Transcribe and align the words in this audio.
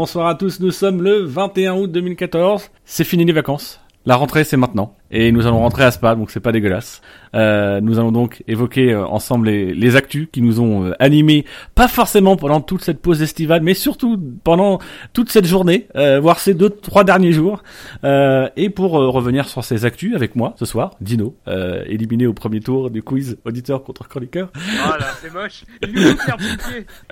Bonsoir 0.00 0.28
à 0.28 0.34
tous, 0.34 0.60
nous 0.60 0.70
sommes 0.70 1.02
le 1.02 1.24
21 1.26 1.74
août 1.74 1.92
2014. 1.92 2.70
C'est 2.86 3.04
fini 3.04 3.26
les 3.26 3.34
vacances. 3.34 3.78
La 4.06 4.16
rentrée 4.16 4.44
c'est 4.44 4.56
maintenant. 4.56 4.94
Et 5.10 5.30
nous 5.30 5.46
allons 5.46 5.58
rentrer 5.58 5.84
à 5.84 5.90
Spa 5.90 6.14
donc 6.14 6.30
c'est 6.30 6.40
pas 6.40 6.52
dégueulasse. 6.52 7.02
Euh, 7.34 7.82
nous 7.82 7.98
allons 7.98 8.12
donc 8.12 8.42
évoquer 8.48 8.92
euh, 8.92 9.04
ensemble 9.06 9.48
les, 9.48 9.74
les 9.74 9.94
actus 9.96 10.28
qui 10.32 10.40
nous 10.40 10.58
ont 10.60 10.84
euh, 10.86 10.92
animés. 10.98 11.44
Pas 11.74 11.86
forcément 11.86 12.36
pendant 12.36 12.62
toute 12.62 12.82
cette 12.82 13.02
pause 13.02 13.20
estivale 13.20 13.60
mais 13.62 13.74
surtout 13.74 14.18
pendant 14.42 14.78
toute 15.12 15.30
cette 15.30 15.44
journée 15.44 15.86
euh, 15.96 16.18
voire 16.18 16.38
ces 16.38 16.54
deux 16.54 16.70
trois 16.70 17.04
derniers 17.04 17.32
jours. 17.32 17.62
Euh, 18.04 18.48
et 18.56 18.70
pour 18.70 18.98
euh, 18.98 19.10
revenir 19.10 19.48
sur 19.48 19.64
ces 19.64 19.84
actus 19.84 20.14
avec 20.14 20.34
moi 20.34 20.54
ce 20.58 20.64
soir 20.64 20.92
Dino 21.02 21.36
euh, 21.46 21.84
éliminé 21.86 22.26
au 22.26 22.32
premier 22.32 22.60
tour 22.60 22.90
du 22.90 23.02
quiz 23.02 23.36
auditeur 23.44 23.84
contre 23.84 24.08
chroniqueur. 24.08 24.50
Voilà, 24.86 25.08
c'est 25.20 25.32
moche. 25.32 25.64
Il 25.82 26.16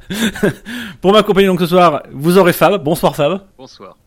pour 1.03 1.13
m'accompagner 1.13 1.49
donc 1.49 1.61
ce 1.61 1.67
soir 1.67 2.03
vous 2.13 2.39
aurez 2.39 2.55
Fab. 2.55 2.83
Bonsoir 2.83 3.15
Fab. 3.15 3.43
Bonsoir. 3.59 3.99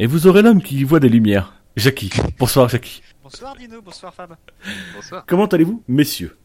et 0.00 0.06
vous 0.06 0.26
aurez 0.26 0.42
l'homme 0.42 0.60
qui 0.62 0.82
voit 0.82 0.98
des 0.98 1.08
lumières 1.08 1.52
Jackie 1.76 2.10
bonsoir 2.38 2.68
Jackie 2.68 3.02
Bonsoir 3.22 3.56
Dino, 3.56 3.80
bonsoir 3.82 4.14
Fab. 4.14 4.36
Bonsoir. 4.94 5.24
comment 5.26 5.46
allez-vous 5.46 5.82
messieurs 5.88 6.36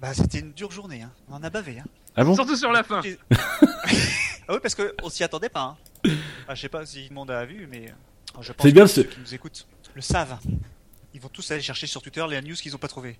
Bah 0.00 0.12
c'était 0.14 0.38
une 0.40 0.52
dure 0.52 0.70
journée, 0.70 1.02
hein. 1.02 1.10
on 1.28 1.34
en 1.34 1.42
a 1.42 1.50
bavé. 1.50 1.78
Hein. 1.80 1.84
ah 2.14 2.24
bon 2.24 2.34
Surtout 2.34 2.56
sur 2.56 2.70
la 2.70 2.82
fin. 2.84 3.00
Ah 4.48 4.52
oui 4.54 4.58
parce 4.62 4.74
qu'on 4.76 5.08
s'y 5.08 5.24
attendait 5.24 5.48
pas. 5.48 5.76
Hein. 6.04 6.10
Ah, 6.46 6.54
je 6.54 6.60
sais 6.60 6.68
pas 6.68 6.86
si 6.86 7.08
le 7.08 7.14
monde 7.14 7.30
a 7.30 7.44
vu 7.44 7.66
mais 7.70 7.88
euh, 7.88 8.42
je 8.42 8.52
pense 8.52 8.64
C'est 8.66 8.72
bien 8.72 8.84
que 8.84 8.90
ce- 8.90 8.94
ceux 9.02 9.08
qui 9.08 9.20
nous 9.20 9.34
écoutent 9.34 9.66
le 9.94 10.00
savent. 10.02 10.38
Ils 11.16 11.22
vont 11.22 11.30
tous 11.32 11.50
aller 11.50 11.62
chercher 11.62 11.86
sur 11.86 12.02
Twitter 12.02 12.22
les 12.28 12.42
news 12.42 12.56
qu'ils 12.56 12.74
ont 12.74 12.78
pas 12.78 12.88
trouvé. 12.88 13.16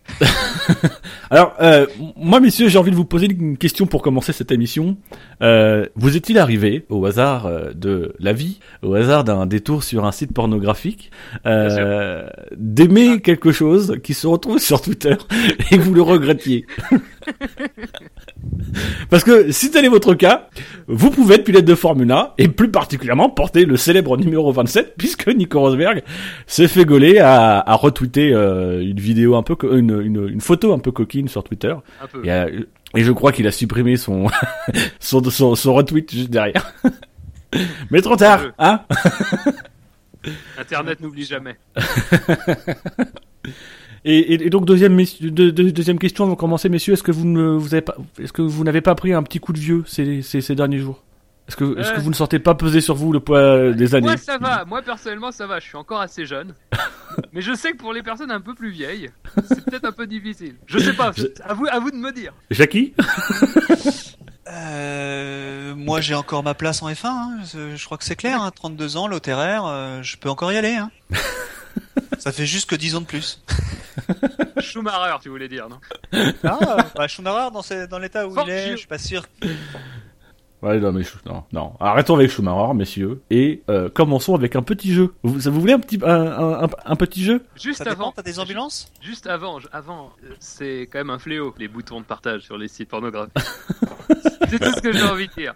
Alors, 1.30 1.55
euh, 1.62 1.86
moi, 2.14 2.41
messieurs, 2.41 2.69
j'ai 2.69 2.77
envie 2.77 2.91
de 2.91 2.94
vous 2.94 3.06
poser 3.06 3.25
une 3.25 3.56
question 3.56 3.86
pour 3.86 4.02
commencer 4.02 4.34
cette 4.34 4.52
émission. 4.52 4.98
Euh, 5.41 5.86
vous 5.94 6.14
est-il 6.14 6.39
arrivé, 6.39 6.84
au 6.91 7.06
hasard 7.06 7.47
euh, 7.47 7.72
de 7.72 8.14
la 8.19 8.34
vie, 8.34 8.61
au 8.83 8.92
hasard 8.92 9.24
d'un 9.24 9.47
détour 9.47 9.83
sur 9.83 10.05
un 10.05 10.12
site 10.12 10.34
pornographique, 10.34 11.11
euh, 11.47 12.28
d'aimer 12.55 13.22
quelque 13.22 13.50
chose 13.50 13.97
qui 14.02 14.12
se 14.12 14.27
retrouve 14.27 14.58
sur 14.58 14.83
Twitter 14.83 15.17
et 15.70 15.78
que 15.78 15.83
vous 15.83 15.94
le 15.94 16.02
regrettiez? 16.02 16.67
Parce 19.11 19.25
que 19.25 19.50
si 19.52 19.70
tel 19.70 19.84
est 19.84 19.89
votre 19.89 20.14
cas, 20.14 20.48
vous 20.86 21.11
pouvez 21.11 21.36
être 21.36 21.44
pilote 21.44 21.64
de 21.64 21.75
Formule 21.75 22.11
1 22.11 22.33
et 22.39 22.48
plus 22.48 22.70
particulièrement 22.70 23.30
porter 23.30 23.64
le 23.64 23.77
célèbre 23.77 24.16
numéro 24.16 24.50
27 24.52 24.94
puisque 24.97 25.28
Nico 25.28 25.61
Rosberg 25.61 26.02
s'est 26.47 26.69
fait 26.69 26.84
gauler 26.84 27.19
à, 27.19 27.58
à 27.61 27.74
retweeter 27.74 28.33
euh, 28.33 28.80
une 28.83 28.98
vidéo 29.00 29.36
un 29.36 29.42
peu, 29.42 29.56
une, 29.77 30.00
une, 30.00 30.28
une 30.28 30.41
photo 30.41 30.72
un 30.72 30.78
peu 30.78 30.92
coquine 30.92 31.28
sur 31.28 31.44
Twitter 31.44 31.74
Un 32.02 32.06
peu. 32.06 32.24
et, 32.24 32.33
euh, 32.33 32.61
et 32.94 33.05
je 33.05 33.12
crois 33.12 33.33
qu'il 33.33 33.47
a 33.47 33.52
supprimé 33.52 33.97
son, 33.97 34.27
son, 35.00 35.22
son, 35.30 35.55
son 35.55 35.74
retweet 35.74 36.11
juste 36.12 36.30
derrière. 36.30 36.72
Mais 37.91 38.00
trop 38.02 38.17
tard, 38.17 38.41
hein 38.58 38.80
Internet 40.58 41.01
n'oublie 41.01 41.24
jamais. 41.24 41.57
Et, 44.06 44.34
et, 44.34 44.46
et 44.46 44.50
donc 44.50 44.64
deuxième, 44.64 44.94
mes- 44.94 45.05
de- 45.20 45.50
de- 45.50 45.70
deuxième 45.70 45.98
question 45.98 46.24
avant 46.24 46.34
de 46.34 46.39
commencer, 46.39 46.68
messieurs, 46.68 46.94
est-ce 46.94 47.02
que 47.02 47.12
vous 47.12 47.27
ne 47.27 47.48
vous 47.50 47.74
avez 47.74 47.83
pas, 47.83 47.96
est-ce 48.20 48.33
que 48.33 48.42
vous 48.42 48.64
n'avez 48.64 48.80
pas 48.80 48.94
pris 48.94 49.12
un 49.12 49.22
petit 49.22 49.40
coup 49.40 49.52
de 49.52 49.58
vieux 49.58 49.83
ces, 49.86 50.22
ces, 50.22 50.40
ces 50.40 50.55
derniers 50.55 50.78
jours? 50.78 51.02
Est-ce 51.48 51.55
que, 51.56 51.78
est-ce 51.78 51.92
que 51.92 51.98
Euh. 51.98 52.00
vous 52.00 52.11
ne 52.11 52.14
sentez 52.14 52.40
pas 52.40 52.55
peser 52.56 52.80
sur 52.80 52.96
vous 52.96 53.12
le 53.12 53.20
poids 53.20 53.70
des 53.72 53.95
années? 53.95 54.08
Moi, 54.08 54.16
ça 54.16 54.36
va. 54.36 54.64
Moi, 54.64 54.83
personnellement, 54.83 55.30
ça 55.30 55.46
va. 55.46 55.61
Je 55.61 55.66
suis 55.66 55.77
encore 55.77 56.00
assez 56.00 56.27
jeune. 56.27 56.55
Mais 57.33 57.40
je 57.40 57.55
sais 57.55 57.70
que 57.70 57.77
pour 57.77 57.92
les 57.92 58.02
personnes 58.02 58.33
un 58.33 58.40
peu 58.40 58.52
plus 58.55 58.70
vieilles, 58.70 59.11
c'est 59.48 59.64
peut-être 59.64 59.84
un 59.84 59.92
peu 59.92 60.08
difficile. 60.08 60.56
Je 60.66 60.78
sais 60.80 60.92
pas. 60.92 61.12
Je- 61.16 61.27
À 61.45 61.55
vous, 61.55 61.66
à 61.70 61.78
vous 61.78 61.92
de 61.92 61.96
me 61.96 62.11
dire. 62.12 62.33
Jackie? 62.50 62.95
Euh, 64.48 65.74
moi 65.74 66.00
j'ai 66.00 66.14
encore 66.14 66.45
ma 66.45 66.55
place 66.55 66.80
en 66.80 66.89
F1, 66.89 67.06
hein. 67.06 67.39
je, 67.52 67.74
je 67.74 67.84
crois 67.84 67.98
que 67.98 68.05
c'est 68.05 68.14
clair, 68.14 68.40
hein. 68.40 68.52
32 68.55 68.96
ans, 68.96 69.08
l'OTRR, 69.08 69.66
euh, 69.66 70.02
je 70.02 70.16
peux 70.18 70.28
encore 70.30 70.52
y 70.52 70.56
aller. 70.56 70.77
Hein. 70.77 70.90
Ça 72.19 72.33
fait 72.33 72.47
juste 72.47 72.69
que 72.69 72.77
10 72.77 72.97
ans 72.97 73.01
de 73.01 73.07
plus. 73.07 73.42
Schumacher, 74.61 75.17
tu 75.23 75.29
voulais 75.29 75.48
dire, 75.48 75.69
non 75.69 75.79
Ah, 76.45 76.87
bah, 76.97 77.09
Schumacher 77.09 77.51
dans, 77.89 77.98
l'état 77.98 78.27
où 78.27 78.35
Fuck 78.35 78.45
il 78.47 78.53
est, 78.53 78.64
you. 78.67 78.73
je 78.73 78.77
suis 78.79 78.87
pas 78.87 78.98
sûr. 78.98 79.23
Ouais, 80.63 80.79
non, 80.81 80.91
mais 80.91 81.03
non, 81.27 81.45
non. 81.53 81.73
Arrêtons 81.81 82.14
avec 82.17 82.31
Schumacher, 82.31 82.75
messieurs, 82.75 83.20
et 83.31 83.63
euh, 83.69 83.89
commençons 83.91 84.35
avec 84.35 84.57
un 84.57 84.63
petit 84.63 84.92
jeu. 84.92 85.13
Vous, 85.23 85.41
ça 85.41 85.51
vous 85.51 85.61
voulez 85.61 85.75
un 85.75 85.79
petit, 85.79 85.98
un, 86.03 86.09
un, 86.09 86.64
un- 86.64 86.69
un 86.85 86.97
petit 86.97 87.23
jeu? 87.23 87.45
Juste 87.61 87.79
Ça 87.79 87.85
dépend, 87.85 88.05
avant. 88.05 88.13
t'as 88.13 88.23
des 88.23 88.41
ambulances? 88.41 88.91
Juste 89.03 89.27
avant, 89.27 89.61
je- 89.61 89.69
avant, 89.73 90.13
euh, 90.25 90.35
c'est 90.41 90.89
quand 90.91 90.98
même 90.98 91.11
un 91.11 91.19
fléau, 91.19 91.55
les 91.58 91.69
boutons 91.69 92.01
de 92.01 92.07
partage 92.07 92.43
sur 92.43 92.57
les 92.57 92.69
sites 92.69 92.89
pornographiques. 92.89 93.35
c'est 94.48 94.58
tout 94.58 94.73
ce 94.75 94.81
que 94.81 94.93
j'ai 94.93 95.03
envie 95.03 95.29
de 95.29 95.35
dire. 95.35 95.55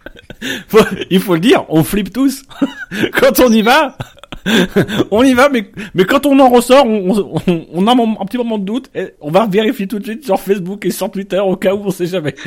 Faut- 0.68 0.78
il 1.10 1.20
faut 1.20 1.34
le 1.34 1.40
dire, 1.40 1.64
on 1.70 1.82
flippe 1.82 2.12
tous. 2.12 2.42
quand 3.14 3.40
on 3.40 3.50
y 3.50 3.62
va, 3.62 3.96
on 5.10 5.22
y 5.22 5.34
va, 5.34 5.48
mais, 5.48 5.70
mais 5.94 6.04
quand 6.04 6.26
on 6.26 6.38
en 6.38 6.48
ressort, 6.48 6.86
on, 6.86 7.42
on, 7.72 7.86
a 7.86 7.92
un, 7.92 8.24
petit 8.26 8.38
moment 8.38 8.58
de 8.58 8.64
doute, 8.64 8.90
et 8.94 9.14
on 9.20 9.30
va 9.30 9.46
vérifier 9.46 9.86
tout 9.86 9.98
de 9.98 10.04
suite 10.04 10.24
sur 10.24 10.40
Facebook 10.40 10.84
et 10.86 10.90
sur 10.90 11.10
Twitter 11.10 11.40
au 11.40 11.56
cas 11.56 11.74
où 11.74 11.82
on 11.84 11.90
sait 11.90 12.06
jamais. 12.06 12.34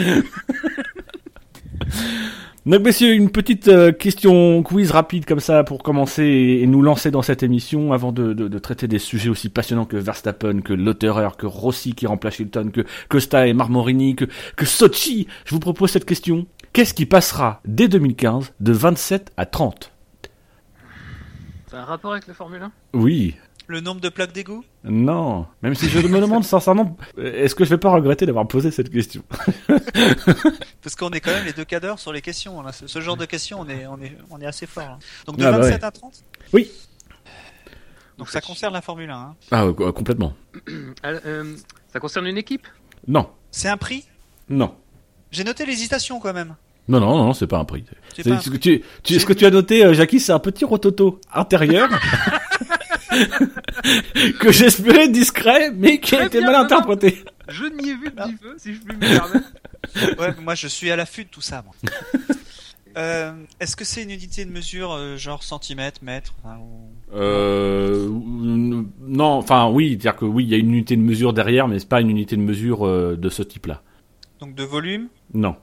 Donc 2.65 2.81
messieurs, 2.81 3.13
une 3.13 3.29
petite 3.29 3.67
euh, 3.67 3.91
question 3.91 4.63
quiz 4.63 4.91
rapide 4.91 5.25
comme 5.25 5.41
ça 5.41 5.65
pour 5.65 5.83
commencer 5.83 6.23
et, 6.61 6.65
nous 6.65 6.81
lancer 6.81 7.11
dans 7.11 7.21
cette 7.21 7.43
émission 7.43 7.91
avant 7.91 8.13
de, 8.13 8.31
de, 8.31 8.47
de 8.47 8.59
traiter 8.59 8.87
des 8.87 8.99
sujets 8.99 9.27
aussi 9.27 9.49
passionnants 9.49 9.83
que 9.83 9.97
Verstappen, 9.97 10.61
que 10.61 10.71
Lotterer, 10.71 11.27
que 11.37 11.45
Rossi 11.45 11.93
qui 11.93 12.07
remplace 12.07 12.39
Hilton, 12.39 12.71
que 12.73 12.85
Costa 13.09 13.47
et 13.47 13.53
Marmorini, 13.53 14.15
que, 14.15 14.25
que 14.55 14.65
Sochi. 14.65 15.27
Je 15.43 15.53
vous 15.53 15.59
propose 15.59 15.91
cette 15.91 16.05
question. 16.05 16.45
Qu'est-ce 16.71 16.93
qui 16.93 17.05
passera 17.05 17.59
dès 17.65 17.89
2015 17.89 18.53
de 18.61 18.71
27 18.71 19.33
à 19.35 19.45
30 19.45 19.92
C'est 21.73 21.79
un 21.79 21.85
rapport 21.85 22.11
avec 22.11 22.27
la 22.27 22.35
Formule 22.35 22.61
1 22.61 22.71
Oui. 22.93 23.35
Le 23.65 23.79
nombre 23.79 23.99
de 23.99 24.09
plaques 24.09 24.31
d'égout? 24.31 24.63
Non. 24.83 25.47
Même 25.63 25.73
si 25.73 25.89
je 25.89 25.97
me 26.07 26.21
demande 26.21 26.43
sincèrement, 26.43 26.95
est-ce 27.17 27.55
que 27.55 27.65
je 27.65 27.71
vais 27.71 27.79
pas 27.79 27.89
regretter 27.89 28.27
d'avoir 28.27 28.47
posé 28.47 28.69
cette 28.69 28.91
question? 28.91 29.23
Parce 30.83 30.95
qu'on 30.95 31.09
est 31.09 31.19
quand 31.19 31.31
même 31.31 31.45
les 31.45 31.53
deux 31.53 31.65
cadres 31.65 31.97
sur 31.97 32.13
les 32.13 32.21
questions. 32.21 32.61
Là. 32.61 32.71
Ce, 32.73 32.85
ce 32.85 33.01
genre 33.01 33.17
de 33.17 33.25
questions, 33.25 33.59
on 33.61 33.67
est, 33.69 33.87
on 33.87 33.99
est, 33.99 34.15
on 34.29 34.39
est 34.39 34.45
assez 34.45 34.67
fort. 34.67 34.83
là. 34.83 34.99
Donc 35.25 35.37
de 35.37 35.45
Ah 35.45 35.51
bah 35.51 35.57
27 35.61 35.81
ouais. 35.81 35.83
à 35.87 35.91
30 35.91 36.23
Oui. 36.53 36.69
Donc 38.19 38.29
ça 38.29 38.39
concerne 38.39 38.73
la 38.73 38.81
Formule 38.83 39.09
1. 39.09 39.15
hein. 39.17 39.35
Ah, 39.49 39.63
euh, 39.63 39.91
complètement. 39.91 40.33
Euh, 41.05 41.55
Ça 41.91 41.99
concerne 41.99 42.27
une 42.27 42.37
équipe? 42.37 42.67
Non. 43.07 43.31
C'est 43.49 43.69
un 43.69 43.77
prix? 43.77 44.05
Non. 44.47 44.75
J'ai 45.31 45.43
noté 45.43 45.65
l'hésitation 45.65 46.19
quand 46.19 46.33
même. 46.33 46.55
Non, 46.87 46.99
non, 46.99 47.17
non, 47.17 47.33
c'est 47.33 47.47
pas 47.47 47.59
un 47.59 47.65
prix. 47.65 47.83
C'est 48.15 48.23
C'est- 48.23 48.29
pas 48.29 48.35
un 48.35 48.39
ce, 48.41 48.49
que 48.49 48.57
tu, 48.57 48.83
tu, 49.03 49.19
ce 49.19 49.25
que 49.25 49.33
tu 49.33 49.45
as 49.45 49.49
noté, 49.51 49.85
euh, 49.85 49.93
Jackie, 49.93 50.19
c'est 50.19 50.33
un 50.33 50.39
petit 50.39 50.65
rototo 50.65 51.19
intérieur 51.33 51.89
que 54.39 54.51
j'espérais 54.51 55.07
discret, 55.09 55.71
mais 55.75 55.99
qui 55.99 56.15
a 56.15 56.25
été 56.25 56.41
mal 56.41 56.55
interprété. 56.55 57.23
Je 57.47 57.65
n'y 57.65 57.89
ai 57.89 57.95
vu 57.95 58.09
du 58.09 58.37
feu, 58.37 58.55
si 58.57 58.73
je 58.73 58.79
puis 58.81 58.95
me 58.95 58.99
permettre. 58.99 59.51
Ouais, 60.17 60.33
mais 60.37 60.43
moi 60.43 60.55
je 60.55 60.67
suis 60.67 60.89
à 60.91 60.95
l'affût 60.95 61.25
de 61.25 61.29
tout 61.29 61.41
ça. 61.41 61.63
Moi. 61.65 61.75
Euh, 62.95 63.31
Est-ce 63.59 63.75
que 63.75 63.85
c'est 63.85 64.03
une 64.03 64.11
unité 64.11 64.45
de 64.45 64.51
mesure 64.51 64.91
euh, 64.93 65.17
genre 65.17 65.41
centimètre, 65.41 66.01
mètre 66.03 66.35
ou- 66.45 66.91
Euh, 67.15 68.07
non, 68.07 69.25
enfin 69.31 69.67
oui, 69.67 69.89
c'est-à-dire 69.99 70.15
que 70.15 70.25
oui, 70.25 70.43
il 70.43 70.51
y 70.51 70.53
a 70.53 70.57
une 70.57 70.69
unité 70.71 70.95
de 70.95 71.01
mesure 71.01 71.33
derrière, 71.33 71.67
mais 71.67 71.79
c'est 71.79 71.89
pas 71.89 72.01
une 72.01 72.11
unité 72.11 72.35
de 72.37 72.43
mesure 72.43 72.85
euh, 72.85 73.15
de 73.17 73.29
ce 73.29 73.41
type-là. 73.41 73.81
Donc 74.39 74.53
de 74.53 74.63
volume? 74.63 75.07
Non. 75.33 75.55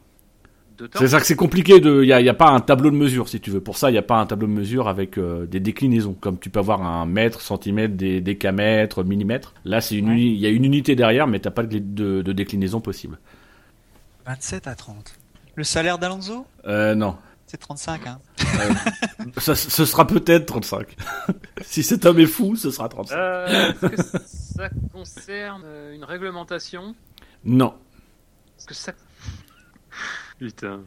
De 0.80 0.86
temps. 0.86 0.98
C'est 0.98 1.08
ça 1.08 1.20
que 1.20 1.26
c'est 1.26 1.36
compliqué 1.36 1.78
de, 1.78 2.02
il 2.02 2.08
y 2.08 2.12
a, 2.12 2.20
il 2.20 2.24
y 2.26 2.30
a 2.30 2.34
pas 2.34 2.48
un 2.48 2.60
tableau 2.60 2.90
de 2.90 2.96
mesure 2.96 3.28
si 3.28 3.38
tu 3.38 3.50
veux. 3.50 3.60
Pour 3.60 3.76
ça, 3.76 3.90
il 3.90 3.94
y 3.94 3.98
a 3.98 4.02
pas 4.02 4.16
un 4.18 4.24
tableau 4.26 4.46
de 4.48 4.52
mesure 4.52 4.88
avec 4.88 5.18
euh, 5.18 5.44
des 5.46 5.60
déclinaisons, 5.60 6.14
comme 6.14 6.38
tu 6.38 6.48
peux 6.48 6.58
avoir 6.58 6.82
un 6.82 7.04
mètre, 7.04 7.42
centimètre, 7.42 7.94
des 7.96 8.20
décamètres, 8.22 9.04
millimètres. 9.04 9.52
Là, 9.66 9.80
c'est 9.82 9.96
une, 9.96 10.08
Ouais. 10.08 10.14
uni- 10.14 10.32
il 10.34 10.40
y 10.40 10.46
a 10.46 10.48
une 10.48 10.64
unité 10.64 10.96
derrière, 10.96 11.26
mais 11.26 11.38
t'as 11.38 11.50
pas 11.50 11.62
de, 11.64 11.78
de, 11.78 12.22
de 12.22 12.32
déclinaison 12.32 12.80
possible. 12.80 13.18
27 14.26 14.66
à 14.66 14.74
30. 14.74 15.14
Le 15.56 15.64
salaire 15.64 15.98
d'Alonso? 15.98 16.46
Euh, 16.66 16.94
non. 16.94 17.16
C'est 17.46 17.56
35, 17.58 18.06
hein. 18.06 18.18
Ça, 19.38 19.56
ce 19.56 19.84
sera 19.84 20.06
peut-être 20.06 20.46
35. 20.46 20.96
si 21.62 21.82
cet 21.82 22.06
homme 22.06 22.20
est 22.20 22.26
fou, 22.26 22.54
ce 22.56 22.70
sera 22.70 22.88
35. 22.88 23.16
Euh, 23.16 23.72
Est-ce 23.72 23.80
que 23.86 24.02
ça 24.24 24.68
concerne 24.92 25.62
euh, 25.66 25.94
une 25.94 26.04
réglementation? 26.04 26.94
Non. 27.44 27.74
Est-ce 28.56 28.66
que 28.66 28.74
ça... 28.74 28.92
Putain. 30.40 30.80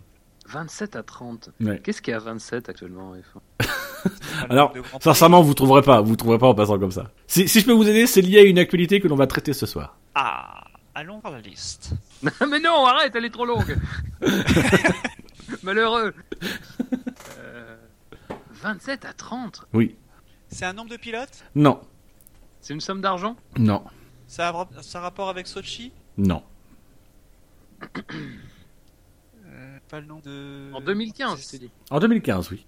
27 0.49 0.95
à 0.95 1.03
30. 1.03 1.51
Ouais. 1.61 1.79
Qu'est-ce 1.83 2.01
qu'il 2.01 2.11
y 2.11 2.13
a 2.15 2.17
à 2.17 2.19
27 2.19 2.69
actuellement 2.69 3.11
en 3.11 3.15
F1 3.15 3.69
Alors. 4.49 4.73
Sincèrement, 4.99 5.41
vous 5.43 5.53
trouverez 5.53 5.83
pas, 5.83 6.01
vous 6.01 6.15
trouverez 6.15 6.39
pas 6.39 6.47
en 6.47 6.55
passant 6.55 6.79
comme 6.79 6.91
ça. 6.91 7.11
Si, 7.27 7.47
si 7.47 7.59
je 7.61 7.65
peux 7.67 7.71
vous 7.71 7.87
aider, 7.87 8.07
c'est 8.07 8.21
lié 8.21 8.39
à 8.39 8.43
une 8.43 8.57
actualité 8.57 8.99
que 8.99 9.07
l'on 9.07 9.15
va 9.15 9.27
traiter 9.27 9.53
ce 9.53 9.67
soir. 9.67 9.95
Ah, 10.15 10.63
allons 10.95 11.19
voir 11.19 11.33
la 11.33 11.39
liste. 11.39 11.91
Mais 12.23 12.59
non, 12.59 12.83
arrête, 12.85 13.13
elle 13.15 13.25
est 13.25 13.29
trop 13.29 13.45
longue 13.45 13.77
Malheureux 15.63 16.15
Euh, 17.37 17.75
27 18.53 19.05
à 19.05 19.13
30 19.13 19.65
Oui. 19.73 19.95
C'est 20.49 20.65
un 20.65 20.73
nombre 20.73 20.89
de 20.89 20.97
pilotes? 20.97 21.45
Non. 21.53 21.79
C'est 22.59 22.73
une 22.73 22.81
somme 22.81 23.01
d'argent? 23.01 23.35
Non. 23.57 23.83
ça 24.27 24.49
a, 24.49 24.67
ça 24.81 24.97
a 24.97 25.01
rapport 25.03 25.29
avec 25.29 25.45
Sochi? 25.45 25.91
Non. 26.17 26.41
Pas 29.93 29.99
le 29.99 30.07
nom 30.07 30.21
de... 30.25 30.73
En 30.73 30.81
2015, 30.81 31.39
je 31.39 31.49
t'ai 31.49 31.59
dit. 31.59 31.69
En 31.91 31.99
2015, 31.99 32.49
oui. 32.49 32.65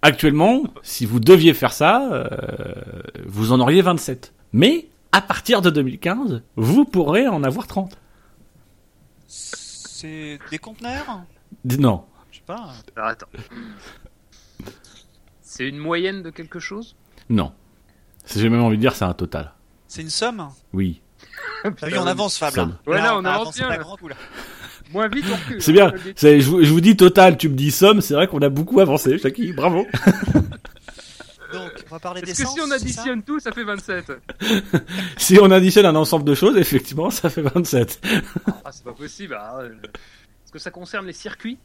Actuellement, 0.00 0.62
si 0.84 1.06
vous 1.06 1.18
deviez 1.18 1.52
faire 1.52 1.72
ça, 1.72 2.08
euh, 2.12 3.02
vous 3.26 3.50
en 3.50 3.58
auriez 3.58 3.82
27. 3.82 4.32
Mais 4.52 4.86
à 5.10 5.20
partir 5.20 5.60
de 5.60 5.70
2015, 5.70 6.44
vous 6.54 6.84
pourrez 6.84 7.26
en 7.26 7.42
avoir 7.42 7.66
30. 7.66 7.98
C'est 9.26 10.38
des 10.52 10.58
conteneurs? 10.58 11.22
Non, 11.64 12.04
Je 12.30 12.36
sais 12.36 12.44
pas. 12.46 12.72
Alors, 12.94 13.08
attends. 13.08 13.26
C'est 15.42 15.68
une 15.68 15.78
moyenne 15.78 16.22
de 16.22 16.30
quelque 16.30 16.60
chose? 16.60 16.94
Non. 17.28 17.52
J'ai 18.24 18.48
même 18.48 18.62
envie 18.62 18.76
de 18.76 18.82
dire 18.82 18.94
c'est 18.94 19.04
un 19.04 19.14
total. 19.14 19.52
C'est 19.88 20.02
une 20.02 20.10
somme? 20.10 20.48
Oui. 20.72 21.02
T'as 21.64 21.88
vu, 21.88 21.98
on 21.98 22.06
avance, 22.06 22.38
Fab. 22.38 22.54
Là, 22.86 23.18
on 23.18 23.24
a 23.24 23.32
avance 23.32 23.56
bien, 23.56 23.68
là. 23.68 23.78
Moins 24.92 25.08
vite, 25.08 25.24
on 25.30 25.34
recule. 25.36 25.62
C'est 25.62 25.70
hein, 25.80 25.90
bien. 25.90 25.92
je. 26.06 26.10
C'est- 26.16 26.40
Je 26.40 26.48
vous, 26.50 26.64
je 26.64 26.70
vous 26.72 26.80
dis 26.80 26.96
total, 26.96 27.36
tu 27.36 27.48
me 27.48 27.54
dis 27.54 27.70
somme, 27.70 28.00
c'est 28.00 28.14
vrai 28.14 28.26
qu'on 28.26 28.40
a 28.40 28.48
beaucoup 28.48 28.80
avancé, 28.80 29.18
Jackie, 29.18 29.52
bravo. 29.52 29.86
Donc, 31.52 31.70
on 31.90 31.94
va 31.94 31.98
parler 31.98 32.20
que 32.20 32.34
si 32.34 32.44
on 32.44 32.66
ça 32.66 32.74
additionne 32.74 33.22
tout, 33.22 33.40
ça 33.40 33.52
fait 33.52 33.64
27. 33.64 34.12
Si 35.16 35.38
on 35.40 35.50
additionne 35.50 35.86
un 35.86 35.94
ensemble 35.94 36.24
de 36.24 36.34
choses, 36.34 36.56
effectivement, 36.58 37.08
ça 37.10 37.30
fait 37.30 37.40
27. 37.42 38.00
Ah, 38.64 38.70
c'est 38.70 38.84
pas 38.84 38.92
possible. 38.92 39.36
ah, 39.40 39.60
euh, 39.60 39.70
Est-ce 39.82 40.52
que 40.52 40.58
ça 40.58 40.70
concerne 40.70 41.06
les 41.06 41.12
circuits? 41.14 41.58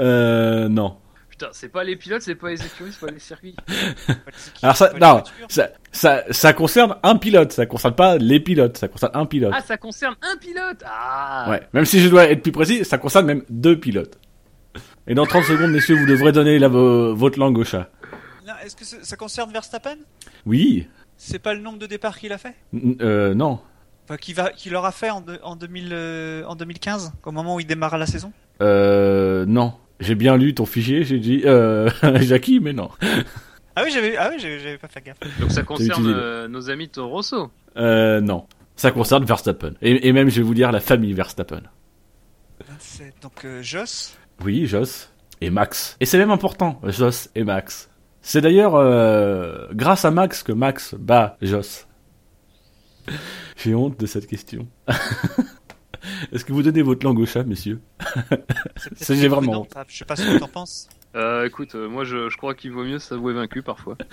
Euh, 0.00 0.68
non. 0.68 0.96
Putain, 1.38 1.50
c'est 1.52 1.68
pas 1.68 1.84
les 1.84 1.94
pilotes, 1.94 2.22
c'est 2.22 2.34
pas 2.34 2.48
les 2.50 2.66
écuries, 2.66 2.90
c'est 2.92 3.06
pas 3.06 3.12
les 3.12 3.20
circuits. 3.20 3.54
Alors 4.62 4.76
ça, 4.76 4.92
non, 5.00 5.22
ça, 5.48 5.68
ça, 5.92 6.24
ça 6.32 6.52
concerne 6.52 6.96
un 7.04 7.14
pilote, 7.14 7.52
ça 7.52 7.64
concerne 7.64 7.94
pas 7.94 8.18
les 8.18 8.40
pilotes, 8.40 8.76
ça 8.76 8.88
concerne 8.88 9.12
un 9.14 9.24
pilote. 9.24 9.52
Ah, 9.54 9.60
ça 9.62 9.76
concerne 9.76 10.16
un 10.20 10.36
pilote 10.36 10.82
Ah 10.84 11.46
Ouais, 11.48 11.62
même 11.72 11.84
si 11.84 12.00
je 12.00 12.08
dois 12.08 12.24
être 12.28 12.42
plus 12.42 12.50
précis, 12.50 12.84
ça 12.84 12.98
concerne 12.98 13.26
même 13.26 13.44
deux 13.50 13.78
pilotes. 13.78 14.18
Et 15.06 15.14
dans 15.14 15.26
30 15.26 15.44
secondes, 15.44 15.70
messieurs, 15.70 15.94
vous 15.96 16.06
devrez 16.06 16.32
donner 16.32 16.58
la, 16.58 16.66
vo- 16.66 17.14
votre 17.14 17.38
langue 17.38 17.56
au 17.58 17.64
chat. 17.64 17.88
Non, 18.44 18.54
Est-ce 18.64 18.74
que 18.74 18.84
ça 18.84 19.16
concerne 19.16 19.52
Verstappen? 19.52 19.96
Oui 20.44 20.88
C'est 21.16 21.38
pas 21.38 21.54
le 21.54 21.60
nombre 21.60 21.78
de 21.78 21.86
départs 21.86 22.18
qu'il 22.18 22.32
a 22.32 22.38
fait? 22.38 22.56
N- 22.74 22.96
euh, 23.00 23.32
Non. 23.34 23.60
Enfin, 24.10 24.16
va, 24.34 24.50
aura 24.76 24.90
fait 24.90 25.10
en, 25.10 25.20
de- 25.20 25.38
en, 25.44 25.54
2000, 25.54 25.90
euh, 25.92 26.44
en 26.46 26.56
2015, 26.56 27.12
au 27.24 27.30
moment 27.30 27.54
où 27.54 27.60
il 27.60 27.66
démarre 27.66 27.96
la 27.96 28.06
saison? 28.06 28.32
Euh, 28.60 29.46
non. 29.46 29.74
J'ai 30.00 30.14
bien 30.14 30.36
lu 30.36 30.54
ton 30.54 30.64
fichier, 30.66 31.02
j'ai 31.04 31.18
dit, 31.18 31.42
euh, 31.44 31.90
Jackie, 32.20 32.60
mais 32.60 32.72
non. 32.72 32.90
Ah 33.74 33.82
oui, 33.84 33.90
j'avais, 33.92 34.16
ah 34.16 34.30
oui, 34.32 34.38
j'avais 34.40 34.78
pas 34.78 34.88
fait 34.88 35.00
gaffe. 35.04 35.18
Donc 35.40 35.50
ça 35.50 35.62
concerne 35.62 35.90
utilisé. 36.02 36.14
euh, 36.14 36.48
nos 36.48 36.70
amis 36.70 36.88
Toro 36.88 37.08
Rosso. 37.16 37.50
Euh, 37.76 38.20
non. 38.20 38.46
Ça 38.76 38.90
concerne 38.92 39.24
Verstappen. 39.24 39.72
Et, 39.82 40.06
et 40.08 40.12
même, 40.12 40.28
je 40.30 40.36
vais 40.36 40.42
vous 40.42 40.54
dire, 40.54 40.70
la 40.72 40.80
famille 40.80 41.12
Verstappen. 41.12 41.62
27. 42.68 43.14
Donc, 43.22 43.44
euh, 43.44 43.62
Joss, 43.62 44.16
Oui, 44.44 44.66
Joss 44.66 45.12
et 45.40 45.50
Max. 45.50 45.96
Et 46.00 46.06
c'est 46.06 46.18
même 46.18 46.30
important, 46.30 46.80
Joss 46.84 47.30
et 47.34 47.42
Max. 47.44 47.88
C'est 48.20 48.40
d'ailleurs 48.40 48.74
euh, 48.76 49.66
grâce 49.72 50.04
à 50.04 50.10
Max 50.10 50.42
que 50.42 50.52
Max 50.52 50.94
bat 50.94 51.36
Joss. 51.42 51.86
J'ai 53.56 53.74
honte 53.74 53.98
de 53.98 54.06
cette 54.06 54.26
question. 54.26 54.66
Est-ce 56.32 56.44
que 56.44 56.52
vous 56.52 56.62
donnez 56.62 56.82
votre 56.82 57.04
langue 57.04 57.18
au 57.18 57.26
chat, 57.26 57.44
messieurs? 57.44 57.80
Ça, 58.96 59.14
j'ai 59.14 59.28
vraiment 59.28 59.64
prudent. 59.64 59.84
Je 59.88 59.98
sais 59.98 60.04
pas 60.04 60.16
ce 60.16 60.22
que 60.22 60.38
t'en 60.38 60.48
penses. 60.48 60.88
Euh, 61.18 61.46
écoute, 61.46 61.74
euh, 61.74 61.88
moi 61.88 62.04
je, 62.04 62.28
je 62.28 62.36
crois 62.36 62.54
qu'il 62.54 62.70
vaut 62.70 62.84
mieux 62.84 62.98
s'avouer 63.00 63.32
vaincu 63.34 63.60
parfois. 63.62 63.96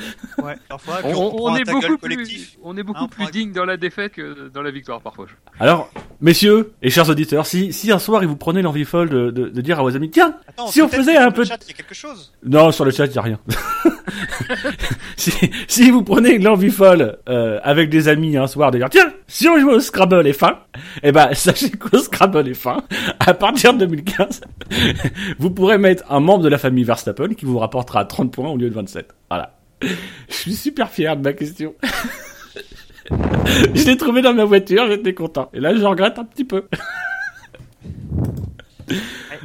Ouais, 0.44 0.56
parfois. 0.68 1.00
On, 1.04 1.56
est 1.56 1.64
beaucoup 1.64 1.98
collectif. 1.98 2.52
plus, 2.56 2.60
on 2.64 2.76
est 2.78 2.84
beaucoup 2.84 3.04
Hein, 3.06 3.08
plus 3.10 3.32
digne 3.32 3.52
dans 3.52 3.64
la 3.66 3.78
défaite 3.78 4.14
que 4.14 4.50
dans 4.50 4.62
la 4.62 4.70
victoire 4.72 5.02
parfois. 5.02 5.28
Alors, 5.60 5.90
messieurs 6.20 6.74
et 6.82 6.90
chers 6.90 7.10
auditeurs, 7.10 7.46
si, 7.46 7.72
si 7.74 7.92
un 7.92 8.00
soir 8.00 8.22
il 8.24 8.28
vous 8.28 8.36
prenez 8.36 8.62
l'envie 8.62 8.84
folle 8.86 9.10
de, 9.10 9.32
de, 9.32 9.50
de 9.50 9.62
dire 9.62 9.80
à 9.80 9.84
vos 9.84 9.96
amis, 9.96 10.10
tiens, 10.10 10.36
Attends, 10.48 10.68
Si 10.68 10.82
on 10.82 10.88
faisait 10.90 11.16
un 11.18 11.26
sur 11.26 11.34
peu 11.34 11.42
le 11.42 11.46
de- 11.46 11.50
chat, 11.50 11.60
il 11.64 11.68
y 11.70 11.72
a 11.72 11.76
quelque 11.76 11.96
chose. 11.96 12.34
Non, 12.44 12.72
sur 12.72 12.86
le 12.86 12.92
chat, 12.92 13.06
il 13.06 13.12
n'y 13.12 13.18
a 13.18 13.22
rien. 13.22 13.40
si, 15.18 15.32
si 15.68 15.92
vous 15.92 16.04
prenez 16.04 16.38
l'envie 16.38 16.70
folle 16.72 17.18
euh, 17.30 17.60
avec 17.64 17.90
des 17.90 18.08
amis 18.08 18.38
un 18.38 18.48
soir 18.48 18.72
de 18.72 18.78
dire 18.78 18.90
tiens, 18.90 19.12
si 19.28 19.48
on 19.48 19.58
joue 19.60 19.70
au 19.72 19.80
Scrabble 19.80 20.28
et 20.28 20.34
fin, 20.34 20.60
eh 21.04 21.12
ben 21.12 21.34
sachez 21.34 21.72
qu'au 21.72 21.98
Scrabble 21.98 22.48
et 22.48 22.54
fin, 22.54 22.84
à 23.20 23.34
partir 23.34 23.74
de 23.74 23.80
2015, 23.86 24.42
vous 25.40 25.50
pourrez 25.50 25.78
mettre 25.78 26.04
un 26.12 26.20
membre 26.20 26.44
de 26.44 26.50
la 26.50 26.58
famille 26.58 26.84
Verstappen 26.96 27.34
qui 27.34 27.44
vous 27.46 27.60
rapportera 27.60 28.06
30 28.06 28.32
points 28.32 28.50
au 28.50 28.58
lieu 28.58 28.70
de 28.70 28.74
27. 28.76 29.14
Voilà. 29.30 29.58
Je 30.30 30.34
suis 30.34 30.56
super 30.56 30.90
fier 30.90 31.18
de 31.18 31.22
ma 31.22 31.34
question. 31.34 31.76
je 33.12 33.86
l'ai 33.86 33.98
trouvé 33.98 34.22
dans 34.22 34.34
ma 34.34 34.46
voiture, 34.46 34.88
j'étais 34.88 35.14
content. 35.14 35.50
Et 35.54 35.60
là, 35.60 35.76
je 35.76 35.84
regrette 35.84 36.18
un 36.18 36.24
petit 36.26 36.46
peu. 36.46 36.64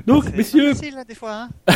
Donc, 0.07 0.25
C'est 0.25 0.37
messieurs- 0.37 0.69
pas 0.71 0.75
facile, 0.79 0.95
là, 0.95 1.05
des 1.05 1.15
fois, 1.15 1.33
hein. 1.33 1.49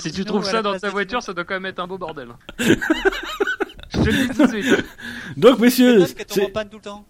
Si 0.00 0.12
tu 0.12 0.24
trouves 0.24 0.44
ça 0.44 0.60
dans 0.62 0.76
ta 0.78 0.90
voiture, 0.90 1.22
ça 1.22 1.32
doit 1.32 1.44
quand 1.44 1.54
même 1.54 1.66
être 1.66 1.78
un 1.80 1.86
beau 1.86 1.98
bordel. 1.98 2.28
je 2.58 2.74
te 2.74 3.98
le 4.10 4.12
dis 4.12 4.28
tout 4.28 4.46
de 4.46 4.48
suite. 4.48 4.84
Donc, 5.36 5.58
messieurs, 5.60 6.04
c'est- 6.06 6.42
en 6.44 6.50
panne 6.50 6.68
tout 6.68 6.76
le 6.76 6.82
temps. 6.82 7.06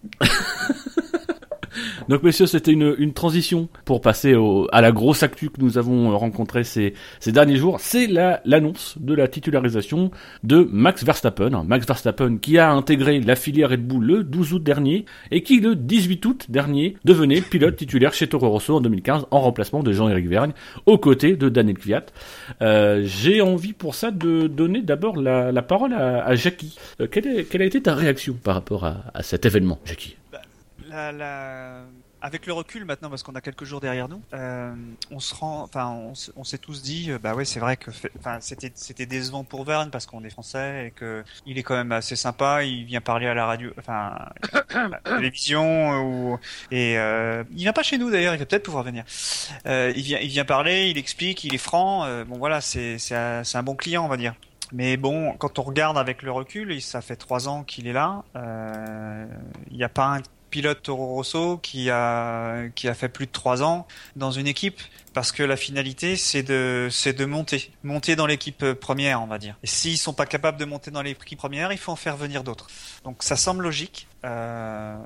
Donc 2.08 2.22
messieurs, 2.22 2.46
c'était 2.46 2.72
une, 2.72 2.94
une 2.98 3.12
transition 3.12 3.68
pour 3.84 4.00
passer 4.00 4.34
au, 4.34 4.66
à 4.72 4.80
la 4.80 4.92
grosse 4.92 5.22
actu 5.22 5.50
que 5.50 5.60
nous 5.60 5.78
avons 5.78 6.16
rencontrée 6.16 6.64
ces, 6.64 6.94
ces 7.20 7.32
derniers 7.32 7.56
jours. 7.56 7.78
C'est 7.80 8.06
la- 8.06 8.40
l'annonce 8.44 8.96
de 8.98 9.14
la 9.14 9.28
titularisation 9.28 10.10
de 10.44 10.68
Max 10.72 11.04
Verstappen. 11.04 11.64
Max 11.66 11.86
Verstappen 11.86 12.36
qui 12.38 12.58
a 12.58 12.70
intégré 12.72 13.20
la 13.20 13.36
filière 13.36 13.70
Red 13.70 13.86
Bull 13.86 14.04
le 14.04 14.24
12 14.24 14.54
août 14.54 14.62
dernier 14.62 15.04
et 15.30 15.42
qui 15.42 15.60
le 15.60 15.74
18 15.76 16.24
août 16.26 16.46
dernier 16.48 16.96
devenait 17.04 17.40
pilote 17.40 17.76
titulaire 17.76 18.12
chez 18.14 18.26
Toro 18.26 18.48
Rosso 18.50 18.74
en 18.76 18.80
2015 18.80 19.26
en 19.30 19.40
remplacement 19.40 19.82
de 19.82 19.92
Jean-Éric 19.92 20.28
Vergne 20.28 20.52
aux 20.86 20.98
côtés 20.98 21.36
de 21.36 21.48
Daniel 21.48 21.78
Kvyat. 21.78 22.06
Euh, 22.62 23.02
J'ai 23.04 23.40
envie 23.40 23.72
pour 23.72 23.94
ça 23.94 24.10
de 24.10 24.46
donner 24.46 24.82
d'abord 24.82 25.16
la, 25.16 25.52
la 25.52 25.62
parole 25.62 25.92
à, 25.92 26.24
à 26.24 26.34
Jackie. 26.34 26.76
Euh, 27.00 27.06
quelle, 27.10 27.26
est- 27.26 27.44
quelle 27.44 27.62
a 27.62 27.66
été 27.66 27.80
ta 27.82 27.94
réaction 27.94 28.34
par 28.42 28.54
rapport 28.54 28.84
à, 28.84 29.04
à 29.14 29.22
cet 29.22 29.46
événement, 29.46 29.78
Jackie? 29.84 30.16
La, 30.88 31.12
la- 31.12 31.82
Avec 32.20 32.46
le 32.46 32.52
recul 32.52 32.84
maintenant, 32.84 33.10
parce 33.10 33.22
qu'on 33.22 33.34
a 33.34 33.40
quelques 33.40 33.64
jours 33.64 33.80
derrière 33.80 34.08
nous, 34.08 34.22
euh, 34.32 34.74
on 35.10 35.20
se 35.20 35.34
rend, 35.34 35.62
enfin, 35.62 35.86
on, 36.34 36.44
s'est 36.44 36.58
tous 36.58 36.82
dit, 36.82 37.10
euh, 37.12 37.18
bah 37.18 37.34
ouais, 37.34 37.44
c'est 37.44 37.60
vrai 37.60 37.76
que, 37.76 37.90
enfin, 38.18 38.38
c'était, 38.40 38.72
c'était 38.74 39.06
décevant 39.06 39.44
pour 39.44 39.64
Verne 39.64 39.90
parce 39.90 40.06
qu'on 40.06 40.24
est 40.24 40.30
français 40.30 40.86
et 40.86 40.90
que 40.90 41.22
il 41.46 41.58
est 41.58 41.62
quand 41.62 41.76
même 41.76 41.92
assez 41.92 42.16
sympa. 42.16 42.64
Il 42.64 42.84
vient 42.86 43.00
parler 43.02 43.26
à 43.26 43.34
la 43.34 43.46
radio, 43.46 43.70
enfin, 43.78 44.16
à 44.74 44.88
la 44.88 44.98
télévision 45.16 45.92
euh, 45.92 45.98
ou 46.00 46.38
et 46.70 46.98
euh, 46.98 47.44
il 47.52 47.58
vient 47.58 47.72
pas 47.72 47.82
chez 47.82 47.98
nous 47.98 48.10
d'ailleurs. 48.10 48.34
Il 48.34 48.38
va 48.38 48.46
peut-être 48.46 48.64
pouvoir 48.64 48.82
venir. 48.84 49.04
Euh, 49.66 49.92
il 49.94 50.02
vient, 50.02 50.18
il 50.20 50.28
vient 50.28 50.44
parler, 50.44 50.88
il 50.90 50.98
explique, 50.98 51.44
il 51.44 51.54
est 51.54 51.58
franc. 51.58 52.04
euh, 52.04 52.24
bon 52.24 52.38
voilà, 52.38 52.60
c'est, 52.60 52.98
c'est, 52.98 53.14
un, 53.16 53.44
c'est 53.44 53.58
un 53.58 53.62
bon 53.62 53.76
client, 53.76 54.04
on 54.04 54.08
va 54.08 54.16
dire. 54.16 54.34
Mais 54.72 54.96
bon, 54.96 55.34
quand 55.38 55.58
on 55.58 55.62
regarde 55.62 55.96
avec 55.96 56.22
le 56.22 56.30
recul, 56.32 56.80
ça 56.82 57.00
fait 57.00 57.16
trois 57.16 57.48
ans 57.48 57.62
qu'il 57.64 57.86
est 57.86 57.92
là, 57.94 58.24
euh, 58.36 59.26
il 59.70 59.76
n'y 59.78 59.84
a 59.84 59.88
pas 59.88 60.16
un 60.16 60.20
pilote 60.50 60.82
Toro 60.82 61.06
Rosso 61.06 61.58
qui 61.58 61.90
a 61.90 62.68
qui 62.74 62.88
a 62.88 62.94
fait 62.94 63.08
plus 63.08 63.26
de 63.26 63.32
trois 63.32 63.62
ans 63.62 63.86
dans 64.16 64.30
une 64.30 64.46
équipe 64.46 64.80
parce 65.14 65.32
que 65.32 65.42
la 65.42 65.56
finalité 65.56 66.16
c'est 66.16 66.42
de 66.42 66.88
c'est 66.90 67.12
de 67.12 67.24
monter 67.24 67.72
monter 67.82 68.16
dans 68.16 68.26
l'équipe 68.26 68.62
euh, 68.62 68.74
première 68.74 69.22
on 69.22 69.26
va 69.26 69.38
dire 69.38 69.56
et 69.62 69.66
s'ils 69.66 69.98
sont 69.98 70.12
pas 70.12 70.26
capables 70.26 70.58
de 70.58 70.64
monter 70.64 70.90
dans 70.90 71.02
l'équipe 71.02 71.38
première 71.38 71.72
il 71.72 71.78
faut 71.78 71.92
en 71.92 71.96
faire 71.96 72.16
venir 72.16 72.44
d'autres 72.44 72.68
donc 73.04 73.22
ça 73.22 73.36
semble 73.36 73.64
logique 73.64 74.06
euh, 74.24 74.96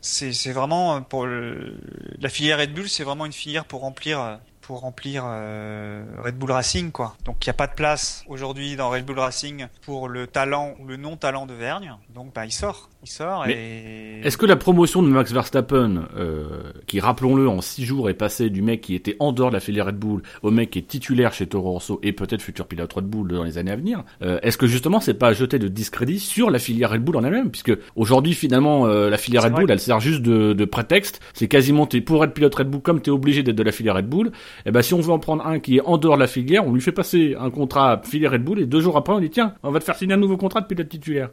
c'est 0.00 0.52
vraiment 0.52 0.96
euh, 0.96 1.00
pour 1.00 1.26
la 1.26 2.28
filière 2.28 2.58
Red 2.58 2.72
Bull 2.72 2.88
c'est 2.88 3.04
vraiment 3.04 3.26
une 3.26 3.32
filière 3.32 3.64
pour 3.64 3.80
remplir 3.80 4.38
pour 4.62 4.80
remplir 4.80 5.24
Red 5.24 6.36
Bull 6.36 6.50
Racing 6.52 6.92
quoi. 6.92 7.16
Donc 7.24 7.46
il 7.46 7.48
n'y 7.48 7.52
a 7.52 7.54
pas 7.54 7.68
de 7.68 7.72
place 7.72 8.22
aujourd'hui 8.28 8.76
dans 8.76 8.90
Red 8.90 9.06
Bull 9.06 9.18
Racing 9.18 9.66
pour 9.80 10.08
le 10.08 10.26
talent 10.26 10.74
ou 10.78 10.86
le 10.86 10.98
non 10.98 11.16
talent 11.16 11.46
de 11.46 11.54
Vergne. 11.54 11.96
Donc 12.10 12.34
bah 12.34 12.44
il 12.44 12.52
sort, 12.52 12.90
il 13.04 13.08
sort 13.08 13.46
et 13.46 14.20
Est-ce 14.24 14.36
que 14.36 14.46
la 14.46 14.56
promotion 14.56 15.02
de 15.02 15.08
Max 15.08 15.32
Verstappen, 15.32 16.08
euh, 16.16 16.72
qui 16.88 16.98
rappelons-le 16.98 17.48
en 17.48 17.60
six 17.60 17.84
jours 17.84 18.10
est 18.10 18.14
passé 18.14 18.50
du 18.50 18.60
mec 18.60 18.80
qui 18.80 18.96
était 18.96 19.16
en 19.20 19.32
dehors 19.32 19.50
de 19.50 19.54
la 19.54 19.60
filière 19.60 19.86
Red 19.86 19.96
Bull 19.96 20.22
au 20.42 20.50
mec 20.50 20.70
qui 20.70 20.80
est 20.80 20.88
titulaire 20.88 21.32
chez 21.32 21.46
Toro 21.46 21.72
Rosso 21.72 22.00
et 22.02 22.12
peut-être 22.12 22.42
futur 22.42 22.66
pilote 22.66 22.92
Red 22.92 23.04
Bull 23.04 23.28
dans 23.28 23.44
les 23.44 23.56
années 23.56 23.70
à 23.70 23.76
venir, 23.76 24.02
euh, 24.22 24.40
est-ce 24.42 24.58
que 24.58 24.66
justement 24.66 24.98
c'est 24.98 25.14
pas 25.14 25.32
jeter 25.32 25.60
de 25.60 25.68
discrédit 25.68 26.18
sur 26.18 26.50
la 26.50 26.58
filière 26.58 26.90
Red 26.90 27.04
Bull 27.04 27.16
en 27.16 27.24
elle-même? 27.24 27.50
Puisque 27.50 27.72
aujourd'hui 27.94 28.34
finalement 28.34 28.86
euh, 28.86 29.10
la 29.10 29.16
filière 29.16 29.44
Red 29.44 29.52
vrai. 29.52 29.60
Bull 29.62 29.70
elle 29.70 29.80
sert 29.80 30.00
juste 30.00 30.22
de, 30.22 30.52
de 30.52 30.64
prétexte, 30.64 31.20
c'est 31.34 31.46
quasiment 31.46 31.86
t'es 31.86 32.00
pour 32.00 32.24
être 32.24 32.34
pilote 32.34 32.54
Red 32.54 32.68
Bull 32.68 32.80
comme 32.80 33.00
t'es 33.00 33.12
obligé 33.12 33.44
d'être 33.44 33.56
de 33.56 33.62
la 33.62 33.72
filière 33.72 33.94
Red 33.94 34.08
Bull, 34.08 34.32
et 34.66 34.72
ben 34.72 34.82
si 34.82 34.94
on 34.94 35.00
veut 35.00 35.12
en 35.12 35.20
prendre 35.20 35.46
un 35.46 35.60
qui 35.60 35.76
est 35.76 35.82
en 35.82 35.98
dehors 35.98 36.16
de 36.16 36.20
la 36.20 36.26
filière, 36.26 36.66
on 36.66 36.72
lui 36.72 36.80
fait 36.80 36.92
passer 36.92 37.36
un 37.38 37.50
contrat 37.50 38.02
filière 38.04 38.32
Red 38.32 38.42
Bull 38.42 38.58
et 38.58 38.66
deux 38.66 38.80
jours 38.80 38.96
après 38.96 39.12
on 39.12 39.20
dit 39.20 39.30
tiens 39.30 39.54
on 39.62 39.70
va 39.70 39.78
te 39.78 39.84
faire 39.84 39.94
signer 39.94 40.14
un 40.14 40.18
nouveau 40.18 40.36
contrat 40.36 40.60
de 40.62 40.66
pilote 40.66 40.88
titulaire. 40.88 41.30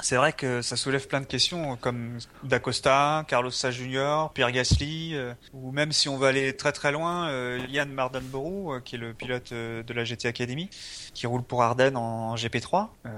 C'est 0.00 0.16
vrai 0.16 0.32
que 0.32 0.62
ça 0.62 0.76
soulève 0.76 1.06
plein 1.06 1.20
de 1.20 1.26
questions 1.26 1.76
comme 1.76 2.18
D'Acosta, 2.42 3.24
Carlos 3.28 3.50
Sainz 3.50 3.74
Jr., 3.74 4.26
Pierre 4.34 4.50
Gasly, 4.50 5.14
euh, 5.14 5.34
ou 5.52 5.70
même 5.70 5.92
si 5.92 6.08
on 6.08 6.16
va 6.18 6.28
aller 6.28 6.56
très 6.56 6.72
très 6.72 6.90
loin, 6.92 7.28
euh, 7.28 7.58
Mardenborough, 7.88 8.74
euh, 8.76 8.80
qui 8.80 8.96
est 8.96 8.98
le 8.98 9.12
pilote 9.14 9.52
euh, 9.52 9.82
de 9.82 9.92
la 9.92 10.04
GT 10.04 10.26
Academy, 10.28 10.68
qui 11.14 11.26
roule 11.26 11.42
pour 11.42 11.62
Ardennes 11.62 11.96
en 11.96 12.34
GP3. 12.36 12.88
Euh, 13.06 13.10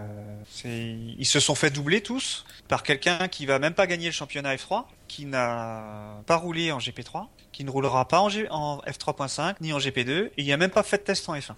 c'est- 0.50 0.96
ils 1.18 1.26
se 1.26 1.40
sont 1.40 1.54
fait 1.54 1.70
doubler 1.70 2.02
tous 2.02 2.44
par 2.68 2.82
quelqu'un 2.82 3.28
qui 3.28 3.46
va 3.46 3.58
même 3.58 3.74
pas 3.74 3.86
gagner 3.86 4.06
le 4.06 4.12
championnat 4.12 4.54
F3, 4.56 4.84
qui 5.08 5.26
n'a 5.26 6.22
pas 6.26 6.36
roulé 6.36 6.72
en 6.72 6.78
GP3, 6.78 7.28
qui 7.52 7.64
ne 7.64 7.70
roulera 7.70 8.08
pas 8.08 8.20
en, 8.20 8.28
en 8.50 8.78
F3.5 8.86 9.56
ni 9.60 9.72
en 9.72 9.78
GP2, 9.78 10.10
et 10.36 10.42
il 10.42 10.52
a 10.52 10.56
même 10.56 10.70
pas 10.70 10.82
fait 10.82 10.98
de 10.98 11.02
test 11.04 11.28
en 11.28 11.34
F1. 11.34 11.54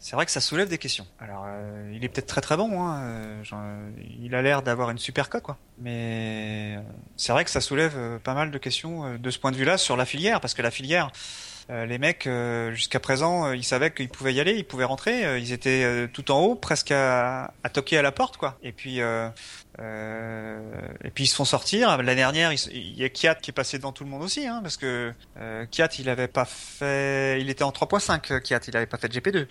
C'est 0.00 0.16
vrai 0.16 0.24
que 0.24 0.30
ça 0.32 0.40
soulève 0.40 0.68
des 0.68 0.78
questions. 0.78 1.06
Alors, 1.18 1.44
euh, 1.46 1.92
il 1.94 2.04
est 2.04 2.08
peut-être 2.08 2.26
très 2.26 2.40
très 2.40 2.56
bon, 2.56 2.80
hein, 2.82 3.02
euh, 3.02 3.44
genre, 3.44 3.62
il 4.20 4.34
a 4.34 4.42
l'air 4.42 4.62
d'avoir 4.62 4.90
une 4.90 4.98
super 4.98 5.28
cote, 5.28 5.42
quoi. 5.42 5.56
Mais 5.78 6.76
euh, 6.78 6.82
c'est 7.16 7.32
vrai 7.32 7.44
que 7.44 7.50
ça 7.50 7.60
soulève 7.60 7.94
euh, 7.96 8.18
pas 8.18 8.34
mal 8.34 8.50
de 8.50 8.58
questions 8.58 9.04
euh, 9.04 9.18
de 9.18 9.30
ce 9.30 9.38
point 9.38 9.50
de 9.50 9.56
vue-là 9.56 9.78
sur 9.78 9.96
la 9.96 10.04
filière, 10.04 10.40
parce 10.40 10.54
que 10.54 10.62
la 10.62 10.70
filière, 10.70 11.10
euh, 11.70 11.84
les 11.84 11.98
mecs, 11.98 12.26
euh, 12.26 12.72
jusqu'à 12.72 12.98
présent, 12.98 13.46
euh, 13.46 13.56
ils 13.56 13.64
savaient 13.64 13.90
qu'ils 13.90 14.08
pouvaient 14.08 14.32
y 14.32 14.40
aller, 14.40 14.54
ils 14.54 14.64
pouvaient 14.64 14.84
rentrer, 14.84 15.26
euh, 15.26 15.38
ils 15.38 15.52
étaient 15.52 15.84
euh, 15.84 16.06
tout 16.10 16.30
en 16.30 16.40
haut, 16.40 16.54
presque 16.54 16.92
à, 16.92 17.52
à 17.62 17.68
toquer 17.68 17.98
à 17.98 18.02
la 18.02 18.10
porte, 18.10 18.38
quoi. 18.38 18.58
Et 18.62 18.72
puis, 18.72 19.02
euh, 19.02 19.28
euh, 19.80 20.60
et 21.04 21.10
puis 21.10 21.24
ils 21.24 21.28
se 21.28 21.36
font 21.36 21.44
sortir. 21.44 21.94
L'année 21.98 22.14
dernière, 22.14 22.52
il, 22.52 22.98
y 22.98 23.04
a 23.04 23.10
Kiat 23.10 23.34
qui 23.34 23.50
est 23.50 23.52
passé 23.52 23.76
devant 23.76 23.92
tout 23.92 24.02
le 24.02 24.10
monde 24.10 24.22
aussi, 24.22 24.46
hein, 24.46 24.60
parce 24.62 24.78
que 24.78 25.12
euh, 25.38 25.66
Kiat, 25.66 25.90
il 25.98 26.08
avait 26.08 26.26
pas 26.26 26.46
fait, 26.46 27.38
il 27.40 27.50
était 27.50 27.64
en 27.64 27.70
3.5, 27.70 28.32
euh, 28.32 28.40
Kiat, 28.40 28.60
il 28.66 28.76
avait 28.76 28.86
pas 28.86 28.96
fait 28.96 29.08
de 29.08 29.20
GP2. 29.20 29.46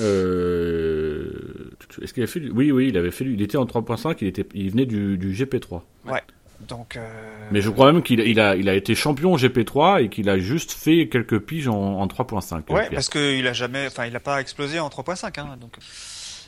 Euh... 0.00 1.72
Est-ce 2.00 2.14
qu'il 2.14 2.22
a 2.22 2.28
fait. 2.28 2.40
Oui, 2.50 2.70
oui, 2.70 2.88
il 2.88 2.96
avait 2.96 3.10
fait. 3.10 3.24
Il 3.24 3.42
était 3.42 3.58
en 3.58 3.64
3.5, 3.64 4.18
il, 4.20 4.28
était... 4.28 4.46
il 4.54 4.70
venait 4.70 4.86
du, 4.86 5.18
du 5.18 5.32
GP3. 5.32 5.82
Donc, 6.60 6.96
euh, 6.96 7.08
Mais 7.52 7.60
je 7.60 7.70
crois 7.70 7.92
même 7.92 8.02
qu'il 8.02 8.20
a, 8.20 8.24
il 8.24 8.40
a, 8.40 8.56
il 8.56 8.68
a 8.68 8.74
été 8.74 8.94
champion 8.94 9.36
GP3 9.36 10.02
et 10.04 10.08
qu'il 10.08 10.28
a 10.28 10.38
juste 10.38 10.72
fait 10.72 11.08
quelques 11.08 11.38
piges 11.38 11.68
en, 11.68 12.00
en 12.00 12.06
3.5. 12.06 12.70
Ouais, 12.72 12.90
parce 12.90 13.08
qu'il 13.08 13.46
a 13.46 13.52
jamais, 13.52 13.86
enfin, 13.86 14.06
il 14.06 14.16
a 14.16 14.20
pas 14.20 14.40
explosé 14.40 14.80
en 14.80 14.88
3.5, 14.88 15.38
hein, 15.40 15.56
donc. 15.60 15.76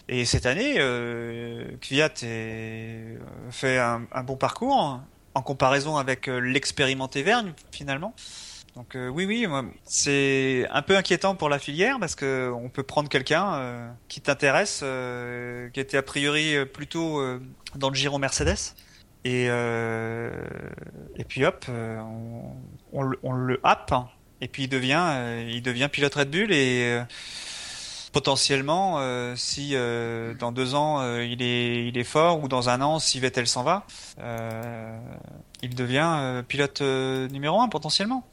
Et 0.08 0.24
cette 0.24 0.46
année, 0.46 0.74
euh, 0.78 1.64
Kvyat 1.80 2.06
est- 2.06 2.24
euh, 2.24 3.18
fait 3.52 3.78
un, 3.78 4.02
un 4.12 4.22
bon 4.24 4.36
parcours 4.36 5.00
en 5.34 5.42
comparaison 5.42 5.96
avec 5.96 6.26
euh, 6.26 6.40
l'expérimenté 6.40 7.22
Vergne 7.22 7.52
finalement. 7.70 8.12
Donc 8.76 8.96
euh, 8.96 9.08
oui, 9.08 9.24
oui, 9.26 9.46
c'est 9.84 10.66
un 10.70 10.82
peu 10.82 10.96
inquiétant 10.96 11.34
pour 11.36 11.48
la 11.48 11.58
filière 11.60 11.98
parce 12.00 12.14
que 12.16 12.50
on 12.54 12.68
peut 12.68 12.82
prendre 12.82 13.08
quelqu'un 13.08 13.54
euh, 13.54 13.88
qui 14.08 14.20
t'intéresse, 14.20 14.80
euh, 14.82 15.68
qui 15.70 15.80
était 15.80 15.96
a 15.96 16.02
priori 16.02 16.56
euh, 16.56 16.64
plutôt 16.64 17.20
euh, 17.20 17.40
dans 17.76 17.88
le 17.90 17.94
giron 17.94 18.18
Mercedes. 18.18 18.74
Et, 19.24 19.46
euh, 19.50 20.30
et 21.16 21.24
puis 21.24 21.44
hop, 21.44 21.66
euh, 21.68 21.98
on, 22.00 22.54
on 22.92 23.02
le- 23.02 23.18
on 23.22 23.32
le 23.32 23.60
happe 23.62 23.92
hein. 23.92 24.08
et 24.40 24.48
puis 24.48 24.62
il 24.64 24.68
devient, 24.68 24.98
euh, 24.98 25.46
il 25.50 25.62
devient 25.62 25.88
pilote 25.92 26.14
Red 26.14 26.30
Bull 26.30 26.50
et 26.52 26.84
euh, 26.84 27.02
potentiellement, 28.12 28.96
euh, 28.98 29.34
si 29.36 29.74
dans 30.38 30.52
deux 30.52 30.74
ans 30.74 31.02
il 31.20 31.42
est, 31.42 31.86
il 31.86 31.98
est 31.98 32.04
fort 32.04 32.42
ou 32.42 32.48
dans 32.48 32.70
un 32.70 32.80
an 32.80 32.98
si 32.98 33.20
Vettel 33.20 33.46
s'en 33.46 33.62
va, 33.62 33.84
il 35.62 35.74
devient 35.74 36.42
pilote 36.48 36.80
numéro 36.80 37.60
un 37.60 37.68
potentiellement. 37.68 38.24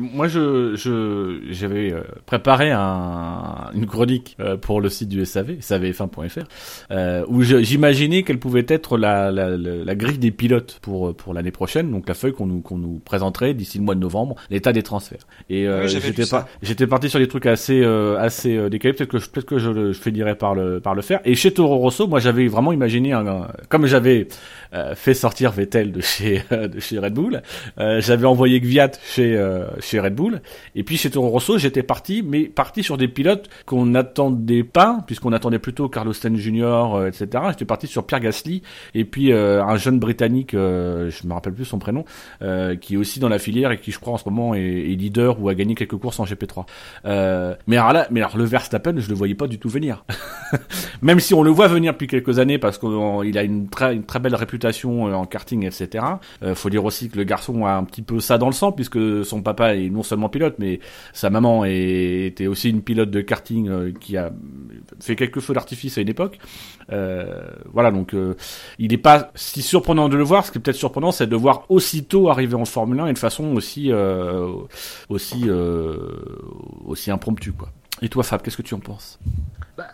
Moi, 0.00 0.26
je, 0.26 0.74
je, 0.74 1.40
j'avais 1.50 1.92
euh, 1.92 2.00
préparé 2.24 2.70
un, 2.70 3.70
une 3.74 3.84
chronique 3.84 4.38
euh, 4.40 4.56
pour 4.56 4.80
le 4.80 4.88
site 4.88 5.10
du 5.10 5.22
SAV, 5.26 5.56
savf1.fr, 5.60 6.44
euh, 6.90 7.24
où 7.28 7.42
j'imaginais 7.42 8.22
quelle 8.22 8.38
pouvait 8.38 8.64
être 8.68 8.96
la, 8.96 9.30
la, 9.30 9.50
la, 9.50 9.84
la 9.84 9.94
grille 9.94 10.16
des 10.16 10.30
pilotes 10.30 10.78
pour 10.80 11.14
pour 11.14 11.34
l'année 11.34 11.50
prochaine, 11.50 11.90
donc 11.90 12.08
la 12.08 12.14
feuille 12.14 12.32
qu'on 12.32 12.46
nous 12.46 12.62
qu'on 12.62 12.78
nous 12.78 13.00
présenterait 13.04 13.52
d'ici 13.52 13.76
le 13.76 13.84
mois 13.84 13.94
de 13.94 14.00
novembre, 14.00 14.36
l'état 14.48 14.72
des 14.72 14.82
transferts. 14.82 15.26
Et 15.50 15.68
euh, 15.68 15.82
Oui, 15.82 15.88
j'étais 16.62 16.86
parti 16.86 17.10
sur 17.10 17.18
des 17.18 17.28
trucs 17.28 17.44
assez 17.44 17.82
euh, 17.82 18.16
assez 18.18 18.70
décalés, 18.70 18.94
peut-être 18.94 19.10
que 19.10 19.18
je, 19.18 19.28
peut-être 19.28 19.46
que 19.46 19.58
je 19.58 19.68
le 19.70 19.92
je 19.92 20.00
finirais 20.00 20.36
par 20.36 20.54
le 20.54 20.80
par 20.80 20.94
le 20.94 21.02
faire. 21.02 21.20
Et 21.26 21.34
chez 21.34 21.52
Toro 21.52 21.76
Rosso, 21.76 22.06
moi, 22.06 22.18
j'avais 22.18 22.48
vraiment 22.48 22.72
imaginé 22.72 23.12
un, 23.12 23.26
un- 23.26 23.48
comme 23.68 23.84
j'avais 23.84 24.26
fait 24.94 25.12
sortir 25.12 25.52
Vettel 25.52 25.92
de 25.92 26.00
chez 26.00 26.42
de 26.50 26.80
chez 26.80 26.98
Red 26.98 27.12
Bull, 27.12 27.42
j'avais 27.76 28.26
envoyé 28.26 28.58
Gviat 28.58 28.92
chez 29.04 29.38
chez 29.82 30.00
Red 30.00 30.14
Bull. 30.14 30.42
Et 30.74 30.82
puis 30.82 30.96
chez 30.96 31.10
Toro 31.10 31.28
Rosso 31.28 31.58
j'étais 31.58 31.82
parti 31.82 32.22
mais 32.22 32.44
parti 32.44 32.82
sur 32.82 32.96
des 32.96 33.08
pilotes 33.08 33.48
qu'on 33.66 33.86
n'attendait 33.86 34.64
pas 34.64 35.02
puisqu'on 35.06 35.32
attendait 35.32 35.58
plutôt 35.58 35.88
Carlos 35.88 36.12
Sainz 36.12 36.38
Jr 36.38 36.62
euh, 36.94 37.08
etc 37.08 37.44
j'étais 37.50 37.64
parti 37.64 37.86
sur 37.86 38.06
Pierre 38.06 38.20
Gasly 38.20 38.62
et 38.94 39.04
puis 39.04 39.32
euh, 39.32 39.64
un 39.64 39.76
jeune 39.76 39.98
britannique 39.98 40.54
euh, 40.54 41.10
je 41.10 41.26
me 41.26 41.32
rappelle 41.32 41.54
plus 41.54 41.64
son 41.64 41.78
prénom 41.78 42.04
euh, 42.42 42.76
qui 42.76 42.94
est 42.94 42.96
aussi 42.96 43.20
dans 43.20 43.28
la 43.28 43.38
filière 43.38 43.70
et 43.72 43.80
qui 43.80 43.92
je 43.92 43.98
crois 43.98 44.14
en 44.14 44.18
ce 44.18 44.28
moment 44.28 44.54
est, 44.54 44.60
leader 44.92 45.40
ou 45.40 45.48
a 45.48 45.54
gagné 45.54 45.74
quelques 45.74 45.96
courses 45.96 46.20
en 46.20 46.24
GP3 46.24 46.64
euh, 47.06 47.54
mais 47.66 47.76
alors 47.76 47.92
là 47.92 48.06
mais 48.10 48.20
alors 48.20 48.36
le 48.36 48.44
Verstappen 48.44 48.94
je 48.98 49.08
le 49.08 49.14
voyais 49.14 49.34
pas 49.34 49.46
du 49.46 49.58
tout 49.58 49.68
venir. 49.68 50.04
Même 51.02 51.20
si 51.20 51.34
on 51.34 51.42
le 51.42 51.50
voit 51.50 51.68
venir 51.68 51.92
depuis 51.92 52.06
quelques 52.06 52.38
années 52.38 52.58
parce 52.58 52.78
qu'il 52.78 53.38
a 53.38 53.42
une 53.42 53.68
très, 53.68 53.98
très 54.00 54.20
belle 54.20 54.34
réputation 54.34 55.08
euh, 55.08 55.14
en 55.14 55.26
karting, 55.26 55.66
etc. 55.66 56.04
Euh, 56.42 56.54
faut 56.54 56.70
dire 56.70 56.84
aussi 56.84 57.08
que 57.08 57.16
le 57.16 57.24
garçon 57.24 57.66
a 57.66 57.72
un 57.72 57.84
petit 57.84 58.02
peu 58.02 58.20
ça 58.20 58.38
dans 58.38 58.46
le 58.46 58.52
sang 58.52 58.72
puisque 58.72 59.24
son 59.24 59.42
papa 59.42 59.71
est 59.76 59.90
non 59.90 60.02
seulement 60.02 60.28
pilote, 60.28 60.56
mais 60.58 60.80
sa 61.12 61.30
maman 61.30 61.64
était 61.64 62.46
aussi 62.46 62.70
une 62.70 62.82
pilote 62.82 63.10
de 63.10 63.20
karting 63.20 63.68
euh, 63.68 63.92
qui 63.92 64.16
a 64.16 64.32
fait 65.00 65.16
quelques 65.16 65.40
feux 65.40 65.54
d'artifice 65.54 65.98
à 65.98 66.00
une 66.00 66.08
époque. 66.08 66.38
Euh, 66.90 67.42
voilà, 67.72 67.90
donc 67.90 68.14
euh, 68.14 68.34
il 68.78 68.90
n'est 68.90 68.98
pas 68.98 69.30
si 69.34 69.62
surprenant 69.62 70.08
de 70.08 70.16
le 70.16 70.24
voir. 70.24 70.46
Ce 70.46 70.52
qui 70.52 70.58
est 70.58 70.60
peut-être 70.60 70.76
surprenant, 70.76 71.12
c'est 71.12 71.26
de 71.26 71.36
voir 71.36 71.64
aussitôt 71.68 72.28
arriver 72.28 72.54
en 72.54 72.64
Formule 72.64 73.00
1 73.00 73.06
et 73.08 73.12
de 73.12 73.18
façon 73.18 73.54
aussi 73.54 73.92
aussi 75.08 75.48
aussi 76.84 77.10
impromptue. 77.10 77.52
Et 78.00 78.08
toi, 78.08 78.22
Fab, 78.22 78.42
qu'est-ce 78.42 78.56
que 78.56 78.62
tu 78.62 78.74
en 78.74 78.80
penses? 78.80 79.18
Bah, 79.76 79.88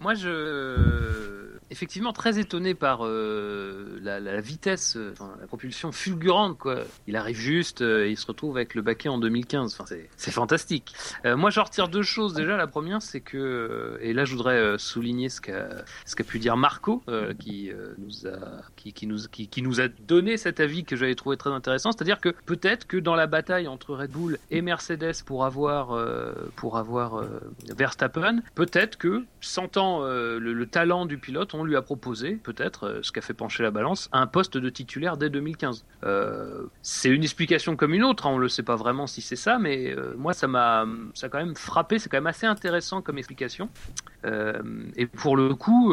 moi, 0.00 0.14
je. 0.14 1.45
Effectivement, 1.70 2.12
très 2.12 2.38
étonné 2.38 2.74
par 2.74 3.04
euh, 3.04 3.98
la, 4.02 4.40
vitesse, 4.40 4.96
euh, 4.96 5.12
la 5.40 5.46
propulsion 5.46 5.90
fulgurante, 5.90 6.58
quoi. 6.58 6.76
Il 7.06 7.16
arrive 7.16 7.36
juste 7.38 7.82
euh, 7.82 8.06
et 8.06 8.10
il 8.10 8.16
se 8.16 8.26
retrouve 8.26 8.56
avec 8.56 8.74
le 8.74 8.82
baquet 8.82 9.08
en 9.08 9.18
2015. 9.18 9.74
Enfin, 9.74 9.84
c'est- 10.16 10.30
fantastique. 10.30 10.94
Euh, 11.24 11.36
moi, 11.36 11.50
j'en 11.50 11.64
retire 11.64 11.88
deux 11.88 12.02
choses. 12.02 12.34
Déjà, 12.34 12.56
la 12.56 12.66
première, 12.66 13.00
c'est 13.02 13.20
que, 13.20 13.36
euh, 13.38 13.98
et 14.00 14.12
là, 14.12 14.24
je 14.24 14.32
voudrais 14.32 14.58
euh, 14.58 14.78
souligner 14.78 15.28
ce 15.28 15.40
qu'a 15.40 16.24
pu 16.24 16.38
dire 16.38 16.56
Marco, 16.56 17.02
euh, 17.08 17.32
qui 17.34 17.70
euh, 17.70 17.94
nous 17.98 18.26
a 18.26 18.62
qui, 18.76 18.92
qui 18.92 19.06
nous 19.06 19.18
qui, 19.32 19.48
qui 19.48 19.62
nous 19.62 19.80
a 19.80 19.88
donné 19.88 20.36
cet 20.36 20.60
avis 20.60 20.84
que 20.84 20.94
j'avais 20.94 21.14
trouvé 21.14 21.36
très 21.36 21.50
intéressant. 21.50 21.90
C'est-à-dire 21.92 22.20
que 22.20 22.34
peut-être 22.44 22.86
que 22.86 22.96
dans 22.96 23.14
la 23.14 23.26
bataille 23.26 23.66
entre 23.66 23.94
Red 23.94 24.10
Bull 24.10 24.38
et 24.50 24.62
Mercedes 24.62 25.22
pour 25.24 25.44
avoir 25.44 25.92
euh, 25.92 26.32
pour 26.56 26.76
avoir 26.76 27.18
euh, 27.18 27.40
Verstappen, 27.76 28.40
peut-être 28.54 28.98
que 28.98 29.24
sentant 29.40 30.02
euh, 30.04 30.38
le, 30.38 30.52
le 30.52 30.66
talent 30.66 31.06
du 31.06 31.18
pilote, 31.18 31.54
on 31.56 31.64
lui 31.64 31.76
a 31.76 31.82
proposé 31.82 32.36
peut-être 32.36 32.86
euh, 32.86 33.00
ce 33.02 33.12
qui 33.12 33.18
a 33.18 33.22
fait 33.22 33.34
pencher 33.34 33.62
la 33.62 33.70
balance 33.70 34.08
un 34.12 34.26
poste 34.26 34.56
de 34.56 34.68
titulaire 34.70 35.16
dès 35.16 35.30
2015. 35.30 35.84
Euh, 36.04 36.66
c'est 36.82 37.08
une 37.08 37.22
explication 37.22 37.76
comme 37.76 37.94
une 37.94 38.04
autre, 38.04 38.26
hein, 38.26 38.30
on 38.30 38.38
le 38.38 38.48
sait 38.48 38.62
pas 38.62 38.76
vraiment 38.76 39.06
si 39.06 39.20
c'est 39.22 39.36
ça, 39.36 39.58
mais 39.58 39.90
euh, 39.92 40.14
moi 40.16 40.32
ça 40.32 40.46
m'a 40.46 40.86
ça 41.14 41.28
quand 41.28 41.38
même 41.38 41.56
frappé, 41.56 41.98
c'est 41.98 42.08
quand 42.08 42.18
même 42.18 42.26
assez 42.26 42.46
intéressant 42.46 43.02
comme 43.02 43.18
explication. 43.18 43.68
Et 44.96 45.06
pour 45.06 45.36
le 45.36 45.54
coup, 45.54 45.92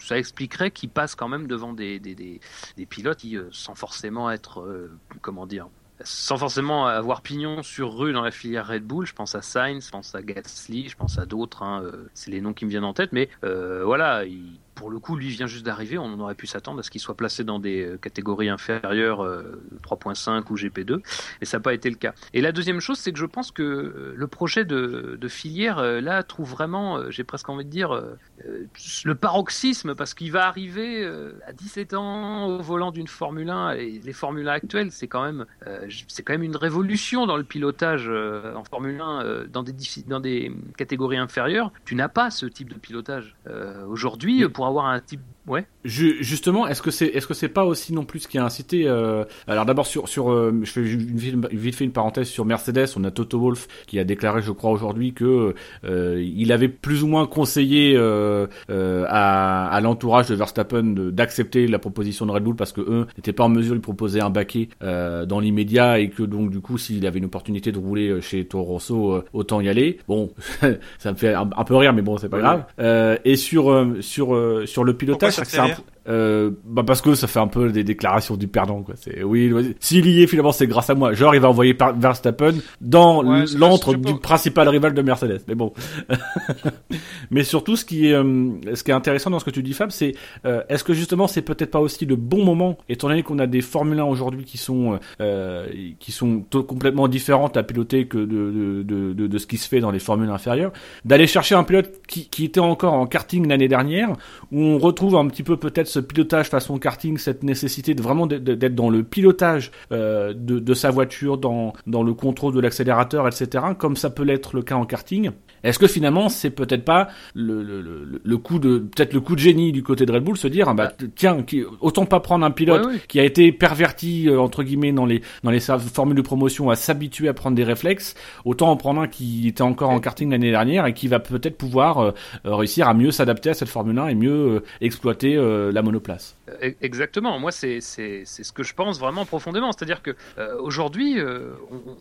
ça 0.00 0.18
expliquerait 0.18 0.72
qu'il 0.72 0.88
passe 0.88 1.14
quand 1.14 1.28
même 1.28 1.46
devant 1.46 1.72
des, 1.72 2.00
des, 2.00 2.16
des, 2.16 2.86
pilotes 2.86 3.18
qui, 3.18 3.38
sans 3.52 3.76
forcément 3.76 4.32
être, 4.32 4.88
comment 5.20 5.46
dire, 5.46 5.68
sans 6.02 6.38
forcément 6.38 6.88
avoir 6.88 7.22
pignon 7.22 7.62
sur 7.62 7.96
rue 7.96 8.12
dans 8.12 8.22
la 8.22 8.32
filière 8.32 8.66
Red 8.66 8.82
Bull, 8.82 9.06
je 9.06 9.14
pense 9.14 9.36
à 9.36 9.42
Sainz, 9.42 9.86
je 9.86 9.90
pense 9.92 10.12
à 10.16 10.22
Gasly, 10.22 10.88
je 10.88 10.96
pense 10.96 11.18
à 11.20 11.24
d'autres, 11.24 11.62
hein, 11.62 11.84
c'est 12.14 12.32
les 12.32 12.40
noms 12.40 12.52
qui 12.52 12.64
me 12.64 12.70
viennent 12.70 12.82
en 12.82 12.94
tête, 12.94 13.12
mais 13.12 13.28
voilà, 13.42 14.24
il- 14.24 14.58
pour 14.74 14.90
le 14.90 14.98
coup, 14.98 15.16
lui 15.16 15.28
vient 15.28 15.46
juste 15.46 15.64
d'arriver, 15.64 15.98
on 15.98 16.18
aurait 16.20 16.34
pu 16.34 16.46
s'attendre 16.46 16.80
à 16.80 16.82
ce 16.82 16.90
qu'il 16.90 17.00
soit 17.00 17.16
placé 17.16 17.44
dans 17.44 17.58
des 17.58 17.84
euh, 17.84 17.96
catégories 17.98 18.48
inférieures, 18.48 19.22
euh, 19.22 19.62
3.5 19.84 20.44
ou 20.50 20.56
GP2, 20.56 21.00
et 21.40 21.44
ça 21.44 21.58
n'a 21.58 21.62
pas 21.62 21.74
été 21.74 21.90
le 21.90 21.96
cas. 21.96 22.14
Et 22.34 22.40
la 22.40 22.52
deuxième 22.52 22.80
chose, 22.80 22.98
c'est 22.98 23.12
que 23.12 23.18
je 23.18 23.26
pense 23.26 23.50
que 23.50 23.62
euh, 23.62 24.14
le 24.16 24.26
projet 24.26 24.64
de, 24.64 25.16
de 25.20 25.28
filière, 25.28 25.78
euh, 25.78 26.00
là, 26.00 26.22
trouve 26.22 26.50
vraiment, 26.50 26.96
euh, 26.98 27.10
j'ai 27.10 27.24
presque 27.24 27.48
envie 27.48 27.64
de 27.64 27.70
dire, 27.70 27.92
euh, 27.92 28.16
euh, 28.46 28.66
le 29.04 29.14
paroxysme, 29.14 29.94
parce 29.94 30.14
qu'il 30.14 30.32
va 30.32 30.46
arriver 30.46 31.04
euh, 31.04 31.32
à 31.46 31.52
17 31.52 31.94
ans 31.94 32.46
au 32.46 32.60
volant 32.60 32.90
d'une 32.92 33.08
Formule 33.08 33.50
1, 33.50 33.72
et 33.72 34.00
les 34.04 34.12
Formule 34.12 34.48
1 34.48 34.52
actuelles, 34.52 34.90
c'est 34.90 35.08
quand 35.08 35.24
même, 35.24 35.46
euh, 35.66 35.86
c'est 36.08 36.22
quand 36.22 36.32
même 36.32 36.42
une 36.42 36.56
révolution 36.56 37.26
dans 37.26 37.36
le 37.36 37.44
pilotage 37.44 38.06
euh, 38.08 38.54
en 38.54 38.64
Formule 38.64 39.00
1, 39.00 39.22
euh, 39.24 39.46
dans, 39.46 39.62
des, 39.62 39.72
diffi- 39.72 40.06
dans 40.06 40.20
des 40.20 40.52
catégories 40.76 41.18
inférieures. 41.18 41.72
Tu 41.84 41.94
n'as 41.94 42.08
pas 42.08 42.30
ce 42.30 42.46
type 42.46 42.68
de 42.68 42.78
pilotage. 42.78 43.36
Euh, 43.46 43.84
Aujourd'hui, 43.86 44.44
euh, 44.44 44.48
pour 44.62 44.68
avoir 44.68 44.86
un 44.86 45.00
type... 45.00 45.20
Ouais. 45.46 45.64
Ju- 45.84 46.18
justement, 46.22 46.68
est-ce 46.68 46.80
que 46.82 46.92
c'est 46.92 47.06
est-ce 47.06 47.26
que 47.26 47.34
c'est 47.34 47.48
pas 47.48 47.64
aussi 47.64 47.92
non 47.92 48.04
plus 48.04 48.20
ce 48.20 48.28
qui 48.28 48.38
a 48.38 48.44
incité 48.44 48.84
euh, 48.86 49.24
Alors 49.48 49.66
d'abord 49.66 49.86
sur 49.86 50.08
sur 50.08 50.30
euh, 50.30 50.52
je 50.62 50.70
fais 50.70 50.80
une, 50.82 51.16
vite- 51.16 51.48
vite 51.52 51.74
fait 51.74 51.84
une 51.84 51.90
parenthèse 51.92 52.28
sur 52.28 52.44
Mercedes, 52.44 52.86
on 52.96 53.02
a 53.02 53.10
Toto 53.10 53.40
Wolff 53.40 53.66
qui 53.88 53.98
a 53.98 54.04
déclaré, 54.04 54.40
je 54.42 54.52
crois 54.52 54.70
aujourd'hui 54.70 55.12
que 55.14 55.54
euh, 55.84 56.22
il 56.24 56.52
avait 56.52 56.68
plus 56.68 57.02
ou 57.02 57.08
moins 57.08 57.26
conseillé 57.26 57.94
euh, 57.96 58.46
euh, 58.70 59.04
à, 59.08 59.66
à 59.68 59.80
l'entourage 59.80 60.28
de 60.28 60.36
Verstappen 60.36 60.84
d'accepter 61.10 61.66
la 61.66 61.80
proposition 61.80 62.24
de 62.26 62.30
Red 62.30 62.44
Bull 62.44 62.54
parce 62.56 62.72
que 62.72 62.80
eux 62.80 63.06
n'étaient 63.16 63.32
pas 63.32 63.44
en 63.44 63.48
mesure 63.48 63.70
de 63.72 63.76
lui 63.78 63.82
proposer 63.82 64.20
un 64.20 64.30
baquet 64.30 64.68
euh, 64.84 65.26
dans 65.26 65.40
l'immédiat 65.40 65.98
et 65.98 66.08
que 66.10 66.22
donc 66.22 66.50
du 66.50 66.60
coup 66.60 66.78
s'il 66.78 67.04
avait 67.06 67.18
une 67.18 67.24
opportunité 67.24 67.72
de 67.72 67.78
rouler 67.78 68.20
chez 68.20 68.44
Toro 68.44 68.64
Rosso, 68.74 69.24
autant 69.32 69.60
y 69.60 69.68
aller. 69.68 69.98
Bon, 70.06 70.30
ça 70.98 71.10
me 71.12 71.16
fait 71.16 71.34
un, 71.34 71.50
un 71.56 71.64
peu 71.64 71.74
rire, 71.74 71.92
mais 71.92 72.02
bon 72.02 72.16
c'est 72.16 72.28
pas 72.28 72.36
Oui, 72.36 72.42
grave. 72.44 72.64
Euh, 72.78 73.16
et 73.24 73.34
sur 73.34 73.86
sur 74.00 74.34
euh, 74.36 74.66
sur 74.66 74.84
le 74.84 74.94
pilotage, 74.96 75.31
C'est 75.32 75.58
un 75.58 75.74
euh, 76.08 76.50
bah 76.64 76.82
parce 76.86 77.00
que 77.00 77.14
ça 77.14 77.26
fait 77.26 77.38
un 77.38 77.46
peu 77.46 77.70
des 77.70 77.84
déclarations 77.84 78.36
du 78.36 78.48
perdant 78.48 78.82
quoi. 78.82 78.94
C'est 78.96 79.22
oui, 79.22 79.52
s'il 79.80 80.06
y 80.06 80.22
est 80.22 80.26
finalement 80.26 80.52
c'est 80.52 80.66
grâce 80.66 80.90
à 80.90 80.94
moi. 80.94 81.12
Genre 81.12 81.34
il 81.34 81.40
va 81.40 81.48
envoyer 81.48 81.76
Verstappen 81.96 82.54
dans 82.80 83.22
l'antre 83.22 83.94
du 83.94 84.18
principal 84.18 84.68
rival 84.68 84.94
de 84.94 85.02
Mercedes. 85.02 85.42
Mais 85.48 85.54
bon. 85.54 85.72
Mais 87.30 87.44
surtout 87.44 87.76
ce 87.76 87.84
qui 87.84 88.08
est 88.08 88.14
euh, 88.14 88.50
ce 88.74 88.82
qui 88.82 88.90
est 88.90 88.94
intéressant 88.94 89.30
dans 89.30 89.38
ce 89.38 89.44
que 89.44 89.50
tu 89.50 89.62
dis 89.62 89.72
Fab, 89.72 89.90
c'est 89.90 90.14
euh, 90.44 90.62
est-ce 90.68 90.84
que 90.84 90.92
justement 90.92 91.26
c'est 91.26 91.42
peut-être 91.42 91.70
pas 91.70 91.80
aussi 91.80 92.04
le 92.04 92.16
bon 92.16 92.44
moment 92.44 92.78
étant 92.88 93.08
donné 93.08 93.22
qu'on 93.22 93.38
a 93.38 93.46
des 93.46 93.60
Formule 93.60 94.00
1 94.00 94.04
aujourd'hui 94.04 94.44
qui 94.44 94.58
sont 94.58 94.98
euh, 95.20 95.66
qui 95.98 96.12
sont 96.12 96.44
complètement 96.50 97.08
différentes 97.08 97.56
à 97.56 97.62
piloter 97.62 98.06
que 98.06 98.18
de 98.18 98.82
de, 98.82 99.12
de, 99.12 99.26
de 99.26 99.38
ce 99.38 99.46
qui 99.46 99.56
se 99.56 99.68
fait 99.68 99.80
dans 99.80 99.90
les 99.90 99.98
formules 99.98 100.30
inférieures, 100.30 100.72
d'aller 101.04 101.26
chercher 101.26 101.54
un 101.54 101.64
pilote 101.64 101.90
qui, 102.08 102.28
qui 102.28 102.44
était 102.44 102.60
encore 102.60 102.94
en 102.94 103.06
karting 103.06 103.48
l'année 103.48 103.68
dernière 103.68 104.10
où 104.50 104.60
on 104.60 104.78
retrouve 104.78 105.16
un 105.16 105.26
petit 105.28 105.42
peu 105.42 105.56
peut-être 105.56 105.91
ce 105.92 106.00
pilotage 106.00 106.48
façon 106.48 106.78
karting, 106.78 107.18
cette 107.18 107.42
nécessité 107.42 107.94
de 107.94 108.02
vraiment 108.02 108.26
d'être 108.26 108.74
dans 108.74 108.88
le 108.88 109.02
pilotage 109.02 109.70
euh, 109.92 110.32
de, 110.32 110.58
de, 110.58 110.74
sa 110.74 110.90
voiture, 110.90 111.36
dans, 111.36 111.74
dans 111.86 112.02
le 112.02 112.14
contrôle 112.14 112.54
de 112.54 112.60
l'accélérateur, 112.60 113.28
etc., 113.28 113.64
comme 113.78 113.96
ça 113.96 114.08
peut 114.10 114.22
l'être 114.22 114.56
le 114.56 114.62
cas 114.62 114.76
en 114.76 114.86
karting. 114.86 115.30
Est-ce 115.64 115.78
que 115.78 115.86
finalement 115.86 116.28
c'est 116.28 116.50
peut-être 116.50 116.84
pas 116.84 117.08
le, 117.34 117.62
le, 117.62 117.80
le, 117.80 118.20
le, 118.22 118.38
coup 118.38 118.58
de 118.58 118.78
peut-être 118.78 119.12
le 119.12 119.20
coup 119.20 119.34
de 119.34 119.40
génie 119.40 119.72
du 119.72 119.82
côté 119.82 120.06
de 120.06 120.12
Red 120.12 120.24
Bull 120.24 120.36
se 120.36 120.48
dire 120.48 120.68
ah 120.68 120.74
bah 120.74 120.92
tiens 121.14 121.42
qui, 121.42 121.62
autant 121.80 122.04
pas 122.04 122.20
prendre 122.20 122.44
un 122.44 122.50
pilote 122.50 122.88
qui 123.06 123.20
a 123.20 123.24
été 123.24 123.52
perverti 123.52 124.28
euh, 124.28 124.40
entre 124.40 124.62
guillemets 124.64 124.92
dans 124.92 125.06
les 125.06 125.22
dans 125.44 125.50
les 125.50 125.60
formules 125.60 126.16
de 126.16 126.22
promotion 126.22 126.70
à 126.70 126.76
s'habituer 126.76 127.28
à 127.28 127.34
prendre 127.34 127.56
des 127.56 127.64
réflexes 127.64 128.14
autant 128.44 128.70
en 128.70 128.76
prendre 128.76 129.02
un 129.02 129.08
qui 129.08 129.46
était 129.46 129.62
encore 129.62 129.90
en 129.90 130.00
karting 130.00 130.30
l'année 130.30 130.50
dernière 130.50 130.86
et 130.86 130.94
qui 130.94 131.06
va 131.06 131.20
peut-être 131.20 131.56
pouvoir 131.56 131.98
euh, 131.98 132.10
réussir 132.44 132.88
à 132.88 132.94
mieux 132.94 133.12
s'adapter 133.12 133.50
à 133.50 133.54
cette 133.54 133.68
Formule 133.68 133.98
1 133.98 134.08
et 134.08 134.14
mieux 134.14 134.62
exploiter 134.80 135.36
la 135.36 135.81
monoplace. 135.82 136.36
E-, 136.48 136.74
exactement. 136.80 137.38
Moi, 137.38 137.52
c'est 137.52 137.80
ce 137.80 138.52
que 138.52 138.62
je 138.62 138.74
pense 138.74 138.98
vraiment 138.98 139.24
profondément. 139.24 139.72
C'est-à-dire 139.72 140.02
que 140.02 140.10
euh, 140.38 140.58
euh, 140.62 141.54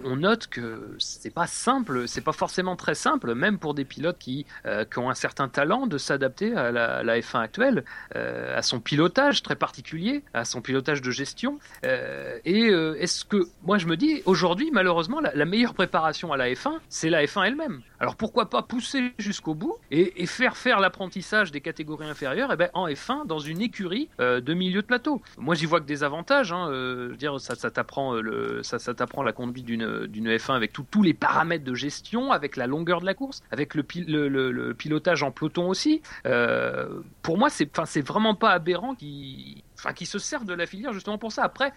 on, 0.04 0.16
note 0.16 0.48
que 0.48 0.96
c'est 1.00 1.34
pas 1.34 1.48
simple, 1.48 2.08
c'est 2.08 2.22
pas 2.22 2.32
forcément 2.32 2.76
très 2.76 2.96
simple, 2.96 3.34
même 3.36 3.58
pour 3.58 3.74
des 3.74 3.86
pilotes 3.86 4.18
qui, 4.20 4.46
euh, 4.66 4.86
qui 4.86 5.00
ont 5.00 5.10
un 5.10 5.16
certain 5.16 5.48
talent, 5.48 5.88
de 5.88 5.98
s'adapter 5.98 6.56
à 6.56 6.72
la, 6.72 7.04
la, 7.04 7.20
F1 7.20 7.42
actuelle, 7.42 7.84
à 8.14 8.62
son 8.62 8.80
pilotage 8.80 9.44
très 9.44 9.56
particulier, 9.56 10.24
à 10.34 10.46
son 10.46 10.62
pilotage 10.62 11.02
de 11.02 11.12
gestion. 11.12 11.60
et 11.84 12.68
est-ce 13.00 13.26
que, 13.26 13.48
moi, 13.64 13.78
je 13.78 13.88
me 13.88 13.98
dis, 13.98 14.22
aujourd'hui, 14.26 14.70
malheureusement, 14.72 15.20
la, 15.22 15.46
meilleure 15.46 15.74
préparation 15.74 16.32
à 16.32 16.38
la 16.38 16.50
F1, 16.50 16.80
c'est 16.90 17.10
la 17.10 17.26
F1 17.26 17.48
elle-même. 17.48 17.82
Alors 18.02 18.16
pourquoi 18.16 18.50
pas 18.50 18.64
pousser 18.64 19.14
jusqu'au 19.20 19.54
bout 19.54 19.78
et, 19.92 20.26
faire 20.26 20.58
faire 20.58 20.80
l'apprentissage 20.80 21.52
des 21.52 21.62
catégories 21.62 22.08
inférieures 22.08 22.50
et 22.50 22.56
eh 22.56 22.58
ben, 22.58 22.70
en 22.74 22.88
F1 22.88 23.28
dans 23.28 23.40
une 23.40 23.62
écurie 23.62 24.10
de 24.20 24.54
milieu 24.54 24.82
de 24.82 24.88
plateau. 24.88 25.22
Moi, 25.38 25.56
j'y 25.56 25.68
vois 25.68 25.80
que 25.80 25.86
des 25.86 26.04
avantages. 26.04 26.52
Hein, 26.52 26.68
euh, 26.70 27.06
je 27.06 27.12
veux 27.12 27.18
dire, 27.18 27.40
ça, 27.40 27.56
t'apprend 27.56 28.16
euh, 28.16 28.62
ça, 28.64 28.80
t'apprend 28.94 29.24
la 29.24 29.34
conduite 29.34 29.66
d'une 29.66 30.08
d'une 30.08 30.30
F1 30.30 30.56
avec 30.56 30.74
tous 30.74 31.04
les 31.04 31.14
paramètres 31.14 31.64
de 31.64 31.76
gestion, 31.76 32.32
avec 32.32 32.56
la 32.56 32.68
longueur 32.68 33.02
de 33.02 33.06
la 33.06 33.14
course, 33.14 33.44
avec 33.52 33.76
le, 33.76 34.74
pilotage 34.74 35.24
en 35.24 35.32
peloton 35.32 35.70
aussi. 35.70 36.02
Euh, 36.26 37.02
pour 37.22 37.38
moi, 37.38 37.50
c'est, 37.50 37.70
c'est 37.86 38.06
vraiment 38.06 38.36
pas 38.36 38.52
aberrant 38.52 38.96
qui 38.96 39.64
enfin 39.82 39.94
qui 39.94 40.06
se 40.06 40.20
servent 40.20 40.46
de 40.46 40.54
la 40.54 40.66
filière 40.66 40.94
justement 40.94 41.18
pour 41.18 41.32
ça. 41.32 41.44
Après, 41.44 41.74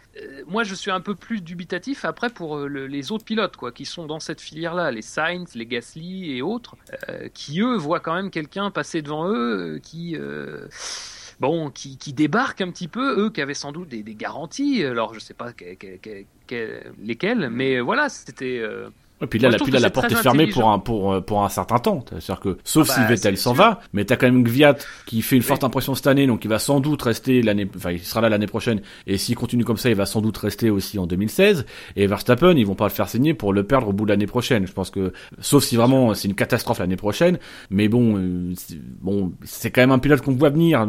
moi 0.47 0.63
je 0.63 0.75
suis 0.75 0.91
un 0.91 1.01
peu 1.01 1.15
plus 1.15 1.41
dubitatif 1.41 2.05
après 2.05 2.31
pour 2.31 2.59
les 2.61 3.13
autres 3.13 3.25
pilotes 3.25 3.57
quoi, 3.57 3.73
qui 3.73 3.85
sont 3.85 4.07
dans 4.07 4.21
cette 4.21 4.41
filière-là, 4.41 4.91
les 4.91 5.03
Sainz, 5.03 5.55
les 5.55 5.67
Gasly 5.67 6.37
et 6.37 6.43
autres, 6.43 6.77
qui 7.33 7.61
eux 7.61 7.77
voient 7.77 8.01
quand 8.01 8.15
même 8.15 8.31
quelqu'un 8.31 8.71
passer 8.71 9.03
devant 9.03 9.29
eux, 9.29 9.81
qui 9.83 10.17
bon, 11.41 11.71
qui, 11.71 11.99
qui, 11.99 12.13
débarquent 12.13 12.61
un 12.61 12.71
petit 12.71 12.89
peu, 12.89 13.21
eux 13.21 13.31
qui 13.31 13.41
avaient 13.41 13.55
sans 13.55 13.73
doute 13.73 13.89
des, 13.89 14.03
des 14.03 14.15
garanties, 14.15 14.85
alors 14.85 15.15
je 15.15 15.21
sais 15.21 15.35
pas 15.35 15.53
lesquelles, 16.99 17.51
mais 17.51 17.81
voilà, 17.81 18.09
c'était... 18.09 18.59
Euh, 18.59 18.91
et 19.23 19.27
puis 19.27 19.39
là, 19.39 19.49
la, 19.49 19.79
la 19.79 19.91
porte 19.91 20.11
est 20.11 20.17
fermée 20.17 20.49
pour 20.49 20.69
un, 20.71 20.81
pour, 20.81 21.13
euh, 21.13 21.21
pour 21.21 21.45
un 21.45 21.49
certain 21.49 21.79
temps. 21.79 22.05
C'est-à-dire 22.11 22.41
que, 22.41 22.59
sauf 22.65 22.89
ah 22.91 22.95
si 22.95 23.01
bah, 23.01 23.07
Vettel 23.07 23.37
s'en 23.37 23.53
va, 23.53 23.81
mais 23.93 24.05
t'as 24.05 24.17
quand 24.17 24.27
même 24.27 24.43
Gviat 24.43 24.77
qui 25.07 25.23
fait 25.23 25.37
une 25.37 25.43
forte 25.43 25.63
impression 25.63 25.95
cette 25.95 26.09
année, 26.09 26.27
donc 26.27 26.45
il 26.45 26.49
va 26.49 26.59
sans 26.59 26.81
doute 26.81 27.01
rester 27.03 27.41
l'année, 27.41 27.69
enfin, 27.77 27.93
il 27.93 28.01
sera 28.01 28.21
là 28.21 28.29
l'année 28.29 28.49
prochaine. 28.49 28.81
Et 29.07 29.17
s'il 29.17 29.37
continue 29.37 29.65
comme 29.65 29.77
ça, 29.77 29.89
il 29.89 29.95
va 29.95 30.05
sans 30.05 30.21
doute 30.21 30.37
rester 30.37 30.69
aussi 30.69 30.99
en 30.99 31.07
2016. 31.07 31.65
Et 31.95 32.07
Verstappen, 32.09 32.57
ils 32.57 32.67
vont 32.67 32.75
pas 32.75 32.87
le 32.87 32.91
faire 32.91 33.09
signer 33.09 33.35
pour 33.35 33.53
le 33.53 33.63
perdre 33.63 33.89
au 33.89 33.93
bout 33.93 34.05
de 34.05 34.11
l'année 34.11 34.27
prochaine. 34.27 34.67
Je 34.67 34.73
pense 34.73 34.91
que, 34.91 35.13
sauf 35.39 35.63
si 35.63 35.77
vraiment 35.77 36.13
c'est 36.15 36.27
une 36.27 36.35
catastrophe 36.35 36.81
l'année 36.81 36.97
prochaine. 36.97 37.39
Mais 37.71 37.87
bon, 37.87 38.19
euh, 38.19 38.53
bon, 39.01 39.33
c'est 39.45 39.71
quand 39.71 39.83
même 39.83 39.93
un 39.93 40.01
pilote 40.01 40.23
qu'on 40.23 40.33
voit 40.33 40.51
venir. 40.51 40.89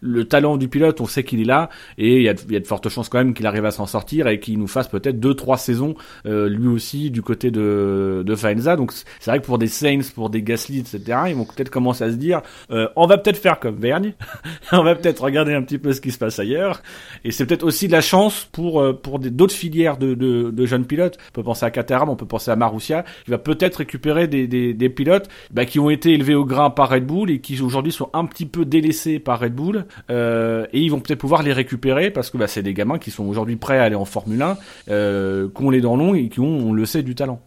Le, 0.00 0.24
talent 0.28 0.58
du 0.58 0.68
pilote, 0.68 1.00
on 1.00 1.06
sait 1.06 1.24
qu'il 1.24 1.40
est 1.40 1.44
là. 1.44 1.70
Et 1.98 2.18
il 2.18 2.22
y 2.22 2.28
a, 2.28 2.34
y 2.50 2.56
a, 2.56 2.60
de 2.60 2.66
fortes 2.66 2.88
chances 2.88 3.08
quand 3.08 3.18
même 3.18 3.34
qu'il 3.34 3.46
arrive 3.46 3.64
à 3.64 3.72
s'en 3.72 3.86
sortir 3.86 4.28
et 4.28 4.38
qu'il 4.38 4.58
nous 4.58 4.68
fasse 4.68 4.88
peut-être 4.88 5.18
deux, 5.18 5.34
trois 5.34 5.56
saisons, 5.56 5.96
euh, 6.26 6.48
lui 6.48 6.68
aussi, 6.68 7.10
du 7.10 7.22
de, 7.50 8.22
de 8.24 8.34
Faenza. 8.34 8.76
Donc 8.76 8.92
c'est 8.92 9.30
vrai 9.30 9.40
que 9.40 9.46
pour 9.46 9.58
des 9.58 9.66
Saints, 9.66 10.00
pour 10.14 10.30
des 10.30 10.42
Gasly, 10.42 10.80
etc., 10.80 11.18
ils 11.28 11.34
vont 11.34 11.44
peut-être 11.44 11.70
commencer 11.70 12.04
à 12.04 12.10
se 12.10 12.16
dire, 12.16 12.42
euh, 12.70 12.88
on 12.96 13.06
va 13.06 13.18
peut-être 13.18 13.38
faire 13.38 13.58
comme 13.60 13.76
Vergne, 13.76 14.14
on 14.72 14.82
va 14.82 14.94
peut-être 14.94 15.22
regarder 15.22 15.54
un 15.54 15.62
petit 15.62 15.78
peu 15.78 15.92
ce 15.92 16.00
qui 16.00 16.10
se 16.10 16.18
passe 16.18 16.38
ailleurs. 16.38 16.82
Et 17.24 17.30
c'est 17.30 17.46
peut-être 17.46 17.64
aussi 17.64 17.86
de 17.86 17.92
la 17.92 18.00
chance 18.00 18.48
pour 18.52 18.80
euh, 18.80 18.92
pour 18.92 19.18
d'autres 19.18 19.54
filières 19.54 19.96
de, 19.96 20.14
de, 20.14 20.50
de, 20.50 20.66
jeunes 20.66 20.84
pilotes. 20.84 21.18
On 21.30 21.32
peut 21.32 21.42
penser 21.42 21.66
à 21.66 21.70
Caterham, 21.70 22.08
on 22.08 22.16
peut 22.16 22.26
penser 22.26 22.50
à 22.50 22.56
Marussia, 22.56 23.04
qui 23.24 23.30
va 23.30 23.38
peut-être 23.38 23.76
récupérer 23.76 24.28
des, 24.28 24.46
des, 24.46 24.74
des 24.74 24.88
pilotes 24.88 25.28
bah, 25.50 25.64
qui 25.64 25.78
ont 25.78 25.90
été 25.90 26.12
élevés 26.12 26.34
au 26.34 26.44
grain 26.44 26.70
par 26.70 26.90
Red 26.90 27.06
Bull 27.06 27.30
et 27.30 27.40
qui 27.40 27.60
aujourd'hui 27.60 27.92
sont 27.92 28.10
un 28.12 28.24
petit 28.26 28.46
peu 28.46 28.64
délaissés 28.64 29.18
par 29.18 29.40
Red 29.40 29.54
Bull. 29.54 29.86
Euh, 30.10 30.66
et 30.72 30.80
ils 30.80 30.90
vont 30.90 31.00
peut-être 31.00 31.18
pouvoir 31.18 31.42
les 31.42 31.52
récupérer 31.52 32.10
parce 32.10 32.30
que 32.30 32.38
bah, 32.38 32.46
c'est 32.46 32.62
des 32.62 32.74
gamins 32.74 32.98
qui 32.98 33.10
sont 33.10 33.24
aujourd'hui 33.24 33.56
prêts 33.56 33.78
à 33.78 33.84
aller 33.84 33.94
en 33.94 34.04
Formule 34.04 34.40
1, 34.40 34.58
euh, 34.90 35.48
qui 35.54 35.62
ont 35.62 35.70
les 35.70 35.80
dents 35.80 35.96
longues 35.96 36.16
et 36.16 36.28
qui 36.28 36.40
ont, 36.40 36.68
on 36.68 36.72
le 36.72 36.86
sait, 36.86 37.02
du 37.02 37.14
talent. 37.14 37.37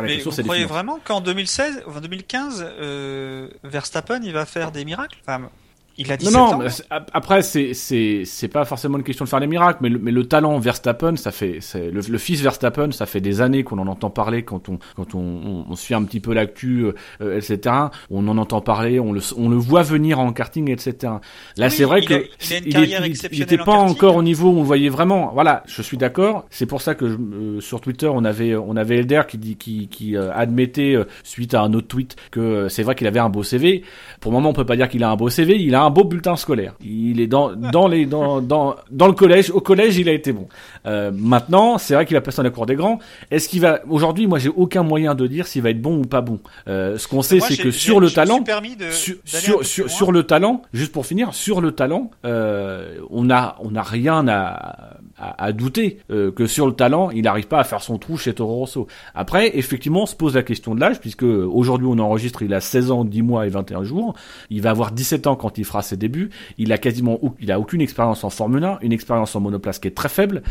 Mais 0.00 0.18
vous 0.18 0.30
croyez 0.42 0.64
vraiment 0.64 0.98
qu'en 1.04 1.20
2016, 1.20 1.84
enfin 1.86 2.00
2015, 2.00 2.66
euh, 2.80 3.48
Verstappen 3.62 4.20
il 4.22 4.32
va 4.32 4.46
faire 4.46 4.72
des 4.72 4.84
miracles? 4.84 5.18
Enfin, 5.26 5.50
il 5.98 6.10
a 6.10 6.16
17 6.16 6.34
non, 6.34 6.58
non, 6.58 6.66
après 7.12 7.42
c'est 7.42 7.74
c'est 7.74 8.22
c'est 8.24 8.48
pas 8.48 8.64
forcément 8.64 8.96
une 8.96 9.04
question 9.04 9.24
de 9.24 9.28
faire 9.28 9.40
des 9.40 9.46
miracles, 9.46 9.78
mais 9.82 9.90
le, 9.90 9.98
mais 9.98 10.10
le 10.10 10.24
talent 10.26 10.58
Verstappen, 10.58 11.16
ça 11.16 11.32
fait 11.32 11.58
le, 11.74 12.00
le, 12.00 12.18
fils 12.18 12.40
Verstappen, 12.40 12.92
ça 12.92 13.04
fait 13.04 13.20
des 13.20 13.42
années 13.42 13.62
qu'on 13.62 13.78
en 13.78 13.86
entend 13.86 14.08
parler 14.08 14.42
quand 14.42 14.68
on 14.70 14.78
quand 14.96 15.14
on, 15.14 15.66
on, 15.68 15.76
suit 15.76 15.94
un 15.94 16.02
petit 16.04 16.20
peu 16.20 16.32
l'actu, 16.32 16.86
euh, 17.20 17.36
etc. 17.36 17.74
On 18.10 18.26
en 18.28 18.38
entend 18.38 18.60
parler, 18.62 19.00
on 19.00 19.12
le 19.12 19.20
on 19.36 19.48
le 19.50 19.56
voit 19.56 19.82
venir 19.82 20.18
en 20.18 20.32
karting, 20.32 20.70
etc. 20.70 21.14
Là, 21.56 21.68
c'est 21.68 21.84
vrai 21.84 22.02
que 22.02 22.24
il, 22.64 23.42
était 23.42 23.58
pas 23.58 23.72
encore 23.72 24.16
au 24.16 24.22
niveau 24.22 24.48
où 24.48 24.56
on 24.56 24.60
le 24.60 24.66
voyait 24.66 24.88
vraiment. 24.88 25.30
Voilà, 25.34 25.62
je 25.66 25.82
suis 25.82 25.98
d'accord. 25.98 26.46
C'est 26.50 26.66
pour 26.66 26.80
ça 26.80 26.94
que 26.94 27.04
euh, 27.04 27.60
sur 27.60 27.80
Twitter 27.80 28.08
on 28.08 28.24
avait 28.24 28.56
on 28.56 28.76
avait 28.76 28.98
Elder 28.98 29.22
qui 29.28 29.36
dit 29.36 29.56
qui 29.56 29.88
qui 29.88 30.16
euh, 30.16 30.32
admettait 30.32 30.96
suite 31.22 31.54
à 31.54 31.60
un 31.60 31.74
autre 31.74 31.88
tweet 31.88 32.16
que 32.30 32.68
c'est 32.68 32.82
vrai 32.82 32.94
qu'il 32.94 33.06
avait 33.06 33.20
un 33.20 33.28
beau 33.28 33.42
CV. 33.42 33.82
Pour 34.20 34.32
le 34.32 34.38
moment, 34.38 34.50
on 34.50 34.54
peut 34.54 34.64
pas 34.64 34.76
dire 34.76 34.88
qu'il 34.88 35.04
a 35.04 35.10
un 35.10 35.16
beau 35.16 35.28
CV, 35.28 35.60
il 35.60 35.74
a 35.74 35.81
un 35.82 35.90
beau 35.90 36.04
bulletin 36.04 36.36
scolaire. 36.36 36.74
Il 36.84 37.20
est 37.20 37.26
dans 37.26 37.54
dans 37.54 37.88
les 37.88 38.06
dans 38.06 38.40
dans 38.40 38.76
dans 38.90 39.06
le 39.06 39.12
collège. 39.12 39.50
Au 39.50 39.60
collège, 39.60 39.96
il 39.98 40.08
a 40.08 40.12
été 40.12 40.32
bon. 40.32 40.48
Euh, 40.86 41.10
maintenant, 41.14 41.78
c'est 41.78 41.94
vrai 41.94 42.06
qu'il 42.06 42.16
a 42.16 42.20
passé 42.20 42.38
dans 42.38 42.42
la 42.44 42.50
cour 42.50 42.66
des 42.66 42.74
grands. 42.74 42.98
Est-ce 43.30 43.48
qu'il 43.48 43.60
va 43.60 43.80
aujourd'hui 43.88 44.26
Moi, 44.26 44.38
j'ai 44.38 44.48
aucun 44.48 44.82
moyen 44.82 45.14
de 45.14 45.26
dire 45.26 45.46
s'il 45.46 45.62
va 45.62 45.70
être 45.70 45.80
bon 45.80 45.98
ou 45.98 46.02
pas 46.02 46.20
bon. 46.20 46.40
Euh, 46.68 46.98
ce 46.98 47.08
qu'on 47.08 47.22
sait, 47.22 47.40
c'est 47.40 47.56
que 47.56 47.70
sur 47.70 48.00
le 48.00 48.10
talent, 48.10 48.44
sur 48.90 49.16
sur, 49.24 49.64
sur, 49.90 50.12
le 50.12 50.22
talent, 50.24 50.62
juste 50.72 50.92
pour 50.92 51.06
finir, 51.06 51.34
sur 51.34 51.60
le 51.60 51.72
talent, 51.72 52.10
euh, 52.24 52.98
on 53.10 53.30
a 53.30 53.56
on 53.60 53.74
a 53.74 53.82
rien 53.82 54.26
à 54.28 54.96
à, 55.22 55.52
douter 55.52 55.98
euh, 56.10 56.32
que 56.32 56.46
sur 56.46 56.66
le 56.66 56.72
talent, 56.72 57.10
il 57.10 57.22
n'arrive 57.22 57.46
pas 57.46 57.60
à 57.60 57.64
faire 57.64 57.82
son 57.82 57.98
trou 57.98 58.16
chez 58.16 58.34
Toro 58.34 58.56
Rosso. 58.56 58.86
Après, 59.14 59.56
effectivement, 59.56 60.02
on 60.02 60.06
se 60.06 60.16
pose 60.16 60.34
la 60.34 60.42
question 60.42 60.74
de 60.74 60.80
l'âge, 60.80 61.00
puisque 61.00 61.22
aujourd'hui 61.22 61.86
on 61.88 61.98
enregistre, 61.98 62.42
il 62.42 62.52
a 62.54 62.60
16 62.60 62.90
ans, 62.90 63.04
10 63.04 63.22
mois 63.22 63.46
et 63.46 63.48
21 63.48 63.84
jours. 63.84 64.14
Il 64.50 64.62
va 64.62 64.70
avoir 64.70 64.92
17 64.92 65.26
ans 65.26 65.36
quand 65.36 65.58
il 65.58 65.64
fera 65.64 65.82
ses 65.82 65.96
débuts. 65.96 66.30
Il 66.58 66.72
a 66.72 66.78
quasiment, 66.78 67.18
aucune 67.22 67.80
expérience 67.80 68.24
en 68.24 68.30
Formule 68.30 68.64
1, 68.64 68.78
une 68.82 68.92
expérience 68.92 69.36
en 69.36 69.40
monoplace 69.40 69.78
qui 69.78 69.88
est 69.88 69.92
très 69.92 70.08
faible. 70.08 70.42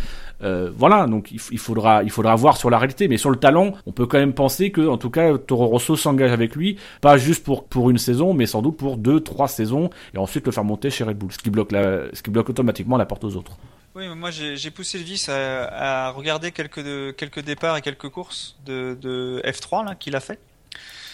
Euh, 0.43 0.71
voilà, 0.75 1.05
donc 1.07 1.31
il, 1.31 1.59
faudra, 1.59 2.03
voir 2.35 2.57
sur 2.57 2.69
la 2.69 2.77
réalité, 2.77 3.07
mais 3.07 3.17
sur 3.17 3.29
le 3.29 3.37
talent, 3.37 3.73
on 3.85 3.91
peut 3.91 4.05
quand 4.05 4.19
même 4.19 4.33
penser 4.33 4.71
que, 4.71 4.87
en 4.87 4.97
tout 4.97 5.09
cas, 5.09 5.37
Toro 5.37 5.67
Rosso 5.67 5.95
s'engage 5.95 6.31
avec 6.31 6.55
lui, 6.55 6.77
pas 7.01 7.17
juste 7.17 7.45
pour 7.45 7.89
une 7.89 7.97
saison, 7.97 8.33
mais 8.33 8.45
sans 8.45 8.61
doute 8.61 8.77
pour 8.77 8.97
deux, 8.97 9.19
trois 9.19 9.47
saisons, 9.47 9.89
et 10.13 10.17
ensuite 10.17 10.45
le 10.45 10.51
faire 10.51 10.63
monter 10.63 10.89
chez 10.89 11.03
Red 11.03 11.17
Bull, 11.17 11.31
ce 11.31 11.37
qui 11.37 11.49
bloque 11.49 12.49
automatiquement 12.49 12.97
la 12.97 13.05
porte 13.05 13.23
aux 13.23 13.35
autres. 13.35 13.57
Oui, 13.93 14.07
moi 14.07 14.31
j'ai 14.31 14.71
poussé 14.71 14.97
le 14.97 15.03
vice 15.03 15.27
à, 15.27 16.07
à, 16.07 16.09
regarder 16.11 16.51
quelques, 16.51 16.79
de, 16.79 17.13
quelques 17.15 17.41
départs 17.41 17.75
et 17.75 17.81
quelques 17.81 18.09
courses 18.09 18.57
de, 18.65 18.97
de 18.99 19.41
F3 19.45 19.85
là 19.85 19.95
qu'il 19.95 20.15
a 20.15 20.21
fait. 20.21 20.39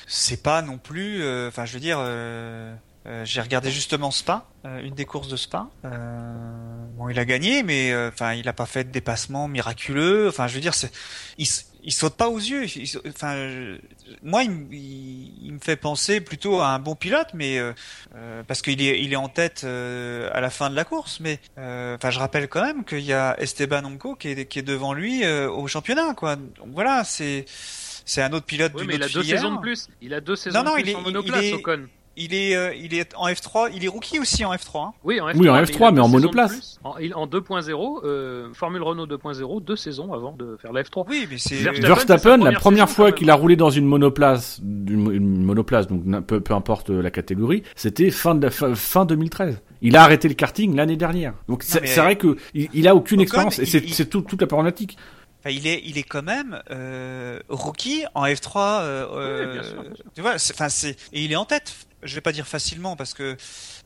C'est 0.06 0.42
pas 0.42 0.62
non 0.62 0.78
plus, 0.78 1.22
euh, 1.22 1.50
enfin 1.50 1.66
je 1.66 1.74
veux 1.74 1.82
dire, 1.82 1.98
euh, 2.00 2.74
euh, 3.08 3.26
j'ai 3.26 3.42
regardé 3.42 3.72
justement 3.72 4.10
Spa, 4.12 4.46
une 4.64 4.94
des 4.94 5.06
courses 5.06 5.28
de 5.28 5.36
Spa. 5.36 5.68
bon, 5.84 7.10
il 7.10 7.20
a 7.20 7.26
gagné, 7.26 7.64
mais 7.64 7.94
enfin 8.08 8.34
il 8.34 8.48
a 8.48 8.54
pas 8.54 8.66
fait 8.66 8.86
de 8.86 8.92
dépassement 8.92 9.48
miraculeux. 9.48 10.28
Enfin 10.30 10.48
je 10.48 10.54
veux 10.56 10.62
dire, 10.62 10.74
il, 11.38 11.48
il 11.88 11.94
saute 11.94 12.18
pas 12.18 12.28
aux 12.28 12.38
yeux. 12.38 12.66
enfin, 13.08 13.78
moi, 14.22 14.44
il, 14.44 15.54
me 15.54 15.60
fait 15.60 15.78
penser 15.78 16.20
plutôt 16.20 16.60
à 16.60 16.68
un 16.68 16.80
bon 16.80 16.96
pilote, 16.96 17.30
mais 17.34 17.58
euh, 17.58 17.72
euh, 18.16 18.44
parce 18.46 18.62
qu'il 18.62 18.82
est, 18.82 19.02
il 19.02 19.14
est 19.14 19.18
en 19.18 19.30
tête 19.30 19.62
euh, 19.64 20.30
à 20.34 20.42
la 20.42 20.50
fin 20.50 20.70
de 20.70 20.76
la 20.76 20.84
course. 20.84 21.22
Mais 21.22 21.40
enfin, 21.56 22.12
je 22.12 22.20
rappelle 22.20 22.50
quand 22.50 22.62
même 22.62 22.84
qu'il 22.84 23.06
y 23.06 23.14
a 23.14 23.40
Esteban 23.40 23.86
Onco 23.86 24.16
qui 24.16 24.28
est, 24.28 24.46
qui 24.46 24.60
est 24.60 24.64
devant 24.64 24.94
lui 24.94 25.26
au 25.26 25.66
championnat, 25.68 26.14
quoi. 26.14 26.36
Donc 26.36 26.68
voilà, 26.74 27.06
c'est 27.06 27.46
c'est 27.48 28.22
un 28.22 28.32
autre 28.32 28.46
pilote 28.46 28.72
oui, 28.76 28.86
mais 28.88 28.96
il 28.96 29.04
a 29.04 29.10
deux 29.10 29.24
saisons 29.24 29.56
de 29.56 29.60
plus. 29.60 29.88
Il 30.02 30.14
a 30.14 30.22
deux 30.22 30.36
saisons 30.36 30.64
de 30.64 30.70
plus 30.70 30.82
il 30.82 30.90
est, 30.90 30.96
en 30.96 31.02
monoplace, 31.02 31.44
il 31.44 31.50
est, 31.50 31.54
Ocon 31.54 31.88
il 32.18 32.34
est, 32.34 32.56
euh, 32.56 32.74
il 32.76 32.94
est 32.94 33.14
en 33.16 33.28
F3, 33.28 33.70
il 33.74 33.86
est 33.86 33.88
rookie 33.88 34.20
aussi 34.20 34.44
en 34.44 34.54
F3. 34.54 34.88
Hein. 34.88 34.94
Oui, 35.04 35.22
en 35.22 35.30
F3, 35.30 35.38
oui, 35.38 35.50
en 35.50 35.62
F3 35.62 35.94
mais, 35.94 36.02
en 36.02 36.08
monoplace. 36.08 36.80
En, 36.84 36.92
en 36.92 37.28
2.0, 37.28 38.00
euh, 38.04 38.50
Formule 38.54 38.82
Renault 38.82 39.06
2.0, 39.06 39.64
deux 39.64 39.76
saisons 39.76 40.14
avant 40.14 40.34
de 40.34 40.58
faire 40.60 40.74
la 40.74 40.84
F3. 40.84 41.06
Oui, 41.08 41.28
mais 41.30 41.38
c'est 41.38 41.56
Verstappen, 41.56 42.38
la 42.38 42.54
première 42.54 42.90
fois 42.90 43.12
qu'il 43.12 43.30
a 43.30 43.36
roulé 43.36 43.56
dans 43.56 43.70
une 43.70 43.86
monoplace, 43.86 44.60
une, 44.64 45.44
monoplace, 45.44 45.88
donc 45.88 46.04
peu, 46.26 46.42
peu 46.42 46.54
importe 46.54 46.90
la 46.90 47.12
catégorie, 47.12 47.64
c'était 47.76 48.10
fin, 48.10 48.36
de, 48.36 48.50
fin, 48.50 49.06
2013. 49.06 49.62
Il 49.82 49.96
a 49.96 50.04
arrêté 50.04 50.28
le 50.28 50.34
karting 50.34 50.76
l'année 50.76 50.98
dernière. 50.98 51.34
Donc 51.48 51.64
c'est 51.64 51.96
vrai 51.98 52.16
que 52.16 52.36
il, 52.54 52.88
a 52.88 52.96
aucune 52.96 53.22
expérience 53.22 53.60
et 53.60 53.66
c'est 53.66 54.10
toute 54.10 54.42
la 54.42 54.48
problématique 54.48 54.98
il 55.50 55.68
est, 55.68 55.82
il 55.86 55.98
est 55.98 56.04
quand 56.04 56.24
même 56.24 56.62
euh, 56.72 57.40
rookie 57.50 58.06
en 58.14 58.26
F3. 58.26 58.82
Euh, 58.82 59.46
oui, 59.46 59.54
bien 59.54 59.64
sûr, 59.64 59.84
Tu 60.16 60.22
vois, 60.22 60.36
enfin 60.36 60.70
c'est 60.70 60.98
et 61.14 61.24
il 61.24 61.32
est 61.32 61.36
en 61.36 61.46
tête 61.46 61.87
je 62.04 62.16
vais 62.16 62.22
pas 62.22 62.32
dire 62.32 62.48
facilement 62.48 62.96
parce 62.96 63.14
que 63.14 63.38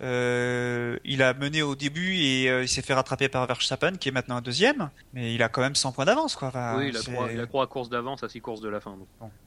euh, 0.02 0.98
il 1.06 1.22
a 1.22 1.34
mené 1.34 1.62
au 1.62 1.76
début 1.76 2.16
et 2.16 2.50
euh, 2.50 2.64
il 2.64 2.68
s'est 2.68 2.82
fait 2.82 2.94
rattraper 2.94 3.30
par 3.30 3.46
Verstappen 3.48 3.94
qui 3.94 4.10
est 4.10 4.12
maintenant 4.12 4.38
un 4.38 4.42
deuxième, 4.42 4.90
mais 5.14 5.34
il 5.34 5.44
a 5.44 5.50
quand 5.50 5.62
même 5.62 5.76
100 5.76 5.92
points 5.92 6.06
d'avance 6.06 6.36
quoi. 6.36 6.52
oui, 6.78 6.90
il 6.90 6.98
a, 6.98 7.02
trois, 7.02 7.32
il 7.32 7.40
a 7.40 7.46
trois 7.46 7.68
courses 7.68 7.90
d'avance 7.90 8.24
à 8.24 8.30
six 8.30 8.42
courses 8.42 8.62
de 8.62 8.70
la 8.70 8.80
fin. 8.80 8.96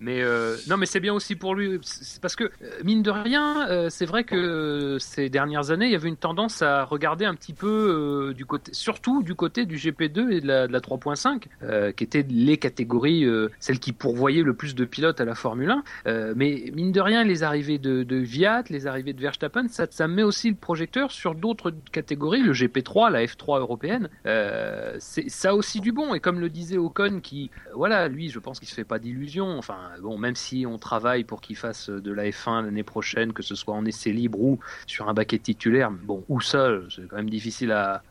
Mais 0.01 0.23
euh, 0.23 0.57
non, 0.69 0.77
mais 0.77 0.87
c'est 0.87 1.01
bien 1.01 1.13
aussi 1.13 1.37
pour 1.37 1.55
lui 1.55 1.81
parce 2.23 2.37
que 2.37 2.51
mine 2.83 3.03
de 3.03 3.11
rien, 3.11 3.89
c'est 3.91 4.07
vrai 4.07 4.25
que 4.25 4.97
ces 5.01 5.29
dernières 5.29 5.71
années, 5.71 5.87
il 5.87 5.93
y 5.93 5.97
avait 5.97 6.09
une 6.09 6.17
tendance 6.17 6.63
à 6.63 6.85
regarder 6.85 7.25
un 7.25 7.35
petit 7.35 7.53
peu 7.53 8.33
du 8.37 8.47
côté, 8.47 8.73
surtout 8.73 9.23
du 9.23 9.35
côté 9.35 9.67
du 9.67 9.77
GP2 9.77 10.31
et 10.31 10.41
de 10.41 10.47
la, 10.47 10.67
de 10.67 10.73
la 10.73 10.81
3.5, 10.81 11.93
qui 11.95 12.05
étaient 12.05 12.25
les 12.29 12.57
catégories, 12.57 13.27
celles 13.61 13.81
qui 13.81 13.93
pourvoyaient 13.93 14.43
le 14.43 14.55
plus 14.55 14.75
de 14.75 14.85
pilotes 14.85 15.21
à 15.21 15.25
la 15.25 15.35
Formule 15.35 15.75
1. 16.07 16.35
mais 16.35 16.71
mine 16.73 16.93
de 16.93 17.01
rien, 17.01 17.25
les 17.25 17.43
arrivées 17.43 17.79
de, 17.79 18.03
de 18.03 18.17
Via 18.17 18.55
les 18.71 18.87
arrivées 18.87 19.13
de 19.13 19.21
Verstappen, 19.21 19.69
ça, 19.69 19.87
ça 19.91 20.09
met 20.09 20.23
aussi 20.23 20.44
le 20.51 20.57
projecteur 20.57 21.11
sur 21.11 21.35
d'autres 21.35 21.73
catégories, 21.93 22.43
le 22.43 22.53
GP3, 22.53 23.11
la 23.11 23.25
F3 23.25 23.61
européenne. 23.61 24.09
Euh, 24.27 24.97
ça 24.99 25.51
a 25.51 25.55
aussi 25.55 25.81
du 25.81 25.93
bon. 25.93 26.15
Et 26.15 26.21
comme 26.21 26.41
le 26.41 26.49
disait 26.49 26.79
Ocon, 26.79 27.21
qui, 27.23 27.51
voilà, 27.75 28.09
lui, 28.09 28.31
je 28.31 28.39
pense 28.39 28.59
qu'il 28.59 28.69
se 28.69 28.75
fait 28.75 28.85
pas 28.85 28.99
d'illusions. 28.99 29.59
Enfin, 29.59 29.79
bon, 30.01 30.19
même 30.19 30.35
si 30.35 30.67
on 30.67 30.79
travaille 30.79 31.25
pour 31.25 31.41
qu'il 31.41 31.57
fasse 31.57 31.91
de 31.91 32.13
la 32.13 32.25
F1 32.25 32.65
l'année 32.65 32.83
prochaine, 32.83 33.33
que 33.33 33.43
ce 33.43 33.55
soit 33.55 33.75
en 33.75 33.85
essai 33.85 34.13
libre 34.13 34.41
ou 34.41 34.59
sur 34.87 35.09
un 35.09 35.15
baquet 35.15 35.39
titulaire, 35.39 35.91
bon, 35.91 36.25
ou 36.29 36.41
ça, 36.41 36.71
c'est 36.91 37.07
quand 37.09 37.17
même 37.17 37.31
difficile 37.31 37.73
à, 37.73 38.03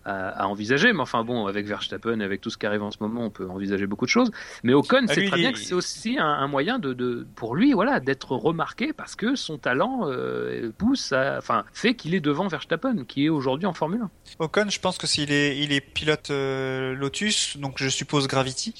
envisager. 0.47 0.93
Mais 0.93 1.01
enfin, 1.01 1.23
bon, 1.23 1.47
avec 1.47 1.65
Verstappen, 1.65 2.19
avec 2.19 2.41
tout 2.41 2.49
ce 2.49 2.57
qui 2.57 2.65
arrive 2.65 2.83
en 2.83 2.91
ce 2.91 2.97
moment, 2.99 3.25
on 3.25 3.29
peut 3.29 3.47
envisager 3.49 3.87
beaucoup 3.87 4.05
de 4.05 4.11
choses. 4.11 4.31
Mais 4.63 4.73
Ocon, 4.73 5.05
c'est 5.07 5.25
très 5.25 5.37
bien 5.37 5.51
que 5.51 5.59
c'est 5.59 5.73
aussi 5.73 6.17
un, 6.19 6.47
moyen 6.47 6.79
de, 6.79 7.25
pour 7.35 7.55
lui, 7.55 7.73
voilà, 7.73 7.99
d'être 7.99 8.31
remarqué 8.31 8.93
parce 8.93 9.15
que 9.15 9.35
son 9.35 9.57
talent 9.57 10.01
euh, 10.03 10.71
pousse, 10.77 11.13
enfin, 11.13 11.63
fait 11.73 11.95
qu'il 11.95 12.15
est 12.15 12.22
devant 12.23 12.47
Verstappen, 12.47 13.03
qui 13.05 13.25
est 13.25 13.29
aujourd'hui 13.29 13.67
en 13.67 13.73
Formule 13.73 14.01
1. 14.01 14.09
Ocon, 14.39 14.69
je 14.69 14.79
pense 14.79 14.97
que 14.97 15.05
s'il 15.05 15.31
est, 15.31 15.59
il 15.59 15.71
est 15.71 15.81
pilote 15.81 16.31
euh, 16.31 16.95
Lotus, 16.95 17.57
donc 17.57 17.75
je 17.77 17.89
suppose 17.89 18.27
Gravity. 18.27 18.73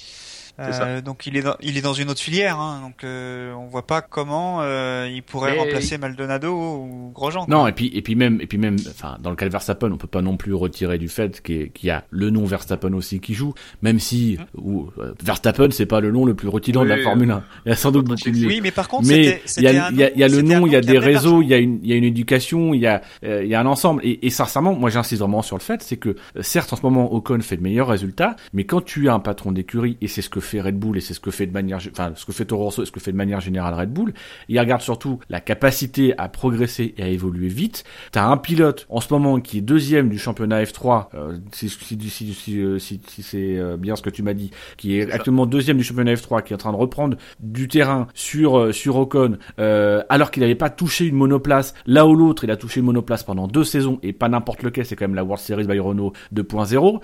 Euh, 0.60 1.02
donc 1.02 1.26
il 1.26 1.36
est 1.36 1.42
dans, 1.42 1.56
il 1.62 1.78
est 1.78 1.82
dans 1.82 1.94
une 1.94 2.12
autre 2.12 2.20
filière, 2.20 2.60
hein, 2.60 2.80
donc 2.84 3.04
euh, 3.04 3.54
on 3.54 3.66
voit 3.66 3.88
pas 3.88 4.02
comment 4.02 4.60
euh, 4.62 5.10
il 5.12 5.24
pourrait 5.24 5.58
remplacer 5.58 5.98
Maldonado 5.98 6.54
ou 6.54 7.12
Grosjean. 7.12 7.46
Non, 7.48 7.66
et 7.66 7.72
puis 7.72 7.90
et 7.96 8.04
puis 8.04 8.14
même 8.14 8.40
et 8.40 8.46
puis 8.46 8.60
même, 8.60 8.76
enfin 8.88 9.18
dans 9.20 9.32
le 9.32 9.36
cas 9.36 9.48
de 9.48 9.52
Verstappen, 9.52 9.92
on 9.92 9.98
peut 9.98 10.06
pas 10.06 10.22
non 10.22 10.38
plus 10.38 10.54
retirer 10.54 11.00
du 11.00 11.10
fait 11.10 11.42
qu'il 11.42 11.72
y 11.82 11.90
a 11.90 12.04
le 12.12 12.30
nom 12.30 12.46
Verstappen 12.46 12.94
aussi 12.94 13.20
qui 13.20 13.34
joue, 13.34 13.56
même 13.82 14.00
si 14.00 14.38
mmh. 14.38 14.60
ou, 14.62 14.92
Verstappen 15.24 15.72
c'est 15.72 15.88
pas 15.88 16.02
le 16.02 16.12
nom 16.12 16.24
le 16.24 16.36
plus 16.36 16.50
retilant 16.50 16.84
de 16.84 16.90
la 16.90 17.00
Formule 17.00 17.32
1. 17.32 17.44
Il 17.66 17.70
y 17.70 17.72
a 17.72 17.76
sans 17.76 17.92
doute 17.92 18.06
beaucoup 18.06 18.30
de 18.30 18.46
Oui, 18.46 18.60
mais 18.62 18.72
par 18.72 18.88
contre, 18.88 19.08
mais 19.08 19.42
il 19.58 19.64
y 19.64 19.68
a, 19.68 19.90
il 19.90 19.98
y 19.98 20.04
a, 20.04 20.16
y 20.16 20.24
a 20.24 20.28
le 20.28 20.44
nom, 20.44 20.68
il 20.68 20.74
y 20.74 20.76
a 20.76 20.82
des 20.82 21.00
réseaux, 21.00 21.42
il 21.42 21.48
y 21.48 21.56
a 21.56 21.58
une 21.58 21.80
il 21.82 21.90
y 21.90 21.94
a 21.94 21.96
une 21.96 22.04
éducation, 22.04 22.76
il 22.76 22.82
y 22.82 22.88
a 22.88 23.02
il 23.24 23.48
y 23.48 23.56
a 23.56 23.60
un 23.60 23.66
ensemble. 23.66 24.02
Et, 24.06 24.28
et 24.28 24.30
sincèrement, 24.30 24.76
moi 24.76 24.92
j'insiste 24.92 25.22
vraiment 25.22 25.42
sur 25.42 25.58
le 25.58 25.64
fait, 25.64 25.82
c'est 25.82 25.98
que 25.98 26.16
certes 26.42 26.72
en 26.74 26.76
ce 26.76 26.84
moment 26.84 27.12
Ocon 27.12 27.40
fait 27.42 27.58
de 27.58 27.64
meilleurs 27.64 27.88
résultats, 27.88 28.36
mais 28.54 28.66
quand 28.66 28.82
tu 28.82 29.10
as 29.10 29.16
un 29.16 29.20
patron 29.20 29.52
d'écurie 29.52 29.98
et 30.00 30.08
c'est 30.08 30.22
ce 30.22 30.30
que 30.30 30.43
fait 30.44 30.62
Red 30.62 30.78
Bull 30.78 30.98
et 30.98 31.02
c'est 31.02 31.14
ce 31.14 31.20
que 31.20 31.32
fait 31.32 31.48
de 31.48 31.54
manière, 31.54 31.80
enfin 31.92 32.12
ce 32.16 32.26
que 32.26 32.32
fait 32.32 32.46
Toro 32.46 32.66
Rosso 32.66 32.84
et 32.84 32.86
ce 32.86 32.92
que 32.92 33.00
fait 33.00 33.12
de 33.12 33.18
manière 33.18 33.42
générale 33.42 33.74
Red 33.74 33.92
Bull, 33.92 34.14
il 34.50 34.60
regarde 34.60 34.82
surtout 34.82 35.20
la 35.30 35.40
capacité 35.40 36.14
à 36.18 36.30
progresser 36.30 36.94
et 36.98 37.04
à 37.04 37.08
évoluer 37.08 37.48
vite. 37.48 37.84
T'as 38.12 38.26
un 38.26 38.38
pilote 38.38 38.86
en 38.90 39.02
ce 39.02 39.14
moment 39.14 39.40
qui 39.40 39.60
est 39.60 39.62
deuxième 39.62 40.10
du 40.10 40.18
championnat 40.18 40.64
F3, 40.64 41.08
euh, 41.16 41.38
si, 41.52 41.70
si, 41.70 41.98
si, 42.10 42.34
si, 42.34 42.60
euh, 42.60 42.78
c'est 42.80 43.58
euh, 43.58 43.78
bien 43.78 43.96
ce 43.96 44.02
que 44.02 44.10
tu 44.10 44.24
m'as 44.24 44.34
dit, 44.34 44.52
qui 44.78 45.00
est, 45.00 45.12
actuellement 45.12 45.46
deuxième 45.46 45.78
du 45.78 45.84
championnat 45.84 46.14
F3, 46.14 46.44
qui 46.44 46.54
est 46.54 46.56
en 46.56 46.60
train 46.60 46.72
de 46.72 46.78
reprendre 46.78 47.18
du 47.40 47.68
terrain 47.68 48.08
sur 48.14 48.74
sur 48.74 48.98
Ocon, 48.98 49.38
alors 49.58 50.32
qu'il 50.32 50.42
n'avait 50.42 50.56
pas 50.56 50.70
touché 50.70 51.06
une 51.06 51.16
monoplace. 51.16 51.74
Là 51.86 52.06
où 52.06 52.16
l'autre, 52.16 52.44
il 52.44 52.52
a 52.52 52.58
touché 52.58 52.80
une 52.80 52.86
monoplace 52.86 53.24
pendant 53.24 53.48
deux 53.48 53.64
saisons 53.64 54.00
et 54.04 54.14
pas 54.14 54.30
n'importe 54.30 54.64
lequel, 54.64 54.86
c'est 54.86 54.96
quand 54.96 55.06
même 55.06 55.16
la 55.16 55.24
World 55.24 55.44
Series 55.44 55.68
by 55.68 55.80
Renault 55.80 56.14
2.0. 56.34 57.00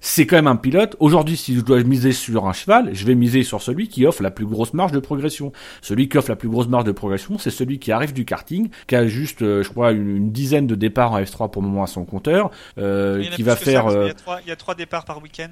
c'est 0.00 0.26
quand 0.26 0.36
même 0.36 0.46
un 0.46 0.56
pilote. 0.56 0.96
Aujourd'hui, 1.00 1.36
si 1.36 1.54
je 1.54 1.60
dois 1.60 1.82
miser 1.82 2.12
sur 2.12 2.46
un 2.46 2.52
cheval, 2.52 2.69
je 2.92 3.04
vais 3.04 3.14
miser 3.14 3.42
sur 3.42 3.62
celui 3.62 3.88
qui 3.88 4.06
offre 4.06 4.22
la 4.22 4.30
plus 4.30 4.46
grosse 4.46 4.74
marge 4.74 4.92
de 4.92 4.98
progression. 4.98 5.52
Celui 5.82 6.08
qui 6.08 6.18
offre 6.18 6.30
la 6.30 6.36
plus 6.36 6.48
grosse 6.48 6.68
marge 6.68 6.84
de 6.84 6.92
progression, 6.92 7.38
c'est 7.38 7.50
celui 7.50 7.78
qui 7.78 7.92
arrive 7.92 8.12
du 8.12 8.24
karting, 8.24 8.70
qui 8.86 8.96
a 8.96 9.06
juste, 9.06 9.42
euh, 9.42 9.62
je 9.62 9.68
crois, 9.68 9.92
une, 9.92 10.30
dizaine 10.30 10.66
de 10.66 10.74
départs 10.74 11.12
en 11.12 11.20
F3 11.20 11.50
pour 11.50 11.62
le 11.62 11.68
moment 11.68 11.82
à 11.82 11.86
son 11.86 12.04
compteur, 12.04 12.50
euh, 12.78 13.24
qui 13.34 13.42
va 13.42 13.56
faire. 13.56 13.86
Euh, 13.86 14.10
il, 14.44 14.48
y 14.48 14.52
a 14.52 14.56
trois, 14.56 14.74
départs 14.74 15.04
par 15.04 15.22
week-end. 15.22 15.48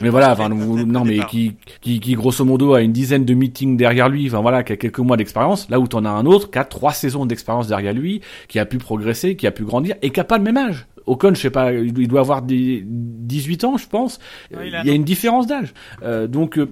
Mais 0.00 0.08
voilà, 0.08 0.32
enfin, 0.32 0.48
non, 0.48 1.04
mais 1.04 1.20
qui, 1.26 1.56
qui, 1.80 2.00
qui, 2.00 2.14
grosso 2.14 2.44
modo 2.44 2.74
a 2.74 2.80
une 2.80 2.92
dizaine 2.92 3.24
de 3.24 3.34
meetings 3.34 3.76
derrière 3.76 4.08
lui, 4.08 4.26
enfin 4.28 4.40
voilà, 4.40 4.62
qui 4.62 4.72
a 4.72 4.76
quelques 4.76 4.98
mois 4.98 5.16
d'expérience. 5.16 5.68
Là 5.70 5.80
où 5.80 5.86
t'en 5.86 6.04
as 6.04 6.10
un 6.10 6.26
autre 6.26 6.50
qui 6.50 6.58
a 6.58 6.64
trois 6.64 6.92
saisons 6.92 7.26
d'expérience 7.26 7.68
derrière 7.68 7.92
lui, 7.92 8.20
qui 8.48 8.58
a 8.58 8.66
pu 8.66 8.78
progresser, 8.78 9.36
qui 9.36 9.46
a 9.46 9.50
pu 9.50 9.64
grandir 9.64 9.96
et 10.02 10.10
qui 10.10 10.20
a 10.20 10.24
pas 10.24 10.38
le 10.38 10.44
même 10.44 10.56
âge. 10.56 10.86
Ocon, 11.06 11.34
je 11.34 11.40
sais 11.40 11.50
pas, 11.50 11.72
il 11.72 12.08
doit 12.08 12.20
avoir 12.20 12.42
des 12.42 12.82
18 12.84 13.64
ans, 13.64 13.76
je 13.76 13.86
pense. 13.86 14.18
il, 14.50 14.68
y 14.68 14.90
a 14.90 14.94
une 14.94 15.04
différence 15.04 15.46
d'âge. 15.46 15.72
Euh, 16.02 16.26
donc, 16.26 16.58
euh, 16.58 16.68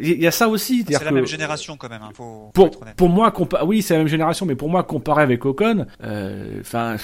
il 0.00 0.20
y 0.20 0.26
a 0.26 0.30
ça 0.30 0.48
aussi. 0.48 0.84
C'est 0.88 1.04
la 1.04 1.10
même 1.10 1.26
génération 1.26 1.76
quand 1.76 1.88
même. 1.88 2.02
Hein, 2.02 2.10
faut, 2.14 2.50
pour, 2.54 2.70
pour 2.96 3.08
moi, 3.08 3.32
oui, 3.64 3.82
c'est 3.82 3.94
la 3.94 3.98
même 3.98 4.08
génération, 4.08 4.46
mais 4.46 4.54
pour 4.54 4.68
moi, 4.68 4.82
comparé 4.82 5.22
avec 5.22 5.44
Ocon, 5.44 5.86
euh, 6.02 6.60
enfin. 6.60 6.94
Euh, 6.94 6.96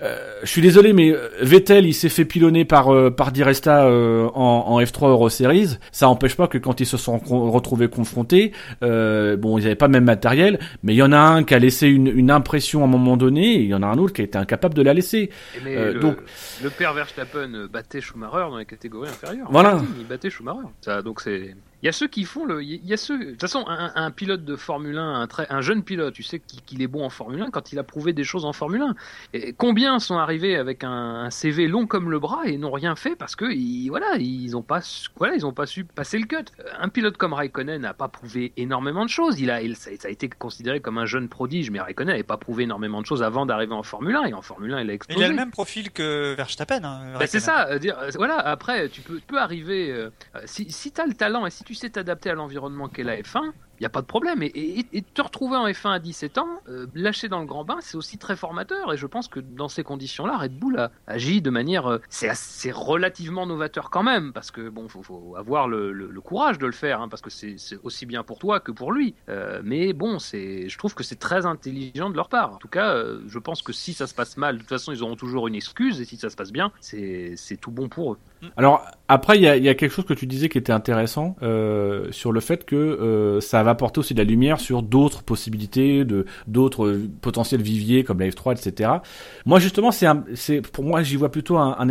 je 0.00 0.46
suis 0.46 0.62
désolé, 0.62 0.92
mais 0.92 1.10
euh, 1.12 1.28
Vettel, 1.40 1.86
il 1.86 1.94
s'est 1.94 2.08
fait 2.08 2.24
pilonner 2.24 2.64
par 2.64 2.92
euh, 2.92 3.10
par 3.10 3.32
Diresta 3.32 3.86
en, 3.86 4.34
en, 4.34 4.80
F3 4.80 5.08
Euro 5.08 5.28
Series. 5.28 5.78
Ça 5.92 6.08
empêche 6.08 6.36
pas 6.36 6.48
que 6.48 6.58
quand 6.58 6.80
ils 6.80 6.86
se 6.86 6.96
sont 6.96 7.18
retrouvés 7.18 7.88
confrontés, 7.88 8.52
bon, 8.80 9.58
ils 9.58 9.62
n'avaient 9.62 9.74
pas 9.74 9.86
le 9.86 9.92
même 9.92 10.04
matériel, 10.04 10.58
mais 10.82 10.94
il 10.94 10.96
y 10.96 11.02
en 11.02 11.12
a 11.12 11.18
un 11.18 11.44
qui 11.44 11.54
a 11.54 11.58
laissé 11.58 11.88
une, 11.88 12.08
une 12.08 12.30
impression 12.30 12.82
à 12.82 12.84
un 12.84 12.88
moment 12.88 13.16
donné, 13.16 13.54
et 13.54 13.60
il 13.60 13.68
y 13.68 13.74
en 13.74 13.82
a 13.82 13.86
un 13.86 13.98
autre 13.98 14.12
qui 14.12 14.20
a 14.20 14.24
été 14.24 14.38
incapable 14.38 14.74
de 14.74 14.82
la 14.82 14.94
laisser. 14.94 15.30
le, 15.64 15.94
donc, 15.94 16.16
le 16.62 16.70
père 16.70 16.92
Verstappen 16.92 17.68
battait 17.72 18.00
Schumacher 18.00 18.50
dans 18.50 18.58
les 18.58 18.66
catégories 18.66 19.08
inférieures. 19.08 19.48
Voilà. 19.50 19.80
il 19.98 20.06
battait 20.06 20.30
Schumacher. 20.30 20.68
Ça, 20.80 21.02
donc 21.02 21.20
c'est 21.20 21.54
il 21.84 21.88
y 21.88 21.90
a 21.90 21.92
ceux 21.92 22.08
qui 22.08 22.24
font 22.24 22.46
le. 22.46 22.62
Il 22.62 22.82
y 22.86 22.94
a 22.94 22.96
ceux. 22.96 23.18
De 23.18 23.30
toute 23.32 23.42
façon, 23.42 23.66
un, 23.68 24.10
pilote 24.10 24.42
de 24.42 24.56
Formule 24.56 24.96
1, 24.96 25.20
un, 25.20 25.26
très, 25.26 25.46
un 25.52 25.60
jeune 25.60 25.82
pilote, 25.82 26.14
tu 26.14 26.22
sais 26.22 26.40
qu'il 26.40 26.80
est 26.80 26.86
bon 26.86 27.04
en 27.04 27.10
Formule 27.10 27.42
1 27.42 27.50
quand 27.50 27.72
il 27.72 27.78
a 27.78 27.82
prouvé 27.82 28.14
des 28.14 28.24
choses 28.24 28.46
en 28.46 28.54
Formule 28.54 28.80
1. 28.80 28.94
Et 29.34 29.52
combien 29.52 29.98
sont 29.98 30.16
arrivés 30.16 30.56
avec 30.56 30.82
un, 30.82 31.28
CV 31.28 31.68
long 31.68 31.86
comme 31.86 32.10
le 32.10 32.18
bras 32.18 32.46
et 32.46 32.56
n'ont 32.56 32.70
rien 32.70 32.96
fait 32.96 33.16
parce 33.16 33.36
que 33.36 33.44
voilà, 33.90 34.16
ils 34.16 34.52
n'ont 34.52 34.62
pas, 34.62 34.80
voilà, 35.16 35.34
ils 35.34 35.44
ont 35.44 35.52
pas 35.52 35.66
su 35.66 35.84
passer 35.84 36.18
le 36.18 36.24
cut. 36.24 36.46
Un 36.80 36.88
pilote 36.88 37.18
comme 37.18 37.34
Raikkonen 37.34 37.82
n'a 37.82 37.92
pas 37.92 38.08
prouvé 38.08 38.54
énormément 38.56 39.04
de 39.04 39.10
choses. 39.10 39.38
Il 39.38 39.50
a, 39.50 39.60
il, 39.60 39.76
ça, 39.76 39.90
a 40.04 40.08
été 40.08 40.30
considéré 40.30 40.80
comme 40.80 40.96
un 40.96 41.04
jeune 41.04 41.28
prodige, 41.28 41.70
mais 41.70 41.80
Raikkonen 41.80 42.12
n'avait 42.12 42.22
pas 42.22 42.38
prouvé 42.38 42.62
énormément 42.62 43.02
de 43.02 43.06
choses 43.06 43.22
avant 43.22 43.44
d'arriver 43.44 43.74
en 43.74 43.82
Formule 43.82 44.16
1 44.16 44.24
et 44.24 44.32
en 44.32 44.40
Formule 44.40 44.72
1 44.72 44.80
il 44.80 44.90
a 44.90 44.94
explosé. 44.94 45.20
Il 45.20 45.24
a 45.24 45.28
le 45.28 45.34
même 45.34 45.50
profil 45.50 45.90
que 45.90 46.34
Verstappen. 46.34 46.82
Hein, 46.82 47.18
ben, 47.18 47.26
c'est 47.26 47.40
ça. 47.40 47.68
Euh, 47.68 47.78
dire, 47.78 47.98
euh, 47.98 48.10
voilà. 48.14 48.38
Après, 48.38 48.88
tu 48.88 49.02
peux, 49.02 49.16
tu 49.16 49.26
peux 49.26 49.38
arriver 49.38 49.90
euh, 49.90 50.08
si, 50.46 50.70
si 50.72 50.90
tu 50.90 50.98
as 51.02 51.04
le 51.04 51.12
talent 51.12 51.44
et 51.44 51.50
si 51.50 51.62
tu 51.62 51.73
sais 51.74 51.90
t'adapter 51.90 52.30
à 52.30 52.34
l'environnement 52.34 52.88
qu'est 52.88 53.04
la 53.04 53.16
F1, 53.20 53.52
il 53.78 53.82
n'y 53.82 53.86
a 53.86 53.90
pas 53.90 54.00
de 54.00 54.06
problème. 54.06 54.42
Et, 54.42 54.84
te 55.14 55.22
retrouver 55.22 55.56
en 55.56 55.66
F1 55.68 55.92
à 55.92 55.98
17 55.98 56.38
ans, 56.38 56.48
euh, 56.68 56.86
lâcher 56.94 57.28
dans 57.28 57.40
le 57.40 57.46
grand 57.46 57.64
bain, 57.64 57.78
c'est 57.80 57.96
aussi 57.96 58.18
très 58.18 58.36
formateur. 58.36 58.92
Et 58.92 58.96
je 58.96 59.06
pense 59.06 59.28
que 59.28 59.40
dans 59.40 59.68
ces 59.68 59.84
conditions-là, 59.84 60.38
Red 60.38 60.58
Bull 60.58 60.78
a 60.78 60.90
agi 61.06 61.40
de 61.40 61.50
manière. 61.50 61.86
Euh, 61.86 61.98
c'est 62.08 62.72
relativement 62.72 63.46
novateur 63.46 63.90
quand 63.90 64.02
même, 64.02 64.32
parce 64.32 64.50
que 64.50 64.68
bon, 64.68 64.88
faut, 64.88 65.02
faut 65.02 65.34
avoir 65.36 65.68
le, 65.68 66.12
courage 66.24 66.58
de 66.58 66.66
le 66.66 66.72
faire, 66.72 67.02
hein, 67.02 67.08
parce 67.08 67.22
que 67.22 67.30
c'est 67.30 67.56
aussi 67.82 68.06
bien 68.06 68.22
pour 68.22 68.38
toi 68.38 68.60
que 68.60 68.72
pour 68.72 68.92
lui. 68.92 69.14
Euh, 69.28 69.60
mais 69.62 69.92
bon, 69.92 70.18
je 70.18 70.78
trouve 70.78 70.94
que 70.94 71.02
c'est 71.04 71.18
très 71.18 71.46
intelligent 71.46 72.10
de 72.10 72.16
leur 72.16 72.28
part. 72.28 72.54
En 72.54 72.56
tout 72.56 72.68
cas, 72.68 72.96
je 73.26 73.38
pense 73.38 73.62
que 73.62 73.72
si 73.72 73.92
ça 73.92 74.06
se 74.06 74.14
passe 74.14 74.36
mal, 74.36 74.56
de 74.56 74.60
toute 74.60 74.68
façon, 74.68 74.92
ils 74.92 75.02
auront 75.02 75.16
toujours 75.16 75.48
une 75.48 75.54
excuse, 75.54 76.00
et 76.00 76.04
si 76.04 76.16
ça 76.16 76.30
se 76.30 76.36
passe 76.36 76.52
bien, 76.52 76.72
c'est 76.80 77.36
tout 77.60 77.70
bon 77.70 77.88
pour 77.88 78.14
eux. 78.14 78.18
Alors 78.56 78.84
après, 79.08 79.38
il 79.38 79.42
y 79.42 79.64
y 79.64 79.68
a, 79.68 79.74
quelque 79.74 79.92
chose 79.92 80.04
que 80.04 80.14
tu 80.14 80.26
disais 80.26 80.48
qui 80.48 80.58
était 80.58 80.72
intéressant 80.72 81.36
euh, 81.42 82.10
sur 82.10 82.32
le 82.32 82.40
fait 82.40 82.64
que 82.64 82.76
euh, 82.76 83.40
ça 83.40 83.62
va 83.64 83.72
apporter 83.72 84.00
aussi 84.00 84.14
de 84.14 84.18
la 84.18 84.24
lumière 84.24 84.60
sur 84.60 84.82
d'autres 84.82 85.22
possibilités, 85.22 86.04
de 86.04 86.26
d'autres 86.46 86.98
potentiels 87.20 87.62
viviers 87.62 88.04
comme 88.04 88.20
la 88.20 88.28
F3, 88.28 88.52
etc. 88.52 88.90
Moi, 89.46 89.58
justement, 89.58 89.90
c'est 89.90 90.60
pour 90.60 90.84
moi, 90.84 91.02
j'y 91.02 91.16
vois 91.16 91.30
plutôt 91.30 91.56
un, 91.58 91.88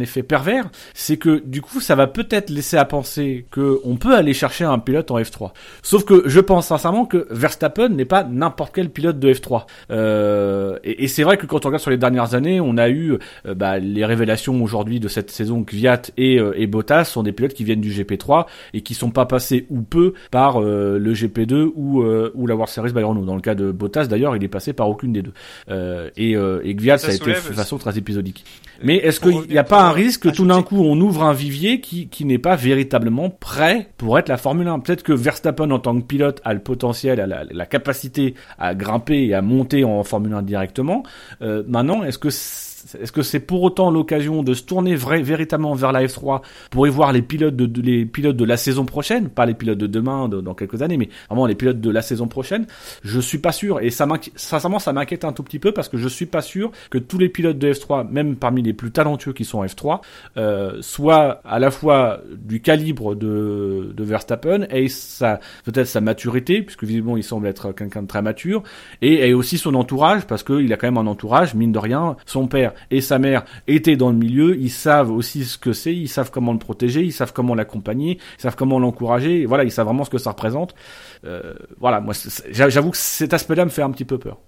effet 0.00 0.22
pervers, 0.22 0.70
c'est 0.94 1.16
que 1.16 1.42
du 1.44 1.62
coup, 1.62 1.80
ça 1.80 1.94
va 1.94 2.06
peut-être 2.06 2.50
laisser 2.50 2.76
à 2.76 2.84
penser 2.84 3.46
que 3.50 3.80
on 3.84 3.96
peut 3.96 4.14
aller 4.14 4.34
chercher 4.34 4.64
un 4.64 4.78
pilote 4.78 5.10
en 5.10 5.18
F3. 5.18 5.52
Sauf 5.82 6.04
que 6.04 6.22
je 6.26 6.40
pense 6.40 6.68
sincèrement 6.68 7.06
que 7.06 7.26
Verstappen 7.30 7.88
n'est 7.88 8.04
pas 8.04 8.24
n'importe 8.24 8.74
quel 8.74 8.90
pilote 8.90 9.18
de 9.18 9.32
F3. 9.32 9.66
Euh, 9.90 10.78
et, 10.84 11.08
c'est 11.08 11.22
vrai 11.22 11.36
que 11.36 11.46
quand 11.46 11.64
on 11.64 11.68
regarde 11.68 11.82
sur 11.82 11.90
les 11.90 11.96
dernières 11.96 12.34
années, 12.34 12.60
on 12.60 12.76
a 12.76 12.88
eu 12.88 13.18
euh, 13.46 13.54
bah, 13.54 13.78
les 13.78 14.04
révélations 14.04 14.62
aujourd'hui 14.62 15.00
de 15.00 15.08
cette 15.08 15.30
saison 15.30 15.64
Kvyat 15.64 16.02
et 16.16 16.38
euh, 16.38 16.52
et, 16.56 16.66
Bottas 16.66 17.04
sont 17.04 17.22
des 17.22 17.32
pilotes 17.32 17.54
qui 17.54 17.64
viennent 17.64 17.80
du 17.80 17.90
GP3 17.90 18.46
et 18.74 18.82
qui 18.82 18.94
sont 18.94 19.10
pas 19.10 19.26
passés 19.26 19.66
ou 19.70 19.82
peu 19.82 20.14
par 20.30 20.60
euh, 20.60 20.89
le 20.98 21.12
GP2 21.12 21.70
ou 21.74 22.02
euh, 22.02 22.30
ou 22.34 22.46
la 22.46 22.54
World 22.54 22.72
Series 22.72 22.92
by 22.92 23.02
Renault. 23.02 23.24
Dans 23.24 23.34
le 23.34 23.40
cas 23.40 23.54
de 23.54 23.70
Bottas 23.70 24.06
d'ailleurs, 24.06 24.36
il 24.36 24.44
est 24.44 24.48
passé 24.48 24.72
par 24.72 24.88
aucune 24.88 25.12
des 25.12 25.22
deux. 25.22 25.32
et 26.16 26.32
et 26.32 26.74
Gviat 26.74 26.98
ça, 26.98 27.08
a 27.08 27.14
été 27.14 27.30
de 27.30 27.34
façon 27.34 27.78
très 27.78 27.98
épisodique. 27.98 28.44
Mais 28.82 28.96
est-ce 28.96 29.20
qu'il 29.20 29.42
n'y 29.48 29.58
a 29.58 29.64
pas 29.64 29.82
un 29.82 29.92
risque 29.92 30.22
que 30.22 30.28
tout 30.28 30.46
d'un 30.46 30.62
coup 30.62 30.82
on 30.82 30.98
ouvre 31.00 31.24
un 31.24 31.32
vivier 31.32 31.80
qui 31.80 32.08
qui 32.08 32.24
n'est 32.24 32.38
pas 32.38 32.56
véritablement 32.56 33.30
prêt 33.30 33.88
pour 33.96 34.18
être 34.18 34.28
la 34.28 34.36
Formule 34.36 34.68
1 34.68 34.80
Peut-être 34.80 35.02
que 35.02 35.12
Verstappen 35.12 35.70
en 35.70 35.78
tant 35.78 35.98
que 35.98 36.04
pilote 36.04 36.40
a 36.44 36.54
le 36.54 36.60
potentiel, 36.60 37.20
a 37.20 37.26
la, 37.26 37.44
la 37.50 37.66
capacité 37.66 38.34
à 38.58 38.74
grimper 38.74 39.26
et 39.26 39.34
à 39.34 39.42
monter 39.42 39.84
en 39.84 40.02
Formule 40.04 40.34
1 40.34 40.42
directement. 40.42 41.02
maintenant, 41.40 42.02
est-ce 42.04 42.18
que 42.18 42.30
est-ce 43.00 43.12
que 43.12 43.22
c'est 43.22 43.40
pour 43.40 43.62
autant 43.62 43.90
l'occasion 43.90 44.42
de 44.42 44.54
se 44.54 44.62
tourner 44.62 44.94
vrai, 44.94 45.22
véritablement 45.22 45.74
vers 45.74 45.92
la 45.92 46.04
F3 46.04 46.42
pour 46.70 46.86
y 46.86 46.90
voir 46.90 47.12
les 47.12 47.22
pilotes 47.22 47.56
de, 47.56 47.80
les 47.80 48.04
pilotes 48.04 48.36
de 48.36 48.44
la 48.44 48.56
saison 48.56 48.84
prochaine, 48.84 49.28
pas 49.28 49.46
les 49.46 49.54
pilotes 49.54 49.78
de 49.78 49.86
demain, 49.86 50.28
dans 50.28 50.54
quelques 50.54 50.82
années, 50.82 50.96
mais 50.96 51.08
vraiment 51.28 51.46
les 51.46 51.54
pilotes 51.54 51.80
de 51.80 51.90
la 51.90 52.02
saison 52.02 52.28
prochaine. 52.28 52.66
Je 53.02 53.20
suis 53.20 53.38
pas 53.38 53.52
sûr 53.52 53.80
et 53.80 53.90
ça 53.90 54.06
sincèrement 54.36 54.78
ça 54.78 54.92
m'inquiète 54.92 55.24
un 55.24 55.32
tout 55.32 55.42
petit 55.42 55.58
peu 55.58 55.72
parce 55.72 55.88
que 55.88 55.96
je 55.96 56.08
suis 56.08 56.26
pas 56.26 56.42
sûr 56.42 56.70
que 56.90 56.98
tous 56.98 57.18
les 57.18 57.28
pilotes 57.28 57.58
de 57.58 57.72
F3, 57.72 58.08
même 58.10 58.36
parmi 58.36 58.62
les 58.62 58.72
plus 58.72 58.90
talentueux 58.90 59.32
qui 59.32 59.44
sont 59.44 59.64
F3, 59.64 60.00
euh, 60.36 60.78
soient 60.80 61.40
à 61.44 61.58
la 61.58 61.70
fois 61.70 62.20
du 62.36 62.60
calibre 62.60 63.14
de, 63.14 63.92
de 63.94 64.04
Verstappen 64.04 64.66
et 64.70 64.88
sa 64.88 65.40
peut-être 65.64 65.86
sa 65.86 66.00
maturité 66.00 66.62
puisque 66.62 66.84
visiblement 66.84 67.16
il 67.16 67.24
semble 67.24 67.46
être 67.46 67.72
quelqu'un 67.72 68.02
de 68.02 68.06
très 68.06 68.22
mature 68.22 68.62
et, 69.02 69.28
et 69.28 69.34
aussi 69.34 69.58
son 69.58 69.74
entourage 69.74 70.26
parce 70.26 70.42
qu'il 70.42 70.72
a 70.72 70.76
quand 70.76 70.86
même 70.86 70.98
un 70.98 71.06
entourage 71.06 71.54
mine 71.54 71.72
de 71.72 71.78
rien 71.78 72.16
son 72.26 72.46
père 72.46 72.69
et 72.90 73.00
sa 73.00 73.18
mère 73.18 73.44
étaient 73.66 73.96
dans 73.96 74.10
le 74.10 74.16
milieu, 74.16 74.56
ils 74.56 74.70
savent 74.70 75.10
aussi 75.10 75.44
ce 75.44 75.58
que 75.58 75.72
c'est, 75.72 75.94
ils 75.94 76.08
savent 76.08 76.30
comment 76.30 76.52
le 76.52 76.58
protéger, 76.58 77.02
ils 77.02 77.12
savent 77.12 77.32
comment 77.32 77.54
l'accompagner, 77.54 78.18
ils 78.38 78.42
savent 78.42 78.56
comment 78.56 78.78
l'encourager, 78.78 79.46
voilà, 79.46 79.64
ils 79.64 79.72
savent 79.72 79.86
vraiment 79.86 80.04
ce 80.04 80.10
que 80.10 80.18
ça 80.18 80.30
représente. 80.30 80.74
Euh, 81.24 81.54
voilà, 81.78 82.00
moi 82.00 82.14
j'avoue 82.50 82.90
que 82.90 82.96
cet 82.96 83.34
aspect-là 83.34 83.64
me 83.64 83.70
fait 83.70 83.82
un 83.82 83.90
petit 83.90 84.04
peu 84.04 84.18
peur. 84.18 84.38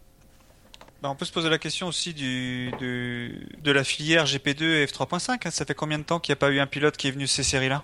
Bah, 1.02 1.10
on 1.10 1.16
peut 1.16 1.24
se 1.24 1.32
poser 1.32 1.50
la 1.50 1.58
question 1.58 1.88
aussi 1.88 2.14
de 2.14 3.72
la 3.72 3.82
filière 3.82 4.24
GP2 4.24 4.86
F3.5. 4.86 5.30
Hein. 5.44 5.50
Ça 5.50 5.64
fait 5.64 5.74
combien 5.74 5.98
de 5.98 6.04
temps 6.04 6.20
qu'il 6.20 6.32
n'y 6.32 6.34
a 6.34 6.36
pas 6.36 6.50
eu 6.50 6.60
un 6.60 6.66
pilote 6.68 6.96
qui 6.96 7.08
est 7.08 7.10
venu 7.10 7.26
ces 7.26 7.42
séries-là? 7.42 7.82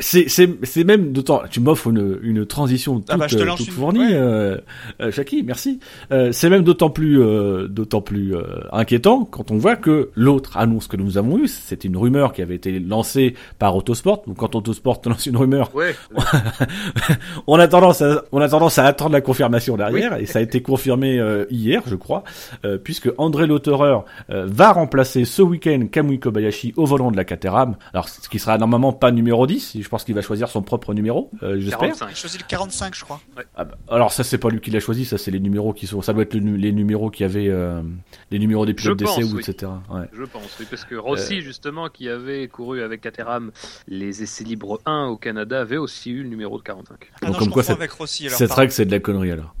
C'est 0.00 0.28
c'est 0.28 0.84
même 0.84 1.12
d'autant 1.12 1.42
tu 1.50 1.60
m'offres 1.60 1.88
une, 1.88 2.18
une 2.22 2.46
transition 2.46 2.96
toute, 3.00 3.06
ah 3.10 3.16
bah, 3.16 3.26
euh, 3.32 3.56
toute 3.56 3.70
fournie 3.70 4.12
euh, 4.12 4.58
euh, 5.00 5.10
Shaki 5.10 5.42
merci. 5.42 5.80
Euh, 6.12 6.32
c'est 6.32 6.50
même 6.50 6.62
d'autant 6.62 6.90
plus 6.90 7.20
euh, 7.20 7.68
d'autant 7.68 8.00
plus 8.00 8.34
inquiétant 8.72 9.24
quand 9.24 9.50
on 9.50 9.58
voit 9.58 9.76
que 9.76 10.10
l'autre 10.14 10.56
annonce 10.56 10.86
que 10.86 10.96
nous 10.96 11.18
avons 11.18 11.38
eue 11.38 11.48
c'est 11.48 11.84
une 11.84 11.96
rumeur 11.96 12.32
qui 12.32 12.42
avait 12.42 12.54
été 12.54 12.78
lancée 12.78 13.34
par 13.58 13.76
Autosport. 13.76 14.22
Donc 14.26 14.38
quand 14.38 14.54
Autosport 14.54 15.00
lance 15.06 15.26
une 15.26 15.36
rumeur 15.36 15.74
ouais, 15.74 15.94
on 17.46 17.58
a 17.58 17.68
tendance 17.68 18.02
à 18.02 18.24
on 18.32 18.40
a 18.40 18.48
tendance 18.48 18.78
à 18.78 18.84
attendre 18.84 19.12
la 19.12 19.20
confirmation 19.20 19.76
derrière 19.76 20.16
et 20.16 20.26
ça 20.26 20.38
a 20.38 20.42
été 20.42 20.62
confirmé 20.62 21.20
hier 21.50 21.82
je 21.86 21.96
crois 21.96 22.24
puisque 22.84 23.10
André 23.18 23.46
Lauterer 23.46 23.98
va 24.28 24.72
remplacer 24.72 25.24
ce 25.24 25.42
week-end 25.42 25.86
Kamui 25.90 26.18
Kobayashi 26.20 26.72
au 26.76 26.86
volant 26.86 27.10
de 27.10 27.16
la 27.16 27.24
Caterham. 27.24 27.76
Alors 27.92 28.08
ce 28.08 28.28
qui 28.28 28.38
sera 28.38 28.58
normalement 28.58 28.92
pas 28.92 29.10
numéro 29.10 29.46
10 29.46 29.78
je 29.80 29.88
pense 29.90 30.04
qu'il 30.04 30.14
va 30.14 30.22
choisir 30.22 30.48
son 30.48 30.62
propre 30.62 30.94
numéro, 30.94 31.30
euh, 31.42 31.58
j'espère. 31.58 31.92
Il 31.94 32.04
a 32.04 32.14
choisi 32.14 32.38
le 32.38 32.44
45, 32.48 32.94
je 32.94 33.04
crois. 33.04 33.20
Ah 33.56 33.64
bah, 33.64 33.76
alors 33.88 34.12
ça, 34.12 34.24
c'est 34.24 34.38
pas 34.38 34.48
lui 34.48 34.60
qui 34.60 34.70
l'a 34.70 34.80
choisi, 34.80 35.04
ça 35.04 35.18
c'est 35.18 35.30
les 35.30 35.40
numéros 35.40 35.72
qui 35.72 35.86
sont, 35.86 36.00
ça 36.00 36.12
doit 36.12 36.22
être 36.22 36.34
les 36.34 36.72
numéros 36.72 37.10
qui 37.10 37.24
avaient 37.24 37.48
euh, 37.48 37.82
les 38.30 38.38
numéros 38.38 38.64
des 38.64 38.74
pilotes 38.74 38.98
d'essai 38.98 39.24
ou 39.24 39.38
etc. 39.38 39.72
Je 40.12 40.24
pense, 40.24 40.56
oui, 40.58 40.66
parce 40.70 40.84
que 40.84 40.94
Rossi 40.94 41.38
euh. 41.38 41.40
justement 41.42 41.88
qui 41.88 42.08
avait 42.08 42.48
couru 42.48 42.82
avec 42.82 43.00
Caterham 43.00 43.50
les 43.88 44.22
essais 44.22 44.44
libres 44.44 44.80
1 44.86 45.06
au 45.06 45.16
Canada 45.16 45.60
avait 45.60 45.76
aussi 45.76 46.10
eu 46.10 46.22
le 46.22 46.28
numéro 46.28 46.56
de 46.56 46.62
45. 46.62 47.10
Ah 47.20 47.26
Donc 47.26 47.38
comme 47.38 47.50
quoi, 47.50 47.62
c'est 47.62 47.74
vrai 47.74 48.66
que 48.68 48.72
c'est 48.72 48.86
de 48.86 48.92
la 48.92 49.00
connerie 49.00 49.32
alors. 49.32 49.54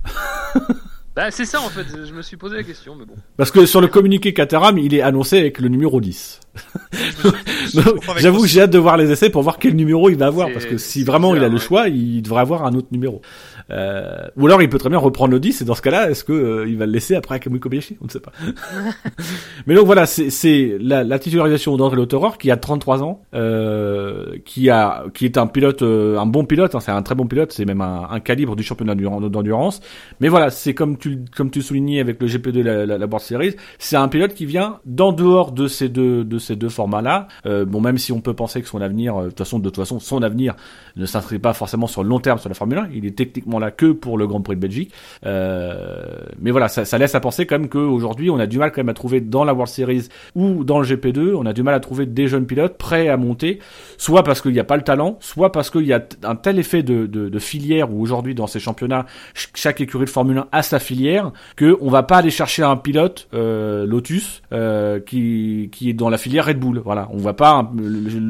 Bah, 1.16 1.30
c'est 1.32 1.44
ça 1.44 1.60
en 1.60 1.68
fait, 1.68 1.86
je 2.06 2.12
me 2.12 2.22
suis 2.22 2.36
posé 2.36 2.56
la 2.56 2.62
question, 2.62 2.94
mais 2.94 3.04
bon. 3.04 3.14
Parce 3.36 3.50
que 3.50 3.66
sur 3.66 3.80
le 3.80 3.88
communiqué 3.88 4.32
Caterham, 4.32 4.78
il 4.78 4.94
est 4.94 5.02
annoncé 5.02 5.38
avec 5.38 5.58
le 5.58 5.68
numéro 5.68 6.00
10. 6.00 6.40
J'avoue, 8.16 8.46
j'ai 8.46 8.62
hâte 8.62 8.70
de 8.70 8.78
voir 8.78 8.96
les 8.96 9.10
essais 9.10 9.28
pour 9.28 9.42
voir 9.42 9.58
quel 9.58 9.74
numéro 9.74 10.08
il 10.08 10.16
va 10.16 10.26
avoir, 10.26 10.52
parce 10.52 10.66
que 10.66 10.78
si 10.78 11.02
vraiment 11.02 11.34
il 11.34 11.42
a 11.42 11.48
le 11.48 11.58
choix, 11.58 11.88
il 11.88 12.22
devrait 12.22 12.42
avoir 12.42 12.64
un 12.64 12.74
autre 12.74 12.88
numéro. 12.92 13.22
Euh, 13.70 14.28
ou 14.36 14.46
alors 14.46 14.62
il 14.62 14.68
peut 14.68 14.78
très 14.78 14.88
bien 14.88 14.98
reprendre 14.98 15.32
le 15.32 15.40
10 15.40 15.62
et 15.62 15.64
dans 15.64 15.74
ce 15.74 15.82
cas-là, 15.82 16.10
est-ce 16.10 16.24
que 16.24 16.32
euh, 16.32 16.68
il 16.68 16.76
va 16.76 16.86
le 16.86 16.92
laisser 16.92 17.14
après 17.14 17.40
Kamui 17.40 17.60
Kobayashi? 17.60 17.96
On 18.00 18.06
ne 18.06 18.10
sait 18.10 18.20
pas. 18.20 18.32
Mais 19.66 19.74
donc 19.74 19.86
voilà, 19.86 20.06
c'est 20.06 20.76
la, 20.80 21.04
la 21.04 21.18
titularisation 21.18 21.76
d'André 21.76 21.96
Lauterer 21.96 22.30
qui 22.38 22.50
a 22.50 22.56
33 22.56 23.02
ans, 23.02 23.22
euh, 23.34 24.36
qui 24.44 24.70
a 24.70 25.04
qui 25.14 25.24
est 25.24 25.38
un 25.38 25.46
pilote, 25.46 25.82
euh, 25.82 26.18
un 26.18 26.26
bon 26.26 26.44
pilote, 26.44 26.74
hein, 26.74 26.80
c'est 26.80 26.90
un 26.90 27.02
très 27.02 27.14
bon 27.14 27.26
pilote, 27.26 27.52
c'est 27.52 27.64
même 27.64 27.80
un, 27.80 28.08
un, 28.10 28.20
calibre 28.20 28.56
du 28.56 28.62
championnat 28.62 28.94
d'endurance. 28.94 29.80
Mais 30.20 30.28
voilà, 30.28 30.50
c'est 30.50 30.74
comme 30.74 30.96
tu 30.96 31.24
comme 31.36 31.50
tu 31.50 31.62
soulignais 31.62 32.00
avec 32.00 32.20
le 32.20 32.26
GP2 32.26 32.62
la, 32.62 32.86
la, 32.86 32.98
la 32.98 33.06
World 33.06 33.20
Series, 33.24 33.54
c'est 33.78 33.96
un 33.96 34.08
pilote 34.08 34.34
qui 34.34 34.46
vient 34.46 34.80
d'en 34.84 35.12
dehors 35.12 35.52
de 35.52 35.68
ces 35.68 35.88
deux 35.88 36.24
de 36.24 36.38
ces 36.38 36.56
deux 36.56 36.68
formats-là. 36.68 37.28
Euh, 37.46 37.64
bon, 37.64 37.80
même 37.80 37.98
si 37.98 38.12
on 38.12 38.20
peut 38.20 38.34
penser 38.34 38.62
que 38.62 38.68
son 38.68 38.80
avenir, 38.80 39.16
de 39.22 39.28
toute 39.28 39.38
façon, 39.38 39.58
de 39.58 39.68
toute 39.68 39.76
façon, 39.76 40.00
son 40.00 40.22
avenir 40.22 40.54
ne 40.96 41.06
s'inscrit 41.06 41.38
pas 41.38 41.52
forcément 41.52 41.86
sur 41.86 42.02
le 42.02 42.08
long 42.08 42.20
terme 42.20 42.38
sur 42.38 42.48
la 42.48 42.54
Formule 42.54 42.78
1. 42.78 42.88
Il 42.94 43.06
est 43.06 43.16
techniquement 43.16 43.59
que 43.70 43.92
pour 43.92 44.16
le 44.16 44.26
Grand 44.26 44.40
Prix 44.40 44.56
de 44.56 44.60
Belgique. 44.60 44.92
Euh, 45.26 46.04
mais 46.40 46.50
voilà, 46.50 46.68
ça, 46.68 46.98
laisse 46.98 47.14
à 47.14 47.20
penser 47.20 47.46
quand 47.46 47.58
même 47.58 47.68
qu'aujourd'hui, 47.68 48.30
on 48.30 48.38
a 48.38 48.46
du 48.46 48.58
mal 48.58 48.72
quand 48.72 48.80
même 48.80 48.88
à 48.88 48.94
trouver 48.94 49.20
dans 49.20 49.44
la 49.44 49.52
World 49.52 49.70
Series 49.70 50.08
ou 50.34 50.64
dans 50.64 50.80
le 50.80 50.86
GP2, 50.86 51.34
on 51.34 51.44
a 51.46 51.52
du 51.52 51.62
mal 51.62 51.74
à 51.74 51.80
trouver 51.80 52.06
des 52.06 52.28
jeunes 52.28 52.46
pilotes 52.46 52.78
prêts 52.78 53.08
à 53.08 53.16
monter, 53.16 53.58
soit 53.98 54.22
parce 54.22 54.40
qu'il 54.40 54.52
n'y 54.52 54.60
a 54.60 54.64
pas 54.64 54.76
le 54.76 54.82
talent, 54.82 55.18
soit 55.20 55.52
parce 55.52 55.70
qu'il 55.70 55.86
y 55.86 55.92
a 55.92 56.02
un 56.22 56.36
tel 56.36 56.58
effet 56.58 56.82
de, 56.82 57.38
filière 57.38 57.92
où 57.92 58.02
aujourd'hui 58.02 58.34
dans 58.34 58.46
ces 58.46 58.60
championnats, 58.60 59.06
chaque 59.34 59.80
écurie 59.80 60.04
de 60.04 60.10
Formule 60.10 60.38
1 60.38 60.48
a 60.52 60.62
sa 60.62 60.78
filière, 60.78 61.32
que 61.56 61.76
on 61.80 61.90
va 61.90 62.02
pas 62.02 62.18
aller 62.18 62.30
chercher 62.30 62.62
un 62.62 62.76
pilote 62.76 63.28
euh, 63.34 63.86
Lotus 63.86 64.42
euh, 64.52 65.00
qui, 65.00 65.70
est 65.82 65.92
dans 65.94 66.10
la 66.10 66.18
filière 66.18 66.46
Red 66.46 66.58
Bull. 66.58 66.80
Voilà, 66.84 67.08
on 67.12 67.18
va 67.18 67.32
pas 67.32 67.52
un, 67.52 67.70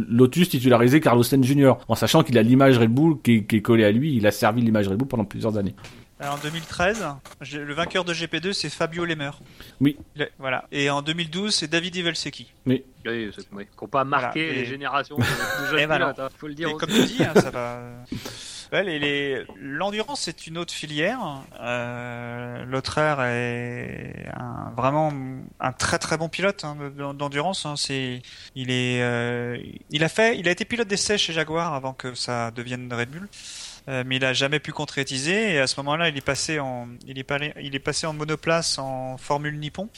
Lotus 0.08 0.48
titulariser 0.48 1.00
Carlos 1.00 1.22
Sainz 1.22 1.44
Jr. 1.44 1.72
en 1.88 1.94
sachant 1.94 2.22
qu'il 2.22 2.38
a 2.38 2.42
l'image 2.42 2.78
Red 2.78 2.90
Bull 2.90 3.16
qui 3.22 3.44
qui 3.44 3.56
est 3.56 3.62
collée 3.62 3.84
à 3.84 3.90
lui, 3.90 4.14
il 4.14 4.26
a 4.26 4.30
servi 4.30 4.62
l'image 4.62 4.88
Red 4.88 4.96
Bull 4.96 5.08
pendant 5.08 5.19
plusieurs 5.24 5.56
années. 5.56 5.74
en 6.20 6.36
2013, 6.38 7.06
le 7.54 7.74
vainqueur 7.74 8.04
de 8.04 8.12
GP2 8.12 8.52
c'est 8.52 8.70
Fabio 8.70 9.04
Lemer. 9.04 9.30
Oui. 9.80 9.96
Voilà. 10.38 10.64
Et 10.72 10.90
en 10.90 11.02
2012 11.02 11.54
c'est 11.54 11.68
David 11.68 11.96
Ivelceki. 11.96 12.52
Oui. 12.66 12.84
Oui, 13.06 13.30
oui. 13.52 13.66
Qui 13.78 13.86
pas 13.86 14.04
marqué 14.04 14.52
les 14.52 14.64
générations 14.64 15.16
de 15.16 15.22
jeunes 15.70 15.90
hein, 15.90 16.14
faut 16.36 16.48
le 16.48 16.54
dire. 16.54 16.68
Et 16.68 16.74
comme 16.74 16.90
tu 16.90 17.04
dis, 17.04 17.22
hein, 17.24 17.32
ça 17.34 17.50
va. 17.50 17.80
Ouais, 18.72 19.44
l'endurance 19.60 20.20
c'est 20.22 20.46
une 20.46 20.56
autre 20.56 20.72
filière. 20.72 21.18
Euh, 21.60 22.64
est 22.64 24.28
un, 24.36 24.72
vraiment 24.76 25.12
un 25.58 25.72
très 25.72 25.98
très 25.98 26.16
bon 26.16 26.28
pilote 26.28 26.64
hein, 26.64 26.76
d'endurance. 27.14 27.66
Hein. 27.66 27.74
C'est, 27.76 28.22
il 28.54 28.70
est, 28.70 29.02
euh, 29.02 29.58
il 29.90 30.04
a 30.04 30.08
fait, 30.08 30.38
il 30.38 30.46
a 30.46 30.52
été 30.52 30.64
pilote 30.64 30.86
d'essai 30.86 31.18
chez 31.18 31.32
Jaguar 31.32 31.74
avant 31.74 31.94
que 31.94 32.14
ça 32.14 32.52
devienne 32.52 32.92
Red 32.92 33.10
Bull. 33.10 33.28
Euh, 33.88 34.04
mais 34.06 34.16
il 34.16 34.24
a 34.24 34.32
jamais 34.32 34.60
pu 34.60 34.72
concrétiser 34.72 35.54
et 35.54 35.58
à 35.58 35.66
ce 35.66 35.80
moment-là 35.80 36.10
il 36.10 36.16
est 36.16 36.24
passé 36.24 36.58
en 36.58 36.86
il 37.06 37.18
est, 37.18 37.26
il 37.62 37.74
est 37.74 37.80
passé 37.80 38.06
en 38.06 38.12
monoplace 38.12 38.78
en 38.78 39.16
Formule 39.16 39.58
Nippon 39.58 39.88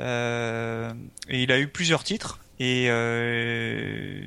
euh, 0.00 0.90
et 1.28 1.42
il 1.42 1.52
a 1.52 1.60
eu 1.60 1.68
plusieurs 1.68 2.02
titres 2.02 2.40
et 2.58 2.86
euh, 2.88 4.20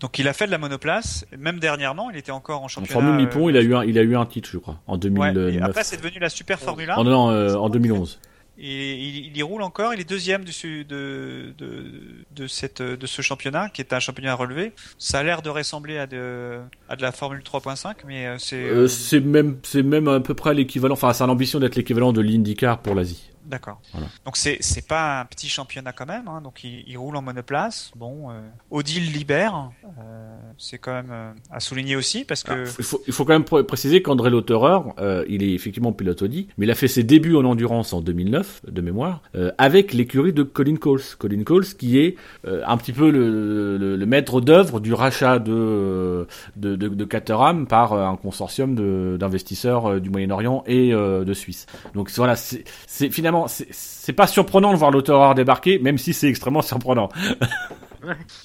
donc 0.00 0.18
il 0.18 0.28
a 0.28 0.34
fait 0.34 0.44
de 0.44 0.50
la 0.50 0.58
monoplace, 0.58 1.24
même 1.38 1.58
dernièrement, 1.58 2.10
il 2.10 2.18
était 2.18 2.30
encore 2.30 2.62
en 2.62 2.68
championnat. 2.68 2.98
En 2.98 3.02
Formule 3.02 3.24
Nippon, 3.24 3.48
il 3.48 3.56
a 3.56 3.62
eu 3.62 3.74
un, 3.74 3.82
il 3.82 3.98
a 3.98 4.02
eu 4.02 4.14
un 4.14 4.26
titre, 4.26 4.50
je 4.52 4.58
crois, 4.58 4.78
en 4.86 4.98
2009. 4.98 5.54
et 5.54 5.62
après, 5.62 5.84
c'est 5.84 5.96
devenu 5.96 6.18
la 6.18 6.28
Super 6.28 6.60
Formule 6.60 6.90
1. 6.90 6.96
Oh, 6.98 7.04
non, 7.04 7.56
en 7.56 7.68
2011. 7.70 8.20
Et 8.58 8.94
il, 8.94 9.36
y 9.36 9.42
roule 9.42 9.62
encore, 9.62 9.92
il 9.92 10.00
est 10.00 10.08
deuxième 10.08 10.44
de, 10.44 10.82
de, 10.86 12.46
cette, 12.46 12.80
de 12.80 13.06
ce 13.06 13.20
championnat, 13.20 13.68
qui 13.68 13.82
est 13.82 13.92
un 13.92 14.00
championnat 14.00 14.34
relevé. 14.34 14.72
Ça 14.98 15.18
a 15.18 15.22
l'air 15.22 15.42
de 15.42 15.50
ressembler 15.50 15.98
à 15.98 16.06
de, 16.06 16.60
à 16.88 16.96
de 16.96 17.02
la 17.02 17.12
Formule 17.12 17.40
3.5, 17.40 17.96
mais 18.06 18.26
euh, 18.26 18.38
c'est... 18.38 18.56
Euh, 18.56 18.88
c'est 18.88 19.20
même, 19.20 19.58
même 19.84 20.08
à 20.08 20.20
peu 20.20 20.34
près 20.34 20.54
l'équivalent, 20.54 20.94
enfin, 20.94 21.12
c'est 21.12 21.26
l'ambition 21.26 21.60
d'être 21.60 21.76
l'équivalent 21.76 22.12
de 22.12 22.22
l'IndyCar 22.22 22.78
pour 22.78 22.94
l'Asie. 22.94 23.30
D'accord. 23.46 23.80
Voilà. 23.92 24.08
Donc 24.24 24.36
c'est 24.36 24.58
c'est 24.60 24.86
pas 24.86 25.20
un 25.20 25.24
petit 25.24 25.48
championnat 25.48 25.92
quand 25.92 26.06
même. 26.06 26.26
Hein. 26.28 26.40
Donc 26.42 26.64
il, 26.64 26.84
il 26.86 26.98
roule 26.98 27.16
en 27.16 27.22
monoplace. 27.22 27.92
Bon, 27.96 28.30
euh, 28.30 28.40
Odile 28.70 29.12
libère. 29.12 29.70
Euh, 30.00 30.36
c'est 30.58 30.78
quand 30.78 30.92
même 30.92 31.10
euh, 31.10 31.32
à 31.50 31.60
souligner 31.60 31.96
aussi 31.96 32.24
parce 32.24 32.42
que 32.42 32.52
Ah, 32.52 32.72
il, 32.78 32.84
faut, 32.84 33.02
il 33.06 33.12
faut 33.12 33.24
quand 33.24 33.32
même 33.34 33.42
pr- 33.42 33.62
préciser 33.62 34.02
qu'André 34.02 34.30
Lauterer, 34.30 34.78
euh, 34.98 35.24
il 35.28 35.42
est 35.42 35.52
effectivement 35.52 35.92
pilote 35.92 36.22
Audi, 36.22 36.48
mais 36.58 36.66
il 36.66 36.70
a 36.70 36.74
fait 36.74 36.88
ses 36.88 37.04
débuts 37.04 37.36
en 37.36 37.44
endurance 37.44 37.92
en 37.92 38.00
2009, 38.00 38.62
de 38.68 38.80
mémoire, 38.80 39.22
avec 39.58 39.92
l'écurie 39.92 40.32
de 40.32 40.42
Colin 40.42 40.76
Coles. 40.76 41.00
Colin 41.18 41.42
Coles 41.44 41.64
qui 41.66 41.98
est 41.98 42.16
un 42.44 42.76
petit 42.76 42.92
peu 42.92 43.10
le, 43.10 43.76
le, 43.78 43.96
le 43.96 44.06
maître 44.06 44.40
d'œuvre 44.40 44.80
du 44.80 44.92
rachat 44.92 45.38
de, 45.38 46.26
de, 46.56 46.74
de, 46.76 46.88
de 46.88 47.04
Caterham 47.04 47.66
par 47.66 47.92
un 47.92 48.16
consortium 48.16 48.74
d'investisseurs 49.18 50.00
du 50.00 50.10
Moyen-Orient 50.10 50.64
et 50.66 50.90
de 50.92 51.32
Suisse. 51.34 51.66
Donc 51.94 52.10
voilà, 52.16 52.36
c'est- 52.36 52.64
finalement, 53.10 53.35
c'est- 53.46 53.68
c'est 53.72 54.12
pas 54.12 54.26
surprenant 54.26 54.72
de 54.72 54.78
voir 54.78 54.90
Lauterer 54.90 55.34
débarquer, 55.34 55.78
même 55.78 55.98
si 55.98 56.12
c'est 56.14 56.28
extrêmement 56.28 56.62
surprenant. 56.62 57.08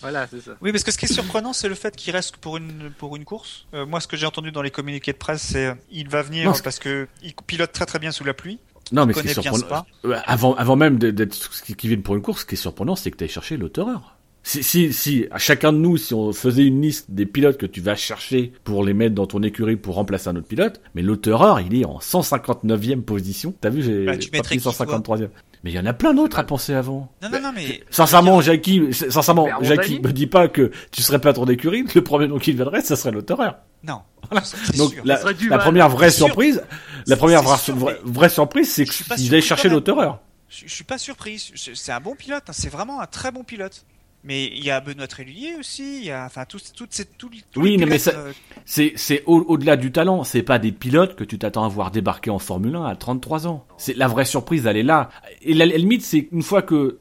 Voilà, 0.02 0.26
c'est 0.28 0.42
ça. 0.42 0.52
Oui, 0.62 0.72
parce 0.72 0.84
que 0.84 0.92
ce 0.92 0.98
qui 0.98 1.06
est 1.06 1.14
surprenant, 1.14 1.54
c'est 1.54 1.70
le 1.70 1.76
fait 1.76 1.96
qu'il 1.96 2.12
reste 2.16 2.38
pour 2.38 2.58
une 2.58 2.92
pour 2.98 3.16
une 3.16 3.26
course. 3.26 3.68
Euh, 3.76 3.86
moi, 3.86 4.00
ce 4.00 4.08
que 4.08 4.18
j'ai 4.18 4.26
entendu 4.26 4.52
dans 4.52 4.64
les 4.64 4.72
communiqués 4.72 5.12
de 5.14 5.18
presse, 5.18 5.42
c'est 5.44 5.68
euh, 5.68 5.74
il 5.92 6.10
va 6.10 6.24
venir 6.24 6.46
Non, 6.50 6.56
parce 6.64 6.80
que 6.80 7.08
il 7.22 7.34
pilote 7.46 7.72
très 7.72 7.86
très 7.86 8.00
bien 8.00 8.12
sous 8.12 8.24
la 8.24 8.34
pluie. 8.34 8.58
Non, 8.92 9.06
mais 9.06 9.14
ce 9.14 9.22
qui 9.22 9.28
est 9.28 9.34
surprenant. 9.40 9.86
Euh, 10.06 10.20
avant, 10.26 10.56
avant 10.56 10.76
même 10.76 10.98
d'être- 10.98 11.14
d'être 11.14 11.34
ce 11.36 11.62
qui 11.62 11.76
qui 11.76 11.88
viennent 11.88 12.02
pour 12.02 12.16
une 12.16 12.24
course, 12.24 12.42
ce 12.42 12.46
qui 12.48 12.56
est 12.56 12.58
surprenant, 12.58 12.96
c'est 12.96 13.12
que 13.12 13.18
tu 13.18 13.28
cherché 13.28 13.56
l'autoreur. 13.56 14.16
Si, 14.44 14.64
si, 14.64 14.92
si, 14.92 15.28
à 15.30 15.38
chacun 15.38 15.72
de 15.72 15.78
nous, 15.78 15.98
si 15.98 16.16
on 16.16 16.34
faisait 16.34 16.64
une 16.66 16.82
liste 16.82 17.12
des 17.12 17.28
pilotes 17.28 17.58
que 17.58 17.68
tu 17.68 17.80
vas 17.80 17.96
chercher 17.96 18.52
pour 18.64 18.84
les 18.84 18.94
mettre 18.96 19.14
dans 19.14 19.28
ton 19.28 19.44
écurie 19.44 19.76
pour 19.76 19.94
remplacer 19.96 20.30
un 20.30 20.36
autre 20.36 20.48
pilote, 20.48 20.82
mais 20.96 21.04
l'autoreur, 21.04 21.60
il 21.60 21.80
est 21.80 21.86
en 21.86 22.00
159e 22.00 23.02
position. 23.02 23.54
T'as 23.62 23.70
vu, 23.70 23.84
j'ai 23.84 24.06
Bah, 24.06 24.18
tu 24.18 24.30
pas 24.32 24.38
mettrais 24.38 24.56
pris 24.56 24.58
qui, 24.58 24.64
toi 24.64 24.72
153e. 24.74 25.30
Mais 25.64 25.70
il 25.70 25.76
y 25.76 25.80
en 25.80 25.86
a 25.86 25.94
plein 25.94 26.16
d'autres 26.16 26.40
à 26.40 26.44
penser 26.44 26.74
avant. 26.74 27.12
Non, 27.22 27.30
non, 27.30 27.40
non, 27.40 27.52
mais 27.54 27.84
Sincèrement, 27.92 28.42
Jackie, 28.42 28.82
sincèrement, 28.92 29.44
Robert 29.44 29.64
Jackie, 29.64 30.00
me 30.00 30.12
dis 30.12 30.26
pas 30.26 30.48
que 30.48 30.72
tu 30.92 31.04
serais 31.04 31.22
pas 31.22 31.34
ton 31.34 31.46
écurie, 31.46 31.84
le 31.96 32.04
premier 32.04 32.28
nom 32.28 32.40
qui 32.40 32.54
viendrait, 32.54 32.82
ça 32.82 32.96
serait 32.96 33.12
l'autoreur. 33.12 33.58
non. 33.84 34.00
Voilà. 34.30 34.46
Donc 34.78 34.94
sûr. 34.94 35.02
la, 35.04 35.58
première 35.60 35.90
vraie 35.90 36.10
surprise, 36.10 36.64
la 37.06 37.16
C'est- 37.16 37.16
première 37.18 37.44
vraie, 37.44 37.58
sûr, 37.58 37.76
vraie, 37.76 38.00
mais 38.06 38.12
vraie 38.12 38.30
surprise, 38.30 38.72
c'est 38.72 38.86
qu'ils 38.86 39.36
aillent 39.36 39.42
chercher 39.42 39.68
l'autoreur. 39.70 40.20
Je, 40.48 40.64
je 40.68 40.74
suis 40.74 40.84
pas 40.84 40.98
surpris. 40.98 41.52
C'est 41.56 41.92
un 41.92 42.00
bon 42.00 42.16
pilote. 42.16 42.44
hein. 42.48 42.54
C'est 42.54 42.70
vraiment 42.70 43.02
un 43.02 43.08
très 43.08 43.32
bon 43.32 43.44
pilote. 43.44 43.86
Mais 44.24 44.46
il 44.46 44.64
y 44.64 44.70
a 44.70 44.80
Benoît 44.82 45.08
Trélulier 45.08 45.56
aussi. 45.60 45.98
Il 45.98 46.06
y 46.06 46.12
a 46.12 46.26
enfin 46.26 46.46
toutes 46.46 46.62
ces 46.92 47.06
tous, 47.06 47.30
tous 47.52 47.60
Oui, 47.60 47.78
mais 47.78 47.98
euh, 48.10 48.32
C'est 48.66 48.94
c'est 48.96 49.24
au- 49.26 49.44
au-delà 49.48 49.78
du 49.78 49.92
talent. 49.92 50.24
C'est 50.24 50.44
pas 50.44 50.60
des 50.60 50.72
pilotes 50.72 51.16
que 51.16 51.24
tu 51.24 51.40
t'attends 51.40 51.64
à 51.64 51.68
voir 51.70 51.90
débarquer 51.90 52.30
en 52.30 52.38
Formule 52.38 52.76
1 52.76 52.86
à 52.86 52.96
33 52.96 53.48
ans. 53.48 53.66
C'est 53.78 53.96
la 53.98 54.08
vraie 54.08 54.26
surprise, 54.26 54.66
elle 54.68 54.78
est 54.78 54.84
là. 54.84 55.10
Et 55.42 55.56
la, 55.56 55.66
la 55.66 55.78
limite, 55.78 56.04
c'est 56.04 56.28
une 56.32 56.44
fois 56.44 56.62
que, 56.62 57.00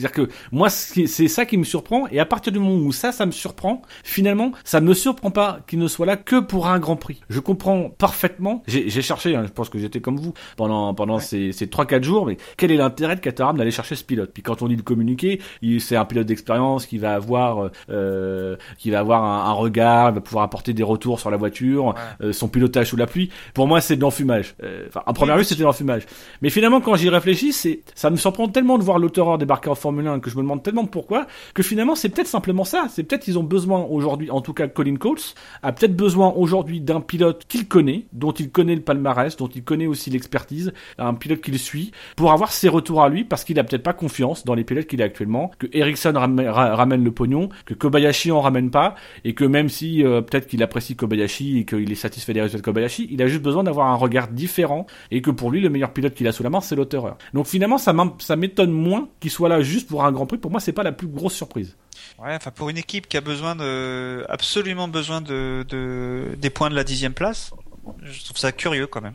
c'est-à-dire 0.00 0.12
que 0.26 0.28
moi, 0.52 0.68
c'est 0.70 1.06
ça 1.28 1.44
qui 1.46 1.56
me 1.58 1.64
surprend. 1.64 2.06
Et 2.10 2.20
à 2.20 2.26
partir 2.26 2.52
du 2.52 2.58
moment 2.58 2.74
où 2.76 2.92
ça, 2.92 3.12
ça 3.12 3.26
me 3.26 3.30
surprend, 3.32 3.82
finalement, 4.04 4.52
ça 4.64 4.80
me 4.80 4.94
surprend 4.94 5.30
pas 5.30 5.60
qu'il 5.66 5.78
ne 5.78 5.88
soit 5.88 6.06
là 6.06 6.16
que 6.16 6.40
pour 6.40 6.68
un 6.68 6.78
Grand 6.78 6.96
Prix. 6.96 7.20
Je 7.28 7.40
comprends 7.40 7.90
parfaitement. 7.90 8.62
J'ai 8.66 8.88
cherché, 9.02 9.34
hein, 9.36 9.44
je 9.46 9.52
pense 9.52 9.68
que 9.68 9.78
j'étais 9.78 10.00
comme 10.00 10.16
vous 10.18 10.32
pendant 10.56 10.94
pendant 10.94 11.16
Ouais. 11.16 11.20
ces 11.22 11.52
ces 11.52 11.68
trois 11.68 11.86
quatre 11.86 12.04
jours. 12.04 12.26
Mais 12.26 12.36
quel 12.56 12.70
est 12.70 12.76
l'intérêt 12.76 13.16
de 13.16 13.20
Caterham 13.20 13.56
d'aller 13.56 13.70
chercher 13.70 13.94
ce 13.96 14.04
pilote? 14.04 14.30
Puis 14.32 14.42
quand 14.42 14.62
on 14.62 14.68
dit 14.68 14.76
le 14.76 14.82
communiquer, 14.82 15.40
il- 15.62 15.80
c'est 15.80 15.96
un 15.96 16.04
pilote 16.04 16.26
d'expérience 16.26 16.86
qui 16.86 16.98
va 16.98 17.14
avoir 17.14 17.70
euh, 17.90 18.56
qui 18.78 18.90
va 18.90 19.00
avoir 19.00 19.24
un, 19.24 19.50
un 19.50 19.52
regard, 19.52 20.12
va 20.12 20.20
pouvoir 20.20 20.44
apporter 20.44 20.72
des 20.72 20.82
retours 20.82 21.20
sur 21.20 21.30
la 21.30 21.36
voiture, 21.36 21.86
Ouais. 21.86 21.92
euh, 22.22 22.32
son 22.32 22.48
pilotage 22.48 22.88
sous 22.90 22.96
la 22.96 23.06
pluie. 23.06 23.30
Pour 23.54 23.66
moi, 23.66 23.80
c'est 23.80 23.96
de 23.96 24.00
l'enfumage. 24.02 24.54
Euh, 24.62 24.84
Enfin, 24.88 25.02
en 25.06 25.12
première 25.14 25.36
vue, 25.36 25.44
c'était 25.44 25.60
de 25.60 25.64
l'enfumage. 25.64 26.02
Mais 26.42 26.50
finalement, 26.50 26.80
quand 26.80 26.94
j'y 26.96 27.08
réfléchis, 27.08 27.52
c'est 27.52 27.80
ça 27.94 28.10
me 28.10 28.16
surprend 28.16 28.48
tellement 28.48 28.78
de 28.78 28.84
voir 28.84 28.98
l'auteur 28.98 29.38
débarquer 29.38 29.70
en 29.70 29.74
Formule 29.86 30.08
1 30.08 30.18
que 30.18 30.30
je 30.30 30.36
me 30.36 30.42
demande 30.42 30.64
tellement 30.64 30.84
pourquoi 30.86 31.26
que 31.54 31.62
finalement, 31.62 31.94
c'est 31.94 32.08
peut-être 32.08 32.26
simplement 32.26 32.64
ça. 32.64 32.86
C'est 32.90 33.04
peut-être 33.04 33.22
qu'ils 33.22 33.38
ont 33.38 33.44
besoin 33.44 33.84
aujourd'hui, 33.84 34.32
en 34.32 34.40
tout 34.40 34.52
cas, 34.52 34.66
Colin 34.66 34.96
Coles 34.96 35.18
a 35.62 35.70
peut-être 35.72 35.94
besoin 35.94 36.32
aujourd'hui 36.34 36.80
d'un 36.80 37.00
pilote 37.00 37.44
qu'il 37.46 37.68
connaît, 37.68 38.06
dont 38.12 38.32
il 38.32 38.50
connaît 38.50 38.74
le 38.74 38.80
palmarès, 38.80 39.36
dont 39.36 39.46
il 39.46 39.62
connaît 39.62 39.86
aussi 39.86 40.10
l'expertise, 40.10 40.72
un 40.98 41.14
pilote 41.14 41.40
qu'il 41.40 41.56
suit, 41.58 41.92
pour 42.16 42.32
avoir 42.32 42.50
ses 42.50 42.68
retours 42.68 43.00
à 43.04 43.08
lui, 43.08 43.22
parce 43.22 43.44
qu'il 43.44 43.58
a 43.60 43.64
peut-être 43.64 43.84
pas 43.84 43.92
confiance 43.92 44.44
dans 44.44 44.54
les 44.54 44.64
pilotes 44.64 44.86
qu'il 44.88 45.00
a 45.02 45.04
actuellement, 45.04 45.52
que 45.60 45.68
Ericsson 45.72 46.12
ramène, 46.16 46.48
ra- 46.48 46.74
ramène 46.74 47.04
le 47.04 47.12
pognon, 47.12 47.48
que 47.64 47.74
Kobayashi 47.74 48.32
en 48.32 48.40
ramène 48.40 48.70
pas, 48.72 48.96
et 49.24 49.34
que 49.34 49.44
même 49.44 49.68
si 49.68 50.04
euh, 50.04 50.20
peut-être 50.20 50.48
qu'il 50.48 50.62
apprécie 50.64 50.96
Kobayashi 50.96 51.58
et 51.60 51.64
qu'il 51.64 51.92
est 51.92 51.94
satisfait 51.94 52.32
des 52.32 52.40
résultats 52.40 52.58
de 52.58 52.64
Kobayashi, 52.64 53.06
il 53.12 53.22
a 53.22 53.28
juste 53.28 53.42
besoin 53.42 53.62
d'avoir 53.62 53.86
un 53.86 53.94
regard 53.94 54.26
différent, 54.26 54.86
et 55.12 55.22
que 55.22 55.30
pour 55.30 55.52
lui, 55.52 55.60
le 55.60 55.68
meilleur 55.70 55.92
pilote 55.92 56.14
qu'il 56.14 56.26
a 56.26 56.32
sous 56.32 56.42
la 56.42 56.50
main, 56.50 56.60
c'est 56.60 56.74
l'auteur. 56.74 57.16
Donc 57.34 57.46
finalement, 57.46 57.78
ça 57.78 58.36
m'étonne 58.36 58.72
moins 58.72 59.08
qu'il 59.20 59.30
soit 59.30 59.48
là 59.48 59.60
juste 59.60 59.75
pour 59.84 60.04
un 60.04 60.12
Grand 60.12 60.26
Prix. 60.26 60.38
Pour 60.38 60.50
moi, 60.50 60.60
c'est 60.60 60.72
pas 60.72 60.82
la 60.82 60.92
plus 60.92 61.06
grosse 61.08 61.34
surprise. 61.34 61.76
Ouais, 62.18 62.34
enfin 62.34 62.50
pour 62.50 62.68
une 62.68 62.78
équipe 62.78 63.08
qui 63.08 63.16
a 63.16 63.20
besoin 63.20 63.56
de 63.56 64.24
absolument 64.28 64.88
besoin 64.88 65.20
de, 65.20 65.64
de 65.68 66.34
des 66.38 66.50
points 66.50 66.70
de 66.70 66.74
la 66.74 66.84
dixième 66.84 67.14
place, 67.14 67.50
je 68.02 68.24
trouve 68.24 68.36
ça 68.36 68.52
curieux 68.52 68.86
quand 68.86 69.00
même. 69.00 69.14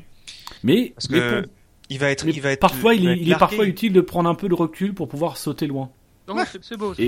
Mais, 0.63 0.91
Parce 0.95 1.09
mais 1.09 1.19
que 1.19 1.41
pour- 1.41 1.51
il 1.89 1.99
va 1.99 2.09
être, 2.09 2.25
mais 2.25 2.31
il 2.31 2.41
va 2.41 2.51
être 2.51 2.59
parfois, 2.59 2.93
il, 2.95 3.05
va 3.05 3.11
est, 3.11 3.13
être 3.15 3.21
il 3.21 3.27
est 3.27 3.29
largué. 3.31 3.39
parfois 3.39 3.65
utile 3.65 3.93
de 3.93 4.01
prendre 4.01 4.29
un 4.29 4.35
peu 4.35 4.47
de 4.49 4.53
recul 4.53 4.93
pour 4.93 5.07
pouvoir 5.07 5.37
sauter 5.37 5.67
loin. 5.67 5.89
Ça. 6.95 7.03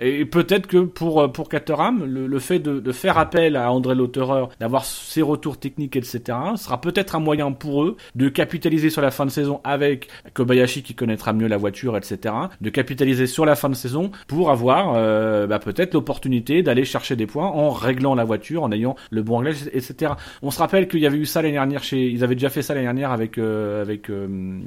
Et, 0.00 0.24
peut-être 0.24 0.66
que 0.66 0.78
pour 0.78 1.32
pour 1.32 1.48
Caterham, 1.48 2.04
le, 2.04 2.38
fait 2.38 2.58
de, 2.58 2.92
faire 2.92 3.18
appel 3.18 3.56
à 3.56 3.72
André 3.72 3.94
Lauterer, 3.94 4.44
d'avoir 4.60 4.84
ses 4.84 5.22
retours 5.22 5.58
techniques, 5.58 5.96
etc., 5.96 6.20
sera 6.56 6.80
peut-être 6.80 7.14
un 7.14 7.20
moyen 7.20 7.52
pour 7.52 7.84
eux 7.84 7.96
de 8.14 8.28
capitaliser 8.28 8.90
sur 8.90 9.02
la 9.02 9.10
fin 9.10 9.26
de 9.26 9.30
saison 9.30 9.60
avec 9.64 10.08
Kobayashi 10.34 10.82
qui 10.82 10.94
connaîtra 10.94 11.32
mieux 11.32 11.48
la 11.48 11.56
voiture, 11.56 11.96
etc., 11.96 12.34
de 12.60 12.70
capitaliser 12.70 13.26
sur 13.26 13.44
la 13.44 13.54
fin 13.54 13.68
de 13.68 13.74
saison 13.74 14.10
pour 14.26 14.50
avoir 14.50 14.94
euh, 14.96 15.46
bah, 15.46 15.58
peut-être 15.58 15.94
l'opportunité 15.94 16.62
d'aller 16.62 16.84
chercher 16.84 17.16
des 17.16 17.26
points 17.26 17.46
en 17.46 17.70
réglant 17.70 18.14
la 18.14 18.24
voiture, 18.24 18.62
en 18.62 18.72
ayant 18.72 18.96
le 19.10 19.22
bon 19.22 19.38
réglage, 19.38 19.68
etc. 19.72 20.12
On 20.42 20.50
se 20.50 20.58
rappelle 20.58 20.88
qu'il 20.88 21.00
y 21.00 21.06
avait 21.06 21.18
eu 21.18 21.26
ça 21.26 21.42
l'année 21.42 21.54
dernière 21.54 21.82
chez, 21.82 22.08
ils 22.08 22.24
avaient 22.24 22.34
déjà 22.34 22.50
fait 22.50 22.62
ça 22.62 22.74
l'année 22.74 22.86
dernière 22.86 23.12
avec 23.12 23.38
euh, 23.38 23.82
avec 23.82 24.10
euh, 24.10 24.60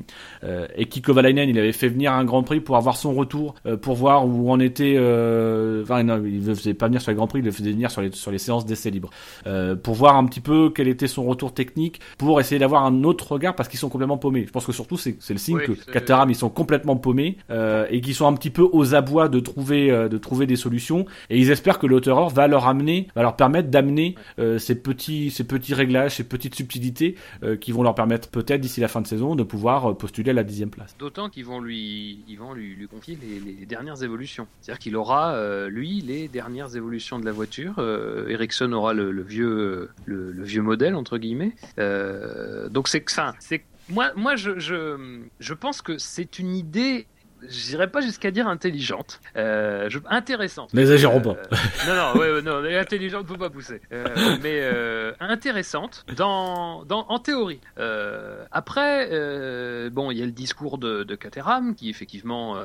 euh, 0.44 0.68
Eki 0.78 1.02
Kovalainen, 1.02 1.50
il 1.50 1.58
avait 1.58 1.72
fait 1.72 1.88
venir 1.88 2.14
un 2.14 2.24
Grand 2.26 2.44
Prix 2.44 2.60
pour 2.60 2.78
avoir 2.78 2.98
son 2.98 3.14
retour, 3.14 3.56
euh, 3.66 3.75
pour 3.76 3.96
voir 3.96 4.26
où 4.28 4.52
en 4.52 4.60
était. 4.60 4.96
Euh, 4.98 5.84
enfin, 5.84 6.04
non, 6.04 6.22
il 6.26 6.44
ne 6.44 6.54
faisait 6.54 6.74
pas 6.74 6.88
venir 6.88 7.02
sur 7.02 7.12
les 7.12 7.16
Grands 7.16 7.28
Prix, 7.28 7.40
il 7.40 7.46
le 7.46 7.52
faisait 7.52 7.72
venir 7.72 7.92
sur 7.92 8.02
les 8.02 8.12
sur 8.12 8.32
les 8.32 8.38
séances 8.38 8.66
d'essais 8.66 8.90
libres, 8.90 9.10
euh, 9.48 9.76
pour 9.76 9.96
voir 9.96 10.16
un 10.16 10.26
petit 10.26 10.42
peu 10.42 10.70
quel 10.70 10.88
était 10.88 11.08
son 11.08 11.26
retour 11.26 11.54
technique, 11.54 12.00
pour 12.18 12.40
essayer 12.40 12.60
d'avoir 12.60 12.86
un 12.86 13.04
autre 13.04 13.32
regard 13.32 13.56
parce 13.56 13.70
qu'ils 13.70 13.80
sont 13.80 13.90
complètement 13.90 14.18
paumés. 14.18 14.46
Je 14.48 14.52
pense 14.52 14.66
que 14.66 14.72
surtout 14.72 14.98
c'est 14.98 15.18
le 15.30 15.38
signe 15.38 15.58
Oui, 15.58 15.76
que 15.76 15.92
Caterham 15.92 16.30
ils 16.30 16.36
sont 16.36 16.50
complètement 16.50 16.96
paumés 16.96 17.38
euh, 17.50 17.86
et 17.90 18.02
qu'ils 18.02 18.16
sont 18.16 18.28
un 18.28 18.34
petit 18.34 18.50
peu 18.50 18.68
aux 18.72 18.96
abois 18.96 19.30
de 19.30 19.40
trouver 19.40 19.92
euh, 19.92 20.10
de 20.10 20.18
trouver 20.18 20.46
des 20.46 20.56
solutions 20.56 21.06
et 21.30 21.40
ils 21.40 21.52
espèrent 21.52 21.80
que 21.80 21.88
l'auteur 21.88 22.30
va 22.30 22.48
leur 22.48 22.68
amener, 22.68 23.08
va 23.16 23.22
leur 23.22 23.36
permettre 23.36 23.70
d'amener 23.70 24.16
euh, 24.40 24.58
ces 24.58 24.76
petits 24.76 25.32
ces 25.32 25.44
petits 25.44 25.74
réglages, 25.74 26.16
ces 26.16 26.24
petites 26.24 26.56
subtilités 26.56 27.16
euh, 27.44 27.56
qui 27.56 27.72
vont 27.72 27.84
leur 27.84 27.96
permettre 27.96 28.30
peut-être 28.30 28.62
d'ici 28.62 28.80
la 28.80 28.88
fin 28.88 29.02
de 29.02 29.08
saison 29.08 29.36
de 29.36 29.44
pouvoir 29.44 29.92
euh, 29.92 29.94
postuler 29.94 30.32
à 30.32 30.34
la 30.34 30.44
dixième 30.44 30.70
place. 30.70 30.96
D'autant 31.00 31.30
qu'ils 31.30 31.46
vont 31.46 31.60
lui, 31.60 32.24
ils 32.28 32.38
vont 32.38 32.54
lui, 32.54 32.76
lui 32.76 32.88
confier 32.88 33.18
les, 33.22 33.54
les 33.54 33.65
dernières 33.66 34.04
évolutions. 34.04 34.48
C'est-à-dire 34.62 34.80
qu'il 34.80 34.96
aura, 34.96 35.34
euh, 35.36 35.70
lui, 35.70 36.02
les 36.02 36.28
dernières 36.28 36.76
évolutions 36.76 37.20
de 37.20 37.26
la 37.26 37.32
voiture. 37.32 37.76
Euh, 37.80 38.28
Ericsson 38.30 38.72
aura 38.74 38.94
le, 38.94 39.12
le 39.12 39.24
vieux, 39.24 39.90
le, 40.06 40.32
le 40.32 40.44
vieux 40.44 40.62
modèle 40.62 40.96
entre 40.96 41.18
guillemets. 41.18 41.54
Euh, 41.80 42.70
donc 42.70 42.88
c'est 42.88 43.02
que, 43.02 43.12
c'est 43.40 43.64
moi, 43.90 44.12
moi, 44.16 44.36
je, 44.36 44.58
je, 44.58 45.20
je 45.40 45.54
pense 45.54 45.82
que 45.82 45.98
c'est 45.98 46.40
une 46.40 46.56
idée. 46.56 47.06
J'irais 47.48 47.92
pas 47.92 48.02
jusqu'à 48.02 48.32
dire 48.32 48.48
intelligente, 48.48 49.22
euh, 49.36 49.88
je, 49.88 50.00
intéressante. 50.10 50.74
N'exagérons 50.74 51.22
pas. 51.22 51.36
Euh, 51.52 51.58
non, 51.88 51.96
non, 51.96 52.20
ouais, 52.20 52.32
ouais, 52.32 52.42
non, 52.42 52.64
intelligente, 52.64 53.28
faut 53.28 53.36
pas 53.36 53.52
pousser. 53.52 53.82
Euh, 53.92 54.08
mais 54.42 54.62
euh, 54.64 55.12
intéressante 55.20 56.06
dans, 56.16 56.86
dans, 56.86 57.06
en 57.08 57.20
théorie. 57.20 57.60
Euh, 57.78 58.44
après, 58.52 59.10
euh, 59.12 59.92
bon, 59.92 60.10
il 60.10 60.18
y 60.18 60.24
a 60.24 60.26
le 60.26 60.32
discours 60.32 60.80
de, 60.80 61.04
de 61.04 61.16
Caterham 61.16 61.76
qui 61.76 61.90
effectivement. 61.92 62.56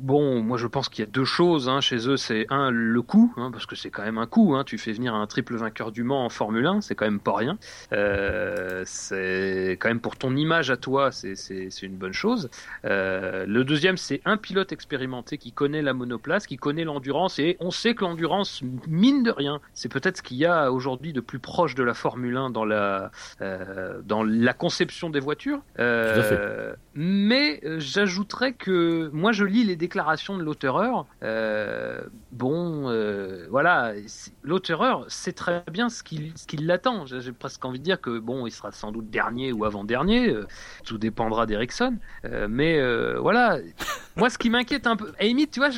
Bon, 0.00 0.42
moi 0.42 0.56
je 0.56 0.66
pense 0.66 0.88
qu'il 0.88 1.04
y 1.04 1.08
a 1.08 1.10
deux 1.10 1.26
choses 1.26 1.68
hein, 1.68 1.80
chez 1.80 2.08
eux. 2.08 2.16
C'est 2.16 2.46
un, 2.48 2.70
le 2.70 3.02
coût, 3.02 3.32
hein, 3.36 3.50
parce 3.52 3.66
que 3.66 3.76
c'est 3.76 3.90
quand 3.90 4.02
même 4.02 4.16
un 4.16 4.26
coût. 4.26 4.54
Hein, 4.54 4.64
tu 4.64 4.78
fais 4.78 4.92
venir 4.92 5.14
un 5.14 5.26
triple 5.26 5.56
vainqueur 5.56 5.92
du 5.92 6.04
Mans 6.04 6.24
en 6.24 6.30
Formule 6.30 6.66
1, 6.66 6.80
c'est 6.80 6.94
quand 6.94 7.04
même 7.04 7.20
pas 7.20 7.36
rien. 7.36 7.58
Euh, 7.92 8.82
c'est 8.86 9.76
quand 9.78 9.88
même 9.88 10.00
pour 10.00 10.16
ton 10.16 10.34
image 10.36 10.70
à 10.70 10.78
toi, 10.78 11.10
c'est 11.12 11.82
une 11.82 11.96
bonne 11.96 12.14
chose. 12.14 12.48
Euh, 12.86 13.44
le 13.46 13.62
deuxième, 13.64 13.98
c'est 13.98 14.22
un 14.24 14.38
pilote 14.38 14.72
expérimenté 14.72 15.36
qui 15.36 15.52
connaît 15.52 15.82
la 15.82 15.92
monoplace, 15.92 16.46
qui 16.46 16.56
connaît 16.56 16.84
l'endurance, 16.84 17.38
et 17.38 17.58
on 17.60 17.70
sait 17.70 17.94
que 17.94 18.04
l'endurance, 18.04 18.62
mine 18.88 19.22
de 19.22 19.30
rien, 19.30 19.60
c'est 19.74 19.90
peut-être 19.90 20.18
ce 20.18 20.22
qu'il 20.22 20.38
y 20.38 20.46
a 20.46 20.72
aujourd'hui 20.72 21.12
de 21.12 21.20
plus 21.20 21.38
proche 21.38 21.74
de 21.74 21.82
la 21.82 21.94
Formule 21.94 22.38
1 22.38 22.50
dans 22.50 22.64
la, 22.64 23.10
euh, 23.42 24.00
dans 24.04 24.22
la 24.22 24.54
conception 24.54 25.10
des 25.10 25.20
voitures. 25.20 25.60
Tout 25.76 25.82
à 25.82 26.22
mais 26.94 27.60
j'ajouterais 27.78 28.52
que 28.52 29.10
moi 29.12 29.32
je 29.32 29.44
lis 29.44 29.64
les 29.64 29.76
déclarations 29.76 29.89
déclaration 29.90 30.38
de 30.38 30.44
l'auteur, 30.44 31.04
euh, 31.24 32.00
bon, 32.30 32.88
euh, 32.88 33.48
voilà, 33.50 33.92
l'auteur 34.44 35.04
sait 35.08 35.32
très 35.32 35.64
bien 35.68 35.88
ce 35.88 36.04
qui, 36.04 36.32
ce 36.36 36.64
l'attend. 36.64 37.06
J'ai 37.06 37.32
presque 37.32 37.64
envie 37.64 37.80
de 37.80 37.84
dire 37.84 38.00
que 38.00 38.20
bon, 38.20 38.46
il 38.46 38.52
sera 38.52 38.70
sans 38.70 38.92
doute 38.92 39.10
dernier 39.10 39.52
ou 39.52 39.64
avant-dernier, 39.64 40.28
euh, 40.28 40.46
tout 40.84 40.96
dépendra 40.96 41.46
d'Ericsson. 41.46 41.96
Euh, 42.24 42.46
mais 42.48 42.80
voilà, 43.18 43.58
moi, 44.14 44.30
ce 44.30 44.38
qui 44.38 44.48
m'inquiète 44.48 44.86
un 44.86 44.94
peu, 44.94 45.12
Amy, 45.18 45.48
tu 45.48 45.58
vois, 45.58 45.70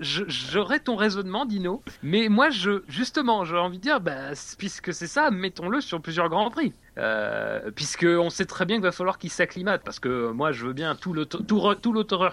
j'aurais 0.00 0.80
ton 0.80 0.96
raisonnement, 0.96 1.44
Dino, 1.44 1.82
mais 2.02 2.30
moi, 2.30 2.48
je, 2.48 2.82
justement, 2.88 3.44
j'ai 3.44 3.56
envie 3.56 3.76
de 3.76 3.82
dire, 3.82 4.00
bah, 4.00 4.32
puisque 4.56 4.94
c'est 4.94 5.06
ça, 5.06 5.30
mettons-le 5.30 5.82
sur 5.82 6.00
plusieurs 6.00 6.30
grands 6.30 6.50
prix. 6.50 6.72
Euh, 6.98 7.70
puisque 7.74 8.06
on 8.08 8.30
sait 8.30 8.44
très 8.44 8.64
bien 8.64 8.76
qu'il 8.76 8.82
va 8.82 8.92
falloir 8.92 9.18
qu'il 9.18 9.30
s'acclimate, 9.30 9.82
parce 9.84 10.00
que 10.00 10.30
moi 10.30 10.52
je 10.52 10.66
veux 10.66 10.72
bien 10.72 10.94
tout 10.94 11.12
le 11.12 11.24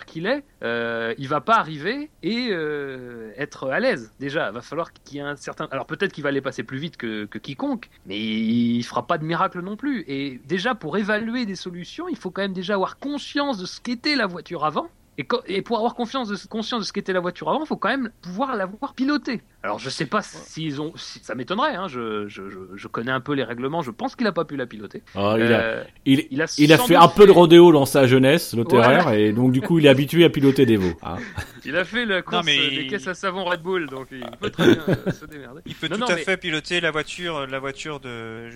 qu'il 0.05 0.25
est, 0.25 0.43
euh, 0.63 1.13
il 1.17 1.27
va 1.27 1.41
pas 1.41 1.57
arriver 1.57 2.09
et 2.23 2.49
euh, 2.51 3.31
être 3.37 3.69
à 3.69 3.79
l'aise. 3.79 4.11
Déjà, 4.19 4.49
il 4.49 4.53
va 4.53 4.61
falloir 4.61 4.91
qu'il 4.93 5.17
y 5.17 5.19
ait 5.19 5.23
un 5.23 5.35
certain. 5.35 5.67
Alors 5.71 5.85
peut-être 5.85 6.13
qu'il 6.13 6.23
va 6.23 6.29
aller 6.29 6.41
passer 6.41 6.63
plus 6.63 6.77
vite 6.77 6.97
que, 6.97 7.25
que, 7.25 7.37
quiconque, 7.37 7.89
mais 8.05 8.19
il 8.19 8.83
fera 8.83 9.05
pas 9.05 9.17
de 9.17 9.25
miracle 9.25 9.61
non 9.61 9.75
plus. 9.75 10.03
Et 10.07 10.41
déjà 10.45 10.75
pour 10.75 10.97
évaluer 10.97 11.45
des 11.45 11.55
solutions, 11.55 12.07
il 12.09 12.17
faut 12.17 12.31
quand 12.31 12.41
même 12.41 12.53
déjà 12.53 12.75
avoir 12.75 12.97
conscience 12.97 13.57
de 13.57 13.65
ce 13.65 13.79
qu'était 13.81 14.15
la 14.15 14.27
voiture 14.27 14.65
avant. 14.65 14.89
Et, 15.17 15.25
et, 15.47 15.61
pour 15.61 15.77
avoir 15.77 15.95
confiance 15.95 16.27
de, 16.27 16.35
conscience 16.47 16.81
de 16.81 16.85
ce 16.85 16.91
qu'était 16.91 17.13
la 17.13 17.21
voiture 17.21 17.49
avant, 17.49 17.63
il 17.63 17.67
faut 17.67 17.77
quand 17.77 17.89
même 17.89 18.11
pouvoir 18.21 18.55
l'avoir 18.55 18.93
pilotée. 18.93 19.41
Alors 19.63 19.79
je 19.79 19.89
sais 19.89 20.05
pas 20.05 20.21
s'ils 20.21 20.81
ont, 20.81 20.93
si, 20.95 21.19
ça 21.23 21.33
m'étonnerait. 21.33 21.75
Hein, 21.75 21.87
je, 21.87 22.27
je, 22.27 22.43
je, 22.75 22.87
connais 22.87 23.11
un 23.11 23.21
peu 23.21 23.33
les 23.33 23.43
règlements. 23.43 23.81
Je 23.81 23.91
pense 23.91 24.15
qu'il 24.15 24.27
a 24.27 24.31
pas 24.31 24.45
pu 24.45 24.57
la 24.57 24.67
piloter. 24.67 25.01
Oh, 25.15 25.33
il, 25.37 25.51
a, 25.51 25.59
euh, 25.59 25.83
il, 26.05 26.27
il, 26.29 26.41
a, 26.41 26.55
il 26.59 26.71
a 26.71 26.77
fait 26.77 26.95
un 26.95 27.07
peu 27.07 27.25
de 27.25 27.31
rodéo 27.31 27.71
dans 27.71 27.85
sa 27.85 28.05
jeunesse, 28.05 28.53
le 28.53 28.65
terraire, 28.65 29.13
et 29.13 29.31
donc 29.31 29.51
du 29.51 29.61
coup 29.61 29.79
il 29.79 29.85
est 29.85 29.89
habitué 29.89 30.23
à 30.25 30.29
piloter 30.29 30.65
des 30.65 30.77
veaux. 30.77 30.93
Hein. 31.01 31.15
Il 31.67 31.75
a 31.75 31.83
fait 31.83 32.05
la 32.05 32.21
course 32.21 32.45
mais 32.45 32.69
des 32.69 32.85
caisses 32.85 33.07
à 33.07 33.15
savon 33.15 33.43
Red 33.43 33.63
Bull, 33.63 33.87
donc 33.87 34.09
il 34.11 34.23
peut 34.39 34.51
très 34.51 34.75
bien 34.75 34.83
euh, 34.87 35.11
se 35.11 35.25
démerder. 35.25 35.61
Il 35.65 35.73
peut 35.73 35.89
tout 35.89 36.03
à 36.03 36.15
fait 36.15 36.37
piloter 36.37 36.79
la 36.79 36.91
voiture, 36.91 37.47
la 37.47 37.57
voiture 37.57 37.99
de, 37.99 38.49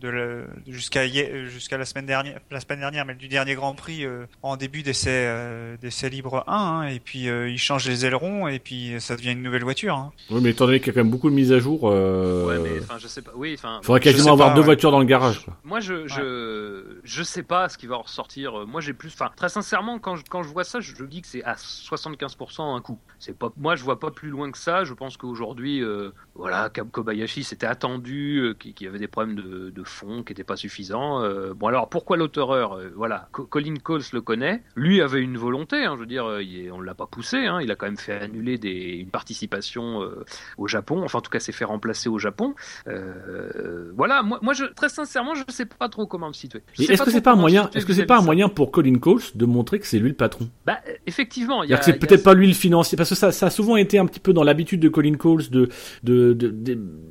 de, 0.00 0.44
jusqu'à 0.66 1.06
jusqu'à 1.06 1.78
la 1.78 1.84
semaine 1.84 2.06
dernière, 2.06 2.40
la 2.50 2.58
semaine 2.58 2.80
dernière, 2.80 3.06
mais 3.06 3.14
du 3.14 3.28
dernier 3.28 3.54
Grand 3.54 3.74
Prix 3.74 4.04
euh, 4.04 4.26
en 4.42 4.56
début 4.56 4.82
d'essai 4.82 5.32
d'essai 5.80 5.97
libre 6.04 6.44
1, 6.46 6.52
hein, 6.52 6.82
et 6.88 7.00
puis 7.00 7.24
il 7.24 7.58
change 7.58 7.88
les 7.88 8.06
ailerons 8.06 8.48
et 8.48 8.58
puis 8.58 8.94
ça 9.00 9.16
devient 9.16 9.32
une 9.32 9.42
nouvelle 9.42 9.64
voiture. 9.64 9.94
Hein. 9.94 10.12
Oui, 10.30 10.40
mais 10.42 10.50
étant 10.50 10.66
donné 10.66 10.78
qu'il 10.78 10.88
y 10.88 10.90
a 10.90 10.92
quand 10.94 11.04
même 11.04 11.10
beaucoup 11.10 11.30
de 11.30 11.34
mises 11.34 11.52
à 11.52 11.58
jour, 11.58 11.90
euh... 11.90 12.46
ouais, 12.46 12.58
mais 12.58 12.80
enfin, 12.80 12.98
je 12.98 13.08
sais 13.08 13.22
pas. 13.22 13.32
Oui, 13.34 13.54
enfin. 13.54 13.80
Faudrait 13.82 14.00
quasiment 14.00 14.32
avoir 14.32 14.54
deux 14.54 14.62
voitures 14.62 14.90
dans 14.90 15.00
le 15.00 15.04
garage. 15.04 15.44
Quoi. 15.44 15.56
Moi, 15.64 15.80
je, 15.80 16.06
je, 16.06 17.00
je 17.02 17.22
sais 17.22 17.42
pas 17.42 17.68
ce 17.68 17.78
qui 17.78 17.86
va 17.86 17.96
en 17.96 18.02
ressortir. 18.02 18.66
Moi, 18.66 18.80
j'ai 18.80 18.92
plus. 18.92 19.08
Enfin, 19.08 19.30
très 19.34 19.48
sincèrement, 19.48 19.98
quand 19.98 20.16
je, 20.16 20.24
quand 20.28 20.42
je 20.42 20.48
vois 20.48 20.64
ça, 20.64 20.80
je, 20.80 20.92
dis 21.04 21.22
que 21.22 21.28
c'est 21.28 21.44
à 21.44 21.54
75% 21.54 22.76
un 22.76 22.80
coup. 22.80 22.98
C'est 23.18 23.36
pas. 23.36 23.52
Moi, 23.56 23.76
je 23.76 23.84
vois 23.84 23.98
pas 23.98 24.10
plus 24.10 24.30
loin 24.30 24.50
que 24.50 24.58
ça. 24.58 24.84
Je 24.84 24.94
pense 24.94 25.16
qu'aujourd'hui, 25.16 25.82
euh, 25.82 26.10
voilà, 26.34 26.70
Kobayashi, 26.70 27.44
c'était 27.44 27.66
attendu, 27.66 28.38
euh, 28.38 28.54
qu'il 28.54 28.74
y 28.80 28.86
avait 28.86 28.98
des 28.98 29.08
problèmes 29.08 29.34
de, 29.34 29.70
de 29.70 29.84
fond 29.84 30.22
qui 30.22 30.32
n'étaient 30.32 30.44
pas 30.44 30.56
suffisants. 30.56 31.22
Euh, 31.22 31.52
bon, 31.54 31.66
alors 31.66 31.88
pourquoi 31.88 32.16
l'auteur 32.16 32.52
euh, 32.52 32.90
Voilà, 32.94 33.28
Colin 33.32 33.74
Coles 33.82 34.02
le 34.12 34.20
connaît. 34.20 34.62
Lui 34.74 35.00
avait 35.00 35.20
une 35.20 35.36
volonté. 35.36 35.84
Hein, 35.88 35.94
je 35.96 36.00
veux 36.00 36.06
dire, 36.06 36.40
il, 36.40 36.70
on 36.72 36.80
l'a 36.80 36.94
pas 36.94 37.06
poussé. 37.06 37.38
Hein, 37.38 37.60
il 37.62 37.70
a 37.70 37.74
quand 37.74 37.86
même 37.86 37.96
fait 37.96 38.20
annuler 38.20 38.58
des, 38.58 38.98
une 39.00 39.10
participation 39.10 40.02
au 40.56 40.68
Japon. 40.68 41.02
Enfin, 41.04 41.18
en 41.18 41.22
tout 41.22 41.30
cas, 41.30 41.40
s'est 41.48 41.52
fait 41.52 41.64
remplacer 41.64 42.08
au 42.08 42.18
Japon. 42.18 42.54
Euh, 42.86 43.90
voilà, 43.96 44.22
moi, 44.22 44.38
moi 44.42 44.54
je, 44.54 44.64
très 44.64 44.88
sincèrement, 44.88 45.34
je 45.34 45.44
ne 45.46 45.52
sais 45.52 45.66
pas 45.66 45.88
trop 45.88 46.06
comment 46.06 46.28
me 46.28 46.32
situer. 46.32 46.62
Est-ce 46.78 47.02
que 47.02 47.10
c'est 47.10 47.20
pas 47.20 47.32
un 47.32 47.36
moyen 47.36 47.70
Est-ce 47.74 47.86
que 47.86 47.92
c'est 47.92 48.06
pas 48.06 48.18
un 48.18 48.22
moyen 48.22 48.48
pour 48.48 48.70
Colin 48.70 48.98
Coles 48.98 49.22
de 49.34 49.46
montrer 49.46 49.78
que 49.78 49.86
c'est 49.86 49.98
lui 49.98 50.10
le 50.10 50.14
patron? 50.14 50.48
Bah, 50.66 50.78
effectivement. 51.06 51.62
Il 51.62 51.70
y 51.70 51.74
a, 51.74 51.82
c'est 51.82 51.98
peut-être 51.98 52.22
pas 52.22 52.34
lui 52.34 52.48
le 52.48 52.54
financier, 52.54 52.96
parce 52.96 53.10
que 53.10 53.14
ça, 53.14 53.32
ça 53.32 53.46
a 53.46 53.50
souvent 53.50 53.76
été 53.76 53.98
un 53.98 54.06
petit 54.06 54.20
peu 54.20 54.32
dans 54.32 54.44
l'habitude 54.44 54.80
de 54.80 54.88
Colin 54.88 55.14
Coles 55.14 55.48
de, 55.50 55.68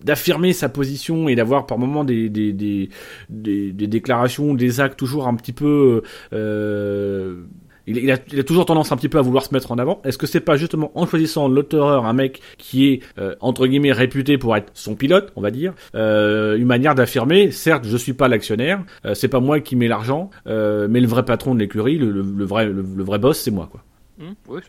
d'affirmer 0.04 0.54
sa 0.54 0.70
position 0.70 1.28
et 1.28 1.36
d'avoir 1.36 1.66
par 1.66 1.78
moments 1.78 2.04
des, 2.04 2.30
des, 2.30 2.54
des, 2.54 2.90
des, 3.30 3.88
déclarations, 3.88 4.54
des 4.54 4.80
actes 4.80 4.98
toujours 4.98 5.28
un 5.28 5.36
petit 5.36 5.54
peu 5.54 6.04
euh, 6.34 7.44
il, 7.88 8.12
a, 8.12 8.18
toujours 8.18 8.66
tendance 8.66 8.92
un 8.92 8.98
petit 8.98 9.10
peu 9.10 9.18
à 9.18 9.22
vouloir 9.22 9.46
se 9.46 9.54
mettre 9.54 9.72
en 9.72 9.78
avant. 9.78 10.02
Est-ce 10.04 10.18
que 10.18 10.28
c'est 10.28 10.42
pas 10.42 10.58
justement 10.58 10.92
en 10.96 11.06
choisissant 11.08 11.48
l'auteur 11.48 12.06
un 12.06 12.14
mec 12.14 12.42
qui 12.58 12.88
est 12.88 13.00
euh, 13.18 13.36
entre 13.40 13.66
guillemets 13.66 13.94
réputé 13.94 14.38
pour 14.38 14.56
être 14.56 14.72
son 14.74 14.96
pilote, 14.96 15.32
on 15.36 15.42
va 15.42 15.52
dire, 15.52 15.74
euh, 15.96 16.58
une 16.58 16.66
manière 16.66 16.96
d'affirmer, 16.96 17.52
certes, 17.52 17.86
je 17.88 17.98
suis 17.98 18.14
pas 18.14 18.28
l'actionnaire, 18.28 18.84
euh, 19.06 19.14
c'est 19.14 19.30
pas 19.30 19.40
moi 19.40 19.60
qui 19.62 19.76
mets 19.76 19.88
l'argent, 19.88 20.30
mais 20.46 21.00
le 21.00 21.08
vrai 21.08 21.24
patron 21.24 21.56
de 21.56 21.60
l'écurie, 21.60 21.98
le, 21.98 22.46
vrai, 22.46 22.66
le, 22.66 23.04
vrai 23.04 23.20
boss, 23.20 23.40
c'est 23.40 23.52
moi, 23.52 23.68
quoi. 23.72 23.82
Mmh, 24.18 24.32
oui, 24.48 24.62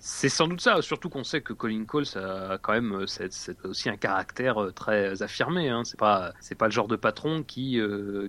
c'est 0.00 0.28
sans 0.28 0.48
doute 0.48 0.60
ça. 0.60 0.80
Surtout 0.80 1.10
qu'on 1.10 1.24
sait 1.24 1.42
que 1.42 1.52
Colin 1.52 1.84
Cole 1.84 2.04
a 2.16 2.58
quand 2.58 2.72
même 2.72 3.06
c'est 3.06 3.64
aussi 3.64 3.90
un 3.90 3.96
caractère 3.96 4.56
très 4.74 5.22
affirmé. 5.22 5.68
Hein. 5.68 5.82
C'est 5.84 5.98
pas 5.98 6.32
le 6.66 6.70
genre 6.70 6.88
de 6.88 6.96
patron 6.96 7.42
qui 7.42 7.78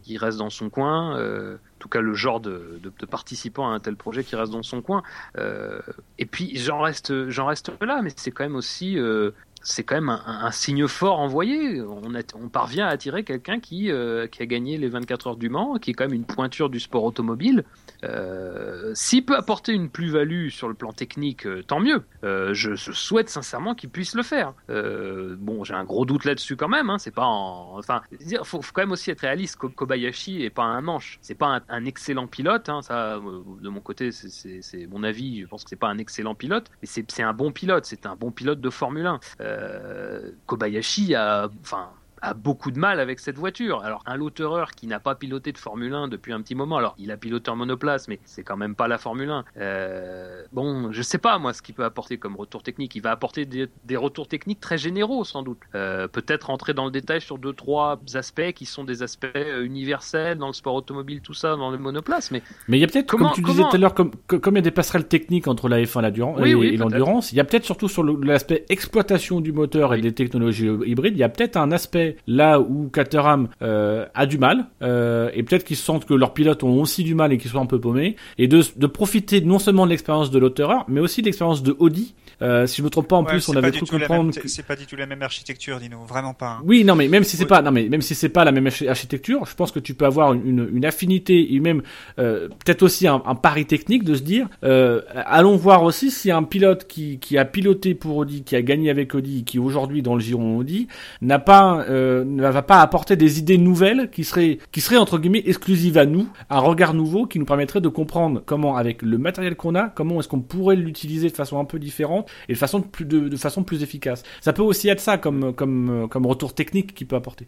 qui 0.03 0.17
reste 0.17 0.37
dans 0.37 0.49
son 0.49 0.69
coin 0.69 1.57
tout 1.85 1.89
cas 1.89 2.01
le 2.01 2.15
genre 2.15 2.39
de, 2.39 2.81
participant 3.11 3.69
à 3.69 3.75
un 3.75 3.79
tel 3.79 3.95
projet 3.95 4.23
qui 4.23 4.35
reste 4.35 4.51
dans 4.51 4.63
son 4.63 4.81
coin. 4.81 5.03
Euh, 5.37 5.79
et 6.17 6.25
puis 6.25 6.57
j'en 6.57 6.81
reste, 6.81 7.13
reste 7.37 7.71
là, 7.79 8.01
mais 8.01 8.09
c'est 8.15 8.31
quand 8.31 8.43
même 8.43 8.55
aussi 8.55 8.97
euh, 8.97 9.29
c'est 9.65 9.83
quand 9.83 9.95
même 9.95 10.09
un, 10.09 10.51
signe 10.51 10.87
fort 10.87 11.19
envoyé. 11.19 11.81
On, 11.81 12.13
on 12.35 12.49
parvient 12.49 12.85
à 12.85 12.89
attirer 12.89 13.23
quelqu'un 13.23 13.59
qui, 13.59 13.91
euh, 13.91 14.27
a 14.39 14.45
gagné 14.45 14.77
les 14.77 14.87
24 14.87 15.27
heures 15.27 15.35
du 15.37 15.49
Mans, 15.49 15.79
qui 15.79 15.89
est 15.89 15.93
quand 15.95 16.03
même 16.03 16.13
une 16.13 16.25
pointure 16.25 16.69
du 16.69 16.79
sport 16.79 17.03
automobile. 17.03 17.63
Euh, 18.03 18.91
S'il 18.93 19.25
peut 19.25 19.35
apporter 19.35 19.73
une 19.73 19.89
plus-value 19.89 20.49
sur 20.49 20.67
le 20.67 20.75
plan 20.75 20.93
technique, 20.93 21.47
euh, 21.47 21.63
tant 21.63 21.79
mieux. 21.79 22.03
Je, 22.23 22.75
souhaite 22.75 23.29
sincèrement 23.29 23.73
qu'il 23.73 23.89
puisse 23.89 24.13
le 24.13 24.21
faire. 24.21 24.53
bon, 24.69 25.63
j'ai 25.63 25.73
un 25.73 25.83
gros 25.83 26.05
doute 26.05 26.25
là-dessus 26.25 26.55
quand 26.55 26.69
même. 26.69 26.91
Hein, 26.91 26.99
c'est 26.99 27.13
pas 27.13 27.25
en... 27.25 27.77
enfin, 27.79 28.01
il 28.11 28.37
faut, 28.43 28.61
faut, 28.61 28.71
quand 28.71 28.83
même 28.83 28.91
aussi 28.91 29.09
être 29.09 29.21
réaliste. 29.21 29.57
Kobayashi 29.57 30.43
est 30.43 30.51
pas 30.51 30.63
un 30.63 30.81
manche. 30.81 31.17
C'est 31.21 31.35
pas 31.35 31.61
un, 31.67 31.85
excellent 31.85 32.27
pilote. 32.27 32.69
Hein, 32.69 32.83
ça, 32.83 33.17
de 33.17 33.69
mon 33.69 33.79
côté, 33.81 34.11
c'est 34.11 34.87
mon 34.87 35.01
avis. 35.01 35.41
Je 35.41 35.47
pense 35.47 35.63
que 35.63 35.69
c'est 35.71 35.75
pas 35.75 35.87
un 35.87 35.97
excellent 35.97 36.35
pilote, 36.35 36.69
mais 36.81 36.87
c'est 36.87 37.23
un 37.23 37.33
bon 37.33 37.51
pilote. 37.51 37.85
C'est 37.85 38.05
un 38.05 38.15
bon 38.15 38.31
pilote 38.31 38.61
de 38.61 38.69
Formule 38.69 39.07
1. 39.07 39.19
Euh, 39.55 40.31
Kobayashi 40.45 41.15
a, 41.15 41.49
enfin, 41.61 41.89
a 42.21 42.33
beaucoup 42.33 42.71
de 42.71 42.79
mal 42.79 42.99
avec 42.99 43.19
cette 43.19 43.37
voiture. 43.37 43.81
Alors, 43.83 44.03
un 44.05 44.15
lotereur 44.15 44.71
qui 44.71 44.87
n'a 44.87 44.99
pas 44.99 45.15
piloté 45.15 45.51
de 45.51 45.57
Formule 45.57 45.93
1 45.93 46.07
depuis 46.07 46.33
un 46.33 46.41
petit 46.41 46.55
moment, 46.55 46.77
alors 46.77 46.95
il 46.97 47.11
a 47.11 47.17
piloté 47.17 47.51
en 47.51 47.55
monoplace, 47.55 48.07
mais 48.07 48.19
c'est 48.25 48.43
quand 48.43 48.57
même 48.57 48.75
pas 48.75 48.87
la 48.87 48.97
Formule 48.97 49.29
1. 49.29 49.45
Euh, 49.57 50.43
bon, 50.53 50.91
je 50.91 51.01
sais 51.01 51.17
pas 51.17 51.37
moi 51.37 51.53
ce 51.53 51.61
qu'il 51.61 51.75
peut 51.75 51.83
apporter 51.83 52.17
comme 52.17 52.35
retour 52.35 52.63
technique. 52.63 52.95
Il 52.95 53.01
va 53.01 53.11
apporter 53.11 53.45
des, 53.45 53.67
retours 53.95 54.27
techniques 54.27 54.59
très 54.59 54.77
généraux 54.77 55.23
sans 55.23 55.43
doute. 55.43 55.59
Euh, 55.73 56.07
peut-être 56.07 56.47
rentrer 56.47 56.73
dans 56.73 56.85
le 56.85 56.91
détail 56.91 57.21
sur 57.21 57.37
deux 57.37 57.53
trois 57.53 57.99
aspects 58.13 58.51
qui 58.53 58.65
sont 58.65 58.83
des 58.83 59.03
aspects 59.03 59.25
euh, 59.35 59.63
universels 59.63 60.37
dans 60.37 60.47
le 60.47 60.53
sport 60.53 60.75
automobile, 60.75 61.21
tout 61.21 61.33
ça, 61.33 61.55
dans 61.55 61.71
le 61.71 61.77
monoplace. 61.77 62.31
Mais 62.31 62.41
mais 62.67 62.77
il 62.77 62.81
y 62.81 62.83
a 62.83 62.87
peut-être, 62.87 63.07
comme 63.07 63.29
tu 63.33 63.41
disais 63.41 63.63
tout 63.63 63.75
à 63.75 63.77
l'heure, 63.77 63.93
comme 63.93 64.11
comme 64.27 64.55
il 64.55 64.57
y 64.57 64.59
a 64.59 64.61
des 64.61 64.71
passerelles 64.71 65.07
techniques 65.07 65.47
entre 65.47 65.69
la 65.69 65.81
F1 65.81 66.05
et 66.45 66.77
l'endurance, 66.77 67.31
il 67.31 67.35
y 67.35 67.39
a 67.39 67.43
peut-être 67.43 67.65
surtout 67.65 67.87
sur 67.87 68.03
l'aspect 68.03 68.65
exploitation 68.69 69.41
du 69.41 69.51
moteur 69.51 69.93
et 69.93 70.01
des 70.01 70.13
technologies 70.13 70.67
hybrides, 70.85 71.15
il 71.15 71.19
y 71.19 71.23
a 71.23 71.29
peut-être 71.29 71.57
un 71.57 71.71
aspect 71.71 72.04
là 72.27 72.59
où 72.59 72.89
Caterham 72.89 73.47
euh, 73.61 74.05
a 74.13 74.25
du 74.25 74.37
mal, 74.37 74.65
euh, 74.81 75.29
et 75.33 75.43
peut-être 75.43 75.63
qu'ils 75.63 75.77
sentent 75.77 76.05
que 76.05 76.13
leurs 76.13 76.33
pilotes 76.33 76.63
ont 76.63 76.81
aussi 76.81 77.03
du 77.03 77.15
mal 77.15 77.33
et 77.33 77.37
qu'ils 77.37 77.51
sont 77.51 77.61
un 77.61 77.65
peu 77.65 77.79
paumés, 77.79 78.15
et 78.37 78.47
de, 78.47 78.61
de 78.75 78.87
profiter 78.87 79.41
non 79.41 79.59
seulement 79.59 79.85
de 79.85 79.91
l'expérience 79.91 80.31
de 80.31 80.39
l'auteur, 80.39 80.85
mais 80.87 80.99
aussi 80.99 81.21
de 81.21 81.27
l'expérience 81.27 81.63
de 81.63 81.75
Audi, 81.79 82.13
euh, 82.41 82.67
si 82.67 82.77
je 82.77 82.83
me 82.83 82.89
trompe 82.89 83.07
pas, 83.07 83.15
en 83.15 83.23
plus, 83.23 83.47
on 83.49 83.55
avait 83.55 83.71
cru 83.71 83.85
comprendre 83.85 84.33
que 84.33 84.47
c'est 84.47 84.63
pas 84.63 84.75
du 84.75 84.85
tout 84.85 84.95
la 84.95 85.05
même 85.05 85.21
architecture, 85.21 85.79
Dino, 85.79 85.99
vraiment 86.07 86.33
pas. 86.33 86.57
Hein. 86.59 86.63
Oui, 86.65 86.83
non, 86.83 86.95
mais 86.95 87.07
même 87.07 87.23
si 87.23 87.37
c'est 87.37 87.45
pas, 87.45 87.61
non, 87.61 87.71
mais 87.71 87.87
même 87.89 88.01
si 88.01 88.15
c'est 88.15 88.29
pas 88.29 88.43
la 88.43 88.51
même 88.51 88.69
architecture, 88.87 89.45
je 89.45 89.55
pense 89.55 89.71
que 89.71 89.79
tu 89.79 89.93
peux 89.93 90.05
avoir 90.05 90.33
une, 90.33 90.69
une 90.73 90.85
affinité 90.85 91.53
et 91.53 91.59
même 91.59 91.81
euh, 92.19 92.47
peut-être 92.47 92.83
aussi 92.83 93.07
un, 93.07 93.21
un, 93.25 93.35
pari 93.35 93.65
technique 93.65 94.03
de 94.03 94.15
se 94.15 94.21
dire, 94.21 94.47
euh, 94.63 95.01
allons 95.15 95.55
voir 95.55 95.83
aussi 95.83 96.11
si 96.11 96.31
un 96.31 96.43
pilote 96.43 96.87
qui, 96.87 97.19
qui 97.19 97.37
a 97.37 97.45
piloté 97.45 97.93
pour 97.93 98.17
Audi, 98.17 98.43
qui 98.43 98.55
a 98.55 98.61
gagné 98.61 98.89
avec 98.89 99.13
Audi, 99.15 99.43
qui 99.43 99.59
aujourd'hui 99.59 100.01
dans 100.01 100.15
le 100.15 100.21
giron 100.21 100.57
Audi, 100.57 100.87
n'a 101.21 101.39
pas, 101.39 101.85
euh, 101.89 102.23
ne 102.25 102.41
va 102.41 102.61
pas 102.61 102.81
apporter 102.81 103.15
des 103.15 103.39
idées 103.39 103.57
nouvelles 103.57 104.09
qui 104.11 104.23
seraient, 104.23 104.59
qui 104.71 104.81
seraient 104.81 104.97
entre 104.97 105.17
guillemets 105.19 105.43
exclusives 105.45 105.97
à 105.97 106.05
nous, 106.05 106.27
un 106.49 106.59
regard 106.59 106.93
nouveau 106.93 107.25
qui 107.25 107.39
nous 107.39 107.45
permettrait 107.45 107.81
de 107.81 107.89
comprendre 107.89 108.41
comment, 108.45 108.77
avec 108.77 109.01
le 109.01 109.17
matériel 109.17 109.55
qu'on 109.55 109.75
a, 109.75 109.89
comment 109.89 110.19
est-ce 110.19 110.27
qu'on 110.27 110.41
pourrait 110.41 110.75
l'utiliser 110.75 111.29
de 111.29 111.35
façon 111.35 111.59
un 111.59 111.65
peu 111.65 111.79
différente 111.79 112.24
et 112.49 112.53
de 112.53 112.57
façon 112.57 112.81
plus, 112.81 113.05
de, 113.05 113.35
façon 113.37 113.63
plus 113.63 113.83
efficace. 113.83 114.23
Ça 114.41 114.53
peut 114.53 114.61
aussi 114.61 114.89
être 114.89 114.99
ça 114.99 115.17
comme, 115.17 115.53
comme, 115.53 116.07
comme 116.09 116.25
retour 116.25 116.53
technique 116.53 116.93
qu'il 116.93 117.07
peut 117.07 117.15
apporter. 117.15 117.47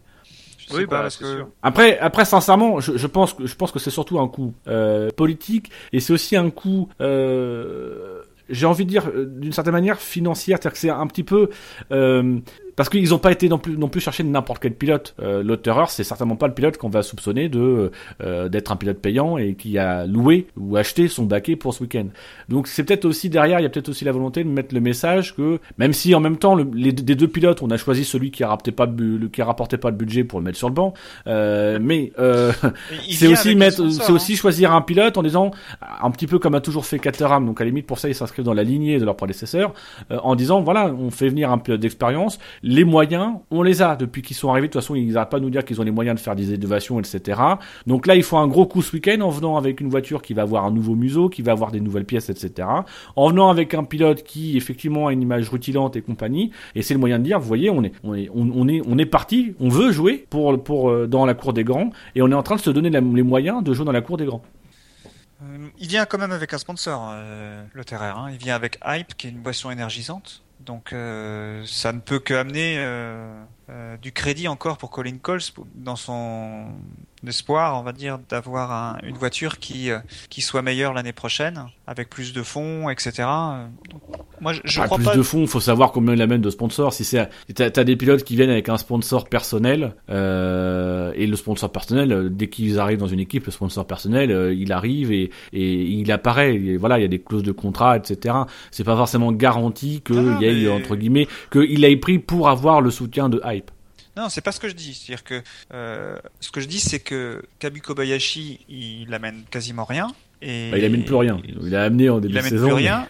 Oui, 0.72 0.86
bah, 0.86 1.02
parce 1.02 1.16
que... 1.16 1.44
Après, 1.62 1.98
après, 1.98 2.24
sincèrement, 2.24 2.80
je, 2.80 2.96
je 2.96 3.06
pense 3.06 3.34
que 3.34 3.46
je 3.46 3.54
pense 3.54 3.72
que 3.72 3.78
c'est 3.78 3.90
surtout 3.90 4.18
un 4.18 4.28
coup 4.28 4.54
euh, 4.66 5.10
politique 5.10 5.70
et 5.92 6.00
c'est 6.00 6.12
aussi 6.12 6.36
un 6.36 6.50
coup, 6.50 6.88
euh, 7.00 8.22
j'ai 8.48 8.66
envie 8.66 8.84
de 8.84 8.90
dire, 8.90 9.08
euh, 9.08 9.26
d'une 9.26 9.52
certaine 9.52 9.72
manière 9.72 9.98
financière, 9.98 10.58
c'est-à-dire 10.58 10.72
que 10.72 10.78
c'est 10.78 10.90
un 10.90 11.06
petit 11.06 11.24
peu, 11.24 11.50
euh, 11.92 12.38
parce 12.78 12.90
qu'ils 12.90 13.12
ont 13.12 13.18
pas 13.18 13.32
été 13.32 13.48
non 13.48 13.58
plus 13.58 13.76
non 13.76 13.88
plus 13.88 14.00
chercher 14.00 14.22
n'importe 14.22 14.62
quel 14.62 14.72
pilote. 14.72 15.16
Euh, 15.20 15.42
L'auteur, 15.42 15.90
c'est 15.90 16.04
certainement 16.04 16.36
pas 16.36 16.46
le 16.46 16.54
pilote 16.54 16.76
qu'on 16.78 16.88
va 16.88 17.02
soupçonner 17.02 17.48
de 17.48 17.90
euh, 18.22 18.48
d'être 18.48 18.70
un 18.70 18.76
pilote 18.76 18.98
payant 18.98 19.36
et 19.36 19.54
qui 19.54 19.78
a 19.78 20.06
loué 20.06 20.46
ou 20.56 20.76
acheté 20.76 21.08
son 21.08 21.24
baquet 21.24 21.56
pour 21.56 21.74
ce 21.74 21.82
week-end. 21.82 22.06
Donc 22.48 22.68
c'est 22.68 22.84
peut-être 22.84 23.04
aussi 23.04 23.30
derrière, 23.30 23.58
il 23.58 23.64
y 23.64 23.66
a 23.66 23.68
peut-être 23.68 23.88
aussi 23.88 24.04
la 24.04 24.12
volonté 24.12 24.44
de 24.44 24.48
mettre 24.48 24.72
le 24.72 24.80
message 24.80 25.34
que 25.34 25.58
même 25.76 25.92
si 25.92 26.14
en 26.14 26.20
même 26.20 26.36
temps 26.36 26.54
le, 26.54 26.70
les 26.72 26.92
des 26.92 27.16
deux 27.16 27.26
pilotes, 27.26 27.62
on 27.62 27.70
a 27.70 27.76
choisi 27.76 28.04
celui 28.04 28.30
qui 28.30 28.44
a 28.44 28.48
rapporté 28.48 28.70
pas 28.70 28.86
le, 28.86 29.26
qui 29.26 29.42
a 29.42 29.44
rapporté 29.44 29.76
pas 29.76 29.90
le 29.90 29.96
budget 29.96 30.22
pour 30.22 30.38
le 30.38 30.44
mettre 30.44 30.58
sur 30.58 30.68
le 30.68 30.74
banc, 30.74 30.94
euh, 31.26 31.80
mais 31.82 32.12
euh, 32.20 32.52
c'est 33.10 33.26
aussi 33.26 33.56
mettre, 33.56 33.88
c'est 33.90 34.12
aussi 34.12 34.34
hein. 34.34 34.36
choisir 34.36 34.72
un 34.72 34.82
pilote 34.82 35.18
en 35.18 35.24
disant 35.24 35.50
un 36.00 36.10
petit 36.12 36.28
peu 36.28 36.38
comme 36.38 36.54
a 36.54 36.60
toujours 36.60 36.86
fait 36.86 37.00
Caterham. 37.00 37.44
Donc 37.44 37.60
à 37.60 37.64
la 37.64 37.70
limite 37.70 37.88
pour 37.88 37.98
ça 37.98 38.08
ils 38.08 38.14
s'inscrivent 38.14 38.44
dans 38.44 38.54
la 38.54 38.62
lignée 38.62 39.00
de 39.00 39.04
leur 39.04 39.16
prédécesseur 39.16 39.72
euh, 40.12 40.18
en 40.22 40.36
disant 40.36 40.60
voilà 40.60 40.86
on 40.86 41.10
fait 41.10 41.28
venir 41.28 41.50
un 41.50 41.58
pilote 41.58 41.80
d'expérience, 41.80 42.38
les 42.68 42.84
moyens 42.84 43.38
on 43.50 43.62
les 43.62 43.80
a 43.80 43.96
depuis 43.96 44.20
qu'ils 44.20 44.36
sont 44.36 44.50
arrivés. 44.50 44.68
De 44.68 44.72
toute 44.72 44.82
façon 44.82 44.94
ils 44.94 45.12
n'arrêtent 45.12 45.30
pas 45.30 45.38
de 45.38 45.44
nous 45.44 45.50
dire 45.50 45.64
qu'ils 45.64 45.80
ont 45.80 45.84
les 45.84 45.90
moyens 45.90 46.16
de 46.16 46.20
faire 46.20 46.36
des 46.36 46.52
innovations 46.52 47.00
etc. 47.00 47.40
Donc 47.86 48.06
là 48.06 48.14
il 48.14 48.22
faut 48.22 48.36
un 48.36 48.46
gros 48.46 48.66
coup 48.66 48.82
ce 48.82 48.92
week-end 48.92 49.20
en 49.22 49.30
venant 49.30 49.56
avec 49.56 49.80
une 49.80 49.88
voiture 49.88 50.20
qui 50.20 50.34
va 50.34 50.42
avoir 50.42 50.66
un 50.66 50.70
nouveau 50.70 50.94
museau, 50.94 51.30
qui 51.30 51.40
va 51.40 51.52
avoir 51.52 51.70
des 51.72 51.80
nouvelles 51.80 52.04
pièces 52.04 52.28
etc. 52.28 52.68
En 53.16 53.30
venant 53.30 53.48
avec 53.48 53.72
un 53.72 53.84
pilote 53.84 54.22
qui 54.22 54.58
effectivement 54.58 55.06
a 55.06 55.12
une 55.14 55.22
image 55.22 55.48
rutilante 55.48 55.96
et 55.96 56.02
compagnie 56.02 56.52
et 56.74 56.82
c'est 56.82 56.92
le 56.92 57.00
moyen 57.00 57.18
de 57.18 57.24
dire 57.24 57.40
vous 57.40 57.48
voyez 57.48 57.70
on 57.70 57.82
est 57.82 57.92
on 58.04 58.14
est 58.14 58.28
on, 58.34 58.68
est 58.68 58.82
on 58.86 58.98
est 58.98 59.06
parti, 59.06 59.54
on 59.60 59.70
veut 59.70 59.90
jouer 59.90 60.26
pour 60.28 60.62
pour 60.62 60.90
euh, 60.90 61.06
dans 61.06 61.24
la 61.24 61.32
cour 61.32 61.54
des 61.54 61.64
grands 61.64 61.90
et 62.14 62.20
on 62.20 62.30
est 62.30 62.34
en 62.34 62.42
train 62.42 62.56
de 62.56 62.60
se 62.60 62.70
donner 62.70 62.90
les 62.90 63.00
moyens 63.00 63.64
de 63.64 63.72
jouer 63.72 63.86
dans 63.86 63.92
la 63.92 64.02
cour 64.02 64.18
des 64.18 64.26
grands. 64.26 64.42
Euh, 65.42 65.68
il 65.78 65.88
vient 65.88 66.04
quand 66.04 66.18
même 66.18 66.32
avec 66.32 66.52
un 66.52 66.58
sponsor, 66.58 67.10
euh, 67.12 67.64
le 67.72 67.84
Terraire. 67.84 68.18
Hein. 68.18 68.30
Il 68.32 68.38
vient 68.38 68.56
avec 68.56 68.78
Hype, 68.84 69.14
qui 69.16 69.28
est 69.28 69.30
une 69.30 69.38
boisson 69.38 69.70
énergisante. 69.70 70.42
Donc 70.60 70.92
euh, 70.92 71.62
ça 71.66 71.92
ne 71.92 72.00
peut 72.00 72.18
qu'amener 72.18 72.76
euh, 72.78 73.42
euh, 73.70 73.96
du 73.96 74.12
crédit 74.12 74.48
encore 74.48 74.78
pour 74.78 74.90
Colin 74.90 75.18
Coles 75.18 75.40
dans 75.74 75.96
son 75.96 76.66
espoir, 77.26 77.78
on 77.78 77.82
va 77.82 77.92
dire, 77.92 78.18
d'avoir 78.28 78.98
une 79.02 79.16
voiture 79.16 79.58
qui 79.58 79.90
qui 80.30 80.40
soit 80.40 80.62
meilleure 80.62 80.92
l'année 80.92 81.12
prochaine, 81.12 81.66
avec 81.86 82.10
plus 82.10 82.32
de 82.32 82.42
fonds, 82.42 82.88
etc. 82.88 83.28
Moi, 84.40 84.52
je, 84.52 84.60
je 84.64 84.80
ah, 84.80 84.84
crois 84.84 84.98
plus 84.98 85.16
de 85.16 85.22
fonds, 85.22 85.46
faut 85.46 85.60
savoir 85.60 85.90
combien 85.90 86.14
il 86.14 86.22
amène 86.22 86.40
de 86.40 86.50
sponsors. 86.50 86.92
Si 86.92 87.04
c'est, 87.04 87.28
t'as, 87.54 87.70
as 87.74 87.84
des 87.84 87.96
pilotes 87.96 88.22
qui 88.22 88.36
viennent 88.36 88.50
avec 88.50 88.68
un 88.68 88.76
sponsor 88.76 89.28
personnel, 89.28 89.94
et 90.08 91.26
le 91.26 91.36
sponsor 91.36 91.72
personnel, 91.72 92.28
dès 92.30 92.48
qu'ils 92.48 92.78
arrivent 92.78 92.98
dans 92.98 93.06
une 93.06 93.20
équipe, 93.20 93.46
le 93.46 93.52
sponsor 93.52 93.86
personnel, 93.86 94.54
il 94.56 94.72
arrive 94.72 95.12
et, 95.12 95.30
et 95.52 95.72
il 95.82 96.10
apparaît. 96.12 96.54
Et 96.54 96.76
voilà, 96.76 96.98
il 96.98 97.02
y 97.02 97.04
a 97.04 97.08
des 97.08 97.20
clauses 97.20 97.42
de 97.42 97.52
contrat, 97.52 97.96
etc. 97.96 98.34
C'est 98.70 98.84
pas 98.84 98.96
forcément 98.96 99.32
garanti 99.32 100.02
qu'il 100.02 100.38
y 100.40 100.44
ait 100.44 100.68
entre 100.70 100.96
guillemets, 100.96 101.28
qu'il 101.50 101.84
ait 101.84 101.96
pris 101.96 102.18
pour 102.18 102.48
avoir 102.48 102.80
le 102.80 102.90
soutien 102.90 103.28
de 103.28 103.40
Hype. 103.44 103.70
Non, 104.18 104.28
c'est 104.28 104.40
pas 104.40 104.50
ce 104.50 104.58
que 104.58 104.68
je 104.68 104.74
dis. 104.74 104.94
C'est-à-dire 104.94 105.22
que 105.22 105.42
euh, 105.72 106.18
ce 106.40 106.50
que 106.50 106.60
je 106.60 106.66
dis, 106.66 106.80
c'est 106.80 106.98
que 106.98 107.40
Kabu 107.60 107.80
Kobayashi, 107.80 108.60
il 108.68 109.14
amène 109.14 109.44
quasiment 109.48 109.84
rien. 109.84 110.08
Et 110.42 110.72
bah, 110.72 110.78
il 110.78 110.84
amène 110.84 111.04
plus 111.04 111.14
rien. 111.14 111.40
Il 111.62 111.74
a 111.76 111.84
amené 111.84 112.10
en 112.10 112.18
début 112.18 112.34
de 112.34 112.40
saison. 112.40 112.56
Il 112.56 112.58
amène 112.58 112.66
plus 112.66 112.74
rien. 112.74 113.08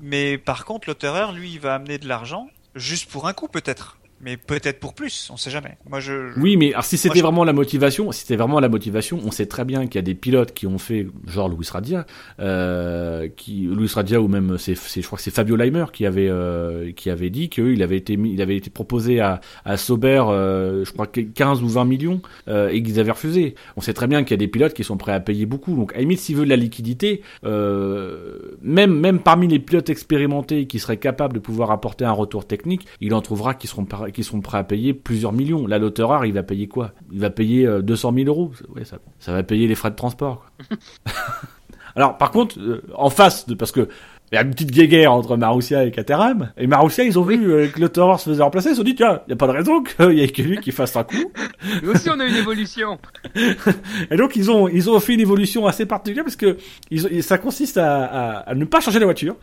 Mais 0.00 0.38
par 0.38 0.64
contre, 0.64 0.88
l'auteur, 0.88 1.32
lui, 1.32 1.52
il 1.52 1.60
va 1.60 1.74
amener 1.74 1.98
de 1.98 2.08
l'argent 2.08 2.48
juste 2.74 3.10
pour 3.10 3.28
un 3.28 3.34
coup, 3.34 3.48
peut-être 3.48 3.98
mais 4.20 4.36
peut-être 4.36 4.80
pour 4.80 4.94
plus, 4.94 5.28
on 5.32 5.36
sait 5.36 5.50
jamais. 5.50 5.78
Moi, 5.88 6.00
je, 6.00 6.38
Oui, 6.38 6.56
mais 6.56 6.72
alors, 6.72 6.84
si 6.84 6.96
c'était 6.96 7.20
vraiment 7.20 7.44
la 7.44 7.52
motivation, 7.52 8.10
si 8.10 8.22
c'était 8.22 8.36
vraiment 8.36 8.58
la 8.58 8.68
motivation, 8.68 9.20
on 9.24 9.30
sait 9.30 9.46
très 9.46 9.64
bien 9.64 9.86
qu'il 9.86 9.94
y 9.94 9.98
a 9.98 10.02
des 10.02 10.16
pilotes 10.16 10.52
qui 10.52 10.66
ont 10.66 10.78
fait, 10.78 11.06
genre 11.26 11.48
Louis 11.48 11.66
Radia, 11.70 12.04
euh, 12.40 13.28
qui 13.36 13.62
Louis 13.62 13.88
Radia 13.92 14.20
ou 14.20 14.26
même 14.26 14.58
c'est, 14.58 14.74
je 14.74 15.06
crois 15.06 15.18
que 15.18 15.22
c'est 15.22 15.30
Fabio 15.30 15.54
Leimer 15.54 15.86
qui 15.92 16.04
avait 16.04 16.28
euh, 16.28 16.92
qui 16.92 17.10
avait 17.10 17.30
dit 17.30 17.48
qu'il 17.48 17.82
avait 17.82 17.96
été 17.96 18.14
il 18.14 18.42
avait 18.42 18.56
été 18.56 18.70
proposé 18.70 19.20
à 19.20 19.40
à 19.64 19.76
Sauber, 19.76 20.24
euh, 20.28 20.84
je 20.84 20.92
crois 20.92 21.06
15 21.06 21.62
ou 21.62 21.68
20 21.68 21.84
millions 21.84 22.20
et 22.48 22.82
qu'ils 22.82 22.98
avaient 22.98 23.12
refusé. 23.12 23.54
On 23.76 23.80
sait 23.80 23.94
très 23.94 24.08
bien 24.08 24.24
qu'il 24.24 24.32
y 24.32 24.34
a 24.34 24.38
des 24.38 24.48
pilotes 24.48 24.74
qui 24.74 24.84
sont 24.84 24.96
prêts 24.96 25.12
à 25.12 25.20
payer 25.20 25.46
beaucoup. 25.46 25.76
Donc 25.76 25.94
à 25.94 25.98
limite, 25.98 26.18
s'il 26.18 26.36
veut 26.36 26.44
de 26.44 26.50
la 26.50 26.56
liquidité, 26.56 27.22
même 27.44 28.98
même 28.98 29.20
parmi 29.20 29.46
les 29.46 29.60
pilotes 29.60 29.90
expérimentés 29.90 30.66
qui 30.66 30.80
seraient 30.80 30.96
capables 30.96 31.34
de 31.34 31.38
pouvoir 31.38 31.70
apporter 31.70 32.04
un 32.04 32.12
retour 32.12 32.46
technique, 32.46 32.86
il 33.00 33.14
en 33.14 33.20
trouvera 33.20 33.54
qui 33.54 33.68
seront 33.68 33.84
qui 34.12 34.24
sont 34.24 34.40
prêts 34.40 34.58
à 34.58 34.64
payer 34.64 34.94
plusieurs 34.94 35.32
millions. 35.32 35.66
Là, 35.66 35.78
l'auteur 35.78 36.24
il 36.24 36.32
va 36.32 36.42
payer 36.42 36.68
quoi? 36.68 36.92
Il 37.12 37.20
va 37.20 37.30
payer 37.30 37.68
200 37.82 38.10
euh, 38.10 38.24
000 38.24 38.28
euros. 38.28 38.52
Ouais, 38.74 38.84
ça, 38.84 38.98
ça 39.18 39.32
va 39.32 39.42
payer 39.42 39.66
les 39.66 39.74
frais 39.74 39.90
de 39.90 39.96
transport. 39.96 40.46
Alors, 41.96 42.16
par 42.16 42.30
contre, 42.30 42.58
euh, 42.60 42.82
en 42.94 43.10
face, 43.10 43.46
de, 43.48 43.54
parce 43.54 43.72
que 43.72 43.88
il 44.30 44.34
y 44.34 44.38
a 44.38 44.42
une 44.42 44.50
petite 44.50 44.70
guéguerre 44.70 45.12
entre 45.12 45.36
Marussia 45.36 45.84
et 45.84 45.90
Caterham. 45.90 46.52
Et 46.58 46.66
Marussia, 46.66 47.04
ils 47.04 47.18
ont 47.18 47.22
vu 47.22 47.50
euh, 47.50 47.68
que 47.68 47.80
le 47.80 47.88
se 47.88 48.30
faisait 48.30 48.42
remplacer. 48.42 48.68
Ils 48.68 48.72
se 48.72 48.76
sont 48.76 48.82
dit, 48.84 48.94
tiens, 48.94 49.20
il 49.26 49.30
n'y 49.30 49.32
a 49.32 49.36
pas 49.36 49.46
de 49.46 49.52
raison 49.52 49.82
qu'il 49.82 50.12
y 50.12 50.20
ait 50.20 50.28
que 50.28 50.42
lui 50.42 50.58
qui 50.58 50.70
fasse 50.70 50.96
un 50.96 51.04
coup. 51.04 51.32
Nous 51.82 51.90
aussi, 51.90 52.10
on 52.10 52.20
a 52.20 52.26
une 52.26 52.34
évolution. 52.34 52.98
et 54.10 54.16
donc, 54.16 54.36
ils 54.36 54.50
ont, 54.50 54.68
ils 54.68 54.90
ont 54.90 55.00
fait 55.00 55.14
une 55.14 55.20
évolution 55.20 55.66
assez 55.66 55.86
particulière 55.86 56.24
parce 56.24 56.36
que 56.36 56.58
ils, 56.90 57.22
ça 57.22 57.38
consiste 57.38 57.78
à, 57.78 58.04
à, 58.04 58.30
à, 58.50 58.54
ne 58.54 58.66
pas 58.66 58.80
changer 58.80 58.98
la 58.98 59.06
voiture 59.06 59.36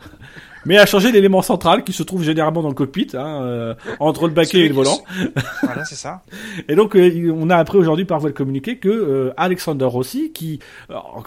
mais 0.66 0.76
a 0.78 0.86
changé 0.86 1.12
l'élément 1.12 1.42
central 1.42 1.84
qui 1.84 1.92
se 1.92 2.02
trouve 2.02 2.22
généralement 2.22 2.62
dans 2.62 2.68
le 2.68 2.74
cockpit, 2.74 3.08
hein, 3.14 3.40
euh, 3.42 3.74
entre 4.00 4.26
le 4.26 4.34
baquet 4.34 4.60
et 4.60 4.68
le 4.68 4.74
volant. 4.74 4.98
voilà, 5.62 5.84
c'est 5.84 5.94
ça. 5.94 6.22
Et 6.68 6.74
donc, 6.74 6.96
euh, 6.96 7.32
on 7.34 7.48
a 7.50 7.56
appris 7.56 7.78
aujourd'hui 7.78 8.04
par 8.04 8.18
voie 8.18 8.30
de 8.30 8.34
communiqué 8.34 8.76
que 8.78 8.88
euh, 8.88 9.32
Alexander 9.36 9.84
Rossi, 9.84 10.32
qui, 10.32 10.58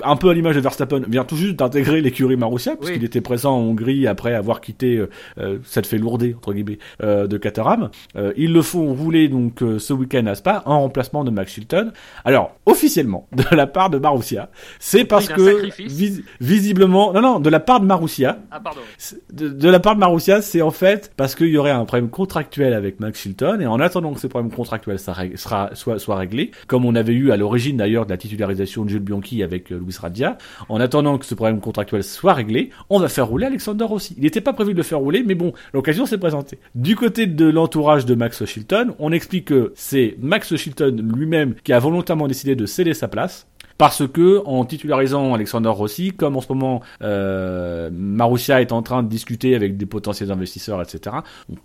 un 0.03 0.15
peu 0.17 0.29
à 0.29 0.33
l'image 0.33 0.55
de 0.55 0.61
Verstappen, 0.61 1.01
vient 1.07 1.23
tout 1.23 1.37
juste 1.37 1.55
d'intégrer 1.55 2.01
l'écurie 2.01 2.35
Marussia, 2.35 2.75
puisqu'il 2.75 3.03
était 3.03 3.21
présent 3.21 3.55
en 3.55 3.61
Hongrie 3.61 4.07
après 4.07 4.33
avoir 4.33 4.61
quitté, 4.61 5.03
ça 5.63 5.81
te 5.81 5.87
fait 5.87 5.97
lourder, 5.97 6.35
entre 6.35 6.53
guillemets, 6.53 6.79
de 7.01 7.37
Caterham. 7.37 7.89
ils 8.35 8.53
le 8.53 8.61
font 8.61 8.93
rouler 8.93 9.29
donc 9.29 9.59
ce 9.59 9.93
week-end 9.93 10.25
à 10.25 10.35
Spa 10.35 10.63
en 10.65 10.81
remplacement 10.81 11.23
de 11.23 11.31
Max 11.31 11.53
Chilton. 11.53 11.91
Alors, 12.25 12.55
officiellement, 12.65 13.27
de 13.35 13.55
la 13.55 13.67
part 13.67 13.89
de 13.89 13.97
Marussia, 13.97 14.49
c'est 14.79 15.05
parce 15.05 15.27
que 15.27 15.69
visiblement, 16.39 17.13
non, 17.13 17.21
non, 17.21 17.39
de 17.39 17.49
la 17.49 17.59
part 17.59 17.79
de 17.79 17.85
Marussia. 17.85 18.39
Ah, 18.51 18.59
pardon 18.59 18.81
de, 19.31 19.69
la 19.69 19.79
part 19.79 19.95
de 19.95 19.99
Marussia, 19.99 20.41
c'est 20.41 20.61
en 20.61 20.71
fait 20.71 21.11
parce 21.15 21.35
qu'il 21.35 21.47
y 21.47 21.57
aurait 21.57 21.71
un 21.71 21.85
problème 21.85 22.09
contractuel 22.09 22.73
avec 22.73 22.99
Max 22.99 23.19
Chilton 23.19 23.59
et 23.59 23.67
en 23.67 23.79
attendant 23.79 24.13
que 24.13 24.19
ce 24.19 24.27
problème 24.27 24.51
contractuel 24.51 24.97
soit 24.99 26.15
réglé, 26.15 26.51
comme 26.67 26.85
on 26.85 26.95
avait 26.95 27.13
eu 27.13 27.31
à 27.31 27.37
l'origine 27.37 27.77
d'ailleurs 27.77 28.05
de 28.05 28.11
la 28.11 28.17
titularisation 28.17 28.85
de 28.85 28.89
Jules 28.89 28.99
Bianchi 28.99 29.43
avec 29.43 29.71
euh, 29.71 29.79
Luis 29.79 29.95
Radia, 29.99 30.37
en 30.67 30.79
attendant 30.79 31.17
que 31.17 31.25
ce 31.25 31.35
problème 31.35 31.59
contractuel 31.59 32.03
soit 32.03 32.33
réglé, 32.33 32.71
on 32.89 32.99
va 32.99 33.07
faire 33.07 33.27
rouler 33.27 33.45
Alexander 33.45 33.85
aussi. 33.89 34.15
Il 34.17 34.23
n'était 34.23 34.41
pas 34.41 34.53
prévu 34.53 34.73
de 34.73 34.77
le 34.77 34.83
faire 34.83 34.99
rouler, 34.99 35.23
mais 35.25 35.35
bon, 35.35 35.53
l'occasion 35.73 36.05
s'est 36.05 36.17
présentée. 36.17 36.59
Du 36.75 36.95
côté 36.95 37.27
de 37.27 37.45
l'entourage 37.45 38.05
de 38.05 38.15
Max 38.15 38.45
Chilton, 38.45 38.95
on 38.99 39.11
explique 39.11 39.45
que 39.45 39.73
c'est 39.75 40.15
Max 40.19 40.55
Chilton 40.55 40.97
lui-même 41.15 41.55
qui 41.63 41.73
a 41.73 41.79
volontairement 41.79 42.27
décidé 42.27 42.55
de 42.55 42.65
céder 42.65 42.93
sa 42.93 43.07
place 43.07 43.47
parce 43.79 44.05
que 44.05 44.41
en 44.45 44.65
titularisant 44.65 45.33
Alexander 45.33 45.69
Rossi, 45.69 46.11
comme 46.11 46.35
en 46.35 46.41
ce 46.41 46.49
moment 46.49 46.81
euh, 47.01 47.89
Marussia 47.93 48.59
est 48.59 48.73
en 48.73 48.81
train 48.81 49.03
de 49.03 49.07
discuter 49.07 49.55
avec 49.55 49.77
des 49.77 49.85
potentiels 49.85 50.33
investisseurs, 50.33 50.81
etc., 50.81 51.15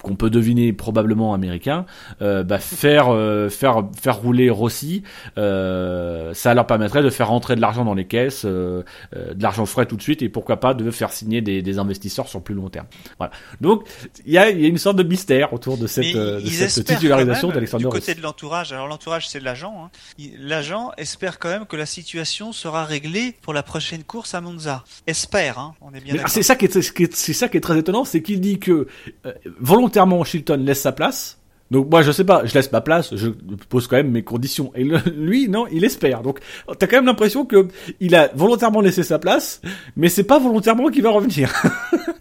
qu'on 0.00 0.14
peut 0.14 0.30
deviner 0.30 0.72
probablement 0.72 1.34
américains, 1.34 1.86
euh, 2.22 2.44
bah, 2.44 2.60
faire 2.60 3.08
euh, 3.08 3.48
faire 3.48 3.82
faire 4.00 4.18
rouler 4.18 4.48
Rossi, 4.48 5.02
euh, 5.38 6.32
ça 6.34 6.54
leur 6.54 6.68
permettrait 6.68 7.02
de 7.02 7.10
faire 7.10 7.28
rentrer 7.28 7.56
de 7.56 7.60
l'argent 7.60 7.84
dans 7.84 7.94
les 7.94 8.06
caisses, 8.06 8.44
euh, 8.44 8.84
de 9.12 9.42
l'argent 9.42 9.66
frais 9.66 9.86
tout 9.86 9.96
de 9.96 10.02
suite, 10.02 10.22
et 10.22 10.28
pourquoi 10.28 10.60
pas 10.60 10.72
de 10.72 10.88
faire 10.92 11.12
signer 11.12 11.40
des, 11.40 11.62
des 11.62 11.78
investisseurs 11.80 12.28
sur 12.28 12.42
plus 12.42 12.54
long 12.54 12.68
terme. 12.68 12.86
Voilà. 13.18 13.32
Donc 13.60 13.88
il 14.24 14.32
y 14.32 14.38
a, 14.38 14.50
y 14.50 14.64
a, 14.64 14.68
une 14.68 14.78
sorte 14.78 14.98
de 14.98 15.02
mystère 15.02 15.52
autour 15.52 15.78
de 15.78 15.88
cette, 15.88 16.14
de 16.14 16.46
cette 16.46 16.86
titularisation 16.86 17.48
d'Alexander 17.48 17.86
Rossi. 17.86 17.98
Du 17.98 18.06
côté 18.06 18.14
de 18.14 18.22
l'entourage, 18.22 18.72
alors 18.72 18.86
l'entourage 18.86 19.28
c'est 19.28 19.40
l'agent, 19.40 19.86
hein. 19.86 20.24
l'agent 20.38 20.92
espère 20.96 21.40
quand 21.40 21.48
même 21.48 21.66
que 21.66 21.74
la 21.74 21.86
situation 21.86 22.03
sera 22.52 22.84
réglée 22.84 23.34
pour 23.42 23.52
la 23.52 23.62
prochaine 23.62 24.04
course 24.04 24.34
à 24.34 24.40
Monza. 24.40 24.84
Espère, 25.06 25.58
hein, 25.58 25.74
on 25.80 25.92
est 25.94 26.00
bien 26.00 26.26
C'est 26.26 26.42
ça 26.42 26.56
qui 26.56 26.66
est, 26.66 27.14
c'est 27.14 27.32
ça 27.32 27.48
qui 27.48 27.56
est 27.56 27.60
très 27.60 27.78
étonnant, 27.78 28.04
c'est 28.04 28.22
qu'il 28.22 28.40
dit 28.40 28.58
que 28.58 28.86
euh, 29.26 29.32
volontairement 29.60 30.22
Chilton 30.24 30.62
laisse 30.64 30.80
sa 30.80 30.92
place. 30.92 31.38
Donc 31.70 31.90
moi 31.90 32.02
je 32.02 32.12
sais 32.12 32.24
pas, 32.24 32.44
je 32.44 32.54
laisse 32.54 32.70
ma 32.70 32.82
place, 32.82 33.16
je 33.16 33.28
pose 33.68 33.88
quand 33.88 33.96
même 33.96 34.10
mes 34.10 34.22
conditions. 34.22 34.70
Et 34.74 34.84
lui 35.16 35.48
non, 35.48 35.66
il 35.72 35.84
espère. 35.84 36.22
Donc 36.22 36.40
t'as 36.78 36.86
quand 36.86 36.96
même 36.96 37.06
l'impression 37.06 37.44
que 37.46 37.68
il 38.00 38.14
a 38.14 38.30
volontairement 38.34 38.80
laissé 38.80 39.02
sa 39.02 39.18
place, 39.18 39.60
mais 39.96 40.08
c'est 40.08 40.24
pas 40.24 40.38
volontairement 40.38 40.88
qu'il 40.88 41.02
va 41.02 41.10
revenir. 41.10 41.52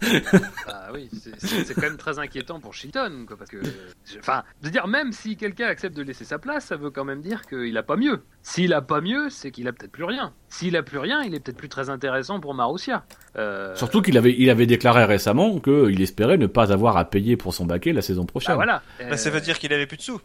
oui, 0.94 1.08
c'est 1.38 1.74
quand 1.74 1.82
même 1.82 1.96
très 1.96 2.18
inquiétant 2.18 2.60
pour 2.60 2.74
Chilton, 2.74 3.24
quoi, 3.26 3.36
parce 3.36 3.50
que, 3.50 3.58
enfin, 4.18 4.44
de 4.62 4.68
dire 4.68 4.86
même 4.86 5.12
si 5.12 5.36
quelqu'un 5.36 5.66
accepte 5.66 5.96
de 5.96 6.02
laisser 6.02 6.24
sa 6.24 6.38
place, 6.38 6.66
ça 6.66 6.76
veut 6.76 6.90
quand 6.90 7.04
même 7.04 7.20
dire 7.20 7.42
qu'il 7.46 7.76
a 7.76 7.82
pas 7.82 7.96
mieux. 7.96 8.22
S'il 8.42 8.72
a 8.72 8.82
pas 8.82 9.00
mieux, 9.00 9.30
c'est 9.30 9.50
qu'il 9.50 9.68
a 9.68 9.72
peut-être 9.72 9.92
plus 9.92 10.04
rien. 10.04 10.32
S'il 10.48 10.76
a 10.76 10.82
plus 10.82 10.98
rien, 10.98 11.22
il 11.22 11.34
est 11.34 11.40
peut-être 11.40 11.56
plus 11.56 11.68
très 11.68 11.90
intéressant 11.90 12.40
pour 12.40 12.54
Marussia. 12.54 13.04
Euh... 13.36 13.74
Surtout 13.74 14.02
qu'il 14.02 14.16
avait, 14.18 14.34
il 14.38 14.50
avait 14.50 14.66
déclaré 14.66 15.04
récemment 15.04 15.58
qu'il 15.58 16.00
espérait 16.00 16.36
ne 16.36 16.46
pas 16.46 16.72
avoir 16.72 16.96
à 16.96 17.04
payer 17.04 17.36
pour 17.36 17.54
son 17.54 17.66
baquet 17.66 17.92
la 17.92 18.02
saison 18.02 18.24
prochaine. 18.24 18.52
Ah, 18.52 18.54
voilà. 18.54 18.82
Bah, 19.00 19.16
ça 19.16 19.30
veut 19.30 19.40
dire 19.40 19.58
qu'il 19.58 19.72
avait 19.72 19.86
plus 19.86 19.96
de 19.96 20.02
sous. 20.02 20.20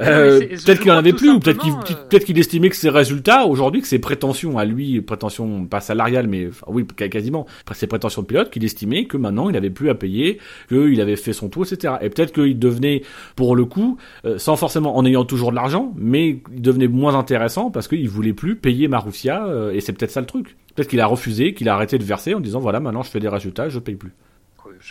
Euh, 0.00 0.40
peut-être 0.40 0.78
je 0.78 0.82
qu'il 0.82 0.90
en 0.90 0.96
avait 0.96 1.12
plus, 1.12 1.30
ou 1.30 1.38
peut-être 1.38 1.60
qu'il 1.60 1.72
euh, 1.72 2.06
peut-être 2.08 2.24
qu'il 2.24 2.38
estimait 2.38 2.68
que 2.70 2.76
ses 2.76 2.90
résultats 2.90 3.44
aujourd'hui, 3.44 3.80
que 3.80 3.86
ses 3.86 4.00
prétentions 4.00 4.58
à 4.58 4.64
lui, 4.64 5.00
prétentions 5.02 5.66
pas 5.66 5.80
salariales, 5.80 6.26
mais 6.26 6.48
enfin, 6.48 6.66
oui, 6.68 6.84
qu- 6.84 7.08
quasiment, 7.08 7.46
ses 7.72 7.86
prétentions 7.86 8.22
de 8.22 8.26
pilote, 8.26 8.50
qu'il 8.50 8.64
estimait 8.64 9.04
que 9.04 9.16
maintenant 9.16 9.50
il 9.50 9.56
avait 9.56 9.70
plus 9.70 9.83
à 9.90 9.94
payer, 9.94 10.38
qu'il 10.68 11.00
avait 11.00 11.16
fait 11.16 11.32
son 11.32 11.48
tour, 11.48 11.64
etc. 11.64 11.94
Et 12.00 12.10
peut-être 12.10 12.32
qu'il 12.32 12.58
devenait, 12.58 13.02
pour 13.36 13.56
le 13.56 13.64
coup, 13.64 13.98
euh, 14.24 14.38
sans 14.38 14.56
forcément 14.56 14.96
en 14.96 15.04
ayant 15.04 15.24
toujours 15.24 15.50
de 15.50 15.56
l'argent, 15.56 15.92
mais 15.96 16.40
il 16.52 16.62
devenait 16.62 16.88
moins 16.88 17.14
intéressant 17.14 17.70
parce 17.70 17.88
qu'il 17.88 18.08
voulait 18.08 18.32
plus 18.32 18.56
payer 18.56 18.88
Marussia, 18.88 19.46
euh, 19.46 19.72
et 19.72 19.80
c'est 19.80 19.92
peut-être 19.92 20.10
ça 20.10 20.20
le 20.20 20.26
truc. 20.26 20.56
Peut-être 20.74 20.88
qu'il 20.88 21.00
a 21.00 21.06
refusé, 21.06 21.54
qu'il 21.54 21.68
a 21.68 21.74
arrêté 21.74 21.98
de 21.98 22.04
verser 22.04 22.34
en 22.34 22.40
disant 22.40 22.58
voilà, 22.58 22.80
maintenant 22.80 23.02
je 23.02 23.10
fais 23.10 23.20
des 23.20 23.28
résultats, 23.28 23.68
je 23.68 23.78
paye 23.78 23.96
plus. 23.96 24.12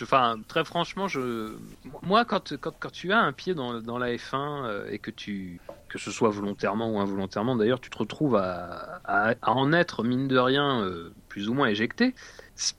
Enfin, 0.02 0.36
très 0.48 0.64
franchement, 0.64 1.06
moi, 2.02 2.24
quand, 2.24 2.56
quand, 2.56 2.74
quand 2.78 2.90
tu 2.90 3.12
as 3.12 3.18
un 3.18 3.32
pied 3.32 3.54
dans, 3.54 3.80
dans 3.80 3.98
la 3.98 4.14
F1 4.14 4.64
euh, 4.64 4.88
et 4.90 4.98
que 4.98 5.10
tu, 5.10 5.60
que 5.88 5.98
ce 5.98 6.10
soit 6.10 6.30
volontairement 6.30 6.90
ou 6.90 6.98
involontairement, 6.98 7.56
d'ailleurs, 7.56 7.80
tu 7.80 7.90
te 7.90 7.98
retrouves 7.98 8.36
à, 8.36 9.00
à, 9.04 9.34
à 9.42 9.50
en 9.52 9.72
être 9.72 10.02
mine 10.02 10.26
de 10.26 10.38
rien 10.38 10.80
euh, 10.82 11.12
plus 11.34 11.48
ou 11.48 11.54
moins 11.54 11.66
éjecté. 11.66 12.14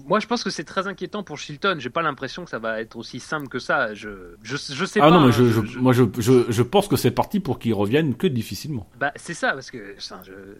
Moi, 0.05 0.21
je 0.21 0.27
pense 0.27 0.45
que 0.45 0.49
c'est 0.49 0.63
très 0.63 0.87
inquiétant 0.87 1.23
pour 1.23 1.37
Chilton. 1.37 1.75
J'ai 1.79 1.89
pas 1.89 2.01
l'impression 2.01 2.45
que 2.45 2.49
ça 2.49 2.57
va 2.57 2.79
être 2.79 2.95
aussi 2.95 3.19
simple 3.19 3.49
que 3.49 3.59
ça. 3.59 3.93
Je, 3.93 4.07
je, 4.43 4.55
je 4.55 4.85
sais 4.85 5.01
Ah 5.01 5.09
pas. 5.09 5.11
non, 5.11 5.19
mais 5.19 5.27
hein, 5.27 5.31
je, 5.31 5.43
je- 5.65 5.77
moi 5.79 5.91
je, 5.91 6.03
je, 6.19 6.49
je 6.49 6.61
pense 6.63 6.87
que 6.87 6.95
c'est 6.95 7.11
parti 7.11 7.41
pour 7.41 7.59
qu'il 7.59 7.73
revienne 7.73 8.15
que 8.15 8.27
difficilement. 8.27 8.89
Bah, 8.97 9.11
c'est 9.17 9.33
ça, 9.33 9.51
parce 9.51 9.71
que 9.71 9.95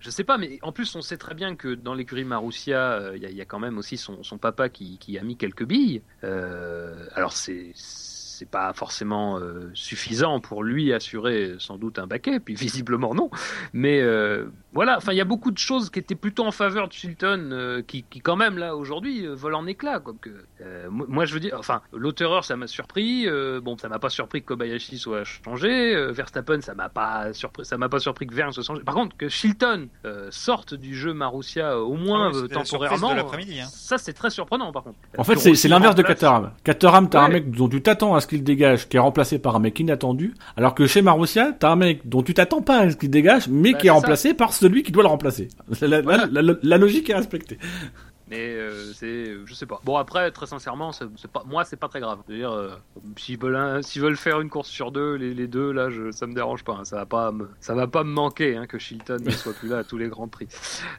je, 0.01 0.09
sais 0.09 0.25
pas, 0.25 0.37
mais 0.37 0.59
en 0.61 0.73
plus, 0.73 0.93
on 0.97 1.01
sait 1.01 1.15
très 1.15 1.35
bien 1.35 1.55
que 1.55 1.73
dans 1.73 1.93
l'écurie 1.93 2.25
Marussia, 2.25 2.77
euh, 2.91 3.13
il 3.15 3.23
y, 3.23 3.25
a- 3.25 3.29
il 3.29 3.37
y 3.37 3.41
a 3.41 3.45
quand 3.45 3.59
même 3.59 3.77
aussi 3.77 3.95
son, 3.95 4.21
son 4.23 4.37
papa 4.37 4.67
qui, 4.67 4.97
qui 4.97 5.17
a 5.17 5.23
mis 5.23 5.37
quelques 5.37 5.63
billes. 5.65 6.01
Euh, 6.25 7.07
alors, 7.15 7.31
c'est. 7.31 7.71
C'est 8.37 8.49
pas 8.49 8.73
forcément 8.73 9.39
euh, 9.39 9.71
suffisant 9.73 10.41
pour 10.41 10.61
lui 10.61 10.91
assurer 10.91 11.55
sans 11.57 11.77
doute 11.77 11.99
un 11.99 12.05
baquet, 12.05 12.41
puis 12.41 12.53
visiblement 12.53 13.15
non. 13.15 13.29
Mais 13.71 14.01
euh, 14.01 14.47
voilà, 14.75 14.97
enfin 14.97 15.13
il 15.13 15.17
y 15.17 15.21
a 15.21 15.25
beaucoup 15.25 15.51
de 15.51 15.57
choses 15.57 15.89
qui 15.89 15.99
étaient 15.99 16.13
plutôt 16.15 16.45
en 16.45 16.51
faveur 16.51 16.87
de 16.87 16.93
Chilton, 16.93 17.49
euh, 17.51 17.81
qui, 17.81 18.03
qui 18.03 18.19
quand 18.19 18.35
même 18.35 18.57
là 18.57 18.75
aujourd'hui 18.75 19.25
euh, 19.25 19.33
volent 19.33 19.59
en 19.61 19.67
éclats. 19.67 19.99
Quoi, 19.99 20.13
que, 20.21 20.29
euh, 20.61 20.87
moi 20.89 21.25
je 21.25 21.33
veux 21.33 21.39
dire, 21.39 21.55
enfin 21.57 21.81
l'auteur 21.93 22.43
ça 22.43 22.55
m'a 22.55 22.67
surpris. 22.67 23.27
euh, 23.27 23.59
bon, 23.61 23.77
ça 23.77 23.89
m'a 23.89 23.99
pas 23.99 24.09
surpris 24.09 24.41
que 24.41 24.47
Kobayashi 24.47 24.97
soit 24.99 25.23
changé. 25.23 25.95
euh, 25.95 26.11
Verstappen 26.11 26.61
ça 26.61 26.75
m'a 26.75 26.89
pas 26.89 27.33
surpris, 27.33 27.65
ça 27.65 27.77
m'a 27.77 27.89
pas 27.89 27.99
surpris 27.99 28.27
que 28.27 28.35
Verne 28.35 28.51
soit 28.51 28.63
changé. 28.63 28.81
Par 28.83 28.95
contre 28.95 29.15
que 29.17 29.29
Chilton 29.29 29.87
euh, 30.05 30.27
sorte 30.29 30.73
du 30.73 30.93
jeu 30.95 31.13
Marussia 31.13 31.79
au 31.79 31.95
moins 31.95 32.27
Ah 32.27 32.31
oui, 32.33 32.41
c'était 32.41 32.55
la 32.55 32.63
temporairement, 32.63 33.15
de 33.15 33.19
hein. 33.61 33.65
ça 33.71 33.97
c'est 33.97 34.13
très 34.13 34.29
surprenant 34.29 34.71
par 34.71 34.83
contre. 34.83 34.97
En 35.17 35.23
fait, 35.23 35.37
c'est 35.37 35.67
l'inverse 35.67 35.95
de 35.95 36.03
Caterham. 36.03 36.51
Caterham, 36.63 37.09
t'as 37.09 37.21
un 37.23 37.29
mec 37.29 37.49
dont 37.51 37.69
tu 37.69 37.81
t'attends 37.81 38.15
à 38.15 38.21
ce 38.21 38.27
qu'il 38.27 38.43
dégage, 38.43 38.89
qui 38.89 38.97
est 38.97 38.99
remplacé 38.99 39.39
par 39.39 39.55
un 39.55 39.59
mec 39.59 39.79
inattendu, 39.79 40.33
alors 40.57 40.75
que 40.75 40.85
chez 40.85 41.01
Marussia, 41.01 41.53
t'as 41.57 41.71
un 41.71 41.75
mec 41.75 42.01
dont 42.07 42.23
tu 42.23 42.33
t'attends 42.33 42.61
pas 42.61 42.79
à 42.79 42.89
ce 42.91 42.95
qu'il 42.97 43.09
dégage, 43.09 43.47
mais 43.47 43.71
Bah, 43.71 43.77
qui 43.79 43.87
est 43.87 43.89
c'est 43.89 43.93
remplacé 43.93 44.33
par 44.33 44.53
celui 44.65 44.81
qui 44.81 44.91
doit 44.91 45.03
le 45.03 45.09
remplacer. 45.09 45.47
La, 45.81 46.01
la- 46.01 46.77
logique 46.77 47.07
est 47.09 47.15
respectée. 47.15 47.59
Mais 48.29 48.55
euh, 48.55 48.91
c'est, 48.93 49.35
je 49.45 49.53
sais 49.53 49.65
pas. 49.65 49.79
Bon 49.83 49.97
après, 49.97 50.31
très 50.31 50.47
sincèrement, 50.47 50.91
c'est, 50.91 51.05
c'est 51.15 51.29
pas, 51.29 51.43
moi 51.45 51.63
c'est 51.63 51.75
pas 51.77 51.87
très 51.87 51.99
grave. 51.99 52.19
C'est-à-dire, 52.25 52.51
euh, 52.51 52.69
s'ils 53.17 53.37
veulent, 53.39 54.17
faire 54.17 54.41
une 54.41 54.49
course 54.49 54.69
sur 54.69 54.91
deux, 54.91 55.15
les, 55.15 55.47
deux 55.47 55.71
là, 55.71 55.89
je, 55.89 56.11
ça 56.11 56.25
me 56.27 56.33
dérange 56.33 56.63
pas. 56.63 56.73
hein. 56.73 56.85
Ça 56.85 56.97
va 56.97 57.05
pas, 57.05 57.31
me, 57.31 57.49
ça 57.59 57.75
va 57.75 57.87
pas 57.87 58.03
me 58.03 58.11
manquer 58.11 58.57
hein, 58.57 58.65
que 58.67 58.79
Chilton 58.79 59.17
ne 59.23 59.31
soit 59.31 59.53
plus 59.53 59.69
là 59.69 59.79
à 59.79 59.83
tous 59.83 59.97
les 59.97 60.07
grands 60.07 60.27
prix. 60.27 60.47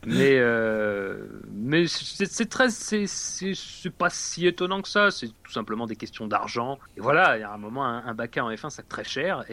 Mais, 0.07 0.39
euh, 0.39 1.27
mais 1.53 1.87
c'est, 1.89 2.49
très, 2.49 2.70
c'est, 2.70 3.07
c'est, 3.07 3.91
pas 3.91 4.11
si 4.11 4.47
étonnant 4.47 4.83
que 4.83 4.89
ça. 4.89 5.11
C'est 5.11 5.29
tout 5.29 5.53
simplement 5.53 5.87
des 5.87 5.97
questions 5.97 6.27
d'argent. 6.27 6.79
Et 6.97 7.01
voilà, 7.01 7.37
il 7.37 7.41
y 7.41 7.45
a 7.45 7.53
un 7.53 7.59
moment, 7.59 7.85
un, 7.85 8.05
un 8.07 8.14
baquet 8.14 8.41
en 8.41 8.51
F1, 8.51 8.70
ça 8.70 8.83
coûte 8.83 8.91
très 8.91 9.05
cher. 9.05 9.45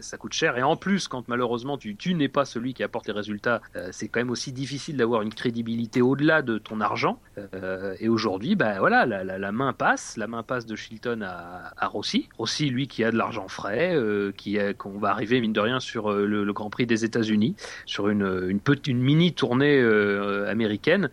Ça 0.00 0.16
coûte 0.18 0.32
cher. 0.32 0.58
Et 0.58 0.62
en 0.62 0.76
plus, 0.76 1.08
quand 1.08 1.26
malheureusement 1.28 1.78
tu, 1.78 1.96
tu 1.96 2.14
n'es 2.14 2.28
pas 2.28 2.44
celui 2.44 2.74
qui 2.74 2.82
apporte 2.82 3.06
les 3.06 3.12
résultats, 3.12 3.60
euh, 3.76 3.88
c'est 3.92 4.08
quand 4.08 4.20
même 4.20 4.30
aussi 4.30 4.52
difficile 4.52 4.96
d'avoir 4.96 5.22
une 5.22 5.32
crédibilité 5.32 6.02
au-delà 6.02 6.42
de 6.42 6.58
ton 6.58 6.80
argent. 6.80 7.20
Euh, 7.54 7.94
et 7.98 8.08
aujourd'hui, 8.08 8.54
bah 8.54 8.78
voilà, 8.78 9.06
la, 9.06 9.24
la- 9.24 9.38
la 9.38 9.52
main 9.52 9.72
passe, 9.72 10.16
la 10.16 10.26
main 10.26 10.42
passe 10.42 10.66
de 10.66 10.76
Chilton 10.76 11.20
à, 11.22 11.72
à 11.76 11.86
Rossi. 11.88 12.28
Rossi, 12.38 12.70
lui, 12.70 12.86
qui 12.86 13.02
a 13.02 13.10
de 13.10 13.16
l'argent 13.16 13.48
frais, 13.48 13.94
euh, 13.94 14.30
qui 14.36 14.56
qu'on 14.78 14.98
va 14.98 15.10
arriver 15.10 15.40
mine 15.40 15.52
de 15.52 15.60
rien 15.60 15.80
sur 15.80 16.12
euh, 16.12 16.26
le, 16.26 16.44
le 16.44 16.52
Grand 16.52 16.70
Prix 16.70 16.86
des 16.86 17.04
États-Unis, 17.04 17.56
sur 17.86 18.08
une, 18.08 18.46
une 18.48 18.60
petite, 18.60 18.86
une 18.86 19.00
mini 19.00 19.32
tournée 19.32 19.80
euh, 19.80 20.48
américaine. 20.50 21.10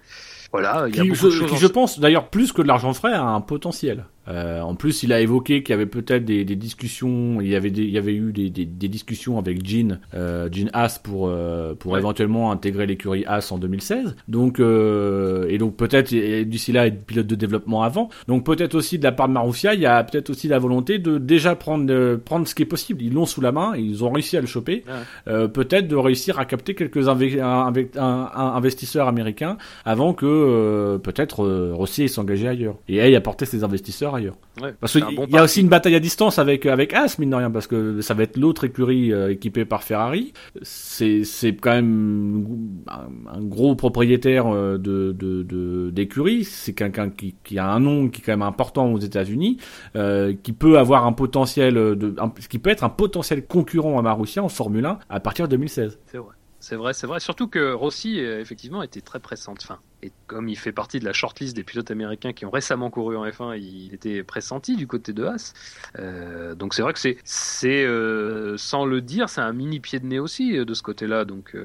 Voilà, 0.51 0.86
il 0.89 0.95
y 0.95 0.99
a 0.99 1.03
Qui, 1.03 1.09
beaucoup 1.09 1.26
de 1.26 1.30
je, 1.32 1.38
choses. 1.39 1.47
qui, 1.49 1.55
en- 1.55 1.59
je 1.59 1.68
pense, 1.68 1.99
d'ailleurs, 1.99 2.28
plus 2.28 2.51
que 2.51 2.62
de 2.62 2.68
l'argent 2.68 2.93
frais, 2.93 3.14
a 3.14 3.24
un 3.24 3.41
potentiel. 3.41 4.05
Euh, 4.28 4.61
en 4.61 4.76
plus, 4.76 5.03
il 5.03 5.11
a 5.13 5.19
évoqué 5.19 5.63
qu'il 5.63 5.74
y 5.74 5.76
avait 5.76 5.86
peut-être 5.88 6.24
des, 6.26 6.45
des 6.45 6.55
discussions, 6.55 7.41
il 7.41 7.47
y 7.47 7.55
avait, 7.55 7.72
des, 7.72 7.84
il 7.84 7.89
y 7.89 7.97
avait 7.97 8.13
eu 8.13 8.32
des, 8.32 8.49
discussions 8.88 9.38
avec 9.39 9.65
Jean, 9.67 9.99
euh, 10.13 10.47
Jean 10.51 10.69
Haas 10.74 10.99
pour, 11.03 11.28
euh, 11.28 11.74
pour 11.74 11.93
Ouais. 11.93 11.99
éventuellement 11.99 12.51
intégrer 12.51 12.86
l'écurie 12.86 13.26
Haas 13.26 13.51
en 13.51 13.57
2016. 13.57 14.15
Donc, 14.28 14.59
euh, 14.59 15.47
et 15.49 15.57
donc 15.57 15.76
peut-être 15.76 16.13
d'ici 16.43 16.72
là 16.72 16.88
être 16.88 17.03
pilote 17.05 17.26
de 17.28 17.36
développement 17.36 17.84
avant. 17.84 18.09
Donc 18.28 18.45
peut-être 18.45 18.76
aussi 18.76 18.99
de 18.99 19.03
la 19.03 19.11
part 19.11 19.28
de 19.28 19.34
Marussia, 19.34 19.74
il 19.74 19.80
y 19.82 19.86
a 19.86 20.03
peut-être 20.03 20.30
aussi 20.30 20.47
la 20.47 20.59
volonté 20.59 20.99
de 20.99 21.17
déjà 21.17 21.55
prendre, 21.55 22.15
prendre 22.17 22.47
ce 22.47 22.53
qui 22.55 22.61
est 22.63 22.65
possible. 22.65 23.01
Ils 23.01 23.13
l'ont 23.13 23.26
sous 23.26 23.41
la 23.41 23.51
main, 23.51 23.74
ils 23.76 24.03
ont 24.03 24.11
réussi 24.11 24.38
à 24.38 24.41
le 24.41 24.47
choper. 24.47 24.84
Ouais. 25.26 25.47
Peut-être 25.47 25.88
de 25.88 25.95
réussir 25.95 26.38
à 26.39 26.45
capter 26.45 26.76
quelques 26.76 27.07
un, 27.07 27.17
un- 27.17 28.32
un 28.36 28.53
investisseurs 28.55 29.07
américains 29.07 29.57
avant 29.86 30.13
que 30.13 30.97
peut-être 30.97 31.72
Rossi 31.74 32.07
s'engager 32.09 32.47
ailleurs 32.47 32.76
et 32.88 33.01
aille 33.01 33.15
apporter 33.15 33.45
ses 33.45 33.63
investisseurs 33.63 34.11
ailleurs. 34.16 34.36
Ouais, 34.62 34.74
Parce 34.80 34.93
qu'il 34.93 35.16
bon 35.16 35.26
y 35.28 35.38
a 35.38 35.43
aussi 35.43 35.62
une 35.62 35.70
bataille 35.70 35.95
à 35.95 35.99
distance 35.99 36.38
avec 36.39 36.66
avec 36.66 36.93
As 36.93 37.18
mine 37.20 37.30
de 37.30 37.36
rien 37.36 37.49
parce 37.51 37.68
que 37.68 38.01
ça 38.01 38.14
va 38.14 38.24
être 38.24 38.38
l'autre 38.38 38.64
écurie 38.66 39.12
euh, 39.14 39.32
équipée 39.32 39.66
par 39.66 39.84
Ferrari. 39.84 40.34
C'est 40.62 41.24
c'est 41.24 41.55
quand 41.55 41.72
même 41.72 42.45
un, 42.88 43.38
un 43.38 43.41
gros 43.41 43.76
propriétaire 43.76 44.47
euh, 44.47 44.78
de 44.78 45.12
de 45.18 45.43
de- 45.43 45.89
d'écurie. 45.91 46.43
C'est 46.43 46.74
quelqu'un 46.74 47.09
qui 47.09 47.36
qui 47.43 47.57
a 47.59 47.68
un 47.72 47.80
nom 47.80 48.09
qui 48.09 48.22
est 48.22 48.26
quand 48.26 48.34
même 48.34 48.41
important 48.41 48.91
aux 48.91 48.99
États-Unis, 48.99 49.57
euh, 49.95 50.34
qui 50.43 50.53
peut 50.53 50.78
avoir 50.78 51.05
un 51.05 51.14
potentiel 51.14 51.74
de 51.76 52.16
un- 52.20 52.30
qui 52.49 52.59
peut 52.59 52.70
être 52.70 52.84
un 52.84 52.89
potentiel 52.89 53.45
concurrent 53.45 53.97
à 53.97 54.01
Marussia 54.01 54.43
en 54.43 54.49
Formule 54.49 54.86
1 54.86 54.99
à 55.09 55.20
partir 55.20 55.45
de 55.47 55.51
2016. 55.51 55.99
C'est 56.05 56.18
vrai. 56.18 56.28
C'est 56.62 56.76
vrai, 56.76 56.93
c'est 56.93 57.07
vrai. 57.07 57.20
Surtout 57.20 57.47
que 57.47 57.74
Rossi, 57.74 58.20
euh, 58.20 58.39
effectivement, 58.39 58.84
était 58.84 59.01
très 59.01 59.20
pressant 59.20 59.55
de 59.55 59.64
fin. 59.64 59.80
Et 60.03 60.12
comme 60.28 60.47
il 60.47 60.55
fait 60.55 60.72
partie 60.72 60.99
de 60.99 61.05
la 61.05 61.12
shortlist 61.12 61.55
des 61.55 61.64
pilotes 61.64 61.89
américains 61.89 62.34
qui 62.34 62.45
ont 62.45 62.51
récemment 62.51 62.91
couru 62.91 63.18
en 63.18 63.26
F1, 63.26 63.59
il 63.59 63.95
était 63.95 64.22
pressenti 64.22 64.76
du 64.76 64.86
côté 64.86 65.12
de 65.12 65.26
Haas. 65.26 65.53
Euh, 65.97 66.53
donc 66.53 66.76
c'est 66.76 66.84
vrai 66.84 66.93
que 66.93 66.99
c'est, 66.99 67.18
c'est 67.24 67.84
euh, 67.84 68.57
sans 68.57 68.86
le 68.86 69.01
dire, 69.01 69.28
c'est 69.28 69.41
un 69.41 69.53
mini 69.53 69.80
pied 69.80 69.99
de 69.99 70.05
nez 70.05 70.20
aussi 70.20 70.53
de 70.53 70.74
ce 70.76 70.84
côté-là. 70.84 71.26
Donc, 71.26 71.57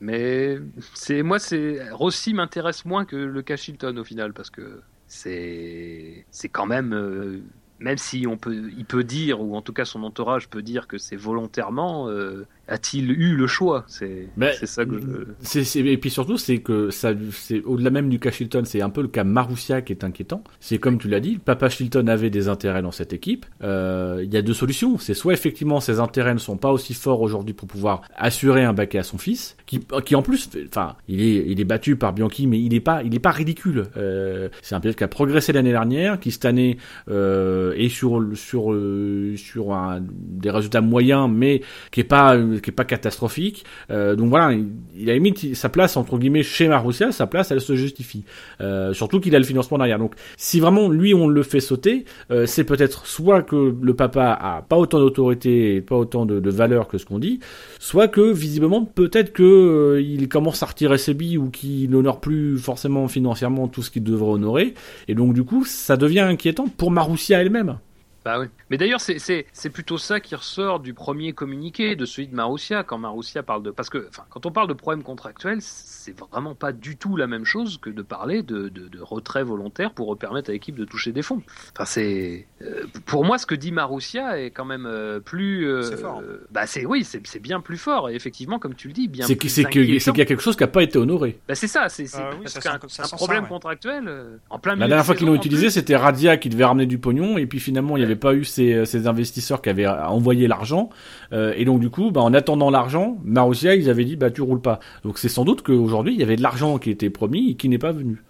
mais 0.00 0.58
c'est 0.94 1.24
moi, 1.24 1.40
c'est 1.40 1.80
Rossi 1.90 2.32
m'intéresse 2.32 2.84
moins 2.84 3.04
que 3.04 3.16
le 3.16 3.42
cas 3.42 3.56
Chilton 3.56 3.96
au 3.96 4.04
final 4.04 4.32
parce 4.32 4.50
que 4.50 4.80
c'est, 5.08 6.24
c'est 6.30 6.48
quand 6.48 6.66
même. 6.66 7.42
Même 7.80 7.98
si 7.98 8.26
on 8.26 8.36
peut, 8.36 8.70
il 8.76 8.84
peut 8.84 9.04
dire, 9.04 9.40
ou 9.40 9.56
en 9.56 9.62
tout 9.62 9.72
cas 9.72 9.84
son 9.84 10.02
entourage 10.02 10.48
peut 10.48 10.62
dire 10.62 10.86
que 10.86 10.98
c'est 10.98 11.16
volontairement, 11.16 12.08
euh, 12.08 12.46
a-t-il 12.68 13.12
eu 13.12 13.36
le 13.36 13.46
choix? 13.46 13.84
C'est 13.86 14.28
Mais- 14.36 14.54
c'est 14.58 14.66
ça 14.66 14.84
que 14.84 14.98
je... 14.98 15.06
C'est- 15.40 15.78
et 15.78 15.96
puis 15.98 16.10
surtout, 16.10 16.36
c'est 16.36 16.58
que 16.58 16.90
ça, 16.90 17.12
c'est 17.32 17.62
au-delà 17.62 17.90
même 17.90 18.08
du 18.08 18.18
cas 18.18 18.30
Chilton, 18.32 18.62
c'est 18.64 18.80
un 18.82 18.90
peu 18.90 19.02
le 19.02 19.08
cas 19.08 19.22
Marussia 19.24 19.82
qui 19.82 19.92
est 19.92 20.02
inquiétant. 20.04 20.42
C'est 20.58 20.78
comme 20.78 20.98
tu 20.98 21.08
l'as 21.08 21.20
dit, 21.20 21.38
Papa 21.38 21.68
Chilton 21.68 22.08
avait 22.08 22.30
des 22.30 22.48
intérêts 22.48 22.82
dans 22.82 22.90
cette 22.90 23.12
équipe. 23.12 23.46
Euh, 23.62 24.20
Il 24.24 24.32
y 24.32 24.36
a 24.36 24.42
deux 24.42 24.54
solutions. 24.54 24.98
C'est 24.98 25.14
soit 25.14 25.32
effectivement 25.34 25.78
ses 25.80 26.00
intérêts 26.00 26.34
ne 26.34 26.38
sont 26.40 26.56
pas 26.56 26.72
aussi 26.72 26.94
forts 26.94 27.20
aujourd'hui 27.20 27.54
pour 27.54 27.68
pouvoir 27.68 28.02
assurer 28.16 28.64
un 28.64 28.72
baquet 28.72 28.98
à 28.98 29.02
son 29.04 29.18
fils, 29.18 29.56
qui, 29.66 29.80
qui 30.04 30.14
en 30.16 30.22
plus, 30.22 30.48
enfin, 30.68 30.96
il 31.08 31.20
est, 31.20 31.44
il 31.46 31.60
est 31.60 31.64
battu 31.64 31.94
par 31.96 32.12
Bianchi, 32.12 32.46
mais 32.48 32.60
il 32.60 32.74
est 32.74 32.80
pas, 32.80 33.02
il 33.04 33.14
est 33.14 33.20
pas 33.20 33.30
ridicule. 33.30 33.84
Euh, 33.96 34.48
c'est 34.62 34.74
un 34.74 34.80
pilote 34.80 34.96
qui 34.96 35.04
a 35.04 35.08
progressé 35.08 35.52
l'année 35.52 35.70
dernière, 35.70 36.18
qui 36.18 36.30
cette 36.32 36.44
année 36.46 36.78
euh, 37.08 37.65
est 37.76 37.88
sur 37.88 38.22
sur 38.34 38.72
euh, 38.72 39.34
sur 39.36 39.76
des 40.10 40.50
résultats 40.50 40.80
moyens, 40.80 41.28
mais 41.32 41.62
qui 41.90 42.00
est 42.00 42.04
pas 42.04 42.36
qui 42.62 42.70
est 42.70 42.74
pas 42.74 42.84
catastrophique. 42.84 43.64
Euh, 43.90 44.16
donc 44.16 44.28
voilà, 44.30 44.56
il, 44.98 45.10
a 45.10 45.14
limite 45.14 45.54
sa 45.54 45.68
place 45.68 45.96
entre 45.96 46.18
guillemets 46.18 46.42
chez 46.42 46.68
Marussia, 46.68 47.12
sa 47.12 47.26
place 47.26 47.50
elle 47.50 47.60
se 47.60 47.74
justifie. 47.74 48.24
Euh, 48.60 48.92
surtout 48.92 49.20
qu'il 49.20 49.34
a 49.34 49.38
le 49.38 49.44
financement 49.44 49.78
derrière. 49.78 49.98
Donc 49.98 50.14
si 50.36 50.60
vraiment 50.60 50.88
lui 50.88 51.14
on 51.14 51.28
le 51.28 51.42
fait 51.42 51.60
sauter, 51.60 52.04
euh, 52.30 52.46
c'est 52.46 52.64
peut-être 52.64 53.06
soit 53.06 53.42
que 53.42 53.74
le 53.80 53.94
papa 53.94 54.38
a 54.40 54.62
pas 54.62 54.76
autant 54.76 54.98
d'autorité 54.98 55.76
et 55.76 55.80
pas 55.80 55.96
autant 55.96 56.26
de, 56.26 56.50
valeur 56.50 56.88
que 56.88 56.96
ce 56.96 57.04
qu'on 57.04 57.18
dit, 57.18 57.40
soit 57.78 58.08
que 58.08 58.32
visiblement 58.32 58.84
peut-être 58.84 59.32
que 59.32 59.42
euh, 59.42 60.00
il 60.00 60.28
commence 60.28 60.62
à 60.62 60.66
retirer 60.66 60.96
ses 60.96 61.12
billes 61.12 61.38
ou 61.38 61.50
qu'il 61.50 61.90
n'honore 61.90 62.20
plus 62.20 62.56
forcément 62.56 63.08
financièrement 63.08 63.68
tout 63.68 63.82
ce 63.82 63.90
qu'il 63.90 64.04
devrait 64.04 64.32
honorer. 64.32 64.74
Et 65.08 65.14
donc 65.14 65.34
du 65.34 65.42
coup 65.42 65.64
ça 65.64 65.96
devient 65.96 66.20
inquiétant 66.20 66.66
pour 66.76 66.90
Marussia 66.90 67.40
elle-même. 67.40 67.55
même. 67.62 67.80
Bah 68.26 68.40
oui. 68.40 68.46
Mais 68.70 68.76
d'ailleurs, 68.76 69.00
c'est, 69.00 69.20
c'est, 69.20 69.46
c'est 69.52 69.70
plutôt 69.70 69.98
ça 69.98 70.18
qui 70.18 70.34
ressort 70.34 70.80
du 70.80 70.94
premier 70.94 71.32
communiqué, 71.32 71.94
de 71.94 72.04
celui 72.04 72.26
de 72.26 72.34
Marussia, 72.34 72.82
quand 72.82 72.98
Marussia 72.98 73.44
parle 73.44 73.62
de. 73.62 73.70
Parce 73.70 73.88
que, 73.88 74.08
enfin, 74.10 74.24
quand 74.30 74.44
on 74.46 74.50
parle 74.50 74.66
de 74.66 74.72
problèmes 74.72 75.04
contractuels, 75.04 75.58
c'est 75.60 76.12
vraiment 76.18 76.56
pas 76.56 76.72
du 76.72 76.96
tout 76.96 77.16
la 77.16 77.28
même 77.28 77.44
chose 77.44 77.78
que 77.80 77.88
de 77.88 78.02
parler 78.02 78.42
de, 78.42 78.68
de, 78.68 78.88
de 78.88 79.00
retrait 79.00 79.44
volontaire 79.44 79.92
pour 79.92 80.18
permettre 80.18 80.50
à 80.50 80.52
l'équipe 80.54 80.74
de 80.74 80.84
toucher 80.84 81.12
des 81.12 81.22
fonds. 81.22 81.40
Enfin, 81.72 81.84
c'est. 81.84 82.48
euh, 82.62 82.82
pour 83.04 83.24
moi, 83.24 83.38
ce 83.38 83.46
que 83.46 83.54
dit 83.54 83.70
Marussia 83.70 84.40
est 84.40 84.50
quand 84.50 84.64
même 84.64 84.86
euh, 84.86 85.20
plus. 85.20 85.68
euh, 85.68 85.82
C'est 85.84 85.96
fort. 85.96 86.20
bah, 86.50 86.66
c'est, 86.66 86.84
oui, 86.84 87.04
c'est, 87.04 87.24
c'est 87.24 87.38
bien 87.38 87.60
plus 87.60 87.78
fort. 87.78 88.10
Et 88.10 88.16
effectivement, 88.16 88.58
comme 88.58 88.74
tu 88.74 88.88
le 88.88 88.92
dis, 88.94 89.06
bien 89.06 89.24
C'est 89.24 89.36
plus 89.36 89.50
c'est 89.50 89.62
que- 89.62 89.68
inquiétant. 89.78 90.00
c'est 90.04 90.10
qu'il 90.10 90.18
y 90.18 90.22
a 90.22 90.26
quelque 90.26 90.42
chose 90.42 90.56
qui 90.56 90.64
n'a 90.64 90.68
pas 90.68 90.82
été 90.82 90.98
honoré. 90.98 91.38
Bah, 91.46 91.54
c'est 91.54 91.68
ça, 91.68 91.88
c'est, 91.88 92.06
c'est 92.06 92.18
Ah 92.20 92.30
oui, 92.32 92.38
parce 92.42 92.54
ça 92.54 92.60
qu'un 92.60 92.72
sent- 92.72 92.88
ça 92.88 93.02
un 93.04 93.06
ça, 93.06 93.16
problème 93.16 93.44
ouais. 93.44 93.48
contractuel, 93.48 94.08
euh, 94.08 94.36
en 94.50 94.58
plein 94.58 94.72
milieu 94.72 94.80
La 94.80 94.86
de 94.86 94.90
dernière 94.90 95.06
fois 95.06 95.14
qu'ils 95.14 95.28
l'ont 95.28 95.34
utilisé, 95.36 95.66
plus. 95.66 95.70
c'était 95.70 95.94
Radia 95.94 96.36
qui 96.38 96.48
devait 96.48 96.64
ramener 96.64 96.86
du 96.86 96.98
pognon, 96.98 97.38
et 97.38 97.46
puis 97.46 97.60
finalement, 97.60 97.96
il 97.96 98.00
n'y 98.00 98.04
avait 98.06 98.15
pas 98.16 98.34
eu 98.34 98.44
ces, 98.44 98.84
ces 98.84 99.06
investisseurs 99.06 99.62
qui 99.62 99.68
avaient 99.68 99.86
envoyé 99.86 100.46
l'argent. 100.48 100.90
Euh, 101.32 101.52
et 101.56 101.64
donc, 101.64 101.80
du 101.80 101.90
coup, 101.90 102.10
bah, 102.10 102.20
en 102.20 102.34
attendant 102.34 102.70
l'argent, 102.70 103.18
Marussia, 103.24 103.74
ils 103.74 103.90
avaient 103.90 104.04
dit, 104.04 104.16
bah, 104.16 104.30
tu 104.30 104.42
roules 104.42 104.60
pas. 104.60 104.80
Donc, 105.04 105.18
c'est 105.18 105.28
sans 105.28 105.44
doute 105.44 105.62
qu'aujourd'hui, 105.62 106.14
il 106.14 106.20
y 106.20 106.22
avait 106.22 106.36
de 106.36 106.42
l'argent 106.42 106.78
qui 106.78 106.90
était 106.90 107.10
promis 107.10 107.50
et 107.50 107.54
qui 107.54 107.68
n'est 107.68 107.78
pas 107.78 107.92
venu. 107.92 108.22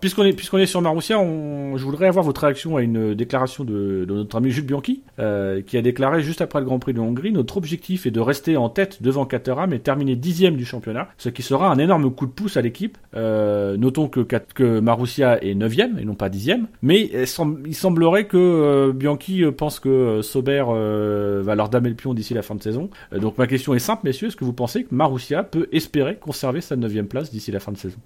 Puisqu'on 0.00 0.24
est, 0.24 0.32
puisqu'on 0.32 0.58
est 0.58 0.66
sur 0.66 0.80
Marussia, 0.82 1.18
on, 1.18 1.76
je 1.76 1.84
voudrais 1.84 2.06
avoir 2.06 2.24
votre 2.24 2.42
réaction 2.42 2.76
à 2.76 2.82
une 2.82 3.14
déclaration 3.14 3.64
de, 3.64 4.04
de 4.06 4.14
notre 4.14 4.36
ami 4.36 4.50
Jules 4.50 4.64
Bianchi, 4.66 5.02
euh, 5.18 5.62
qui 5.62 5.76
a 5.76 5.82
déclaré 5.82 6.22
juste 6.22 6.40
après 6.40 6.60
le 6.60 6.66
Grand 6.66 6.78
Prix 6.78 6.94
de 6.94 7.00
Hongrie, 7.00 7.32
notre 7.32 7.56
objectif 7.56 8.06
est 8.06 8.10
de 8.10 8.20
rester 8.20 8.56
en 8.56 8.68
tête 8.68 9.02
devant 9.02 9.24
Caterham 9.26 9.72
et 9.72 9.78
terminer 9.80 10.16
dixième 10.16 10.56
du 10.56 10.64
championnat, 10.64 11.08
ce 11.18 11.28
qui 11.28 11.42
sera 11.42 11.70
un 11.70 11.78
énorme 11.78 12.10
coup 12.12 12.26
de 12.26 12.32
pouce 12.32 12.56
à 12.56 12.60
l'équipe. 12.62 12.98
Euh, 13.16 13.76
notons 13.76 14.08
que, 14.08 14.20
que 14.20 14.80
Marussia 14.80 15.42
est 15.44 15.54
neuvième 15.54 15.98
et 15.98 16.04
non 16.04 16.14
pas 16.14 16.28
dixième, 16.28 16.66
mais 16.82 17.10
il 17.12 17.26
sem- 17.26 17.62
il 17.66 17.74
semblerait 17.74 18.26
que 18.26 18.36
euh, 18.36 18.92
Bianchi 18.92 19.44
euh, 19.44 19.52
pense 19.52 19.80
que 19.80 19.88
euh, 19.88 20.22
Sauber 20.22 20.64
euh, 20.68 21.42
va 21.44 21.54
leur 21.54 21.68
damer 21.68 21.88
le 21.88 21.94
pion 21.94 22.14
d'ici 22.14 22.34
la 22.34 22.42
fin 22.42 22.54
de 22.54 22.62
saison. 22.62 22.90
Euh, 23.12 23.18
donc 23.18 23.38
ma 23.38 23.46
question 23.46 23.74
est 23.74 23.78
simple, 23.78 24.02
messieurs, 24.04 24.28
est-ce 24.28 24.36
que 24.36 24.44
vous 24.44 24.52
pensez 24.52 24.84
que 24.84 24.94
Marussia 24.94 25.42
peut 25.42 25.68
espérer 25.72 26.16
conserver 26.16 26.60
sa 26.60 26.76
neuvième 26.76 27.06
place 27.06 27.30
d'ici 27.30 27.50
la 27.52 27.60
fin 27.60 27.72
de 27.72 27.78
saison? 27.78 27.98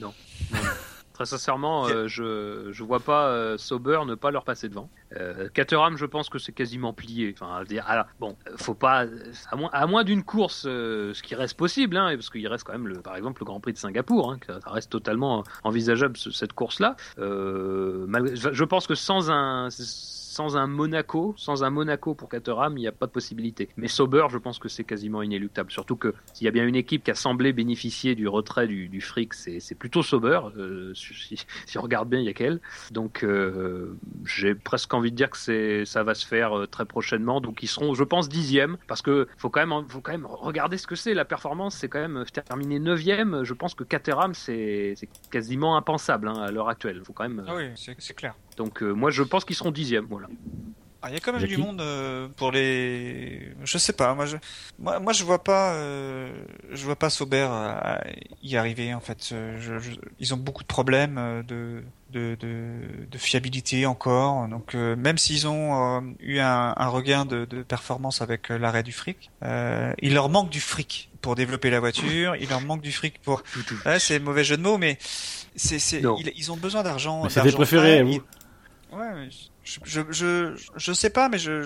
Non. 0.00 0.12
Très 1.20 1.26
sincèrement, 1.26 1.86
euh, 1.86 2.08
je 2.08 2.68
je 2.72 2.82
vois 2.82 2.98
pas 3.00 3.26
euh, 3.26 3.58
Sauber 3.58 4.00
ne 4.06 4.14
pas 4.14 4.30
leur 4.30 4.42
passer 4.42 4.70
devant. 4.70 4.88
Euh, 5.18 5.50
Caterham, 5.52 5.98
je 5.98 6.06
pense 6.06 6.30
que 6.30 6.38
c'est 6.38 6.52
quasiment 6.52 6.94
plié. 6.94 7.34
Enfin, 7.38 7.56
à 7.56 7.64
dire, 7.66 7.84
bon, 8.20 8.36
faut 8.56 8.72
pas, 8.72 9.04
à 9.50 9.56
moins, 9.56 9.68
à 9.74 9.86
moins 9.86 10.02
d'une 10.02 10.22
course, 10.24 10.62
ce 10.62 11.22
qui 11.22 11.34
reste 11.34 11.58
possible, 11.58 11.98
hein, 11.98 12.08
parce 12.14 12.30
qu'il 12.30 12.48
reste 12.48 12.64
quand 12.64 12.72
même, 12.72 12.88
le, 12.88 13.02
par 13.02 13.16
exemple, 13.16 13.42
le 13.42 13.44
Grand 13.44 13.60
Prix 13.60 13.74
de 13.74 13.78
Singapour, 13.78 14.32
hein, 14.32 14.38
ça 14.64 14.70
reste 14.70 14.88
totalement 14.90 15.44
envisageable 15.62 16.16
ce- 16.16 16.30
cette 16.30 16.54
course-là. 16.54 16.96
Euh, 17.18 18.06
malgré- 18.08 18.36
je 18.36 18.64
pense 18.64 18.86
que 18.86 18.94
sans 18.94 19.30
un 19.30 19.68
sans 20.40 20.56
un 20.56 20.66
Monaco, 20.66 21.34
sans 21.36 21.64
un 21.64 21.68
Monaco 21.70 22.14
pour 22.14 22.30
Caterham, 22.30 22.78
il 22.78 22.80
n'y 22.80 22.86
a 22.86 22.92
pas 22.92 23.04
de 23.04 23.10
possibilité. 23.10 23.68
Mais 23.76 23.88
Sauber, 23.88 24.26
je 24.30 24.38
pense 24.38 24.58
que 24.58 24.70
c'est 24.70 24.84
quasiment 24.84 25.20
inéluctable. 25.20 25.70
Surtout 25.70 25.96
que 25.96 26.14
s'il 26.32 26.46
y 26.46 26.48
a 26.48 26.50
bien 26.50 26.66
une 26.66 26.76
équipe 26.76 27.04
qui 27.04 27.10
a 27.10 27.14
semblé 27.14 27.52
bénéficier 27.52 28.14
du 28.14 28.26
retrait 28.26 28.66
du, 28.66 29.00
fric, 29.02 29.34
c'est 29.34 29.74
plutôt 29.74 30.02
Sauber. 30.02 30.40
Euh, 30.56 30.94
si, 30.94 31.76
on 31.76 31.82
regarde 31.82 32.08
bien, 32.08 32.20
il 32.20 32.24
y 32.24 32.30
a 32.30 32.32
qu'elle. 32.32 32.60
Donc 32.90 33.22
euh, 33.22 33.98
j'ai 34.24 34.54
presque 34.54 34.94
envie 34.94 35.10
de 35.10 35.16
dire 35.16 35.28
que 35.28 35.84
ça 35.84 36.02
va 36.04 36.14
se 36.14 36.26
faire 36.26 36.58
euh, 36.58 36.66
très 36.66 36.86
prochainement. 36.86 37.42
Donc 37.42 37.62
ils 37.62 37.68
seront, 37.68 37.92
je 37.92 38.04
pense, 38.04 38.30
dixième, 38.30 38.78
parce 38.86 39.02
que 39.02 39.28
faut 39.36 39.50
quand 39.50 39.60
même, 39.60 40.24
regarder 40.24 40.78
ce 40.78 40.86
que 40.86 40.96
c'est 40.96 41.12
la 41.12 41.26
performance. 41.26 41.74
C'est 41.74 41.88
quand 41.88 42.00
même 42.00 42.24
terminer 42.46 42.78
neuvième. 42.78 43.44
Je 43.44 43.52
pense 43.52 43.74
que 43.74 43.84
Caterham, 43.84 44.32
c'est 44.32 44.94
quasiment 45.30 45.76
impensable 45.76 46.28
hein, 46.28 46.40
à 46.40 46.50
l'heure 46.50 46.70
actuelle. 46.70 47.02
Faut 47.04 47.12
quand 47.12 47.28
même. 47.28 47.44
Ah 47.46 47.56
oui, 47.56 47.64
c'est 47.76 48.14
clair. 48.14 48.34
Donc 48.60 48.82
euh, 48.82 48.92
moi, 48.92 49.10
je 49.10 49.22
pense 49.22 49.46
qu'ils 49.46 49.56
seront 49.56 49.70
dixième. 49.70 50.04
Voilà. 50.10 50.26
Ah, 51.02 51.08
Il 51.08 51.14
y 51.14 51.16
a 51.16 51.20
quand 51.20 51.32
même 51.32 51.40
Jackie 51.40 51.54
du 51.56 51.62
monde 51.62 51.80
euh, 51.80 52.28
pour 52.36 52.52
les. 52.52 53.54
Je 53.64 53.78
sais 53.78 53.94
pas. 53.94 54.14
Moi, 54.14 54.26
je, 54.26 54.36
moi, 54.78 55.00
moi, 55.00 55.14
je 55.14 55.24
vois 55.24 55.42
pas. 55.42 55.72
euh, 55.72 56.30
Je 56.72 56.84
vois 56.84 56.96
pas 56.96 57.08
Sauber 57.08 57.48
euh, 57.50 57.96
y 58.42 58.58
arriver 58.58 58.92
en 58.92 59.00
fait. 59.00 59.28
Je, 59.30 59.78
je- 59.80 59.92
Ils 60.18 60.34
ont 60.34 60.36
beaucoup 60.36 60.62
de 60.62 60.68
problèmes 60.68 61.42
de 61.48 61.82
de, 62.12 62.36
de, 62.38 62.74
de 63.10 63.18
fiabilité 63.18 63.86
encore. 63.86 64.46
Donc 64.48 64.74
euh, 64.74 64.94
même 64.94 65.16
s'ils 65.16 65.48
ont 65.48 65.70
euh, 65.72 66.00
eu 66.20 66.38
un, 66.38 66.74
un 66.76 66.88
regain 66.88 67.24
de, 67.24 67.46
de 67.46 67.62
performance 67.62 68.20
avec 68.20 68.50
euh, 68.50 68.58
l'arrêt 68.58 68.82
du 68.82 68.92
fric, 68.92 69.30
euh, 69.42 69.94
il 70.02 70.12
leur 70.12 70.28
manque 70.28 70.50
du 70.50 70.60
fric 70.60 71.08
pour 71.22 71.34
développer 71.34 71.70
la 71.70 71.80
voiture. 71.80 72.36
Il 72.36 72.50
leur 72.50 72.60
manque 72.60 72.82
du 72.82 72.92
fric 72.92 73.22
pour. 73.22 73.42
Ouais, 73.86 73.98
c'est 74.00 74.18
mauvais 74.18 74.44
jeu 74.44 74.58
de 74.58 74.62
mots, 74.62 74.76
mais 74.76 74.98
c'est 75.56 75.78
c'est 75.78 76.02
Non. 76.02 76.16
ils, 76.20 76.30
ils 76.36 76.52
ont 76.52 76.58
besoin 76.58 76.82
d'argent. 76.82 77.22
Frais. 77.80 78.02
vous. 78.02 78.12
Ils- 78.12 78.20
Ouais, 78.92 79.28
je, 79.62 79.78
je, 79.84 80.00
je, 80.10 80.54
je 80.76 80.92
sais 80.92 81.10
pas, 81.10 81.28
mais 81.28 81.38
je, 81.38 81.62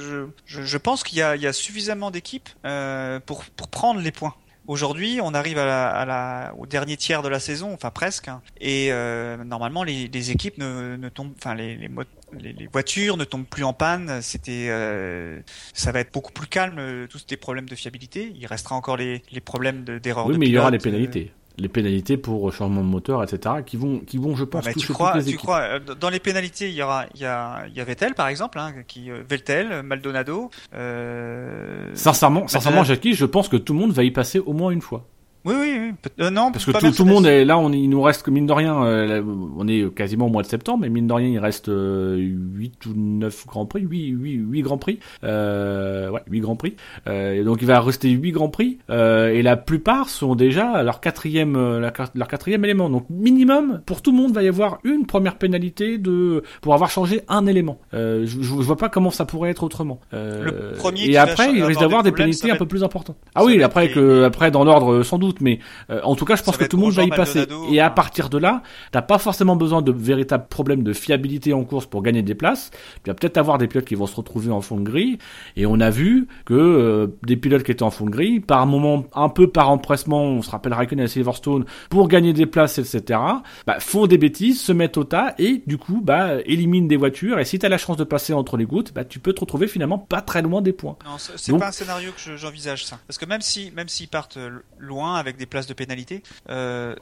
je, 0.47 0.77
pense 0.77 1.03
qu'il 1.03 1.18
y 1.18 1.22
a, 1.22 1.37
il 1.37 1.43
y 1.43 1.47
a 1.47 1.53
suffisamment 1.53 2.11
d'équipes 2.11 2.49
euh, 2.66 3.18
pour, 3.20 3.45
pour 3.45 3.68
prendre 3.68 4.01
les 4.01 4.12
points. 4.12 4.35
Aujourd'hui, 4.66 5.20
on 5.22 5.35
arrive 5.35 5.59
à 5.59 5.66
la, 5.66 5.89
à 5.91 6.05
la, 6.07 6.55
au 6.57 6.64
dernier 6.66 6.97
tiers 6.97 7.22
de 7.22 7.29
la 7.29 7.39
saison, 7.39 7.75
enfin 7.75 7.91
presque, 7.91 8.29
hein, 8.29 8.41
et 8.59 8.89
euh, 8.93 9.37
normalement 9.45 9.85
les, 9.85 10.09
les 10.09 10.31
équipes 10.31 10.57
ne, 10.57 10.97
ne 10.97 11.09
tombent, 11.11 11.35
enfin 11.37 11.55
les, 11.55 11.77
les, 11.77 11.91
les, 12.33 12.53
les 12.55 12.66
voitures 12.66 13.18
ne 13.18 13.25
tombent 13.25 13.45
plus 13.47 13.64
en 13.64 13.75
panne. 13.75 14.22
C'était, 14.22 14.68
euh, 14.70 15.39
ça 15.75 15.93
va 15.93 16.01
être 16.01 16.12
beaucoup 16.14 16.33
plus 16.33 16.47
calme, 16.47 16.79
euh, 16.79 17.07
tous 17.07 17.22
ces 17.29 17.37
problèmes 17.37 17.68
de 17.68 17.75
fiabilité. 17.75 18.33
Il 18.35 18.47
restera 18.47 18.75
encore 18.75 18.97
les, 18.97 19.22
les 19.33 19.41
problèmes 19.41 19.85
de- 19.85 19.99
d'erreur. 19.99 20.27
Oui, 20.27 20.33
de 20.35 20.39
mais 20.39 20.47
il 20.47 20.53
y 20.53 20.59
aura 20.59 20.70
les 20.70 20.79
pilote, 20.79 20.95
euh, 20.95 20.99
pénalités. 20.99 21.33
Les 21.57 21.69
pénalités 21.69 22.17
pour 22.17 22.53
changement 22.53 22.81
de 22.83 22.87
moteur, 22.89 23.23
etc., 23.23 23.57
qui 23.65 23.77
vont, 23.77 24.01
qui 24.01 24.19
vont, 24.19 24.35
je 24.35 24.43
pense, 24.45 24.65
Ouais, 24.65 24.71
mais 24.71 24.75
toucher 24.75 24.87
tu 24.89 24.93
crois, 24.93 25.13
toutes 25.13 25.25
les 25.27 25.31
tu 25.33 25.37
crois, 25.37 25.61
euh, 25.61 25.79
dans 25.79 26.09
les 26.11 26.19
pénalités, 26.19 26.69
il 26.69 26.75
y 26.75 26.83
aura, 26.83 27.07
il 27.15 27.21
y 27.21 27.25
a, 27.27 27.65
il 27.69 27.75
y 27.75 27.81
a 27.81 27.85
Vettel 27.85 28.15
par 28.15 28.27
exemple, 28.27 28.59
hein, 28.59 28.73
qui 28.89 29.09
euh, 29.11 29.23
Vettel, 29.29 29.83
Maldonado. 29.85 30.51
Euh... 30.75 31.91
Sincèrement, 31.95 32.49
sincèrement, 32.49 32.79
Maintenant- 32.81 32.95
Jackie, 32.95 33.15
je 33.15 33.25
pense 33.25 33.49
que 33.49 33.57
tout 33.57 33.73
le 33.73 33.79
monde 33.79 33.93
va 33.93 34.03
y 34.03 34.11
passer 34.11 34.41
au 34.41 34.53
moins 34.53 34.71
une 34.71 34.81
fois. 34.83 35.07
Oui, 35.45 35.55
oui, 35.59 35.78
oui. 35.78 36.11
euh, 36.20 36.30
non, 36.30 36.51
Parce 36.53 36.64
que 36.64 36.70
tout, 36.70 36.90
tout 36.90 37.05
le 37.05 37.11
monde 37.11 37.26
est 37.26 37.45
là, 37.45 37.59
on 37.59 37.70
il 37.72 37.88
nous 37.88 38.01
reste, 38.01 38.26
mine 38.28 38.47
de 38.47 38.53
rien, 38.53 38.82
euh, 38.84 39.22
on 39.59 39.68
est 39.68 39.95
quasiment 39.95 40.26
au 40.26 40.30
mois 40.30 40.42
de 40.42 40.47
septembre, 40.49 40.80
mais 40.82 40.88
mine 40.88 41.07
de 41.07 41.12
rien, 41.12 41.28
il 41.28 41.38
reste 41.38 41.68
euh, 41.68 42.16
8 42.16 42.86
ou 42.86 42.92
9 42.95 43.47
grands 43.47 43.66
prix, 43.66 43.82
8, 43.82 44.09
8, 44.09 44.32
8 44.51 44.62
grands 44.62 44.78
prix, 44.78 45.01
euh, 45.22 46.09
ouais, 46.11 46.22
8 46.30 46.40
grands 46.40 46.57
prix. 46.57 46.76
Euh, 47.07 47.34
et 47.34 47.45
donc 47.45 47.59
il 47.61 47.66
va 47.66 47.80
rester 47.80 48.09
8 48.09 48.32
grands 48.32 48.49
prix, 48.49 48.78
euh, 48.90 49.28
et 49.28 49.42
la 49.42 49.57
plupart 49.57 50.09
sont 50.09 50.34
déjà 50.34 50.70
à 50.70 50.82
leur 50.82 51.01
quatrième, 51.01 51.78
la 51.78 51.92
leur 52.14 52.28
quatrième 52.28 52.64
élément. 52.64 52.88
Donc 52.88 53.05
minimum, 53.11 53.82
pour 53.84 54.01
tout 54.01 54.12
le 54.12 54.16
monde, 54.16 54.32
va 54.32 54.42
y 54.42 54.49
avoir 54.49 54.78
une 54.84 55.05
première 55.05 55.36
pénalité 55.36 55.99
de, 55.99 56.42
pour 56.62 56.74
avoir 56.74 56.90
changé 56.90 57.20
un 57.28 57.47
élément. 57.47 57.78
Euh, 57.92 58.24
je, 58.24 58.40
je, 58.40 58.53
vois 58.53 58.76
pas 58.76 58.88
comment 58.88 59.11
ça 59.11 59.26
pourrait 59.26 59.51
être 59.51 59.62
autrement. 59.62 60.01
Le 60.12 60.72
premier 60.78 61.07
et 61.07 61.18
après, 61.18 61.53
il 61.53 61.62
risque 61.62 61.80
des 61.80 61.84
d'avoir 61.84 62.03
des 62.03 62.11
problèmes, 62.11 62.30
pénalités 62.30 62.51
un 62.51 62.57
peu 62.57 62.66
plus 62.66 62.82
importantes. 62.82 63.16
Ah 63.34 63.45
oui, 63.45 63.62
après 63.62 63.90
que, 63.90 64.24
après 64.24 64.51
dans 64.51 64.64
l'ordre 64.64 65.03
sans 65.03 65.18
doute, 65.18 65.34
mais 65.41 65.59
euh, 65.91 66.01
en 66.03 66.14
tout 66.14 66.24
cas, 66.24 66.37
je 66.37 66.43
pense 66.43 66.57
que 66.57 66.64
tout 66.64 66.76
le 66.76 66.82
monde 66.82 66.93
va 66.93 67.05
y 67.05 67.11
passer. 67.11 67.47
Et 67.70 67.80
à 67.80 67.87
enfin. 67.87 67.95
partir 67.95 68.28
de 68.30 68.39
là, 68.39 68.62
t'as 68.93 69.03
pas 69.03 69.18
forcément 69.18 69.57
besoin 69.57 69.82
de 69.82 69.93
véritables 69.93 70.47
problèmes 70.49 70.82
de 70.82 70.93
fiabilité 70.93 71.53
en 71.53 71.64
course 71.64 71.87
pour 71.87 72.03
gagner 72.03 72.22
des 72.22 72.35
places. 72.35 72.70
Tu 73.03 73.11
vas 73.11 73.14
peut-être 73.14 73.37
avoir 73.39 73.59
des 73.59 73.66
pilotes 73.68 73.85
qui 73.87 73.95
vont 73.95 74.07
se 74.07 74.16
retrouver 74.16 74.51
en 74.51 74.61
fond 74.61 74.76
de 74.76 74.85
grille. 74.85 75.18
Et 75.57 75.66
on 75.66 75.80
a 75.80 75.91
vu 75.91 76.26
que 76.45 76.55
euh, 76.55 77.07
des 77.24 77.37
pilotes 77.37 77.62
qui 77.62 77.70
étaient 77.72 77.82
en 77.82 77.91
fond 77.91 78.07
de 78.07 78.11
grille, 78.11 78.41
par 78.41 78.66
moment, 78.66 79.05
un 79.14 79.28
peu 79.28 79.49
par 79.49 79.70
empressement, 79.70 80.22
on 80.22 80.43
se 80.43 80.51
rappelle 80.51 80.72
Raikkonen 80.74 81.05
à 81.05 81.09
Silverstone, 81.09 81.64
pour 81.91 82.09
gagner 82.09 82.32
des 82.32 82.47
places, 82.47 82.78
etc., 82.78 83.20
bah, 83.66 83.80
font 83.80 84.07
des 84.07 84.18
bêtises, 84.18 84.61
se 84.61 84.72
mettent 84.72 84.97
au 84.97 85.05
tas 85.05 85.35
et 85.39 85.62
du 85.66 85.78
coup, 85.78 86.01
bah, 86.03 86.41
éliminent 86.47 86.87
des 86.87 86.97
voitures. 86.97 87.39
Et 87.39 87.45
si 87.45 87.59
t'as 87.59 87.68
la 87.68 87.78
chance 87.78 87.97
de 87.97 88.05
passer 88.05 88.32
entre 88.32 88.57
les 88.57 88.64
gouttes, 88.66 88.93
bah, 88.95 89.05
tu 89.05 89.18
peux 89.18 89.32
te 89.32 89.41
retrouver 89.41 89.68
finalement 89.68 89.99
pas 89.99 90.20
très 90.20 90.43
loin 90.43 90.62
des 90.62 90.72
points. 90.72 90.97
Non, 91.05 91.16
c'est 91.18 91.57
pas 91.59 91.68
un 91.68 91.72
scénario 91.72 92.11
que 92.12 92.20
je- 92.20 92.37
j'envisage 92.37 92.85
ça. 92.85 92.99
Parce 93.07 93.18
que 93.18 93.26
même 93.26 93.41
si, 93.41 93.72
même 93.76 93.89
s'ils 93.89 94.09
partent 94.09 94.37
euh, 94.37 94.51
loin 94.78 95.16
avec 95.25 95.37
des 95.37 95.47
places 95.47 95.66
de 95.66 95.75
pénalité, 95.75 96.22
euh, 96.49 96.95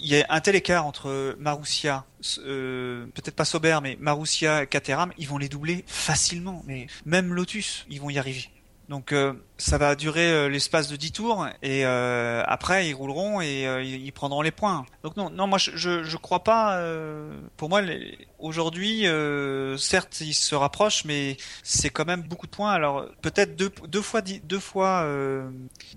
il 0.00 0.08
y 0.08 0.20
a 0.20 0.26
un 0.28 0.40
tel 0.40 0.54
écart 0.56 0.86
entre 0.86 1.36
Marussia, 1.38 2.04
euh, 2.38 3.06
peut-être 3.14 3.34
pas 3.34 3.44
Sauber, 3.44 3.78
mais 3.82 3.96
Marussia 4.00 4.62
et 4.62 4.66
Caterham, 4.66 5.12
ils 5.18 5.28
vont 5.28 5.38
les 5.38 5.48
doubler 5.48 5.84
facilement. 5.86 6.62
Mais 6.66 6.86
même 7.04 7.32
Lotus, 7.34 7.86
ils 7.88 8.00
vont 8.00 8.10
y 8.10 8.18
arriver. 8.18 8.50
Donc 8.88 9.12
euh, 9.12 9.32
ça 9.56 9.78
va 9.78 9.94
durer 9.94 10.30
euh, 10.30 10.48
l'espace 10.48 10.88
de 10.88 10.96
10 10.96 11.12
tours 11.12 11.46
et 11.62 11.86
euh, 11.86 12.42
après 12.46 12.88
ils 12.88 12.94
rouleront 12.94 13.40
et 13.40 13.66
euh, 13.66 13.82
ils, 13.82 14.12
prendront 14.12 14.42
les 14.42 14.50
points. 14.50 14.84
Donc 15.02 15.16
non, 15.16 15.30
non, 15.30 15.46
moi 15.46 15.58
je 15.58 15.70
je, 15.74 16.02
je 16.02 16.16
crois 16.16 16.42
pas. 16.42 16.76
euh, 16.78 17.30
pour 17.56 17.68
moi, 17.68 17.80
aujourd'hui, 18.38 19.06
certes 19.78 20.20
ils 20.20 20.34
se 20.34 20.54
rapprochent, 20.54 21.04
mais 21.04 21.36
c'est 21.62 21.90
quand 21.90 22.04
même 22.04 22.22
beaucoup 22.22 22.46
de 22.46 22.52
points. 22.52 22.72
Alors 22.72 23.06
peut-être 23.22 23.56
deux, 23.56 23.70
deux 23.88 24.02
fois 24.02 24.20
dix- 24.22 24.40
deux 24.44 24.58
fois 24.58 25.06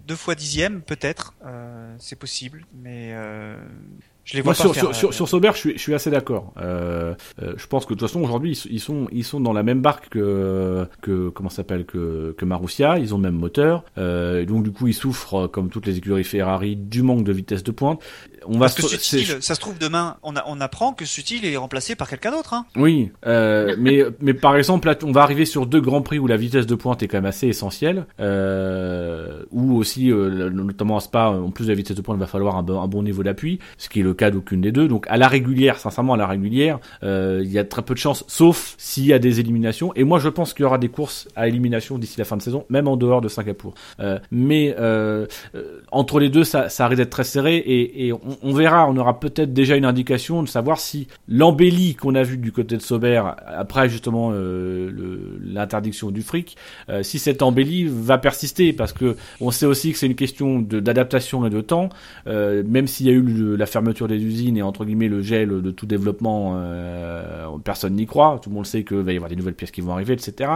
deux 0.05 0.15
fois 0.15 0.35
dixième 0.35 0.81
peut-être, 0.81 1.33
c'est 1.99 2.17
possible, 2.17 2.65
mais 2.73 3.13
Je 4.27 4.35
les 4.35 4.41
vois 4.41 4.51
Moi, 4.51 4.55
pas 4.55 4.61
sur, 4.61 4.73
faire, 4.73 4.93
sur, 4.93 5.09
euh, 5.09 5.11
sur, 5.13 5.29
Sauber, 5.29 5.51
je 5.53 5.57
suis, 5.57 5.73
je 5.77 5.79
suis 5.81 5.93
assez 5.93 6.09
d'accord. 6.09 6.51
Euh, 6.57 7.15
euh, 7.41 7.53
je 7.55 7.65
pense 7.65 7.85
que 7.85 7.93
de 7.93 7.99
toute 7.99 8.09
façon, 8.09 8.21
aujourd'hui, 8.21 8.51
ils, 8.65 8.73
ils 8.73 8.79
sont, 8.81 9.07
ils 9.13 9.23
sont 9.23 9.39
dans 9.39 9.53
la 9.53 9.63
même 9.63 9.81
barque 9.81 10.09
que, 10.09 10.85
que 11.01 11.29
comment 11.29 11.47
s'appelle, 11.49 11.85
que, 11.85 12.35
que 12.37 12.43
Marussia. 12.43 12.99
Ils 12.99 13.13
ont 13.15 13.19
le 13.19 13.23
même 13.23 13.37
moteur. 13.47 13.83
Euh, 13.97 14.45
donc, 14.45 14.63
du 14.63 14.71
coup, 14.71 14.87
ils 14.87 14.93
souffrent, 14.93 15.45
euh, 15.45 15.47
comme 15.47 15.69
toutes 15.69 15.85
les 15.85 15.97
écuries 15.97 16.23
Ferrari, 16.23 16.75
du 16.75 17.01
manque 17.01 17.23
de 17.23 17.31
vitesse 17.31 17.63
de 17.63 17.71
pointe. 17.71 18.01
On 18.45 18.59
va 18.59 18.69
que 18.69 18.81
Sutil, 18.81 19.25
ça 19.41 19.55
se 19.55 19.59
trouve 19.59 19.77
demain, 19.77 20.17
on, 20.23 20.35
a, 20.35 20.43
on 20.47 20.61
apprend 20.61 20.93
que 20.93 21.05
Sutil 21.05 21.45
est 21.45 21.57
remplacé 21.57 21.95
par 21.95 22.09
quelqu'un 22.09 22.31
d'autre. 22.31 22.53
Hein. 22.53 22.65
Oui, 22.75 23.11
euh, 23.25 23.75
mais 23.79 24.03
mais 24.21 24.33
par 24.33 24.55
exemple, 24.55 24.87
là, 24.87 24.95
on 25.03 25.11
va 25.11 25.21
arriver 25.21 25.45
sur 25.45 25.65
deux 25.65 25.81
grands 25.81 26.01
prix 26.01 26.19
où 26.19 26.27
la 26.27 26.37
vitesse 26.37 26.65
de 26.65 26.75
pointe 26.75 27.03
est 27.03 27.07
quand 27.07 27.17
même 27.17 27.25
assez 27.25 27.47
essentielle, 27.47 28.05
euh, 28.19 29.43
où 29.51 29.75
aussi, 29.75 30.11
euh, 30.11 30.49
notamment 30.49 30.97
à 30.97 30.99
Spa, 31.01 31.27
en 31.27 31.51
plus 31.51 31.65
de 31.65 31.69
la 31.69 31.75
vitesse 31.75 31.97
de 31.97 32.01
pointe, 32.01 32.17
il 32.17 32.21
va 32.21 32.27
falloir 32.27 32.55
un 32.55 32.63
bon, 32.63 32.81
un 32.81 32.87
bon 32.87 33.03
niveau 33.03 33.23
d'appui, 33.23 33.59
ce 33.77 33.89
qui 33.89 33.99
est 33.99 34.03
le 34.03 34.13
cas 34.13 34.31
d'aucune 34.31 34.61
des 34.61 34.71
deux. 34.71 34.87
Donc 34.87 35.05
à 35.09 35.17
la 35.17 35.27
régulière, 35.27 35.79
sincèrement, 35.79 36.13
à 36.13 36.17
la 36.17 36.27
régulière, 36.27 36.79
il 37.03 37.51
y 37.51 37.59
a 37.59 37.63
très 37.63 37.81
peu 37.81 37.93
de 37.93 37.99
chances, 37.99 38.23
sauf 38.27 38.75
s'il 38.77 39.05
y 39.05 39.13
a 39.13 39.19
des 39.19 39.39
éliminations. 39.39 39.93
Et 39.95 40.03
moi, 40.03 40.19
je 40.19 40.29
pense 40.29 40.53
qu'il 40.53 40.63
y 40.63 40.65
aura 40.65 40.77
des 40.77 40.89
courses 40.89 41.27
à 41.35 41.47
élimination 41.47 41.97
d'ici 41.97 42.17
la 42.17 42.25
fin 42.25 42.37
de 42.37 42.41
saison, 42.41 42.65
même 42.69 42.87
en 42.87 42.97
dehors 42.97 43.21
de 43.21 43.27
Euh, 43.99 44.19
mais 44.31 44.75
euh, 44.79 45.25
euh, 45.55 45.81
entre 45.91 46.19
les 46.19 46.29
deux, 46.29 46.43
ça, 46.43 46.69
ça 46.69 46.87
risque 46.87 46.97
d'être 46.97 47.09
très 47.09 47.23
serré 47.23 47.57
et, 47.65 48.11
on, 48.43 48.53
verra, 48.53 48.87
on 48.89 48.97
aura 48.97 49.19
peut-être 49.19 49.53
déjà 49.53 49.75
une 49.75 49.85
indication 49.85 50.43
de 50.43 50.47
savoir 50.47 50.79
si 50.79 51.07
l'embellie 51.27 51.95
qu'on 51.95 52.15
a 52.15 52.23
vue 52.23 52.37
du 52.37 52.51
côté 52.51 52.77
de 52.77 52.81
Sauber 52.81 53.21
après 53.45 53.89
justement 53.89 54.31
l'interdiction 55.43 56.11
du 56.11 56.21
fric, 56.21 56.57
si 57.01 57.19
cette 57.19 57.41
embellie 57.41 57.85
va 57.85 58.17
persister, 58.17 58.73
parce 58.73 58.93
que 58.93 59.15
on 59.41 59.51
sait 59.51 59.65
aussi 59.65 59.91
que 59.91 59.97
c'est 59.97 60.05
une 60.05 60.15
question 60.15 60.59
d'adaptation 60.59 61.45
et 61.45 61.49
de 61.49 61.61
temps, 61.61 61.89
même 62.25 62.87
s'il 62.87 63.07
y 63.07 63.09
a 63.09 63.13
eu 63.13 63.55
la 63.57 63.65
fermeture 63.65 64.07
des 64.07 64.23
usines 64.23 64.57
et 64.57 64.61
entre 64.61 64.85
guillemets 64.85 65.09
le 65.09 65.21
gel 65.21 65.61
de 65.61 65.71
tout 65.71 65.85
développement, 65.85 66.59
personne 67.63 67.95
n'y 67.95 68.05
croit, 68.05 68.39
tout 68.41 68.49
le 68.49 68.55
monde 68.55 68.65
sait 68.65 68.83
qu'il 68.83 68.97
va 68.97 69.11
y 69.11 69.15
avoir 69.15 69.29
des 69.29 69.35
nouvelles 69.35 69.55
pièces 69.55 69.71
qui 69.71 69.81
vont 69.81 69.93
arriver, 69.93 70.13
etc. 70.13 70.51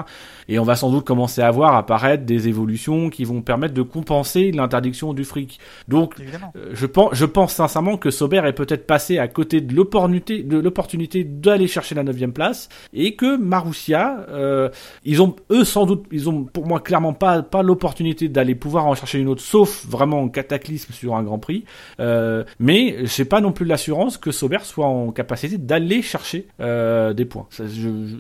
Et 0.48 0.60
on 0.60 0.64
va 0.64 0.76
sans 0.76 0.92
doute 0.92 1.06
commencer 1.06 1.42
à 1.42 1.52
voir 1.52 1.76
apparaître 1.76 2.26
des 2.26 2.48
qui 2.78 3.26
vont 3.26 3.42
permettre 3.42 3.74
de 3.74 3.82
compenser 3.82 4.52
l'interdiction 4.52 5.14
du 5.14 5.24
fric. 5.24 5.60
Donc 5.88 6.16
euh, 6.20 6.72
je 6.74 6.86
pense, 6.86 7.10
je 7.14 7.26
pense 7.26 7.54
sincèrement 7.54 7.98
que 7.98 8.12
Sauber 8.12 8.42
est 8.46 8.54
peut-être 8.54 8.86
passé 8.86 9.18
à 9.18 9.28
côté 9.28 9.62
de 9.62 9.74
l'opportunité, 9.74 10.44
de 10.44 10.58
l'opportunité 10.58 11.24
d'aller 11.24 11.68
chercher 11.68 11.96
la 11.96 12.04
neuvième 12.04 12.34
place 12.34 12.70
et 12.94 13.16
que 13.16 13.38
Marussia, 13.38 14.26
euh, 14.30 14.70
ils 15.04 15.22
ont, 15.22 15.36
eux 15.52 15.64
sans 15.64 15.86
doute, 15.86 16.06
ils 16.12 16.30
ont 16.30 16.44
pour 16.44 16.68
moi 16.68 16.80
clairement 16.80 17.14
pas, 17.14 17.42
pas 17.42 17.64
l'opportunité 17.64 18.30
d'aller 18.30 18.56
pouvoir 18.56 18.86
en 18.88 18.96
chercher 18.96 19.20
une 19.20 19.28
autre, 19.28 19.42
sauf 19.42 19.86
vraiment 19.86 20.22
en 20.22 20.30
cataclysme 20.30 20.94
sur 20.94 21.16
un 21.16 21.24
Grand 21.24 21.40
Prix. 21.40 21.66
Euh, 22.00 22.44
mais 22.60 23.06
j'ai 23.06 23.26
pas 23.26 23.42
non 23.42 23.52
plus 23.52 23.66
l'assurance 23.66 24.18
que 24.18 24.32
Sauber 24.32 24.60
soit 24.64 24.86
en 24.86 25.12
capacité 25.12 25.58
d'aller 25.58 26.02
chercher 26.02 26.48
euh, 26.60 27.14
des 27.14 27.26
points. 27.26 27.48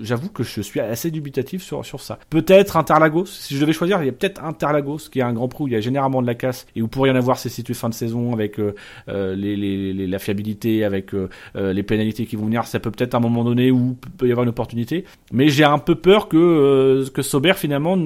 J'avoue 0.01 0.29
que 0.29 0.43
je 0.43 0.61
suis 0.61 0.79
assez 0.79 1.11
dubitatif 1.11 1.63
sur 1.63 1.85
sur 1.85 1.99
ça. 2.01 2.19
Peut-être 2.29 2.77
Interlagos. 2.77 3.25
Si 3.25 3.55
je 3.55 3.61
devais 3.61 3.73
choisir, 3.73 4.01
il 4.01 4.05
y 4.05 4.09
a 4.09 4.11
peut-être 4.11 4.40
Interlagos 4.43 5.09
qui 5.11 5.19
est 5.19 5.23
un 5.23 5.33
Grand 5.33 5.47
Prix 5.47 5.63
où 5.63 5.67
il 5.67 5.73
y 5.73 5.75
a 5.75 5.81
généralement 5.81 6.21
de 6.21 6.27
la 6.27 6.35
casse 6.35 6.67
et 6.75 6.81
où 6.81 6.87
pour 6.87 7.03
rien 7.03 7.15
avoir 7.15 7.37
c'est 7.37 7.49
situé 7.49 7.73
fin 7.73 7.89
de 7.89 7.93
saison 7.93 8.33
avec 8.33 8.59
euh, 8.59 8.75
euh, 9.09 9.35
la 9.35 10.19
fiabilité, 10.19 10.83
avec 10.83 11.13
euh, 11.13 11.29
les 11.55 11.83
pénalités 11.83 12.25
qui 12.25 12.35
vont 12.35 12.45
venir. 12.45 12.65
Ça 12.65 12.79
peut 12.79 12.91
peut-être 12.91 13.13
à 13.13 13.17
un 13.17 13.21
moment 13.21 13.43
donné 13.43 13.71
où 13.71 13.97
peut 14.17 14.27
y 14.27 14.31
avoir 14.31 14.43
une 14.43 14.49
opportunité. 14.49 15.05
Mais 15.31 15.49
j'ai 15.49 15.63
un 15.63 15.79
peu 15.79 15.95
peur 15.95 16.27
que 16.27 17.09
que 17.13 17.21
Sauber 17.21 17.53
finalement 17.55 17.97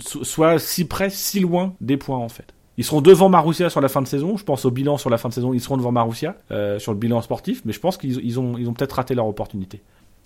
soit 0.00 0.58
si 0.58 0.86
près, 0.86 1.10
si 1.10 1.40
loin 1.40 1.74
des 1.80 1.96
points 1.96 2.18
en 2.18 2.28
fait. 2.28 2.46
Ils 2.76 2.84
seront 2.84 3.00
devant 3.00 3.28
Marussia 3.28 3.70
sur 3.70 3.80
la 3.80 3.88
fin 3.88 4.02
de 4.02 4.08
saison. 4.08 4.36
Je 4.36 4.44
pense 4.44 4.64
au 4.64 4.70
bilan 4.70 4.98
sur 4.98 5.08
la 5.08 5.16
fin 5.16 5.28
de 5.28 5.34
saison. 5.34 5.54
Ils 5.54 5.60
seront 5.60 5.76
devant 5.76 5.92
Marussia 5.92 6.36
sur 6.78 6.92
le 6.92 6.98
bilan 6.98 7.22
sportif. 7.22 7.62
Mais 7.64 7.72
je 7.72 7.78
pense 7.78 7.96
qu'ils 7.96 8.18
ils 8.24 8.40
ont, 8.40 8.58
ils 8.58 8.68
ont 8.68 8.72
peut-être 8.72 8.94
raté 8.94 9.14
leur 9.14 9.28
opportunité. 9.28 9.80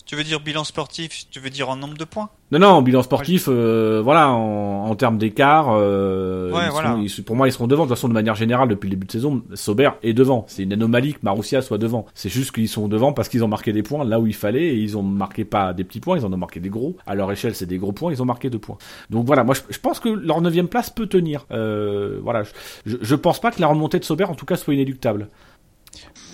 Tu 0.09 0.15
veux 0.15 0.23
dire 0.23 0.39
bilan 0.39 0.63
sportif, 0.63 1.29
tu 1.29 1.39
veux 1.39 1.51
dire 1.51 1.69
en 1.69 1.75
nombre 1.75 1.95
de 1.95 2.03
points 2.03 2.29
Non, 2.51 2.57
non, 2.57 2.81
bilan 2.81 3.03
sportif, 3.03 3.45
euh, 3.47 4.01
voilà, 4.03 4.31
en, 4.31 4.85
en 4.89 4.95
termes 4.95 5.19
d'écart, 5.19 5.67
euh, 5.69 6.49
Ouais, 6.51 6.67
voilà. 6.71 6.97
pour 7.27 7.35
moi, 7.35 7.47
ils 7.47 7.51
seront 7.51 7.67
devant. 7.67 7.83
De 7.83 7.89
toute 7.89 7.95
façon, 7.95 8.07
de 8.07 8.13
manière 8.13 8.33
générale, 8.33 8.69
depuis 8.69 8.87
le 8.87 8.95
début 8.95 9.05
de 9.05 9.11
saison, 9.11 9.43
Sauber 9.53 9.91
est 10.01 10.13
devant. 10.13 10.45
C'est 10.47 10.63
une 10.63 10.73
anomalie 10.73 11.13
que 11.13 11.19
Marussia 11.21 11.61
soit 11.61 11.77
devant. 11.77 12.07
C'est 12.15 12.29
juste 12.29 12.53
qu'ils 12.53 12.67
sont 12.67 12.87
devant 12.87 13.13
parce 13.13 13.29
qu'ils 13.29 13.43
ont 13.43 13.47
marqué 13.47 13.71
des 13.71 13.83
points 13.83 14.03
là 14.03 14.19
où 14.19 14.25
il 14.25 14.33
fallait 14.33 14.69
et 14.69 14.77
ils 14.77 14.97
ont 14.97 15.03
marqué 15.03 15.45
pas 15.45 15.73
des 15.73 15.83
petits 15.83 15.99
points, 15.99 16.17
ils 16.17 16.25
en 16.25 16.33
ont 16.33 16.37
marqué 16.37 16.59
des 16.59 16.69
gros. 16.69 16.97
À 17.05 17.13
leur 17.13 17.31
échelle, 17.31 17.53
c'est 17.53 17.67
des 17.67 17.77
gros 17.77 17.91
points, 17.91 18.11
ils 18.11 18.19
ont 18.19 18.25
marqué 18.25 18.49
deux 18.49 18.57
points. 18.57 18.79
Donc 19.11 19.27
voilà, 19.27 19.43
moi, 19.43 19.53
je, 19.53 19.61
je 19.69 19.77
pense 19.79 19.99
que 19.99 20.09
leur 20.09 20.41
neuvième 20.41 20.69
place 20.69 20.89
peut 20.89 21.05
tenir. 21.05 21.45
Euh, 21.51 22.19
voilà, 22.23 22.41
je, 22.41 22.49
je, 22.87 22.97
je 22.99 23.13
pense 23.15 23.39
pas 23.39 23.51
que 23.51 23.61
la 23.61 23.67
remontée 23.67 23.99
de 23.99 24.03
Sauber, 24.05 24.23
en 24.23 24.33
tout 24.33 24.47
cas, 24.47 24.55
soit 24.55 24.73
inéluctable. 24.73 25.29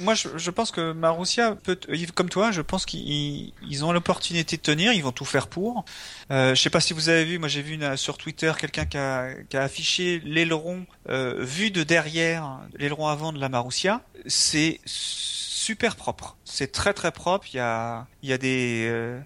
Moi, 0.01 0.13
je, 0.13 0.49
pense 0.49 0.71
que 0.71 0.91
Marussia 0.91 1.55
peut, 1.55 1.79
comme 2.13 2.29
toi, 2.29 2.51
je 2.51 2.61
pense 2.61 2.85
qu'ils 2.85 3.53
ils 3.67 3.85
ont 3.85 3.93
l'opportunité 3.93 4.57
de 4.57 4.61
tenir, 4.61 4.91
ils 4.93 5.03
vont 5.03 5.11
tout 5.13 5.25
faire 5.25 5.47
pour. 5.47 5.85
Euh, 6.31 6.53
je 6.53 6.61
sais 6.61 6.69
pas 6.69 6.81
si 6.81 6.93
vous 6.93 7.07
avez 7.09 7.23
vu, 7.23 7.39
moi 7.39 7.47
j'ai 7.47 7.61
vu 7.61 7.75
une- 7.75 7.95
sur 7.95 8.17
Twitter 8.17 8.51
quelqu'un 8.59 8.85
qui 8.85 8.97
a, 8.97 9.33
qui 9.49 9.55
a 9.55 9.61
affiché 9.63 10.21
l'aileron 10.25 10.85
euh, 11.09 11.35
vu 11.39 11.71
de 11.71 11.83
derrière, 11.83 12.59
l'aileron 12.77 13.07
avant 13.07 13.31
de 13.31 13.39
la 13.39 13.47
Marussia. 13.47 14.01
C'est 14.27 14.81
super 14.85 15.95
propre, 15.95 16.35
c'est 16.43 16.71
très 16.71 16.93
très 16.93 17.11
propre. 17.11 17.47
Il 17.53 17.57
y 17.57 17.59
a, 17.61 18.07
il 18.21 18.29
y 18.29 18.33
a 18.33 18.37
des 18.37 18.87
euh, 18.89 19.19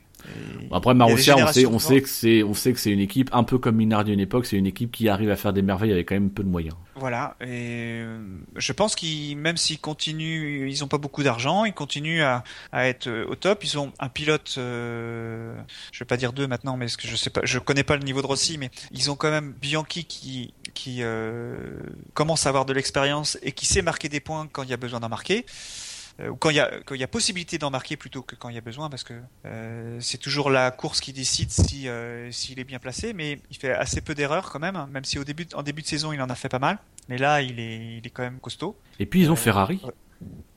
Après 0.72 0.93
Marussia, 0.93 1.34
on 1.36 1.38
sait, 1.47 1.61
générations 1.61 1.72
on 1.74 1.80
sait 1.80 2.01
que 2.01 2.09
c'est, 2.09 2.43
on 2.43 2.53
sait 2.53 2.74
que 2.74 2.80
c'est 2.80 2.91
une 2.91 2.99
équipe 2.99 3.30
un 3.34 3.43
peu 3.43 3.57
comme 3.57 3.76
Minardi 3.76 4.11
à 4.11 4.13
une 4.13 4.20
époque. 4.20 4.45
C'est 4.45 4.57
une 4.57 4.67
équipe 4.67 4.91
qui 4.91 5.09
arrive 5.09 5.32
à 5.32 5.36
faire 5.36 5.53
des 5.53 5.61
merveilles 5.61 5.91
avec 5.91 6.09
quand 6.09 6.15
même 6.15 6.30
peu 6.30 6.43
de 6.43 6.49
moyens. 6.49 6.76
Voilà, 6.95 7.38
et 7.39 8.01
euh, 8.03 8.20
je 8.57 8.74
pense 8.74 8.93
qu'ils, 8.93 9.38
même 9.38 9.55
s'ils 9.55 9.80
continuent, 9.80 10.67
ils 10.70 10.84
ont 10.84 10.89
pas 10.89 10.97
beaucoup 10.97 11.24
d'argent, 11.24 11.63
ils 11.63 11.74
continuent 11.74 12.24
à, 12.24 12.43
à 12.74 12.88
être 12.88 13.07
euh, 13.07 13.26
au 13.30 13.36
top. 13.36 13.63
Ils 13.63 13.80
ont 13.80 13.93
un 13.99 14.09
pilote, 14.09 14.55
euh, 14.57 15.55
je 15.93 15.99
vais 15.99 16.05
pas 16.05 16.17
dire 16.17 16.34
deux 16.34 16.45
maintenant, 16.45 16.76
mais 16.76 16.89
ce 16.89 16.97
que 16.97 17.07
je 17.07 17.15
sais 17.15 17.30
pas, 17.30 17.41
je 17.45 17.57
connais 17.57 17.84
pas 17.84 17.95
le 17.95 18.03
niveau 18.03 18.22
de 18.22 18.28
Rossi, 18.28 18.57
mais 18.57 18.70
ils 18.91 19.09
ont 19.09 19.15
quand 19.15 19.32
même 19.32 19.53
Bianchi 19.61 20.03
qui 20.03 20.53
qui 20.74 20.97
euh, 21.01 21.55
commence 22.13 22.45
à 22.45 22.49
avoir 22.49 22.65
de 22.65 22.74
l'expérience 22.74 23.38
et 23.41 23.51
qui 23.51 23.65
sait 23.65 23.82
marquer 23.82 24.09
des 24.09 24.20
points 24.20 24.47
quand 24.51 24.63
il 24.63 24.70
y 24.70 24.74
a 24.74 24.78
besoin 24.78 24.99
d'en 24.99 25.09
marquer. 25.09 25.45
Euh, 26.20 26.34
quand 26.38 26.49
il 26.49 26.57
y 26.57 26.59
a 26.59 26.72
quand 26.86 26.95
il 26.95 27.01
y 27.01 27.03
a 27.03 27.07
possibilité 27.07 27.57
d'en 27.57 27.70
marquer 27.70 27.95
plutôt 27.97 28.22
que 28.22 28.36
quand 28.36 28.49
il 28.49 28.55
y 28.55 28.57
a 28.57 28.61
besoin 28.61 28.89
parce 28.89 29.03
que 29.03 29.13
euh, 29.45 29.97
c'est 30.01 30.17
toujours 30.17 30.49
la 30.49 30.72
course 30.72 30.99
qui 30.99 31.13
décide 31.13 31.51
si 31.51 31.88
euh, 31.88 32.32
s'il 32.32 32.59
est 32.59 32.63
bien 32.63 32.80
placé 32.80 33.13
mais 33.13 33.39
il 33.49 33.57
fait 33.57 33.72
assez 33.72 34.01
peu 34.01 34.15
d'erreurs 34.15 34.51
quand 34.51 34.59
même 34.59 34.76
hein, 34.76 34.89
même 34.91 35.05
si 35.05 35.17
au 35.20 35.24
début 35.24 35.47
en 35.53 35.63
début 35.63 35.82
de 35.82 35.88
saison 35.88 36.11
il 36.11 36.22
en 36.22 36.30
a 36.30 36.36
fait 36.36 36.49
pas 36.49 36.59
mal. 36.59 36.80
Mais 37.07 37.17
là 37.17 37.41
il 37.41 37.59
est 37.59 37.97
il 37.97 38.05
est 38.05 38.09
quand 38.09 38.24
même 38.24 38.39
costaud. 38.39 38.76
Et 38.99 39.05
puis 39.05 39.22
ils 39.22 39.32
ont 39.32 39.36
Ferrari. 39.36 39.82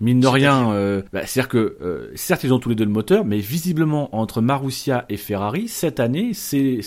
Mine 0.00 0.18
de 0.18 0.26
rien, 0.26 0.72
euh, 0.72 1.02
bah, 1.12 1.20
c'est-à-dire 1.26 1.48
que 1.48 1.76
euh, 1.80 2.10
certes 2.16 2.42
ils 2.42 2.52
ont 2.52 2.58
tous 2.58 2.68
les 2.68 2.74
deux 2.74 2.84
le 2.84 2.90
moteur, 2.90 3.24
mais 3.24 3.38
visiblement 3.38 4.12
entre 4.16 4.40
Marussia 4.40 5.04
et 5.08 5.16
Ferrari 5.16 5.68
cette 5.68 6.00
année, 6.00 6.32
c'est 6.34 6.80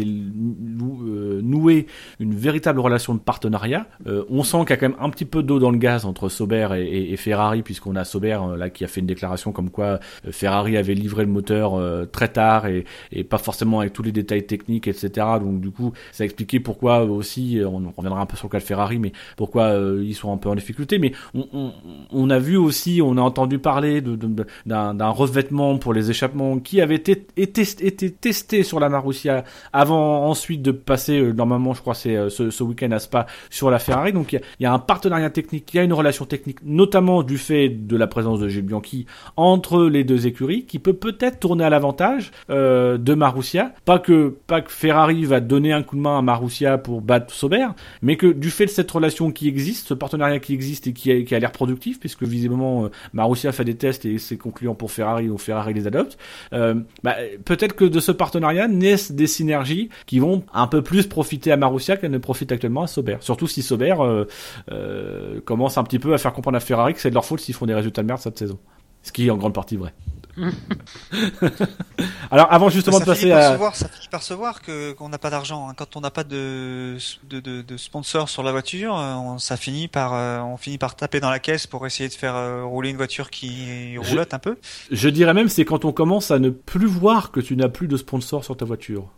euh, 0.00 1.40
noué 1.42 1.86
une 2.20 2.34
véritable 2.34 2.80
relation 2.80 3.14
de 3.14 3.18
partenariat. 3.20 3.86
Euh, 4.06 4.24
on 4.30 4.42
sent 4.44 4.58
qu'il 4.60 4.70
y 4.70 4.72
a 4.74 4.76
quand 4.76 4.88
même 4.90 4.98
un 5.00 5.10
petit 5.10 5.24
peu 5.24 5.42
d'eau 5.42 5.58
dans 5.58 5.70
le 5.70 5.78
gaz 5.78 6.04
entre 6.04 6.28
Sauber 6.28 6.68
et, 6.76 6.82
et- 6.84 7.12
et 7.12 7.16
Ferrari, 7.16 7.62
puisqu'on 7.62 7.96
a 7.96 8.04
Sauber 8.04 8.38
euh, 8.42 8.56
là 8.56 8.70
qui 8.70 8.84
a 8.84 8.86
fait 8.88 9.00
une 9.00 9.06
déclaration 9.06 9.52
comme 9.52 9.70
quoi 9.70 9.98
euh, 10.26 10.30
Ferrari 10.32 10.76
avait 10.76 10.94
livré 10.94 11.24
le 11.24 11.30
moteur 11.32 11.74
euh, 11.74 12.04
très 12.06 12.28
tard 12.28 12.66
et, 12.66 12.84
et 13.10 13.24
pas 13.24 13.38
forcément 13.38 13.80
avec 13.80 13.92
tous 13.92 14.02
les 14.02 14.12
détails 14.12 14.46
techniques, 14.46 14.86
etc. 14.88 15.26
Donc 15.40 15.60
du 15.60 15.70
coup, 15.70 15.92
ça 16.12 16.24
expliquait 16.24 16.60
pourquoi 16.60 17.02
aussi, 17.02 17.60
on 17.66 17.90
reviendra 17.96 18.20
un 18.20 18.26
peu 18.26 18.36
sur 18.36 18.46
le 18.48 18.52
cas 18.52 18.58
de 18.58 18.64
Ferrari, 18.64 18.98
mais 18.98 19.12
pourquoi 19.36 19.64
euh, 19.64 20.02
ils 20.04 20.14
sont 20.14 20.32
un 20.32 20.36
peu 20.36 20.48
en 20.48 20.54
difficulté. 20.54 20.98
Mais 20.98 21.12
on, 21.34 21.46
on, 21.52 21.72
on 22.12 22.30
a 22.30 22.38
vu 22.38 22.56
aussi, 22.56 23.00
on 23.02 23.16
a 23.16 23.20
entendu 23.20 23.58
parler 23.58 24.00
d'un 24.00 25.08
revêtement 25.10 25.78
pour 25.78 25.92
les 25.92 26.10
échappements 26.10 26.58
qui 26.58 26.80
avait 26.80 26.96
été, 26.96 27.16
testé 27.16 28.62
sur 28.62 28.80
la 28.80 28.88
Marussia 28.88 29.44
avant 29.72 30.26
ensuite 30.26 30.62
de 30.62 30.70
passer, 30.70 31.18
euh, 31.18 31.32
normalement 31.32 31.74
je 31.74 31.80
crois 31.80 31.94
c'est 31.94 32.16
euh, 32.16 32.30
ce, 32.30 32.62
week-end 32.62 32.90
à 32.92 32.98
Spa, 32.98 33.26
sur 33.50 33.70
la 33.70 33.78
Ferrari. 33.78 34.12
Donc 34.12 34.32
il 34.32 34.40
y, 34.60 34.66
a- 34.66 34.72
un 34.72 34.78
partenariat 34.78 35.30
technique, 35.30 35.72
il 35.74 35.76
y 35.76 35.80
a 35.80 35.82
une 35.82 35.92
relation 35.92 36.24
technique, 36.24 36.58
notamment 36.64 37.22
du 37.22 37.38
fait 37.38 37.68
de 37.68 37.96
la 37.96 38.06
présence 38.06 38.40
de 38.40 38.48
Gilles 38.48 38.62
Bianchi 38.62 39.06
entre 39.36 39.84
les 39.84 40.04
deux 40.04 40.26
écuries, 40.26 40.64
qui 40.64 40.78
peut 40.78 40.94
peut-être 40.94 41.40
tourner 41.40 41.64
à 41.64 41.70
l'avantage 41.70 42.32
euh, 42.50 42.98
de 42.98 43.14
Marussia. 43.14 43.72
Pas 43.84 43.98
que, 43.98 44.36
Ferrari 44.68 45.24
va 45.24 45.40
donner 45.40 45.72
un 45.72 45.82
coup 45.82 45.96
de 45.96 46.00
main 46.00 46.18
à 46.18 46.22
Marussia 46.22 46.78
pour 46.78 47.00
battre 47.00 47.32
Sauber, 47.34 47.66
mais 48.00 48.16
que 48.16 48.26
du 48.26 48.50
fait 48.50 48.66
de 48.66 48.70
cette 48.70 48.90
relation 48.90 49.30
qui 49.30 49.48
existe, 49.48 49.88
ce 49.88 49.94
partenariat 49.94 50.38
qui 50.38 50.54
existe 50.54 50.86
et 50.86 50.92
qui 50.92 51.34
a 51.34 51.38
l'air 51.38 51.52
productif, 51.52 51.98
puisque 52.02 52.24
visiblement 52.24 52.86
euh, 52.86 52.88
Marussia 53.12 53.52
fait 53.52 53.64
des 53.64 53.76
tests 53.76 54.04
et 54.04 54.18
c'est 54.18 54.36
concluant 54.36 54.74
pour 54.74 54.90
Ferrari 54.90 55.28
ou 55.28 55.38
Ferrari 55.38 55.72
les 55.72 55.86
adopte, 55.86 56.18
euh, 56.52 56.74
bah, 57.04 57.14
peut-être 57.44 57.76
que 57.76 57.84
de 57.84 58.00
ce 58.00 58.10
partenariat 58.10 58.66
naissent 58.66 59.12
des 59.12 59.28
synergies 59.28 59.88
qui 60.06 60.18
vont 60.18 60.42
un 60.52 60.66
peu 60.66 60.82
plus 60.82 61.06
profiter 61.06 61.52
à 61.52 61.56
Marussia 61.56 61.96
qu'elles 61.96 62.10
ne 62.10 62.18
profitent 62.18 62.50
actuellement 62.50 62.82
à 62.82 62.88
Sauber. 62.88 63.18
Surtout 63.20 63.46
si 63.46 63.62
Sauber 63.62 63.94
euh, 64.00 65.40
commence 65.44 65.78
un 65.78 65.84
petit 65.84 66.00
peu 66.00 66.12
à 66.12 66.18
faire 66.18 66.32
comprendre 66.32 66.56
à 66.56 66.60
Ferrari 66.60 66.92
que 66.92 67.00
c'est 67.00 67.10
de 67.10 67.14
leur 67.14 67.24
faute 67.24 67.38
s'ils 67.38 67.54
font 67.54 67.66
des 67.66 67.74
résultats 67.74 68.02
de 68.02 68.08
merde 68.08 68.20
cette 68.20 68.36
saison. 68.36 68.58
Ce 69.04 69.12
qui 69.12 69.28
est 69.28 69.30
en 69.30 69.36
grande 69.36 69.54
partie 69.54 69.76
vrai. 69.76 69.94
Alors 72.30 72.52
avant 72.52 72.68
justement 72.70 73.00
de 73.00 73.04
passer 73.04 73.30
à 73.32 73.52
se 73.52 73.58
voir, 73.58 73.76
ça 73.76 73.88
finit 73.88 74.08
par 74.08 74.22
se 74.22 74.34
voir 74.34 74.62
que 74.62 74.92
qu'on 74.92 75.08
n'a 75.08 75.18
pas 75.18 75.30
d'argent. 75.30 75.68
hein. 75.68 75.74
Quand 75.76 75.96
on 75.96 76.00
n'a 76.00 76.10
pas 76.10 76.24
de, 76.24 76.96
de, 77.28 77.40
de, 77.40 77.62
de 77.62 77.76
sponsor 77.76 78.28
sur 78.28 78.42
la 78.42 78.52
voiture, 78.52 78.96
euh, 78.98 79.14
on, 79.14 79.38
ça 79.38 79.56
finit 79.56 79.88
par 79.88 80.14
euh, 80.14 80.40
on 80.40 80.56
finit 80.56 80.78
par 80.78 80.96
taper 80.96 81.20
dans 81.20 81.30
la 81.30 81.38
caisse 81.38 81.66
pour 81.66 81.86
essayer 81.86 82.08
de 82.08 82.14
faire 82.14 82.34
euh, 82.36 82.64
rouler 82.64 82.90
une 82.90 82.96
voiture 82.96 83.30
qui 83.30 83.96
roulotte 83.98 84.34
un 84.34 84.38
peu. 84.38 84.56
Je 84.90 85.08
dirais 85.08 85.34
même 85.34 85.48
c'est 85.48 85.64
quand 85.64 85.84
on 85.84 85.92
commence 85.92 86.30
à 86.30 86.38
ne 86.38 86.50
plus 86.50 86.86
voir 86.86 87.30
que 87.30 87.40
tu 87.40 87.56
n'as 87.56 87.68
plus 87.68 87.88
de 87.88 87.96
sponsor 87.96 88.44
sur 88.44 88.56
ta 88.56 88.64
voiture. 88.64 89.08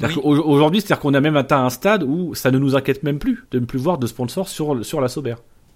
Oui. 0.00 0.14
Aujourd'hui, 0.22 0.80
c'est-à-dire 0.80 1.00
qu'on 1.00 1.14
a 1.14 1.20
même 1.20 1.36
atteint 1.36 1.64
un 1.64 1.70
stade 1.70 2.02
où 2.04 2.34
ça 2.34 2.50
ne 2.50 2.58
nous 2.58 2.76
inquiète 2.76 3.02
même 3.02 3.18
plus 3.18 3.46
de 3.50 3.58
ne 3.58 3.64
plus 3.64 3.78
voir 3.78 3.98
de 3.98 4.06
sponsor 4.06 4.48
sur, 4.48 4.84
sur 4.84 5.00
la 5.00 5.08
Sauber. 5.08 5.34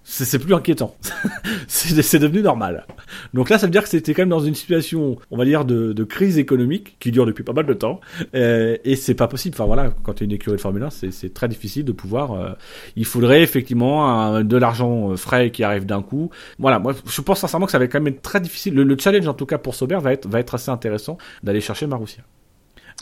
C'est 0.08 0.38
plus 0.38 0.54
inquiétant. 0.54 0.94
c'est 1.66 2.18
devenu 2.20 2.40
normal. 2.40 2.86
Donc 3.34 3.50
là, 3.50 3.58
ça 3.58 3.66
veut 3.66 3.72
dire 3.72 3.82
que 3.82 3.88
c'était 3.88 4.14
quand 4.14 4.22
même 4.22 4.28
dans 4.28 4.38
une 4.40 4.54
situation, 4.54 5.18
on 5.32 5.36
va 5.36 5.44
dire, 5.44 5.64
de, 5.64 5.92
de 5.92 6.04
crise 6.04 6.38
économique 6.38 6.96
qui 7.00 7.10
dure 7.10 7.26
depuis 7.26 7.42
pas 7.42 7.52
mal 7.52 7.66
de 7.66 7.74
temps. 7.74 8.00
Euh, 8.36 8.76
et 8.84 8.94
c'est 8.94 9.14
pas 9.14 9.26
possible. 9.26 9.56
Enfin 9.56 9.64
voilà, 9.66 9.90
quand 10.04 10.14
tu 10.14 10.22
es 10.22 10.26
une 10.26 10.32
écurie 10.32 10.56
de 10.56 10.60
Formule 10.60 10.84
1, 10.84 10.90
c'est 10.90 11.10
c'est 11.10 11.34
très 11.34 11.48
difficile 11.48 11.84
de 11.84 11.90
pouvoir. 11.92 12.32
euh, 12.34 12.52
il 12.94 13.04
faudrait 13.04 13.42
effectivement 13.42 14.08
un- 14.08 14.44
de 14.44 14.56
l'argent 14.56 15.10
euh, 15.10 15.16
frais 15.16 15.50
qui 15.50 15.64
arrive 15.64 15.86
d'un 15.86 16.02
coup. 16.02 16.30
Voilà, 16.60 16.78
moi 16.78 16.94
je 17.04 17.20
pense 17.20 17.40
sincèrement 17.40 17.66
que 17.66 17.72
ça 17.72 17.78
va 17.80 17.88
quand 17.88 18.00
même 18.00 18.14
être 18.14 18.22
très 18.22 18.40
difficile. 18.40 18.74
Le, 18.74 18.84
le 18.84 18.96
challenge 18.96 19.26
en 19.26 19.34
tout 19.34 19.46
cas 19.46 19.58
pour 19.58 19.74
Sauber 19.74 19.98
va 20.00 20.12
être 20.12 20.28
va 20.28 20.38
être 20.38 20.54
assez 20.54 20.70
intéressant 20.70 21.18
d'aller 21.42 21.60
chercher 21.60 21.88
Marussia. 21.88 22.22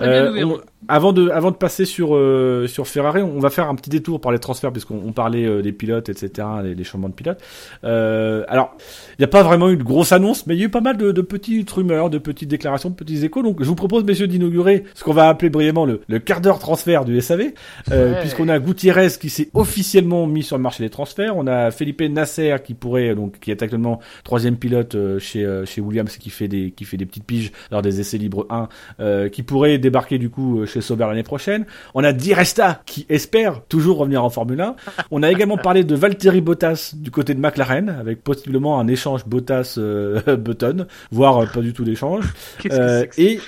Euh, 0.00 0.44
on- 0.44 0.60
avant 0.86 1.14
de 1.14 1.30
avant 1.30 1.50
de 1.50 1.56
passer 1.56 1.86
sur 1.86 2.14
euh, 2.14 2.66
sur 2.66 2.86
Ferrari, 2.86 3.22
on 3.22 3.38
va 3.38 3.48
faire 3.48 3.70
un 3.70 3.74
petit 3.74 3.88
détour 3.88 4.20
par 4.20 4.32
les 4.32 4.38
transferts 4.38 4.70
puisqu'on 4.70 5.00
on 5.06 5.12
parlait 5.12 5.46
euh, 5.46 5.62
des 5.62 5.72
pilotes, 5.72 6.10
etc., 6.10 6.46
des, 6.62 6.74
des 6.74 6.84
changements 6.84 7.08
de 7.08 7.14
pilotes. 7.14 7.40
Alors, 7.82 8.76
il 9.10 9.20
n'y 9.20 9.24
a 9.24 9.28
pas 9.28 9.42
vraiment 9.42 9.70
eu 9.70 9.76
de 9.76 9.82
grosse 9.82 10.12
annonce, 10.12 10.46
mais 10.46 10.54
il 10.54 10.58
y 10.58 10.62
a 10.62 10.66
eu 10.66 10.70
pas 10.70 10.80
mal 10.80 10.96
de, 10.96 11.12
de 11.12 11.20
petites 11.22 11.70
rumeurs, 11.70 12.10
de 12.10 12.18
petites 12.18 12.48
déclarations, 12.48 12.90
de 12.90 12.94
petits 12.94 13.24
échos. 13.24 13.42
Donc, 13.42 13.62
je 13.62 13.66
vous 13.68 13.74
propose, 13.74 14.04
messieurs, 14.04 14.26
d'inaugurer 14.26 14.84
ce 14.94 15.04
qu'on 15.04 15.12
va 15.12 15.28
appeler 15.28 15.48
brièvement 15.50 15.86
le, 15.86 16.00
le 16.08 16.18
quart 16.18 16.40
d'heure 16.40 16.58
transfert 16.58 17.04
du 17.04 17.18
SAV, 17.20 17.52
Ouais. 17.90 18.20
puisqu'on 18.20 18.48
a 18.48 18.58
Gutiérrez 18.58 19.08
qui 19.20 19.30
s'est 19.30 19.48
officiellement 19.54 20.26
mis 20.26 20.42
sur 20.42 20.56
le 20.56 20.62
marché 20.62 20.82
des 20.84 20.90
transferts. 20.90 21.36
On 21.36 21.46
a 21.46 21.70
Felipe 21.70 22.02
Nasser 22.02 22.56
qui 22.64 22.74
pourrait 22.74 23.14
donc 23.14 23.38
qui 23.40 23.50
est 23.50 23.62
actuellement 23.62 24.00
troisième 24.24 24.56
pilote 24.56 24.96
chez 25.18 25.46
chez 25.66 25.80
Williams 25.80 26.14
et 26.14 26.18
qui 26.18 26.30
fait 26.30 26.48
des 26.48 26.70
qui 26.72 26.84
fait 26.84 26.96
des 26.96 27.06
petites 27.06 27.24
piges 27.24 27.52
lors 27.70 27.82
des 27.82 28.00
essais 28.00 28.18
libres 28.18 28.46
1 28.50 28.68
euh, 29.00 29.28
qui 29.28 29.42
pourrait 29.42 29.78
débarquer 29.84 30.18
du 30.18 30.30
coup 30.30 30.60
euh, 30.60 30.66
chez 30.66 30.80
Sauber 30.80 31.06
l'année 31.06 31.22
prochaine. 31.22 31.66
On 31.94 32.02
a 32.02 32.12
Di 32.12 32.34
Resta 32.34 32.82
qui 32.86 33.06
espère 33.08 33.62
toujours 33.68 33.98
revenir 33.98 34.24
en 34.24 34.30
Formule 34.30 34.60
1. 34.60 34.76
On 35.10 35.22
a 35.22 35.30
également 35.30 35.56
parlé 35.56 35.84
de 35.84 35.94
Valtteri 35.94 36.40
Bottas 36.40 36.92
du 36.94 37.10
côté 37.10 37.34
de 37.34 37.40
McLaren 37.40 37.88
avec 37.88 38.22
possiblement 38.22 38.80
un 38.80 38.88
échange 38.88 39.24
Bottas 39.26 39.76
euh, 39.78 40.36
Button, 40.36 40.86
voire 41.10 41.38
euh, 41.38 41.46
pas 41.46 41.60
du 41.60 41.72
tout 41.72 41.84
d'échange. 41.84 42.24
Euh, 42.70 43.04
et, 43.18 43.40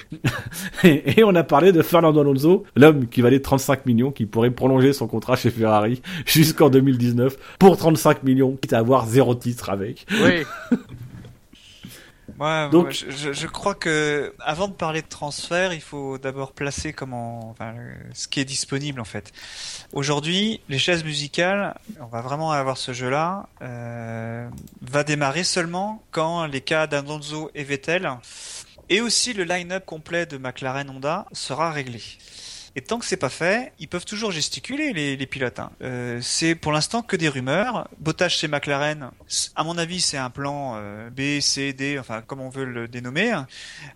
et 0.85 1.25
on 1.25 1.35
a 1.35 1.43
parlé 1.43 1.73
de 1.73 1.83
Fernando 1.83 2.21
Alonso, 2.21 2.65
l'homme 2.77 3.07
qui 3.09 3.23
valait 3.23 3.41
35 3.41 3.87
millions, 3.87 4.11
qui 4.11 4.27
pourrait 4.27 4.51
prolonger 4.51 4.93
son 4.93 5.07
contrat 5.07 5.37
chez 5.37 5.51
Ferrari 5.51 6.03
jusqu'en 6.27 6.69
2019 6.71 7.37
pour 7.59 7.77
35 7.77 8.23
millions, 8.23 8.57
quitte 8.61 8.73
à 8.73 8.79
avoir 8.79 9.07
zéro 9.07 9.35
titre 9.35 9.71
avec. 9.71 10.07
Oui. 10.23 10.45
Ouais, 12.39 12.69
Donc- 12.71 12.91
je, 12.93 13.33
je- 13.33 13.47
crois 13.47 13.75
que 13.75 14.35
avant 14.41 14.69
de 14.69 14.75
parler 14.75 15.01
de 15.03 15.07
transfert, 15.09 15.73
il 15.73 15.81
faut 15.81 16.19
d'abord 16.19 16.53
placer 16.53 16.93
comment, 16.93 17.49
enfin, 17.51 17.75
ce 18.13 18.29
qui 18.29 18.41
est 18.41 18.45
disponible 18.45 19.01
en 19.01 19.05
fait. 19.05 19.33
Aujourd'hui, 19.93 20.61
les 20.69 20.79
chaises 20.79 21.05
musicales, 21.05 21.75
on 22.01 22.07
va 22.07 22.21
vraiment 22.21 22.53
avoir 22.53 22.77
ce 22.77 22.93
jeu-là, 22.93 23.49
euh, 23.63 24.49
va 24.83 25.05
démarrer 25.05 25.45
seulement 25.45 26.03
quand 26.11 26.47
les 26.47 26.61
cas 26.61 26.87
d'Alonso 26.87 27.51
et 27.55 27.65
Vettel 27.65 28.11
et 28.89 29.01
aussi 29.01 29.33
le 29.33 29.45
line-up 29.45 29.85
complet 29.87 30.27
de 30.27 30.37
McLaren 30.37 30.91
Honda 30.91 31.27
sera 31.33 31.71
réglé. 31.73 32.03
Et 32.79 32.83
tant 32.83 32.99
que 32.99 33.07
c'est 33.07 33.17
pas 33.17 33.31
fait, 33.31 33.73
ils 33.79 33.89
peuvent 33.89 34.05
toujours 34.05 34.31
gesticuler 34.33 34.93
les, 34.93 35.17
les 35.17 35.27
pilotes. 35.27 35.59
hein. 35.59 35.71
Euh, 35.83 36.19
c'est 36.21 36.55
pour 36.55 36.73
l'instant 36.73 37.01
que 37.01 37.17
des 37.17 37.29
rumeurs. 37.31 37.89
Bottas 38.01 38.29
chez 38.29 38.49
McLaren, 38.49 39.11
à 39.55 39.65
mon 39.65 39.79
avis, 39.79 40.03
c'est 40.03 40.19
un 40.19 40.29
plan 40.29 40.75
euh, 40.77 41.09
B, 41.09 41.41
C, 41.41 41.73
D, 41.73 41.99
enfin 41.99 42.21
comme 42.21 42.41
on 42.43 42.51
veut 42.51 42.67
le 42.67 42.87
dénommer. 42.87 43.33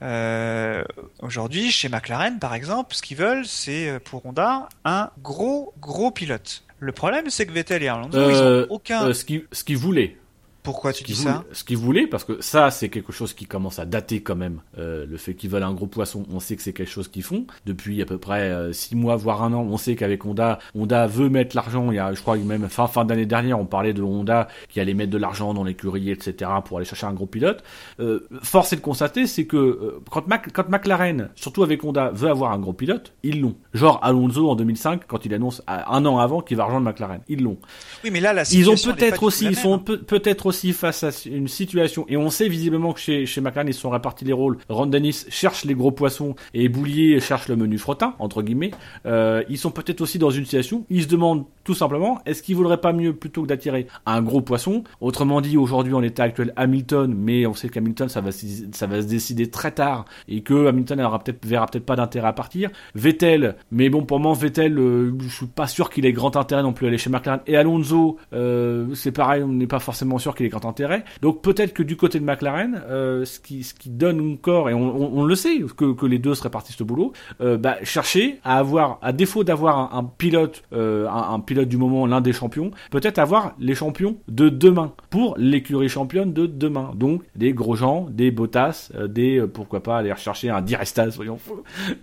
Euh, 0.02 0.82
Aujourd'hui, 1.20 1.70
chez 1.70 1.88
McLaren, 1.88 2.38
par 2.38 2.54
exemple, 2.54 2.94
ce 2.94 3.02
qu'ils 3.02 3.16
veulent, 3.18 3.44
c'est 3.46 3.88
euh, 3.88 3.98
pour 4.02 4.24
Honda 4.24 4.68
un 4.84 5.10
gros 5.22 5.74
gros 5.80 6.10
pilote. 6.10 6.62
Le 6.78 6.92
problème, 6.92 7.28
c'est 7.28 7.44
que 7.44 7.52
Vettel 7.52 7.82
et 7.82 7.88
Alonso, 7.88 8.08
ils 8.30 8.34
Euh, 8.36 8.64
ont 8.64 8.66
aucun. 8.70 9.08
Euh, 9.08 9.12
ce 9.12 9.24
qu'il 9.26 9.44
ce 9.52 9.62
qu'il 9.64 9.76
voulait. 9.76 10.16
Pourquoi 10.62 10.92
tu 10.92 11.04
dis 11.04 11.14
voulait, 11.14 11.30
ça 11.32 11.44
ce 11.52 11.64
qu'il 11.64 11.76
voulait, 11.78 12.06
parce 12.06 12.24
que 12.24 12.40
ça, 12.42 12.70
c'est 12.70 12.88
quelque 12.90 13.12
chose 13.12 13.32
qui 13.32 13.46
commence 13.46 13.78
à 13.78 13.86
dater 13.86 14.22
quand 14.22 14.36
même. 14.36 14.60
Euh, 14.78 15.06
le 15.06 15.16
fait 15.16 15.34
qu'ils 15.34 15.48
veulent 15.50 15.62
un 15.62 15.72
gros 15.72 15.86
poisson, 15.86 16.26
on 16.30 16.38
sait 16.40 16.56
que 16.56 16.62
c'est 16.62 16.72
quelque 16.72 16.90
chose 16.90 17.08
qu'ils 17.08 17.22
font 17.22 17.46
depuis 17.66 18.02
à 18.02 18.04
peu 18.06 18.18
près 18.18 18.42
euh, 18.50 18.72
six 18.72 18.94
mois, 18.96 19.16
voire 19.16 19.42
un 19.42 19.52
an. 19.52 19.62
On 19.62 19.76
sait 19.78 19.96
qu'avec 19.96 20.24
Honda, 20.26 20.58
Honda 20.74 21.06
veut 21.06 21.28
mettre 21.30 21.56
l'argent. 21.56 21.90
Il 21.90 21.96
y 21.96 21.98
a, 21.98 22.12
je 22.12 22.20
crois, 22.20 22.36
même 22.36 22.68
fin 22.68 22.86
fin 22.86 23.04
d'année 23.04 23.26
dernière, 23.26 23.58
on 23.58 23.64
parlait 23.66 23.92
de 23.94 24.02
Honda 24.02 24.48
qui 24.68 24.80
allait 24.80 24.94
mettre 24.94 25.10
de 25.10 25.18
l'argent 25.18 25.54
dans 25.54 25.64
l'écurie, 25.64 26.10
etc., 26.10 26.50
pour 26.64 26.76
aller 26.76 26.86
chercher 26.86 27.06
un 27.06 27.14
gros 27.14 27.26
pilote. 27.26 27.62
Euh, 28.00 28.26
force 28.42 28.72
est 28.72 28.76
de 28.76 28.80
constater, 28.82 29.26
c'est 29.26 29.46
que 29.46 29.56
euh, 29.56 30.00
quand, 30.10 30.26
Mac- 30.28 30.52
quand 30.52 30.68
McLaren, 30.68 31.30
surtout 31.36 31.62
avec 31.62 31.82
Honda, 31.84 32.10
veut 32.12 32.28
avoir 32.28 32.52
un 32.52 32.58
gros 32.58 32.72
pilote, 32.72 33.12
ils 33.22 33.40
l'ont. 33.40 33.56
Genre 33.72 33.98
Alonso 34.02 34.50
en 34.50 34.56
2005, 34.56 35.02
quand 35.06 35.24
il 35.24 35.32
annonce 35.34 35.62
un 35.66 36.04
an 36.06 36.18
avant 36.18 36.40
qu'il 36.42 36.56
va 36.56 36.64
rejoindre 36.64 36.84
McLaren, 36.86 37.20
ils 37.28 37.42
l'ont. 37.42 37.56
Oui, 38.04 38.10
mais 38.10 38.20
là, 38.20 38.32
la 38.32 38.42
Ils 38.52 38.68
ont 38.68 38.74
peut-être 38.74 39.22
aussi, 39.22 39.46
ils 39.46 39.56
sont 39.56 39.74
hein. 39.74 39.78
peut- 39.78 39.98
peut-être 39.98 40.46
aussi 40.50 40.72
face 40.72 41.04
à 41.04 41.10
une 41.26 41.48
situation, 41.48 42.04
et 42.08 42.16
on 42.16 42.28
sait 42.28 42.48
visiblement 42.48 42.92
que 42.92 43.00
chez, 43.00 43.24
chez 43.24 43.40
McLaren, 43.40 43.68
ils 43.68 43.74
sont 43.74 43.90
répartis 43.90 44.24
les 44.24 44.32
rôles. 44.32 44.58
Ron 44.68 44.86
Dennis 44.86 45.24
cherche 45.28 45.64
les 45.64 45.74
gros 45.74 45.92
poissons 45.92 46.34
et 46.54 46.68
Boulier 46.68 47.20
cherche 47.20 47.48
le 47.48 47.54
menu 47.54 47.78
frottin, 47.78 48.14
entre 48.18 48.42
guillemets. 48.42 48.72
Euh, 49.06 49.44
ils 49.48 49.58
sont 49.58 49.70
peut-être 49.70 50.00
aussi 50.00 50.18
dans 50.18 50.30
une 50.30 50.44
situation, 50.44 50.84
ils 50.90 51.04
se 51.04 51.08
demandent 51.08 51.44
tout 51.62 51.74
simplement, 51.74 52.20
est-ce 52.26 52.42
qu'ils 52.42 52.56
voudraient 52.56 52.80
pas 52.80 52.92
mieux 52.92 53.12
plutôt 53.12 53.42
que 53.42 53.46
d'attirer 53.46 53.86
un 54.04 54.22
gros 54.22 54.40
poisson? 54.40 54.82
Autrement 55.00 55.40
dit, 55.40 55.56
aujourd'hui, 55.56 55.94
en 55.94 56.00
l'état 56.00 56.24
actuel, 56.24 56.52
Hamilton, 56.56 57.14
mais 57.16 57.46
on 57.46 57.54
sait 57.54 57.68
qu'Hamilton, 57.68 58.08
ça 58.08 58.20
va, 58.20 58.30
ça 58.32 58.86
va 58.86 59.02
se 59.02 59.06
décider 59.06 59.50
très 59.50 59.70
tard, 59.70 60.04
et 60.28 60.40
que 60.40 60.66
Hamilton 60.66 61.00
aura 61.02 61.20
peut-être, 61.20 61.46
verra 61.46 61.66
peut-être 61.66 61.86
pas 61.86 61.96
d'intérêt 61.96 62.28
à 62.28 62.32
partir. 62.32 62.70
Vettel, 62.94 63.56
mais 63.70 63.88
bon, 63.88 64.04
pour 64.04 64.18
moi, 64.18 64.34
Vettel, 64.34 64.78
euh, 64.78 65.12
je 65.20 65.28
suis 65.28 65.46
pas 65.46 65.68
sûr 65.68 65.90
qu'il 65.90 66.06
ait 66.06 66.12
grand 66.12 66.36
intérêt 66.36 66.62
non 66.62 66.72
plus 66.72 66.86
à 66.86 66.88
aller 66.88 66.98
chez 66.98 67.10
McLaren. 67.10 67.40
Et 67.46 67.56
Alonso, 67.56 68.16
euh, 68.32 68.92
c'est 68.94 69.12
pareil, 69.12 69.42
on 69.42 69.48
n'est 69.48 69.66
pas 69.66 69.78
forcément 69.78 70.18
sûr 70.18 70.34
qu'il 70.40 70.46
ait 70.46 70.50
grand 70.50 70.64
intérêt. 70.64 71.04
Donc 71.22 71.42
peut-être 71.42 71.72
que 71.74 71.82
du 71.82 71.96
côté 71.96 72.18
de 72.18 72.24
McLaren, 72.24 72.82
euh, 72.88 73.24
ce 73.24 73.38
qui 73.40 73.62
ce 73.62 73.74
qui 73.74 73.90
donne 73.90 74.34
encore, 74.34 74.70
et 74.70 74.74
on, 74.74 74.80
on, 74.82 75.20
on 75.20 75.24
le 75.24 75.34
sait, 75.34 75.60
que, 75.76 75.92
que 75.92 76.06
les 76.06 76.18
deux 76.18 76.34
se 76.34 76.42
répartissent 76.42 76.78
le 76.78 76.84
boulot, 76.86 77.12
euh, 77.40 77.56
bah, 77.58 77.76
chercher 77.82 78.38
à 78.44 78.58
avoir, 78.58 78.98
à 79.02 79.12
défaut 79.12 79.44
d'avoir 79.44 79.78
un, 79.78 79.98
un 79.98 80.04
pilote, 80.04 80.62
euh, 80.72 81.06
un, 81.08 81.34
un 81.34 81.40
pilote 81.40 81.68
du 81.68 81.76
moment, 81.76 82.06
l'un 82.06 82.20
des 82.20 82.32
champions, 82.32 82.70
peut-être 82.90 83.18
avoir 83.18 83.54
les 83.58 83.74
champions 83.74 84.16
de 84.28 84.48
demain 84.48 84.92
pour 85.10 85.34
l'écurie 85.36 85.88
championne 85.88 86.32
de 86.32 86.46
demain. 86.46 86.92
Donc 86.94 87.22
des 87.36 87.52
gros 87.52 87.76
gens, 87.76 88.06
des 88.10 88.30
Bottas, 88.30 88.90
des 89.08 89.44
pourquoi 89.52 89.82
pas 89.82 89.98
aller 89.98 90.12
rechercher 90.12 90.50
un 90.50 90.62
Di 90.62 90.76
Resta, 90.76 91.10
soyons 91.10 91.36
fous. 91.38 91.62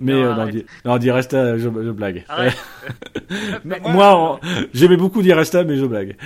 Mais 0.00 0.12
Non, 0.12 0.22
non, 0.34 0.40
arrête. 0.40 0.54
Di- 0.54 0.64
non, 0.84 0.98
Di 0.98 1.10
Resta, 1.10 1.56
je, 1.58 1.64
je 1.64 1.90
blague. 1.90 2.24
Mais 3.64 3.80
Moi, 3.92 4.40
j'aimais 4.74 4.96
beaucoup 4.96 5.22
Di 5.22 5.32
Resta, 5.32 5.64
mais 5.64 5.76
je 5.76 5.86
blague. 5.86 6.16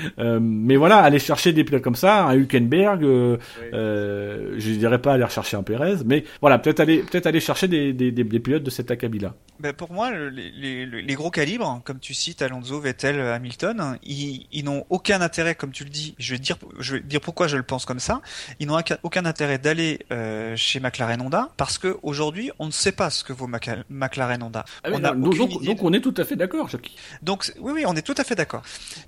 Mais 0.40 0.76
voilà, 0.76 0.98
aller 1.05 1.18
chercher 1.18 1.52
des 1.52 1.64
pilotes 1.64 1.82
comme 1.82 1.94
ça, 1.94 2.24
un 2.24 2.34
Hülkenberg, 2.34 3.02
euh, 3.05 3.36
Oui. 3.61 3.66
euh, 3.74 4.55
je 4.59 4.70
dirais 4.72 5.00
pas 5.00 5.14
aller 5.14 5.24
rechercher 5.24 5.57
un 5.57 5.62
Perez, 5.62 5.96
mais 6.05 6.24
voilà, 6.40 6.59
peut-être 6.59 6.80
aller, 6.80 6.98
peut-être 6.98 7.26
aller 7.26 7.40
chercher 7.40 7.68
des, 7.68 7.92
des, 7.92 8.11
des, 8.12 8.24
des 8.24 8.40
pilotes 8.40 8.62
de 8.62 8.70
cet 8.70 8.90
acabit-là. 8.90 9.34
Ben, 9.61 9.72
pour 9.72 9.92
moi, 9.92 10.11
le- 10.11 10.30
les, 10.30 10.84
les- 10.86 11.14
gros 11.14 11.30
calibres, 11.30 11.80
comme 11.84 12.00
tu 12.00 12.12
cites 12.12 12.42
Alonso, 12.42 12.80
Vettel, 12.80 13.20
Hamilton, 13.20 13.98
ils, 14.02 14.46
ils 14.52 14.64
n'ont 14.64 14.84
aucun 14.90 15.20
intérêt, 15.20 15.55
comme 15.55 15.70
tu 15.70 15.84
le 15.84 15.90
dis. 15.90 16.14
Je 16.18 16.34
vais 16.34 16.40
dire, 16.40 16.57
je 16.80 16.94
vais 16.96 17.00
dire 17.00 17.20
pourquoi 17.20 17.46
je 17.46 17.57
le 17.57 17.62
pense 17.62 17.84
comme 17.84 18.00
ça. 18.00 18.20
Ils 18.59 18.66
n'ont 18.66 18.78
aucun, 19.05 19.24
intérêt 19.24 19.59
d'aller 19.59 20.00
euh, 20.12 20.57
chez 20.57 20.80
McLaren 20.80 21.20
Honda 21.22 21.50
parce 21.57 21.78
que 21.78 21.96
aujourd'hui, 22.02 22.50
on 22.59 22.66
ne 22.66 22.72
sait 22.72 22.92
pas 22.92 23.11
ce 23.11 23.22
que 23.22 23.32
vaut 23.32 23.46
Maca- 23.46 23.84
McLaren 23.88 24.42
Honda. 24.42 24.64
Ah 24.82 24.88
on 24.92 24.98
non, 24.98 25.14
donc, 25.14 25.62
donc 25.64 25.82
on 25.82 25.92
est 25.92 26.00
tout 26.00 26.14
à 26.16 26.24
fait 26.24 26.36
d'accord, 26.36 26.68
Jackie. 26.68 26.96
Donc 27.22 27.52
oui, 27.61 27.72
oui, 27.76 27.84
on 27.86 27.94
est 27.94 28.02
tout 28.02 28.14
à 28.18 28.24
fait 28.24 28.34
d'accord. 28.34 28.62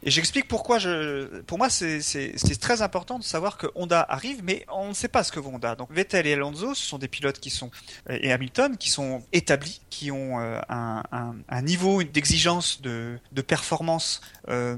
Et 0.04 0.10
j'explique 0.10 0.46
pourquoi 0.48 0.78
je, 0.78 1.40
pour 1.42 1.58
moi, 1.58 1.68
c'est 1.68 1.85
c'est- 2.00 2.60
très 2.60 2.82
important 2.82 3.18
de 3.18 3.24
savoir 3.24 3.58
que 3.58 3.66
Honda 3.74 4.04
arrive, 4.08 4.42
mais 4.42 4.64
on 4.72 4.88
ne 4.88 4.94
sait 4.94 5.08
pas 5.08 5.22
ce 5.22 5.30
que 5.30 5.38
vaut 5.40 5.50
Honda. 5.50 5.74
Donc 5.76 5.92
Vettel 5.92 6.26
et 6.26 6.32
Alonso, 6.32 6.74
ce 6.74 6.84
sont 6.84 6.98
des 6.98 7.08
pilotes 7.08 7.38
qui 7.38 7.50
sont 7.50 7.70
et 8.08 8.32
Hamilton 8.32 8.76
qui 8.76 8.90
sont 8.90 9.22
établis, 9.32 9.80
qui 9.90 10.10
ont 10.10 10.40
euh, 10.40 10.60
un, 10.68 11.62
niveau 11.62 12.02
d'exigence 12.02 12.80
de, 12.82 13.18
de 13.32 13.42
performance 13.42 14.20
euh, 14.48 14.76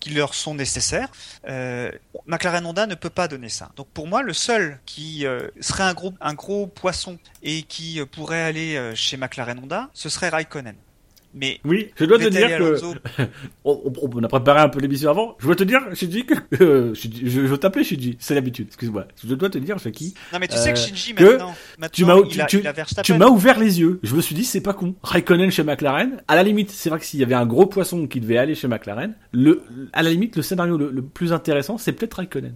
qui 0.00 0.10
leur 0.10 0.34
sont 0.34 0.54
nécessaires. 0.54 1.08
Euh, 1.48 1.90
McLaren 2.26 2.64
Honda 2.66 2.86
ne 2.86 2.94
peut 2.94 3.10
pas 3.10 3.28
donner 3.28 3.48
ça. 3.48 3.70
Donc 3.76 3.88
pour 3.88 4.06
moi, 4.06 4.22
le 4.22 4.32
seul 4.32 4.80
qui 4.86 5.26
euh, 5.26 5.48
serait 5.60 5.84
un 6.20 6.34
gros 6.34 6.66
poisson 6.66 7.18
et 7.42 7.62
qui 7.62 8.00
euh, 8.00 8.06
pourrait 8.06 8.42
aller 8.42 8.76
euh, 8.76 8.94
chez 8.94 9.16
McLaren 9.16 9.58
Honda, 9.58 9.90
ce 9.92 10.08
serait 10.08 10.28
Raikkonen. 10.28 10.76
Mais 11.34 11.60
Oui, 11.64 11.88
je 11.96 12.04
dois 12.04 12.18
te 12.18 12.24
Vettel 12.24 12.46
dire 12.46 12.58
que 12.58 13.22
on, 13.64 13.80
on- 13.86 14.10
on 14.14 14.22
a 14.22 14.28
préparé 14.28 14.60
un 14.60 14.68
peu 14.68 14.80
l'émission 14.80 15.10
avant. 15.10 15.36
Je 15.38 15.46
dois 15.46 15.56
te 15.56 15.64
dire, 15.64 15.80
Shinji, 15.94 16.26
que 16.26 16.34
euh, 16.62 16.92
Shinji- 16.94 17.22
je, 17.28 17.46
je 17.46 17.54
t'appelais 17.54 17.84
Shinji, 17.84 18.16
c'est 18.20 18.34
l'habitude. 18.34 18.66
Excuse-moi. 18.68 19.06
Je 19.24 19.34
dois 19.34 19.48
te 19.48 19.58
dire, 19.58 19.78
Shaki, 19.78 20.14
non 20.32 20.38
mais 20.38 20.48
tu 20.48 20.56
sais 20.56 20.72
que 20.74 20.78
Euh, 20.78 20.82
Shinji 20.82 21.14
que 21.14 21.24
maintenant, 21.24 21.54
tu 21.92 22.04
m'as- 22.04 22.14
a, 22.42 22.46
tu- 22.46 23.12
m'as 23.18 23.28
ouvert 23.28 23.58
les 23.58 23.80
yeux. 23.80 23.98
Je 24.02 24.14
me 24.14 24.20
suis 24.20 24.34
dit, 24.34 24.44
c'est 24.44 24.60
pas 24.60 24.74
con. 24.74 24.94
Raikkonen 25.02 25.50
chez 25.50 25.62
McLaren. 25.64 26.22
À 26.28 26.34
la 26.36 26.42
limite, 26.42 26.70
c'est 26.70 26.90
vrai 26.90 26.98
que 26.98 27.04
s'il 27.06 27.20
y 27.20 27.22
avait 27.22 27.34
un 27.34 27.46
gros 27.46 27.66
poisson 27.66 28.06
qui 28.06 28.20
devait 28.20 28.36
aller 28.38 28.54
chez 28.54 28.68
McLaren, 28.68 29.14
le, 29.32 29.62
à 29.92 30.02
la 30.02 30.10
limite, 30.10 30.36
le 30.36 30.42
scénario 30.42 30.76
le, 30.76 30.90
le 30.90 31.02
plus 31.02 31.32
intéressant, 31.32 31.78
c'est 31.78 31.92
peut-être 31.92 32.14
Raikkonen. 32.14 32.54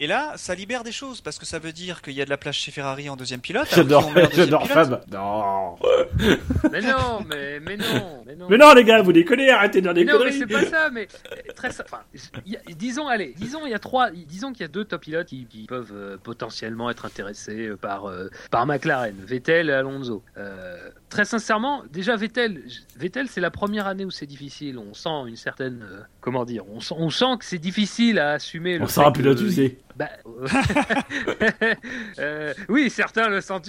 Et 0.00 0.06
là, 0.06 0.32
ça 0.36 0.54
libère 0.54 0.84
des 0.84 0.92
choses 0.92 1.20
parce 1.20 1.38
que 1.38 1.46
ça 1.46 1.58
veut 1.58 1.72
dire 1.72 2.02
qu'il 2.02 2.12
y 2.14 2.22
a 2.22 2.24
de 2.24 2.30
la 2.30 2.36
place 2.36 2.54
chez 2.56 2.70
Ferrari 2.70 3.08
en 3.08 3.16
deuxième 3.16 3.40
pilote. 3.40 3.68
J'adore, 3.74 4.10
j'adore 4.34 4.62
pilote 4.62 4.72
Fab. 4.74 5.00
Non. 5.12 5.76
Mais 6.72 6.80
non, 6.82 7.24
mais, 7.28 7.60
mais 7.60 7.76
non, 7.76 8.22
mais 8.26 8.34
non. 8.36 8.46
Mais 8.50 8.56
non, 8.58 8.74
les 8.74 8.84
gars, 8.84 9.00
vous 9.02 9.12
déconnez, 9.12 9.50
arrêtez 9.50 9.80
de 9.80 9.92
dire 9.92 10.04
Mais 10.06 10.12
non, 10.12 10.24
mais 10.24 10.32
c'est 10.32 10.46
pas 10.46 10.64
ça, 10.64 10.90
mais 10.90 11.06
très, 11.54 11.68
enfin, 11.80 12.00
il 12.46 12.52
y 12.52 12.56
a- 12.56 12.60
disons, 12.76 13.06
allez, 13.08 13.34
disons, 13.36 13.60
il 13.64 13.70
y 13.70 13.74
a 13.74 13.78
trois, 13.78 14.10
disons 14.10 14.52
qu'il 14.52 14.62
y 14.62 14.64
a 14.64 14.68
deux 14.68 14.84
top 14.84 15.02
pilotes 15.02 15.26
qui, 15.28 15.46
qui 15.46 15.66
peuvent 15.66 15.92
euh, 15.94 16.16
potentiellement 16.22 16.90
être 16.90 17.04
intéressés 17.06 17.68
euh, 17.68 17.76
par 17.76 18.06
euh, 18.08 18.28
par 18.50 18.66
McLaren, 18.66 19.14
Vettel 19.24 19.70
et 19.70 19.72
Alonso. 19.72 20.22
Euh, 20.36 20.76
très 21.08 21.24
sincèrement, 21.24 21.82
déjà 21.92 22.16
Vettel, 22.16 22.62
Vettel, 22.96 23.28
c'est 23.28 23.40
la 23.40 23.50
première 23.50 23.86
année 23.86 24.04
où 24.04 24.10
c'est 24.10 24.26
difficile. 24.26 24.78
On 24.78 24.94
sent 24.94 25.28
une 25.28 25.36
certaine, 25.36 25.82
euh, 25.90 26.00
comment 26.20 26.44
dire, 26.44 26.64
on 26.70 26.80
sent, 26.80 26.94
on 26.98 27.10
sent 27.10 27.36
que 27.38 27.44
c'est 27.44 27.58
difficile 27.58 28.18
à 28.18 28.32
assumer. 28.32 28.76
le 28.78 28.84
On 28.84 28.86
fait 28.86 28.92
sera 28.94 29.10
que- 29.12 29.18
pilote 29.18 29.40
usé. 29.40 29.78
Bah, 29.98 30.10
euh, 30.26 30.46
euh, 32.20 32.54
oui, 32.68 32.88
certains 32.88 33.28
le 33.28 33.40
sentent. 33.40 33.68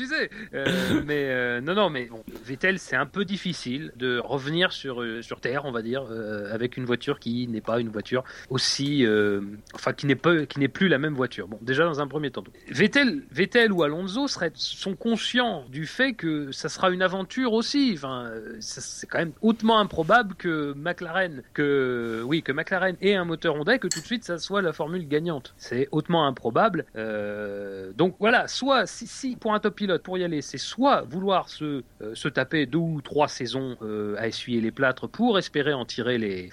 Euh, 0.54 1.02
mais 1.06 1.60
non, 1.62 1.74
non, 1.74 1.90
mais 1.90 2.08
Vettel, 2.46 2.78
c'est 2.78 2.96
un 2.96 3.08
peu 3.08 3.26
difficile 3.26 3.92
de 3.96 4.20
revenir 4.20 4.72
sur, 4.72 5.04
sur 5.22 5.42
Terre, 5.42 5.66
on 5.66 5.72
va 5.72 5.82
dire, 5.82 6.04
avec 6.52 6.78
une 6.78 6.86
voiture 6.86 7.20
qui 7.20 7.48
n'est 7.48 7.62
pas 7.62 7.80
une 7.80 7.90
voiture 7.90 8.24
aussi. 8.52 9.06
enfin, 9.74 9.94
qui 9.94 10.06
n'est 10.06 10.16
pas, 10.16 10.46
qui 10.46 10.60
n'est 10.60 10.68
plus 10.68 10.88
la 10.88 11.00
même 11.00 11.16
voiture. 11.16 11.48
Bon, 11.48 11.58
déjà 11.62 11.86
dans 11.86 12.00
un 12.00 12.08
premier 12.08 12.30
temps. 12.30 12.44
Vettel, 12.70 13.24
Vettel 13.32 13.72
ou 13.72 13.82
Alonso 13.82 14.28
seraient, 14.28 14.52
sont 14.54 14.96
conscients 14.96 15.66
du 15.70 15.88
fait 15.88 16.14
que 16.14 16.52
ça 16.52 16.70
sera 16.70 16.92
une 16.92 17.02
aventure 17.02 17.54
aussi. 17.54 17.94
Enfin, 17.96 18.32
c'est 18.60 19.08
quand 19.08 19.18
même 19.18 19.34
hautement 19.42 19.80
improbable 19.80 20.36
que 20.36 20.74
McLaren, 20.78 21.42
que 21.54 22.22
oui, 22.24 22.44
que 22.44 22.52
McLaren 22.52 22.96
ait 23.02 23.16
un 23.16 23.26
moteur 23.26 23.56
Honda 23.56 23.76
et 23.76 23.80
que 23.80 23.88
tout 23.88 24.00
de 24.00 24.06
suite 24.06 24.24
ça 24.24 24.38
soit 24.38 24.62
la 24.62 24.74
formule 24.74 25.08
gagnante. 25.08 25.56
C'est 25.58 25.88
hautement 25.92 26.19
improbable. 26.26 26.86
Euh, 26.96 27.92
donc 27.94 28.16
voilà, 28.20 28.48
soit 28.48 28.86
si, 28.86 29.08
si 29.08 29.36
pour 29.36 29.54
un 29.54 29.60
top 29.60 29.76
pilote 29.76 30.04
pour 30.04 30.18
y 30.18 30.24
aller, 30.24 30.42
c'est 30.42 30.58
soit 30.58 31.02
vouloir 31.02 31.50
se, 31.50 31.84
euh, 32.02 32.16
se 32.16 32.28
taper 32.28 32.66
deux 32.66 32.78
ou 32.78 33.02
trois 33.02 33.28
saisons 33.28 33.78
euh, 33.82 34.16
à 34.18 34.28
essuyer 34.28 34.62
les 34.62 34.72
plâtres 34.72 35.08
pour 35.08 35.38
espérer 35.38 35.74
en 35.74 35.86
tirer 35.86 36.18
les 36.18 36.50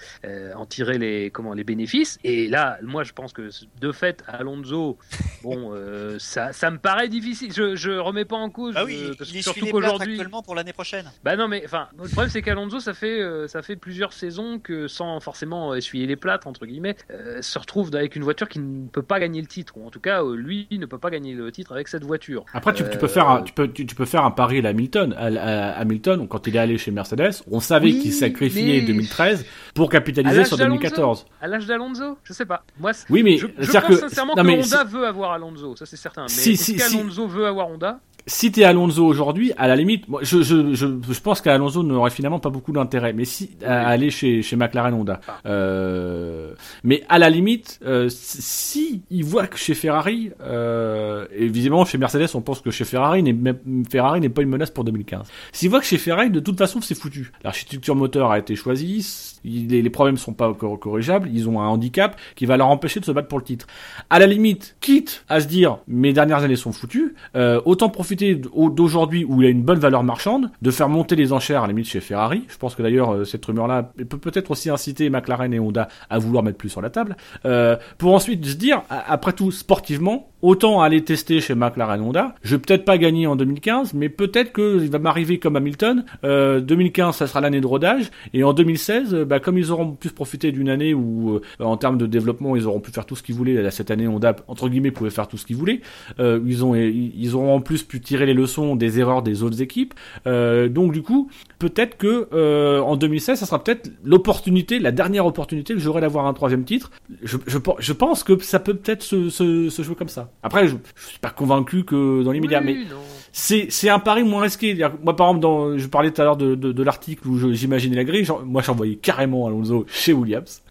en 0.55 0.65
tirer 0.65 0.97
les 0.97 1.31
comment 1.31 1.53
les 1.53 1.63
bénéfices. 1.63 2.19
Et 2.23 2.47
là, 2.47 2.77
moi 2.81 3.03
je 3.03 3.13
pense 3.13 3.33
que 3.33 3.49
de 3.79 3.91
fait 3.91 4.23
Alonso, 4.27 4.97
bon, 5.43 5.73
ça 6.19 6.53
ça 6.53 6.71
me 6.71 6.77
paraît 6.77 7.09
difficile. 7.09 7.53
Je 7.53 7.75
je 7.75 7.91
remets 7.91 8.25
pas 8.25 8.35
en 8.35 8.49
cause. 8.49 8.75
Ah 8.77 8.85
oui, 8.85 9.11
parce 9.17 9.31
il 9.33 9.43
surtout 9.43 9.67
qu'aujourd'hui. 9.67 10.13
actuellement 10.13 10.41
pour 10.41 10.55
l'année 10.55 10.73
prochaine. 10.73 11.11
Bah 11.23 11.35
non 11.35 11.47
mais 11.47 11.63
enfin 11.65 11.87
le 11.97 12.07
problème 12.09 12.29
c'est 12.29 12.41
qu'Alonso 12.41 12.79
ça 12.79 12.93
fait 12.93 13.47
ça 13.47 13.61
fait 13.61 13.75
plusieurs 13.75 14.13
saisons 14.13 14.59
que 14.59 14.87
sans 14.87 15.19
forcément 15.19 15.73
essuyer 15.75 16.05
les 16.05 16.15
plâtres 16.15 16.47
entre 16.47 16.65
guillemets 16.65 16.95
se 17.41 17.59
retrouve 17.59 17.95
avec 17.95 18.15
une 18.15 18.23
voiture 18.23 18.49
qui 18.49 18.59
ne 18.59 18.87
peut 18.87 19.01
pas 19.01 19.19
gagner 19.19 19.41
le 19.41 19.47
titre 19.47 19.56
ou 19.75 19.85
en 19.85 19.89
tout 19.89 19.99
cas 19.99 20.23
euh, 20.23 20.35
lui 20.35 20.67
ne 20.71 20.85
peut 20.85 20.97
pas 20.97 21.09
gagner 21.09 21.33
le 21.33 21.51
titre 21.51 21.71
avec 21.73 21.87
cette 21.87 22.03
voiture. 22.03 22.45
Après, 22.53 22.73
tu, 22.73 22.83
tu 22.91 22.97
peux 22.97 23.07
faire 23.07 23.27
un, 23.29 23.41
tu 23.43 23.53
peux, 23.53 23.67
tu, 23.71 23.85
tu 23.85 23.95
peux 23.95 24.05
faire 24.05 24.23
un 24.23 24.31
pari 24.31 24.65
à 24.65 24.69
Hamilton. 24.69 25.13
À, 25.17 25.25
à- 25.25 25.79
Hamilton, 25.79 26.27
quand 26.27 26.45
il 26.47 26.55
est 26.55 26.59
allé 26.59 26.77
chez 26.77 26.91
Mercedes, 26.91 27.43
on 27.51 27.59
savait 27.59 27.87
Oui, 27.91 27.99
qu'il 27.99 28.13
sacrifiait 28.13 28.81
mais- 28.81 28.87
2013 28.87 29.45
pour 29.73 29.89
capitaliser 29.89 30.43
sur 30.45 30.57
d'Alonso 30.57 30.77
2014. 30.79 31.25
À 31.41 31.47
l'âge 31.47 31.65
d'Alonso, 31.65 32.17
je 32.23 32.33
sais 32.33 32.45
pas. 32.45 32.63
Moi 32.79 32.91
Oui, 33.09 33.23
mais 33.23 33.37
je, 33.37 33.47
je 33.57 33.71
pense 33.71 33.85
que 33.85 33.95
sincèrement 33.95 34.35
non, 34.35 34.43
que 34.43 34.49
Honda 34.49 34.83
veut 34.83 35.05
avoir 35.05 35.31
Alonso, 35.33 35.75
ça 35.75 35.85
c'est 35.85 35.97
certain. 35.97 36.23
Mais 36.23 36.29
Si, 36.29 36.57
si, 36.57 36.73
si. 36.73 36.75
qu'Alonso 36.77 37.27
veut 37.27 37.45
avoir 37.45 37.67
Honda? 37.69 37.99
Si 38.27 38.51
t'es 38.51 38.63
Alonso 38.65 39.05
aujourd'hui, 39.05 39.53
à 39.57 39.67
la 39.67 39.75
limite, 39.75 40.07
moi, 40.07 40.19
je, 40.21 40.41
je, 40.43 40.73
je, 40.73 40.85
je 41.09 41.19
pense 41.21 41.39
qu'Alonso 41.41 41.81
n'aurait 41.81 42.11
finalement 42.11 42.39
pas 42.39 42.49
beaucoup 42.49 42.73
d'intérêt. 42.73 43.13
Mais 43.13 43.25
si 43.25 43.51
à 43.65 43.87
aller 43.87 44.09
chez, 44.11 44.41
chez 44.41 44.55
McLaren 44.57 44.93
Honda, 44.93 45.21
Ah. 45.27 45.39
euh, 45.45 46.53
mais 46.83 47.03
à 47.09 47.19
la 47.19 47.29
limite, 47.29 47.79
euh, 47.85 48.07
si 48.09 49.01
il 49.09 49.23
voit 49.23 49.47
que 49.47 49.57
chez 49.57 49.73
Ferrari, 49.73 50.31
euh, 50.41 51.25
et 51.35 51.47
visiblement 51.47 51.85
chez 51.85 51.97
Mercedes, 51.97 52.27
on 52.35 52.41
pense 52.41 52.61
que 52.61 52.69
chez 52.71 52.85
Ferrari, 52.85 53.23
n'est 53.23 53.33
même- 53.33 53.85
Ferrari 53.89 54.19
n'est 54.19 54.29
pas 54.29 54.41
une 54.41 54.49
menace 54.49 54.71
pour 54.71 54.83
2015. 54.83 55.27
S'il 55.51 55.69
voit 55.69 55.79
que 55.79 55.85
chez 55.85 55.97
Ferrari, 55.97 56.29
de 56.29 56.39
toute 56.39 56.57
façon, 56.57 56.81
c'est 56.81 56.95
foutu. 56.95 57.31
L'architecture 57.43 57.95
moteur 57.95 58.29
a 58.31 58.39
été 58.39 58.55
choisie, 58.55 59.36
les, 59.47 59.81
les 59.81 59.89
problèmes 59.89 60.17
sont 60.17 60.33
pas 60.33 60.53
cor- 60.53 60.79
corrigeables, 60.79 61.29
ils 61.33 61.47
ont 61.49 61.61
un 61.61 61.67
handicap 61.67 62.19
qui 62.35 62.45
va 62.45 62.57
leur 62.57 62.67
empêcher 62.67 62.99
de 62.99 63.05
se 63.05 63.11
battre 63.11 63.27
pour 63.27 63.39
le 63.39 63.43
titre. 63.43 63.67
À 64.09 64.19
la 64.19 64.27
limite, 64.27 64.75
quitte 64.81 65.23
à 65.29 65.39
se 65.39 65.47
dire 65.47 65.77
mes 65.87 66.13
dernières 66.13 66.43
années 66.43 66.55
sont 66.55 66.71
foutues, 66.71 67.15
euh, 67.35 67.61
autant 67.65 67.89
profiter 67.89 68.35
d'aujourd'hui 68.35 69.23
où 69.23 69.41
il 69.41 69.47
a 69.47 69.49
une 69.49 69.63
bonne 69.63 69.79
valeur 69.79 70.03
marchande, 70.03 70.51
de 70.61 70.71
faire 70.71 70.89
monter 70.89 71.15
les 71.15 71.33
enchères 71.33 71.63
à 71.63 71.67
la 71.67 71.73
limite 71.73 71.87
chez 71.87 72.01
Ferrari. 72.01 72.43
Je 72.47 72.57
pense 72.57 72.75
que 72.75 72.81
d'ailleurs 72.81 73.13
euh, 73.13 73.25
cette 73.25 73.45
rumeur-là 73.45 73.91
peut 74.09 74.17
peut-être 74.17 74.51
aussi 74.51 74.69
inciter 74.69 75.09
McLaren 75.09 75.53
et 75.53 75.59
Honda 75.59 75.87
à 76.09 76.19
vouloir 76.19 76.43
mettre 76.43 76.57
plus 76.57 76.69
sur 76.69 76.81
la 76.81 76.89
table, 76.89 77.15
euh, 77.45 77.77
pour 77.97 78.13
ensuite 78.13 78.45
se 78.45 78.55
dire 78.55 78.81
après 78.89 79.33
tout 79.33 79.51
sportivement 79.51 80.29
autant 80.41 80.81
aller 80.81 81.03
tester 81.03 81.41
chez 81.41 81.55
McLaren 81.55 82.01
Honda. 82.01 82.35
Je 82.43 82.55
vais 82.55 82.61
peut-être 82.61 82.85
pas 82.85 82.97
gagner 82.97 83.27
en 83.27 83.35
2015, 83.35 83.93
mais 83.93 84.09
peut-être 84.09 84.51
que 84.51 84.79
il 84.81 84.89
va 84.89 84.99
m'arriver 84.99 85.39
comme 85.39 85.55
Hamilton. 85.55 86.05
Euh, 86.23 86.59
2015, 86.59 87.15
ça 87.15 87.27
sera 87.27 87.41
l'année 87.41 87.61
de 87.61 87.67
rodage, 87.67 88.11
et 88.33 88.43
en 88.43 88.53
2016, 88.53 89.13
euh, 89.13 89.25
bah, 89.25 89.39
comme 89.39 89.57
ils 89.57 89.71
auront 89.71 89.91
pu 89.91 90.09
profiter 90.09 90.51
d'une 90.51 90.69
année 90.69 90.93
où, 90.93 91.35
euh, 91.35 91.41
en 91.59 91.77
termes 91.77 91.97
de 91.97 92.05
développement, 92.05 92.55
ils 92.55 92.67
auront 92.67 92.79
pu 92.79 92.91
faire 92.91 93.05
tout 93.05 93.15
ce 93.15 93.23
qu'ils 93.23 93.35
voulaient. 93.35 93.69
Cette 93.71 93.91
année, 93.91 94.07
Honda 94.07 94.35
entre 94.47 94.69
guillemets 94.69 94.91
pouvait 94.91 95.09
faire 95.09 95.27
tout 95.27 95.37
ce 95.37 95.45
qu'ils 95.45 95.55
voulaient. 95.55 95.81
Euh, 96.19 96.39
ils 96.45 96.63
ont, 96.63 96.75
ils 96.75 97.35
auront 97.35 97.55
en 97.55 97.61
plus 97.61 97.83
pu 97.83 97.99
tirer 98.01 98.25
les 98.25 98.33
leçons 98.33 98.75
des 98.75 98.99
erreurs 98.99 99.21
des 99.21 99.43
autres 99.43 99.61
équipes. 99.61 99.93
Euh, 100.25 100.69
donc 100.69 100.91
du 100.91 101.01
coup, 101.01 101.29
peut-être 101.59 101.97
que 101.97 102.27
euh, 102.33 102.79
en 102.81 102.95
2016, 102.95 103.39
ça 103.39 103.45
sera 103.45 103.63
peut-être 103.63 103.91
l'opportunité, 104.03 104.79
la 104.79 104.91
dernière 104.91 105.25
opportunité 105.25 105.73
que 105.73 105.79
j'aurai 105.79 106.01
d'avoir 106.01 106.25
un 106.25 106.33
troisième 106.33 106.63
titre. 106.63 106.91
Je, 107.23 107.37
je, 107.47 107.57
je 107.79 107.93
pense 107.93 108.23
que 108.23 108.41
ça 108.41 108.59
peut 108.59 108.73
peut-être 108.73 109.03
se, 109.03 109.29
se, 109.29 109.69
se 109.69 109.81
jouer 109.81 109.95
comme 109.95 110.09
ça. 110.09 110.26
Après, 110.43 110.67
je, 110.67 110.75
je 110.95 111.05
suis 111.09 111.19
pas 111.19 111.29
convaincu 111.29 111.83
que 111.83 112.23
dans 112.23 112.31
l'immédiat, 112.31 112.61
mais 112.61 112.73
Oui, 112.73 112.87
non. 112.89 112.97
c'est 113.31 113.67
c'est 113.69 113.89
un 113.89 113.99
pari 113.99 114.23
moins 114.23 114.41
risqué. 114.43 114.75
Moi, 115.03 115.15
par 115.15 115.27
exemple, 115.27 115.39
dans, 115.41 115.77
je 115.77 115.87
parlais 115.87 116.11
tout 116.11 116.21
à 116.21 116.25
l'heure 116.25 116.37
de, 116.37 116.55
de, 116.55 116.71
de 116.71 116.83
l'article 116.83 117.27
où 117.27 117.53
j'imaginais 117.53 117.95
la 117.95 118.03
grille. 118.03 118.25
Genre, 118.25 118.43
moi, 118.45 118.61
j'envoyais 118.61 118.95
carrément 118.95 119.47
Alonso 119.47 119.85
chez 119.89 120.13
Williams. 120.13 120.61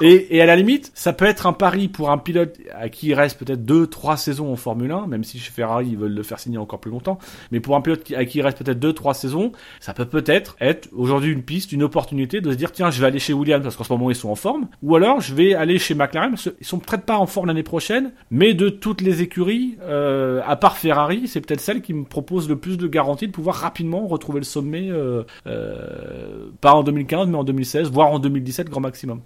Et, 0.00 0.36
et 0.36 0.40
à 0.40 0.46
la 0.46 0.56
limite, 0.56 0.90
ça 0.94 1.12
peut 1.12 1.24
être 1.24 1.46
un 1.46 1.52
pari 1.52 1.88
pour 1.88 2.10
un 2.10 2.18
pilote 2.18 2.58
à 2.74 2.88
qui 2.88 3.08
il 3.08 3.14
reste 3.14 3.38
peut-être 3.38 3.64
deux, 3.64 3.86
trois 3.86 4.16
saisons 4.16 4.52
en 4.52 4.56
Formule 4.56 4.90
1, 4.90 5.06
même 5.06 5.24
si 5.24 5.38
chez 5.38 5.50
Ferrari 5.50 5.88
ils 5.90 5.96
veulent 5.96 6.14
le 6.14 6.22
faire 6.22 6.38
signer 6.38 6.58
encore 6.58 6.80
plus 6.80 6.90
longtemps. 6.90 7.18
Mais 7.50 7.60
pour 7.60 7.76
un 7.76 7.80
pilote 7.80 8.12
à 8.16 8.24
qui 8.24 8.38
il 8.38 8.42
reste 8.42 8.58
peut-être 8.58 8.78
deux, 8.78 8.92
trois 8.92 9.14
saisons, 9.14 9.52
ça 9.80 9.94
peut 9.94 10.06
peut-être 10.06 10.56
être 10.60 10.88
aujourd'hui 10.92 11.32
une 11.32 11.42
piste, 11.42 11.72
une 11.72 11.82
opportunité 11.82 12.40
de 12.40 12.50
se 12.50 12.56
dire 12.56 12.72
tiens, 12.72 12.90
je 12.90 13.00
vais 13.00 13.06
aller 13.06 13.18
chez 13.18 13.32
Williams 13.32 13.62
parce 13.62 13.76
qu'en 13.76 13.84
ce 13.84 13.92
moment 13.92 14.10
ils 14.10 14.16
sont 14.16 14.30
en 14.30 14.34
forme, 14.34 14.68
ou 14.82 14.96
alors 14.96 15.20
je 15.20 15.34
vais 15.34 15.54
aller 15.54 15.78
chez 15.78 15.94
McLaren 15.94 16.30
parce 16.30 16.50
qu'ils 16.50 16.66
sont 16.66 16.78
peut-être 16.78 17.04
pas 17.04 17.18
en 17.18 17.26
forme 17.26 17.46
l'année 17.46 17.62
prochaine, 17.62 18.12
mais 18.30 18.54
de 18.54 18.68
toutes 18.68 19.00
les 19.00 19.22
écuries, 19.22 19.76
euh, 19.82 20.40
à 20.46 20.56
part 20.56 20.76
Ferrari, 20.76 21.28
c'est 21.28 21.40
peut-être 21.40 21.60
celle 21.60 21.82
qui 21.82 21.94
me 21.94 22.04
propose 22.04 22.48
le 22.48 22.56
plus 22.56 22.78
de 22.78 22.86
garanties 22.86 23.26
de 23.26 23.32
pouvoir 23.32 23.56
rapidement 23.56 24.06
retrouver 24.06 24.40
le 24.40 24.44
sommet, 24.44 24.90
euh, 24.90 25.22
euh, 25.46 26.50
pas 26.60 26.72
en 26.72 26.82
2015 26.82 27.28
mais 27.28 27.36
en 27.36 27.44
2016, 27.44 27.90
voire 27.90 28.10
en 28.10 28.18
2017 28.18 28.68
grand 28.68 28.80
maximum. 28.80 29.20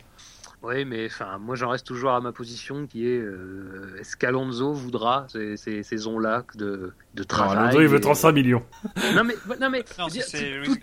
Oui, 0.62 0.84
mais 0.84 1.06
enfin, 1.06 1.38
moi 1.38 1.54
j'en 1.54 1.68
reste 1.70 1.86
toujours 1.86 2.10
à 2.10 2.20
ma 2.20 2.32
position 2.32 2.86
qui 2.88 3.06
est 3.06 3.20
euh, 3.20 3.96
est-ce 4.00 4.16
qu'Alonso 4.16 4.72
voudra 4.72 5.26
ces, 5.28 5.56
ces 5.56 5.84
saisons-là 5.84 6.44
de, 6.54 6.96
de 7.14 7.22
travail 7.24 7.56
Alonso, 7.58 7.80
il 7.80 7.88
veut 7.88 7.96
et- 7.98 8.00
35 8.00 8.32
millions. 8.32 8.62
Non 9.14 9.24
mais 9.24 9.34
non 9.60 9.70
mais 9.70 9.84
Non, 9.98 10.06
dire, 10.06 10.24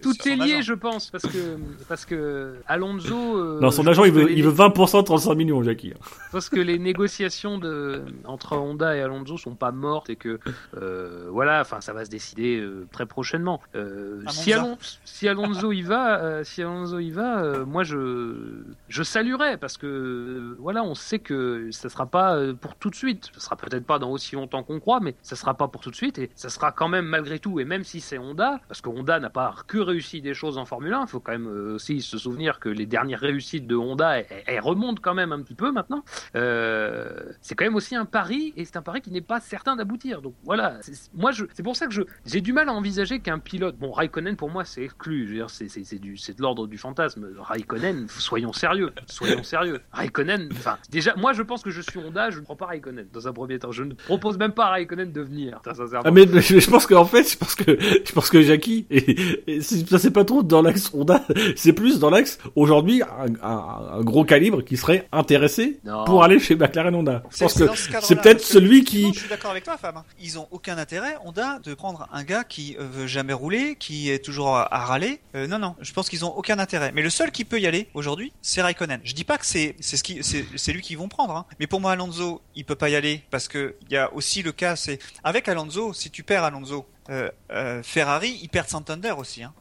tout, 0.02 0.28
est 0.28 0.36
lié, 0.36 0.54
agent. 0.56 0.62
je 0.64 0.74
pense, 0.74 1.10
parce 1.10 1.24
que 1.24 1.58
parce 1.88 2.06
que 2.06 2.56
Alonso. 2.68 3.38
euh, 3.38 3.60
Dans 3.62 3.72
son 3.72 3.86
agent, 3.88 4.04
il 4.04 4.12
veut, 4.12 4.30
il 4.32 4.38
les- 4.38 4.42
veut 4.42 4.52
20% 4.52 5.00
de 5.02 5.06
35 5.06 5.36
millions, 5.36 5.64
Jackie. 5.64 5.94
Pense 6.32 6.50
que 6.50 6.60
les 6.60 6.78
négociations 6.80 7.58
de 7.58 8.02
entre 8.26 8.58
Honda 8.58 8.96
et 8.98 9.02
Alonso 9.02 9.38
sont 9.38 9.56
pas 9.56 9.72
mortes 9.72 10.10
et 10.10 10.16
que 10.16 10.40
euh, 10.78 11.28
voilà, 11.30 11.62
enfin 11.62 11.80
ça 11.80 11.94
va 11.94 12.04
se 12.04 12.10
décider 12.10 12.58
euh, 12.60 12.88
très 12.92 13.06
prochainement. 13.06 13.62
Euh, 13.76 14.22
si. 14.30 14.52
Alonso, 14.52 14.78
si 15.06 15.28
Alonso 15.30 15.72
y 15.72 15.84
va, 15.84 16.20
euh, 16.22 16.44
si 16.44 16.62
Alonso 16.62 17.00
y 17.00 17.12
va, 17.12 17.42
euh, 17.44 17.66
moi 17.66 17.84
je 17.84 18.64
je 18.90 19.04
saluerais 19.04 19.58
parce 19.58 19.78
que 19.78 20.56
voilà, 20.60 20.84
on 20.84 20.96
sait 20.96 21.20
que 21.20 21.70
ça 21.72 21.88
sera 21.90 22.08
pas 22.08 22.38
pour 22.60 22.76
tout 22.76 22.90
de 22.90 22.96
suite. 22.96 23.30
Ça 23.34 23.40
sera 23.40 23.56
peut-être 23.56 23.86
pas 23.86 24.00
dans 24.00 24.10
aussi 24.12 24.36
longtemps 24.36 24.64
qu'on 24.64 24.80
croit, 24.80 25.00
mais 25.00 25.16
ça 25.22 25.36
sera 25.36 25.54
pas 25.54 25.68
pour 25.68 25.82
tout 25.82 25.92
de 25.92 25.96
suite 25.96 26.18
et 26.18 26.25
ça 26.36 26.50
sera 26.50 26.72
quand 26.72 26.88
même 26.88 27.06
malgré 27.06 27.40
tout. 27.40 27.60
Et 27.60 27.66
même 27.66 27.84
si 27.84 28.02
c'est 28.02 28.18
Honda, 28.18 28.60
parce 28.68 28.82
que 28.82 28.90
Honda 28.90 29.20
n'a 29.20 29.30
pas 29.30 29.56
que 29.68 29.78
réussi 29.78 30.22
des 30.22 30.34
choses 30.34 30.58
en 30.58 30.66
Formule 30.66 30.94
1, 30.94 31.02
il 31.02 31.08
faut 31.08 31.20
quand 31.20 31.32
même 31.32 31.48
aussi 31.76 32.02
se 32.02 32.18
souvenir 32.18 32.60
que 32.60 32.70
les 32.70 32.86
dernières 32.86 33.20
réussites 33.20 33.68
de 33.68 33.76
Honda, 33.76 34.20
elles, 34.20 34.60
remontent 34.60 35.02
quand 35.02 35.14
même 35.14 35.32
un 35.32 35.42
petit 35.42 35.56
peu 35.56 35.72
maintenant. 35.72 36.04
c'est 36.34 37.56
quand 37.56 37.66
même 37.66 37.76
aussi 37.76 37.96
un 37.96 38.06
pari 38.06 38.54
et 38.58 38.66
c'est 38.66 38.78
un 38.78 38.82
pari 38.82 39.02
qui 39.02 39.12
n'est 39.12 39.22
pas 39.22 39.40
certain 39.40 39.76
d'aboutir. 39.76 40.22
Donc 40.22 40.34
voilà, 40.44 40.80
moi 41.14 41.32
c'est 41.54 41.64
pour 41.64 41.76
ça 41.76 41.88
que 41.88 42.06
j'ai 42.26 42.42
du 42.42 42.54
mal 42.54 42.70
à 42.70 42.74
envisager 42.74 43.20
qu'un 43.20 43.40
pilote, 43.40 43.78
bon 43.78 43.92
Raikkonen 43.92 44.36
pour 44.36 44.50
moi 44.50 44.66
c'est 44.66 44.84
exclu, 44.84 45.42
c'est 45.50 46.38
de 46.38 46.42
l'ordre 46.42 46.68
du 46.68 46.78
fantasme. 46.78 47.28
Raikkonen, 47.38 48.08
soyons 48.08 48.54
sérieux, 48.54 48.92
soyons 49.08 49.44
sérieux. 49.44 49.82
Raikkonen, 49.92 50.50
enfin 50.52 50.78
déjà 50.90 51.16
moi 51.16 51.34
je 51.34 51.44
pense 51.44 51.62
que 51.62 51.70
je 51.70 51.82
suis 51.82 52.00
Honda, 52.00 52.30
je 52.30 52.40
ne 52.40 52.44
prends 52.44 52.56
pas 52.56 52.68
Raikkonen 52.68 53.08
dans 53.12 53.28
un 53.28 53.34
premier 53.34 53.60
temps. 53.60 53.72
Je 53.72 53.84
ne 53.84 53.94
propose 53.94 54.38
même 54.38 54.54
pas 54.54 54.66
à 54.66 54.70
Raikkonen 54.72 55.12
de 55.12 55.22
venir. 55.22 55.60
Ah, 56.06 56.12
mais 56.12 56.28
je 56.40 56.70
pense 56.70 56.86
qu'en 56.86 57.06
fait, 57.06 57.28
je 57.28 57.36
pense 57.36 57.56
que 57.56 57.80
je 57.80 58.12
pense 58.12 58.30
que 58.30 58.40
Jackie, 58.44 58.86
et, 58.92 59.60
ça 59.62 59.98
c'est 59.98 60.12
pas 60.12 60.24
trop 60.24 60.44
dans 60.44 60.62
l'axe 60.62 60.92
Honda, 60.94 61.26
c'est 61.56 61.74
plus 61.74 61.98
dans 61.98 62.12
l'axe 62.12 62.38
aujourd'hui 62.56 63.02
un, 63.42 64.02
gros 64.02 64.24
calibre 64.24 64.64
qui 64.64 64.78
serait 64.78 65.08
intéressé 65.12 65.80
pour 66.06 66.24
aller 66.24 66.40
chez 66.40 66.56
McLaren 66.56 66.94
Honda. 66.94 67.24
Je 67.32 67.40
pense 67.40 67.56
que 67.56 67.66
c'est 68.04 68.22
peut-être 68.22 68.42
celui 68.42 68.84
qui. 68.84 69.12
je 69.16 69.22
suis 69.22 69.30
d'accord 69.30 69.50
avec 69.50 69.64
toi, 69.64 69.78
Fab. 69.78 69.96
Ils 70.22 70.38
ont 70.38 70.48
aucun 70.52 70.78
intérêt 70.78 71.18
Honda 71.26 71.58
de 71.64 71.74
prendre 71.74 72.08
un 72.14 72.24
gars 72.24 72.44
qui 72.44 72.76
euh, 72.80 72.84
veut 72.88 73.08
jamais 73.08 73.34
rouler, 73.34 73.76
qui 73.80 74.12
est 74.12 74.24
toujours 74.24 74.56
à, 74.56 74.86
râler. 74.86 75.20
Euh, 75.36 75.48
non, 75.48 75.58
non, 75.58 75.74
je 75.82 75.92
pense 75.92 76.08
qu'ils 76.08 76.24
ont 76.24 76.38
aucun 76.38 76.60
intérêt. 76.60 76.92
Mais 76.94 77.02
le 77.02 77.10
seul 77.10 77.32
qui 77.32 77.46
peut 77.46 77.60
y 77.60 77.66
aller 77.66 77.88
aujourd'hui, 77.96 78.32
c'est 78.44 78.62
Raikkonen. 78.62 79.02
Je 79.04 79.14
dis 79.16 79.24
pas 79.24 79.40
que 79.40 79.46
c'est 79.48 79.76
c'est 79.80 79.98
ce 79.98 80.04
qui 80.04 80.22
c'est 80.24 80.72
lui 80.72 80.84
qu'ils 80.84 81.00
vont 81.00 81.08
prendre. 81.08 81.36
Hein. 81.36 81.46
Mais 81.60 81.66
pour 81.66 81.82
moi, 81.82 81.94
Alonso, 81.94 82.42
il 82.56 82.64
peut 82.64 82.76
pas 82.76 82.90
y 82.90 82.96
aller 82.96 83.24
parce 83.32 83.48
que 83.48 83.74
il 83.90 83.94
y 83.94 83.98
a 83.98 84.14
aussi 84.14 84.44
le 84.44 84.52
cas, 84.52 84.76
c'est 84.76 85.00
avec 85.24 85.50
Alonso, 85.50 85.94
si 85.96 86.12
tu 86.12 86.24
perds 86.24 86.44
Alonso, 86.44 86.86
euh, 87.10 87.30
euh, 87.52 87.82
Ferrari, 87.84 88.40
ils 88.42 88.50
perdent 88.50 88.68
Santander 88.68 89.14
aussi. 89.18 89.44
Hein. 89.44 89.54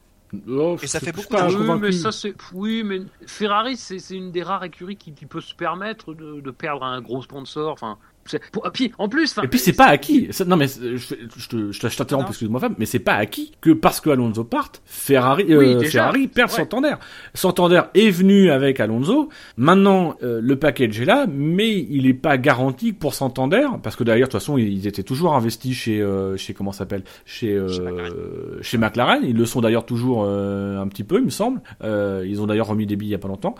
Oh, 0.47 0.77
et 0.81 0.87
ça 0.87 0.99
fait 0.99 1.11
beaucoup 1.11 1.33
d'argent. 1.33 1.59
Oui, 1.59 1.79
mais 1.79 1.91
ça 1.91 2.11
c'est 2.11 2.35
oui, 2.51 2.83
mais 2.83 3.01
Ferrari 3.25 3.77
c'est 3.77 3.97
une 4.09 4.31
des 4.31 4.43
rares 4.43 4.63
écuries 4.63 4.97
qui, 4.97 5.11
peut 5.25 5.39
se 5.39 5.55
permettre 5.55 6.13
de, 6.13 6.41
de, 6.41 6.51
perdre 6.51 6.83
un 6.83 6.99
gros 7.01 7.21
sponsor. 7.21 7.71
Enfin, 7.71 7.97
et 8.33 8.39
puis, 8.73 8.91
en 8.97 9.07
plus, 9.07 9.35
et 9.43 9.47
puis 9.47 9.59
c'est 9.59 9.73
pas 9.73 9.85
acquis. 9.85 10.29
Non 10.47 10.57
mais 10.57 10.67
je, 10.67 10.97
je, 10.97 11.15
je, 11.37 11.71
je 11.71 11.97
t'interromps 11.97 12.29
excuse-moi 12.29 12.59
femme, 12.59 12.75
mais 12.79 12.87
c'est 12.87 12.97
pas 12.97 13.13
acquis 13.13 13.51
que 13.61 13.69
parce 13.69 14.01
que 14.01 14.09
Alonso 14.09 14.43
parte, 14.43 14.81
Ferrari, 14.85 15.45
euh, 15.49 15.81
Ferrari 15.81 16.27
perd 16.27 16.49
Santander. 16.49 16.95
Santander 17.35 17.81
est 17.93 18.09
venu 18.09 18.49
avec 18.49 18.79
Alonso. 18.79 19.29
Maintenant, 19.57 20.15
euh, 20.23 20.39
le 20.41 20.55
package 20.55 21.01
est 21.01 21.05
là, 21.05 21.27
mais 21.31 21.85
il 21.89 22.07
est 22.07 22.15
pas 22.15 22.37
garanti 22.37 22.93
pour 22.93 23.13
Santander 23.13 23.67
parce 23.83 23.95
que 23.95 24.03
d'ailleurs 24.03 24.27
de 24.27 24.31
toute 24.31 24.41
façon 24.41 24.57
ils 24.57 24.87
étaient 24.87 25.03
toujours 25.03 25.35
investis 25.35 25.75
chez 25.75 26.01
euh, 26.01 26.35
chez 26.35 26.55
comment 26.55 26.71
s'appelle 26.71 27.03
chez 27.25 27.53
euh, 27.53 28.59
chez 28.61 28.79
McLaren. 28.79 29.21
Ils 29.23 29.37
le 29.37 29.45
sont 29.45 29.61
d'ailleurs 29.61 29.85
toujours 29.85 30.25
un 30.25 30.87
petit 30.87 31.03
peu, 31.03 31.19
il 31.19 31.25
me 31.25 31.29
semble. 31.29 31.61
ils 31.83 32.41
ont 32.41 32.47
d'ailleurs 32.47 32.67
remis 32.67 32.87
des 32.87 32.95
billets 32.95 33.05
il 33.05 33.11
y 33.11 33.15
a 33.15 33.19
pas 33.19 33.27
longtemps. 33.27 33.53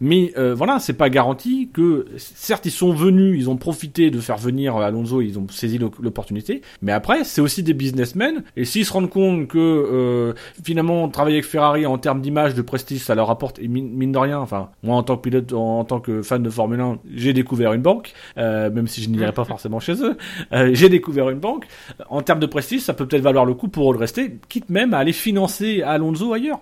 mais 0.00 0.32
voilà, 0.54 0.78
c'est 0.78 0.94
pas 0.94 1.10
garanti 1.10 1.68
que 1.70 2.06
certes 2.16 2.64
ils 2.64 2.70
sont 2.70 2.94
venus, 2.94 3.36
ils 3.38 3.50
ont 3.50 3.56
profité 3.58 3.89
de 3.94 4.20
faire 4.20 4.38
venir 4.38 4.76
Alonso, 4.76 5.20
ils 5.20 5.38
ont 5.38 5.46
saisi 5.48 5.78
l'opportunité. 5.78 6.62
Mais 6.82 6.92
après, 6.92 7.24
c'est 7.24 7.40
aussi 7.40 7.62
des 7.62 7.74
businessmen. 7.74 8.42
Et 8.56 8.64
s'ils 8.64 8.84
se 8.84 8.92
rendent 8.92 9.10
compte 9.10 9.48
que 9.48 9.58
euh, 9.58 10.34
finalement 10.64 11.08
travailler 11.08 11.36
avec 11.36 11.46
Ferrari 11.46 11.86
en 11.86 11.98
termes 11.98 12.20
d'image, 12.20 12.54
de 12.54 12.62
prestige, 12.62 13.00
ça 13.00 13.14
leur 13.14 13.30
apporte 13.30 13.58
et 13.58 13.68
mine, 13.68 14.12
de 14.12 14.18
rien. 14.18 14.38
Enfin, 14.38 14.70
moi 14.82 14.96
en 14.96 15.02
tant 15.02 15.16
que 15.16 15.22
pilote, 15.22 15.52
en, 15.52 15.84
tant 15.84 16.00
que 16.00 16.22
fan 16.22 16.42
de 16.42 16.50
Formule 16.50 16.80
1, 16.80 16.98
j'ai 17.14 17.32
découvert 17.32 17.72
une 17.72 17.82
banque, 17.82 18.12
euh, 18.38 18.70
même 18.70 18.86
si 18.86 19.02
je 19.02 19.10
n'irai 19.10 19.32
pas 19.32 19.44
forcément 19.44 19.80
chez 19.80 20.02
eux. 20.02 20.16
Euh, 20.52 20.70
j'ai 20.72 20.88
découvert 20.88 21.30
une 21.30 21.38
banque. 21.38 21.66
En 22.08 22.22
termes 22.22 22.40
de 22.40 22.46
prestige, 22.46 22.80
ça 22.80 22.94
peut 22.94 23.06
peut-être 23.06 23.22
valoir 23.22 23.44
le 23.44 23.54
coup 23.54 23.68
pour 23.68 23.90
eux 23.90 23.94
de 23.94 24.00
rester, 24.00 24.38
quitte 24.48 24.70
même 24.70 24.94
à 24.94 24.98
aller 24.98 25.12
financer 25.12 25.82
Alonso 25.82 26.32
ailleurs. 26.32 26.60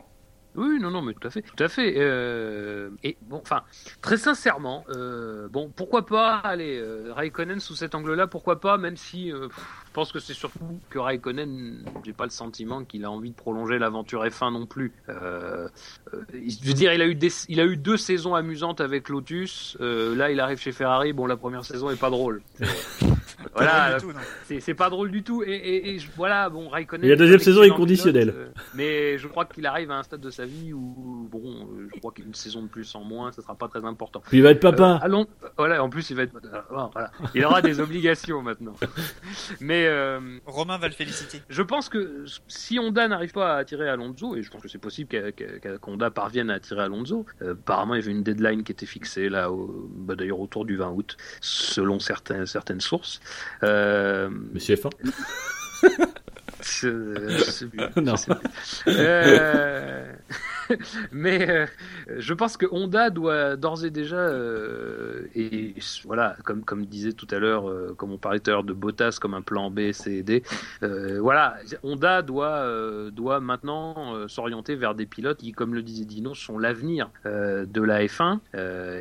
Oui, 0.59 0.81
non, 0.81 0.91
non, 0.91 1.03
mais 1.03 1.15
tout 1.15 1.25
à 1.29 1.31
fait, 1.31 1.43
tout 1.43 1.63
à 1.63 1.69
fait. 1.69 1.95
Euh, 1.99 2.91
et 3.05 3.17
bon, 3.23 3.39
enfin, 3.41 3.63
très 4.03 4.17
sincèrement, 4.17 4.85
euh, 4.89 5.47
bon, 5.49 5.71
pourquoi 5.71 6.05
pas 6.05 6.35
aller 6.39 6.81
euh, 6.81 7.13
Raikkonen 7.13 7.61
sous 7.61 7.77
cet 7.77 7.95
angle-là, 7.95 8.27
pourquoi 8.27 8.61
pas, 8.61 8.77
même 8.77 8.97
si 8.97 9.33
je 9.89 9.93
pense 9.95 10.13
que 10.13 10.19
c'est 10.19 10.35
surtout 10.35 10.79
que 10.91 10.99
Raikkonen, 10.99 11.85
j'ai 12.05 12.13
pas 12.13 12.25
le 12.25 12.31
sentiment 12.31 12.85
qu'il 12.85 13.05
a 13.05 13.11
envie 13.11 13.31
de 13.31 13.35
prolonger 13.35 13.79
l'aventure 13.79 14.25
F1 14.25 14.53
non 14.53 14.67
plus. 14.67 14.93
je 15.09 16.67
veux 16.67 16.75
dire, 16.75 16.93
il 16.93 17.03
a 17.03 17.07
eu 17.07 17.19
il 17.49 17.61
a 17.61 17.65
eu 17.65 17.77
deux 17.77 17.97
saisons 17.97 18.35
amusantes 18.35 18.81
avec 18.81 19.09
Lotus. 19.09 19.77
là, 19.81 20.31
il 20.31 20.41
arrive 20.41 20.59
chez 20.59 20.73
Ferrari. 20.73 21.13
Bon, 21.13 21.27
la 21.27 21.37
première 21.37 21.65
saison 21.65 21.91
est 21.91 21.99
pas 21.99 22.11
drôle. 22.11 22.43
voilà, 23.55 23.99
c'est 24.45 24.75
pas 24.75 24.91
drôle 24.91 25.11
du 25.11 25.23
tout. 25.23 25.43
Et, 25.43 25.95
et, 25.95 25.99
voilà, 26.17 26.49
bon, 26.49 26.69
Raikkonen. 26.69 27.05
Et 27.05 27.09
la 27.09 27.17
deuxième 27.17 27.39
saison 27.39 27.63
est 27.63 27.71
conditionnelle. 27.71 28.53
mais 28.75 29.19
je 29.19 29.27
crois 29.27 29.45
qu'il 29.45 29.67
arrive 29.67 29.91
à 29.91 29.97
un 29.99 30.03
stade 30.03 30.21
de 30.21 30.31
sa 30.31 30.45
vie 30.45 30.73
où, 30.73 31.29
bon, 31.31 31.43
euh, 31.45 31.89
je 31.93 31.99
crois 31.99 32.13
qu'une 32.13 32.35
saison 32.35 32.63
de 32.63 32.69
plus 32.69 32.95
en 32.95 33.05
moins, 33.05 33.33
ça 33.33 33.43
sera 33.43 33.55
pas 33.55 33.69
très 33.69 33.85
important. 33.85 34.23
Puis 34.27 34.39
il 34.39 34.43
va 34.43 34.51
être 34.51 34.61
papa. 34.61 34.99
Euh, 35.03 35.05
allons, 35.05 35.27
voilà, 35.57 35.83
en 35.83 35.89
plus 35.89 36.11
il 36.11 36.17
va 36.17 36.23
être, 36.23 36.35
euh, 36.37 36.61
voilà, 36.71 37.11
il 37.35 37.45
aura 37.45 37.63
des 37.63 37.81
obligations 37.81 38.43
maintenant. 38.43 38.75
Mais 39.61 39.78
Romain 40.47 40.79
va 40.79 40.89
le 40.89 40.95
féliciter. 40.95 41.43
Je 41.49 41.63
pense 41.63 41.89
que 41.89 42.25
si 42.47 42.79
Honda 42.79 43.09
n'arrive 43.09 43.33
pas 43.33 43.55
à 43.55 43.59
attirer 43.59 43.89
Alonso, 43.89 44.37
et 44.37 44.43
je 44.43 44.51
pense 44.51 44.63
que 44.63 44.69
c'est 44.69 44.79
possible 44.79 45.33
qu'Honda 45.83 46.11
parvienne 46.11 46.51
à 46.51 46.55
attirer 46.55 46.83
Alonso, 46.83 47.27
apparemment 47.41 47.95
il 47.95 48.01
y 48.01 48.03
avait 48.03 48.13
une 48.13 48.23
deadline 48.23 48.65
qui 48.65 48.73
était 48.73 48.87
fixée 48.87 49.29
là, 49.29 49.51
bah, 49.91 50.15
d'ailleurs 50.15 50.41
autour 50.41 50.65
du 50.65 50.77
20 50.77 50.91
août, 50.91 51.17
selon 51.41 51.99
certaines 51.99 52.47
certaines 52.47 52.81
sources. 52.81 53.21
Monsieur 53.63 54.77
F1. 54.77 54.91
C'est 56.61 56.93
non. 57.97 58.15
Euh... 58.87 60.13
mais 61.13 61.49
euh, 61.49 61.67
je 62.19 62.35
pense 62.35 62.57
que 62.57 62.67
Honda 62.71 63.11
doit 63.11 63.57
d'ores 63.57 63.85
et 63.85 63.91
déjà, 63.91 64.17
euh, 64.17 65.27
et 65.35 65.75
voilà, 66.05 66.37
comme, 66.45 66.65
comme 66.65 66.87
disait 66.87 67.13
tout 67.13 67.27
à 67.31 67.39
l'heure, 67.39 67.69
euh, 67.69 67.95
comme 67.97 68.13
on 68.13 68.19
parlait 68.19 68.41
tout 68.41 68.51
à 68.51 68.55
l'heure 68.55 68.65
de 68.65 68.73
Bottas 68.73 69.19
comme 69.21 69.35
un 69.35 69.43
plan 69.43 69.71
B, 69.71 69.93
C 69.93 70.13
et 70.13 70.23
D, 70.23 70.43
voilà, 71.21 71.57
Honda 71.83 72.23
doit, 72.23 72.67
doit 73.11 73.41
maintenant 73.41 74.29
s'orienter 74.29 74.75
vers 74.75 74.95
des 74.95 75.07
pilotes 75.07 75.39
qui, 75.39 75.53
comme 75.53 75.75
le 75.75 75.83
disait 75.83 76.05
Dino, 76.05 76.35
sont 76.35 76.59
l'avenir 76.59 77.11
de 77.25 77.83
la 77.83 78.05
F1, 78.05 78.39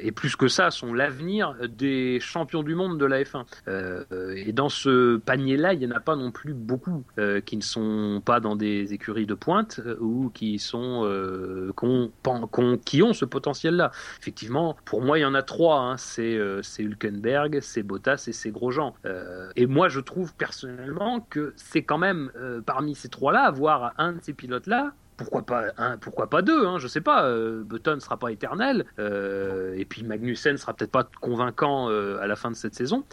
et 0.02 0.12
plus 0.12 0.36
que 0.36 0.48
ça, 0.48 0.72
sont 0.72 0.94
l'avenir 0.94 1.56
des 1.68 2.20
champions 2.20 2.64
du 2.64 2.76
monde 2.76 2.98
de 2.98 3.06
la 3.06 3.24
F1. 3.24 3.46
et 4.36 4.52
dans 4.54 4.70
ce 4.70 5.18
panier-là, 5.18 5.74
il 5.74 5.80
n'y 5.80 5.88
en 5.88 5.96
a 5.96 6.00
pas 6.00 6.16
non 6.16 6.32
plus 6.32 6.54
beaucoup 6.54 7.04
qui 7.46 7.58
ne 7.58 7.62
sont 7.62 8.22
pas 8.24 8.40
dans 8.40 8.56
des 8.56 8.94
écuries 8.94 9.26
de 9.26 9.34
pointe 9.34 9.82
ou 10.00 10.30
qui 10.34 10.60
sont 10.60 11.04
qui 12.86 13.02
ont 13.04 13.14
ce 13.14 13.26
potentiel-là. 13.26 13.92
Effectivement, 14.20 14.78
pour 14.86 15.02
moi, 15.02 15.20
il 15.20 15.22
y 15.22 15.26
en 15.26 15.34
a 15.34 15.44
trois. 15.44 15.80
Hein. 15.80 15.98
C'est 15.98 16.36
euh, 16.36 16.62
Hülkenberg, 16.80 17.60
c'est 17.62 17.84
Bottas 17.84 18.26
et 18.28 18.34
c'est 18.34 18.52
Grosjean. 18.52 18.94
Euh, 19.06 19.50
et 19.56 19.66
moi, 19.66 19.90
je 19.90 20.00
trouve 20.00 20.34
personnellement 20.36 21.22
que 21.30 21.54
c'est 21.56 21.84
quand 21.84 21.98
même, 21.98 22.32
euh, 22.36 22.62
parmi 22.62 22.96
ces 22.96 23.10
trois-là, 23.10 23.44
avoir 23.44 23.94
un 23.98 24.14
de 24.14 24.20
ces 24.22 24.34
pilotes-là, 24.34 24.94
pourquoi 25.18 25.46
pas 25.46 25.66
un, 25.78 25.98
pourquoi 25.98 26.30
pas 26.30 26.42
deux, 26.42 26.66
hein, 26.66 26.78
je 26.78 26.88
sais 26.88 27.02
pas. 27.02 27.26
Euh, 27.26 27.64
Button 27.64 27.96
ne 27.96 28.00
sera 28.00 28.18
pas 28.18 28.32
éternel, 28.32 28.86
euh, 29.00 29.76
et 29.76 29.84
puis 29.84 30.04
Magnussen 30.04 30.58
sera 30.58 30.74
peut-être 30.74 30.92
pas 30.92 31.10
convaincant 31.20 31.90
euh, 31.90 32.20
à 32.22 32.28
la 32.28 32.36
fin 32.36 32.52
de 32.52 32.56
cette 32.56 32.76
saison. 32.76 33.04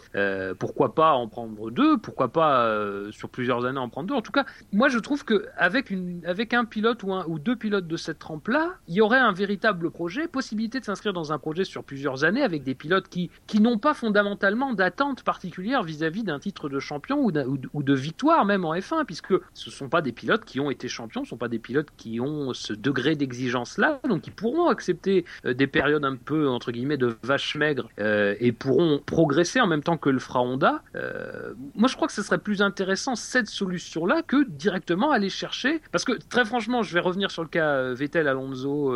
Pourquoi 0.59 0.93
pas 0.93 1.13
en 1.13 1.27
prendre 1.27 1.71
deux 1.71 1.97
Pourquoi 1.97 2.29
pas 2.29 2.71
sur 3.11 3.29
plusieurs 3.29 3.65
années 3.65 3.79
en 3.79 3.89
prendre 3.89 4.07
deux 4.07 4.15
En 4.15 4.21
tout 4.21 4.31
cas, 4.31 4.45
moi 4.71 4.87
je 4.87 4.99
trouve 4.99 5.25
que 5.25 5.45
avec 5.57 6.53
un 6.53 6.65
pilote 6.65 7.03
ou 7.03 7.39
deux 7.39 7.55
pilotes 7.55 7.87
de 7.87 7.97
cette 7.97 8.19
trempe-là, 8.19 8.75
il 8.87 8.95
y 8.95 9.01
aurait 9.01 9.19
un 9.19 9.31
véritable 9.31 9.89
projet, 9.89 10.27
possibilité 10.27 10.79
de 10.79 10.85
s'inscrire 10.85 11.13
dans 11.13 11.33
un 11.33 11.39
projet 11.39 11.63
sur 11.63 11.83
plusieurs 11.83 12.23
années 12.23 12.43
avec 12.43 12.63
des 12.63 12.75
pilotes 12.75 13.09
qui 13.09 13.29
n'ont 13.59 13.77
pas 13.77 13.93
fondamentalement 13.93 14.73
d'attente 14.73 15.23
particulière 15.23 15.83
vis-à-vis 15.83 16.23
d'un 16.23 16.39
titre 16.39 16.69
de 16.69 16.79
champion 16.79 17.19
ou, 17.19 17.31
ou, 17.31 17.57
ou, 17.73 17.83
de 17.83 17.93
victoire 17.93 18.45
même 18.45 18.65
en 18.65 18.73
F1, 18.75 19.05
puisque 19.05 19.33
ce 19.53 19.71
sont 19.71 19.89
pas 19.89 20.01
des 20.01 20.11
pilotes 20.11 20.45
qui 20.45 20.59
ont 20.59 20.69
été 20.69 20.87
champions, 20.87 21.23
ce 21.23 21.31
sont 21.31 21.37
pas 21.37 21.47
des 21.47 21.59
pilotes 21.59 21.89
qui 21.95 22.19
ont 22.19 22.53
ce 22.53 22.73
degré 22.73 23.15
d'exigence-là, 23.15 23.99
donc 24.07 24.27
ils 24.27 24.33
pourront 24.33 24.67
accepter 24.67 25.25
euh, 25.45 25.53
des 25.53 25.67
périodes 25.67 26.05
un 26.05 26.15
peu, 26.15 26.47
entre 26.47 26.71
guillemets, 26.71 26.97
de 26.97 27.15
vache 27.23 27.55
maigre 27.55 27.89
euh, 27.99 28.35
et 28.39 28.51
pourront 28.51 29.01
progresser 29.05 29.61
en 29.61 29.67
même 29.67 29.83
temps 29.83 29.97
que 29.97 30.09
le 30.09 30.19
fera 30.19 30.41
Honda. 30.41 30.81
Euh, 30.95 31.53
moi, 31.75 31.87
je 31.87 31.95
crois 31.95 32.07
que 32.07 32.13
ce 32.13 32.21
serait 32.21 32.37
plus 32.37 32.61
intéressant 32.61 33.15
cette 33.15 33.47
solution-là 33.47 34.21
que 34.21 34.45
directement 34.47 35.11
aller 35.11 35.29
chercher, 35.29 35.81
parce 35.91 36.05
que 36.05 36.13
très 36.13 36.45
franchement, 36.45 36.83
je 36.83 36.93
vais 36.93 36.99
revenir 36.99 37.31
sur 37.31 37.43
le 37.43 37.49
cas 37.49 37.93
Vettel-Alonso. 37.93 38.93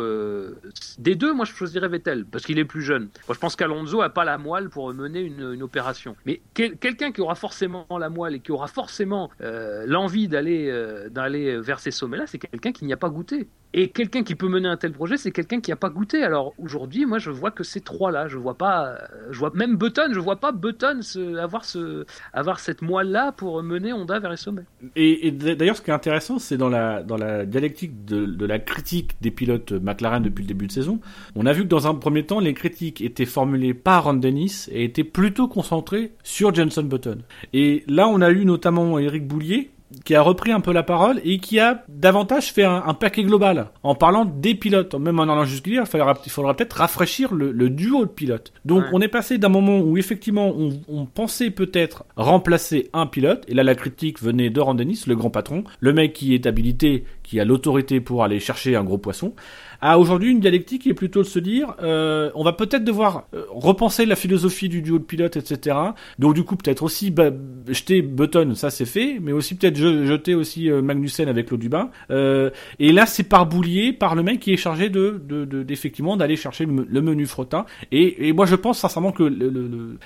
des 0.98 1.14
deux, 1.14 1.32
moi, 1.32 1.44
je 1.44 1.52
choisirais 1.52 1.88
Vettel, 1.88 2.24
parce 2.24 2.44
qu'il 2.44 2.58
est 2.58 2.64
plus 2.64 2.82
jeune. 2.82 3.08
Moi, 3.28 3.34
je 3.34 3.38
pense 3.38 3.56
qu'Alonso 3.56 4.02
a 4.02 4.10
pas 4.10 4.24
la 4.24 4.38
moelle 4.38 4.68
pour 4.68 4.92
mener 4.92 5.20
une, 5.20 5.60
opération. 5.60 6.16
Mais 6.24 6.40
quelqu'un 6.54 7.12
qui 7.12 7.20
aura 7.20 7.34
forcément 7.34 7.86
la 7.98 8.08
moelle 8.08 8.34
et 8.34 8.40
qui 8.40 8.50
aura 8.52 8.66
forcément 8.66 9.30
l'envie 9.40 10.28
d'aller 10.28 10.72
d'aller 11.10 11.58
vers 11.58 11.80
ces 11.80 11.90
sommets-là, 11.90 12.26
c'est 12.26 12.38
quelqu'un 12.38 12.72
qui 12.72 12.84
n'y 12.90 12.96
pas 12.96 13.10
goûté. 13.10 13.48
Et 13.72 13.88
quelqu'un 13.88 14.24
qui 14.24 14.34
peut 14.34 14.48
mener 14.48 14.66
un 14.66 14.76
tel 14.76 14.92
projet, 14.92 15.16
c'est 15.16 15.30
quelqu'un 15.30 15.60
qui 15.60 15.70
n'a 15.70 15.76
pas 15.76 15.90
goûté. 15.90 16.24
Alors 16.24 16.54
aujourd'hui, 16.58 17.06
moi, 17.06 17.18
je 17.18 17.30
vois 17.30 17.52
que 17.52 17.62
ces 17.62 17.80
trois-là. 17.80 18.26
Je 18.26 18.36
vois 18.36 18.58
pas, 18.58 18.98
je 19.30 19.38
vois 19.38 19.52
même 19.54 19.76
Button. 19.76 20.08
Je 20.12 20.18
vois 20.18 20.36
pas 20.36 20.50
Button 20.50 21.02
se, 21.02 21.36
avoir 21.36 21.64
ce, 21.64 22.04
avoir 22.32 22.58
cette 22.58 22.82
moelle-là 22.82 23.30
pour 23.30 23.62
mener 23.62 23.92
Honda 23.92 24.18
vers 24.18 24.30
les 24.30 24.36
sommets. 24.36 24.64
Et, 24.96 25.30
d'ailleurs, 25.30 25.76
ce 25.76 25.82
qui 25.82 25.90
est 25.90 25.94
intéressant, 25.94 26.40
c'est 26.40 26.56
dans 26.56 26.68
la 26.68 27.04
dans 27.04 27.16
la 27.16 27.46
dialectique 27.46 28.04
de, 28.04 28.26
de, 28.26 28.46
la 28.46 28.58
critique 28.58 29.12
des 29.20 29.30
pilotes 29.30 29.70
McLaren 29.72 30.22
depuis 30.22 30.42
le 30.42 30.48
début 30.48 30.66
de 30.66 30.72
saison, 30.72 31.00
on 31.36 31.46
a 31.46 31.52
vu 31.52 31.62
que 31.62 31.68
dans 31.68 31.86
un 31.86 31.94
premier 31.94 32.26
temps, 32.26 32.40
les 32.40 32.54
critiques 32.54 33.00
étaient 33.00 33.24
formulées 33.24 33.74
par 33.74 34.04
Ron 34.04 34.14
Dennis 34.14 34.68
et 34.72 34.84
étaient 34.84 35.04
plutôt 35.04 35.46
concentrées 35.46 36.12
sur 36.24 36.52
Jenson 36.52 36.82
Button. 36.82 37.18
Et 37.52 37.84
là, 37.86 38.08
on 38.08 38.20
a 38.20 38.30
eu 38.30 38.44
notamment 38.44 38.98
Eric 38.98 39.28
Boulier 39.28 39.70
qui 40.04 40.14
a 40.14 40.22
repris 40.22 40.52
un 40.52 40.60
peu 40.60 40.72
la 40.72 40.82
parole 40.82 41.20
et 41.24 41.38
qui 41.38 41.58
a 41.58 41.84
davantage 41.88 42.52
fait 42.52 42.64
un, 42.64 42.94
paquet 42.94 43.22
global 43.22 43.70
en 43.82 43.94
parlant 43.94 44.24
des 44.24 44.54
pilotes, 44.54 44.94
même 44.94 45.18
en 45.18 45.24
allant 45.24 45.44
jusqu'à 45.44 45.70
il 45.70 45.86
faudra, 45.86 46.18
il 46.24 46.30
faudra 46.30 46.54
peut-être 46.54 46.74
rafraîchir 46.74 47.34
le, 47.34 47.70
duo 47.70 48.04
de 48.04 48.10
pilotes. 48.10 48.52
Donc 48.64 48.84
on 48.92 49.00
est 49.00 49.08
passé 49.08 49.38
d'un 49.38 49.48
moment 49.48 49.78
où 49.78 49.96
effectivement 49.96 50.48
on, 50.56 50.80
on 50.88 51.06
pensait 51.06 51.50
peut-être 51.50 52.04
remplacer 52.16 52.90
un 52.92 53.06
pilote, 53.06 53.44
et 53.48 53.54
là 53.54 53.62
la 53.62 53.74
critique 53.74 54.22
venait 54.22 54.50
de 54.50 54.60
Randenis, 54.60 55.04
le 55.06 55.16
grand 55.16 55.30
patron, 55.30 55.64
le 55.80 55.92
mec 55.92 56.12
qui 56.12 56.34
est 56.34 56.46
habilité, 56.46 57.04
qui 57.22 57.40
a 57.40 57.44
l'autorité 57.44 58.00
pour 58.00 58.24
aller 58.24 58.40
chercher 58.40 58.76
un 58.76 58.84
gros 58.84 58.98
poisson, 58.98 59.34
à 59.80 59.98
aujourd'hui 59.98 60.30
une 60.30 60.40
dialectique 60.40 60.82
qui 60.82 60.90
est 60.90 60.94
plutôt 60.94 61.22
de 61.22 61.26
se 61.26 61.38
dire 61.38 61.74
euh, 61.82 62.30
on 62.34 62.44
va 62.44 62.52
peut-être 62.52 62.84
devoir 62.84 63.24
euh, 63.34 63.44
repenser 63.50 64.06
la 64.06 64.16
philosophie 64.16 64.68
du 64.68 64.82
duo 64.82 64.98
de 64.98 65.04
pilote, 65.04 65.36
etc. 65.36 65.76
Donc 66.18 66.34
du 66.34 66.44
coup 66.44 66.56
peut-être 66.56 66.82
aussi 66.82 67.10
bah, 67.10 67.30
jeter 67.68 68.02
Button, 68.02 68.54
ça 68.54 68.70
c'est 68.70 68.84
fait, 68.84 69.18
mais 69.20 69.32
aussi 69.32 69.54
peut-être 69.54 69.76
jeter 69.76 70.34
aussi 70.34 70.70
euh, 70.70 70.82
Magnussen 70.82 71.28
avec 71.28 71.50
l'eau 71.50 71.56
du 71.56 71.68
bain. 71.68 71.90
Euh, 72.10 72.50
et 72.78 72.92
là 72.92 73.06
c'est 73.06 73.22
par 73.22 73.46
boulier, 73.46 73.92
par 73.92 74.14
le 74.14 74.22
mec 74.22 74.40
qui 74.40 74.52
est 74.52 74.56
chargé 74.58 74.88
de, 74.88 75.22
de, 75.26 75.44
de 75.44 75.64
d'aller 76.16 76.36
chercher 76.36 76.66
le, 76.66 77.02
menu 77.02 77.26
frottin. 77.26 77.64
Et, 77.90 78.28
et, 78.28 78.32
moi 78.32 78.46
je 78.46 78.54
pense 78.54 78.78
sincèrement 78.78 79.12
que 79.12 79.22
le, 79.22 79.48
le, 79.48 79.98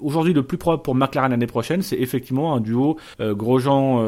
aujourd'hui 0.00 0.32
le 0.32 0.42
plus 0.42 0.58
probable 0.58 0.82
pour 0.82 0.94
McLaren 0.94 1.30
l'année 1.30 1.46
prochaine, 1.46 1.82
c'est 1.82 1.98
effectivement 1.98 2.54
un 2.54 2.60
duo 2.60 2.98
euh, 3.20 3.34
Grosjean, 3.34 4.02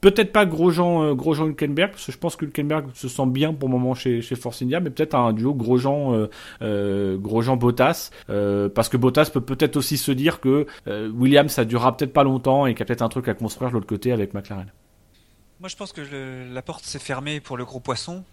peut-être 0.00 0.32
pas 0.32 0.46
Grosjean, 0.46 1.14
Grosjean 1.14 1.46
Hülkenberg, 1.46 1.92
parce 1.92 2.06
que 2.06 2.12
je 2.12 2.18
pense 2.18 2.36
que 2.36 2.44
Hülkenberg 2.44 2.86
se 2.94 3.08
sent 3.08 3.26
bien 3.26 3.52
pour 3.52 3.68
le 3.68 3.74
moment 3.74 3.94
chez, 3.94 4.20
chez 4.22 4.36
Ford 4.36 4.49
mais 4.62 4.90
peut-être 4.90 5.14
un 5.14 5.32
duo 5.32 5.54
Grosjean, 5.54 6.14
euh, 6.14 6.30
euh, 6.62 7.18
Grosjean 7.18 7.56
Bottas, 7.56 8.10
euh, 8.28 8.68
parce 8.68 8.88
que 8.88 8.96
Bottas 8.96 9.30
peut 9.32 9.40
peut-être 9.40 9.76
aussi 9.76 9.96
se 9.96 10.12
dire 10.12 10.40
que 10.40 10.66
euh, 10.86 11.10
Williams 11.10 11.52
ça 11.52 11.64
durera 11.64 11.96
peut-être 11.96 12.12
pas 12.12 12.24
longtemps 12.24 12.66
et 12.66 12.74
qu'il 12.74 12.80
y 12.80 12.82
a 12.82 12.86
peut-être 12.86 13.02
un 13.02 13.08
truc 13.08 13.28
à 13.28 13.34
construire 13.34 13.70
de 13.70 13.74
l'autre 13.74 13.86
côté 13.86 14.12
avec 14.12 14.34
McLaren. 14.34 14.70
Moi, 15.60 15.68
je 15.68 15.76
pense 15.76 15.92
que 15.92 16.00
la 16.52 16.62
porte 16.62 16.84
s'est 16.84 16.98
fermée 16.98 17.40
pour 17.40 17.56
le 17.56 17.64
gros 17.64 17.80
poisson. 17.80 18.24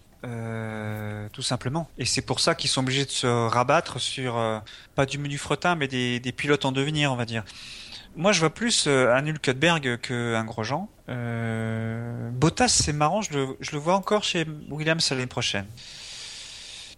tout 1.32 1.42
simplement. 1.42 1.88
Et 1.98 2.06
c'est 2.06 2.22
pour 2.22 2.40
ça 2.40 2.54
qu'ils 2.54 2.70
sont 2.70 2.80
obligés 2.80 3.04
de 3.04 3.10
se 3.10 3.26
rabattre 3.26 4.00
sur 4.00 4.62
pas 4.94 5.06
du 5.06 5.18
menu 5.18 5.36
fretin, 5.36 5.74
mais 5.74 5.88
des, 5.88 6.32
pilotes 6.32 6.64
en 6.64 6.72
devenir, 6.72 7.12
on 7.12 7.16
va 7.16 7.26
dire. 7.26 7.44
Moi, 8.16 8.32
je 8.32 8.40
vois 8.40 8.50
plus 8.50 8.86
un 8.86 9.24
Hülkenberg 9.26 10.00
qu'un 10.00 10.44
Grosjean. 10.44 10.88
Bottas, 12.32 12.68
c'est 12.68 12.94
marrant, 12.94 13.20
je 13.20 13.72
le 13.72 13.78
vois 13.78 13.94
encore 13.94 14.24
chez 14.24 14.46
Williams 14.70 15.10
l'année 15.10 15.26
prochaine. 15.26 15.66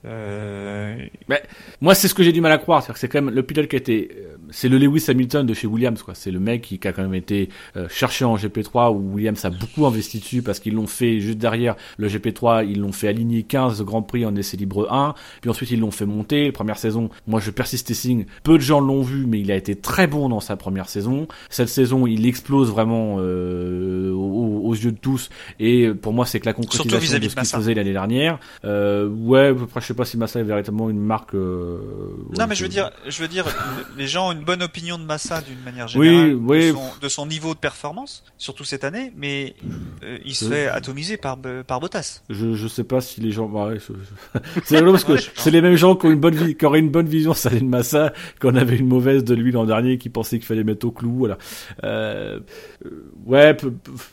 Euh... 0.04 0.96
Mais 1.28 1.42
moi, 1.80 1.94
c'est 1.94 2.08
ce 2.08 2.14
que 2.14 2.22
j'ai 2.22 2.32
du 2.32 2.40
mal 2.40 2.52
à 2.52 2.58
croire. 2.58 2.84
C'est 2.96 3.08
quand 3.08 3.22
même 3.22 3.34
le 3.34 3.42
pilote 3.42 3.68
qui 3.68 3.76
a 3.76 3.78
été, 3.78 4.10
euh, 4.16 4.36
c'est 4.50 4.68
le 4.68 4.78
Lewis 4.78 5.04
Hamilton 5.08 5.46
de 5.46 5.54
chez 5.54 5.66
Williams, 5.66 6.02
quoi. 6.02 6.14
C'est 6.14 6.30
le 6.30 6.40
mec 6.40 6.62
qui, 6.62 6.80
a 6.86 6.92
quand 6.92 7.02
même 7.02 7.14
été 7.14 7.48
euh, 7.76 7.88
cherché 7.88 8.24
en 8.24 8.36
GP3 8.36 8.92
où 8.92 9.14
Williams 9.14 9.44
a 9.44 9.50
beaucoup 9.50 9.86
investi 9.86 10.18
dessus 10.18 10.42
parce 10.42 10.60
qu'ils 10.60 10.74
l'ont 10.74 10.86
fait 10.86 11.20
juste 11.20 11.38
derrière 11.38 11.76
le 11.98 12.08
GP3, 12.08 12.66
ils 12.68 12.80
l'ont 12.80 12.92
fait 12.92 13.08
aligner 13.08 13.42
15 13.42 13.82
Grands 13.82 14.02
Prix 14.02 14.24
en 14.24 14.34
essai 14.36 14.56
libre 14.56 14.90
1, 14.90 15.14
puis 15.40 15.50
ensuite 15.50 15.70
ils 15.70 15.80
l'ont 15.80 15.90
fait 15.90 16.06
monter. 16.06 16.52
Première 16.52 16.78
saison, 16.78 17.10
moi 17.26 17.40
je 17.40 17.50
persiste 17.50 17.92
signe. 17.92 18.26
Peu 18.42 18.56
de 18.56 18.62
gens 18.62 18.80
l'ont 18.80 19.02
vu, 19.02 19.26
mais 19.26 19.40
il 19.40 19.50
a 19.50 19.56
été 19.56 19.76
très 19.76 20.06
bon 20.06 20.28
dans 20.28 20.40
sa 20.40 20.56
première 20.56 20.88
saison. 20.88 21.28
Cette 21.48 21.68
saison, 21.68 22.06
il 22.06 22.26
explose 22.26 22.70
vraiment 22.70 23.16
euh, 23.18 24.12
aux, 24.12 24.74
yeux 24.74 24.92
de 24.92 24.98
tous. 24.98 25.30
Et 25.58 25.88
pour 25.88 26.12
moi, 26.12 26.26
c'est 26.26 26.40
que 26.40 26.46
la 26.46 26.52
concrétisation 26.52 27.18
de 27.18 27.28
ce 27.28 27.34
qu'il 27.34 27.44
faisait 27.46 27.74
l'année 27.74 27.92
dernière. 27.92 28.38
Euh, 28.64 29.08
ouais, 29.08 29.48
après, 29.48 29.80
sais 29.90 29.96
pas 29.96 30.04
si 30.04 30.16
Massa 30.16 30.40
est 30.40 30.44
véritablement 30.44 30.88
une 30.88 31.00
marque. 31.00 31.34
Euh, 31.34 31.78
non, 32.38 32.46
mais 32.48 32.54
je 32.54 32.62
veux 32.62 32.68
dire, 32.68 32.90
je 33.06 33.20
veux 33.20 33.28
dire, 33.28 33.44
les 33.96 34.06
gens 34.06 34.28
ont 34.28 34.32
une 34.32 34.44
bonne 34.44 34.62
opinion 34.62 34.98
de 34.98 35.04
Massa 35.04 35.40
d'une 35.40 35.60
manière 35.64 35.88
générale, 35.88 36.34
oui, 36.34 36.72
De, 37.02 37.08
son, 37.08 37.26
niveau 37.26 37.54
de 37.54 37.58
performance, 37.58 38.24
surtout 38.38 38.64
cette 38.64 38.84
année, 38.84 39.12
mais 39.16 39.54
euh, 40.04 40.18
il 40.24 40.34
se 40.34 40.44
fait 40.46 40.68
atomiser 40.68 41.16
par 41.16 41.38
par 41.66 41.80
Bottas. 41.80 42.22
Je 42.30 42.54
je 42.54 42.68
sais 42.68 42.84
pas 42.84 43.00
si 43.00 43.20
les 43.20 43.32
gens. 43.32 43.48
Bah, 43.48 43.70
c'est 44.64 44.76
rigolo 44.76 44.92
parce 44.92 45.04
que 45.04 45.16
c'est 45.34 45.50
les 45.50 45.60
mêmes 45.60 45.76
gens 45.76 45.96
qui 45.96 46.06
ont 46.06 46.10
une 46.12 46.20
bonne 46.20 46.34
vie, 46.34 46.56
qui 46.56 46.64
auraient 46.64 46.78
une 46.78 46.90
bonne 46.90 47.08
vision 47.08 47.34
ça 47.34 47.50
de 47.50 47.64
Massa, 47.64 48.12
qu'on 48.40 48.54
avait 48.54 48.76
une 48.76 48.88
mauvaise 48.88 49.24
de 49.24 49.34
lui 49.34 49.50
l'an 49.50 49.64
dernier, 49.64 49.98
qui 49.98 50.08
pensaient 50.08 50.38
qu'il 50.38 50.46
fallait 50.46 50.64
mettre 50.64 50.86
au 50.86 50.92
clou. 50.92 51.14
Voilà. 51.18 51.38
Euh, 51.84 52.38
ouais, 53.26 53.56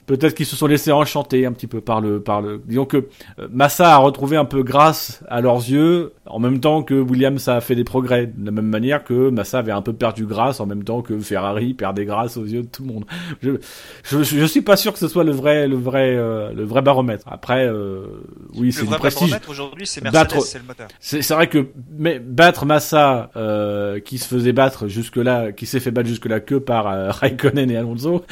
peut-être 0.06 0.34
qu'ils 0.34 0.46
se 0.46 0.56
sont 0.56 0.68
laissés 0.68 0.92
enchanter 0.92 1.46
un 1.46 1.52
petit 1.52 1.68
peu 1.68 1.82
par 1.82 2.02
le 2.02 2.22
par 2.22 2.42
le. 2.42 2.62
Disons 2.66 2.86
que 2.86 3.08
Massa 3.52 3.94
a 3.94 3.98
retrouvé 3.98 4.38
un 4.38 4.46
peu 4.46 4.64
grâce 4.64 5.24
à 5.28 5.42
leurs 5.42 5.67
yeux, 5.70 6.14
en 6.26 6.40
même 6.40 6.60
temps 6.60 6.84
que 6.84 6.94
Williams 6.94 7.48
a 7.48 7.62
fait 7.62 7.76
des 7.76 7.84
progrès, 7.84 8.28
de 8.28 8.46
la 8.46 8.52
même 8.52 8.68
manière 8.68 9.04
que 9.04 9.30
Massa 9.30 9.60
avait 9.60 9.72
un 9.72 9.82
peu 9.82 9.94
perdu 9.94 10.26
grâce, 10.26 10.60
en 10.60 10.66
même 10.66 10.84
temps 10.84 11.02
que 11.02 11.20
Ferrari 11.20 11.74
perdait 11.74 12.06
grâce 12.06 12.38
aux 12.38 12.46
yeux 12.46 12.64
de 12.64 12.68
tout 12.68 12.84
le 12.84 12.94
monde. 12.94 13.06
Je, 13.42 13.52
je, 14.04 14.24
je 14.24 14.46
suis 14.46 14.62
pas 14.62 14.78
sûr 14.78 14.94
que 14.94 15.00
ce 15.00 15.08
soit 15.08 15.24
le 15.24 15.32
vrai, 15.32 15.68
le 15.68 15.76
vrai, 15.76 16.16
euh, 16.16 16.54
le 16.54 16.64
vrai 16.64 16.82
baromètre. 16.82 17.26
Après, 17.30 17.66
euh, 17.68 18.06
oui, 18.56 18.72
c'est 18.72 18.86
du 18.86 18.96
prestige. 18.96 19.36
aujourd'hui, 19.48 19.88
c'est 19.88 20.02
Mercedes, 20.04 20.42
c'est 20.42 20.60
le 20.60 20.66
moteur. 20.66 20.88
C'est 21.00 21.34
vrai 21.34 21.48
que 21.48 21.68
mais 21.98 22.20
battre 22.20 22.66
Massa, 22.66 23.32
euh, 23.36 24.00
qui 24.00 24.18
se 24.18 24.28
faisait 24.28 24.54
battre 24.54 24.88
jusque 24.88 25.18
là, 25.18 25.52
qui 25.52 25.66
s'est 25.66 25.80
fait 25.80 25.92
battre 25.92 26.08
jusque 26.08 26.26
là 26.26 26.40
que 26.40 26.56
par 26.56 26.86
Raikkonen 27.16 27.70
et 27.72 27.78
Alonso, 27.78 28.24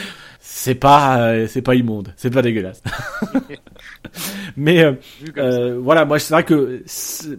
c'est 0.47 0.75
pas 0.75 1.17
euh, 1.17 1.47
c'est 1.47 1.63
pas 1.63 1.75
immonde, 1.75 2.13
c'est 2.15 2.29
pas 2.29 2.43
dégueulasse. 2.43 2.83
Mais 4.57 4.83
euh, 4.83 4.93
euh, 5.37 5.79
voilà, 5.79 6.05
moi 6.05 6.19
c'est 6.19 6.33
vrai 6.33 6.43
que 6.43 6.83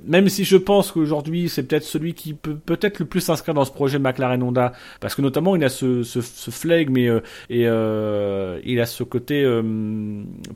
même 0.07 0.29
si 0.29 0.45
je 0.45 0.57
pense 0.57 0.93
qu'aujourd'hui 0.93 1.49
c'est 1.49 1.63
peut-être 1.63 1.85
celui 1.85 2.15
qui 2.15 2.35
peut 2.35 2.57
peut-être 2.57 2.99
le 3.01 3.07
plus 3.07 3.21
s'inscrire 3.21 3.55
dans 3.55 3.65
ce 3.65 3.73
projet 3.73 3.99
McLaren 3.99 4.43
Honda, 4.43 4.73
parce 5.01 5.15
que 5.15 5.23
notamment 5.23 5.57
il 5.57 5.65
a 5.65 5.69
ce 5.69 6.03
ce, 6.03 6.21
ce 6.21 6.51
flegme 6.51 6.97
et, 6.97 7.11
et 7.51 7.63
il 7.63 8.81
a 8.81 8.87
ce 8.87 9.03
côté 9.03 9.47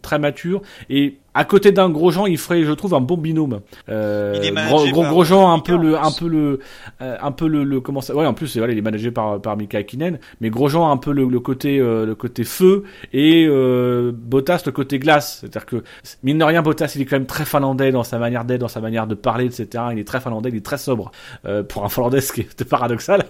très 0.02 0.18
mature. 0.18 0.62
Et 0.88 1.18
à 1.34 1.44
côté 1.44 1.70
d'un 1.70 1.90
Grosjean, 1.90 2.26
il 2.26 2.38
ferait, 2.38 2.64
je 2.64 2.72
trouve, 2.72 2.94
un 2.94 3.00
bon 3.00 3.16
binôme. 3.16 3.60
Euh, 3.88 4.40
gros, 4.68 4.88
gros 4.88 5.04
Grosjean, 5.04 5.52
un 5.52 5.60
peu 5.60 5.76
le, 5.76 5.96
un 5.96 6.10
peu 6.10 6.26
le, 6.26 6.58
euh, 7.02 7.16
un 7.20 7.32
peu 7.32 7.46
le, 7.46 7.62
le, 7.62 7.80
comment 7.80 8.00
ça, 8.00 8.14
ouais, 8.14 8.26
en 8.26 8.34
plus, 8.34 8.56
voilà, 8.56 8.72
il 8.72 8.78
est 8.78 8.82
managé 8.82 9.10
par, 9.10 9.40
par 9.40 9.56
Mika 9.56 9.82
Kinen, 9.84 10.18
mais 10.40 10.50
Grosjean, 10.50 10.90
un 10.90 10.96
peu 10.96 11.12
le, 11.12 11.24
le 11.26 11.40
côté, 11.40 11.78
euh, 11.78 12.04
le 12.04 12.14
côté 12.16 12.42
feu, 12.42 12.82
et, 13.12 13.46
euh, 13.48 14.10
Bottas, 14.12 14.62
le 14.66 14.72
côté 14.72 14.98
glace. 14.98 15.38
C'est-à-dire 15.40 15.66
que, 15.66 15.84
mine 16.24 16.38
de 16.38 16.44
rien, 16.44 16.62
Bottas, 16.62 16.92
il 16.96 17.02
est 17.02 17.04
quand 17.04 17.16
même 17.16 17.26
très 17.26 17.44
finlandais 17.44 17.92
dans 17.92 18.04
sa 18.04 18.18
manière 18.18 18.44
d'être, 18.44 18.60
dans 18.60 18.68
sa 18.68 18.80
manière 18.80 19.06
de 19.06 19.14
parler, 19.14 19.44
etc. 19.44 19.84
Il 19.92 19.98
est 19.98 20.06
très 20.06 20.20
finlandais, 20.20 20.48
il 20.48 20.56
est 20.56 20.64
très 20.64 20.78
sobre, 20.78 21.12
euh, 21.46 21.62
pour 21.62 21.84
un 21.84 21.88
finlandais, 21.88 22.20
ce 22.20 22.32
qui 22.32 22.40
est 22.40 22.64
paradoxal. 22.64 23.24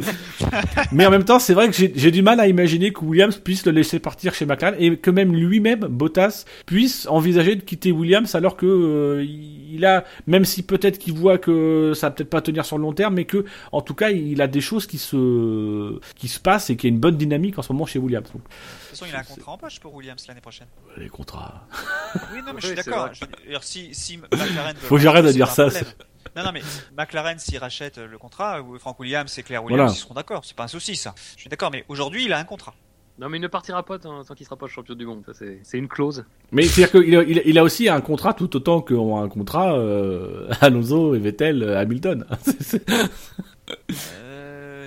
mais 0.92 1.06
en 1.06 1.10
même 1.10 1.24
temps, 1.24 1.38
c'est 1.38 1.54
vrai 1.54 1.70
que 1.70 1.74
j'ai 1.76 2.10
du 2.10 2.22
mal 2.22 2.40
à 2.40 2.46
imaginer 2.46 2.92
que 2.92 3.02
Williams 3.04 3.36
puisse 3.36 3.64
le 3.64 3.72
laisser 3.72 4.00
partir 4.00 4.34
chez 4.34 4.44
McLaren, 4.44 4.76
et 4.78 4.96
que 4.98 5.10
même 5.10 5.34
lui-même, 5.34 5.80
Bottas, 5.80 6.44
puisse 6.66 6.89
envisager 7.08 7.56
de 7.56 7.62
quitter 7.62 7.92
Williams 7.92 8.34
alors 8.34 8.56
que 8.56 8.66
euh, 8.66 9.24
il 9.24 9.84
a, 9.84 10.04
même 10.26 10.44
si 10.44 10.62
peut-être 10.62 10.98
qu'il 10.98 11.14
voit 11.14 11.38
que 11.38 11.92
ça 11.94 12.08
va 12.08 12.10
peut-être 12.12 12.30
pas 12.30 12.40
tenir 12.40 12.64
sur 12.64 12.78
le 12.78 12.82
long 12.82 12.92
terme, 12.92 13.14
mais 13.14 13.24
que 13.24 13.44
en 13.72 13.80
tout 13.80 13.94
cas 13.94 14.10
il 14.10 14.40
a 14.42 14.46
des 14.46 14.60
choses 14.60 14.86
qui 14.86 14.98
se 14.98 15.98
qui 16.14 16.28
se 16.28 16.40
passent 16.40 16.70
et 16.70 16.76
qu'il 16.76 16.90
y 16.90 16.92
a 16.92 16.94
une 16.94 17.00
bonne 17.00 17.16
dynamique 17.16 17.58
en 17.58 17.62
ce 17.62 17.72
moment 17.72 17.86
chez 17.86 17.98
Williams. 17.98 18.30
Donc, 18.32 18.42
de 18.42 18.48
toute 18.48 18.88
façon, 18.90 19.06
il 19.08 19.14
a 19.14 19.20
un 19.20 19.22
contrat 19.22 19.52
en 19.52 19.58
poche 19.58 19.78
pour 19.80 19.94
Williams 19.94 20.24
l'année 20.26 20.40
prochaine. 20.40 20.66
Les 20.96 21.08
contrats. 21.08 21.66
Oui, 22.32 22.40
non, 22.44 22.52
mais 22.54 22.60
je 22.60 22.66
suis 22.66 22.76
d'accord. 22.76 23.10
Si, 23.62 23.94
si 23.94 24.16
McLaren 24.16 24.76
Faut 24.76 24.96
que 24.96 25.00
j'arrête 25.02 25.24
de 25.24 25.32
dire 25.32 25.48
ça. 25.48 25.68
Non, 26.36 26.44
non, 26.44 26.52
mais 26.52 26.62
McLaren, 26.96 27.38
s'il 27.38 27.58
rachète 27.58 27.98
le 27.98 28.18
contrat, 28.18 28.62
ou 28.62 28.78
Frank 28.78 28.98
Williams 29.00 29.36
et 29.38 29.42
Claire 29.42 29.64
Williams, 29.64 29.94
ils 29.94 30.00
seront 30.00 30.14
d'accord. 30.14 30.44
C'est 30.44 30.56
pas 30.56 30.64
un 30.64 30.68
souci, 30.68 30.96
ça. 30.96 31.14
Je 31.36 31.40
suis 31.40 31.50
d'accord, 31.50 31.70
mais 31.70 31.84
aujourd'hui, 31.88 32.24
il 32.24 32.32
a 32.32 32.38
un 32.38 32.44
contrat. 32.44 32.74
Non, 33.20 33.28
mais 33.28 33.36
il 33.36 33.42
ne 33.42 33.48
partira 33.48 33.82
pas 33.82 33.98
tant, 33.98 34.22
qu'il 34.22 34.46
sera 34.46 34.56
pas 34.56 34.66
champion 34.66 34.94
du 34.94 35.04
monde. 35.04 35.22
C'est 35.34 35.78
une 35.78 35.88
clause. 35.88 36.24
Mais 36.52 36.62
c'est-à-dire 36.62 37.02
qu'il 37.02 37.16
a, 37.16 37.22
il, 37.22 37.58
a 37.58 37.62
aussi 37.62 37.86
un 37.90 38.00
contrat 38.00 38.32
tout 38.32 38.56
autant 38.56 38.80
qu'ont 38.80 39.20
un 39.20 39.28
contrat 39.28 39.76
euh, 39.76 40.48
Alonso 40.62 41.14
et 41.14 41.18
Vettel, 41.18 41.62
euh, 41.62 41.78
Hamilton. 41.78 42.24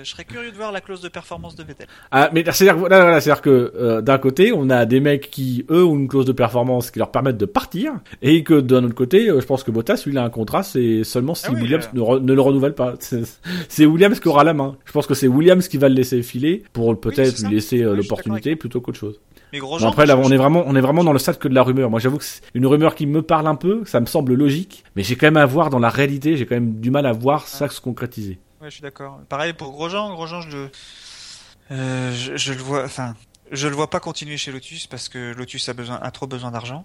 je 0.04 0.10
serais 0.10 0.24
curieux 0.24 0.50
de 0.50 0.56
voir 0.56 0.70
la 0.70 0.80
clause 0.80 1.00
de 1.00 1.08
performance 1.08 1.56
de 1.56 1.64
Vettel. 1.64 1.86
Ah, 2.10 2.30
mais 2.32 2.44
c'est-à-dire, 2.44 2.76
voilà, 2.76 3.20
c'est-à-dire 3.20 3.42
que 3.42 3.72
euh, 3.74 4.02
d'un 4.02 4.18
côté, 4.18 4.52
on 4.54 4.68
a 4.70 4.84
des 4.84 5.00
mecs 5.00 5.30
qui, 5.30 5.64
eux, 5.70 5.84
ont 5.84 5.96
une 5.96 6.08
clause 6.08 6.26
de 6.26 6.32
performance 6.32 6.90
qui 6.90 6.98
leur 6.98 7.10
permettent 7.10 7.38
de 7.38 7.46
partir, 7.46 7.94
et 8.22 8.44
que 8.44 8.60
d'un 8.60 8.84
autre 8.84 8.94
côté, 8.94 9.28
euh, 9.28 9.40
je 9.40 9.46
pense 9.46 9.64
que 9.64 9.70
Bottas, 9.70 10.02
lui, 10.04 10.12
il 10.12 10.18
a 10.18 10.24
un 10.24 10.30
contrat, 10.30 10.62
c'est 10.62 11.04
seulement 11.04 11.34
si 11.34 11.46
ah 11.48 11.52
Williams 11.52 11.88
euh. 11.96 12.20
ne, 12.20 12.32
le 12.32 12.40
renouvelle 12.40 12.74
pas. 12.74 12.94
C'est 13.68 13.86
Williams 13.86 14.20
qui 14.20 14.28
aura 14.28 14.44
la 14.44 14.54
main. 14.54 14.76
Je 14.84 14.92
pense 14.92 15.06
que 15.06 15.14
c'est 15.14 15.28
Williams 15.28 15.66
qui 15.68 15.78
va 15.78 15.88
le 15.88 15.94
laisser 15.94 16.22
filer 16.22 16.62
pour 16.72 16.98
peut-être 17.00 17.42
lui 17.42 17.54
laisser 17.54 17.78
l'opportunité 17.78 18.56
plutôt 18.56 18.80
qu'autre 18.80 18.98
chose. 18.98 19.20
Mais 19.52 19.60
Bon, 19.60 19.66
Grosjean, 19.66 19.88
après, 19.88 20.06
là, 20.06 20.18
on 20.18 20.30
est 20.30 20.36
vraiment, 20.36 20.64
on 20.66 20.74
est 20.74 20.80
vraiment 20.80 21.04
dans 21.04 21.12
le 21.12 21.18
stade 21.18 21.38
que 21.38 21.48
de 21.48 21.54
la 21.54 21.62
rumeur. 21.62 21.88
Moi, 21.88 22.00
j'avoue 22.00 22.18
que 22.18 22.24
c'est 22.24 22.42
une 22.54 22.66
rumeur 22.66 22.94
qui 22.94 23.06
me 23.06 23.22
parle 23.22 23.46
un 23.46 23.54
peu, 23.54 23.82
ça 23.84 24.00
me 24.00 24.06
semble 24.06 24.34
logique, 24.34 24.84
mais 24.96 25.02
j'ai 25.02 25.16
quand 25.16 25.28
même 25.28 25.36
à 25.36 25.46
voir 25.46 25.70
dans 25.70 25.78
la 25.78 25.90
réalité, 25.90 26.36
j'ai 26.36 26.44
quand 26.44 26.56
même 26.56 26.80
du 26.80 26.90
mal 26.90 27.06
à 27.06 27.12
voir 27.12 27.46
ça 27.46 27.68
se 27.68 27.80
concrétiser. 27.80 28.38
Ouais, 28.64 28.70
je 28.70 28.76
suis 28.76 28.82
d'accord. 28.82 29.20
Pareil 29.28 29.52
pour 29.52 29.72
Grosjean. 29.72 30.14
Grosjean, 30.14 30.40
je 30.40 30.48
le, 30.48 30.70
euh, 31.70 32.14
je, 32.14 32.34
je 32.34 32.54
le 32.54 32.62
vois, 32.62 32.82
enfin, 32.82 33.14
je 33.50 33.68
le 33.68 33.74
vois 33.74 33.90
pas 33.90 34.00
continuer 34.00 34.38
chez 34.38 34.52
Lotus 34.52 34.86
parce 34.86 35.10
que 35.10 35.34
Lotus 35.34 35.68
a 35.68 35.74
besoin, 35.74 35.96
a 36.00 36.10
trop 36.10 36.26
besoin 36.26 36.50
d'argent. 36.50 36.82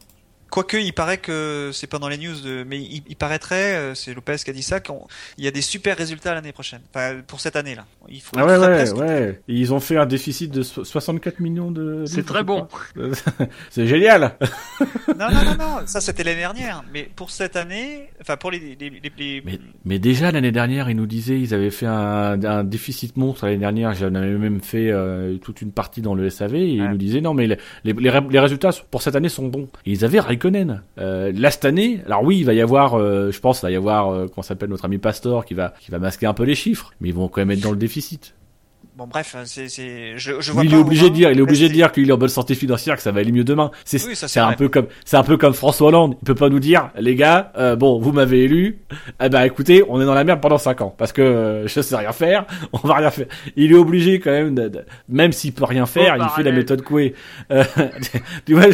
Quoique, 0.51 0.77
il 0.77 0.93
paraît 0.93 1.17
que 1.19 1.69
c'est 1.73 1.87
pas 1.87 1.99
dans 1.99 2.09
les 2.09 2.17
news 2.17 2.33
de, 2.43 2.63
mais 2.67 2.79
il, 2.79 3.03
il 3.07 3.15
paraîtrait, 3.15 3.75
euh, 3.75 3.93
c'est 3.95 4.13
Lopez 4.13 4.37
qui 4.43 4.49
a 4.49 4.53
dit 4.53 4.63
ça, 4.63 4.79
qu'il 4.79 4.95
y 5.37 5.47
a 5.47 5.51
des 5.51 5.61
super 5.61 5.95
résultats 5.95 6.33
l'année 6.33 6.51
prochaine. 6.51 6.81
Enfin, 6.93 7.17
pour 7.27 7.39
cette 7.39 7.55
année-là. 7.55 7.85
Il 8.09 8.19
faut, 8.21 8.31
Ah 8.37 8.45
ouais, 8.45 8.57
ouais, 8.57 8.91
ouais. 8.93 9.41
Et 9.47 9.53
ils 9.53 9.73
ont 9.73 9.79
fait 9.79 9.97
un 9.97 10.05
déficit 10.07 10.51
de 10.51 10.63
so- 10.63 10.83
64 10.83 11.39
millions 11.39 11.69
de. 11.71 12.03
C'est 12.07 12.25
très 12.25 12.43
bon. 12.43 12.67
c'est 13.69 13.87
génial. 13.87 14.35
Non, 15.07 15.27
non, 15.31 15.43
non, 15.45 15.55
non, 15.57 15.77
ça 15.85 16.01
c'était 16.01 16.23
l'année 16.23 16.39
dernière. 16.39 16.83
Mais 16.93 17.09
pour 17.15 17.29
cette 17.31 17.55
année, 17.55 18.09
enfin, 18.21 18.37
pour 18.37 18.51
les, 18.51 18.59
les, 18.79 18.89
les, 18.89 19.11
les- 19.17 19.41
Mais, 19.45 19.59
mais 19.85 19.99
déjà 19.99 20.31
l'année 20.31 20.51
dernière, 20.51 20.89
ils 20.89 20.95
nous 20.95 21.05
disaient, 21.05 21.39
ils 21.39 21.53
avaient 21.53 21.69
fait 21.71 21.85
un, 21.85 22.43
un 22.43 22.63
déficit 22.63 23.17
monstre 23.17 23.45
l'année 23.45 23.57
dernière. 23.57 23.93
J'en 23.93 24.15
avais 24.15 24.29
même 24.37 24.61
fait 24.61 24.89
euh, 24.89 25.37
toute 25.37 25.61
une 25.61 25.71
partie 25.71 26.01
dans 26.01 26.15
le 26.15 26.29
SAV. 26.29 26.55
Et 26.55 26.67
ils 26.69 26.89
nous 26.89 26.97
disaient 26.97 27.21
non, 27.21 27.33
mais 27.33 27.47
les, 27.47 27.57
les, 27.83 27.93
les 27.93 28.09
ré- 28.09 28.19
les 28.29 28.39
résultats 28.39 28.71
pour 28.89 29.01
cette 29.01 29.15
année 29.15 29.29
sont 29.29 29.47
bons. 29.47 29.69
Et 29.85 29.91
ils 29.91 30.05
avaient 30.05 30.19
Raikkonen. 30.39 30.81
Euh, 30.97 31.31
cette 31.49 31.65
année, 31.65 32.01
alors 32.05 32.23
oui, 32.23 32.39
il 32.39 32.45
va 32.45 32.53
y 32.53 32.61
avoir, 32.61 32.95
euh, 32.95 33.31
je 33.31 33.39
pense, 33.39 33.59
il 33.59 33.63
va 33.63 33.71
y 33.71 33.75
avoir, 33.75 34.09
euh, 34.09 34.27
comment 34.27 34.43
s'appelle 34.43 34.69
notre 34.69 34.85
ami 34.85 34.97
Pastor 34.97 35.45
qui 35.45 35.53
va, 35.53 35.73
qui 35.81 35.91
va 35.91 35.99
masquer 35.99 36.25
un 36.25 36.33
peu 36.33 36.43
les 36.43 36.55
chiffres, 36.55 36.93
mais 37.01 37.09
ils 37.09 37.15
vont 37.15 37.27
quand 37.27 37.41
même 37.41 37.51
être 37.51 37.61
dans 37.61 37.71
le 37.71 37.77
déficit. 37.77 38.33
Bon, 38.99 39.07
bref, 39.07 39.33
c'est, 39.45 39.69
c'est, 39.69 40.17
je, 40.17 40.41
je 40.41 40.51
vois 40.51 40.61
Lui, 40.61 40.67
il 40.67 40.71
pas 40.71 40.77
est 40.77 40.81
obligé 40.81 41.03
de 41.03 41.05
Romain 41.05 41.17
dire, 41.17 41.31
il 41.31 41.39
est 41.39 41.41
obligé 41.41 41.69
de 41.69 41.73
dire 41.73 41.93
qu'il 41.93 42.09
est 42.09 42.11
en 42.11 42.17
bonne 42.17 42.27
santé 42.27 42.53
financière, 42.53 42.97
que 42.97 43.01
ça 43.01 43.13
va 43.13 43.21
aller 43.21 43.31
mieux 43.31 43.45
demain. 43.45 43.71
C'est 43.85 43.95
Oui, 44.05 44.13
ça, 44.13 44.27
c'est 44.27 44.33
c'est 44.33 44.39
un 44.41 44.51
peu 44.51 44.67
comme 44.67 44.87
c'est 45.05 45.15
un 45.15 45.23
peu 45.23 45.37
comme 45.37 45.53
François 45.53 45.87
Hollande. 45.87 46.17
Il 46.21 46.25
peut 46.25 46.35
pas 46.35 46.49
nous 46.49 46.59
dire, 46.59 46.89
les 46.99 47.15
gars, 47.15 47.53
euh, 47.57 47.77
bon, 47.77 47.97
vous 47.97 48.11
m'avez 48.11 48.43
élu, 48.43 48.79
eh 49.23 49.29
ben 49.29 49.43
écoutez, 49.43 49.85
on 49.87 50.01
est 50.01 50.05
dans 50.05 50.13
la 50.13 50.25
merde 50.25 50.41
pendant 50.41 50.57
cinq 50.57 50.81
ans 50.81 50.93
parce 50.97 51.13
que 51.13 51.21
euh, 51.21 51.65
je 51.65 51.79
sais 51.79 51.95
rien 51.95 52.11
faire, 52.11 52.45
on 52.73 52.85
va 52.85 52.95
rien 52.95 53.09
faire. 53.09 53.27
Il 53.55 53.71
est 53.71 53.75
obligé 53.75 54.19
quand 54.19 54.31
même, 54.31 54.53
de, 54.53 54.67
de- 54.67 54.83
même 55.07 55.31
s'il 55.31 55.53
peut 55.53 55.63
rien 55.63 55.85
faire, 55.85 56.17
il 56.17 56.27
fait 56.35 56.43
la 56.43 56.51
méthode 56.51 56.81
Coué. 56.81 57.13
Euh, 57.51 57.63
tu 58.45 58.53
vois, 58.53 58.65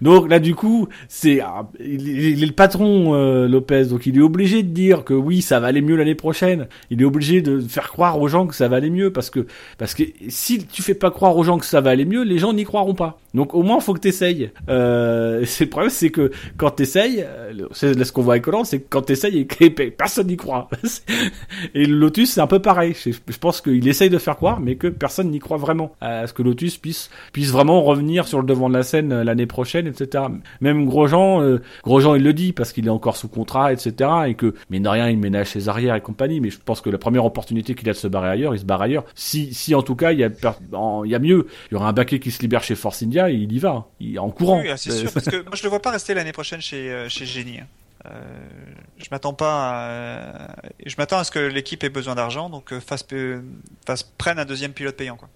donc 0.00 0.30
là 0.30 0.38
du 0.38 0.54
coup, 0.54 0.88
c'est 1.08 1.40
ah, 1.40 1.68
il, 1.78 2.08
il 2.08 2.42
est 2.42 2.46
le 2.46 2.52
patron 2.52 3.14
euh, 3.14 3.46
Lopez, 3.46 3.84
donc 3.84 4.06
il 4.06 4.16
est 4.16 4.22
obligé 4.22 4.62
de 4.62 4.70
dire 4.70 5.04
que 5.04 5.12
oui, 5.12 5.42
ça 5.42 5.60
va 5.60 5.66
aller 5.66 5.82
mieux 5.82 5.96
l'année 5.96 6.14
prochaine. 6.14 6.68
Il 6.88 7.02
est 7.02 7.04
obligé 7.04 7.42
de 7.42 7.60
faire 7.60 7.88
croire 7.88 8.18
aux 8.18 8.28
gens 8.28 8.46
que 8.46 8.54
ça 8.54 8.68
va 8.68 8.76
aller 8.76 8.88
mieux 8.88 9.12
parce 9.12 9.28
que 9.28 9.46
parce 9.78 9.94
que 9.94 10.02
si 10.28 10.66
tu 10.66 10.82
fais 10.82 10.94
pas 10.94 11.10
croire 11.10 11.36
aux 11.36 11.44
gens 11.44 11.58
que 11.58 11.66
ça 11.66 11.80
va 11.80 11.90
aller 11.90 12.04
mieux, 12.04 12.22
les 12.22 12.38
gens 12.38 12.52
n'y 12.52 12.64
croiront 12.64 12.94
pas. 12.94 13.20
Donc 13.34 13.54
au 13.54 13.62
moins 13.62 13.80
faut 13.80 13.94
que 13.94 14.00
t'essayes. 14.00 14.50
Euh, 14.68 15.42
c'est 15.46 15.64
le 15.64 15.70
problème, 15.70 15.90
c'est 15.90 16.10
que 16.10 16.30
quand 16.56 16.70
t'essayes, 16.70 17.24
euh, 17.26 17.66
c'est 17.72 18.02
ce 18.02 18.12
qu'on 18.12 18.22
voit 18.22 18.34
avec 18.34 18.48
Hollande, 18.48 18.66
c'est 18.66 18.80
que 18.80 18.86
quand 18.88 19.02
t'essayes 19.02 19.38
et 19.40 19.46
que 19.46 19.88
personne 19.90 20.26
n'y 20.26 20.36
croit. 20.36 20.68
et 21.74 21.86
Lotus 21.86 22.32
c'est 22.32 22.40
un 22.40 22.46
peu 22.46 22.60
pareil. 22.60 22.94
Je, 22.94 23.38
pense 23.38 23.60
qu'il 23.60 23.86
essaye 23.86 24.10
de 24.10 24.18
faire 24.18 24.36
croire, 24.36 24.60
mais 24.60 24.76
que 24.76 24.88
personne 24.88 25.30
n'y 25.30 25.38
croit 25.38 25.56
vraiment 25.56 25.92
à 26.00 26.26
ce 26.26 26.32
que 26.32 26.42
Lotus 26.42 26.76
puisse 26.76 27.10
puisse 27.32 27.50
vraiment 27.50 27.82
revenir 27.82 28.26
sur 28.26 28.40
le 28.40 28.46
devant 28.46 28.68
de 28.68 28.74
la 28.74 28.82
scène 28.82 29.12
euh, 29.12 29.24
l'année 29.24 29.46
prochaine, 29.46 29.86
etc. 29.86 30.24
Même 30.60 30.86
Grosjean, 30.86 31.42
euh, 31.42 31.60
Grosjean 31.84 32.14
il 32.14 32.22
le 32.22 32.32
dit 32.32 32.52
parce 32.52 32.72
qu'il 32.72 32.86
est 32.86 32.90
encore 32.90 33.16
sous 33.16 33.28
contrat, 33.28 33.72
etc. 33.72 34.10
Et 34.26 34.34
que 34.34 34.54
mais 34.70 34.80
de 34.80 34.88
rien 34.88 35.08
il 35.08 35.18
ménage 35.18 35.48
ses 35.48 35.68
arrières 35.68 35.94
et 35.94 36.00
compagnie. 36.00 36.40
Mais 36.40 36.50
je 36.50 36.58
pense 36.64 36.80
que 36.80 36.90
la 36.90 36.98
première 36.98 37.24
opportunité 37.24 37.74
qu'il 37.74 37.88
a 37.88 37.92
de 37.92 37.98
se 37.98 38.08
barrer 38.08 38.28
ailleurs, 38.28 38.54
il 38.54 38.58
se 38.58 38.64
barre 38.64 38.82
ailleurs. 38.82 39.04
Si 39.14 39.54
si 39.54 39.74
en 39.74 39.82
tout 39.82 39.94
cas 39.94 40.12
il 40.12 40.18
y 40.18 40.24
a 40.24 40.30
il 41.04 41.10
y 41.10 41.14
a 41.14 41.18
mieux, 41.18 41.46
il 41.70 41.74
y 41.74 41.76
aura 41.76 41.88
un 41.88 41.92
baquet 41.92 42.18
qui 42.18 42.30
se 42.30 42.40
libère 42.42 42.62
chez 42.62 42.74
Force 42.74 43.02
India, 43.02 43.27
il 43.30 43.52
y 43.52 43.58
va, 43.58 43.86
il 44.00 44.18
en 44.18 44.30
courant. 44.30 44.60
Oui, 44.60 44.68
ah, 44.70 44.76
c'est 44.76 44.90
Euh, 44.90 45.00
sûr, 45.00 45.12
parce 45.14 45.26
que 45.26 45.36
moi 45.42 45.52
je 45.54 45.62
le 45.62 45.68
vois 45.68 45.80
pas 45.82 45.90
rester 45.90 46.14
l'année 46.14 46.32
prochaine 46.32 46.60
chez 46.60 46.90
euh, 46.90 47.08
chez 47.08 47.26
Génie. 47.26 47.58
hein. 47.60 47.66
Euh, 48.06 48.10
je 48.96 49.06
m'attends 49.10 49.34
pas, 49.34 49.86
à, 49.88 50.56
je 50.86 50.94
m'attends 50.98 51.18
à 51.18 51.24
ce 51.24 51.30
que 51.32 51.40
l'équipe 51.40 51.82
ait 51.82 51.88
besoin 51.88 52.14
d'argent, 52.14 52.48
donc 52.48 52.72
euh, 52.72 52.80
fasse 52.80 53.02
prenne 54.16 54.38
un 54.38 54.44
deuxième 54.44 54.72
pilote 54.72 54.96
payant 54.96 55.16
quoi. 55.16 55.28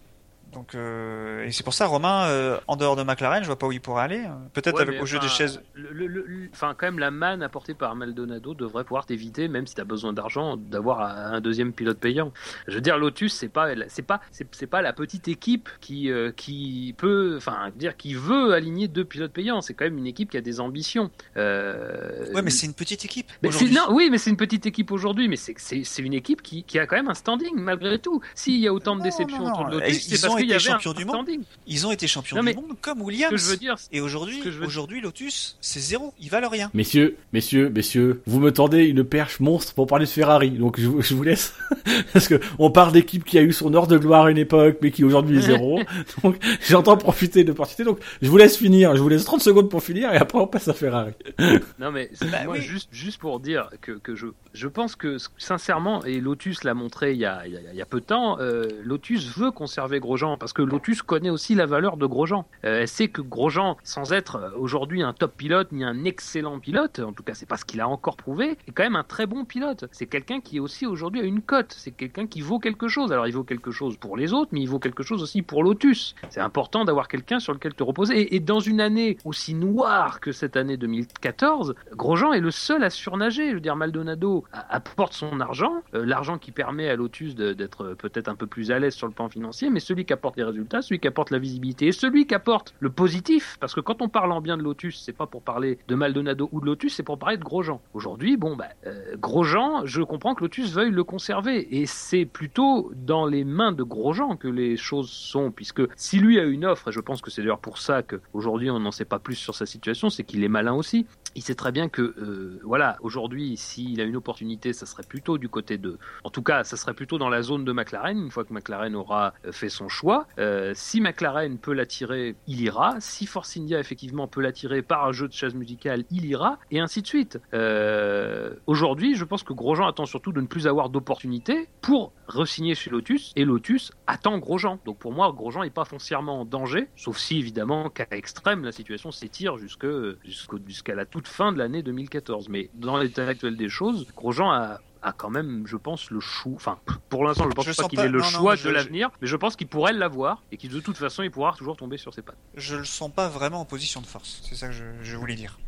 Donc 0.53 0.74
euh, 0.74 1.45
et 1.45 1.51
c'est 1.53 1.62
pour 1.65 1.73
ça 1.73 1.87
Romain, 1.87 2.27
euh, 2.27 2.59
en 2.66 2.77
dehors 2.77 2.95
de 2.95 3.03
McLaren, 3.03 3.43
je 3.43 3.47
vois 3.47 3.59
pas 3.59 3.66
où 3.66 3.73
il 3.73 3.81
pourrait 3.81 4.03
aller. 4.05 4.24
Peut-être 4.53 4.77
Ouais, 4.77 4.83
avec 4.83 5.03
au 5.03 5.07
jeu 5.07 5.19
des 5.19 5.29
chaises. 5.29 5.62
le- 5.74 5.91
le- 5.93 6.07
le- 6.07 6.27
Enfin, 6.53 6.74
quand 6.79 6.87
même, 6.87 6.99
la 6.99 7.11
manne 7.11 7.43
apportée 7.43 7.73
par 7.74 7.97
Maldonado 7.97 8.53
devrait 8.55 8.85
pouvoir 8.85 9.07
t'éviter, 9.07 9.49
même 9.49 9.66
si 9.66 9.74
tu 9.74 9.81
as 9.81 9.85
besoin 9.85 10.12
d'argent, 10.12 10.57
d'avoir 10.59 11.01
un 11.01 11.41
deuxième 11.41 11.73
pilote 11.73 11.99
payant. 11.99 12.33
Je 12.69 12.74
veux 12.74 12.81
dire, 12.83 12.99
Lotus, 12.99 13.33
c'est 13.33 13.49
pas, 13.49 13.69
c'est 13.89 14.03
pas, 14.03 14.20
c'est 14.31 14.66
pas 14.66 14.83
la 14.83 14.93
petite 14.93 15.29
équipe 15.29 15.70
qui, 15.81 16.11
euh, 16.11 16.31
qui 16.33 16.95
peut, 16.99 17.35
enfin, 17.39 17.70
dire 17.74 17.97
qui 17.97 18.12
veut 18.15 18.53
aligner 18.53 18.89
deux 18.89 19.05
pilotes 19.05 19.33
payants. 19.33 19.62
C'est 19.62 19.73
quand 19.73 19.85
même 19.87 19.97
une 19.99 20.07
équipe 20.07 20.31
qui 20.31 20.37
a 20.37 20.43
des 20.43 20.61
ambitions. 20.61 21.11
Ouais, 21.37 22.43
mais 22.43 22.51
c'est 22.51 22.66
une 22.66 22.74
petite 22.74 23.05
équipe. 23.05 23.31
mais 23.43 23.49
non, 23.73 23.87
oui, 23.91 24.09
mais 24.11 24.19
c'est 24.19 24.31
une 24.31 24.37
petite 24.37 24.66
équipe 24.66 24.91
aujourd'hui, 24.91 25.29
mais 25.29 25.37
c'est- 25.37 25.99
une 26.03 26.15
équipe 26.15 26.43
qui, 26.43 26.65
qui 26.65 26.79
a 26.79 26.87
quand 26.87 26.97
même 26.97 27.09
un 27.09 27.15
standing 27.15 27.55
malgré 27.57 27.99
tout. 27.99 28.20
S'il 28.35 28.59
y 28.59 28.66
a 28.66 28.73
autant 28.74 28.97
de 28.97 29.03
déceptions 29.03 29.47
autour 29.47 29.66
de 29.66 29.73
Lotus, 29.79 30.03
c'est 30.09 30.20
parce 30.20 30.35
été 30.44 30.59
champions 30.59 30.93
du 30.93 31.05
monde. 31.05 31.27
Ils 31.66 31.86
ont 31.86 31.93
été 31.93 32.06
champions 32.06 32.36
Non, 32.36 32.43
du 32.43 32.47
mais- 32.47 32.55
monde 32.55 32.77
comme 32.81 32.98
Ce 32.98 33.02
que 33.02 33.06
Williams. 33.06 33.32
je 33.36 33.51
veux 33.51 33.56
dire, 33.56 33.78
c'est- 33.78 33.89
Et 33.94 34.01
aujourd'hui, 34.01 34.40
veux- 34.40 34.66
aujourd'hui 34.66 35.01
Lotus, 35.01 35.56
c'est 35.60 35.81
zéro. 35.81 36.12
Ils 36.20 36.31
valent 36.31 36.48
rien. 36.48 36.70
Messieurs, 36.74 37.16
messieurs, 37.32 37.70
messieurs, 37.74 38.23
vous 38.27 38.40
me 38.40 38.52
tendez 38.52 38.85
une 38.85 39.05
perche 39.05 39.40
monstre 39.40 39.74
pour 39.74 39.86
parler 39.86 40.06
de 40.06 40.10
Ferrari, 40.10 40.51
donc 40.51 40.78
je, 40.81 40.86
vous- 40.86 41.02
je 41.02 41.14
vous 41.14 41.23
laisse. 41.23 41.55
Parce 42.12 42.28
que 42.28 42.40
on 42.59 42.70
parle 42.70 42.93
d'équipe 42.93 43.24
qui 43.24 43.39
a 43.39 43.43
eu 43.43 43.52
son 43.52 43.73
heure 43.74 43.86
de 43.86 43.98
gloire 43.98 44.27
à 44.27 44.31
une 44.31 44.39
époque, 44.39 44.78
mais 44.82 44.90
qui 44.90 45.05
aujourd'hui 45.05 45.39
est 45.39 45.43
zéro. 45.43 45.81
donc 46.23 46.36
j'entends 46.69 46.97
profiter 46.97 47.43
de 47.44 47.48
l'opportunité, 47.48 47.85
donc 47.85 47.98
je 48.20 48.28
vous 48.28 48.36
laisse 48.36 48.56
finir, 48.56 48.94
je 48.97 49.01
vous 49.02 49.09
laisse 49.09 49.24
30 49.24 49.40
secondes 49.43 49.69
pour 49.70 49.82
finir, 49.82 50.12
et 50.12 50.16
après 50.16 50.39
on 50.39 50.47
passe 50.47 50.69
à 50.69 50.74
Ferrari. 50.74 51.12
Non 51.78 51.90
mais 51.90 52.10
c'est- 52.14 52.31
Bah 52.31 52.44
moi 52.44 52.55
oui. 52.56 52.60
juste 52.62 52.89
juste 52.93 53.19
pour 53.19 53.40
dire 53.40 53.69
que, 53.81 53.93
que 53.93 54.14
je 54.14 54.27
je 54.55 54.69
pense 54.69 54.97
que 54.97 55.16
sincèrement 55.39 56.05
et 56.05 56.20
Lotus 56.20 56.64
l'a 56.64 56.74
montré 56.74 57.12
il 57.12 57.19
y 57.19 57.24
a, 57.24 57.47
il 57.47 57.52
y 57.52 57.56
a, 57.56 57.60
il 57.73 57.77
y 57.77 57.82
a 57.82 57.86
peu 57.86 58.01
de 58.01 58.05
temps 58.05 58.39
euh, 58.40 58.69
Lotus 58.85 59.27
veut 59.36 59.51
conserver 59.51 59.98
Grosjean 60.01 60.32
parce 60.39 60.53
que 60.53 60.63
Lotus 60.63 61.03
connaît 61.03 61.31
aussi 61.31 61.55
la 61.55 61.67
valeur 61.67 61.97
de 61.97 62.07
Grosjean. 62.07 62.47
Euh, 62.65 62.81
elle 62.83 62.89
sait 62.89 63.09
que 63.09 63.21
Grosjean 63.23 63.77
sans 63.85 64.13
être 64.13 64.37
euh, 64.37 64.51
aujourd'hui 64.57 65.03
un 65.03 65.13
top 65.13 65.37
pilote 65.37 65.73
ni 65.73 65.85
un 65.85 66.05
excellent 66.05 66.59
pilote 66.59 67.01
en 67.01 67.13
tout 67.13 67.23
cas 67.23 67.35
c'est 67.35 67.47
pas 67.47 67.57
ce 67.57 67.65
qu'il 67.65 67.81
a 67.81 67.89
encore 67.89 68.17
prouvé 68.17 68.57
est 68.67 68.73
quand 68.73 68.83
même 68.83 68.97
un 68.97 69.05
très 69.05 69.27
bon 69.27 69.45
pilote. 69.45 69.85
C'est 69.93 70.07
quelqu'un 70.07 70.41
qui 70.41 70.61
aussi 70.61 70.87
aujourd'hui 70.87 71.21
à 71.21 71.25
une 71.25 71.43
cote. 71.43 71.75
C'est 71.77 71.91
quelqu'un 71.93 72.27
qui 72.27 72.41
vaut 72.41 72.59
quelque 72.59 72.89
chose. 72.89 73.13
Alors 73.13 73.27
il 73.27 73.33
vaut 73.33 73.45
quelque 73.45 73.71
chose 73.71 73.97
pour 73.97 74.17
les 74.17 74.33
autres 74.33 74.51
mais 74.53 74.61
il 74.61 74.69
vaut 74.69 74.79
quelque 74.79 75.03
chose 75.03 75.23
aussi 75.23 75.43
pour 75.43 75.63
Lotus. 75.65 76.15
C'est 76.31 76.41
important 76.41 76.85
d'avoir 76.85 77.09
quelqu'un 77.09 77.39
sur 77.41 77.53
lequel 77.53 77.75
te 77.75 77.83
reposer. 77.83 78.35
Et, 78.35 78.41
dans 78.41 78.61
une 78.61 78.81
année 78.81 79.19
aussi 79.25 79.55
noire 79.55 80.21
que 80.21 80.33
cette 80.33 80.57
année 80.57 80.77
2014 80.77 81.75
Grosjean 81.93 82.33
est 82.33 82.41
le 82.41 82.51
seul 82.51 82.83
à 82.85 82.91
surnager. 82.91 83.51
Je 83.51 83.55
veux 83.55 83.61
dire, 83.61 83.77
Maldonado 83.77 84.45
a- 84.53 84.75
apporte 84.75 85.13
son 85.13 85.41
argent, 85.41 85.83
euh, 85.95 86.05
l'argent 86.05 86.39
qui 86.39 86.51
permet 86.53 86.89
à 86.89 86.97
Lotus 86.97 87.35
d'être 87.35 87.95
peut-être 87.95 88.29
un 88.29 88.35
peu 88.35 88.47
plus 88.47 88.71
à 88.71 88.79
l'aise 88.79 88.95
sur 88.95 89.07
le 89.07 89.13
plan 89.13 89.29
financier, 89.29 89.71
mais 89.71 89.81
celui 89.81 90.05
qui 90.05 90.13
apporte 90.23 90.36
les 90.36 90.44
résultats, 90.44 90.82
celui 90.82 91.01
qui 91.01 91.09
apporte 91.09 91.31
la 91.31 91.40
visibilité, 91.40 91.89
et 91.89 91.93
celui 91.93 92.28
qui 92.28 92.35
apporte 92.35 92.74
le 92.78 92.90
positif, 92.90 93.57
parce 93.59 93.74
que 93.74 93.81
quand 93.81 94.03
on 94.03 94.09
parle 94.09 94.31
en 94.31 94.40
bien 94.40 94.57
de 94.57 94.62
Lotus, 94.62 95.03
c'est 95.05 95.12
pas 95.12 95.27
pour 95.27 95.43
parler 95.43 95.81
de 95.89 95.97
Maldonado 95.97 96.49
ou 96.53 96.61
de 96.61 96.66
Lotus, 96.66 96.94
c'est 96.94 97.03
pour 97.03 97.19
parler 97.19 97.39
de 97.39 97.43
Grosjean. 97.43 97.81
Aujourd'hui, 97.93 98.36
bon, 98.36 98.55
bah, 98.55 98.69
euh, 98.86 99.16
Grosjean, 99.16 99.85
je 99.85 100.01
comprends 100.03 100.36
que 100.36 100.44
Lotus 100.44 100.73
veuille 100.73 100.93
le 100.93 101.03
conserver, 101.03 101.77
et 101.77 101.86
c'est 101.86 102.24
plutôt 102.24 102.93
dans 102.94 103.27
les 103.27 103.43
mains 103.43 103.73
de 103.73 103.82
Grosjean 103.82 104.36
que 104.36 104.47
les 104.47 104.77
choses 104.77 105.11
sont, 105.11 105.51
puisque 105.51 105.82
si 105.97 106.20
lui 106.20 106.39
a 106.39 106.44
une 106.44 106.65
offre, 106.65 106.89
et 106.89 106.93
je 106.93 107.01
pense 107.01 107.20
que 107.20 107.32
c'est 107.32 107.43
d'ailleurs 107.43 107.59
pour 107.59 107.78
ça 107.78 108.05
qu'aujourd'hui 108.05 108.70
on 108.70 108.78
n'en 108.78 108.93
sait 108.93 109.05
pas 109.05 109.19
plus 109.19 109.35
sur 109.35 109.57
sa 109.57 109.66
situation, 109.66 110.09
c'est 110.09 110.23
qu'il 110.23 110.44
est 110.44 110.49
malin 110.49 110.74
aussi. 110.74 111.05
Il 111.35 111.43
sait 111.43 111.55
très 111.55 111.73
bien 111.73 111.89
que, 111.89 112.03
euh, 112.03 112.61
voilà, 112.62 112.97
aujourd'hui, 113.01 113.57
s'il 113.57 114.01
a 114.01 114.05
une 114.05 114.16
opportunité, 114.16 114.73
ça 114.73 114.86
serait 114.86 115.03
plutôt 115.03 115.39
du 115.39 115.49
côté 115.49 115.78
de. 115.78 115.99
En 116.24 116.31
tout 116.31 116.43
cas, 116.43 116.62
ça 116.62 116.77
serait 116.77 116.94
plutôt 116.94 117.19
dans 117.19 117.31
la 117.31 117.43
zone 117.43 117.65
de 117.65 117.73
McLaren, 117.73 118.19
une 118.19 118.31
fois 118.31 118.44
que 118.44 118.53
McLaren 118.53 118.94
aura 118.94 119.32
euh, 119.47 119.53
fait 119.53 119.70
son 119.70 119.89
choix. 119.89 120.11
Euh, 120.39 120.72
si 120.74 121.01
McLaren 121.01 121.59
peut 121.59 121.72
l'attirer, 121.72 122.34
il 122.47 122.60
ira. 122.60 122.97
Si 123.01 123.26
Force 123.26 123.56
India, 123.56 123.78
effectivement, 123.78 124.26
peut 124.26 124.40
l'attirer 124.40 124.82
par 124.82 125.06
un 125.06 125.12
jeu 125.12 125.28
de 125.28 125.32
chaise 125.32 125.55
musicale, 125.55 126.05
il 126.10 126.24
ira. 126.26 126.59
Et 126.70 126.80
ainsi 126.80 127.02
de 127.02 127.06
suite. 127.06 127.39
Euh, 127.55 128.55
aujourd'hui, 128.66 129.14
je 129.14 129.24
pense 129.24 129.43
que 129.43 129.52
Grosjean 129.52 129.86
attend 129.86 130.06
surtout 130.06 130.32
de 130.32 130.40
ne 130.40 130.47
plus 130.47 130.66
avoir 130.66 130.90
d'opportunité 130.90 131.68
pour 131.80 132.12
re-signer 132.28 132.74
chez 132.74 132.90
Lotus. 132.90 133.32
Et 133.36 133.44
Lotus 133.44 133.93
attend 134.06 134.39
Grosjean. 134.39 134.78
Donc 134.84 134.98
pour 134.98 135.12
moi, 135.12 135.32
Grosjean 135.32 135.62
n'est 135.62 135.70
pas 135.70 135.84
foncièrement 135.84 136.40
en 136.40 136.44
danger, 136.44 136.89
sauf 136.97 137.18
si, 137.18 137.39
évidemment, 137.39 137.90
qu'à 137.90 138.06
extrême, 138.10 138.64
la 138.64 138.72
situation 138.72 139.10
s'étire 139.10 139.56
jusqu'à 139.59 140.94
la 140.94 141.06
toute 141.06 141.28
fin 141.28 141.52
de 141.52 141.59
l'année 141.59 141.82
2014. 141.82 142.48
Mais 142.48 142.70
dans 142.74 142.97
l'état 142.97 143.26
actuel 143.26 143.56
des 143.56 143.68
choses, 143.68 144.06
Grosjean 144.14 144.51
a 144.51 144.80
a 145.03 145.12
quand 145.12 145.31
même, 145.31 145.65
je 145.66 145.77
pense, 145.77 146.11
le 146.11 146.20
chou. 146.20 146.53
Enfin, 146.57 146.79
pour 147.09 147.24
l'instant, 147.24 147.45
je 147.45 147.55
pense 147.55 147.66
Je 147.66 147.73
pas 147.73 147.89
qu'il 147.89 147.99
ait 148.01 148.09
le 148.09 148.20
non, 148.20 148.24
non, 148.24 148.31
choix 148.39 148.55
je- 148.57 148.65
de 148.69 148.70
l'avenir, 148.73 149.11
mais 149.20 149.27
je 149.29 149.37
pense 149.37 149.57
qu'il 149.57 149.66
pourrait 149.66 149.93
l'avoir 149.93 150.43
et 150.53 150.57
qu'il 150.57 150.70
de 150.70 150.81
toute 150.81 150.97
façon, 150.97 151.23
il 151.23 151.31
pourra 151.31 151.53
toujours 151.57 151.77
tomber 151.77 151.97
sur 151.99 152.15
ses 152.15 152.23
pattes. 152.23 152.37
Je 152.57 152.77
le 152.77 152.85
sens 152.85 153.11
pas 153.12 153.29
vraiment 153.29 153.61
en 153.61 153.65
position 153.65 154.01
de 154.01 154.07
force. 154.07 154.41
C'est 154.49 154.55
ça 154.55 154.69
que 154.69 154.73
je, 154.74 154.85
je 155.03 155.16
voulais 155.16 155.35
dire. 155.35 155.59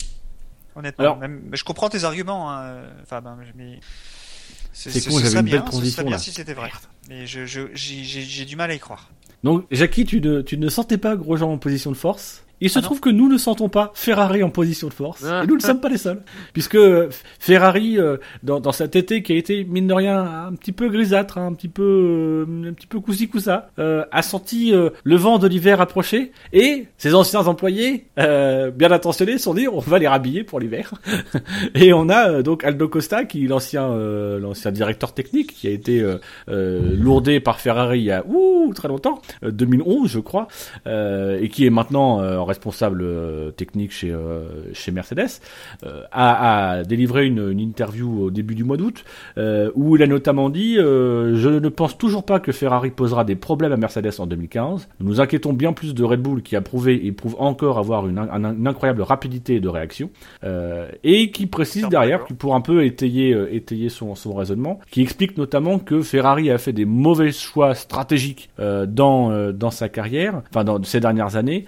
Honnêtement. 0.76 1.04
Alors- 1.04 1.16
même, 1.18 1.42
mais 1.50 1.56
je 1.56 1.64
comprends 1.64 1.88
tes 1.88 2.04
arguments, 2.04 2.50
hein, 2.52 2.82
Fab. 3.06 3.26
hein, 3.26 3.36
mais 3.56 3.80
C'est 4.72 4.90
con, 5.08 5.18
j'avais 5.18 5.28
une 5.28 5.34
belle 5.34 5.44
bien, 5.44 5.60
ce 5.64 5.70
transition, 5.70 6.02
bien 6.02 6.12
là. 6.12 6.18
si 6.18 6.32
c'était 6.32 6.54
vrai. 6.54 6.70
Mais 7.08 7.26
j'ai 7.26 8.44
du 8.44 8.56
mal 8.56 8.70
à 8.70 8.74
y 8.74 8.78
croire. 8.78 9.08
Donc, 9.44 9.66
Jackie, 9.70 10.04
tu 10.06 10.20
ne, 10.20 10.40
tu 10.40 10.56
ne 10.58 10.68
sentais 10.68 10.96
pas 10.98 11.16
Grosjean 11.16 11.52
en 11.52 11.58
position 11.58 11.90
de 11.92 11.96
force. 11.96 12.44
Il 12.64 12.70
se 12.70 12.78
Ah 12.78 12.82
trouve 12.82 12.98
que 12.98 13.10
nous 13.10 13.28
ne 13.28 13.36
sentons 13.36 13.68
pas 13.68 13.92
Ferrari 13.94 14.42
en 14.42 14.48
position 14.48 14.88
de 14.88 14.94
force. 14.94 15.22
Ah. 15.22 15.42
Et 15.44 15.46
nous 15.46 15.56
ne 15.56 15.60
sommes 15.60 15.80
pas 15.80 15.90
les 15.90 15.98
seuls. 15.98 16.22
Puisque 16.54 16.76
euh, 16.76 17.10
Ferrari, 17.38 17.98
euh, 17.98 18.16
dans, 18.42 18.58
dans 18.58 18.72
cet 18.72 18.96
été 18.96 19.22
qui 19.22 19.34
a 19.34 19.36
été, 19.36 19.64
mine 19.64 19.86
de 19.86 19.92
rien, 19.92 20.46
un 20.46 20.54
petit 20.54 20.72
peu 20.72 20.88
grisâtre, 20.88 21.36
hein, 21.36 21.48
un 21.48 21.52
petit 21.52 21.68
peu, 21.68 22.46
euh, 22.48 22.70
un 22.70 22.72
petit 22.72 22.86
peu 22.86 23.00
coussi 23.00 23.28
coussa, 23.28 23.68
euh, 23.78 24.06
a 24.10 24.22
senti 24.22 24.72
euh, 24.72 24.88
le 25.02 25.16
vent 25.16 25.38
de 25.38 25.46
l'hiver 25.46 25.82
approcher. 25.82 26.32
Et 26.54 26.86
ses 26.96 27.14
anciens 27.14 27.46
employés, 27.46 28.06
euh, 28.18 28.70
bien 28.70 28.90
intentionnés, 28.90 29.36
se 29.36 29.44
sont 29.44 29.52
dit, 29.52 29.68
on 29.68 29.80
va 29.80 29.98
les 29.98 30.08
rhabiller 30.08 30.42
pour 30.42 30.58
l'hiver. 30.58 30.94
et 31.74 31.92
on 31.92 32.08
a 32.08 32.40
donc 32.40 32.64
Aldo 32.64 32.88
Costa, 32.88 33.26
qui 33.26 33.44
est 33.44 33.48
l'ancien, 33.48 33.94
l'ancien 34.38 34.72
directeur 34.72 35.12
technique, 35.12 35.52
qui 35.52 35.68
a 35.68 35.70
été 35.70 36.02
lourdé 36.48 37.40
par 37.40 37.60
Ferrari 37.60 37.98
il 37.98 38.04
y 38.04 38.10
a 38.10 38.24
ouh, 38.26 38.72
très 38.74 38.88
longtemps, 38.88 39.20
euh, 39.44 39.50
2011 39.50 40.10
je 40.10 40.20
crois, 40.20 40.48
et 40.86 41.48
qui 41.50 41.66
est 41.66 41.70
maintenant 41.70 42.22
euh, 42.22 42.38
responsable 42.54 43.02
euh, 43.02 43.50
technique 43.50 43.92
chez 43.92 44.10
euh, 44.12 44.72
chez 44.72 44.90
Mercedes, 44.92 45.32
euh, 45.84 46.02
a, 46.12 46.28
a 46.78 46.82
délivré 46.84 47.26
une, 47.26 47.50
une 47.50 47.60
interview 47.60 48.24
au 48.24 48.30
début 48.30 48.54
du 48.54 48.64
mois 48.64 48.76
d'août 48.76 49.04
où 49.74 49.96
il 49.96 50.02
a 50.02 50.06
notamment 50.06 50.48
dit 50.50 50.74
je 50.76 51.48
ne 51.66 51.68
pense 51.68 51.98
toujours 51.98 52.24
pas 52.24 52.38
que 52.44 52.52
Ferrari 52.52 52.90
posera 52.90 53.24
des 53.24 53.36
problèmes 53.36 53.72
à 53.72 53.76
Mercedes 53.76 54.14
en 54.18 54.26
2015. 54.26 54.88
Nous 55.00 55.06
nous 55.08 55.20
inquiétons 55.20 55.52
bien 55.52 55.72
plus 55.72 55.92
de 55.94 56.04
Red 56.04 56.20
Bull 56.20 56.42
qui 56.42 56.54
a 56.56 56.60
prouvé 56.60 57.06
et 57.06 57.12
prouve 57.12 57.36
encore 57.38 57.78
avoir 57.78 58.06
une, 58.08 58.18
un- 58.18 58.54
une 58.54 58.66
incroyable 58.66 59.02
rapidité 59.02 59.60
de 59.60 59.68
réaction 59.68 60.10
et 61.02 61.30
qui 61.30 61.46
précise 61.46 61.88
derrière 61.88 62.24
pour 62.38 62.54
un 62.54 62.60
peu 62.60 62.84
étayer 62.84 63.36
étayer 63.50 63.88
son 63.88 64.14
son 64.14 64.32
raisonnement, 64.34 64.80
qui 64.90 65.02
explique 65.02 65.36
notamment 65.38 65.78
que 65.78 66.02
Ferrari 66.02 66.50
a 66.50 66.58
fait 66.58 66.72
des 66.72 66.84
mauvais 66.84 67.32
choix 67.32 67.74
stratégiques 67.74 68.50
dans 68.58 69.52
dans 69.52 69.70
sa 69.70 69.88
carrière, 69.88 70.42
enfin 70.50 70.64
dans 70.64 70.82
ces 70.82 71.00
dernières 71.00 71.36
années, 71.36 71.64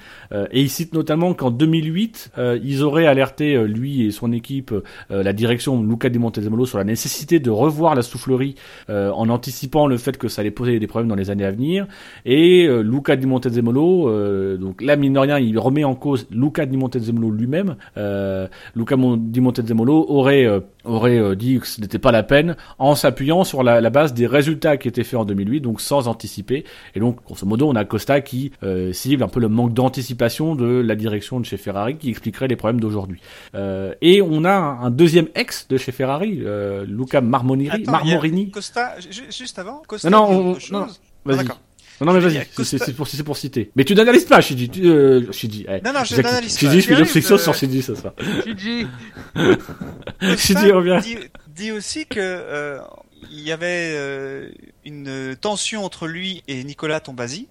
et 0.51 0.66
il 0.67 0.71
cite 0.71 0.95
notamment 0.95 1.33
qu'en 1.33 1.53
2008, 1.53 2.33
euh, 2.39 2.59
ils 2.61 2.83
auraient 2.83 3.07
alerté 3.07 3.55
euh, 3.55 3.67
lui 3.67 4.05
et 4.05 4.11
son 4.11 4.33
équipe, 4.33 4.73
euh, 4.73 5.23
la 5.23 5.33
direction 5.33 5.81
Luca 5.81 6.09
Di 6.09 6.19
Montezemolo 6.19 6.67
sur 6.67 6.79
la 6.79 6.83
nécessité 6.83 7.39
de 7.39 7.51
revoir 7.51 7.95
la 7.95 8.03
soufflerie 8.03 8.57
en 8.89 9.29
anticipant 9.29 9.87
le 9.87 9.97
fait 9.97 10.17
que 10.19 10.29
ça 10.29 10.41
allait 10.41 10.51
poser 10.51 10.79
des 10.79 10.87
problèmes 10.87 11.09
dans 11.09 11.15
les 11.15 11.31
années 11.31 11.45
à 11.45 11.51
venir. 11.51 11.87
Et 12.25 12.67
Luca 12.83 13.17
Di 13.17 13.27
Montezemolo, 13.27 14.57
donc 14.59 14.83
là 14.83 14.97
mine 14.97 15.13
de 15.13 15.19
rien, 15.19 15.39
il 15.39 15.59
remet 15.59 15.85
en 15.85 15.95
cause 15.95 16.27
Luca 16.31 16.67
Di 16.67 16.77
Montezemolo 16.77 17.31
lui-même. 17.31 17.77
Luca 18.75 18.97
Di 18.97 19.41
Montezemolo 19.41 20.07
aurait 20.09 20.47
aurait 20.87 21.19
euh, 21.19 21.35
dit 21.35 21.59
que 21.61 21.67
ce 21.67 21.81
n'était 21.81 21.99
pas 21.99 22.13
la 22.13 22.23
peine 22.23 22.57
en 22.79 22.95
s'appuyant 22.95 23.45
sur 23.45 23.63
la, 23.63 23.81
la 23.81 23.91
base 23.91 24.15
des 24.15 24.27
résultats 24.27 24.77
qui 24.77 24.89
étaient 24.89 25.05
faits 25.05 25.19
en 25.21 25.25
2008, 25.25 25.61
donc 25.61 25.81
sans 25.81 26.09
anticiper. 26.09 26.65
Et 26.95 27.01
donc, 27.01 27.23
grosso 27.25 27.47
modo, 27.47 27.69
on 27.69 27.75
a 27.77 27.85
Costa 27.85 28.21
qui 28.21 28.53
euh, 28.63 28.93
cible 28.93 29.23
un 29.23 29.29
peu 29.29 29.41
le 29.41 29.49
manque 29.49 29.75
d'anticipation 29.75 30.55
de 30.55 30.67
la 30.67 30.95
direction 30.95 31.41
de 31.41 31.45
chez 31.45 31.57
Ferrari, 31.57 31.97
qui 31.97 32.11
expliquerait 32.11 32.49
les 32.49 32.57
problèmes 32.57 32.81
d'aujourd'hui. 32.81 33.21
Euh, 33.55 33.95
et 34.01 34.23
on 34.23 34.45
a 34.45 34.53
un, 34.53 34.81
un 34.87 34.91
deuxième 34.91 35.29
ex 35.35 35.69
de 35.69 35.77
chez 35.77 35.93
Ferrari, 35.93 36.41
euh, 36.43 36.85
Luca 36.87 37.21
Marmoniri, 37.21 37.83
Attends, 37.83 37.89
a 37.89 38.03
Marmorini. 38.05 38.51
Costa, 38.51 38.95
ju- 39.01 39.25
juste 39.31 39.59
avant, 39.59 39.83
Costa 39.87 40.09
Non, 40.11 40.31
non, 40.31 40.57
on- 40.73 40.73
non, 40.73 40.87
Ah, 40.89 40.93
Vas-y. 41.25 41.37
d'accord. 41.39 41.61
Non, 42.01 42.07
non, 42.09 42.13
mais 42.13 42.21
vas-y, 42.21 42.33
c'est- 42.35 42.45
c'est 42.45 42.55
Costa- 42.57 42.85
c'est 43.17 43.23
pour, 43.23 43.37
citer. 43.37 43.71
Mais 43.75 43.85
tu 43.85 43.95
n'analyses 43.95 44.25
pas, 44.27 44.41
Shiji. 44.41 44.69
Tu, 44.69 44.87
euh, 44.87 45.33
Shiji, 45.33 45.65
eh. 45.69 45.81
Non, 45.85 45.93
non, 45.95 46.05
je 46.05 46.17
n'analyse 46.17 46.59
Shiji, 46.59 46.67
pas. 46.67 46.81
je 46.83 46.87
fais 46.87 46.93
une 47.01 47.05
sur 47.39 47.55
Shiji 47.55 47.83
ce 47.83 47.95
soir. 47.95 48.13
GG. 48.45 48.87
Shiji, 50.37 50.73
reviens. 50.73 51.01
dit, 51.01 51.17
dit 51.49 51.73
aussi 51.73 52.07
que 52.07 52.19
euh, 52.21 52.79
il 53.31 53.41
y 53.41 53.53
avait 53.53 53.93
euh, 53.95 54.49
une 54.85 55.35
tension 55.41 55.85
entre 55.85 56.07
lui 56.07 56.43
et 56.49 56.63
Nicolas 56.65 57.01
Tombasi. 57.01 57.49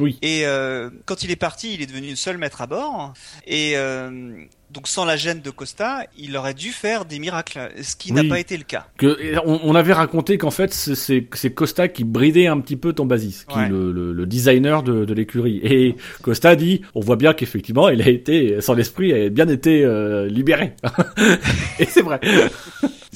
Oui. 0.00 0.18
Et 0.22 0.46
euh, 0.46 0.90
quand 1.06 1.22
il 1.22 1.30
est 1.30 1.36
parti, 1.36 1.74
il 1.74 1.82
est 1.82 1.86
devenu 1.86 2.14
seul 2.16 2.38
maître 2.38 2.60
à 2.62 2.66
bord. 2.66 3.12
Et 3.46 3.72
euh, 3.76 4.32
donc 4.70 4.86
sans 4.86 5.04
la 5.04 5.16
gêne 5.16 5.40
de 5.40 5.50
Costa, 5.50 6.04
il 6.16 6.36
aurait 6.36 6.54
dû 6.54 6.70
faire 6.72 7.04
des 7.04 7.18
miracles, 7.18 7.70
ce 7.82 7.96
qui 7.96 8.12
n'a 8.12 8.22
pas 8.24 8.38
été 8.38 8.56
le 8.56 8.64
cas. 8.64 8.86
Que, 8.98 9.38
on, 9.46 9.60
on 9.64 9.74
avait 9.74 9.94
raconté 9.94 10.36
qu'en 10.38 10.50
fait 10.50 10.72
c'est- 10.74 11.50
Costa 11.54 11.88
qui 11.88 12.04
bridait 12.04 12.46
un 12.46 12.60
petit 12.60 12.76
peu 12.76 12.92
Tombasis, 12.92 13.44
qui 13.48 13.56
Ouais. 13.56 13.64
est 13.64 13.68
le, 13.70 13.90
le, 13.92 14.12
le 14.12 14.26
designer 14.26 14.82
de, 14.82 15.04
de 15.04 15.14
l'écurie. 15.14 15.60
Et 15.64 15.96
Costa 16.22 16.54
dit, 16.54 16.82
on 16.94 17.00
voit 17.00 17.16
bien 17.16 17.32
qu'effectivement 17.34 17.88
il 17.88 18.02
a 18.02 18.08
été, 18.08 18.60
son 18.60 18.76
esprit 18.76 19.12
a 19.14 19.28
bien 19.30 19.48
été 19.48 19.84
libéré. 20.28 20.74
et 21.78 21.86
c'est 21.86 22.02
vrai. 22.02 22.20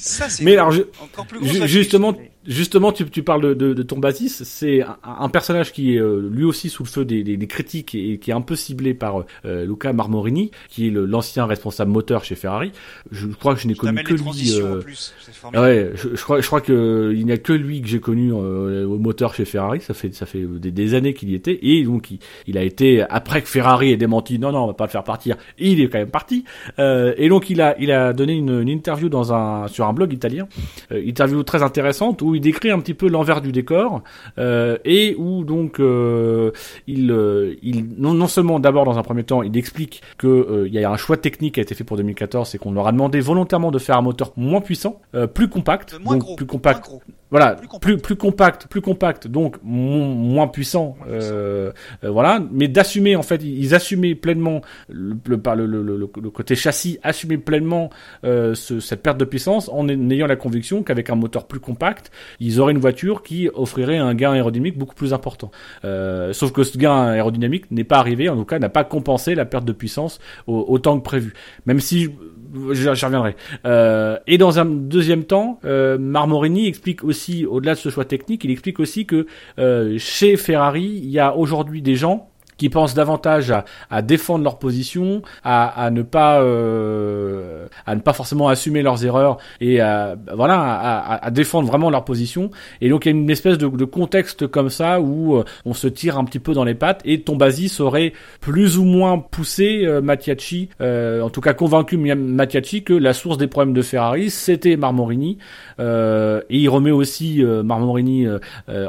Ça, 0.05 0.29
c'est 0.29 0.43
Mais 0.43 0.53
alors, 0.53 0.71
je- 0.71 0.81
encore 1.01 1.25
plus 1.25 1.39
ju- 1.47 1.57
gros. 1.59 1.67
justement, 1.67 2.13
Justement, 2.45 2.91
tu, 2.91 3.05
tu 3.09 3.23
parles 3.23 3.41
de, 3.41 3.53
de, 3.53 3.73
de 3.73 3.83
c'est 4.27 4.81
un, 4.81 4.97
un 5.03 5.29
personnage 5.29 5.71
qui 5.71 5.95
est 5.95 5.99
euh, 5.99 6.29
lui 6.31 6.43
aussi 6.43 6.69
sous 6.69 6.83
le 6.83 6.89
feu 6.89 7.05
des, 7.05 7.23
des, 7.23 7.37
des 7.37 7.47
critiques 7.47 7.95
et, 7.95 8.17
qui 8.17 8.31
est 8.31 8.33
un 8.33 8.41
peu 8.41 8.55
ciblé 8.55 8.93
par 8.93 9.23
euh, 9.45 9.65
Luca 9.65 9.93
Marmorini, 9.93 10.51
qui 10.69 10.87
est 10.87 10.91
l'ancien 10.91 11.45
responsable 11.45 11.91
moteur 11.91 12.23
chez 12.23 12.35
Ferrari. 12.35 12.71
Je 13.11 13.27
crois 13.27 13.55
que 13.55 13.61
je 13.61 13.67
n'ai 13.67 13.75
connu 13.75 14.03
que 14.03 14.13
lui. 14.13 14.21
euh, 14.59 14.77
en 14.79 14.81
plus. 14.81 15.13
Ouais, 15.53 15.91
je, 15.95 16.15
je 16.15 16.21
crois, 16.23 16.41
je 16.41 16.47
crois 16.47 16.61
que 16.61 17.13
il 17.15 17.25
n'y 17.25 17.31
a 17.31 17.37
que 17.37 17.53
lui 17.53 17.81
que 17.81 17.87
j'ai 17.87 17.99
connu 17.99 18.31
euh, 18.33 18.85
au 18.85 18.97
moteur 18.97 19.33
chez 19.33 19.45
Ferrari. 19.45 19.79
Ça 19.81 19.93
fait, 19.93 20.13
ça 20.13 20.25
fait 20.25 20.43
des, 20.45 20.71
des 20.71 20.93
années 20.95 21.13
qu'il 21.13 21.29
y 21.29 21.35
était. 21.35 21.59
Et 21.61 21.83
donc, 21.83 22.11
il, 22.11 22.19
il 22.47 22.57
a 22.57 22.63
été 22.63 23.01
après 23.01 23.41
que 23.41 23.47
Ferrari 23.47 23.91
ait 23.91 23.97
démenti. 23.97 24.39
Non, 24.39 24.51
non, 24.51 24.63
on 24.63 24.67
va 24.67 24.73
pas 24.73 24.85
le 24.85 24.91
faire 24.91 25.03
partir. 25.03 25.37
Il 25.59 25.79
est 25.79 25.87
quand 25.87 25.99
même 25.99 26.09
parti. 26.09 26.43
Euh, 26.79 27.13
et 27.17 27.29
donc, 27.29 27.49
il 27.49 27.61
a, 27.61 27.75
il 27.79 27.91
a 27.91 28.11
donné 28.13 28.33
une, 28.33 28.61
une 28.61 28.69
interview 28.69 29.07
dans 29.09 29.33
un, 29.33 29.67
sur 29.67 29.87
un 29.87 29.93
blog 29.93 30.11
italien. 30.11 30.47
Euh, 30.91 31.01
interview 31.05 31.43
très 31.43 31.63
intéressante 31.63 32.21
où 32.21 32.32
il 32.35 32.41
décrit 32.41 32.71
un 32.71 32.79
petit 32.79 32.93
peu 32.93 33.07
l'envers 33.07 33.41
du 33.41 33.51
décor 33.51 34.01
euh, 34.37 34.77
et 34.85 35.15
où 35.17 35.43
donc 35.43 35.79
euh, 35.79 36.51
il, 36.87 37.11
euh, 37.11 37.55
il 37.61 37.87
non, 37.97 38.13
non 38.13 38.27
seulement 38.27 38.59
d'abord 38.59 38.85
dans 38.85 38.97
un 38.97 39.03
premier 39.03 39.23
temps, 39.23 39.43
il 39.43 39.55
explique 39.57 40.01
que 40.17 40.65
il 40.67 40.73
y 40.73 40.83
a 40.83 40.89
un 40.89 40.97
choix 40.97 41.17
technique 41.17 41.55
qui 41.55 41.59
a 41.59 41.63
été 41.63 41.75
fait 41.75 41.83
pour 41.83 41.97
2014, 41.97 42.49
c'est 42.49 42.57
qu'on 42.57 42.71
leur 42.71 42.87
a 42.87 42.91
demandé 42.91 43.19
volontairement 43.19 43.71
de 43.71 43.79
faire 43.79 43.97
un 43.97 44.01
moteur 44.01 44.31
moins 44.35 44.61
puissant, 44.61 45.01
plus 45.33 45.47
compact, 45.47 45.99
moins 46.03 46.15
donc 46.15 46.23
gros. 46.23 46.35
plus 46.35 46.45
compact, 46.45 46.87
moins 46.87 46.99
gros. 46.99 47.03
Voilà, 47.33 47.55
Plus 47.55 47.67
compact. 47.67 47.81
plus 47.83 47.97
plus 47.97 48.15
compact, 48.15 48.67
plus 48.67 48.81
compact, 48.81 49.27
donc 49.27 49.57
mo- 49.63 50.05
moins 50.13 50.47
puissant, 50.47 50.95
Moins 50.99 51.07
puissant. 51.17 51.33
euh, 51.33 51.71
euh, 52.03 52.09
voilà, 52.11 52.39
mais 52.51 52.67
d'assumer 52.67 53.15
en 53.15 53.23
fait, 53.23 53.41
ils 53.43 53.73
assumaient 53.73 54.13
pleinement 54.13 54.61
le, 54.87 55.15
le, 55.25 55.41
le, 55.55 55.65
le, 55.65 55.81
le, 55.97 55.97
le 56.21 56.29
côté 56.29 56.55
châssis, 56.55 56.99
assumer 57.01 57.37
pleinement 57.39 57.89
euh, 58.23 58.53
ce- 58.53 58.79
cette 58.79 59.01
perte 59.01 59.17
de 59.17 59.25
puissance 59.25 59.67
en 59.73 59.89
ayant 59.89 60.27
la 60.27 60.35
conviction 60.35 60.83
qu'avec 60.83 61.09
un 61.09 61.15
moteur 61.15 61.47
plus 61.47 61.59
compact, 61.59 62.11
ils 62.39 62.59
auraient 62.59 62.73
une 62.73 62.79
voiture 62.79 63.23
qui 63.23 63.49
offrirait 63.53 63.97
un 63.97 64.13
gain 64.13 64.33
aérodynamique 64.33 64.77
beaucoup 64.77 64.95
plus 64.95 65.11
important. 65.13 65.49
Euh, 65.85 66.33
sauf 66.33 66.51
que 66.51 66.63
ce 66.63 66.77
gain 66.77 67.07
aérodynamique 67.07 67.71
n'est 67.71 67.83
pas 67.83 67.97
arrivé, 67.97 68.29
en 68.29 68.35
tout 68.37 68.45
cas 68.45 68.59
n'a 68.59 68.69
pas 68.69 68.83
compensé 68.83 69.33
la 69.33 69.45
perte 69.45 69.65
de 69.65 69.73
puissance 69.73 70.19
au- 70.45 70.65
autant 70.67 70.99
que 70.99 71.03
prévu. 71.03 71.33
Même 71.65 71.79
si 71.79 72.09
j'y 72.71 72.87
reviendrai. 73.05 73.35
Euh, 73.65 74.17
et 74.27 74.37
dans 74.37 74.59
un 74.59 74.65
deuxième 74.65 75.23
temps, 75.23 75.59
euh, 75.65 75.97
Marmorini 75.97 76.67
explique 76.67 77.03
aussi, 77.03 77.45
au-delà 77.45 77.73
de 77.73 77.79
ce 77.79 77.89
choix 77.89 78.05
technique, 78.05 78.43
il 78.43 78.51
explique 78.51 78.79
aussi 78.79 79.05
que 79.05 79.27
euh, 79.59 79.97
chez 79.97 80.37
Ferrari, 80.37 80.83
il 80.83 81.09
y 81.09 81.19
a 81.19 81.35
aujourd'hui 81.35 81.81
des 81.81 81.95
gens 81.95 82.29
qui 82.57 82.69
pensent 82.69 82.93
davantage 82.93 83.51
à, 83.51 83.65
à 83.89 84.01
défendre 84.01 84.43
leur 84.43 84.59
position, 84.59 85.21
à, 85.43 85.67
à 85.85 85.89
ne 85.91 86.01
pas 86.01 86.41
euh, 86.41 87.67
à 87.85 87.95
ne 87.95 88.01
pas 88.01 88.13
forcément 88.13 88.47
assumer 88.47 88.81
leurs 88.81 89.05
erreurs 89.05 89.37
et 89.61 89.79
à, 89.81 90.15
voilà 90.35 90.59
à, 90.59 91.25
à- 91.25 91.31
défendre 91.31 91.67
vraiment 91.67 91.89
leur 91.89 92.05
position. 92.05 92.51
Et 92.81 92.89
donc 92.89 93.05
il 93.05 93.09
y 93.09 93.13
a 93.13 93.17
une 93.17 93.29
espèce 93.29 93.57
de, 93.57 93.67
de 93.67 93.85
contexte 93.85 94.47
comme 94.47 94.69
ça 94.69 94.99
où 95.01 95.35
euh, 95.35 95.43
on 95.65 95.73
se 95.73 95.87
tire 95.87 96.17
un 96.17 96.25
petit 96.25 96.39
peu 96.39 96.53
dans 96.53 96.63
les 96.63 96.75
pattes 96.75 97.01
et 97.05 97.21
Tombasis 97.21 97.79
aurait 97.79 98.13
plus 98.39 98.77
ou 98.77 98.83
moins 98.83 99.17
poussé 99.19 99.83
euh, 99.85 100.01
Mattiacci, 100.01 100.69
euh, 100.81 101.21
en 101.21 101.29
tout 101.29 101.41
cas 101.41 101.53
convaincu 101.53 101.97
Mattiacci 101.97 102.83
que 102.83 102.93
la 102.93 103.13
source 103.13 103.37
des 103.37 103.47
problèmes 103.47 103.73
de 103.73 103.81
Ferrari 103.81 104.29
c'était 104.29 104.77
Marmorini 104.77 105.37
euh, 105.79 106.41
et 106.49 106.57
il 106.59 106.69
remet 106.69 106.91
aussi 106.91 107.43
euh, 107.43 107.63
Marmorini 107.63 108.27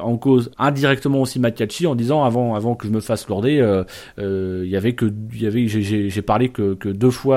en 0.02 0.16
cause 0.16 0.50
indirectement 0.58 1.20
aussi 1.22 1.40
Mattiacci 1.40 1.86
en 1.86 1.94
disant 1.94 2.24
avant 2.24 2.54
avant 2.54 2.74
que 2.74 2.86
je 2.86 2.92
me 2.92 3.00
fasse 3.00 3.26
lourder 3.28 3.53
euh, 3.60 3.84
euh, 4.18 4.62
il 4.64 4.70
y 4.70 4.76
avait 4.76 4.94
que 4.94 5.06
il 5.32 5.42
y 5.42 5.46
avait 5.46 5.66
j'ai- 5.68 6.22
parlé 6.22 6.48
que, 6.48 6.74
que 6.74 6.88
deux 6.88 7.10
fois 7.10 7.36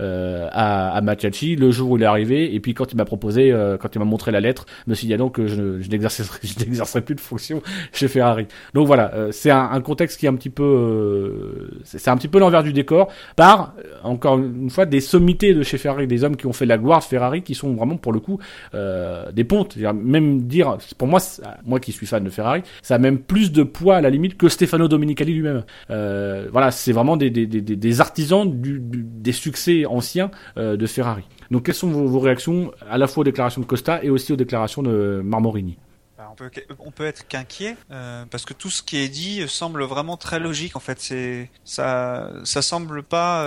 euh, 0.00 0.48
à, 0.52 0.96
à 0.96 1.00
Mattiacci 1.00 1.56
le 1.56 1.70
jour 1.70 1.90
où 1.92 1.96
il 1.98 2.02
est 2.02 2.06
arrivé 2.06 2.54
et 2.54 2.60
puis 2.60 2.72
quand 2.74 2.92
il 2.92 2.96
m'a 2.96 3.04
proposé 3.04 3.54
quand 3.80 3.94
il 3.94 3.98
m'a 3.98 4.04
montré 4.04 4.32
la 4.32 4.40
lettre 4.40 4.64
me 4.86 4.94
suis 4.94 5.06
dit 5.06 5.14
ah 5.14 5.18
je, 5.36 5.46
je 5.80 5.90
n'exercerai 5.90 7.00
plus 7.02 7.14
de 7.14 7.20
fonction 7.20 7.62
chez 7.92 8.08
Ferrari. 8.08 8.46
Donc 8.72 8.86
voilà 8.86 9.12
c'est 9.30 9.50
un, 9.50 9.68
un 9.72 9.80
contexte 9.80 10.18
qui 10.18 10.26
est 10.26 10.28
un 10.28 10.34
petit 10.36 10.50
peu 10.50 11.70
c'est 11.84 12.08
un 12.08 12.16
petit 12.16 12.28
peu 12.28 12.38
l'envers 12.38 12.62
du 12.62 12.72
décor 12.72 13.10
par 13.36 13.74
encore 14.02 14.38
une 14.38 14.70
fois 14.70 14.86
des 14.86 15.00
sommités 15.00 15.54
de 15.54 15.62
chez 15.62 15.78
Ferrari 15.78 16.06
des 16.06 16.24
hommes 16.24 16.36
qui 16.36 16.46
ont 16.46 16.52
fait 16.52 16.66
la 16.66 16.78
gloire 16.78 17.00
de 17.00 17.04
Ferrari 17.04 17.42
qui 17.42 17.54
sont 17.54 17.74
vraiment 17.74 17.96
pour 17.96 18.12
le 18.12 18.20
coup 18.20 18.38
euh, 18.74 19.30
des 19.32 19.44
pontes. 19.44 19.76
Même 19.76 20.42
dire 20.42 20.78
pour 20.98 21.08
moi 21.08 21.20
moi 21.64 21.80
qui 21.80 21.92
suis 21.92 22.06
fan 22.06 22.24
de 22.24 22.30
Ferrari 22.30 22.62
ça 22.82 22.94
a 22.96 22.98
même 22.98 23.18
plus 23.18 23.52
de 23.52 23.62
poids 23.62 23.96
à 23.96 24.00
la 24.00 24.10
limite 24.10 24.36
que 24.36 24.48
Stefano 24.48 24.88
Domenicali 24.88 25.32
lui-même 25.32 25.43
Euh, 25.90 26.48
voilà, 26.50 26.70
c'est 26.70 26.92
vraiment 26.92 27.16
des, 27.16 28.00
artisans 28.00 28.50
des 28.50 29.32
succès 29.32 29.86
anciens 29.86 30.30
euh, 30.56 30.76
de 30.76 30.86
Ferrari. 30.86 31.24
Donc, 31.50 31.66
quelles 31.66 31.74
sont 31.74 31.90
vos, 31.90 32.18
réactions 32.18 32.72
à 32.88 32.98
la 32.98 33.06
fois 33.06 33.22
aux 33.22 33.24
déclarations 33.24 33.60
de 33.60 33.66
Costa 33.66 34.02
et 34.02 34.10
aussi 34.10 34.32
aux 34.32 34.36
déclarations 34.36 34.82
de 34.82 35.20
Marmorini? 35.24 35.78
Bah, 36.16 36.28
on 36.30 36.34
peut, 36.34 36.50
on 36.78 36.90
peut 36.90 37.06
être 37.06 37.26
qu'inquiet 37.26 37.76
euh, 37.90 38.24
parce 38.30 38.44
que 38.44 38.54
tout 38.54 38.70
ce 38.70 38.82
qui 38.82 38.98
est 38.98 39.08
dit 39.08 39.46
semble 39.48 39.82
vraiment 39.82 40.16
très 40.16 40.38
logique 40.38 40.76
en 40.76 40.80
fait 40.80 41.00
c'est 41.00 41.50
ça 41.64 42.30
ça 42.44 42.62
semble 42.62 43.02
pas 43.02 43.44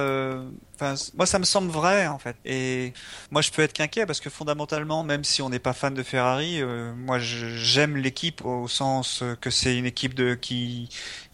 moi, 1.15 1.25
ça 1.25 1.39
me 1.39 1.43
semble 1.43 1.71
vrai 1.71 2.07
en 2.07 2.19
fait. 2.19 2.35
Et 2.45 2.93
moi, 3.31 3.41
je 3.41 3.51
peux 3.51 3.61
être 3.61 3.73
qu'inquiet 3.73 4.05
parce 4.05 4.19
que 4.19 4.29
fondamentalement, 4.29 5.03
même 5.03 5.23
si 5.23 5.41
on 5.41 5.49
n'est 5.49 5.59
pas 5.59 5.73
fan 5.73 5.93
de 5.93 6.03
Ferrari, 6.03 6.61
moi, 6.95 7.19
j'aime 7.19 7.97
l'équipe 7.97 8.45
au 8.45 8.67
sens 8.67 9.23
que 9.41 9.49
c'est 9.49 9.77
une 9.77 9.85
équipe 9.85 10.19
qui 10.39 10.89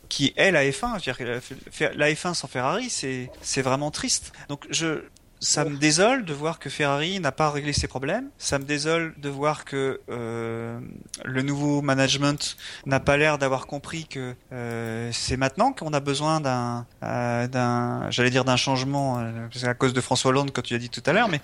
qui 0.10 0.34
est 0.36 0.52
la 0.52 0.64
F1. 0.66 1.04
Je 1.04 1.12
veux 1.12 1.42
dire, 1.80 1.92
la 1.96 2.12
F1 2.12 2.34
sans 2.34 2.48
Ferrari, 2.48 2.90
c'est 2.90 3.30
c'est 3.42 3.62
vraiment 3.62 3.92
triste. 3.92 4.34
Donc, 4.50 4.66
je 4.70 5.04
ça 5.44 5.66
me 5.66 5.76
désole 5.76 6.24
de 6.24 6.34
voir 6.34 6.58
que 6.58 6.70
Ferrari 6.70 7.20
n'a 7.20 7.34
pas 7.34 7.52
réglé 7.52 7.74
ses 7.74 7.88
problèmes. 7.88 8.30
Ça 8.38 8.60
me 8.60 8.64
désole 8.64 9.14
de 9.18 9.30
voir 9.30 9.66
que 9.66 10.00
euh, 10.10 10.80
le 11.26 11.42
nouveau 11.42 11.82
management 11.82 12.56
n'a 12.86 13.02
pas 13.02 13.18
l'air 13.18 13.38
d'avoir 13.38 13.68
compris 13.68 14.06
que 14.06 14.36
euh, 14.54 15.10
c'est 15.12 15.36
maintenant 15.36 15.74
qu'on 15.74 15.92
a 15.92 16.00
besoin 16.00 16.40
d'un, 16.40 16.86
euh, 17.04 17.48
d'un, 17.48 18.10
j'allais 18.10 18.30
dire 18.30 18.46
d'un 18.46 18.56
changement. 18.56 19.20
Euh, 19.20 19.48
c'est 19.52 19.68
à 19.68 19.74
cause 19.74 19.94
de 19.94 20.00
François 20.00 20.30
Hollande, 20.30 20.52
quand 20.54 20.62
tu 20.62 20.76
as 20.76 20.78
dit 20.78 20.90
tout 20.90 21.04
à 21.06 21.12
l'heure, 21.12 21.28
mais 21.28 21.42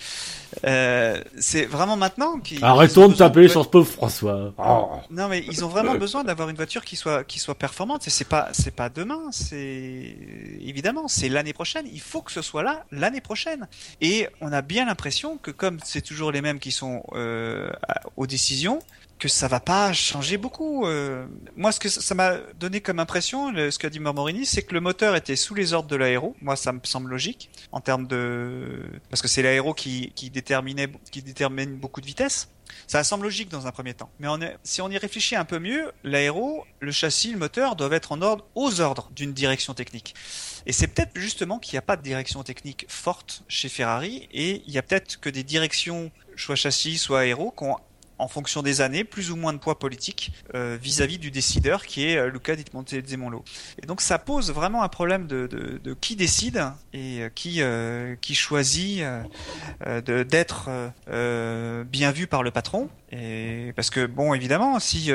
euh, 0.66 1.22
c'est 1.38 1.66
vraiment 1.66 1.98
maintenant 1.98 2.40
qu'ils. 2.40 2.64
Arrêtons 2.64 3.10
de 3.10 3.16
taper 3.16 3.50
sur 3.50 3.66
ce 3.66 3.70
pauvre 3.70 3.92
François. 3.92 4.54
Oh. 4.58 4.92
Non, 5.12 5.28
mais 5.28 5.44
ils 5.46 5.66
ont 5.66 5.70
vraiment 5.70 5.96
besoin 5.96 6.24
d'avoir 6.24 6.48
une 6.48 6.56
voiture 6.56 6.86
qui 6.86 6.96
soit 6.96 7.26
qui 7.26 7.40
soit 7.40 7.56
performante. 7.56 8.04
C'est 8.08 8.28
pas 8.28 8.48
c'est 8.54 8.74
pas 8.74 8.88
demain, 8.88 9.24
c'est 9.32 10.16
évidemment 10.62 11.10
c'est 11.10 11.28
l'année 11.28 11.54
prochaine. 11.54 11.86
Il 11.92 12.02
faut 12.02 12.22
que 12.22 12.32
ce 12.32 12.42
soit 12.42 12.64
là 12.64 12.86
l'année 12.92 13.22
prochaine. 13.22 13.68
Et 14.02 14.28
on 14.42 14.52
a 14.52 14.62
bien 14.62 14.86
l'impression 14.86 15.38
que 15.38 15.52
comme 15.52 15.80
c'est 15.84 16.02
toujours 16.02 16.32
les 16.32 16.42
mêmes 16.42 16.60
qui 16.60 16.72
sont 16.72 17.04
euh, 17.14 17.70
aux 18.18 18.28
décisions, 18.28 18.80
que 19.20 19.28
ça 19.28 19.48
va 19.48 19.60
pas 19.60 19.92
changer 19.94 20.38
beaucoup. 20.38 20.88
Euh. 20.88 21.28
moi, 21.56 21.72
ce 21.72 21.80
que 21.80 21.90
ça 21.90 22.16
m'a 22.16 22.38
donné 22.58 22.82
comme 22.82 23.00
impression, 23.00 23.54
ce 23.54 23.78
qu'a 23.78 23.90
dit 23.90 24.00
Marmorini, 24.00 24.46
c'est 24.46 24.64
que 24.64 24.74
le 24.74 24.80
moteur 24.80 25.16
était 25.16 25.36
sous 25.36 25.54
les 25.54 25.74
ordres 25.74 25.90
de 25.90 25.96
l'aéro. 25.98 26.36
Moi, 26.42 26.56
ça 26.56 26.72
me 26.72 26.80
semble 26.84 27.10
logique 27.10 27.50
en 27.72 27.82
termes 27.82 28.08
de 28.08 28.82
parce 29.10 29.22
que 29.22 29.28
c'est 29.28 29.42
l'aéro 29.42 29.74
qui, 29.74 30.12
déterminait 30.34 30.90
qui 31.12 31.22
détermine 31.22 31.76
beaucoup 31.76 32.02
de 32.02 32.06
vitesse. 32.06 32.50
Ça 32.88 33.04
semble 33.04 33.24
logique 33.24 33.50
dans 33.50 33.68
un 33.68 33.72
premier 33.72 33.94
temps. 33.94 34.10
Mais 34.20 34.28
si 34.64 34.82
on 34.82 34.90
y 34.90 34.98
réfléchit 34.98 35.36
un 35.36 35.46
peu 35.46 35.60
mieux, 35.60 35.92
l'aéro, 36.04 36.66
le 36.80 36.92
châssis, 36.92 37.32
le 37.32 37.38
moteur 37.38 37.76
doivent 37.76 37.94
être 37.94 38.12
en 38.12 38.22
ordre 38.22 38.46
aux 38.56 38.80
ordres 38.80 39.10
d'une 39.16 39.34
direction 39.34 39.74
technique. 39.74 40.16
Et 40.66 40.72
c'est 40.72 40.88
peut-être 40.88 41.12
justement 41.16 41.60
qu'il 41.60 41.74
n'y 41.74 41.80
a 41.80 41.84
pas 41.84 41.98
de 41.98 42.04
direction 42.04 42.44
technique 42.44 42.86
forte 42.88 43.44
chez 43.48 43.70
Ferrari 43.70 44.30
et 44.32 44.64
il 44.68 44.74
y 44.74 44.78
a 44.78 44.84
peut-être 44.84 45.20
que 45.20 45.30
des 45.30 45.44
directions, 45.44 46.12
soit 46.38 46.56
châssis, 46.56 46.98
soit 46.98 47.22
aéro, 47.22 47.52
qui 47.52 47.64
ont 47.64 47.78
en 48.20 48.28
fonction 48.28 48.62
des 48.62 48.82
années, 48.82 49.04
plus 49.04 49.32
ou 49.32 49.36
moins 49.36 49.54
de 49.54 49.58
poids 49.58 49.80
politique 49.80 50.32
euh, 50.54 50.78
vis-à-dire 50.82 51.18
-vis 51.18 51.22
du 51.22 51.32
décideur 51.32 51.86
qui 51.86 52.06
est 52.06 52.18
euh, 52.18 52.30
Luca 52.30 52.56
Di 52.56 52.66
Montemolo. 52.74 53.44
Et 53.82 53.86
donc 53.88 54.02
ça 54.02 54.20
pose 54.20 54.52
vraiment 54.52 54.84
un 54.84 54.90
problème 54.90 55.26
de, 55.28 55.48
de, 55.48 55.80
de 55.84 55.94
qui 55.94 56.16
décide 56.16 56.60
et 56.94 57.22
euh, 57.22 57.30
qui 57.34 57.62
euh, 57.62 58.16
qui 58.22 58.36
choisit 58.36 59.04
euh, 59.86 60.24
d'être 60.24 60.70
bien 61.86 62.12
vu 62.12 62.28
par 62.28 62.44
le 62.44 62.52
patron. 62.52 62.90
Et 63.12 63.74
parce 63.76 63.90
que 63.90 64.06
bon, 64.06 64.36
évidemment, 64.36 64.80
si 64.80 65.08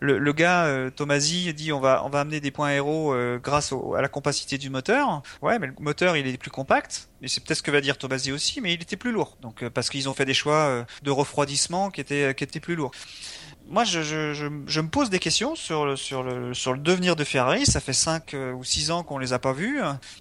le, 0.00 0.18
le, 0.18 0.32
gars 0.32 0.90
Tomasi 0.94 1.54
dit 1.54 1.72
on 1.72 1.80
va 1.80 2.02
on 2.04 2.10
va 2.10 2.20
amener 2.20 2.40
des 2.40 2.50
points 2.50 2.68
aéros 2.68 3.14
grâce 3.42 3.72
au, 3.72 3.94
à 3.94 4.02
la 4.02 4.08
compacité 4.08 4.58
du 4.58 4.68
moteur, 4.68 5.22
ouais, 5.40 5.58
mais 5.58 5.68
le 5.68 5.74
moteur 5.80 6.16
il 6.16 6.26
est 6.26 6.36
plus 6.36 6.50
compact. 6.50 7.08
Et 7.22 7.28
c'est 7.28 7.42
peut-être 7.42 7.58
ce 7.58 7.62
que 7.62 7.70
va 7.70 7.80
dire 7.80 7.98
Tomasi 7.98 8.32
aussi, 8.32 8.60
mais 8.60 8.74
il 8.74 8.82
était 8.82 8.96
plus 8.96 9.12
lourd. 9.12 9.36
Donc 9.40 9.68
parce 9.68 9.90
qu'ils 9.90 10.08
ont 10.08 10.14
fait 10.14 10.24
des 10.24 10.34
choix 10.34 10.86
de 11.02 11.10
refroidissement 11.10 11.90
qui 11.90 12.00
étaient 12.00 12.34
qui 12.34 12.44
était 12.44 12.60
plus 12.60 12.76
lourd. 12.76 12.92
Moi, 13.70 13.84
je, 13.84 14.00
je, 14.02 14.32
je, 14.32 14.46
je, 14.66 14.80
me 14.80 14.88
pose 14.88 15.10
des 15.10 15.18
questions 15.18 15.54
sur 15.54 15.84
le, 15.84 15.94
sur 15.94 16.22
le, 16.22 16.54
sur 16.54 16.72
le 16.72 16.78
devenir 16.78 17.16
de 17.16 17.24
Ferrari. 17.24 17.66
Ça 17.66 17.80
fait 17.80 17.92
5 17.92 18.32
euh, 18.32 18.52
ou 18.52 18.64
6 18.64 18.90
ans 18.90 19.02
qu'on 19.02 19.18
les 19.18 19.34
a 19.34 19.38
pas 19.38 19.52
vus. 19.52 19.80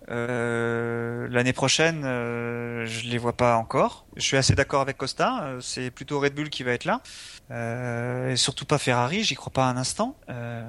Euh, 0.10 1.28
L'année 1.32 1.54
prochaine, 1.54 2.04
euh, 2.04 2.86
je 2.86 3.08
les 3.08 3.18
vois 3.18 3.32
pas 3.32 3.56
encore. 3.56 4.06
Je 4.18 4.24
suis 4.24 4.36
assez 4.36 4.54
d'accord 4.54 4.82
avec 4.82 4.98
Costa. 4.98 5.44
Euh, 5.44 5.62
c'est 5.62 5.92
plutôt 5.92 6.20
Red 6.20 6.36
Bull 6.36 6.50
qui 6.50 6.64
va 6.64 6.74
être 6.74 6.84
là. 6.84 7.02
Euh, 7.50 8.32
et 8.32 8.36
surtout 8.36 8.66
pas 8.66 8.78
Ferrari, 8.78 9.24
j'y 9.24 9.36
crois 9.36 9.54
pas 9.54 9.66
un 9.66 9.78
instant. 9.78 10.16
Euh, 10.30 10.64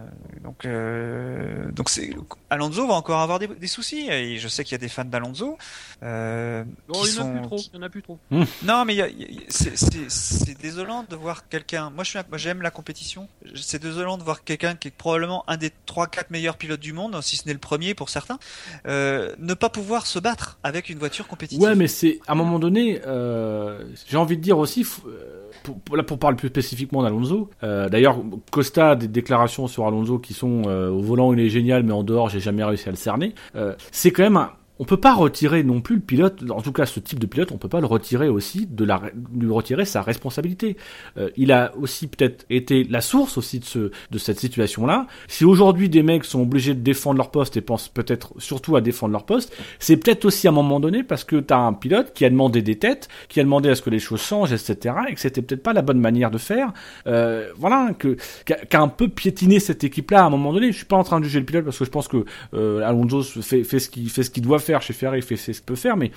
donc, 0.45 0.65
euh, 0.65 1.71
donc 1.73 1.91
c'est 1.91 2.11
Alonso 2.51 2.87
va 2.87 2.95
encore 2.95 3.21
avoir 3.21 3.39
des, 3.39 3.49
des 3.49 3.67
soucis. 3.67 4.09
Et 4.11 4.39
je 4.39 4.49
sais 4.49 4.65
qu'il 4.65 4.73
y 4.73 4.75
a 4.77 4.79
des 4.79 4.89
fans 4.89 5.05
d'Alonso. 5.05 5.59
Euh, 6.03 6.65
bon, 6.87 7.05
il 7.05 7.13
n'y 7.13 7.19
en 7.19 7.27
a 7.27 7.39
plus 7.39 7.43
trop. 7.43 7.57
Il 7.73 7.77
y 7.77 7.79
en 7.79 7.83
a 7.83 7.89
plus 7.89 8.03
trop. 8.03 8.19
Non, 8.31 8.85
mais 8.85 8.97
c'est 9.49 10.61
désolant 10.61 11.05
de 11.09 11.17
voir 11.17 11.49
quelqu'un. 11.49 11.91
Moi, 11.91 12.05
je 12.05 12.11
suis, 12.11 12.19
j'aime 12.35 12.63
la 12.63 12.71
compétition. 12.71 13.29
C'est 13.55 13.83
désolant 13.83 14.19
de 14.19 14.23
voir 14.23 14.45
quelqu'un 14.45 14.75
qui 14.75 14.89
est 14.89 14.93
probablement 14.93 15.45
un 15.49 15.57
des 15.57 15.73
3-4 15.87 16.27
meilleurs 16.31 16.57
pilotes 16.57 16.81
du 16.81 16.93
monde, 16.93 17.21
si 17.23 17.37
ce 17.37 17.47
n'est 17.47 17.53
le 17.53 17.59
premier 17.59 17.95
pour 17.95 18.09
certains, 18.09 18.39
euh, 18.87 19.35
ne 19.39 19.55
pas 19.55 19.69
pouvoir 19.69 20.07
se 20.07 20.19
battre 20.19 20.59
avec 20.63 20.89
une 20.91 20.99
voiture 20.99 21.27
compétitive. 21.27 21.63
Ouais, 21.63 21.75
mais 21.75 21.89
c'est 21.89 22.21
à 22.27 22.33
un 22.33 22.35
moment 22.37 22.59
donné, 22.59 23.01
euh, 23.07 23.85
j'ai 24.07 24.17
envie 24.17 24.37
de 24.37 24.43
dire 24.43 24.59
aussi. 24.59 24.87
Pour, 25.63 25.97
là, 25.97 26.03
pour 26.03 26.19
parler 26.19 26.37
plus 26.37 26.49
spécifiquement 26.49 27.03
d'Alonso, 27.03 27.51
euh, 27.63 27.89
d'ailleurs, 27.89 28.19
Costa 28.51 28.91
a 28.91 28.97
des 28.97 29.09
déclarations 29.09 29.67
sur 29.67 29.87
Alonso 29.87 30.19
qui 30.19 30.35
sont 30.35 30.63
euh, 30.67 30.91
au 30.91 31.01
volant 31.01 31.33
il 31.33 31.41
est 31.41 31.49
génial, 31.49 31.83
mais 31.83 31.93
en 31.93 32.03
dehors 32.03 32.29
j'ai 32.29 32.41
jamais 32.41 32.65
réussi 32.65 32.89
à 32.89 32.93
le 32.93 32.97
cerner. 32.97 33.35
Euh, 33.57 33.75
c'est 33.91 34.11
quand 34.11 34.23
même 34.23 34.37
un, 34.37 34.51
on 34.79 34.85
peut 34.85 34.97
pas 34.97 35.15
retirer 35.15 35.63
non 35.63 35.81
plus 35.81 35.97
le 35.97 36.01
pilote, 36.01 36.43
en 36.51 36.63
tout 36.63 36.73
cas 36.73 36.87
ce 36.87 37.01
type 37.01 37.19
de 37.19 37.27
pilote, 37.27 37.51
on 37.53 37.59
peut 37.59 37.69
pas 37.69 37.81
le 37.81 37.87
retirer 37.87 38.29
aussi 38.29 38.67
de 38.67 38.85
la, 38.85 39.03
lui 39.37 39.51
retirer 39.51 39.85
sa 39.85 40.03
responsabilité. 40.03 40.77
Euh, 41.17 41.31
il 41.37 41.53
a 41.53 41.73
aussi 41.77 42.07
peut-être 42.07 42.47
été 42.49 42.85
la 42.85 43.01
source 43.01 43.39
aussi 43.39 43.59
de 43.59 43.65
ce, 43.65 43.91
de 44.11 44.19
cette 44.19 44.39
situation-là. 44.39 45.07
Si 45.27 45.45
aujourd'hui 45.45 45.89
des 45.89 46.03
mecs 46.03 46.25
sont 46.25 46.43
obligés 46.43 46.75
de 46.75 46.81
défendre 46.81 47.19
leur 47.19 47.31
poste 47.31 47.57
et 47.57 47.61
pensent 47.61 47.89
peut-être 47.89 48.33
surtout 48.39 48.77
à 48.77 48.81
défendre 48.81 49.13
leur 49.13 49.27
poste, 49.27 49.53
c'est 49.79 49.97
peut-être 49.97 50.25
aussi 50.25 50.47
à 50.47 50.51
un 50.51 50.55
moment 50.55 50.81
donné 50.81 51.03
parce 51.03 51.25
que 51.25 51.37
t'as 51.37 51.59
un 51.59 51.73
pilote 51.73 52.13
qui 52.15 52.25
a 52.25 52.31
demandé 52.31 52.63
des 52.63 52.79
têtes, 52.79 53.09
qui 53.29 53.41
a 53.41 53.43
demandé 53.43 53.69
à 53.69 53.75
ce 53.75 53.83
que 53.83 53.91
les 53.91 53.99
choses 53.99 54.23
changent, 54.23 54.53
etc. 54.53 54.95
et 55.09 55.15
que 55.15 55.21
c'était 55.21 55.43
peut-être 55.43 55.63
pas 55.63 55.73
la 55.73 55.83
bonne 55.83 56.01
manière 56.01 56.31
de 56.31 56.39
faire. 56.39 56.73
Euh, 57.07 57.49
voilà, 57.57 57.93
que 57.99 58.17
qui 58.47 58.77
a, 58.77 58.81
un 58.81 58.89
peu 58.89 59.09
piétiné 59.09 59.59
cette 59.59 59.83
équipe-là 59.83 60.23
à 60.23 60.27
un 60.27 60.31
moment 60.31 60.53
donné. 60.53 60.71
Je 60.71 60.77
suis 60.77 60.87
pas 60.87 60.97
en 60.97 61.05
train 61.05 61.19
de 61.19 61.25
juger 61.25 61.41
le 61.41 61.47
pilote 61.47 61.65
parce 61.65 61.79
que 61.79 61.85
je 61.85 61.91
pense 61.91 62.07
que 62.07 62.25
euh, 62.55 62.83
Alonso 62.83 63.23
fait, 63.23 63.65
fait 63.65 63.81
ce 63.81 63.91
qu'il 63.91 64.09
fait 64.09 64.23
ce 64.23 64.31
qu'il 64.31 64.43
doit 64.43 64.59
faire 64.59 64.68
chez 64.81 64.93
Ferrari, 64.93 65.23
fait 65.23 65.37
ce 65.37 65.53
qu'il 65.53 65.63
peut 65.63 65.75
faire, 65.75 65.97
mais 65.97 66.11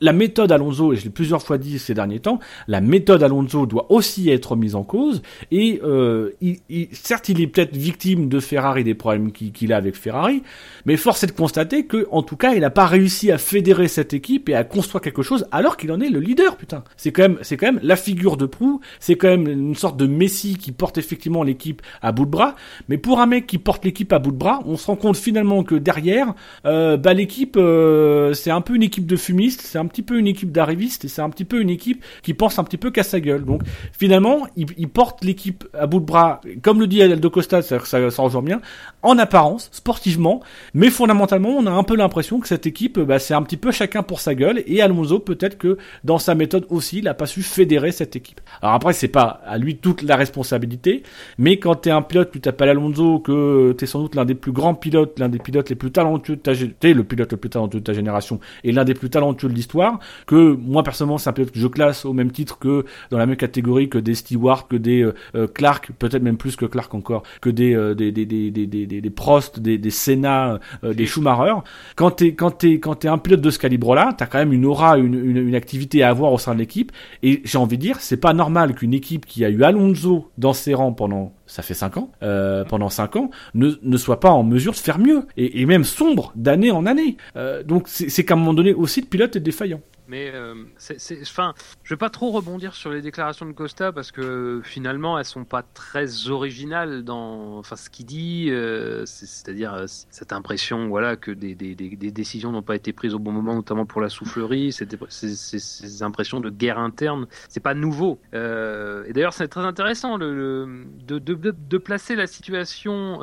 la 0.00 0.12
méthode 0.12 0.52
Alonso, 0.52 0.92
et 0.92 0.96
je 0.96 1.04
l'ai 1.04 1.10
plusieurs 1.10 1.42
fois 1.42 1.58
dit 1.58 1.78
ces 1.78 1.94
derniers 1.94 2.20
temps, 2.20 2.38
la 2.68 2.80
méthode 2.80 3.22
Alonso 3.22 3.66
doit 3.66 3.90
aussi 3.92 4.30
être 4.30 4.56
mise 4.56 4.74
en 4.74 4.82
cause, 4.82 5.22
et 5.50 5.80
euh, 5.84 6.30
il, 6.40 6.58
il, 6.68 6.88
certes 6.92 7.28
il 7.28 7.40
est 7.40 7.46
peut-être 7.46 7.76
victime 7.76 8.28
de 8.28 8.40
Ferrari, 8.40 8.84
des 8.84 8.94
problèmes 8.94 9.32
qu'il 9.32 9.72
a 9.72 9.76
avec 9.76 9.96
Ferrari, 9.96 10.42
mais 10.86 10.96
force 10.96 11.24
est 11.24 11.28
de 11.28 11.32
constater 11.32 11.86
que, 11.86 12.06
en 12.10 12.22
tout 12.22 12.36
cas, 12.36 12.54
il 12.54 12.60
n'a 12.60 12.70
pas 12.70 12.86
réussi 12.86 13.30
à 13.30 13.38
fédérer 13.38 13.88
cette 13.88 14.14
équipe 14.14 14.48
et 14.48 14.54
à 14.54 14.64
construire 14.64 15.02
quelque 15.02 15.22
chose 15.22 15.46
alors 15.52 15.76
qu'il 15.76 15.92
en 15.92 16.00
est 16.00 16.08
le 16.08 16.20
leader, 16.20 16.56
putain. 16.56 16.84
C'est 16.96 17.12
quand 17.12 17.22
même, 17.22 17.38
c'est 17.42 17.56
quand 17.56 17.72
même 17.72 17.80
la 17.82 17.96
figure 17.96 18.36
de 18.36 18.46
proue, 18.46 18.80
c'est 18.98 19.16
quand 19.16 19.28
même 19.28 19.48
une 19.48 19.74
sorte 19.74 19.96
de 19.96 20.06
Messi 20.06 20.56
qui 20.56 20.72
porte 20.72 20.98
effectivement 20.98 21.42
l'équipe 21.42 21.82
à 22.02 22.12
bout 22.12 22.24
de 22.24 22.30
bras, 22.30 22.54
mais 22.88 22.98
pour 22.98 23.20
un 23.20 23.26
mec 23.26 23.46
qui 23.46 23.58
porte 23.58 23.84
l'équipe 23.84 24.12
à 24.12 24.18
bout 24.18 24.32
de 24.32 24.36
bras, 24.36 24.60
on 24.66 24.76
se 24.76 24.86
rend 24.86 24.96
compte 24.96 25.16
finalement 25.16 25.62
que 25.64 25.74
derrière, 25.74 26.34
euh, 26.64 26.96
bah 26.96 27.14
l'équipe 27.14 27.56
euh, 27.56 27.89
euh, 27.90 28.32
c'est 28.34 28.50
un 28.50 28.60
peu 28.60 28.74
une 28.74 28.82
équipe 28.82 29.06
de 29.06 29.16
fumistes, 29.16 29.62
c'est 29.62 29.78
un 29.78 29.86
petit 29.86 30.02
peu 30.02 30.18
une 30.18 30.26
équipe 30.26 30.52
d'arrivistes 30.52 31.04
et 31.04 31.08
c'est 31.08 31.22
un 31.22 31.30
petit 31.30 31.44
peu 31.44 31.60
une 31.60 31.70
équipe 31.70 32.04
qui 32.22 32.34
pense 32.34 32.58
un 32.58 32.64
petit 32.64 32.76
peu 32.76 32.90
qu'à 32.90 33.02
sa 33.02 33.20
gueule. 33.20 33.44
Donc 33.44 33.62
finalement, 33.92 34.46
il, 34.56 34.88
porte 34.88 35.24
l'équipe 35.24 35.64
à 35.78 35.86
bout 35.86 36.00
de 36.00 36.04
bras, 36.04 36.40
comme 36.62 36.80
le 36.80 36.86
dit 36.86 37.02
Aldo 37.02 37.30
Costa, 37.30 37.62
ça, 37.62 37.78
ça, 37.80 38.10
ça 38.10 38.22
rejoint 38.22 38.42
bien, 38.42 38.60
en 39.02 39.18
apparence, 39.18 39.68
sportivement, 39.72 40.40
mais 40.74 40.90
fondamentalement, 40.90 41.50
on 41.50 41.66
a 41.66 41.70
un 41.70 41.82
peu 41.82 41.96
l'impression 41.96 42.40
que 42.40 42.48
cette 42.48 42.66
équipe, 42.66 42.98
bah, 42.98 43.18
c'est 43.18 43.34
un 43.34 43.42
petit 43.42 43.56
peu 43.56 43.70
chacun 43.70 44.02
pour 44.02 44.20
sa 44.20 44.34
gueule 44.34 44.62
et 44.66 44.82
Alonso 44.82 45.20
peut-être 45.20 45.58
que 45.58 45.78
dans 46.04 46.18
sa 46.18 46.34
méthode 46.34 46.66
aussi, 46.70 46.98
il 46.98 47.08
a 47.08 47.14
pas 47.14 47.26
su 47.26 47.42
fédérer 47.42 47.92
cette 47.92 48.16
équipe. 48.16 48.40
Alors 48.62 48.74
après, 48.74 48.92
c'est 48.92 49.08
pas 49.08 49.40
à 49.46 49.58
lui 49.58 49.76
toute 49.76 50.02
la 50.02 50.16
responsabilité, 50.16 51.02
mais 51.38 51.58
quand 51.58 51.76
t'es 51.76 51.90
un 51.90 52.02
pilote, 52.02 52.30
tu 52.32 52.40
t'appelles 52.40 52.70
Alonso, 52.70 53.20
que 53.20 53.72
t'es 53.72 53.86
sans 53.86 54.00
doute 54.00 54.14
l'un 54.14 54.24
des 54.24 54.34
plus 54.34 54.52
grands 54.52 54.74
pilotes, 54.74 55.18
l'un 55.18 55.28
des 55.28 55.38
pilotes 55.38 55.70
les 55.70 55.76
plus 55.76 55.90
talentueux, 55.90 56.36
t'es 56.36 56.92
le 56.92 57.04
pilote 57.04 57.32
le 57.32 57.36
plus 57.36 57.50
talentueux 57.50 57.79
de 57.80 57.84
ta 57.84 57.92
génération 57.92 58.40
et 58.64 58.72
l'un 58.72 58.84
des 58.84 58.94
plus 58.94 59.10
talentueux 59.10 59.48
de 59.48 59.54
l'histoire, 59.54 59.98
que 60.26 60.52
moi 60.54 60.82
personnellement 60.82 61.18
c'est 61.18 61.30
un 61.30 61.32
pilote 61.32 61.50
que 61.50 61.58
je 61.58 61.66
classe 61.66 62.04
au 62.04 62.12
même 62.12 62.30
titre 62.30 62.58
que 62.58 62.84
dans 63.10 63.18
la 63.18 63.26
même 63.26 63.36
catégorie 63.36 63.88
que 63.88 63.98
des 63.98 64.14
Stewart, 64.14 64.68
que 64.68 64.76
des 64.76 65.02
euh, 65.02 65.14
euh, 65.34 65.46
Clark, 65.46 65.90
peut-être 65.98 66.22
même 66.22 66.36
plus 66.36 66.56
que 66.56 66.66
Clark 66.66 66.94
encore, 66.94 67.22
que 67.40 67.50
des 67.50 67.74
euh, 67.74 67.94
des, 67.94 68.12
des, 68.12 68.26
des, 68.26 68.50
des, 68.50 68.66
des, 68.66 68.86
des 68.86 69.10
Prost, 69.10 69.60
des, 69.60 69.78
des 69.78 69.90
Senna, 69.90 70.60
des 70.82 71.06
Schumacher. 71.06 71.54
Quand 71.96 72.10
t'es 72.12 72.34
quand 72.34 72.50
t'es 72.50 72.78
quand 72.78 72.94
t'es 72.94 73.08
un 73.08 73.18
pilote 73.18 73.40
de 73.40 73.50
ce 73.50 73.58
calibre-là, 73.58 74.14
t'as 74.16 74.26
quand 74.26 74.38
même 74.38 74.52
une 74.52 74.64
aura, 74.64 74.98
une, 74.98 75.14
une, 75.14 75.36
une 75.36 75.54
activité 75.54 76.02
à 76.02 76.10
avoir 76.10 76.32
au 76.32 76.38
sein 76.38 76.54
de 76.54 76.58
l'équipe. 76.58 76.92
Et 77.22 77.42
j'ai 77.44 77.58
envie 77.58 77.76
de 77.76 77.82
dire, 77.82 77.96
c'est 78.00 78.16
pas 78.16 78.32
normal 78.32 78.74
qu'une 78.74 78.94
équipe 78.94 79.26
qui 79.26 79.44
a 79.44 79.50
eu 79.50 79.62
Alonso 79.62 80.30
dans 80.38 80.52
ses 80.52 80.74
rangs 80.74 80.92
pendant 80.92 81.32
ça 81.50 81.62
fait 81.62 81.74
5 81.74 81.96
ans, 81.96 82.12
euh, 82.22 82.64
pendant 82.64 82.88
5 82.88 83.16
ans, 83.16 83.30
ne, 83.54 83.70
ne 83.82 83.96
soit 83.96 84.20
pas 84.20 84.30
en 84.30 84.44
mesure 84.44 84.72
de 84.72 84.78
faire 84.78 84.98
mieux, 84.98 85.26
et, 85.36 85.66
même 85.66 85.84
sombre 85.84 86.32
d'année 86.36 86.70
en 86.70 86.86
année. 86.86 87.16
Euh, 87.36 87.62
donc 87.62 87.88
c'est 87.88 88.24
qu'à 88.24 88.34
un 88.34 88.36
moment 88.36 88.54
donné 88.54 88.72
aussi 88.72 89.00
le 89.00 89.06
pilote 89.06 89.36
est 89.36 89.40
défaillant. 89.40 89.80
Mais 90.10 90.32
euh, 90.34 90.56
c'est, 90.76 91.20
enfin, 91.22 91.54
je 91.84 91.94
vais 91.94 91.98
pas 91.98 92.10
trop 92.10 92.32
rebondir 92.32 92.74
sur 92.74 92.90
les 92.90 93.00
déclarations 93.00 93.46
de 93.46 93.52
Costa 93.52 93.92
parce 93.92 94.10
que 94.10 94.60
finalement 94.64 95.16
elles 95.16 95.24
sont 95.24 95.44
pas 95.44 95.62
très 95.62 96.28
originales 96.28 97.04
dans, 97.04 97.58
enfin, 97.58 97.76
ce 97.76 97.88
qu'il 97.90 98.06
dit, 98.06 98.48
euh, 98.50 99.06
c'est-à-dire 99.06 99.72
euh, 99.72 99.84
cette 99.86 100.32
impression, 100.32 100.88
voilà, 100.88 101.14
que 101.14 101.30
des, 101.30 101.54
des, 101.54 101.76
des, 101.76 102.10
décisions 102.10 102.50
n'ont 102.50 102.60
pas 102.60 102.74
été 102.74 102.92
prises 102.92 103.14
au 103.14 103.20
bon 103.20 103.30
moment, 103.30 103.54
notamment 103.54 103.86
pour 103.86 104.00
la 104.00 104.08
soufflerie, 104.08 104.72
ces, 104.72 106.02
impressions 106.02 106.40
de 106.40 106.50
guerre 106.50 106.80
interne, 106.80 107.28
c'est 107.48 107.60
pas 107.60 107.74
nouveau. 107.74 108.18
Et 108.32 109.12
d'ailleurs, 109.12 109.32
c'est 109.32 109.46
très 109.46 109.60
intéressant 109.60 110.18
de, 110.18 110.66
de, 111.06 111.78
placer 111.78 112.16
la 112.16 112.26
situation 112.26 113.20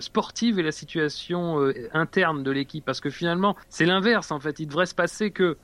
sportive 0.00 0.58
et 0.58 0.62
la 0.62 0.72
situation 0.72 1.72
interne 1.94 2.42
de 2.42 2.50
l'équipe 2.50 2.84
parce 2.84 3.00
que 3.00 3.08
finalement, 3.08 3.56
c'est 3.70 3.86
l'inverse 3.86 4.30
en 4.30 4.40
fait. 4.40 4.60
Il 4.60 4.66
devrait 4.66 4.84
se 4.84 4.94
passer 4.94 5.30
que 5.30 5.56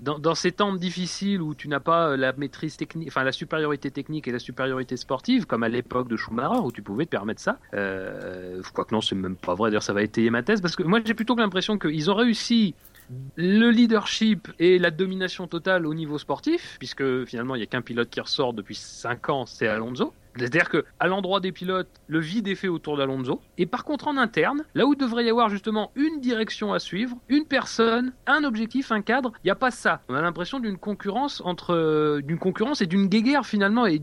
dans, 0.00 0.34
ces 0.34 0.52
temps 0.52 0.74
difficiles 0.74 1.42
où 1.42 1.54
tu 1.54 1.68
n'as 1.68 1.80
pas 1.80 2.16
la 2.16 2.32
maîtrise 2.32 2.76
technique, 2.76 3.08
enfin 3.08 3.24
la 3.24 3.32
supériorité 3.32 3.90
technique 3.90 4.28
et 4.28 4.32
la 4.32 4.38
supériorité 4.38 4.96
sportive, 4.96 5.46
comme 5.46 5.62
à 5.62 5.68
l'époque 5.68 6.08
de 6.08 6.16
Schumacher 6.16 6.60
où 6.60 6.72
tu 6.72 6.82
pouvais 6.82 7.04
te 7.04 7.10
permettre 7.10 7.40
ça. 7.40 7.58
Euh, 7.74 8.62
que 8.62 8.94
non, 8.94 9.00
c'est 9.00 9.14
même 9.14 9.36
pas 9.36 9.54
vrai. 9.54 9.70
D'ailleurs, 9.70 9.82
ça 9.82 9.92
va 9.92 10.02
étayer 10.02 10.30
ma 10.30 10.42
thèse 10.42 10.60
parce 10.60 10.76
que 10.76 10.82
moi 10.82 11.00
j'ai 11.04 11.14
plutôt 11.14 11.34
l'impression 11.34 11.78
qu'ils 11.78 12.10
ont 12.10 12.14
réussi 12.14 12.74
le 13.36 13.70
leadership 13.70 14.48
et 14.58 14.78
la 14.78 14.90
domination 14.90 15.46
totale 15.46 15.86
au 15.86 15.94
niveau 15.94 16.18
sportif, 16.18 16.76
puisque 16.78 17.24
finalement 17.24 17.54
il 17.54 17.58
n'y 17.58 17.64
a 17.64 17.66
qu'un 17.66 17.82
pilote 17.82 18.10
qui 18.10 18.20
ressort 18.20 18.52
depuis 18.52 18.74
5 18.74 19.28
ans, 19.30 19.46
c'est 19.46 19.68
Alonso. 19.68 20.12
C'est-à-dire 20.36 20.68
que 20.68 20.84
à 21.00 21.06
l'endroit 21.06 21.40
des 21.40 21.52
pilotes, 21.52 21.88
le 22.06 22.20
vide 22.20 22.48
est 22.48 22.54
fait 22.54 22.68
autour 22.68 22.96
d'Alonso. 22.96 23.40
Et 23.56 23.66
par 23.66 23.84
contre, 23.84 24.08
en 24.08 24.16
interne, 24.16 24.64
là 24.74 24.86
où 24.86 24.94
devrait 24.94 25.24
y 25.24 25.30
avoir 25.30 25.48
justement 25.48 25.90
une 25.94 26.20
direction 26.20 26.72
à 26.72 26.78
suivre, 26.78 27.16
une 27.28 27.44
personne, 27.44 28.12
un 28.26 28.44
objectif, 28.44 28.92
un 28.92 29.02
cadre, 29.02 29.32
il 29.44 29.46
n'y 29.46 29.50
a 29.50 29.56
pas 29.56 29.70
ça. 29.70 30.02
On 30.08 30.14
a 30.14 30.22
l'impression 30.22 30.60
d'une 30.60 30.78
concurrence 30.78 31.42
entre 31.44 31.74
euh, 31.74 32.20
d'une 32.22 32.38
concurrence 32.38 32.80
et 32.80 32.86
d'une 32.86 33.06
guéguerre 33.06 33.46
finalement. 33.46 33.86
Et, 33.86 34.00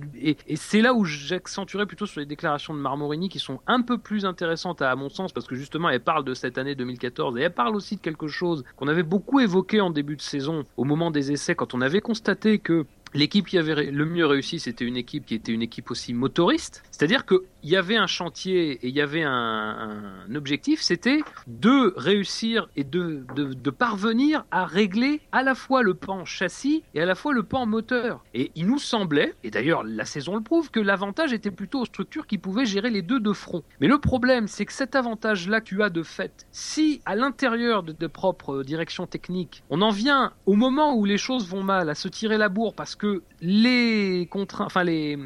c'est 0.56 0.82
là 0.82 0.94
où 0.94 1.06
j'accentuerai 1.06 1.86
plutôt 1.86 2.06
sur 2.06 2.20
les 2.20 2.26
déclarations 2.26 2.74
de 2.74 2.80
Marmorini 2.80 3.30
qui 3.30 3.40
sont 3.40 3.60
un 3.68 3.82
peu 3.82 3.98
plus 3.98 4.26
intéressantes 4.26 4.82
à 4.82 4.96
mon 4.96 5.10
sens 5.10 5.32
parce 5.32 5.48
que 5.48 5.56
justement 5.56 5.90
elle 5.90 6.02
parle 6.02 6.24
de 6.24 6.34
cette 6.34 6.58
année 6.58 6.76
2014 6.76 7.38
et 7.38 7.42
elle 7.42 7.54
parle 7.54 7.76
aussi 7.76 7.96
de 7.96 8.02
quelque 8.02 8.28
chose 8.28 8.64
qu'on 8.76 8.88
avait 8.88 9.04
beaucoup 9.04 9.40
évoqué 9.40 9.82
en 9.82 9.90
début 9.90 10.16
de 10.16 10.22
saison 10.22 10.64
au 10.78 10.84
moment 10.84 11.12
des 11.12 11.32
essais 11.32 11.56
quand 11.56 11.74
on 11.74 11.82
avait 11.82 12.02
constaté 12.02 12.60
que 12.60 12.86
L'équipe 13.16 13.48
qui 13.48 13.58
avait 13.58 13.92
le 13.92 14.06
mieux 14.06 14.26
réussi, 14.26 14.60
c'était 14.60 14.84
une 14.84 14.98
équipe 14.98 15.26
qui 15.26 15.36
était 15.36 15.54
une 15.54 15.62
équipe 15.62 15.90
aussi 15.90 16.14
motoriste. 16.14 16.84
C'est-à-dire 16.92 17.26
qu'il 17.66 17.74
y 17.74 17.78
avait 17.78 17.98
un 17.98 18.06
chantier 18.06 18.74
et 18.74 18.90
il 18.90 18.96
y 18.96 19.02
avait 19.02 19.24
un, 19.24 20.14
objectif, 20.36 20.82
c'était 20.82 21.22
de 21.48 21.94
réussir 21.98 22.70
et 22.76 22.84
de, 22.84 23.26
de, 23.36 23.70
parvenir 23.72 24.46
à 24.52 24.66
régler 24.66 25.22
à 25.32 25.42
la 25.42 25.56
fois 25.56 25.82
le 25.82 25.96
pan 25.96 26.26
châssis 26.26 26.84
et 26.94 27.02
à 27.02 27.06
la 27.06 27.16
fois 27.16 27.34
le 27.34 27.42
pan 27.42 27.66
moteur. 27.66 28.24
Et 28.36 28.52
il 28.56 28.68
nous 28.68 28.78
semblait, 28.78 29.34
et 29.44 29.50
d'ailleurs 29.50 29.84
la 29.84 30.06
saison 30.06 30.36
le 30.36 30.42
prouve, 30.42 30.70
que 30.70 30.80
l'avantage 30.80 31.34
était 31.34 31.50
plutôt 31.50 31.82
aux 31.82 31.86
structures 31.86 32.28
qui 32.28 32.38
pouvaient 32.38 32.66
gérer 32.66 32.92
les 32.92 33.02
deux 33.02 33.20
de 33.20 33.34
front. 33.34 33.64
Mais 33.82 33.88
le 33.88 33.98
problème, 33.98 34.48
c'est 34.48 34.66
que 34.66 34.74
cet 34.74 34.96
avantage-là 34.96 35.62
que 35.62 35.66
tu 35.66 35.82
as 35.82 35.90
de 35.90 36.04
fait, 36.04 36.46
si 36.52 37.02
à 37.06 37.16
l'intérieur 37.16 37.82
de 37.82 37.94
tes 37.94 38.10
propres 38.10 38.62
directions 38.62 39.08
techniques, 39.08 39.64
on 39.72 39.82
en 39.82 39.90
vient 39.90 40.34
au 40.46 40.54
moment 40.54 40.96
où 40.96 41.06
les 41.06 41.18
choses 41.18 41.48
vont 41.48 41.64
mal 41.64 41.90
à 41.90 41.96
se 41.96 42.08
tirer 42.08 42.38
la 42.38 42.50
bourre 42.50 42.76
parce 42.76 42.96
que 42.96 43.24
les 43.42 44.28
contraintes, 44.30 44.68
enfin 44.68 44.84
les, 44.84 45.18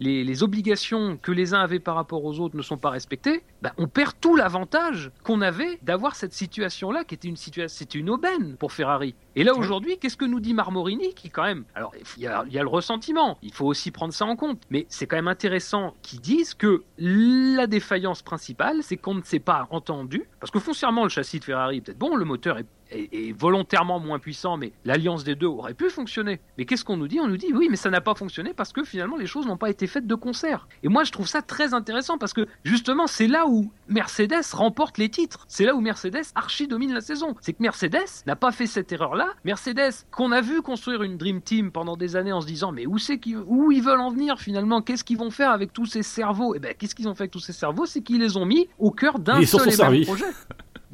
les, 0.00 0.42
obligations 0.42 1.18
que 1.20 1.32
les 1.32 1.54
uns 1.54 1.60
avaient 1.60 1.85
par 1.86 1.94
rapport 1.94 2.24
aux 2.24 2.40
autres 2.40 2.56
ne 2.56 2.62
sont 2.62 2.78
pas 2.78 2.90
respectées, 2.90 3.44
bah, 3.62 3.72
on 3.78 3.86
perd 3.86 4.14
tout 4.20 4.34
l'avantage 4.34 5.12
qu'on 5.22 5.40
avait 5.40 5.78
d'avoir 5.82 6.16
cette 6.16 6.32
situation-là, 6.32 7.04
qui 7.04 7.14
était 7.14 7.28
une 7.28 7.36
c'était 7.36 7.98
une 7.98 8.10
aubaine 8.10 8.56
pour 8.56 8.72
Ferrari. 8.72 9.14
Et 9.38 9.44
là 9.44 9.54
aujourd'hui, 9.54 9.98
qu'est-ce 9.98 10.16
que 10.16 10.24
nous 10.24 10.40
dit 10.40 10.54
Marmorini, 10.54 11.12
qui 11.12 11.28
quand 11.28 11.44
même, 11.44 11.64
alors 11.74 11.92
il 12.16 12.22
y, 12.22 12.26
a, 12.26 12.42
il 12.46 12.54
y 12.54 12.58
a 12.58 12.62
le 12.62 12.68
ressentiment, 12.68 13.36
il 13.42 13.52
faut 13.52 13.66
aussi 13.66 13.90
prendre 13.90 14.14
ça 14.14 14.24
en 14.24 14.34
compte, 14.34 14.62
mais 14.70 14.86
c'est 14.88 15.06
quand 15.06 15.16
même 15.16 15.28
intéressant 15.28 15.94
qu'ils 16.00 16.22
disent 16.22 16.54
que 16.54 16.82
la 16.96 17.66
défaillance 17.66 18.22
principale, 18.22 18.82
c'est 18.82 18.96
qu'on 18.96 19.14
ne 19.14 19.22
s'est 19.22 19.38
pas 19.38 19.68
entendu, 19.70 20.26
parce 20.40 20.50
que 20.50 20.58
foncièrement 20.58 21.02
le 21.02 21.10
châssis 21.10 21.38
de 21.38 21.44
Ferrari, 21.44 21.82
peut-être 21.82 21.98
bon, 21.98 22.16
le 22.16 22.24
moteur 22.24 22.56
est 22.56 22.66
est, 22.90 23.32
volontairement 23.32 23.98
moins 23.98 24.18
puissant, 24.18 24.56
mais 24.56 24.72
l'alliance 24.84 25.24
des 25.24 25.34
deux 25.34 25.46
aurait 25.46 25.74
pu 25.74 25.90
fonctionner. 25.90 26.40
Mais 26.58 26.64
qu'est-ce 26.64 26.84
qu'on 26.84 26.96
nous 26.96 27.08
dit? 27.08 27.20
On 27.20 27.28
nous 27.28 27.36
dit 27.36 27.52
oui, 27.52 27.68
mais 27.70 27.76
ça 27.76 27.90
n'a 27.90 28.00
pas 28.00 28.14
fonctionné 28.14 28.54
parce 28.54 28.72
que 28.72 28.84
finalement 28.84 29.16
les 29.16 29.26
choses 29.26 29.46
n'ont 29.46 29.56
pas 29.56 29.70
été 29.70 29.86
faites 29.86 30.06
de 30.06 30.14
concert. 30.14 30.68
Et 30.82 30.88
moi 30.88 31.04
je 31.04 31.12
trouve 31.12 31.26
ça 31.26 31.42
très 31.42 31.74
intéressant 31.74 32.18
parce 32.18 32.32
que 32.32 32.46
justement 32.64 33.06
c'est 33.06 33.26
là 33.26 33.46
où 33.46 33.70
Mercedes 33.88 34.52
remporte 34.52 34.98
les 34.98 35.08
titres. 35.08 35.44
C'est 35.48 35.64
là 35.64 35.74
où 35.74 35.80
Mercedes 35.80 36.24
archi 36.34 36.68
domine 36.68 36.92
la 36.92 37.00
saison. 37.00 37.34
C'est 37.40 37.52
que 37.52 37.62
Mercedes 37.62 38.24
n'a 38.26 38.36
pas 38.36 38.52
fait 38.52 38.66
cette 38.66 38.92
erreur-là. 38.92 39.25
Mercedes 39.44 39.92
qu'on 40.10 40.32
a 40.32 40.40
vu 40.40 40.62
construire 40.62 41.02
une 41.02 41.16
Dream 41.16 41.40
Team 41.40 41.70
pendant 41.70 41.96
des 41.96 42.16
années 42.16 42.32
en 42.32 42.40
se 42.40 42.46
disant 42.46 42.72
mais 42.72 42.86
où 42.86 42.98
c'est 42.98 43.18
qu'ils 43.18 43.38
où 43.38 43.72
ils 43.72 43.82
veulent 43.82 44.00
en 44.00 44.10
venir 44.10 44.38
finalement? 44.38 44.82
Qu'est-ce 44.82 45.04
qu'ils 45.04 45.18
vont 45.18 45.30
faire 45.30 45.50
avec 45.50 45.72
tous 45.72 45.86
ces 45.86 46.02
cerveaux? 46.02 46.54
Et 46.54 46.58
eh 46.58 46.60
ben 46.60 46.74
qu'est-ce 46.78 46.94
qu'ils 46.94 47.08
ont 47.08 47.14
fait 47.14 47.24
avec 47.24 47.32
tous 47.32 47.40
ces 47.40 47.52
cerveaux? 47.52 47.86
C'est 47.86 48.02
qu'ils 48.02 48.20
les 48.20 48.36
ont 48.36 48.46
mis 48.46 48.68
au 48.78 48.90
cœur 48.90 49.18
d'un 49.18 49.44
seul 49.44 49.72
et 49.72 49.76
même 49.76 50.04
projet. 50.04 50.24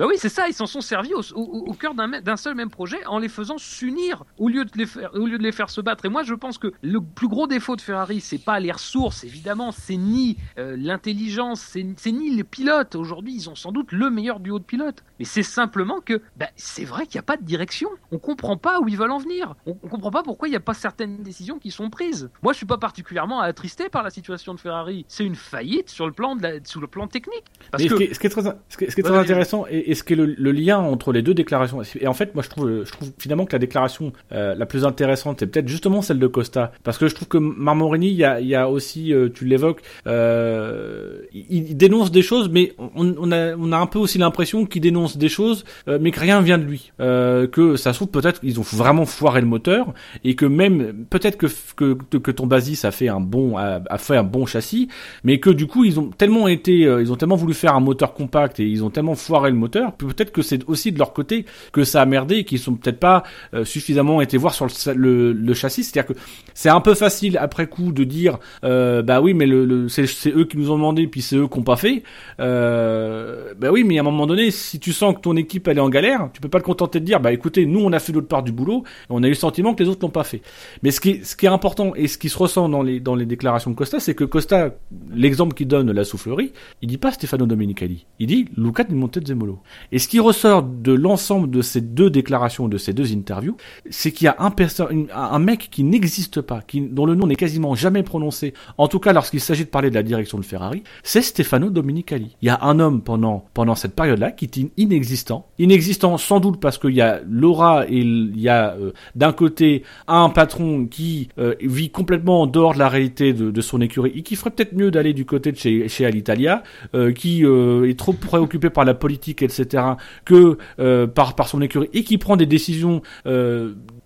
Bah 0.02 0.08
oui, 0.08 0.16
c'est 0.18 0.28
ça, 0.28 0.48
ils 0.48 0.52
s'en 0.52 0.66
sont 0.66 0.80
servis 0.80 1.14
au, 1.14 1.20
au, 1.36 1.64
au 1.68 1.74
cœur 1.74 1.94
d'un 1.94 2.36
seul 2.36 2.56
même 2.56 2.70
projet 2.70 2.98
en 3.06 3.20
les 3.20 3.28
faisant 3.28 3.56
s'unir 3.56 4.24
au 4.36 4.48
lieu 4.48 4.64
de 4.64 4.70
les 4.74 4.86
faire 4.86 5.10
au 5.14 5.26
lieu 5.26 5.38
de 5.38 5.44
les 5.44 5.52
faire 5.52 5.70
se 5.70 5.80
battre. 5.80 6.06
Et 6.06 6.08
moi, 6.08 6.24
je 6.24 6.34
pense 6.34 6.58
que 6.58 6.72
le 6.82 7.00
plus 7.00 7.28
gros 7.28 7.46
défaut 7.46 7.76
de 7.76 7.80
Ferrari, 7.80 8.20
c'est 8.20 8.42
pas 8.44 8.58
les 8.58 8.72
ressources, 8.72 9.22
évidemment, 9.22 9.70
c'est 9.70 9.96
ni 9.96 10.38
euh, 10.58 10.74
l'intelligence, 10.76 11.60
c'est 11.60 12.10
ni 12.10 12.34
les 12.34 12.42
pilotes. 12.42 12.96
Aujourd'hui, 12.96 13.32
ils 13.32 13.48
ont 13.48 13.54
sans 13.54 13.70
doute 13.70 13.92
le 13.92 14.10
meilleur 14.10 14.40
duo 14.40 14.58
de 14.58 14.64
pilotes, 14.64 15.04
mais 15.20 15.24
c'est 15.24 15.44
simplement 15.44 16.00
que 16.00 16.20
bah, 16.36 16.48
c'est 16.56 16.84
vrai 16.84 17.06
qu'il 17.06 17.18
n'y 17.18 17.20
a 17.20 17.22
pas 17.22 17.36
de 17.36 17.44
direction. 17.44 17.88
On 18.10 18.18
comprend 18.18 18.56
pas 18.56 18.80
où 18.80 18.88
ils 18.88 18.98
veulent 18.98 19.12
en 19.12 19.18
venir. 19.18 19.54
On, 19.66 19.76
on 19.84 19.88
comprend 19.88 20.10
pas 20.10 20.24
pourquoi 20.24 20.48
il 20.48 20.50
n'y 20.50 20.56
a 20.56 20.60
pas 20.60 20.74
certaines 20.74 21.22
décisions 21.22 21.60
qui 21.60 21.70
sont 21.70 21.90
prises. 21.90 22.28
Moi, 22.42 22.52
je 22.52 22.56
suis 22.56 22.66
pas 22.66 22.78
particulièrement 22.78 23.38
attristé 23.38 23.88
par 23.88 24.02
la 24.02 24.10
situation 24.10 24.52
de 24.52 24.58
Ferrari. 24.58 25.04
C'est 25.06 25.24
une 25.24 25.36
faillite 25.36 25.90
sur 25.90 26.06
le 26.06 26.12
plan 26.12 26.34
de 26.34 26.42
la, 26.42 26.64
sur 26.64 26.80
le 26.80 26.88
plan 26.88 27.06
technique. 27.06 27.44
Parce 27.70 27.84
mais 27.84 27.88
que... 27.88 27.94
ce, 27.94 28.00
qui 28.00 28.04
est, 28.10 28.14
ce, 28.14 28.18
qui 28.18 28.26
est, 28.26 28.30
très, 28.30 28.42
ce 28.42 28.76
qui 28.76 28.84
est, 28.84 28.90
ce 28.90 28.94
qui 28.96 29.00
est 29.00 29.04
très 29.04 29.16
intéressant 29.16 29.64
et, 29.70 29.91
et 29.91 29.91
ce 29.94 30.02
qui 30.02 30.12
est 30.12 30.16
le, 30.16 30.27
le, 30.27 30.52
lien 30.52 30.78
entre 30.78 31.12
les 31.12 31.23
deux 31.23 31.35
déclarations. 31.35 31.81
Et 32.01 32.06
en 32.06 32.14
fait, 32.14 32.35
moi, 32.35 32.43
je 32.43 32.48
trouve, 32.48 33.12
finalement 33.19 33.47
que 33.47 33.52
la 33.52 33.59
déclaration 33.59 34.12
euh, 34.32 34.55
la 34.55 34.66
plus 34.66 34.85
intéressante, 34.85 35.40
c'est 35.40 35.47
peut-être 35.47 35.69
justement 35.69 36.02
celle 36.02 36.19
de 36.19 36.27
Costa, 36.27 36.73
parce 36.85 36.98
que 36.98 37.09
je 37.09 37.14
trouve 37.14 37.28
que 37.28 37.39
Marmorini, 37.39 38.09
il 38.09 38.47
y 38.47 38.55
a, 38.55 38.69
aussi, 38.69 39.12
euh, 39.12 39.28
tu 39.32 39.44
l'évoques, 39.44 39.82
euh, 40.06 41.19
il, 41.32 41.77
dénonce 41.77 42.10
des 42.10 42.23
choses, 42.23 42.48
mais 42.51 42.74
on, 42.78 43.32
a, 43.32 43.56
on 43.56 43.73
a 43.73 43.78
un 43.78 43.86
peu 43.86 43.98
aussi 43.98 44.19
l'impression 44.19 44.66
qu'il 44.66 44.82
dénonce 44.82 45.16
des 45.16 45.28
choses, 45.28 45.64
mais 45.86 46.10
que 46.10 46.20
rien 46.20 46.40
vient 46.40 46.59
de 46.59 46.64
lui. 46.64 46.93
Que 46.98 47.77
ça 47.77 47.93
se 47.93 47.98
trouve 47.98 48.09
peut-être 48.09 48.40
qu'ils 48.40 48.60
ont 48.60 48.64
vraiment 48.64 49.06
foiré 49.06 49.40
le 49.40 49.47
moteur 49.47 49.93
et 50.24 50.35
que 50.35 50.47
même 50.47 51.05
peut-être 51.10 51.36
que, 51.36 51.47
que 51.77 51.94
que 52.19 52.31
ton 52.31 52.47
Basis 52.47 52.85
a 52.85 52.90
fait 52.90 53.09
un 53.09 53.20
bon 53.20 53.56
a, 53.56 53.98
fait 53.98 54.16
un 54.16 54.23
bon 54.23 54.47
châssis, 54.47 54.89
mais 55.24 55.40
que 55.40 55.51
du 55.51 55.66
coup 55.66 55.85
ils 55.85 55.98
ont 55.98 56.10
tellement 56.10 56.48
été, 56.48 56.81
ils 56.81 57.12
ont 57.12 57.16
tellement 57.16 57.36
voulu 57.36 57.55
faire 57.55 57.74
un 57.74 57.81
moteur 57.81 58.14
compact 58.14 58.60
et 58.60 58.66
ils 58.66 58.85
ont 58.85 58.90
tellement 58.90 59.14
foiré 59.14 59.51
le 59.51 59.56
moteur 59.56 59.72
peut-être 59.81 60.32
que 60.32 60.43
c'est 60.43 60.69
aussi 60.69 60.93
de 60.93 60.99
leur 60.99 61.12
côté 61.12 61.47
que 61.73 61.85
ça 61.85 62.03
a 62.03 62.07
merdé 62.07 62.36
et 62.36 62.44
qu'ils 62.44 62.59
sont 62.59 62.74
peut-être 62.74 63.01
pas 63.01 63.23
euh, 63.55 63.65
suffisamment 63.65 64.20
été 64.20 64.36
voir 64.36 64.55
sur 64.55 64.66
le, 64.66 64.94
le, 64.94 65.32
le 65.32 65.55
châssis. 65.55 65.85
C'est-à-dire 65.85 66.15
que 66.15 66.20
c'est 66.55 66.69
un 66.69 66.81
peu 66.81 66.94
facile 66.94 67.39
après 67.39 67.66
coup 67.66 67.93
de 67.93 68.05
dire 68.05 68.39
euh, 68.65 69.03
bah 69.03 69.20
oui 69.20 69.35
mais 69.35 69.47
le, 69.47 69.65
le 69.65 69.89
c'est 69.89 70.31
eux 70.31 70.44
qui 70.44 70.57
nous 70.57 70.70
ont 70.70 70.77
demandé 70.77 71.07
puis 71.07 71.23
c'est 71.23 71.36
eux 71.36 71.49
qui 71.49 71.59
ont 71.59 71.62
pas 71.62 71.77
fait. 71.77 72.03
Euh, 72.40 73.55
bah 73.59 73.70
oui 73.70 73.85
mais 73.85 73.99
à 73.99 74.01
un 74.01 74.05
moment 74.05 74.27
donné 74.27 74.51
si 74.51 74.78
tu 74.78 74.93
sens 74.93 75.15
que 75.15 75.20
ton 75.20 75.36
équipe 75.36 75.69
elle 75.69 75.78
est 75.78 75.82
en 75.82 75.89
galère, 75.89 76.31
tu 76.32 76.40
peux 76.40 76.49
pas 76.49 76.61
te 76.61 76.65
contenter 76.65 77.01
de 77.01 77.05
dire 77.05 77.20
bah 77.20 77.32
écoutez 77.32 77.66
nous 77.66 77.81
on 77.81 77.93
a 77.93 77.99
fait 77.99 78.12
notre 78.12 78.28
part 78.28 78.43
du 78.43 78.53
boulot 78.53 78.85
et 78.86 79.07
on 79.11 79.23
a 79.23 79.27
eu 79.27 79.31
le 79.31 79.35
sentiment 79.35 79.74
que 79.74 79.82
les 79.82 79.89
autres 79.89 80.01
l'ont 80.03 80.11
pas 80.11 80.24
fait. 80.24 80.43
Mais 80.82 80.90
ce 80.90 81.01
qui 81.01 81.24
ce 81.24 81.36
qui 81.36 81.47
est 81.47 81.51
important 81.51 81.93
et 81.94 82.09
ce 82.09 82.19
qui 82.19 82.28
se 82.28 82.39
ressent 82.39 82.69
dans 82.69 82.82
les 82.82 83.01
dans 83.01 83.15
les 83.15 83.27
déclarations 83.27 83.70
de 83.70 83.77
Costa 83.77 84.01
c'est 84.01 84.15
que 84.15 84.24
Costa 84.24 84.74
l'exemple 85.15 85.55
qu'il 85.55 85.69
donne 85.69 85.90
la 85.90 86.05
soufflerie 86.05 86.53
il 86.82 86.89
dit 86.89 86.99
pas 86.99 87.12
Stefano 87.12 87.47
Domenicali 87.47 88.07
il 88.19 88.27
dit 88.27 88.47
Luca 88.57 88.85
Di 88.85 88.94
Montezemolo 88.94 89.61
et 89.90 89.98
ce 89.98 90.09
qui 90.09 90.20
ressort 90.20 90.62
de 90.62 90.93
l'ensemble 90.93 91.51
de 91.51 91.62
ces 91.62 91.80
deux 91.80 92.10
déclarations, 92.10 92.68
de 92.68 92.78
ces 92.78 92.93
deux 92.93 93.12
interviews, 93.12 93.56
c'est 93.90 94.12
qu'il 94.12 94.26
y 94.26 94.28
a 94.28 94.36
un, 94.39 95.39
mec 95.39 95.68
qui 95.70 95.84
n'existe 95.84 96.40
pas, 96.40 96.60
dont 96.74 97.06
le 97.06 97.14
nom 97.14 97.26
n'est 97.26 97.36
quasiment 97.36 97.74
jamais 97.74 98.02
prononcé, 98.02 98.55
en 98.78 98.89
tout 98.89 98.98
cas 98.98 99.12
lorsqu'il 99.12 99.40
s'agit 99.40 99.64
de 99.64 99.70
parler 99.70 99.90
de 99.90 99.94
la 99.94 100.02
direction 100.02 100.39
de 100.39 100.44
Ferrari, 100.44 100.82
c'est 101.02 101.22
Stefano 101.22 101.70
Dominicali. 101.70 102.36
Il 102.43 102.47
y 102.47 102.51
a 102.51 102.59
un 102.62 102.78
homme 102.78 103.02
pendant 103.02 103.44
pendant 103.55 103.74
cette 103.74 103.94
période-là 103.94 104.30
qui 104.30 104.47
était 104.47 104.70
inexistant, 104.76 105.48
inexistant 105.59 106.16
sans 106.18 106.40
doute 106.40 106.60
parce 106.60 106.78
qu'il 106.78 106.94
y 106.94 107.01
a 107.01 107.20
Laura 107.28 107.86
et 107.89 107.98
il 107.98 108.40
y 108.40 108.48
a 108.48 108.74
euh, 108.74 108.93
d'un 109.14 109.32
côté 109.32 109.82
un 110.09 110.28
patron 110.30 110.86
qui 110.86 111.28
euh, 111.39 111.55
vit 111.60 111.90
complètement 111.90 112.43
en 112.43 112.47
dehors 112.47 112.74
de 112.74 112.78
la 112.78 112.89
réalité 112.89 113.32
de, 113.32 113.60
son 113.60 113.80
écurie 113.80 114.12
et 114.14 114.22
qui 114.22 114.36
ferait 114.36 114.51
peut-être 114.51 114.72
mieux 114.72 114.90
d'aller 114.90 115.12
du 115.12 115.24
côté 115.24 115.52
de 115.52 115.56
chez 115.56 116.05
Alitalia, 116.05 116.62
euh, 116.94 117.12
qui 117.12 117.44
est 117.44 117.98
trop 117.98 118.12
préoccupé 118.12 118.70
par 118.70 118.84
la 118.84 118.94
politique 118.94 119.43
etc 119.60 119.84
que 120.24 120.58
par 121.06 121.34
par 121.34 121.48
son 121.48 121.60
écurie 121.60 121.88
et 121.92 122.04
qui 122.04 122.18
prend 122.18 122.36
des 122.36 122.46
décisions 122.46 123.02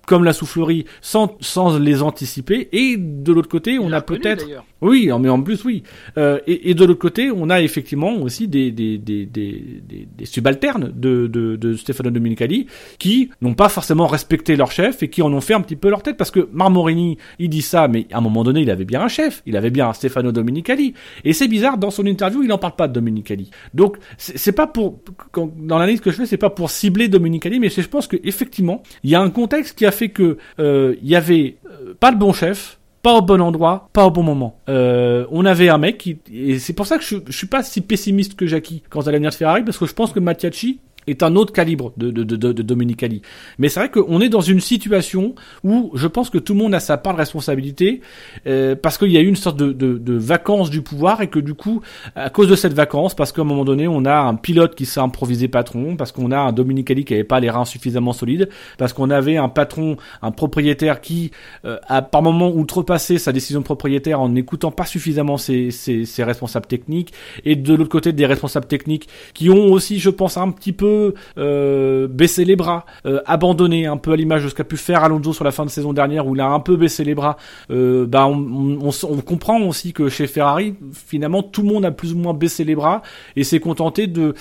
comme 0.07 0.25
la 0.25 0.33
soufflerie 0.33 0.87
sans, 1.03 1.37
sans 1.41 1.79
les 1.79 2.01
anticiper. 2.03 2.69
Et 2.73 2.97
de 2.97 3.33
l'autre 3.33 3.49
côté, 3.49 3.79
on 3.79 3.93
a 3.93 4.01
peut-être... 4.01 4.47
Oui, 4.83 5.11
mais 5.21 5.29
en 5.31 5.43
plus, 5.43 5.65
oui. 5.65 5.83
Euh, 6.19 6.39
et, 6.47 6.71
et, 6.71 6.75
de 6.75 6.85
l'autre 6.85 7.01
côté, 7.01 7.31
on 7.31 7.49
a 7.49 7.63
effectivement 7.63 8.15
aussi 8.17 8.47
des, 8.47 8.71
des, 8.71 8.99
des, 8.99 9.25
des, 9.25 9.81
des 10.17 10.25
subalternes 10.27 10.93
de, 10.95 11.27
de, 11.27 11.57
de 11.57 11.75
Stefano 11.75 12.11
Dominicali 12.11 12.67
qui 12.99 13.31
n'ont 13.41 13.55
pas 13.55 13.71
forcément 13.71 14.07
respecté 14.07 14.55
leur 14.55 14.71
chef 14.71 15.03
et 15.03 15.09
qui 15.09 15.23
en 15.23 15.33
ont 15.33 15.41
fait 15.41 15.55
un 15.55 15.63
petit 15.63 15.77
peu 15.77 15.89
leur 15.89 16.03
tête. 16.03 16.19
Parce 16.19 16.31
que 16.31 16.49
Marmorini, 16.53 17.17
il 17.39 17.49
dit 17.49 17.63
ça, 17.63 17.89
mais 17.89 18.07
à 18.13 18.19
un 18.19 18.21
moment 18.21 18.45
donné, 18.45 18.61
il 18.61 18.71
avait 18.71 18.85
bien 18.85 19.01
un 19.01 19.09
chef. 19.09 19.43
Il 19.47 19.57
avait 19.57 19.71
bien 19.71 19.89
un 19.89 19.93
Stefano 19.95 20.31
Dominicali. 20.31 20.93
Et 21.25 21.33
c'est 21.33 21.49
bizarre, 21.49 21.79
dans 21.79 21.91
son 21.91 22.05
interview, 22.05 22.43
il 22.43 22.49
n'en 22.49 22.59
parle 22.59 22.77
pas 22.77 22.87
de 22.87 22.93
Dominicali. 22.93 23.51
Donc, 23.73 23.97
c'est 24.19 24.53
pas 24.53 24.67
pour... 24.67 25.01
Quand, 25.33 25.51
dans 25.57 25.79
l'analyse 25.79 26.01
que 26.01 26.11
je 26.11 26.17
fais, 26.17 26.27
c'est 26.27 26.37
pas 26.37 26.51
pour 26.51 26.71
cibler 26.71 27.09
Dominicali, 27.09 27.61
mais 27.61 27.71
je 27.71 27.89
pense 27.89 28.07
qu'effectivement, 28.07 28.83
il 29.05 29.11
y 29.11 29.15
a 29.15 29.23
un 29.23 29.31
contexte 29.31 29.79
qui 29.79 29.87
a 29.87 29.91
fait 29.91 30.11
que 30.11 30.37
euh, 30.59 30.95
il 31.03 31.09
y 31.09 31.17
avait 31.17 31.57
euh, 31.67 31.95
pas 31.99 32.11
le 32.11 32.19
bon 32.19 32.33
chef, 32.33 32.76
pas 33.07 33.15
au 33.15 33.23
bon 33.23 33.41
endroit, 33.41 33.89
pas 33.93 34.05
au 34.05 34.11
bon 34.11 34.25
moment. 34.25 34.59
Euh, 34.69 35.27
on 35.31 35.45
avait 35.45 35.69
un 35.69 35.79
mec 35.79 35.97
qui, 35.97 36.19
et 36.33 36.59
c'est 36.59 36.73
pour 36.73 36.89
ça 36.89 36.99
que 36.99 37.05
je, 37.05 37.19
je 37.25 37.37
suis 37.37 37.47
pas 37.47 37.63
si 37.63 37.81
pessimiste 37.81 38.35
que 38.35 38.49
Jackie 38.49 38.83
quant 38.91 39.03
à 39.03 39.13
l'avenir 39.13 39.31
de 39.31 39.37
Ferrari, 39.37 39.63
parce 39.63 39.79
que 39.79 39.87
je 39.87 39.95
pense 39.95 40.13
que 40.13 40.19
Mattiacci 40.19 40.81
est 41.07 41.23
un 41.23 41.37
autre 41.37 41.53
calibre 41.53 41.93
de, 41.97 42.11
de, 42.11 42.23
de, 42.25 42.37
de 42.37 42.63
Dominicali. 42.63 43.23
Mais 43.59 43.69
c'est 43.69 43.81
vrai 43.81 43.91
qu'on 43.91 44.21
est 44.21 44.29
dans 44.29 44.41
une 44.41 44.61
situation 44.61 45.35
où 45.65 45.91
je 45.95 46.07
pense 46.07 46.31
que 46.31 46.39
tout 46.39 46.53
le 46.55 46.59
monde 46.59 46.75
a 46.75 46.81
sa 46.81 46.97
part 46.97 47.15
de 47.15 47.19
responsabilité 47.19 48.01
euh, 48.47 48.75
parce 48.75 48.99
qu'il 48.99 49.11
y 49.11 49.17
a 49.17 49.21
eu 49.21 49.27
une 49.27 49.37
sorte 49.37 49.57
de, 49.57 49.73
de, 49.73 49.99
de 49.99 50.15
vacances 50.15 50.71
du 50.71 50.83
pouvoir 50.83 51.21
et 51.21 51.29
que 51.29 51.39
du 51.39 51.55
coup, 51.55 51.83
à 52.15 52.31
cause 52.31 52.49
de 52.49 52.57
cette 52.57 52.73
vacance, 52.73 53.15
parce 53.15 53.33
qu'à 53.33 53.43
un 53.43 53.45
moment 53.45 53.65
donné, 53.65 53.89
on 53.89 54.05
a 54.05 54.17
un 54.17 54.35
pilote 54.35 54.75
qui 54.75 54.87
s'est 54.87 55.01
improvisé 55.01 55.49
patron, 55.49 55.97
parce 55.97 56.13
qu'on 56.13 56.31
a 56.33 56.39
un 56.39 56.53
Dominicali 56.53 57.05
qui 57.05 57.15
avait 57.15 57.25
pas 57.25 57.41
les 57.41 57.51
reins 57.51 57.65
suffisamment 57.65 58.13
solides, 58.13 58.49
parce 58.79 58.93
qu'on 58.93 59.11
avait 59.11 59.37
un 59.37 59.49
patron, 59.49 59.97
un 60.23 60.31
propriétaire 60.31 61.01
qui 61.01 61.31
euh, 61.65 61.79
a 61.87 62.03
par 62.03 62.23
moment 62.23 62.51
outrepassé 62.51 63.19
sa 63.19 63.33
décision 63.33 63.61
de 63.61 63.65
propriétaire 63.65 64.21
en 64.21 64.29
n'écoutant 64.29 64.71
pas 64.71 64.87
suffisamment 64.87 65.37
ses, 65.37 65.71
ses, 65.71 66.05
ses 66.05 66.25
responsables 66.25 66.67
techniques, 66.67 67.13
et 67.45 67.57
de 67.57 67.75
l'autre 67.75 67.91
côté 67.91 68.13
des 68.13 68.27
responsables 68.27 68.67
techniques 68.67 69.09
qui 69.35 69.51
ont 69.51 69.67
aussi, 69.67 69.99
je 69.99 70.11
pense, 70.11 70.37
un 70.37 70.51
petit 70.51 70.73
peu 70.73 70.96
euh, 71.39 72.09
baisser 72.09 72.45
les 72.45 72.57
bras, 72.57 72.87
euh, 73.07 73.21
abandonner 73.27 73.87
un 73.87 73.97
peu 73.97 74.13
à 74.13 74.17
l'image 74.17 74.45
de 74.45 74.49
ce 74.49 74.55
qu'a 74.55 74.65
pu 74.65 74.77
faire 74.77 75.05
Alonso 75.05 75.33
sur 75.33 75.45
la 75.45 75.51
fin 75.51 75.65
de 75.65 75.71
saison 75.71 75.93
dernière 75.93 76.27
où 76.27 76.35
il 76.35 76.41
a 76.41 76.49
un 76.49 76.61
peu 76.61 76.77
baissé 76.77 77.05
les 77.05 77.15
bras. 77.15 77.37
Euh, 77.71 78.07
bah 78.07 78.27
on, 78.27 78.91
comprend 79.27 79.61
aussi 79.63 79.93
que 79.93 80.09
chez 80.09 80.27
Ferrari 80.27 80.75
finalement 80.93 81.43
tout 81.43 81.63
le 81.63 81.69
monde 81.69 81.85
a 81.85 81.91
plus 81.91 82.13
ou 82.13 82.19
moins 82.19 82.35
baissé 82.35 82.65
les 82.65 82.75
bras 82.75 83.03
et 83.35 83.45
s'est 83.45 83.61
contenté 83.61 84.07
de, 84.07 84.35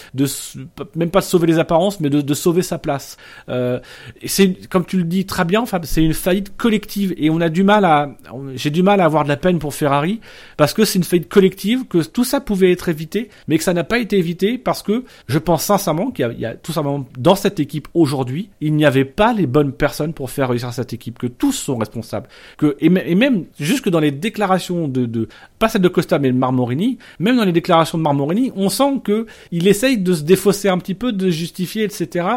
même 0.96 1.10
pas 1.10 1.20
de 1.20 1.26
sauver 1.26 1.48
les 1.48 1.60
apparences 1.60 2.00
mais 2.00 2.10
de, 2.10 2.22
de 2.22 2.34
sauver 2.34 2.62
sa 2.62 2.78
place. 2.78 3.18
Euh, 3.50 3.80
c'est 4.26 4.68
comme 4.70 4.86
tu 4.86 4.98
le 4.98 5.04
dis 5.04 5.26
très 5.26 5.46
bien, 5.46 5.66
Fab, 5.66 5.86
c'est 5.86 6.04
une 6.04 6.14
faillite 6.14 6.56
collective 6.56 7.14
et 7.18 7.30
on 7.30 7.42
a 7.42 7.50
du 7.50 7.64
mal 7.64 7.86
à 7.86 8.10
j'ai 8.56 8.70
du 8.70 8.84
mal 8.84 9.02
à 9.02 9.06
avoir 9.06 9.24
de 9.24 9.30
la 9.30 9.38
peine 9.38 9.60
pour 9.60 9.74
Ferrari 9.74 10.20
parce 10.58 10.74
que 10.74 10.86
c'est 10.86 11.00
une 11.00 11.04
faillite 11.04 11.30
collective 11.30 11.86
que 11.88 12.04
tout 12.04 12.24
ça 12.24 12.42
pouvait 12.42 12.72
être 12.72 12.90
évité 12.90 13.30
mais 13.48 13.58
que 13.58 13.64
ça 13.64 13.74
n'a 13.74 13.84
pas 13.84 14.00
été 14.00 14.18
évité 14.18 14.58
parce 14.58 14.84
que 14.84 15.04
je 15.28 15.40
pense 15.40 15.64
sincèrement 15.64 16.12
qu'il 16.12 16.36
y 16.38 16.45
a 16.45 16.45
tout 16.54 16.72
simplement 16.72 17.06
dans 17.18 17.36
cette 17.36 17.60
équipe 17.60 17.88
aujourd'hui, 17.94 18.50
il 18.62 18.74
n'y 18.76 18.86
avait 18.86 19.06
pas 19.06 19.34
les 19.34 19.48
bonnes 19.48 19.72
personnes 19.72 20.14
pour 20.14 20.30
faire 20.30 20.50
réussir 20.50 20.72
cette 20.74 20.94
équipe, 20.94 21.18
que 21.18 21.28
tous 21.28 21.54
sont 21.54 21.78
responsables, 21.78 22.28
que 22.58 22.76
et, 22.80 22.90
même 22.90 23.46
jusque 23.60 23.90
dans 23.90 24.00
les 24.00 24.12
déclarations 24.12 24.88
de, 24.88 25.28
pas 25.60 25.70
celle 25.70 25.82
de 25.82 25.88
Costa 25.88 26.20
mais 26.20 26.32
de 26.32 26.38
Marmorini, 26.38 26.98
même 27.20 27.38
dans 27.38 27.46
les 27.46 27.52
déclarations 27.52 27.98
de 27.98 28.04
Marmorini, 28.04 28.52
on 28.56 28.70
sent 28.70 29.02
que 29.04 29.26
il 29.52 29.68
essaye 29.68 29.98
de 29.98 30.14
se 30.14 30.24
défausser 30.24 30.70
un 30.70 30.78
petit 30.78 30.94
peu, 30.96 31.12
de 31.12 31.30
justifier, 31.30 31.84
etc. 31.84 32.28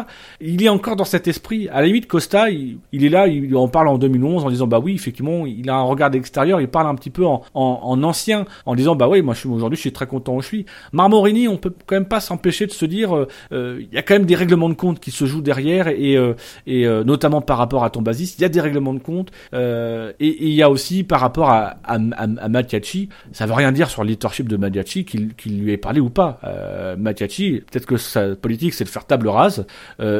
Il 0.41 0.63
est 0.63 0.69
encore 0.69 0.95
dans 0.95 1.05
cet 1.05 1.27
esprit. 1.27 1.67
À 1.69 1.81
la 1.81 1.87
limite, 1.87 2.07
Costa, 2.07 2.49
il, 2.49 2.79
est 2.91 3.09
là, 3.09 3.27
il 3.27 3.55
en 3.55 3.67
parle 3.67 3.87
en 3.87 3.97
2011 3.97 4.45
en 4.45 4.49
disant 4.49 4.67
bah 4.67 4.79
oui, 4.79 4.93
effectivement, 4.95 5.45
il 5.45 5.69
a 5.69 5.75
un 5.75 5.83
regard 5.83 6.09
d'extérieur, 6.09 6.61
il 6.61 6.67
parle 6.67 6.87
un 6.87 6.95
petit 6.95 7.09
peu 7.09 7.25
en, 7.25 7.43
en, 7.53 8.03
ancien, 8.03 8.45
en 8.65 8.75
disant 8.75 8.95
bah 8.95 9.07
oui, 9.07 9.21
moi 9.21 9.33
je 9.33 9.41
suis 9.41 9.49
aujourd'hui, 9.49 9.77
je 9.77 9.81
suis 9.81 9.91
très 9.91 10.07
content 10.07 10.35
où 10.35 10.41
je 10.41 10.47
suis. 10.47 10.65
Marmorini, 10.93 11.47
on 11.47 11.57
peut 11.57 11.73
quand 11.85 11.95
même 11.95 12.05
pas 12.05 12.19
s'empêcher 12.19 12.67
de 12.67 12.71
se 12.71 12.85
dire, 12.85 13.15
euh, 13.15 13.27
euh, 13.51 13.81
il 13.91 13.98
y 13.99 14.03
a 14.03 14.03
quand 14.03 14.15
même 14.15 14.25
des 14.25 14.35
règlements 14.35 14.69
de 14.69 14.75
compte 14.75 14.99
qui 14.99 15.11
se 15.11 15.25
jouent 15.25 15.41
derrière 15.41 15.87
et, 15.89 16.15
euh, 16.15 16.33
et 16.65 16.87
euh, 16.87 17.03
notamment 17.03 17.41
par 17.41 17.57
rapport 17.57 17.83
à 17.83 17.89
ton 17.89 18.01
il 18.01 18.41
y 18.41 18.45
a 18.45 18.49
des 18.49 18.61
règlements 18.61 18.93
de 18.93 18.99
compte 18.99 19.29
euh, 19.53 20.13
et, 20.19 20.47
il 20.47 20.53
y 20.53 20.63
a 20.63 20.69
aussi 20.69 21.03
par 21.03 21.19
rapport 21.19 21.49
à, 21.49 21.75
à, 21.83 21.95
à, 22.17 22.49
Mattiacci, 22.49 23.09
ça 23.33 23.45
veut 23.45 23.53
rien 23.53 23.71
dire 23.71 23.89
sur 23.89 24.03
le 24.03 24.09
leadership 24.09 24.47
de 24.47 24.57
Mattiacci 24.57 25.05
qu'il 25.05 25.59
lui 25.61 25.73
ait 25.73 25.77
parlé 25.77 25.99
ou 25.99 26.09
pas. 26.09 26.39
Euh, 26.43 26.95
Mattiacci, 26.97 27.61
peut-être 27.69 27.85
que 27.85 27.97
sa 27.97 28.35
politique 28.35 28.73
c'est 28.73 28.85
de 28.85 28.89
faire 28.89 29.05
table 29.05 29.27
rase 29.27 29.65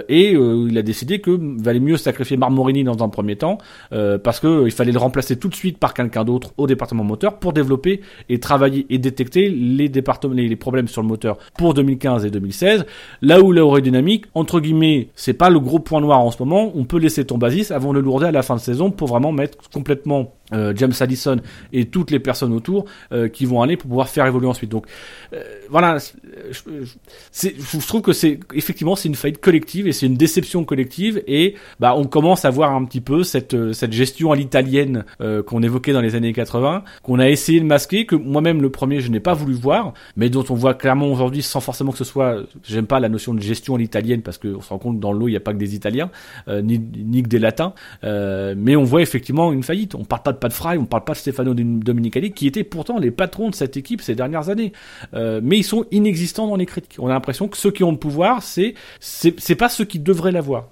et 0.10 0.32
il 0.32 0.78
a 0.78 0.82
décidé 0.82 1.20
que 1.20 1.32
valait 1.62 1.80
mieux 1.80 1.98
sacrifier 1.98 2.38
Marmorini 2.38 2.84
dans 2.84 3.04
un 3.04 3.10
premier 3.10 3.38
temps 3.38 3.58
parce 3.90 4.40
que 4.40 4.66
il 4.66 4.72
fallait 4.72 4.92
le 4.92 5.00
remplacer 5.00 5.38
tout 5.38 5.48
de 5.48 5.56
suite 5.56 5.78
par 5.78 5.94
quelqu'un 5.94 6.26
d'autre 6.26 6.54
au 6.58 6.68
département 6.68 7.04
moteur 7.04 7.40
pour 7.40 7.54
développer 7.54 8.02
et 8.28 8.40
travailler 8.40 8.86
et 8.90 8.98
détecter 8.98 9.50
les 9.50 9.90
départements 9.90 10.34
les, 10.34 10.48
les 10.48 10.56
problèmes 10.56 10.88
sur 10.88 11.02
le 11.02 11.08
moteur 11.08 11.38
pour 11.58 11.74
2015 11.74 12.26
et 12.26 12.32
2016 12.32 12.86
là 13.22 13.40
où 13.42 13.52
l'aérodynamique 13.72 14.26
entre 14.34 14.60
guillemets, 14.60 15.10
c'est 15.16 15.34
pas 15.34 15.50
le 15.50 15.60
gros 15.60 15.80
point 15.80 16.02
noir 16.02 16.20
en 16.20 16.32
ce 16.32 16.42
moment. 16.42 16.72
On 16.76 16.86
peut 16.86 16.98
laisser 16.98 17.26
ton 17.26 17.38
basis 17.38 17.72
avant 17.72 17.94
de 17.94 18.00
lourder 18.00 18.28
à 18.28 18.32
la 18.32 18.44
fin 18.44 18.56
de 18.56 18.62
saison 18.62 18.92
pour 18.92 19.08
vraiment 19.08 19.32
mettre 19.32 19.58
complètement 19.72 20.34
euh, 20.54 20.74
James 20.76 20.94
Addison 21.00 21.38
et 21.74 21.86
toutes 21.86 22.12
les 22.12 22.20
personnes 22.20 22.54
autour 22.54 22.86
euh, 23.12 23.28
qui 23.28 23.46
vont 23.46 23.62
aller 23.62 23.78
pour 23.78 23.88
pouvoir 23.88 24.10
faire 24.10 24.26
évoluer 24.26 24.48
ensuite. 24.48 24.72
Donc 24.72 24.86
euh, 25.34 25.44
voilà, 25.70 25.98
je, 26.00 26.86
je, 27.34 27.88
trouve 27.88 28.02
que 28.02 28.14
c'est 28.14 28.40
effectivement 28.54 28.96
c'est 28.96 29.10
une 29.10 29.16
faillite 29.16 29.40
collective 29.40 29.88
et 29.88 29.92
c'est 29.92 30.06
une 30.08 30.16
déception 30.16 30.64
collective 30.64 31.22
et 31.28 31.56
bah 31.80 31.94
on 31.96 32.06
commence 32.06 32.46
à 32.46 32.50
voir 32.50 32.74
un 32.74 32.84
petit 32.86 33.02
peu 33.02 33.24
cette 33.24 33.74
cette 33.74 33.94
gestion 33.94 34.32
à 34.32 34.36
l'italienne 34.36 35.06
qu'on 35.46 35.62
évoquait 35.62 35.94
dans 35.94 36.02
les 36.02 36.16
années 36.16 36.34
80, 36.34 36.84
qu'on 37.04 37.20
a 37.20 37.30
essayé 37.30 37.60
de 37.60 37.66
masquer, 37.66 38.06
que 38.06 38.16
moi-même 38.16 38.62
le 38.62 38.70
premier 38.70 39.02
je 39.02 39.10
n'ai 39.10 39.20
pas 39.20 39.34
voulu 39.34 39.54
voir, 39.54 39.94
mais 40.16 40.30
dont 40.30 40.46
on 40.50 40.56
voit 40.56 40.74
clairement 40.74 41.08
aujourd'hui 41.08 41.42
sans 41.42 41.60
forcément 41.62 41.92
que 41.92 41.98
ce 41.98 42.04
soit, 42.04 42.44
j'aime 42.64 42.88
pas 42.88 43.00
la 43.00 43.10
notion 43.10 43.34
de 43.34 43.42
gestion 43.42 43.76
à 43.76 43.78
l'italienne 43.78 44.22
parce 44.22 44.38
qu'on 44.38 44.62
se 44.62 44.70
rend 44.70 44.80
compte 44.80 44.98
que 44.98 45.02
dans 45.02 45.12
l'eau 45.12 45.28
il 45.28 45.32
n'y 45.32 45.38
a 45.38 45.42
pas 45.42 45.54
que 45.54 45.60
des 45.60 45.76
Italiens 45.76 46.10
ni, 46.48 46.80
ni 46.80 47.24
que 47.24 47.30
des 47.30 47.40
Latins, 47.40 47.74
mais 48.04 48.76
on 48.76 48.84
voit 48.84 49.02
effectivement 49.02 49.52
une 49.54 49.64
faillite. 49.64 49.96
On 49.96 50.06
parle 50.06 50.24
pas 50.24 50.34
de 50.34 50.39
pas 50.40 50.48
de 50.48 50.54
Fry, 50.54 50.78
on 50.78 50.86
parle 50.86 51.04
pas 51.04 51.14
de 51.14 51.18
Stefano 51.18 51.54
Dominicali, 51.54 52.32
qui 52.32 52.48
étaient 52.48 52.64
pourtant 52.64 52.98
les 52.98 53.12
patrons 53.12 53.50
de 53.50 53.56
cette 53.56 53.78
équipe 53.78 54.02
ces 54.02 54.16
dernières 54.16 54.50
années. 54.50 54.74
Euh, 55.14 55.42
mais 55.44 55.58
ils 55.58 55.64
sont 55.64 55.86
inexistants 55.92 56.48
dans 56.48 56.56
les 56.56 56.66
critiques. 56.66 56.98
On 57.00 57.08
a 57.08 57.14
l'impression 57.14 57.48
que 57.48 57.58
ceux 57.58 57.72
qui 57.72 57.84
ont 57.84 57.92
le 57.92 57.98
pouvoir, 57.98 58.44
c'est 58.44 58.74
c'est 59.00 59.56
pas 59.56 59.70
ceux 59.70 59.86
qui 59.86 60.00
devraient 60.00 60.32
l'avoir. 60.32 60.68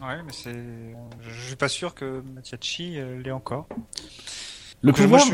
Ouais, 0.00 0.16
mais 0.24 0.32
c'est. 0.32 0.54
Je 1.28 1.46
suis 1.46 1.56
pas 1.56 1.68
sûr 1.68 1.94
que 1.94 2.22
Mattiacci 2.34 2.94
euh, 2.96 3.20
l'ait 3.22 3.32
encore. 3.32 3.66
Le 4.80 4.92
pouvoir, 4.92 5.24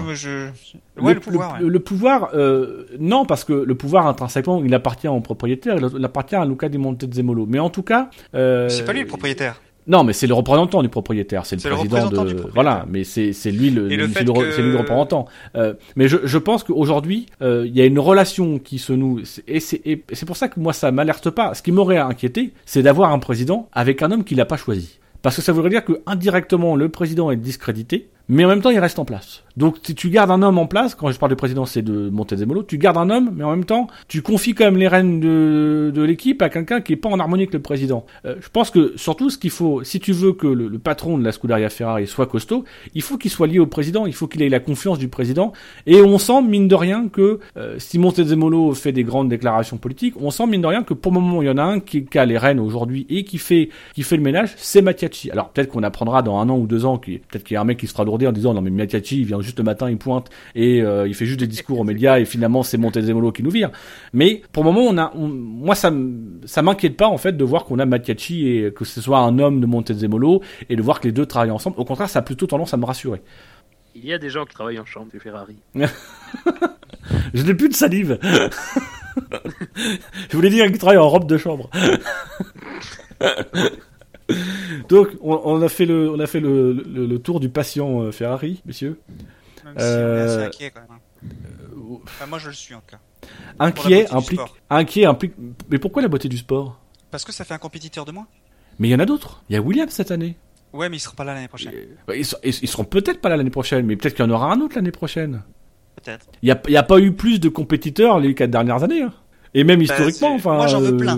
le, 0.96 1.78
pouvoir, 1.78 2.30
euh, 2.32 2.86
non, 2.98 3.26
parce 3.26 3.44
que 3.44 3.52
le 3.52 3.74
pouvoir 3.74 4.06
intrinsèquement, 4.06 4.64
il 4.64 4.74
appartient 4.74 5.06
au 5.06 5.20
propriétaire, 5.20 5.76
il 5.76 6.02
appartient 6.02 6.34
à 6.34 6.46
Luca 6.46 6.70
Di 6.70 6.78
Montezemolo. 6.78 7.44
Mais 7.44 7.58
en 7.58 7.68
tout 7.68 7.82
cas, 7.82 8.08
c'est 8.32 8.86
pas 8.86 8.94
lui 8.94 9.00
le 9.00 9.06
propriétaire. 9.06 9.60
Non, 9.86 10.02
mais 10.02 10.12
c'est 10.12 10.26
le 10.26 10.34
représentant 10.34 10.82
du 10.82 10.88
propriétaire, 10.88 11.44
c'est 11.44 11.62
le 11.62 11.70
président 11.70 12.08
de. 12.08 12.36
voilà, 12.54 12.86
mais 12.88 13.04
c'est 13.04 13.32
c'est 13.32 13.50
lui 13.50 13.70
le, 13.70 13.88
c'est 13.90 14.62
lui 14.62 14.72
le 14.72 14.78
représentant. 14.78 15.26
Euh, 15.56 15.74
mais 15.96 16.08
je 16.08 16.18
je 16.24 16.38
pense 16.38 16.64
qu'aujourd'hui 16.64 17.26
euh, 17.42 17.64
il 17.66 17.76
y 17.76 17.80
a 17.80 17.84
une 17.84 17.98
relation 17.98 18.58
qui 18.58 18.78
se 18.78 18.92
noue 18.92 19.20
et 19.46 19.60
c'est 19.60 19.82
c'est 20.12 20.26
pour 20.26 20.36
ça 20.36 20.48
que 20.48 20.58
moi 20.58 20.72
ça 20.72 20.90
m'alerte 20.90 21.30
pas. 21.30 21.54
Ce 21.54 21.62
qui 21.62 21.72
m'aurait 21.72 21.98
inquiété, 21.98 22.52
c'est 22.64 22.82
d'avoir 22.82 23.12
un 23.12 23.18
président 23.18 23.68
avec 23.72 24.02
un 24.02 24.10
homme 24.10 24.24
qu'il 24.24 24.38
n'a 24.38 24.46
pas 24.46 24.56
choisi. 24.56 24.98
Parce 25.22 25.36
que 25.36 25.42
ça 25.42 25.52
voudrait 25.52 25.70
dire 25.70 25.84
que 25.84 26.00
indirectement 26.06 26.76
le 26.76 26.88
président 26.88 27.30
est 27.30 27.36
discrédité, 27.36 28.08
mais 28.28 28.44
en 28.44 28.48
même 28.48 28.62
temps 28.62 28.70
il 28.70 28.78
reste 28.78 28.98
en 28.98 29.04
place. 29.04 29.42
Donc 29.56 29.80
tu 29.82 30.10
gardes 30.10 30.32
un 30.32 30.42
homme 30.42 30.58
en 30.58 30.66
place, 30.66 30.96
quand 30.96 31.10
je 31.12 31.18
parle 31.18 31.30
de 31.30 31.36
président 31.36 31.64
c'est 31.64 31.82
de 31.82 32.10
Montezemolo, 32.10 32.64
tu 32.64 32.76
gardes 32.76 32.96
un 32.96 33.08
homme, 33.08 33.30
mais 33.36 33.44
en 33.44 33.50
même 33.50 33.64
temps 33.64 33.86
tu 34.08 34.20
confies 34.20 34.54
quand 34.54 34.64
même 34.64 34.76
les 34.76 34.88
rênes 34.88 35.20
de, 35.20 36.02
l'équipe 36.04 36.42
à 36.42 36.48
quelqu'un 36.48 36.80
qui 36.80 36.92
est 36.92 36.96
pas 36.96 37.08
en 37.08 37.20
harmonie 37.20 37.44
avec 37.44 37.54
le 37.54 37.62
président. 37.62 38.04
Euh, 38.26 38.34
je 38.40 38.48
pense 38.48 38.70
que 38.70 38.92
surtout 38.96 39.30
ce 39.30 39.38
qu'il 39.38 39.50
faut, 39.50 39.84
si 39.84 40.00
tu 40.00 40.12
veux 40.12 40.32
que 40.32 40.46
le, 40.46 40.78
patron 40.78 41.16
de 41.18 41.24
la 41.24 41.32
Scuderia 41.32 41.70
Ferrari 41.70 42.06
soit 42.06 42.26
costaud, 42.26 42.64
il 42.94 43.02
faut 43.02 43.16
qu'il 43.16 43.30
soit 43.30 43.46
lié 43.46 43.58
au 43.58 43.66
président, 43.66 44.06
il 44.06 44.12
faut 44.12 44.26
qu'il 44.26 44.42
ait 44.42 44.48
la 44.48 44.60
confiance 44.60 44.98
du 44.98 45.08
président. 45.08 45.52
Et 45.86 46.02
on 46.02 46.18
sent 46.18 46.42
mine 46.42 46.68
de 46.68 46.74
rien 46.74 47.08
que 47.08 47.38
euh, 47.56 47.76
si 47.78 47.98
Montezemolo 47.98 48.74
fait 48.74 48.92
des 48.92 49.04
grandes 49.04 49.28
déclarations 49.28 49.76
politiques, 49.76 50.14
on 50.20 50.30
sent 50.30 50.46
mine 50.46 50.62
de 50.62 50.66
rien 50.66 50.82
que 50.82 50.94
pour 50.94 51.12
le 51.12 51.20
moment 51.20 51.42
il 51.42 51.46
y 51.46 51.50
en 51.50 51.58
a 51.58 51.62
un 51.62 51.80
qui, 51.80 52.06
a 52.16 52.24
les 52.26 52.38
rênes 52.38 52.60
aujourd'hui 52.60 53.06
et 53.08 53.24
qui 53.24 53.38
fait 53.38 53.70
le 53.96 54.18
ménage, 54.18 54.52
c'est 54.56 54.82
Mattiacci. 54.82 55.30
Alors 55.30 55.50
peut-être 55.50 55.68
qu'on 55.68 55.82
apprendra 55.84 56.22
dans 56.22 56.38
un 56.38 56.48
an 56.48 56.58
ou 56.58 56.66
deux 56.66 56.84
ans, 56.84 56.98
peut-être 56.98 57.44
qu'il 57.44 57.54
y 57.54 57.56
a 57.56 57.60
un 57.60 57.64
mec 57.64 57.78
qui 57.78 57.86
sera 57.86 58.04
en 58.26 58.32
disant 58.32 58.54
non 58.54 58.62
mais 58.62 58.70
Miatiachi 58.70 59.20
il 59.20 59.26
vient 59.26 59.40
juste 59.40 59.58
le 59.58 59.64
matin, 59.64 59.90
il 59.90 59.98
pointe 59.98 60.30
et 60.54 60.82
euh, 60.82 61.06
il 61.06 61.14
fait 61.14 61.26
juste 61.26 61.40
des 61.40 61.46
discours 61.46 61.78
aux 61.80 61.84
médias 61.84 62.18
et 62.18 62.24
finalement 62.24 62.62
c'est 62.62 62.78
Montezemolo 62.78 63.32
qui 63.32 63.42
nous 63.42 63.50
vire. 63.50 63.70
Mais 64.12 64.42
pour 64.52 64.64
le 64.64 64.72
moment, 64.72 64.86
on 64.88 64.98
a, 64.98 65.12
moi 65.14 65.74
ça 65.74 65.92
ça 66.44 66.62
m'inquiète 66.62 66.96
pas 66.96 67.08
en 67.08 67.18
fait 67.18 67.36
de 67.36 67.44
voir 67.44 67.64
qu'on 67.64 67.78
a 67.78 67.86
Mattiacci 67.86 68.48
et 68.48 68.72
que 68.72 68.84
ce 68.84 69.00
soit 69.00 69.18
un 69.18 69.38
homme 69.38 69.60
de 69.60 69.66
Montezemolo 69.66 70.40
et 70.68 70.76
de 70.76 70.82
voir 70.82 71.00
que 71.00 71.08
les 71.08 71.12
deux 71.12 71.26
travaillent 71.26 71.50
ensemble. 71.50 71.76
Au 71.78 71.84
contraire, 71.84 72.08
ça 72.08 72.20
a 72.20 72.22
plutôt 72.22 72.46
tendance 72.46 72.72
à 72.74 72.76
me 72.76 72.84
rassurer. 72.84 73.22
Il 73.94 74.04
y 74.04 74.12
a 74.12 74.18
des 74.18 74.30
gens 74.30 74.44
qui 74.44 74.54
travaillent 74.54 74.80
en 74.80 74.84
chambre 74.84 75.10
des 75.12 75.20
Ferrari. 75.20 75.56
Je 77.34 77.42
n'ai 77.42 77.54
plus 77.54 77.68
de 77.68 77.74
salive. 77.74 78.18
Je 80.30 80.36
voulais 80.36 80.50
dire 80.50 80.66
qu'ils 80.66 80.78
travaillent 80.78 80.98
en 80.98 81.08
robe 81.08 81.28
de 81.28 81.36
chambre. 81.36 81.70
Donc, 84.88 85.08
on, 85.20 85.60
a 85.62 85.68
fait 85.68 85.86
le, 85.86 86.10
on 86.10 86.18
a 86.18 86.26
fait 86.26 86.40
le, 86.40 86.72
le, 86.72 87.18
tour 87.18 87.40
du 87.40 87.48
patient 87.48 88.02
euh, 88.02 88.12
Ferrari, 88.12 88.62
messieurs. 88.64 88.98
Même 89.64 89.74
si 89.78 89.84
on 89.84 89.88
est 89.88 90.20
assez 90.20 90.36
euh, 90.36 90.46
inquiet 90.46 90.70
quand 90.70 90.80
même. 90.80 90.90
Hein. 90.90 91.00
Euh, 91.24 91.96
enfin, 92.04 92.26
moi, 92.26 92.38
je 92.38 92.48
le 92.48 92.54
suis 92.54 92.74
en 92.74 92.80
tout 92.80 92.96
cas. 92.96 93.28
Inquiet 93.58 94.06
implique, 94.10 94.40
inquiet 94.68 95.06
implique. 95.06 95.32
Mais 95.70 95.78
pourquoi 95.78 96.02
la 96.02 96.08
beauté 96.08 96.28
du 96.28 96.36
sport? 96.36 96.80
Parce 97.10 97.24
que 97.24 97.32
ça 97.32 97.44
fait 97.44 97.54
un 97.54 97.58
compétiteur 97.58 98.04
de 98.04 98.12
moins. 98.12 98.26
Mais 98.78 98.88
il 98.88 98.90
y 98.90 98.94
en 98.94 98.98
a 98.98 99.06
d'autres. 99.06 99.42
Il 99.48 99.54
y 99.54 99.56
a 99.56 99.62
Williams 99.62 99.92
cette 99.92 100.10
année. 100.10 100.36
Ouais, 100.72 100.88
mais 100.88 100.96
ils 100.96 101.00
seront 101.00 101.14
pas 101.14 101.24
là 101.24 101.34
l'année 101.34 101.48
prochaine. 101.48 101.72
Bah, 102.06 102.14
ils, 102.16 102.24
seront 102.24 102.84
peut-être 102.84 103.20
pas 103.20 103.28
là 103.28 103.36
l'année 103.36 103.50
prochaine, 103.50 103.86
mais 103.86 103.96
peut-être 103.96 104.16
qu'il 104.16 104.24
y 104.24 104.28
en 104.28 104.30
aura 104.32 104.52
un 104.52 104.60
autre 104.60 104.74
l'année 104.74 104.90
prochaine. 104.90 105.42
Peut-être. 105.96 106.26
Il 106.42 106.46
n'y 106.46 106.76
a, 106.76 106.80
a, 106.80 106.82
pas 106.82 106.98
eu 106.98 107.12
plus 107.12 107.38
de 107.38 107.48
compétiteurs 107.48 108.18
les 108.18 108.34
quatre 108.34 108.50
dernières 108.50 108.82
années. 108.82 109.02
Hein. 109.02 109.12
Et 109.54 109.62
même 109.62 109.78
bah, 109.78 109.84
historiquement, 109.84 110.34
enfin. 110.34 110.56
Moi, 110.56 110.66
j'en 110.66 110.80
veux 110.80 110.96
plein. 110.96 111.16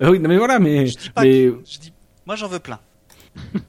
oui, 0.00 0.18
mais 0.18 0.38
voilà, 0.38 0.58
mais. 0.58 0.86
Je 0.86 0.96
dis 0.96 1.10
pas 1.10 1.22
mais... 1.22 1.44
je 1.44 1.78
dis 1.78 1.92
moi, 2.28 2.36
j'en 2.36 2.46
veux 2.46 2.58
plein. 2.58 2.78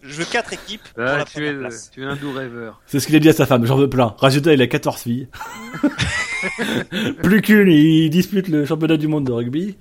Je 0.02 0.16
veux 0.16 0.26
4 0.26 0.52
équipes 0.52 0.82
pour 0.94 1.02
ah, 1.02 1.20
la 1.20 1.24
tu, 1.24 1.48
es, 1.48 1.54
place. 1.54 1.92
tu 1.94 2.04
es 2.04 2.06
un 2.06 2.18
doux 2.18 2.34
rêveur. 2.34 2.82
C'est 2.88 3.00
ce 3.00 3.08
qu'il 3.08 3.16
a 3.16 3.20
dit 3.20 3.30
à 3.30 3.34
sa 3.34 3.46
femme, 3.46 3.66
j'en 3.66 3.78
veux 3.78 3.90
plein. 3.90 4.18
Résultat, 4.20 4.54
il 4.54 4.62
a 4.62 4.68
14 4.68 5.02
filles. 5.02 5.30
Plus 7.24 7.42
qu'une, 7.42 7.70
il 7.70 8.10
dispute 8.10 8.50
le 8.50 8.66
championnat 8.66 8.98
du 8.98 9.08
monde 9.08 9.26
de 9.26 9.32
rugby. 9.32 9.78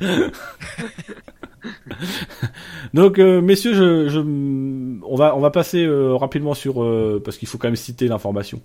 Donc, 2.94 3.18
euh, 3.18 3.40
messieurs, 3.40 3.74
je, 3.74 4.08
je, 4.08 4.20
on 4.20 5.16
va 5.16 5.36
on 5.36 5.40
va 5.40 5.50
passer 5.50 5.84
euh, 5.84 6.14
rapidement 6.14 6.54
sur 6.54 6.82
euh, 6.82 7.20
parce 7.24 7.36
qu'il 7.36 7.48
faut 7.48 7.58
quand 7.58 7.68
même 7.68 7.76
citer 7.76 8.08
l'information 8.08 8.60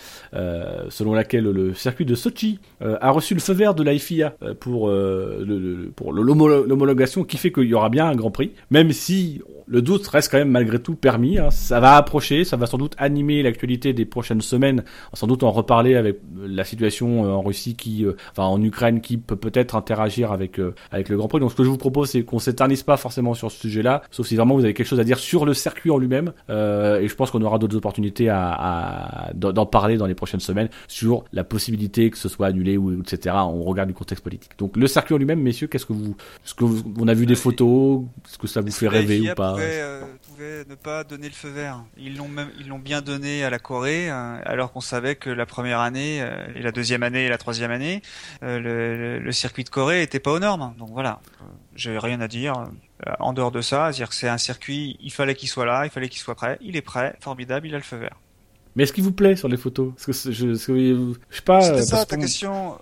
selon 0.90 1.14
laquelle 1.14 1.46
le 1.46 1.74
circuit 1.74 2.06
de 2.06 2.16
Sochi 2.16 2.60
a 2.82 3.12
reçu 3.12 3.34
le 3.34 3.40
feu 3.40 3.54
vert 3.54 3.74
de 3.74 3.84
la 3.84 3.98
FIA 3.98 4.36
pour 4.60 4.90
l'homologation 4.90 7.24
qui 7.24 7.38
fait 7.38 7.52
qu'il 7.52 7.64
y 7.64 7.74
aura 7.74 7.90
bien 7.90 8.08
un 8.08 8.16
Grand 8.16 8.32
Prix, 8.32 8.52
même 8.72 8.92
si 8.92 9.42
le 9.66 9.82
doute 9.82 10.06
reste 10.08 10.32
quand 10.32 10.38
même 10.38 10.50
malgré 10.50 10.80
tout 10.80 10.96
permis. 10.96 11.38
Hein. 11.38 11.52
Ça 11.52 11.80
va 11.80 11.96
approcher, 11.96 12.44
ça 12.44 12.58
va 12.58 12.66
sans 12.66 12.78
doute 12.78 12.96
animer 12.98 13.44
l'actualité 13.44 13.94
des 13.94 14.06
prochaines 14.06 14.42
semaines, 14.42 14.84
sans 15.14 15.28
doute 15.28 15.44
en 15.44 15.52
reparler 15.52 15.96
avec 15.96 16.20
la 16.36 16.64
situation 16.64 17.22
en 17.22 17.42
Russie 17.42 17.76
qui, 17.76 18.06
enfin 18.32 18.44
en 18.44 18.62
Ukraine 18.62 19.02
qui 19.02 19.18
peut 19.18 19.36
peut-être 19.36 19.76
interagir 19.76 20.32
avec 20.32 20.60
avec 20.92 21.10
le 21.10 21.18
Grand 21.18 21.28
Prix. 21.28 21.40
Donc 21.40 21.52
ce 21.52 21.56
que 21.56 21.64
je 21.64 21.70
vous 21.70 21.78
propose, 21.78 22.10
c'est 22.10 22.24
qu'on 22.24 22.40
s'éternise 22.40 22.84
pas 22.84 22.98
forcément 22.98 23.13
sur 23.34 23.52
ce 23.52 23.60
sujet-là, 23.60 24.02
sauf 24.12 24.28
si 24.28 24.36
vraiment 24.36 24.56
vous 24.56 24.64
avez 24.64 24.74
quelque 24.74 24.88
chose 24.88 25.00
à 25.00 25.04
dire 25.04 25.20
sur 25.20 25.46
le 25.46 25.54
circuit 25.54 25.92
en 25.92 25.98
lui-même. 25.98 26.34
Euh, 26.50 27.00
et 27.00 27.08
je 27.08 27.16
pense 27.16 27.32
qu'on 27.32 27.42
aura 27.42 27.58
d'autres 27.58 27.78
opportunités 27.78 28.30
à, 28.30 29.32
d'en 29.34 29.66
parler 29.66 29.98
dans 29.98 30.06
les 30.06 30.16
prochaines 30.16 30.40
semaines 30.40 30.70
sur 30.88 31.24
la 31.34 31.44
possibilité 31.44 32.10
que 32.10 32.18
ce 32.18 32.30
soit 32.30 32.48
annulé 32.48 32.78
ou 32.78 33.02
etc. 33.02 33.36
On 33.40 33.64
regarde 33.64 33.90
du 33.90 33.96
contexte 33.96 34.24
politique. 34.24 34.52
Donc 34.58 34.78
le 34.78 34.88
circuit 34.88 35.16
en 35.16 35.18
lui-même, 35.18 35.42
messieurs, 35.42 35.68
qu'est-ce 35.68 35.86
que 35.86 35.94
vous, 35.94 36.16
ce 36.44 36.54
que 36.54 36.64
vous, 36.64 36.84
on 37.00 37.08
a 37.08 37.14
vu 37.14 37.26
des 37.26 37.36
photos, 37.36 38.04
est-ce 38.26 38.38
que 38.38 38.48
ça 38.48 38.62
vous 38.62 38.72
fait 38.72 38.88
rêver 38.88 39.32
ou 39.32 39.36
pas 39.36 39.54
pouvait, 39.54 39.82
euh, 39.82 40.02
pouvait 40.28 40.66
ne 40.70 40.76
pas 40.76 41.04
donner 41.04 41.28
le 41.28 41.34
feu 41.34 41.50
vert? 41.50 41.84
Ils 41.98 42.18
l'ont 42.18 42.28
même, 42.28 42.50
ils 42.60 42.68
l'ont 42.68 42.80
bien 42.80 43.02
donné 43.02 43.44
à 43.44 43.50
la 43.50 43.60
Corée, 43.60 44.10
euh, 44.10 44.38
alors 44.46 44.72
qu'on 44.72 44.82
savait 44.82 45.16
que 45.16 45.30
la 45.30 45.46
première 45.46 45.80
année 45.80 46.22
euh, 46.22 46.46
et 46.56 46.62
la 46.62 46.72
deuxième 46.72 47.04
année 47.04 47.26
et 47.26 47.30
la 47.30 47.38
troisième 47.38 47.72
année, 47.72 48.02
le, 48.42 48.60
le, 48.60 49.20
le, 49.20 49.32
circuit 49.32 49.64
de 49.64 49.70
Corée 49.70 50.02
était 50.02 50.20
pas 50.20 50.32
aux 50.32 50.40
normes. 50.40 50.74
Donc 50.78 50.90
voilà, 50.92 51.20
j'ai 51.76 51.98
rien 51.98 52.22
à 52.22 52.28
dire. 52.28 52.54
Euh, 53.08 53.12
en 53.20 53.34
dehors 53.34 53.52
de 53.52 53.62
ça, 53.62 53.92
dire 53.92 54.10
que 54.10 54.16
c'est 54.16 54.30
un 54.30 54.38
circuit, 54.38 54.98
il 55.02 55.12
fallait 55.12 55.36
qu'il 55.36 55.50
soit 55.50 55.66
là, 55.66 55.86
il 55.86 55.90
fallait 55.90 56.10
qu'il 56.10 56.20
soit 56.22 56.36
prêt, 56.36 56.58
il 56.62 56.76
est 56.76 56.82
prêt, 56.82 57.16
formidable, 57.20 57.68
il 57.68 57.76
a 57.76 57.78
le 57.78 57.84
feu 57.84 57.98
vert. 57.98 58.18
Mais 58.76 58.84
est-ce 58.84 58.94
qu'il 58.94 59.04
vous 59.04 59.12
plaît 59.12 59.36
sur 59.36 59.48
les 59.48 59.58
photos? 59.58 59.92
Parce 59.94 60.06
que 60.06 60.32
je, 60.32 60.32
je, 60.32 60.54
je 60.54 61.36
sais 61.36 61.42
pas. 61.44 61.62
C'était 61.62 61.82
ça 61.84 62.06
ta 62.06 62.18
question. 62.18 62.78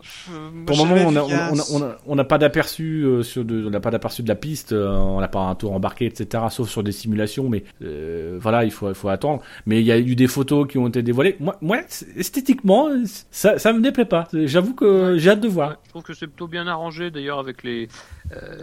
pour 0.65 0.77
le 0.77 0.83
moment, 0.85 1.07
on 1.07 1.11
n'a 1.11 1.23
on 1.25 1.81
a, 1.81 1.97
on 2.05 2.17
a, 2.17 2.23
pas 2.23 2.37
d'aperçu 2.37 3.03
euh, 3.03 3.23
sur 3.23 3.43
de, 3.43 3.65
on 3.65 3.69
n'a 3.69 3.81
pas 3.81 3.91
d'aperçu 3.91 4.23
de 4.23 4.29
la 4.29 4.35
piste, 4.35 4.71
euh, 4.71 4.87
on 4.87 5.19
n'a 5.19 5.27
pas 5.27 5.41
un 5.41 5.55
tour 5.55 5.73
embarqué, 5.73 6.05
etc. 6.05 6.45
Sauf 6.49 6.69
sur 6.69 6.83
des 6.83 6.93
simulations, 6.93 7.49
mais 7.49 7.65
euh, 7.81 8.37
voilà, 8.39 8.63
il 8.63 8.71
faut, 8.71 8.87
il 8.87 8.95
faut 8.95 9.09
attendre. 9.09 9.41
Mais 9.65 9.81
il 9.81 9.85
y 9.85 9.91
a 9.91 9.99
eu 9.99 10.15
des 10.15 10.27
photos 10.27 10.65
qui 10.65 10.77
ont 10.77 10.87
été 10.87 11.03
dévoilées. 11.03 11.35
Moi, 11.41 11.57
moi 11.61 11.79
esthétiquement, 12.15 12.87
ça, 13.29 13.59
ça 13.59 13.73
me 13.73 13.81
déplaît 13.81 14.05
pas. 14.05 14.29
J'avoue 14.31 14.73
que 14.73 15.17
j'ai 15.17 15.31
hâte 15.31 15.41
de 15.41 15.49
voir. 15.49 15.77
je 15.83 15.89
trouve 15.89 16.03
que 16.03 16.13
c'est 16.13 16.27
plutôt 16.27 16.47
bien 16.47 16.67
arrangé, 16.67 17.11
d'ailleurs, 17.11 17.39
avec 17.39 17.63
les, 17.63 17.89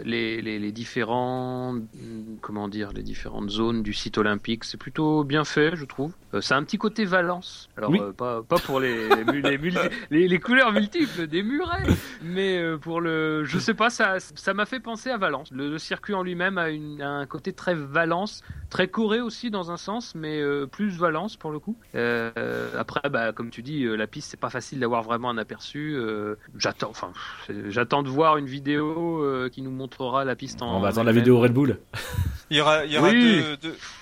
les, 0.03 0.41
les, 0.41 0.59
les 0.59 0.71
différents, 0.71 1.75
comment 2.41 2.67
dire, 2.67 2.91
les 2.93 3.03
différentes 3.03 3.49
zones 3.49 3.83
du 3.83 3.93
site 3.93 4.17
olympique. 4.17 4.63
C'est 4.63 4.77
plutôt 4.77 5.23
bien 5.23 5.43
fait, 5.43 5.75
je 5.75 5.85
trouve. 5.85 6.13
c'est 6.41 6.53
un 6.53 6.63
petit 6.63 6.77
côté 6.77 7.05
Valence. 7.05 7.69
Alors, 7.77 7.93
euh, 7.93 8.13
pas, 8.13 8.43
pas 8.43 8.57
pour 8.57 8.79
les, 8.79 9.09
les, 10.09 10.39
couleurs 10.39 10.71
multiples 10.71 11.27
des 11.27 11.43
murets, 11.43 11.87
mais 12.23 12.57
euh, 12.57 12.77
pour 12.77 13.01
le. 13.01 13.43
Je 13.45 13.59
sais 13.59 13.73
pas, 13.73 13.89
ça 13.89 14.19
ça 14.19 14.53
m'a 14.53 14.65
fait 14.65 14.79
penser 14.79 15.09
à 15.09 15.17
Valence. 15.17 15.51
Le, 15.51 15.77
circuit 15.77 16.13
en 16.13 16.23
lui-même 16.23 16.57
a, 16.57 16.69
une, 16.69 17.01
un 17.01 17.25
côté 17.25 17.53
très 17.53 17.73
Valence, 17.73 18.43
très 18.69 18.87
Corée 18.87 19.21
aussi 19.21 19.49
dans 19.49 19.71
un 19.71 19.77
sens, 19.77 20.13
mais 20.15 20.41
euh, 20.41 20.65
plus 20.65 20.97
Valence 20.97 21.35
pour 21.35 21.51
le 21.51 21.59
coup. 21.59 21.75
après, 21.93 23.09
bah, 23.09 23.33
comme 23.33 23.49
tu 23.49 23.61
dis, 23.61 23.83
la 23.85 24.07
piste, 24.07 24.31
c'est 24.31 24.39
pas 24.39 24.49
facile 24.49 24.79
d'avoir 24.79 25.03
vraiment 25.03 25.29
un 25.29 25.37
aperçu. 25.37 25.97
j'attends, 26.57 26.89
enfin, 26.89 27.11
j'attends 27.67 28.03
de 28.03 28.09
voir 28.09 28.37
une 28.37 28.45
vidéo 28.45 29.25
qui 29.51 29.58
nous 29.63 29.71
montrera 29.71 30.25
la 30.25 30.35
piste 30.35 30.61
en. 30.61 30.77
On 30.77 30.79
va 30.79 30.89
attendre 30.89 31.07
la 31.07 31.11
vidéo 31.11 31.39
Red 31.39 31.53
Bull. 31.53 31.79
Il 32.51 32.57
y 32.57 32.61
aura, 32.61 32.85
il 32.85 32.91
y 32.91 32.97
aura 32.97 33.11
deux, 33.11 33.57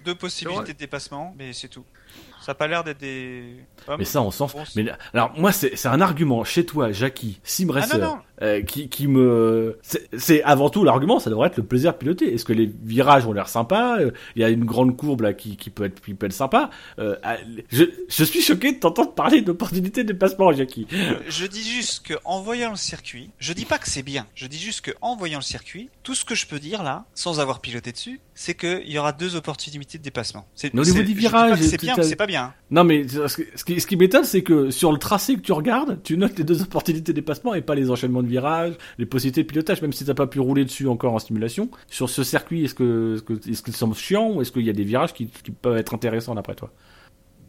deux 0.05 0.15
possibilités 0.15 0.73
de 0.73 0.77
dépassement, 0.77 1.35
mais 1.37 1.51
c'est 1.53 1.67
tout. 1.67 1.83
Ça 2.41 2.51
n'a 2.51 2.55
pas 2.55 2.67
l'air 2.67 2.83
d'être 2.85 2.99
des. 2.99 3.57
mais 3.97 4.05
ça, 4.05 4.21
on 4.21 4.31
s'en 4.31 4.47
fout. 4.47 4.61
Mais 4.75 4.85
alors, 5.13 5.33
moi, 5.37 5.51
c'est 5.51 5.85
un 5.85 5.99
argument 5.99 6.45
chez 6.45 6.65
toi, 6.65 6.91
Jackie, 6.93 7.41
Simracer, 7.43 7.99
ah 8.01 8.36
euh, 8.41 8.61
qui, 8.61 8.89
qui 8.89 9.07
me. 9.07 9.79
C'est 10.17 10.43
avant 10.43 10.69
tout 10.69 10.83
l'argument, 10.83 11.19
ça 11.19 11.29
devrait 11.29 11.47
être 11.47 11.57
le 11.57 11.63
plaisir 11.63 11.93
de 11.93 11.97
piloter. 11.97 12.33
Est-ce 12.33 12.45
que 12.45 12.53
les 12.53 12.69
virages 12.83 13.25
ont 13.25 13.33
l'air 13.33 13.47
sympas? 13.47 13.99
Euh, 13.99 14.11
Il 14.35 14.41
y 14.41 14.45
a 14.45 14.49
une 14.49 14.65
grande 14.65 14.95
courbe 14.95 15.21
là 15.21 15.33
qui, 15.33 15.57
qui, 15.57 15.69
peut, 15.69 15.85
être, 15.85 16.01
qui 16.01 16.13
peut 16.13 16.25
être 16.25 16.33
sympa. 16.33 16.69
Euh, 16.99 17.15
je, 17.71 17.85
je 18.07 18.23
suis 18.23 18.41
choqué 18.41 18.73
de 18.73 18.79
t'entendre 18.79 19.13
parler 19.13 19.41
d'opportunité 19.41 20.03
de 20.03 20.13
dépassement, 20.13 20.51
Jackie. 20.51 20.87
Je 21.27 21.45
dis 21.45 21.67
juste 21.67 22.05
que 22.05 22.13
en 22.25 22.41
voyant 22.41 22.69
le 22.69 22.75
circuit, 22.75 23.29
je 23.39 23.53
dis 23.53 23.65
pas 23.65 23.77
que 23.77 23.89
c'est 23.89 24.03
bien. 24.03 24.27
Je 24.35 24.47
dis 24.47 24.59
juste 24.59 24.81
que 24.81 24.91
en 25.01 25.15
voyant 25.15 25.39
le 25.39 25.43
circuit, 25.43 25.89
tout 26.03 26.15
ce 26.15 26.25
que 26.25 26.35
je 26.35 26.45
peux 26.47 26.59
dire 26.59 26.83
là, 26.83 27.05
sans 27.13 27.39
avoir 27.39 27.59
piloté 27.59 27.91
dessus, 27.91 28.19
c'est 28.35 28.55
qu'il 28.55 28.89
y 28.89 28.99
aura 28.99 29.13
deux 29.13 29.35
opportunités 29.35 29.97
de 29.97 30.03
dépassement. 30.03 30.45
C'est 30.53 30.73
au 30.73 30.83
niveau 30.83 31.01
du 31.01 31.13
virage, 31.13 31.59
c'est 31.61 31.81
bien, 31.81 31.95
c'est 32.01 32.15
pas 32.15 32.27
bien. 32.27 32.53
Non, 32.69 32.83
mais 32.83 33.07
ce 33.07 33.63
qui, 33.63 33.81
ce 33.81 33.87
qui 33.87 33.95
m'étonne, 33.95 34.23
c'est 34.23 34.43
que 34.43 34.69
sur 34.69 34.91
le 34.91 34.99
tracé 34.99 35.35
que 35.35 35.41
tu 35.41 35.53
regardes, 35.53 36.01
tu 36.03 36.17
notes 36.17 36.37
les 36.37 36.43
deux 36.43 36.61
opportunités 36.61 37.13
de 37.13 37.15
dépassement 37.15 37.53
et 37.55 37.61
pas 37.61 37.75
les 37.75 37.89
enchaînements 37.89 38.23
de 38.27 38.77
les 38.97 39.05
possibilités 39.05 39.43
de 39.43 39.47
pilotage, 39.47 39.81
même 39.81 39.93
si 39.93 40.05
t'as 40.05 40.13
pas 40.13 40.27
pu 40.27 40.39
rouler 40.39 40.65
dessus 40.65 40.87
encore 40.87 41.13
en 41.13 41.19
simulation. 41.19 41.69
Sur 41.89 42.09
ce 42.09 42.23
circuit, 42.23 42.65
est-ce 42.65 42.75
que, 42.75 43.17
est-ce 43.49 43.61
qu'il 43.61 43.75
semble 43.75 43.95
chiant 43.95 44.31
ou 44.31 44.41
est-ce 44.41 44.51
qu'il 44.51 44.65
y 44.65 44.69
a 44.69 44.73
des 44.73 44.83
virages 44.83 45.13
qui, 45.13 45.25
peuvent 45.61 45.77
être 45.77 45.93
intéressants 45.93 46.35
d'après 46.35 46.55
toi? 46.55 46.71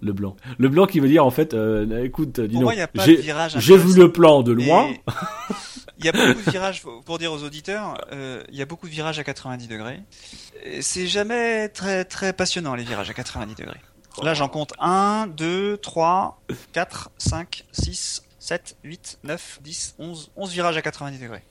Le 0.01 0.13
blanc. 0.13 0.37
Le 0.59 0.69
blanc 0.69 0.87
qui 0.87 1.01
veut 1.01 1.09
dire 1.09 1.27
en 1.27 1.31
fait, 1.31 1.55
euh, 1.55 2.05
écoute, 2.05 2.41
dis 2.41 2.59
j'ai 3.57 3.77
vu 3.77 3.97
le 3.97 4.13
plan 4.13 4.43
de 4.43 4.53
loin. 4.53 4.91
Il 5.99 6.05
y 6.05 6.09
a 6.09 6.13
beaucoup 6.13 6.41
de 6.41 6.51
virages, 6.51 6.83
pour 7.05 7.19
dire 7.19 7.33
aux 7.33 7.43
auditeurs, 7.43 7.99
euh, 8.13 8.45
il 8.51 8.57
y 8.57 8.63
a 8.63 8.67
beaucoup 8.67 8.87
de 8.87 8.93
virages 8.93 9.19
à 9.19 9.25
90 9.25 9.67
degrés. 9.67 10.01
C'est 10.81 11.09
jamais 11.09 11.69
très 11.71 12.05
très 12.05 12.33
passionnant 12.33 12.77
les 12.77 12.85
virages 12.85 13.11
à 13.11 13.15
90 13.15 13.57
degrés. 13.57 13.81
Là, 14.23 14.35
j'en 14.35 14.49
compte 14.49 14.73
1, 14.79 15.29
2, 15.37 15.77
3, 15.79 16.43
4, 16.73 17.11
5, 17.19 17.65
6, 17.73 18.23
7, 18.49 18.79
8, 18.83 19.19
9, 19.25 19.59
10, 19.61 19.97
11, 19.99 20.33
11 20.35 20.53
virages 20.53 20.77
à 20.79 20.81
90 20.81 21.19
degrés. 21.19 21.43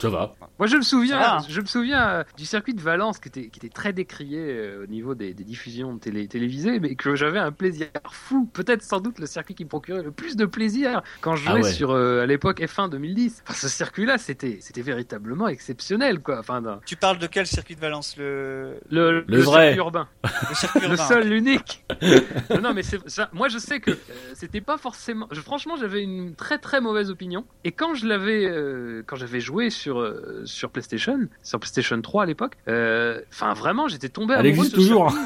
Ça 0.00 0.08
va. 0.08 0.34
Moi, 0.58 0.66
je 0.66 0.76
me 0.76 0.82
souviens, 0.82 1.38
je 1.48 1.60
me 1.60 1.66
souviens 1.66 2.08
euh, 2.08 2.24
du 2.36 2.44
circuit 2.44 2.74
de 2.74 2.80
Valence 2.80 3.18
qui 3.18 3.28
était, 3.28 3.48
qui 3.48 3.58
était 3.58 3.68
très 3.68 3.92
décrié 3.92 4.38
euh, 4.40 4.84
au 4.84 4.86
niveau 4.86 5.14
des, 5.14 5.34
des 5.34 5.44
diffusions 5.44 5.98
télé, 5.98 6.26
télévisées, 6.28 6.80
mais 6.80 6.94
que 6.94 7.14
j'avais 7.14 7.38
un 7.38 7.52
plaisir 7.52 7.88
fou. 8.10 8.48
Peut-être 8.52 8.82
sans 8.82 9.00
doute 9.00 9.18
le 9.18 9.26
circuit 9.26 9.54
qui 9.54 9.64
me 9.64 9.68
procurait 9.68 10.02
le 10.02 10.10
plus 10.10 10.36
de 10.36 10.46
plaisir 10.46 11.02
quand 11.20 11.36
je 11.36 11.48
ah 11.48 11.52
jouais 11.52 11.72
sur 11.72 11.90
euh, 11.90 12.22
à 12.22 12.26
l'époque 12.26 12.60
F1 12.60 12.90
2010. 12.90 13.42
Enfin, 13.44 13.54
ce 13.54 13.68
circuit-là, 13.68 14.18
c'était, 14.18 14.58
c'était 14.60 14.82
véritablement 14.82 15.48
exceptionnel, 15.48 16.20
quoi. 16.20 16.38
Enfin, 16.40 16.62
tu 16.86 16.96
parles 16.96 17.18
de 17.18 17.26
quel 17.26 17.46
circuit 17.46 17.76
de 17.76 17.80
Valence? 17.80 18.16
Le 18.16 18.78
le, 18.90 19.24
le, 19.26 19.40
vrai. 19.40 19.66
circuit 19.66 19.78
urbain, 19.78 20.08
le, 20.22 20.54
circuit 20.54 20.80
urbain. 20.80 20.90
le 20.90 20.96
seul, 20.96 21.28
l'unique. 21.28 21.84
non, 22.62 22.74
mais 22.74 22.82
ça, 22.82 23.28
moi, 23.32 23.48
je 23.48 23.58
sais 23.58 23.80
que 23.80 23.92
c'était 24.34 24.60
pas 24.60 24.76
forcément. 24.76 25.28
Je, 25.30 25.40
franchement, 25.40 25.76
j'avais 25.76 26.02
une 26.02 26.34
très 26.34 26.58
très 26.58 26.80
mauvaise 26.80 27.10
opinion. 27.10 27.44
Et 27.64 27.72
quand 27.72 27.94
je 27.94 28.06
l'avais, 28.06 29.02
quand 29.06 29.16
j'avais 29.16 29.40
joué 29.40 29.70
sur 29.70 29.83
sur, 29.84 30.00
euh, 30.00 30.42
sur 30.46 30.70
PlayStation, 30.70 31.18
sur 31.42 31.60
PlayStation 31.60 32.00
3 32.00 32.22
à 32.22 32.26
l'époque. 32.26 32.54
Euh, 32.68 33.20
enfin, 33.30 33.52
vraiment, 33.52 33.86
j'étais 33.88 34.08
tombé 34.08 34.34
Elle 34.38 34.46
existe 34.46 34.74
toujours. 34.74 35.14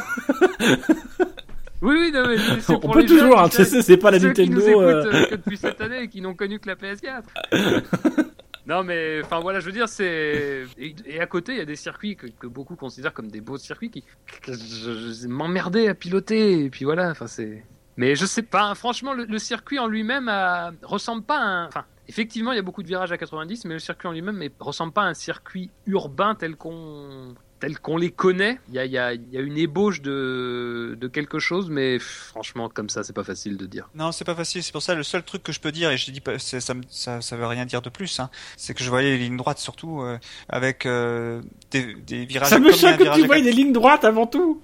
Oui, 1.81 1.95
oui, 1.97 2.11
non, 2.13 2.27
mais 2.27 2.39
c'est- 2.61 2.73
On 2.75 2.89
peut 2.91 3.03
les 3.03 3.07
toujours, 3.07 3.39
hein, 3.41 3.49
c'est 3.51 3.97
pas 3.99 4.11
la 4.11 4.19
ceux 4.19 4.33
qui 4.33 4.51
nous 4.51 4.59
Nintendo. 4.59 4.81
écoutent 4.83 5.15
euh, 5.15 5.23
euh, 5.23 5.27
que 5.27 5.35
depuis 5.37 5.57
cette 5.57 5.81
année 5.81 6.03
et 6.03 6.09
qui 6.09 6.21
n'ont 6.21 6.35
connu 6.35 6.59
que 6.59 6.67
la 6.69 6.75
PS4. 6.75 7.23
non, 8.67 8.83
mais 8.83 9.21
enfin 9.23 9.39
voilà, 9.39 9.61
je 9.61 9.67
veux 9.67 9.71
dire, 9.73 9.89
c'est. 9.89 10.65
Et, 10.77 10.97
et 11.07 11.21
à 11.21 11.27
côté, 11.27 11.53
il 11.53 11.59
y 11.59 11.61
a 11.61 11.65
des 11.65 11.77
circuits 11.77 12.17
que, 12.17 12.27
que 12.27 12.49
beaucoup 12.49 12.75
considèrent 12.75 13.13
comme 13.15 13.31
des 13.31 13.41
beaux 13.41 13.59
circuits 13.59 13.91
qui. 13.91 14.03
que 14.43 14.55
je, 14.55 15.13
je- 15.23 15.29
m'emmerder 15.29 15.87
à 15.87 15.95
piloter, 15.95 16.65
et 16.65 16.69
puis 16.69 16.85
voilà, 16.85 17.11
enfin 17.13 17.29
c'est. 17.29 17.65
Mais 17.97 18.17
je 18.17 18.27
sais 18.27 18.43
pas, 18.43 18.63
hein, 18.65 18.75
franchement, 18.75 19.13
le, 19.15 19.25
le 19.27 19.39
circuit 19.39 19.79
en 19.79 19.87
lui-même 19.87 20.27
a- 20.29 20.73
ressemble 20.83 21.23
pas 21.23 21.39
à 21.39 21.45
un. 21.45 21.67
Enfin, 21.69 21.85
effectivement, 22.09 22.53
il 22.53 22.57
y 22.57 22.59
a 22.59 22.63
beaucoup 22.63 22.83
de 22.83 22.89
virages 22.89 23.13
à 23.13 23.19
90, 23.19 23.65
mais 23.67 23.75
le 23.75 23.81
circuit 23.81 24.09
en 24.09 24.13
lui-même 24.13 24.39
ne 24.39 24.49
ressemble 24.61 24.93
pas 24.93 25.03
à 25.03 25.07
un 25.07 25.15
circuit 25.15 25.71
urbain 25.87 26.35
tel 26.35 26.57
qu'on 26.57 27.35
tel 27.61 27.77
qu'on 27.81 27.97
les 27.97 28.13
connaît. 28.13 28.61
Il 28.69 28.75
y 28.77 28.79
a, 28.79 28.85
il 28.85 28.93
y 28.93 28.99
a- 28.99 29.15
il 29.15 29.33
y 29.33 29.37
a 29.37 29.41
une 29.41 29.59
ébauche 29.59 30.01
de, 30.01 30.97
de 31.01 31.09
quelque 31.09 31.41
chose, 31.41 31.71
mais 31.71 31.99
franchement, 31.99 32.69
comme 32.69 32.89
ça, 32.89 33.03
c'est 33.03 33.13
pas 33.13 33.25
facile 33.25 33.57
de 33.57 33.67
dire. 33.67 33.89
Non, 33.97 34.13
c'est 34.13 34.25
pas 34.25 34.37
facile. 34.37 34.63
C'est 34.63 34.71
pour 34.71 34.81
ça 34.81 34.95
le 34.95 35.03
seul 35.03 35.25
truc 35.25 35.43
que 35.43 35.51
je 35.51 35.59
peux 35.59 35.73
dire, 35.73 35.91
et 35.91 35.97
je 35.97 36.09
dis 36.13 36.21
pas, 36.21 36.39
ça, 36.39 36.61
ça, 36.61 37.21
ça 37.21 37.37
veut 37.37 37.47
rien 37.47 37.67
dire 37.67 37.83
de 37.83 37.91
plus, 37.91 38.21
hein, 38.21 38.31
c'est 38.57 38.75
que 38.75 38.85
je 38.85 38.89
voyais 38.89 39.11
les 39.17 39.19
lignes 39.25 39.37
droites 39.37 39.59
surtout 39.59 40.03
euh, 40.03 40.19
avec 40.49 40.87
euh, 40.87 41.43
des, 41.73 41.95
des 41.95 42.27
virages. 42.27 42.49
Ça 42.51 42.61
me 42.61 42.71
choque 42.71 42.97
que 42.97 43.13
tu 43.17 43.27
voyais 43.27 43.43
des 43.43 43.51
lignes 43.53 43.73
droites 43.73 44.05
avant 44.05 44.29
tout. 44.29 44.63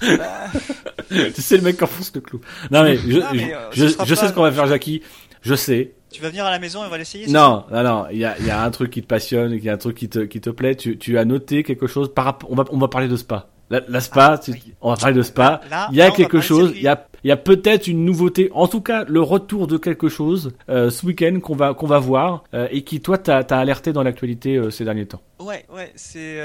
tu 0.00 1.42
sais 1.42 1.56
le 1.56 1.62
mec 1.62 1.76
qui 1.76 1.84
enfonce 1.84 2.12
le 2.14 2.20
clou. 2.20 2.40
Non 2.70 2.82
mais 2.82 2.96
je, 2.96 3.18
Non, 3.18 3.26
mais, 3.32 3.54
euh, 3.54 3.68
je, 3.72 3.82
ce 3.82 3.88
je, 3.88 3.92
sera 3.92 4.04
je 4.06 4.14
pas- 4.14 4.20
sais 4.22 4.28
ce 4.28 4.32
qu'on 4.32 4.42
va 4.42 4.52
faire 4.52 4.66
Jackie. 4.66 5.02
Je 5.42 5.54
sais. 5.54 5.92
Tu 6.14 6.22
vas 6.22 6.28
venir 6.28 6.46
à 6.46 6.50
la 6.52 6.60
maison 6.60 6.84
et 6.84 6.86
on 6.86 6.90
va 6.90 6.96
l'essayer. 6.98 7.26
Non, 7.26 7.64
non, 7.72 7.82
non. 7.82 8.06
Il 8.12 8.18
y 8.18 8.24
a, 8.24 8.38
il 8.38 8.46
y 8.46 8.50
a 8.50 8.62
un 8.62 8.70
truc 8.70 8.90
qui 8.92 9.02
te 9.02 9.06
passionne, 9.08 9.50
il 9.50 9.64
y 9.64 9.68
a 9.68 9.72
un 9.72 9.78
truc 9.78 9.96
qui 9.96 10.08
te, 10.08 10.20
qui 10.20 10.40
te 10.40 10.50
plaît. 10.50 10.76
Tu, 10.76 10.96
tu 10.96 11.18
as 11.18 11.24
noté 11.24 11.64
quelque 11.64 11.88
chose 11.88 12.14
par 12.14 12.24
rapport. 12.26 12.50
On 12.52 12.54
va, 12.54 12.64
on 12.70 12.78
va 12.78 12.86
parler 12.86 13.08
de 13.08 13.16
spa. 13.16 13.48
La, 13.70 13.80
la 13.88 14.00
spa, 14.00 14.32
Ah, 14.34 14.38
tu- 14.38 14.52
oui. 14.52 14.74
on 14.80 14.90
va 14.90 14.96
parler 14.96 15.16
de 15.16 15.22
spa. 15.22 15.60
Là, 15.70 15.88
Il 15.90 15.96
y 15.96 16.02
a 16.02 16.06
là, 16.08 16.10
quelque 16.12 16.40
chose. 16.40 16.72
Il 16.76 16.82
y 16.82 16.86
a, 16.86 17.08
il 17.24 17.28
y 17.28 17.32
a 17.32 17.36
peut-être 17.36 17.88
une 17.88 18.04
nouveauté. 18.04 18.50
En 18.54 18.68
tout 18.68 18.80
cas, 18.82 19.04
le 19.08 19.22
retour 19.22 19.66
de 19.66 19.76
quelque 19.78 20.08
chose 20.08 20.52
euh, 20.68 20.88
ce 20.90 21.04
week-end 21.06 21.40
qu'on 21.40 21.56
va, 21.56 21.74
qu'on 21.74 21.86
va 21.86 21.98
voir 21.98 22.44
euh, 22.54 22.68
et 22.70 22.82
qui 22.84 23.00
toi 23.00 23.18
t'as, 23.18 23.40
alerté 23.58 23.92
dans 23.92 24.02
l'actualité 24.04 24.56
euh, 24.56 24.70
ces 24.70 24.84
derniers 24.84 25.06
temps. 25.06 25.22
Ouais, 25.40 25.64
ouais, 25.74 25.90
c'est 25.96 26.38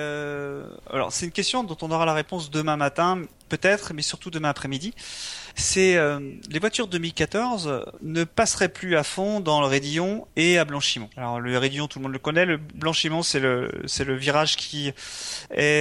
alors 0.92 1.12
c'est 1.12 1.26
une 1.26 1.32
question 1.32 1.64
dont 1.64 1.78
on 1.82 1.92
aura 1.92 2.06
la 2.06 2.14
réponse 2.14 2.50
demain 2.50 2.76
matin, 2.78 3.22
peut-être, 3.50 3.94
mais 3.94 4.02
surtout 4.02 4.32
demain 4.32 4.50
après-midi. 4.50 4.94
C'est 5.60 5.98
euh, 5.98 6.20
les 6.50 6.60
voitures 6.60 6.88
2014 6.88 7.86
ne 8.02 8.24
passeraient 8.24 8.70
plus 8.70 8.96
à 8.96 9.04
fond 9.04 9.42
dans 9.42 9.60
le 9.60 9.68
Raidillon 9.68 10.26
et 10.38 10.58
à 10.58 10.64
Blanchimont. 10.64 11.10
Alors 11.18 11.42
le 11.42 11.58
Raidillon, 11.58 11.88
tout 11.88 12.00
le 12.00 12.04
monde 12.04 12.14
le 12.14 12.20
connaît. 12.20 12.46
Le 12.46 12.56
Blanchimont, 12.56 13.24
c'est 13.24 13.42
le 13.42 13.70
c'est 13.86 14.06
le 14.06 14.16
virage 14.16 14.56
qui 14.56 14.88
est 14.88 14.94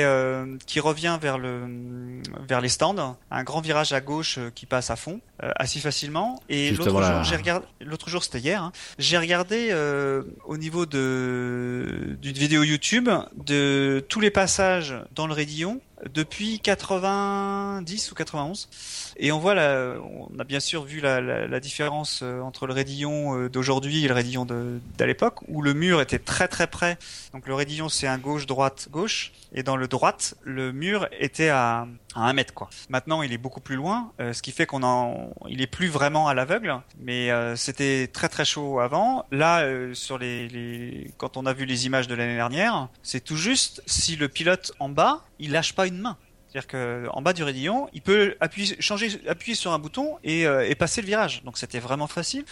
euh, 0.04 0.56
qui 0.66 0.80
revient 0.80 1.16
vers 1.22 1.38
le 1.38 2.20
vers 2.48 2.60
les 2.60 2.68
stands, 2.68 3.16
un 3.30 3.44
grand 3.44 3.60
virage 3.60 3.92
à 3.92 4.00
gauche 4.00 4.38
euh, 4.38 4.50
qui 4.52 4.66
passe 4.66 4.90
à 4.90 4.96
fond 4.96 5.20
euh, 5.44 5.52
assez 5.54 5.78
facilement. 5.78 6.42
Et 6.48 6.72
l'autre 6.72 6.90
jour, 6.90 7.22
j'ai 7.22 7.36
regardé 7.36 7.66
l'autre 7.80 8.08
jour, 8.08 8.24
c'était 8.24 8.40
hier. 8.40 8.60
hein, 8.60 8.72
j'ai 8.98 9.16
regardé 9.16 9.68
euh, 9.70 10.24
au 10.44 10.56
niveau 10.56 10.86
de 10.86 12.16
d'une 12.20 12.36
vidéo 12.36 12.64
YouTube 12.64 13.08
de 13.36 14.04
tous 14.08 14.18
les 14.18 14.32
passages 14.32 14.96
dans 15.14 15.28
le 15.28 15.34
Raidillon 15.34 15.80
depuis 16.12 16.60
90 16.60 18.12
ou 18.12 18.14
91 18.14 18.68
et 19.16 19.32
on 19.32 19.38
voit 19.38 19.54
la, 19.54 19.94
on 20.00 20.38
a 20.38 20.44
bien 20.44 20.60
sûr 20.60 20.84
vu 20.84 21.00
la, 21.00 21.20
la, 21.20 21.46
la 21.46 21.60
différence 21.60 22.20
euh, 22.22 22.40
entre 22.40 22.66
le 22.66 22.72
Raidillon 22.72 23.36
euh, 23.36 23.48
d'aujourd'hui 23.48 24.04
et 24.04 24.08
le 24.08 24.14
Raidillon 24.14 24.46
d'à 24.46 25.06
l'époque 25.06 25.36
où 25.48 25.62
le 25.62 25.74
mur 25.74 26.00
était 26.00 26.18
très 26.18 26.48
très 26.48 26.66
près. 26.66 26.98
Donc 27.32 27.46
le 27.46 27.54
Raidillon 27.54 27.88
c'est 27.88 28.06
un 28.06 28.18
gauche 28.18 28.46
droite 28.46 28.88
gauche 28.90 29.32
et 29.52 29.62
dans 29.62 29.76
le 29.76 29.88
droite 29.88 30.34
le 30.44 30.72
mur 30.72 31.08
était 31.18 31.48
à 31.48 31.86
à 32.14 32.22
un 32.22 32.32
mètre 32.32 32.54
quoi. 32.54 32.70
Maintenant 32.88 33.22
il 33.22 33.32
est 33.32 33.38
beaucoup 33.38 33.60
plus 33.60 33.76
loin, 33.76 34.12
euh, 34.20 34.32
ce 34.32 34.42
qui 34.42 34.52
fait 34.52 34.66
qu'on 34.66 34.82
en, 34.82 35.30
il 35.48 35.60
est 35.60 35.66
plus 35.66 35.88
vraiment 35.88 36.28
à 36.28 36.34
l'aveugle, 36.34 36.80
mais 37.00 37.30
euh, 37.30 37.56
c'était 37.56 38.08
très 38.12 38.28
très 38.28 38.44
chaud 38.44 38.80
avant. 38.80 39.26
Là 39.30 39.60
euh, 39.60 39.94
sur 39.94 40.18
les, 40.18 40.48
les, 40.48 41.10
quand 41.18 41.36
on 41.36 41.46
a 41.46 41.52
vu 41.52 41.64
les 41.64 41.86
images 41.86 42.08
de 42.08 42.14
l'année 42.14 42.36
dernière, 42.36 42.88
c'est 43.02 43.22
tout 43.22 43.36
juste 43.36 43.82
si 43.86 44.16
le 44.16 44.28
pilote 44.28 44.72
en 44.78 44.88
bas 44.88 45.24
il 45.38 45.52
lâche 45.52 45.74
pas 45.74 45.86
une 45.86 45.98
main. 45.98 46.16
C'est-à-dire 46.50 46.66
que 46.66 47.06
en 47.12 47.20
bas 47.20 47.34
du 47.34 47.42
raidillon, 47.42 47.88
il 47.92 48.00
peut 48.00 48.34
appuyer, 48.40 48.76
changer, 48.80 49.20
appuyer 49.28 49.54
sur 49.54 49.72
un 49.72 49.78
bouton 49.78 50.16
et, 50.24 50.46
euh, 50.46 50.66
et 50.66 50.74
passer 50.74 51.02
le 51.02 51.06
virage. 51.06 51.42
Donc 51.44 51.58
c'était 51.58 51.78
vraiment 51.78 52.06
facile. 52.06 52.44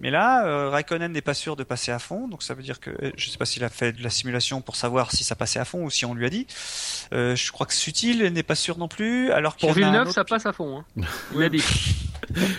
Mais 0.00 0.10
là, 0.10 0.44
euh, 0.44 0.70
Raikkonen 0.70 1.12
n'est 1.12 1.20
pas 1.20 1.34
sûr 1.34 1.54
de 1.54 1.62
passer 1.62 1.92
à 1.92 2.00
fond. 2.00 2.26
Donc 2.26 2.42
ça 2.42 2.54
veut 2.54 2.64
dire 2.64 2.80
que 2.80 2.90
euh, 2.90 3.12
je 3.16 3.30
sais 3.30 3.38
pas 3.38 3.44
s'il 3.44 3.62
a 3.62 3.68
fait 3.68 3.92
de 3.92 4.02
la 4.02 4.10
simulation 4.10 4.60
pour 4.60 4.74
savoir 4.74 5.12
si 5.12 5.22
ça 5.22 5.36
passait 5.36 5.60
à 5.60 5.64
fond 5.64 5.84
ou 5.84 5.90
si 5.90 6.04
on 6.04 6.14
lui 6.14 6.26
a 6.26 6.30
dit. 6.30 6.48
Euh, 7.12 7.36
je 7.36 7.52
crois 7.52 7.66
que 7.66 7.74
Sutil 7.74 8.30
n'est 8.32 8.42
pas 8.42 8.56
sûr 8.56 8.76
non 8.76 8.88
plus. 8.88 9.30
Alors 9.30 9.54
qu'il 9.54 9.68
Pour 9.68 9.76
Villeneuve, 9.76 10.02
autre 10.02 10.14
ça 10.14 10.24
passe 10.24 10.46
à 10.46 10.52
fond. 10.52 10.78
Hein. 10.78 11.02
Il 11.34 11.42
a 11.42 11.48
dit. 11.48 11.62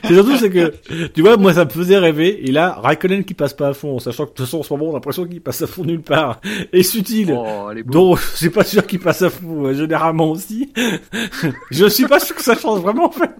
C'est 0.04 0.14
surtout 0.14 0.38
c'est 0.38 0.52
que 0.52 1.08
tu 1.08 1.22
vois 1.22 1.38
moi 1.38 1.54
ça 1.54 1.66
me 1.66 1.70
faisait 1.72 1.98
rêver 1.98 2.48
et 2.48 2.52
là 2.52 2.78
Raikkonen 2.80 3.24
qui 3.26 3.34
passe 3.34 3.54
pas 3.54 3.70
à 3.70 3.74
fond, 3.74 3.98
sachant 4.00 4.26
que 4.26 4.30
de 4.30 4.36
toute 4.36 4.46
façon 4.46 4.60
en 4.60 4.64
ce 4.64 4.72
moment 4.72 4.86
on 4.86 4.92
a 4.92 4.94
l'impression 4.96 5.26
qu'il 5.26 5.42
passe 5.42 5.62
à 5.64 5.68
fond 5.68 5.84
nulle 5.84 6.04
part 6.04 6.40
et 6.72 6.84
subtil. 6.84 7.34
Oh, 7.36 7.70
elle 7.72 7.80
est 7.80 7.84
beau. 7.84 7.92
Donc, 7.92 8.20
je 8.20 8.38
suis 8.38 8.50
pas 8.50 8.64
sûr 8.64 8.86
qu'il 8.86 9.00
passe 9.00 9.22
à 9.24 9.30
fond, 9.30 9.66
euh, 9.66 9.74
généralement 9.74 10.30
aussi. 10.30 10.72
Je 11.72 11.86
suis 11.88 12.08
pas 12.08 12.20
sûr 12.20 12.36
que 12.36 12.44
ça 12.44 12.56
change 12.56 12.82
vraiment, 12.82 13.06
en 13.06 13.12
fait. 13.12 13.32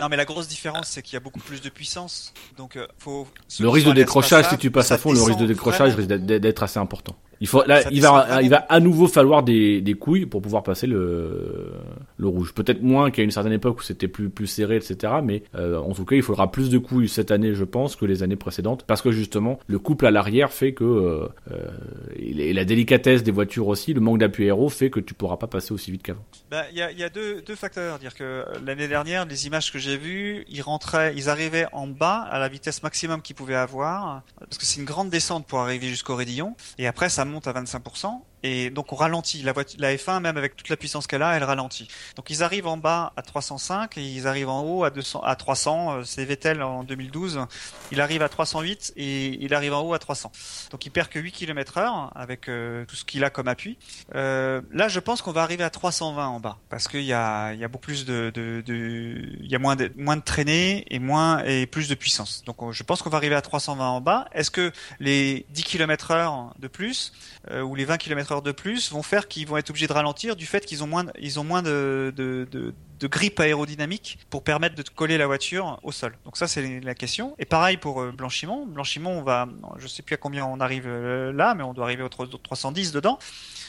Non, 0.00 0.08
mais 0.08 0.16
la 0.16 0.24
grosse 0.24 0.48
différence, 0.48 0.88
c'est 0.88 1.02
qu'il 1.02 1.14
y 1.14 1.16
a 1.16 1.20
beaucoup 1.20 1.40
plus 1.40 1.60
de 1.60 1.68
puissance. 1.68 2.32
Donc, 2.56 2.76
euh, 2.76 2.86
faut. 2.98 3.26
Le 3.58 3.68
risque 3.68 3.86
de 3.86 3.92
décrochage, 3.92 4.48
si 4.48 4.58
tu 4.58 4.70
passes 4.70 4.90
à 4.92 4.98
fond, 4.98 5.12
le 5.12 5.22
risque 5.22 5.38
de 5.38 5.46
décrochage 5.46 5.92
vraiment. 5.92 6.08
risque 6.08 6.38
d'être 6.40 6.62
assez 6.62 6.78
important. 6.78 7.16
Il 7.40 7.48
faut, 7.48 7.64
là, 7.64 7.82
il 7.90 8.02
va, 8.02 8.42
il 8.42 8.50
va 8.50 8.58
à 8.68 8.80
nouveau 8.80 9.08
falloir 9.08 9.42
des, 9.42 9.80
des 9.80 9.94
couilles 9.94 10.26
pour 10.26 10.42
pouvoir 10.42 10.62
passer 10.62 10.86
le, 10.86 11.72
le 12.18 12.28
rouge. 12.28 12.52
Peut-être 12.52 12.82
moins 12.82 13.10
qu'à 13.10 13.22
une 13.22 13.30
certaine 13.30 13.54
époque 13.54 13.80
où 13.80 13.82
c'était 13.82 14.08
plus, 14.08 14.28
plus 14.28 14.46
serré, 14.46 14.76
etc. 14.76 15.14
Mais, 15.24 15.42
euh, 15.54 15.78
en 15.78 15.92
tout 15.92 16.04
cas, 16.04 16.16
il 16.16 16.22
faudra 16.22 16.50
plus 16.50 16.68
de 16.68 16.76
couilles 16.78 17.08
cette 17.08 17.30
année, 17.30 17.54
je 17.54 17.64
pense, 17.64 17.96
que 17.96 18.04
les 18.04 18.22
années 18.22 18.36
précédentes. 18.36 18.84
Parce 18.86 19.00
que 19.00 19.10
justement, 19.10 19.58
le 19.66 19.78
couple 19.78 20.04
à 20.04 20.10
l'arrière 20.10 20.52
fait 20.52 20.74
que, 20.74 20.84
euh, 20.84 21.28
euh, 21.50 21.70
et 22.16 22.52
la 22.52 22.64
délicatesse 22.64 23.22
des 23.22 23.30
voitures 23.30 23.68
aussi, 23.68 23.94
le 23.94 24.00
manque 24.00 24.18
d'appui 24.18 24.44
aéro 24.44 24.68
fait 24.68 24.90
que 24.90 25.00
tu 25.00 25.14
pourras 25.14 25.38
pas 25.38 25.46
passer 25.46 25.72
aussi 25.72 25.90
vite 25.90 26.02
qu'avant. 26.02 26.24
Bah, 26.50 26.64
il 26.72 26.76
y 26.78 26.82
a, 26.82 26.92
il 26.92 26.98
y 26.98 27.04
a 27.04 27.08
deux, 27.08 27.40
deux 27.40 27.56
facteurs. 27.56 27.98
Dire 27.98 28.14
que 28.14 28.44
l'année 28.66 28.88
dernière, 28.88 29.24
les 29.24 29.46
images 29.46 29.72
que 29.72 29.78
j'ai 29.78 29.96
vues, 29.96 30.44
ils 30.50 30.60
rentraient, 30.60 31.14
ils 31.16 31.30
arrivaient 31.30 31.66
en 31.72 31.86
bas 31.86 32.28
à 32.30 32.38
la 32.38 32.48
vitesse 32.48 32.82
maximum 32.82 33.22
qu'ils 33.22 33.36
pouvaient 33.36 33.54
avoir, 33.54 34.22
parce 34.38 34.58
que 34.58 34.66
c'est 34.66 34.78
une 34.78 34.86
grande 34.86 35.08
descente 35.08 35.46
pour 35.46 35.60
arriver 35.60 35.88
jusqu'au 35.88 36.16
Raidillon, 36.16 36.54
et 36.78 36.86
après 36.86 37.08
ça 37.08 37.24
monte 37.30 37.46
à 37.46 37.52
25%. 37.52 38.22
Et 38.42 38.70
donc 38.70 38.92
on 38.92 38.96
ralentit. 38.96 39.42
La, 39.42 39.52
voiture, 39.52 39.78
la 39.80 39.94
F1, 39.94 40.20
même 40.20 40.36
avec 40.36 40.56
toute 40.56 40.68
la 40.68 40.76
puissance 40.76 41.06
qu'elle 41.06 41.22
a, 41.22 41.36
elle 41.36 41.44
ralentit. 41.44 41.88
Donc 42.16 42.30
ils 42.30 42.42
arrivent 42.42 42.66
en 42.66 42.76
bas 42.76 43.12
à 43.16 43.22
305 43.22 43.98
et 43.98 44.02
ils 44.02 44.26
arrivent 44.26 44.48
en 44.48 44.62
haut 44.62 44.84
à 44.84 44.90
200, 44.90 45.20
à 45.22 45.36
300. 45.36 45.92
Euh, 45.98 46.02
C'est 46.04 46.24
Vettel 46.24 46.62
en 46.62 46.84
2012. 46.84 47.46
Il 47.92 48.00
arrive 48.00 48.22
à 48.22 48.28
308 48.28 48.92
et 48.96 49.42
il 49.44 49.54
arrive 49.54 49.74
en 49.74 49.80
haut 49.82 49.94
à 49.94 49.98
300. 49.98 50.32
Donc 50.70 50.86
il 50.86 50.90
perd 50.90 51.08
que 51.08 51.18
8 51.18 51.32
km 51.32 51.78
heure 51.78 52.12
avec 52.14 52.48
euh, 52.48 52.84
tout 52.86 52.96
ce 52.96 53.04
qu'il 53.04 53.24
a 53.24 53.30
comme 53.30 53.48
appui. 53.48 53.78
Euh, 54.14 54.60
là, 54.72 54.88
je 54.88 55.00
pense 55.00 55.22
qu'on 55.22 55.32
va 55.32 55.42
arriver 55.42 55.64
à 55.64 55.70
320 55.70 56.26
en 56.28 56.40
bas 56.40 56.58
parce 56.68 56.88
qu'il 56.88 57.02
y 57.02 57.12
a, 57.12 57.52
y 57.54 57.64
a 57.64 57.68
beaucoup 57.68 57.80
plus 57.86 58.04
de, 58.04 58.30
de, 58.34 58.62
de- 58.66 59.36
y 59.42 59.54
a 59.54 59.58
moins 59.58 59.76
de, 59.76 59.90
moins 59.96 60.16
de 60.16 60.22
traînées 60.22 60.84
et 60.92 60.98
moins 60.98 61.42
et 61.44 61.66
plus 61.66 61.88
de 61.88 61.94
puissance. 61.94 62.42
Donc 62.44 62.72
je 62.72 62.82
pense 62.82 63.02
qu'on 63.02 63.10
va 63.10 63.16
arriver 63.18 63.34
à 63.34 63.42
320 63.42 63.88
en 63.88 64.00
bas. 64.00 64.28
Est-ce 64.32 64.50
que 64.50 64.72
les 64.98 65.46
10 65.50 65.62
km 65.64 66.10
heure 66.12 66.54
de 66.58 66.68
plus 66.68 67.12
euh, 67.50 67.62
ou 67.62 67.74
les 67.74 67.84
20 67.84 67.96
km 67.98 68.29
de 68.30 68.52
plus 68.52 68.92
vont 68.92 69.02
faire 69.02 69.28
qu'ils 69.28 69.46
vont 69.46 69.56
être 69.56 69.70
obligés 69.70 69.88
de 69.88 69.92
ralentir 69.92 70.36
du 70.36 70.46
fait 70.46 70.64
qu'ils 70.64 70.84
ont 70.84 70.86
moins, 70.86 71.06
ils 71.18 71.40
ont 71.40 71.44
moins 71.44 71.62
de, 71.62 72.12
de, 72.16 72.46
de, 72.50 73.06
grippe 73.06 73.40
aérodynamique 73.40 74.18
pour 74.30 74.44
permettre 74.44 74.76
de 74.76 74.82
coller 74.82 75.18
la 75.18 75.26
voiture 75.26 75.80
au 75.82 75.90
sol. 75.90 76.16
Donc 76.24 76.36
ça 76.36 76.46
c'est 76.46 76.80
la 76.80 76.94
question. 76.94 77.34
Et 77.38 77.44
pareil 77.44 77.76
pour 77.76 78.00
euh, 78.00 78.12
blanchiment. 78.12 78.66
Blanchiment, 78.66 79.12
on 79.12 79.22
va, 79.22 79.48
je 79.78 79.86
sais 79.86 80.02
plus 80.02 80.14
à 80.14 80.16
combien 80.16 80.46
on 80.46 80.60
arrive 80.60 80.84
euh, 80.86 81.32
là, 81.32 81.54
mais 81.54 81.64
on 81.64 81.72
doit 81.72 81.84
arriver 81.84 82.02
au 82.02 82.08
3- 82.08 82.40
310 82.42 82.92
dedans. 82.92 83.18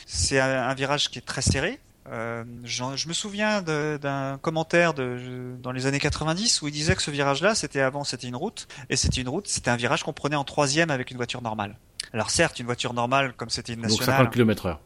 C'est 0.06 0.40
un 0.40 0.74
virage 0.74 1.10
qui 1.10 1.20
est 1.20 1.26
très 1.26 1.42
serré. 1.42 1.80
Euh, 2.10 2.44
je 2.64 3.07
me 3.07 3.14
souviens 3.14 3.61
d'un 3.61 4.38
commentaire 4.41 4.94
de, 4.94 5.56
dans 5.61 5.72
les 5.72 5.86
années 5.86 5.99
90 5.99 6.61
où 6.61 6.68
il 6.68 6.72
disait 6.72 6.95
que 6.95 7.02
ce 7.02 7.11
virage-là, 7.11 7.53
c'était 7.53 7.82
avant, 7.82 8.03
c'était 8.03 8.28
une 8.28 8.36
route, 8.36 8.68
et 8.90 8.95
c'était 8.95 9.22
une 9.22 9.30
route, 9.30 9.48
c'était 9.48 9.69
un 9.69 9.76
virage 9.76 10.03
qu'on 10.03 10.14
prenait 10.14 10.36
en 10.36 10.44
troisième 10.44 10.90
avec 10.90 11.11
une 11.11 11.18
voiture 11.18 11.41
normale. 11.41 11.78
Alors 12.14 12.30
certes, 12.30 12.60
une 12.60 12.65
voiture 12.65 12.94
normale, 12.94 13.34
comme 13.34 13.49
c'était 13.49 13.73
une 13.73 13.82
Donc 13.82 13.91
nationale. 13.91 14.18
50 14.18 14.34
km 14.34 14.65
heure. 14.65 14.80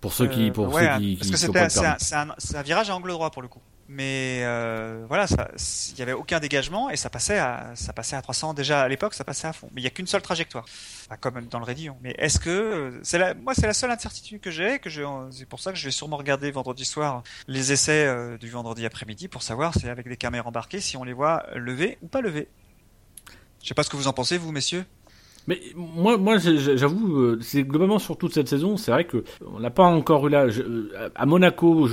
Pour 0.00 0.12
ceux 0.12 0.26
qui, 0.26 0.48
Euh, 0.48 0.52
pour 0.52 0.72
ouais, 0.72 0.90
ceux 0.94 0.98
qui, 0.98 1.16
parce 1.16 1.26
qui 1.28 1.32
que 1.52 1.68
c'est 1.98 2.14
un, 2.14 2.28
un 2.54 2.62
virage 2.62 2.90
à 2.90 2.96
angle 2.96 3.10
droit 3.10 3.30
pour 3.30 3.42
le 3.42 3.48
coup. 3.48 3.60
Mais 3.88 4.40
euh, 4.44 5.04
voilà, 5.08 5.26
il 5.28 5.98
y 5.98 6.02
avait 6.02 6.14
aucun 6.14 6.40
dégagement 6.40 6.88
et 6.88 6.96
ça 6.96 7.10
passait 7.10 7.38
à 7.38 7.72
ça 7.74 7.92
passait 7.92 8.16
à 8.16 8.22
300 8.22 8.54
déjà 8.54 8.80
à 8.80 8.88
l'époque, 8.88 9.12
ça 9.12 9.24
passait 9.24 9.46
à 9.46 9.52
fond. 9.52 9.68
Mais 9.72 9.82
il 9.82 9.84
y 9.84 9.86
a 9.86 9.90
qu'une 9.90 10.06
seule 10.06 10.22
trajectoire, 10.22 10.64
Enfin, 11.06 11.16
comme 11.20 11.44
dans 11.46 11.58
le 11.58 11.64
Raidillon. 11.64 11.96
Mais 12.00 12.14
est-ce 12.18 12.40
que 12.40 12.50
euh, 12.50 13.00
c'est 13.02 13.18
la 13.18 13.34
moi 13.34 13.54
c'est 13.54 13.66
la 13.66 13.74
seule 13.74 13.90
incertitude 13.90 14.40
que 14.40 14.50
j'ai, 14.50 14.78
que 14.78 14.88
c'est 15.30 15.46
pour 15.46 15.60
ça 15.60 15.70
que 15.72 15.78
je 15.78 15.84
vais 15.84 15.90
sûrement 15.90 16.16
regarder 16.16 16.50
vendredi 16.50 16.84
soir 16.86 17.22
les 17.46 17.72
essais 17.72 18.06
euh, 18.06 18.38
du 18.38 18.48
vendredi 18.48 18.86
après-midi 18.86 19.28
pour 19.28 19.42
savoir 19.42 19.74
si 19.74 19.86
avec 19.86 20.08
des 20.08 20.16
caméras 20.16 20.48
embarquées 20.48 20.80
si 20.80 20.96
on 20.96 21.04
les 21.04 21.12
voit 21.12 21.44
lever 21.54 21.98
ou 22.00 22.08
pas 22.08 22.22
lever. 22.22 22.48
Je 23.62 23.68
sais 23.68 23.74
pas 23.74 23.82
ce 23.82 23.90
que 23.90 23.96
vous 23.96 24.08
en 24.08 24.12
pensez 24.14 24.38
vous 24.38 24.52
messieurs. 24.52 24.86
Mais 25.46 25.60
moi, 25.76 26.16
moi, 26.16 26.38
j'avoue, 26.38 27.18
euh, 27.18 27.38
c'est 27.42 27.64
globalement 27.64 27.98
sur 27.98 28.16
toute 28.16 28.32
cette 28.32 28.48
saison, 28.48 28.76
c'est 28.76 28.90
vrai 28.90 29.04
que 29.04 29.24
on 29.54 29.60
n'a 29.60 29.70
pas 29.70 29.84
encore 29.84 30.26
eu 30.26 30.30
là. 30.30 30.46
Euh, 30.46 30.88
à 31.14 31.26
Monaco, 31.26 31.86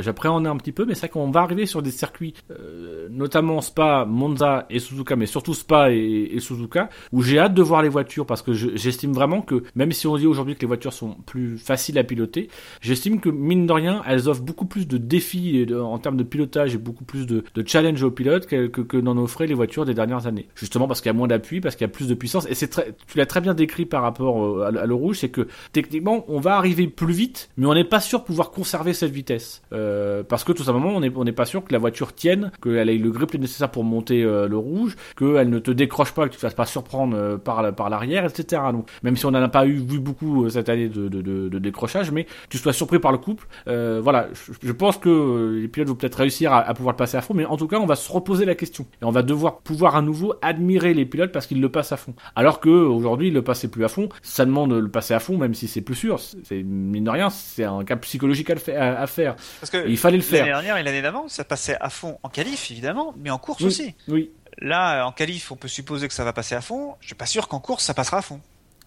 j'appréhendais 0.00 0.48
un 0.48 0.56
petit 0.56 0.72
peu, 0.72 0.84
mais 0.84 0.94
c'est 0.94 1.00
vrai 1.00 1.08
qu'on 1.08 1.30
va 1.30 1.40
arriver 1.40 1.66
sur 1.66 1.82
des 1.82 1.90
circuits, 1.90 2.34
euh, 2.50 3.08
notamment 3.10 3.60
Spa, 3.60 4.04
Monza 4.08 4.66
et 4.70 4.78
Suzuka, 4.78 5.16
mais 5.16 5.26
surtout 5.26 5.54
Spa 5.54 5.90
et, 5.90 6.38
Suzuka, 6.38 6.90
où 7.12 7.22
j'ai 7.22 7.38
hâte 7.38 7.54
de 7.54 7.62
voir 7.62 7.82
les 7.82 7.88
voitures 7.88 8.26
parce 8.26 8.42
que 8.42 8.52
j'estime 8.52 9.12
vraiment 9.12 9.42
que 9.42 9.62
même 9.74 9.92
si 9.92 10.06
on 10.06 10.16
dit 10.16 10.26
aujourd'hui 10.26 10.54
que 10.54 10.60
les 10.60 10.66
voitures 10.66 10.92
sont 10.92 11.16
plus 11.26 11.58
faciles 11.58 11.98
à 11.98 12.04
piloter, 12.04 12.48
j'estime 12.80 13.20
que 13.20 13.28
mine 13.28 13.66
de 13.66 13.72
rien, 13.72 14.02
elles 14.06 14.28
offrent 14.28 14.42
beaucoup 14.42 14.66
plus 14.66 14.86
de 14.86 14.96
défis 14.96 15.66
en 15.72 15.98
termes 15.98 16.16
de 16.16 16.22
pilotage 16.22 16.74
et 16.74 16.78
beaucoup 16.78 17.04
plus 17.04 17.26
de, 17.26 17.42
de 17.54 17.64
challenge 17.66 18.02
aux 18.02 18.10
pilotes 18.10 18.46
que, 18.46 18.66
que, 18.68 18.80
que 18.80 18.96
n'en 18.96 19.16
offraient 19.16 19.46
les 19.46 19.54
voitures 19.54 19.84
des 19.84 19.94
dernières 19.94 20.26
années. 20.26 20.48
Justement 20.54 20.86
parce 20.86 21.00
qu'il 21.00 21.08
y 21.08 21.14
a 21.14 21.16
moins 21.16 21.28
d'appui, 21.28 21.60
parce 21.60 21.74
qu'il 21.74 21.84
y 21.84 21.90
a 21.90 21.92
plus 21.92 22.08
de 22.08 22.14
puissance, 22.14 22.46
et 22.48 22.54
c'est 22.54 22.68
très 22.68 22.91
tu 23.06 23.18
l'as 23.18 23.26
très 23.26 23.40
bien 23.40 23.54
décrit 23.54 23.86
par 23.86 24.02
rapport 24.02 24.62
à, 24.62 24.70
l'eau 24.70 24.96
rouge, 24.96 25.18
c'est 25.18 25.28
que 25.28 25.48
techniquement, 25.72 26.24
on 26.28 26.40
va 26.40 26.56
arriver 26.56 26.86
plus 26.88 27.12
vite, 27.12 27.50
mais 27.56 27.66
on 27.66 27.74
n'est 27.74 27.84
pas 27.84 28.00
sûr 28.00 28.20
de 28.20 28.24
pouvoir 28.24 28.50
conserver 28.50 28.92
cette 28.92 29.12
vitesse. 29.12 29.62
Euh, 29.72 30.22
parce 30.22 30.44
que 30.44 30.52
tout 30.52 30.62
simplement, 30.64 30.90
on 30.90 31.00
n'est 31.00 31.12
on 31.14 31.24
pas 31.32 31.44
sûr 31.44 31.64
que 31.64 31.72
la 31.72 31.78
voiture 31.78 32.14
tienne, 32.14 32.52
qu'elle 32.62 32.88
ait 32.88 32.98
le 32.98 33.10
grip 33.10 33.32
nécessaire 33.34 33.70
pour 33.70 33.84
monter 33.84 34.22
euh, 34.22 34.48
le 34.48 34.56
rouge, 34.56 34.96
qu'elle 35.16 35.48
ne 35.48 35.58
te 35.58 35.70
décroche 35.70 36.12
pas, 36.12 36.26
que 36.26 36.32
tu 36.32 36.36
ne 36.36 36.40
fasses 36.40 36.54
pas 36.54 36.66
surprendre 36.66 37.16
euh, 37.16 37.36
par, 37.38 37.90
l'arrière, 37.90 38.24
etc. 38.24 38.62
Donc, 38.72 38.88
même 39.02 39.16
si 39.16 39.26
on 39.26 39.30
n'en 39.30 39.42
a 39.42 39.48
pas 39.48 39.66
eu 39.66 39.74
vu 39.74 39.98
beaucoup 39.98 40.48
cette 40.50 40.68
année 40.68 40.88
de, 40.88 41.08
de, 41.08 41.20
de, 41.20 41.58
décrochage, 41.58 42.10
mais 42.10 42.26
tu 42.48 42.58
sois 42.58 42.72
surpris 42.72 42.98
par 42.98 43.12
le 43.12 43.18
couple. 43.18 43.46
voilà, 43.66 44.28
je, 44.62 44.72
pense 44.72 44.98
que 44.98 45.58
les 45.60 45.68
pilotes 45.68 45.88
vont 45.88 45.94
peut-être 45.94 46.16
réussir 46.16 46.52
à, 46.52 46.60
à, 46.60 46.74
pouvoir 46.74 46.94
le 46.94 46.96
passer 46.96 47.16
à 47.16 47.20
fond, 47.20 47.34
mais 47.34 47.44
en 47.44 47.56
tout 47.56 47.68
cas, 47.68 47.78
on 47.78 47.86
va 47.86 47.96
se 47.96 48.10
reposer 48.10 48.44
la 48.44 48.54
question. 48.54 48.86
Et 49.00 49.04
on 49.04 49.10
va 49.10 49.22
devoir 49.22 49.58
pouvoir 49.58 49.96
à 49.96 50.02
nouveau 50.02 50.34
admirer 50.42 50.94
les 50.94 51.06
pilotes 51.06 51.32
parce 51.32 51.46
qu'ils 51.46 51.60
le 51.60 51.68
passent 51.68 51.92
à 51.92 51.96
fond. 51.96 52.14
Alors 52.34 52.60
que 52.60 52.68
aujourd'hui, 52.82 53.30
le 53.30 53.42
passer 53.42 53.68
plus 53.68 53.84
à 53.84 53.88
fond, 53.88 54.08
ça 54.22 54.44
demande 54.44 54.72
de 54.72 54.78
le 54.78 54.90
passer 54.90 55.14
à 55.14 55.20
fond, 55.20 55.36
même 55.36 55.54
si 55.54 55.68
c'est 55.68 55.80
plus 55.80 55.94
sûr. 55.94 56.20
C'est 56.20 56.62
mine 56.62 57.04
de 57.04 57.10
rien, 57.10 57.30
c'est 57.30 57.64
un 57.64 57.84
cas 57.84 57.96
psychologique 57.96 58.50
à, 58.50 59.06
faire. 59.06 59.36
Parce 59.60 59.70
que 59.70 59.88
il 59.88 59.96
fallait 59.96 60.16
le 60.16 60.22
faire. 60.22 60.40
L'année 60.40 60.52
dernière 60.52 60.76
et 60.76 60.82
l'année 60.82 61.02
d'avant, 61.02 61.28
ça 61.28 61.44
passait 61.44 61.76
à 61.80 61.90
fond 61.90 62.18
en 62.22 62.28
qualif 62.28 62.70
évidemment, 62.70 63.14
mais 63.16 63.30
en 63.30 63.38
course 63.38 63.62
aussi. 63.62 63.94
Oui. 64.08 64.30
Là, 64.58 65.06
en 65.06 65.12
qualif, 65.12 65.50
on 65.50 65.56
peut 65.56 65.68
supposer 65.68 66.08
que 66.08 66.14
ça 66.14 66.24
va 66.24 66.32
passer 66.32 66.54
à 66.54 66.60
fond. 66.60 66.94
Je 67.00 67.06
suis 67.06 67.14
pas 67.14 67.26
sûr 67.26 67.48
qu'en 67.48 67.60
course, 67.60 67.84
ça 67.84 67.94
passera 67.94 68.18
à 68.18 68.22
fond. 68.22 68.40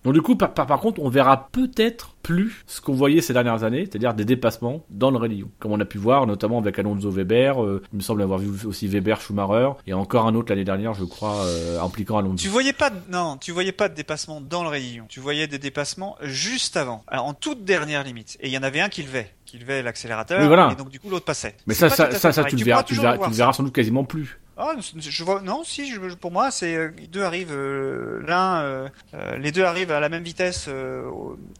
Donc 0.06 0.14
du 0.14 0.22
coup, 0.22 0.36
par, 0.36 0.53
par, 0.53 0.80
contre, 0.80 1.02
on 1.02 1.10
verra 1.10 1.49
peut-être 1.52 2.15
plus 2.22 2.64
ce 2.68 2.80
qu'on 2.80 2.94
voyait 2.94 3.22
ces 3.22 3.34
dernières 3.34 3.64
années, 3.64 3.88
c'est-à-dire 3.90 4.14
des 4.14 4.23
dépassements 4.23 4.86
dans 4.91 5.10
le 5.10 5.18
rallye, 5.18 5.45
comme 5.57 5.72
on 5.72 5.80
a 5.80 5.86
pu 5.86 5.98
voir, 5.98 6.27
notamment 6.27 6.60
avec 6.60 6.77
Alonso 6.77 7.10
Weber. 7.10 7.64
Euh, 7.64 7.82
il 7.91 7.98
me 7.98 8.02
semble 8.03 8.22
avoir 8.22 8.38
vu 8.38 8.68
aussi 8.68 8.88
Weber 8.88 9.19
Schumacher 9.19 9.72
et 9.88 9.94
encore 9.94 10.27
un 10.27 10.36
autre 10.36 10.52
l'année 10.52 10.64
dernière, 10.64 10.94
je 10.94 11.06
crois, 11.06 11.44
euh, 11.45 11.82
impliquant 11.82 12.19
Alonso. 12.19 12.38
Tu 12.38 12.49
voyais 12.49 12.73
pas, 12.73 12.91
de, 12.91 12.98
non, 13.11 13.38
tu 13.38 13.52
voyais 13.52 13.72
pas 13.72 13.90
de 13.90 13.95
dépassement 13.95 14.41
dans 14.41 14.61
le 14.61 14.69
rallye. 14.69 15.02
Tu 15.10 15.19
voyais 15.19 15.48
des 15.48 15.57
dépassements 15.57 16.18
juste 16.22 16.77
avant, 16.77 17.03
en 17.11 17.34
toute 17.34 17.64
dernière 17.64 18.03
limite. 18.03 18.38
Et 18.41 18.48
il 18.48 18.53
y 18.53 18.57
en 18.60 18.64
avait 18.64 18.82
un 18.82 18.90
qui 18.90 19.02
levait, 19.02 19.32
qui 19.48 19.57
levait 19.57 19.82
l'accélérateur. 19.82 20.72
et 20.72 20.76
donc 20.76 20.90
du 20.90 20.99
coup 20.99 21.10
l'autre 21.10 21.26
passait. 21.26 21.57
Mais 21.65 21.73
ça, 21.73 21.90
ça, 21.90 22.11
ça, 22.11 22.44
tu, 22.44 22.56
le 22.56 22.64
verras, 22.64 22.84
tu, 22.84 22.94
verras, 22.94 23.18
tu 23.18 23.34
verras 23.34 23.53
sans 23.53 23.64
doute 23.64 23.73
quasiment 23.73 24.03
plus. 24.03 24.40
Ah, 24.57 24.73
je 24.80 25.23
vois, 25.26 25.41
non, 25.41 25.65
si, 25.65 25.91
je, 25.91 25.99
pour 26.15 26.32
moi, 26.32 26.49
c'est 26.49 26.76
euh, 26.76 26.91
deux 27.11 27.23
arrivent 27.23 27.52
euh, 27.52 28.22
l'un, 28.26 28.61
euh, 28.61 28.90
les 29.38 29.52
deux 29.52 29.65
arrivent 29.65 29.91
à 29.91 29.99
la 29.99 30.07
même 30.07 30.23
vitesse 30.23 30.69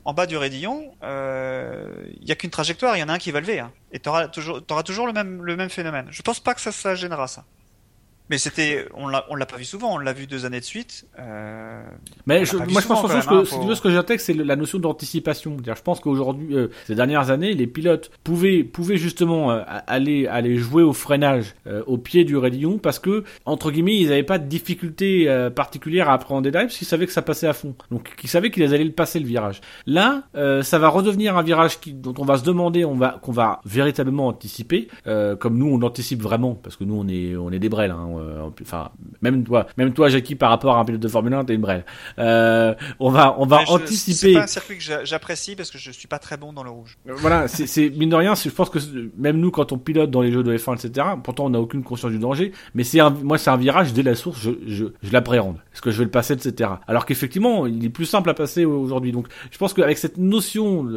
en 0.06 0.14
bas 0.14 0.26
du 0.26 0.38
raidillon. 0.38 0.94
Il 1.04 2.28
y 2.28 2.32
a 2.32 2.36
qu'une 2.36 2.52
trajectoire, 2.52 2.96
il 2.96 3.02
y 3.02 3.04
en 3.04 3.10
a 3.10 3.14
un 3.14 3.18
qui 3.18 3.32
va 3.32 3.42
lever, 3.42 3.60
hein, 3.60 3.72
et 3.92 4.00
t'auras 4.00 4.30
toujours, 4.30 4.66
t'auras 4.66 4.84
toujours 4.84 5.08
le 5.08 5.14
même, 5.14 5.44
le 5.44 5.58
même 5.58 5.70
phénomène. 5.70 6.08
Je 6.10 6.22
pense 6.22 6.40
pas 6.40 6.54
que 6.54 6.62
ça, 6.62 6.72
ça 6.72 6.96
gênera 6.96 7.28
ça. 7.28 7.44
Mais 8.30 8.40
c'était, 8.40 8.88
on 8.96 9.08
l'a, 9.08 9.26
on 9.30 9.36
l'a 9.36 9.46
pas 9.46 9.58
vu 9.58 9.66
souvent, 9.66 9.94
on 9.94 9.98
l'a 10.00 10.12
vu 10.12 10.26
deux 10.26 10.46
années 10.46 10.60
de 10.60 10.66
suite. 10.66 11.06
Euh, 11.20 11.84
mais 12.26 12.44
je, 12.44 12.58
moi, 12.58 12.82
je 12.82 12.88
pense 12.88 13.02
que, 13.04 13.16
hein, 13.16 13.76
ce 13.76 13.82
que 13.82 13.92
j'attaque, 13.92 14.20
c'est 14.20 14.34
la 14.34 14.56
notion 14.56 14.80
d'anticipation. 14.80 15.58
Je 15.64 15.82
pense 15.84 16.00
qu'aujourd'hui, 16.00 16.56
euh, 16.56 16.70
ces 16.88 16.96
dernières 16.96 17.30
années, 17.30 17.54
les 17.54 17.68
pilotes 17.68 18.10
pouvaient, 18.24 18.64
pouvaient 18.64 18.98
justement 18.98 19.52
euh, 19.52 19.62
aller, 19.86 20.26
aller 20.26 20.58
jouer 20.58 20.82
au 20.82 20.94
freinage 20.94 21.54
au 21.86 21.98
pied 21.98 22.24
du 22.24 22.38
raidillon 22.38 22.78
parce 22.78 23.00
que, 23.00 23.24
entre 23.46 23.70
guillemets, 23.70 23.98
ils 23.98 24.10
n'avaient 24.10 24.24
pas 24.24 24.40
de 24.40 24.48
difficulté 24.48 25.28
particulière 25.56 26.10
à 26.10 26.14
appréhender 26.14 26.52
drive 26.52 26.68
parce 26.68 26.78
qu'ils 26.78 26.88
savaient 26.88 27.06
que 27.06 27.12
ça 27.12 27.22
passait 27.22 27.48
à 27.48 27.54
fond. 27.54 27.76
Donc, 27.92 28.12
ils 28.24 28.30
savaient 28.30 28.50
qu'ils 28.50 28.74
allaient 28.74 28.84
le 28.84 28.92
passer 28.92 29.20
le 29.20 29.26
virage. 29.26 29.62
Là, 29.86 30.24
ça 30.34 30.80
va 30.80 30.90
redevenir 30.90 31.38
un 31.38 31.44
virage 31.44 31.80
qui, 31.80 31.94
dont 31.94 32.14
on 32.18 32.26
va 32.26 32.38
se 32.38 32.44
demander, 32.44 32.86
on 32.86 32.96
va, 32.96 33.20
qu'on 33.22 33.32
va 33.32 33.62
véritablement 33.66 34.28
anticiper, 34.28 34.88
comme 35.04 35.58
nous, 35.58 35.68
on 35.68 35.82
anticipe 35.82 36.22
vraiment 36.22 36.56
parce 36.56 36.76
que 36.76 36.84
nous, 36.84 36.96
on 36.96 37.08
est, 37.08 37.36
on 37.36 37.52
est 37.52 37.60
des 37.60 37.70
brels. 37.70 37.92
Hein, 37.92 38.15
euh, 38.20 38.50
enfin, 38.62 38.92
même 39.22 39.44
toi, 39.44 39.68
même 39.78 39.94
toi, 39.94 40.10
Jackie, 40.10 40.36
par 40.36 40.50
rapport 40.50 40.76
à 40.78 40.80
un 40.80 40.86
pilote 40.86 41.02
de 41.02 41.08
Formule 41.08 41.34
1, 41.34 41.46
t'es 41.46 41.56
une 41.56 41.62
brève. 41.62 41.84
Euh, 42.20 42.74
on 43.00 43.10
va, 43.10 43.36
on 43.40 43.46
va 43.46 43.62
anticiper. 43.68 44.14
C'est 44.14 44.34
pas 44.34 44.44
un 44.44 44.48
circuit 44.48 44.78
que 44.78 44.84
j'apprécie 45.04 45.56
parce 45.56 45.72
que 45.72 45.78
je 45.78 45.92
suis 45.92 46.08
pas 46.08 46.20
très 46.20 46.38
bon 46.38 46.54
dans 46.54 46.64
le 46.64 46.70
rouge. 46.70 46.98
Euh, 47.08 47.14
voilà, 47.16 47.48
c'est 47.48 47.90
mine 47.90 48.10
de 48.10 48.16
rien, 48.16 48.36
je 48.36 48.50
pense 48.50 48.70
que 48.70 48.80
même 49.18 49.38
nous, 49.38 49.52
quand 49.52 49.72
on 49.72 49.78
pilote 49.78 50.12
dans 50.12 50.22
les 50.22 50.32
jeux 50.32 50.44
de 50.44 50.56
F1, 50.56 50.76
etc., 50.76 51.08
pourtant 51.24 51.46
on 51.46 51.50
n'a 51.50 51.60
aucune 51.60 51.84
conscience 51.84 52.12
du 52.12 52.20
danger, 52.20 52.52
mais 52.74 52.84
c'est 52.84 53.00
moi, 53.24 53.38
c'est 53.38 53.50
un 53.50 53.58
virage 53.58 53.94
dès 53.94 54.04
la 54.04 54.16
source, 54.16 54.40
je, 54.40 54.52
je, 54.68 54.86
je 55.02 55.12
l'appréhende. 55.12 55.58
Est-ce 55.74 55.82
que 55.82 55.92
je 55.92 55.98
vais 55.98 56.06
le 56.06 56.12
passer, 56.12 56.34
etc. 56.34 56.70
Alors 56.88 57.06
qu'effectivement, 57.06 57.66
il 57.66 57.84
est 57.84 57.90
plus 57.90 58.06
simple 58.06 58.30
à 58.30 58.34
passer 58.34 58.66
aujourd'hui. 58.66 59.12
Donc, 59.12 59.28
je 59.52 59.58
pense 59.58 59.74
qu'avec 59.74 59.98
cette 59.98 60.18
notion 60.18 60.88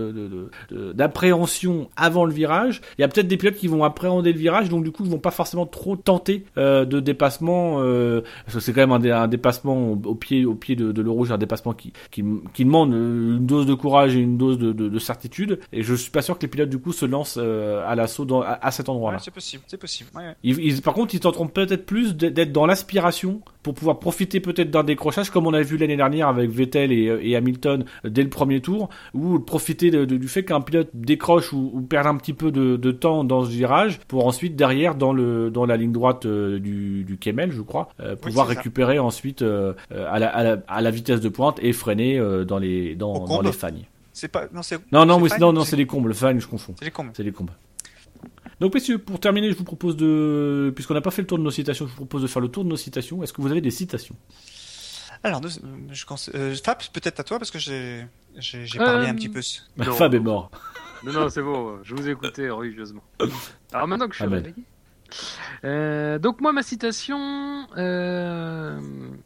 d'appréhension 0.71 1.91
avant 1.97 2.25
le 2.25 2.33
virage, 2.33 2.81
il 2.99 3.03
y 3.03 3.05
a 3.05 3.09
peut-être 3.09 3.29
des 3.29 3.37
pilotes 3.37 3.57
qui 3.57 3.69
vont 3.69 3.85
appréhender 3.85 4.33
le 4.33 4.39
virage, 4.39 4.69
donc 4.69 4.85
du 4.85 4.91
coup, 4.91 5.05
ils 5.05 5.11
vont 5.11 5.19
pas 5.19 5.31
forcément 5.31 5.67
trop 5.67 5.97
tenter 5.97 6.45
euh, 6.57 6.85
de 6.85 7.01
dépassement. 7.09 7.81
Euh, 7.81 8.23
c'est 8.47 8.73
quand 8.73 8.87
même 8.87 8.93
un, 8.93 9.29
dépassement 9.29 9.93
au, 9.93 10.15
pied, 10.15 10.45
au 10.45 10.55
pied 10.55 10.77
de, 10.77 10.93
de 10.93 11.03
l'eau 11.03 11.13
rouge, 11.13 11.33
un 11.33 11.39
dépassement 11.39 11.73
qui, 11.73 11.93
qui, 12.11 12.23
qui, 12.55 12.65
demande 12.65 12.93
une 12.93 13.47
dose 13.47 13.67
de 13.67 13.75
courage 13.75 14.17
et 14.17 14.21
une 14.21 14.37
dose 14.37 14.59
de, 14.59 14.73
de, 14.73 14.99
certitude. 14.99 15.61
Et 15.73 15.83
je 15.83 15.95
suis 15.95 16.11
pas 16.11 16.23
sûr 16.23 16.37
que 16.37 16.43
les 16.43 16.49
pilotes 16.49 16.69
du 16.71 16.79
coup 16.79 16.93
se 16.93 17.07
lancent 17.07 17.39
euh, 17.41 17.83
à 17.87 17.95
l'assaut 17.95 18.27
à, 18.43 18.59
à, 18.65 18.71
cet 18.71 18.89
endroit-là. 18.89 19.19
c'est 19.19 19.31
possible, 19.31 19.63
c'est 19.67 19.79
possible. 19.79 20.11
Ils, 20.43 20.83
par 20.83 20.95
contre, 20.95 21.15
ils 21.15 21.21
tenteront 21.21 21.49
peut-être 21.49 21.87
plus 21.87 22.15
d'être 22.15 22.53
dans 22.53 22.67
l'aspiration 22.67 23.41
pour 23.69 23.75
pouvoir 23.75 23.99
profiter 23.99 24.41
peut-être 24.41 24.71
d'un 24.71 24.83
décrochage 24.83 25.29
comme 25.29 25.47
on 25.47 25.53
a 25.53 25.61
vu 25.61 25.77
l'année 25.77 25.99
dernière 25.99 26.29
avec 26.29 26.51
Vettel 26.51 26.91
et, 26.91 27.37
Hamilton 27.37 27.85
dès 28.03 28.23
le 28.23 28.31
premier 28.31 28.63
tour, 28.63 28.89
ou 29.13 29.39
profiter 29.41 29.91
du 30.07 30.29
fait 30.29 30.43
qu'un 30.43 30.63
pilote 30.63 30.89
décroche 30.95 31.53
ou, 31.53 31.83
perd 31.83 32.07
un 32.07 32.17
petit 32.17 32.33
peu 32.33 32.51
de, 32.51 32.91
temps 32.93 33.25
dans 33.25 33.45
ce 33.45 33.51
virage 33.51 34.01
pour 34.09 34.27
ensuite 34.27 34.57
derrière 34.57 34.95
dans 34.95 35.13
le 35.13 35.51
dans 35.51 35.67
la 35.67 35.77
ligne 35.77 35.93
droite 35.93 36.25
euh, 36.25 36.59
du, 36.59 37.05
du 37.05 37.19
Kemel, 37.19 37.53
je 37.53 37.61
crois, 37.61 37.91
euh, 38.01 38.17
pouvoir 38.17 38.47
récupérer 38.47 38.99
ensuite 38.99 39.43
euh, 39.43 39.75
à, 39.91 40.19
la, 40.19 40.59
à, 40.67 40.81
la, 40.81 40.91
vitesse 40.91 41.21
de 41.21 41.29
pointe 41.29 41.59
et 41.63 41.75
freiner 41.75 42.19
dans 42.47 42.59
les 42.59 42.95
dans, 42.95 43.27
dans 43.27 43.43
les 43.43 43.53
fagnes. 43.53 43.85
C'est 44.15 44.29
pas 44.29 44.47
non 44.55 44.63
c'est 44.63 44.79
non 44.93 45.05
non 45.05 45.21
non 45.39 45.53
non 45.53 45.65
c'est 45.65 45.77
les 45.77 45.87
combes 45.87 46.07
le 46.07 46.15
fagne 46.15 46.41
je 46.41 46.49
confonds. 46.49 46.75
C'est 46.79 46.87
les 46.87 46.91
combes. 46.91 47.11
C'est 47.13 47.23
les 47.23 47.33
combes. 47.33 47.51
Donc 48.61 48.75
messieurs, 48.75 48.99
pour 48.99 49.21
terminer, 49.21 49.51
je 49.51 49.57
vous 49.57 49.65
propose 49.65 49.97
de, 49.97 50.73
puisqu'on 50.75 50.95
n'a 50.95 51.01
pas 51.01 51.11
fait 51.11 51.23
le 51.23 51.29
tour 51.29 51.39
de 51.39 51.45
nos 51.45 51.51
citations, 51.51 51.87
je 51.87 51.91
vous 51.91 51.97
propose 51.97 52.23
de 52.23 52.27
faire 52.27 52.43
le 52.43 52.49
tour 52.49 52.65
de 52.65 52.69
nos 52.69 52.77
citations. 52.77 53.23
Est-ce 53.23 53.33
que 53.33 53.41
vous 53.41 53.51
avez 53.51 53.61
des 53.61 53.71
citations? 53.71 54.17
Alors, 55.23 55.41
je, 55.47 55.59
euh, 56.35 56.55
Fab, 56.55 56.79
peut-être 56.93 57.21
à 57.21 57.25
toi, 57.25 57.39
parce 57.39 57.51
que 57.51 57.59
j'ai, 57.59 58.07
j'ai, 58.37 58.79
parlé 58.79 59.09
un 59.09 59.15
petit 59.15 59.29
peu. 59.29 59.41
Fab 59.93 60.15
est 60.15 60.21
mort. 60.21 60.51
Non, 61.05 61.13
non, 61.13 61.29
c'est 61.29 61.43
bon, 61.43 61.79
je 61.83 61.95
vous 61.95 62.09
ai 62.09 62.13
écouté 62.13 62.51
religieusement. 62.51 63.03
Alors 63.73 63.87
maintenant 63.87 64.09
que 64.09 64.15
je 64.15 64.23
suis 64.23 64.29
réveillé. 64.29 64.55
Euh, 65.65 66.19
donc 66.19 66.41
moi, 66.41 66.53
ma 66.53 66.63
citation, 66.63 67.67
euh, 67.77 68.81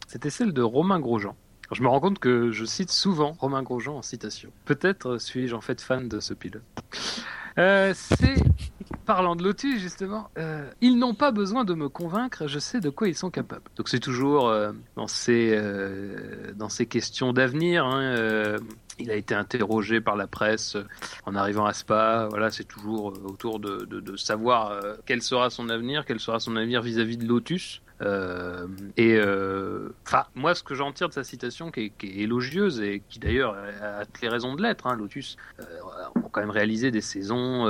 c'était 0.07 0.31
celle 0.31 0.53
de 0.53 0.63
Romain 0.63 1.01
Grosjean. 1.01 1.35
je 1.73 1.83
me 1.83 1.89
rends 1.89 2.01
compte 2.01 2.19
que 2.19 2.51
je 2.51 2.65
cite 2.65 2.91
souvent 2.91 3.37
Romain 3.39 3.63
Grosjean 3.63 3.97
en 3.97 4.03
citation. 4.03 4.51
Peut-être 4.65 5.19
suis-je 5.19 5.55
en 5.55 5.61
fait 5.61 5.81
fan 5.81 6.09
de 6.09 6.21
ce 6.21 6.35
pilote. 6.35 6.63
Euh, 7.59 7.93
c'est 7.95 8.43
parlant 9.05 9.35
de 9.35 9.43
Lotus 9.43 9.81
justement, 9.81 10.31
euh, 10.39 10.70
ils 10.81 10.97
n'ont 10.97 11.15
pas 11.15 11.33
besoin 11.33 11.65
de 11.65 11.74
me 11.74 11.89
convaincre, 11.89 12.47
je 12.47 12.59
sais 12.59 12.81
de 12.81 12.89
quoi 12.89 13.09
ils 13.09 13.16
sont 13.16 13.31
capables. 13.31 13.69
Donc 13.77 13.89
c'est 13.89 13.99
toujours 13.99 14.49
euh, 14.49 14.73
dans 14.97 15.09
ces 15.09 15.61
dans 16.55 16.69
ces 16.69 16.87
questions 16.87 17.33
d'avenir. 17.33 17.85
Hein, 17.85 18.57
il 18.99 19.11
a 19.11 19.16
été 19.16 19.35
interrogé 19.35 20.01
par 20.01 20.16
la 20.16 20.27
presse 20.27 20.77
en 21.27 21.35
arrivant 21.35 21.66
à 21.66 21.73
Spa. 21.73 22.29
Voilà, 22.31 22.51
c'est 22.51 22.65
toujours 22.65 23.12
autour 23.24 23.59
de, 23.59 24.16
savoir 24.16 24.81
quel 25.07 25.23
sera 25.23 25.51
son 25.51 25.69
avenir, 25.69 26.05
quel 26.05 26.20
sera 26.20 26.39
son 26.39 26.57
avenir 26.57 26.83
vis-à-vis 26.83 27.16
de 27.16 27.27
Lotus. 27.27 27.83
Et 28.97 29.20
enfin, 30.07 30.24
moi, 30.35 30.55
ce 30.55 30.62
que 30.62 30.74
j'en 30.74 30.93
tire 30.93 31.09
de 31.09 31.15
sa 31.15 31.24
citation, 31.24 31.70
qui 31.70 31.93
est, 32.01 32.05
élogieuse 32.05 32.81
et 32.81 33.03
qui 33.09 33.19
d'ailleurs 33.19 33.57
a 33.83 34.05
toutes 34.05 34.23
les 34.23 34.29
raisons 34.29 34.55
de 34.55 34.62
l'être, 34.62 34.87
hein, 34.87 34.97
Lotus, 34.97 35.37
quand 36.31 36.41
même 36.41 36.51
réalisé 36.51 36.91
des 36.91 37.01
saisons 37.01 37.66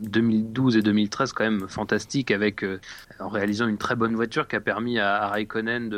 2012 0.00 0.76
et 0.76 0.82
2013 0.82 1.32
quand 1.32 1.44
même 1.44 1.68
fantastiques 1.68 2.30
avec 2.30 2.64
en 3.18 3.28
réalisant 3.28 3.66
une 3.66 3.78
très 3.78 3.96
bonne 3.96 4.14
voiture 4.14 4.48
qui 4.48 4.56
a 4.56 4.60
permis 4.60 4.98
à, 4.98 5.22
à 5.22 5.28
Raikkonen 5.28 5.90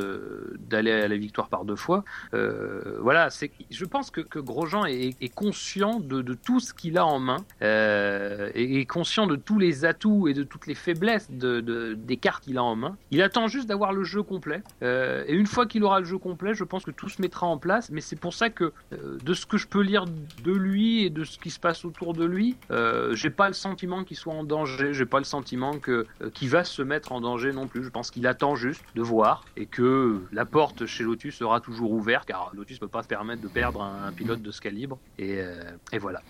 d'aller 0.59 0.93
à 0.93 1.09
la 1.09 1.17
victoire 1.17 1.49
par 1.49 1.65
deux 1.65 1.77
fois. 1.77 2.05
voilà, 2.33 3.29
je 3.71 3.85
pense 3.85 4.11
que, 4.11 4.39
Grosjean 4.39 4.85
est, 4.87 5.35
conscient 5.35 6.01
de, 6.01 6.35
tout 6.35 6.61
ce 6.61 6.75
qu'il 6.75 6.99
a 6.99 7.07
en 7.07 7.19
main 7.19 7.45
et 7.61 8.81
est 8.81 8.87
conscient 8.87 9.27
de 9.27 9.37
tous 9.37 9.59
les 9.59 9.85
atouts 9.85 10.29
et 10.29 10.35
de 10.35 10.43
toutes 10.43 10.67
les 10.67 10.75
faiblesses 10.75 11.31
de, 11.31 11.61
de 11.61 11.95
des 11.95 12.17
cartes 12.17 12.45
qu'il 12.45 12.59
a 12.59 12.63
en 12.63 12.77
main. 12.77 12.97
Il 13.11 13.23
attend 13.23 13.49
juste 13.53 13.69
d'avoir 13.69 13.93
le 13.93 14.05
jeu 14.05 14.23
complet. 14.23 14.63
et 14.83 15.35
une 15.35 15.47
fois 15.47 15.67
qu'il 15.67 15.85
aura 15.85 16.01
le 16.01 16.07
jeu 16.07 16.19
complet, 16.19 16.55
je 16.55 16.65
pense 16.65 16.85
que 16.85 16.91
tout 16.91 17.09
se 17.09 17.21
mettra 17.23 17.47
en 17.47 17.59
place. 17.59 17.91
Mais 17.91 18.01
c'est 18.01 18.17
pour 18.17 18.35
ça 18.35 18.51
que 18.51 18.73
de 18.91 19.35
ce 19.35 19.47
que 19.47 19.57
je 19.57 19.67
peux 19.67 19.83
lire 19.83 20.07
de 20.45 20.53
lui 20.53 21.05
et 21.05 21.11
de 21.11 21.25
ce 21.25 21.39
qui 21.39 21.51
se 21.51 21.61
passe 21.61 21.85
autour 21.85 22.15
de 22.15 22.25
lui, 22.25 22.57
euh, 22.71 23.15
j'ai 23.15 23.31
pas 23.31 23.49
le 23.49 23.55
sentiment 23.55 24.05
qu'il 24.05 24.17
soit 24.17 24.35
en 24.35 24.45
danger, 24.45 24.93
j'ai 24.93 25.07
pas 25.07 25.19
le 25.19 25.25
sentiment 25.25 25.79
que 25.79 26.07
euh, 26.21 26.31
qu'il 26.31 26.49
va 26.49 26.65
se 26.65 26.83
mettre 26.83 27.13
en 27.13 27.21
danger 27.21 27.53
non 27.53 27.67
plus. 27.67 27.85
Je 27.85 27.91
pense 27.91 28.11
qu'il 28.11 28.27
attend 28.27 28.57
juste 28.57 28.83
de 28.95 29.03
voir 29.03 29.45
et 29.57 29.67
que 29.67 30.21
la 30.33 30.45
porte 30.45 30.87
chez 30.87 31.05
Lotus 31.05 31.37
sera 31.37 31.61
toujours 31.61 31.93
ouverte 31.93 32.27
car 32.27 32.51
Lotus 32.55 32.79
peut 32.79 32.89
pas 32.89 33.03
se 33.03 33.09
permettre 33.09 33.43
de 33.43 33.49
perdre 33.49 33.83
un, 33.83 34.13
pilote 34.13 34.43
de 34.43 34.51
ce 34.51 34.61
calibre. 34.61 34.99
Et, 35.19 35.37
euh, 35.39 35.63
et 35.93 35.99
voilà, 35.99 36.23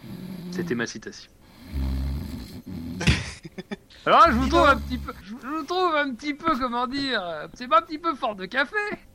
c'était 0.51 0.75
ma 0.75 0.87
citation. 0.87 1.31
Alors 4.07 4.27
je 4.29 4.33
vous 4.33 4.49
trouve 4.49 4.67
un 4.67 4.77
petit 4.77 4.99
peu, 4.99 5.13
je 5.23 5.33
vous 5.33 5.63
trouve 5.65 5.95
un 5.95 6.15
petit 6.15 6.35
peu, 6.35 6.59
comment 6.59 6.87
dire, 6.87 7.23
c'est 7.55 7.69
pas 7.69 7.79
un 7.79 7.83
petit 7.83 7.99
peu 7.99 8.15
fort 8.15 8.35
de 8.35 8.47
café. 8.47 8.77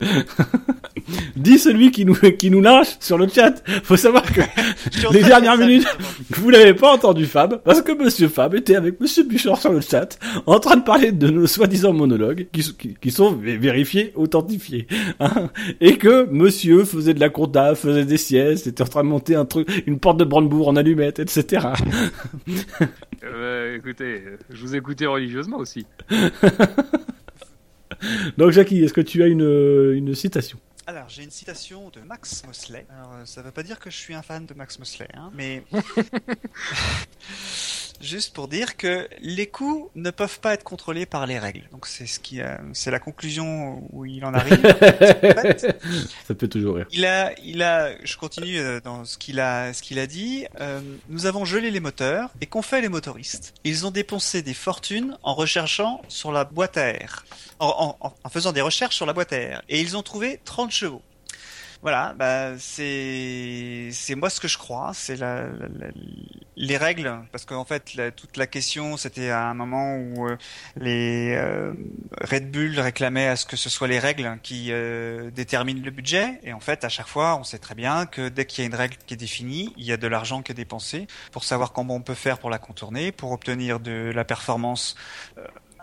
Dis 1.36 1.58
celui 1.58 1.90
qui 1.90 2.04
nous 2.04 2.14
qui 2.14 2.50
nous 2.50 2.60
lâche 2.60 2.96
sur 3.00 3.18
le 3.18 3.28
chat. 3.28 3.62
Faut 3.82 3.96
savoir 3.96 4.22
que 4.32 4.40
les 5.12 5.22
dernières 5.22 5.56
minutes, 5.56 5.86
vous 6.30 6.50
l'avez 6.50 6.74
pas 6.74 6.92
entendu 6.92 7.26
Fab, 7.26 7.62
parce 7.62 7.82
que 7.82 7.92
Monsieur 7.92 8.28
Fab 8.28 8.54
était 8.54 8.76
avec 8.76 9.00
Monsieur 9.00 9.24
Buchor 9.24 9.60
sur 9.60 9.72
le 9.72 9.80
chat, 9.80 10.18
en 10.46 10.58
train 10.58 10.76
de 10.76 10.82
parler 10.82 11.12
de 11.12 11.28
nos 11.28 11.46
soi-disant 11.46 11.92
monologues 11.92 12.46
qui, 12.52 12.96
qui, 13.00 13.10
sont 13.10 13.32
vérifiés, 13.32 14.12
authentifiés, 14.14 14.86
hein, 15.20 15.50
et 15.80 15.96
que 15.96 16.26
Monsieur 16.30 16.84
faisait 16.84 17.14
de 17.14 17.20
la 17.20 17.30
compta, 17.30 17.74
faisait 17.74 18.04
des 18.04 18.16
siestes, 18.16 18.66
était 18.66 18.82
en 18.82 18.86
train 18.86 19.04
de 19.04 19.08
monter 19.08 19.34
un 19.34 19.44
truc, 19.44 19.68
une 19.86 19.98
porte 19.98 20.18
de 20.18 20.24
Brandebourg 20.24 20.68
en 20.68 20.76
allumette, 20.76 21.18
etc. 21.18 21.68
euh, 23.24 23.76
écoutez, 23.76 24.22
je 24.50 24.60
vous 24.60 24.76
écoutais 24.76 25.06
religieusement 25.06 25.58
aussi. 25.58 25.86
Donc 28.36 28.50
Jackie, 28.52 28.84
est-ce 28.84 28.92
que 28.92 29.00
tu 29.00 29.22
as 29.22 29.26
une, 29.26 29.92
une 29.94 30.14
citation? 30.14 30.58
Alors, 30.88 31.10
j'ai 31.10 31.22
une 31.22 31.30
citation 31.30 31.90
de 31.90 32.00
Max 32.00 32.42
Mosley. 32.46 32.86
Alors, 32.88 33.12
euh, 33.12 33.26
ça 33.26 33.42
veut 33.42 33.50
pas 33.50 33.62
dire 33.62 33.78
que 33.78 33.90
je 33.90 33.96
suis 33.98 34.14
un 34.14 34.22
fan 34.22 34.46
de 34.46 34.54
Max 34.54 34.78
Mosley, 34.78 35.06
hein, 35.12 35.30
mais 35.34 35.62
juste 38.00 38.34
pour 38.34 38.48
dire 38.48 38.76
que 38.76 39.08
les 39.20 39.46
coups 39.46 39.90
ne 39.94 40.10
peuvent 40.10 40.40
pas 40.40 40.54
être 40.54 40.64
contrôlés 40.64 41.06
par 41.06 41.26
les 41.26 41.38
règles. 41.38 41.68
Donc 41.72 41.86
c'est 41.86 42.06
ce 42.06 42.20
qui, 42.20 42.40
c'est 42.72 42.90
la 42.90 42.98
conclusion 42.98 43.82
où 43.92 44.04
il 44.04 44.24
en 44.24 44.34
arrive. 44.34 44.60
Ça 46.26 46.34
peut 46.34 46.48
toujours 46.48 46.76
rire. 46.76 46.86
Il 46.92 47.04
a, 47.04 47.32
il 47.40 47.62
a, 47.62 47.90
je 48.04 48.16
continue 48.16 48.58
euh, 48.58 48.80
dans 48.80 49.04
ce 49.04 49.18
qu'il 49.18 49.40
a, 49.40 49.72
ce 49.72 49.82
qu'il 49.82 49.98
a 49.98 50.06
dit. 50.06 50.46
Euh, 50.60 50.80
nous 51.08 51.26
avons 51.26 51.44
gelé 51.44 51.70
les 51.70 51.80
moteurs 51.80 52.30
et 52.40 52.46
qu'ont 52.46 52.62
fait 52.62 52.80
les 52.80 52.88
motoristes? 52.88 53.54
Ils 53.64 53.86
ont 53.86 53.90
dépensé 53.90 54.42
des 54.42 54.54
fortunes 54.54 55.16
en 55.22 55.34
recherchant 55.34 56.02
sur 56.08 56.32
la 56.32 56.44
boîte 56.44 56.76
à 56.76 56.88
air, 56.88 57.24
en, 57.58 57.96
en, 58.00 58.14
en 58.22 58.28
faisant 58.28 58.52
des 58.52 58.60
recherches 58.60 58.96
sur 58.96 59.06
la 59.06 59.12
boîte 59.12 59.32
à 59.32 59.36
air, 59.38 59.62
et 59.68 59.80
ils 59.80 59.96
ont 59.96 60.02
trouvé 60.02 60.40
30 60.44 60.70
chevaux. 60.70 61.02
Voilà, 61.80 62.12
bah 62.18 62.58
c'est 62.58 63.90
c'est 63.92 64.16
moi 64.16 64.30
ce 64.30 64.40
que 64.40 64.48
je 64.48 64.58
crois, 64.58 64.90
c'est 64.94 65.14
la, 65.14 65.46
les 66.56 66.76
règles, 66.76 67.20
parce 67.30 67.44
qu'en 67.44 67.64
fait 67.64 67.96
toute 68.16 68.36
la 68.36 68.48
question 68.48 68.96
c'était 68.96 69.30
à 69.30 69.46
un 69.46 69.54
moment 69.54 69.96
où 69.96 70.26
euh, 70.28 70.36
les 70.76 71.36
euh, 71.36 71.72
Red 72.20 72.50
Bull 72.50 72.80
réclamaient 72.80 73.28
à 73.28 73.36
ce 73.36 73.46
que 73.46 73.56
ce 73.56 73.70
soit 73.70 73.86
les 73.86 74.00
règles 74.00 74.40
qui 74.42 74.72
euh, 74.72 75.30
déterminent 75.30 75.80
le 75.84 75.92
budget, 75.92 76.40
et 76.42 76.52
en 76.52 76.58
fait 76.58 76.82
à 76.82 76.88
chaque 76.88 77.06
fois 77.06 77.36
on 77.36 77.44
sait 77.44 77.58
très 77.60 77.76
bien 77.76 78.06
que 78.06 78.28
dès 78.28 78.44
qu'il 78.44 78.64
y 78.64 78.66
a 78.66 78.66
une 78.66 78.74
règle 78.74 78.96
qui 79.06 79.14
est 79.14 79.16
définie, 79.16 79.72
il 79.76 79.84
y 79.84 79.92
a 79.92 79.96
de 79.96 80.08
l'argent 80.08 80.42
qui 80.42 80.50
est 80.50 80.56
dépensé 80.56 81.06
pour 81.30 81.44
savoir 81.44 81.72
comment 81.72 81.94
on 81.94 82.02
peut 82.02 82.14
faire 82.14 82.38
pour 82.38 82.50
la 82.50 82.58
contourner, 82.58 83.12
pour 83.12 83.30
obtenir 83.30 83.78
de 83.78 84.10
la 84.12 84.24
performance 84.24 84.96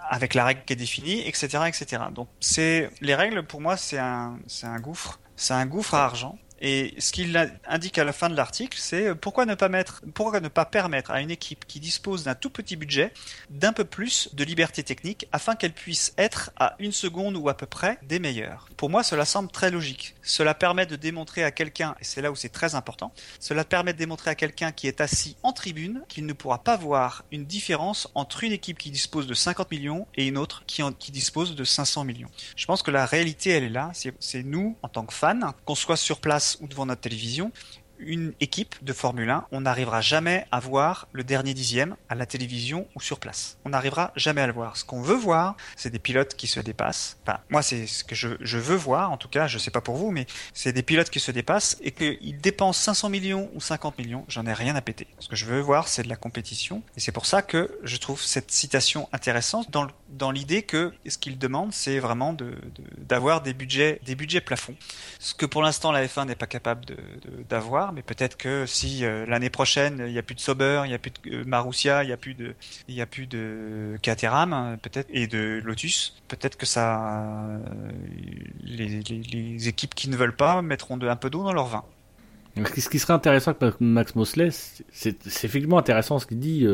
avec 0.10 0.34
la 0.34 0.44
règle 0.44 0.62
qui 0.66 0.74
est 0.74 0.76
définie, 0.76 1.26
etc., 1.26 1.64
etc. 1.68 2.04
Donc 2.14 2.28
c'est 2.42 2.90
les 3.00 3.16
règles 3.16 3.44
pour 3.44 3.62
moi 3.62 3.78
c'est 3.78 3.98
un 3.98 4.38
c'est 4.48 4.68
un 4.68 4.80
gouffre 4.80 5.20
c'est 5.36 5.54
un 5.54 5.66
gouffre 5.66 5.94
à 5.96 6.06
argent. 6.06 6.38
Et 6.62 6.94
ce 7.00 7.12
qu'il 7.12 7.52
indique 7.68 7.98
à 7.98 8.04
la 8.04 8.14
fin 8.14 8.30
de 8.30 8.36
l'article, 8.36 8.78
c'est 8.80 9.08
euh, 9.08 9.16
pourquoi 9.16 9.46
ne 9.46 9.56
pas 9.56 9.70
mettre, 9.70 10.02
pourquoi 10.14 10.40
ne 10.40 10.48
pas 10.48 10.66
permettre 10.66 11.12
à 11.12 11.22
une 11.22 11.32
équipe 11.32 11.66
qui 11.68 11.80
dispose 11.80 12.24
d'un 12.24 12.36
tout 12.36 12.50
petit 12.50 12.76
budget 12.76 13.12
d'un 13.50 13.74
peu 13.74 13.84
plus 13.84 14.30
de 14.34 14.44
liberté 14.44 14.84
technique 14.84 15.28
afin 15.32 15.56
qu'elle 15.56 15.74
puisse 15.74 16.14
être 16.18 16.52
à 16.58 16.76
une 16.80 16.92
seconde 16.92 17.36
ou 17.36 17.50
à 17.50 17.58
peu 17.58 17.66
près 17.66 18.00
des 18.04 18.20
meilleurs. 18.20 18.70
Pour 18.78 18.90
moi, 18.90 19.04
cela 19.04 19.26
semble 19.26 19.52
très 19.52 19.70
logique. 19.70 20.16
Cela 20.22 20.54
permet 20.54 20.86
de 20.86 20.96
démontrer 20.96 21.44
à 21.44 21.52
quelqu'un, 21.52 21.96
et 22.00 22.04
c'est 22.04 22.22
là 22.22 22.32
où 22.32 22.36
c'est 22.36 22.50
très 22.50 22.76
important, 22.76 23.12
cela 23.40 23.66
permet 23.66 23.94
de 23.94 23.98
démontrer 23.98 24.32
à 24.32 24.36
quelqu'un 24.36 24.72
qui 24.72 24.88
est 24.88 25.02
assis 25.02 25.36
en 25.44 25.52
tribune 25.52 26.04
qu'il 26.08 26.26
ne 26.26 26.34
pourra 26.34 26.64
pas 26.64 26.78
voir 26.78 27.26
une 27.32 27.46
différence 27.46 28.10
entre 28.16 28.44
une 28.44 28.52
équipe 28.52 28.78
qui 28.78 28.92
dispose 28.92 29.28
de 29.28 29.34
50 29.34 29.72
millions 29.72 30.08
et 30.16 30.28
une 30.28 30.38
autre 30.38 30.64
qui, 30.68 30.82
qui 31.00 31.12
dispose 31.12 31.56
de 31.56 31.64
500 31.64 32.06
millions. 32.06 32.30
Je 32.56 32.66
pense 32.66 32.82
que 32.82 32.92
la 32.92 33.06
réalité, 33.06 33.52
elle 33.52 33.64
est 33.64 33.70
là. 33.70 33.92
C'est 34.20 34.44
nous, 34.44 34.78
en 34.82 34.88
tant 34.88 35.06
que 35.06 35.14
fans, 35.14 35.54
qu'on 35.66 35.76
soit 35.76 35.98
sur 35.98 36.20
place 36.20 36.45
ou 36.62 36.68
devant 36.68 36.86
notre 36.86 37.02
télévision, 37.02 37.52
une 38.00 38.34
équipe 38.40 38.76
de 38.84 38.94
Formule 38.94 39.30
1, 39.30 39.46
on 39.52 39.62
n'arrivera 39.62 40.02
jamais 40.02 40.46
à 40.52 40.60
voir 40.60 41.08
le 41.12 41.24
dernier 41.24 41.54
dixième 41.54 41.96
à 42.10 42.16
la 42.16 42.26
télévision 42.26 42.88
ou 42.96 43.02
sur 43.02 43.20
place. 43.20 43.58
On 43.66 43.70
n'arrivera 43.70 44.12
jamais 44.16 44.42
à 44.42 44.48
le 44.48 44.54
voir. 44.54 44.78
Ce 44.78 44.84
qu'on 44.84 45.02
veut 45.02 45.16
voir, 45.16 45.56
c'est 45.76 45.90
des 45.90 46.00
pilotes 46.00 46.36
qui 46.36 46.48
se 46.48 46.60
dépassent. 46.60 47.18
Enfin, 47.24 47.40
moi, 47.50 47.62
c'est 47.62 47.88
ce 47.88 48.04
que 48.04 48.16
je, 48.16 48.58
veux 48.58 48.76
voir, 48.76 49.12
en 49.12 49.18
tout 49.18 49.28
cas, 49.28 49.48
je 49.48 49.58
sais 49.58 49.72
pas 49.72 49.82
pour 49.82 49.96
vous, 49.96 50.12
mais 50.12 50.26
c'est 50.54 50.74
des 50.74 50.84
pilotes 50.84 51.10
qui 51.10 51.20
se 51.20 51.32
dépassent 51.32 51.78
et 51.82 51.92
qu'ils 51.92 52.40
dépensent 52.40 52.82
500 52.82 53.10
millions 53.10 53.50
ou 53.54 53.62
50 53.62 53.98
millions, 53.98 54.26
j'en 54.28 54.46
ai 54.46 54.54
rien 54.54 54.76
à 54.76 54.82
péter. 54.82 55.08
Ce 55.20 55.28
que 55.28 55.36
je 55.36 55.46
veux 55.46 55.60
voir, 55.60 55.88
c'est 55.88 56.04
de 56.04 56.10
la 56.10 56.16
compétition. 56.16 56.84
Et 56.98 57.00
c'est 57.00 57.12
pour 57.12 57.26
ça 57.26 57.42
que 57.42 57.78
je 57.84 57.98
trouve 57.98 58.22
cette 58.22 58.52
citation 58.52 59.10
intéressante 59.14 59.70
dans, 59.72 60.32
l'idée 60.32 60.64
que 60.64 60.94
ce 61.08 61.18
qu'ils 61.18 61.38
demandent, 61.38 61.74
c'est 61.74 62.00
vraiment 62.00 62.36
d'avoir 62.98 63.42
de, 63.42 63.46
des 63.46 63.54
budgets, 63.54 64.00
des 64.06 64.16
budgets 64.16 64.42
plafonds. 64.42 64.76
Ce 65.20 65.34
que 65.34 65.46
pour 65.46 65.62
l'instant, 65.62 65.92
la 65.92 66.06
F1 66.06 66.26
n'est 66.28 66.36
pas 66.36 66.48
capable 66.48 66.86
d'avoir 67.50 67.85
mais 67.94 68.02
peut-être 68.02 68.38
que 68.38 68.66
si 68.66 69.06
euh, 69.06 69.26
l'année 69.26 69.50
prochaine 69.50 70.04
il 70.06 70.14
n'y 70.14 70.18
a 70.18 70.24
plus 70.24 70.36
de 70.36 70.40
Sauber, 70.40 70.82
il 70.86 70.90
n'y 70.90 70.94
a 70.94 71.00
plus 71.00 71.12
de 71.12 71.38
euh, 71.38 71.44
Marussia, 71.46 72.04
il 72.04 72.08
n'y 72.08 72.14
a 72.14 72.18
plus 72.18 72.34
de, 72.34 72.56
il 72.88 72.96
y 72.96 73.02
a 73.02 73.06
plus 73.06 73.28
de 73.28 73.98
Caterham, 74.02 74.54
hein, 74.54 74.78
peut-être 74.82 75.08
et 75.12 75.28
de 75.28 75.62
Lotus, 75.64 76.22
peut-être 76.28 76.58
que 76.58 76.66
ça, 76.66 77.44
euh, 77.46 77.60
les, 78.64 79.68
équipes 79.68 79.96
qui 79.96 80.10
ne 80.10 80.16
veulent 80.16 80.36
pas 80.36 80.62
mettront 80.62 81.00
un 81.02 81.16
peu 81.16 81.30
d'eau 81.30 81.44
dans 81.44 81.54
leur 81.54 81.68
vin. 81.68 81.84
Ce 82.78 82.88
qui 82.88 83.00
serait 83.00 83.12
intéressant 83.12 83.54
avec 83.60 83.82
Max 83.82 84.16
Mosley, 84.16 84.50
c'est 84.50 85.28
effectivement 85.28 85.78
intéressant 85.78 86.20
ce 86.20 86.26
qu'il 86.26 86.40
dit, 86.40 86.66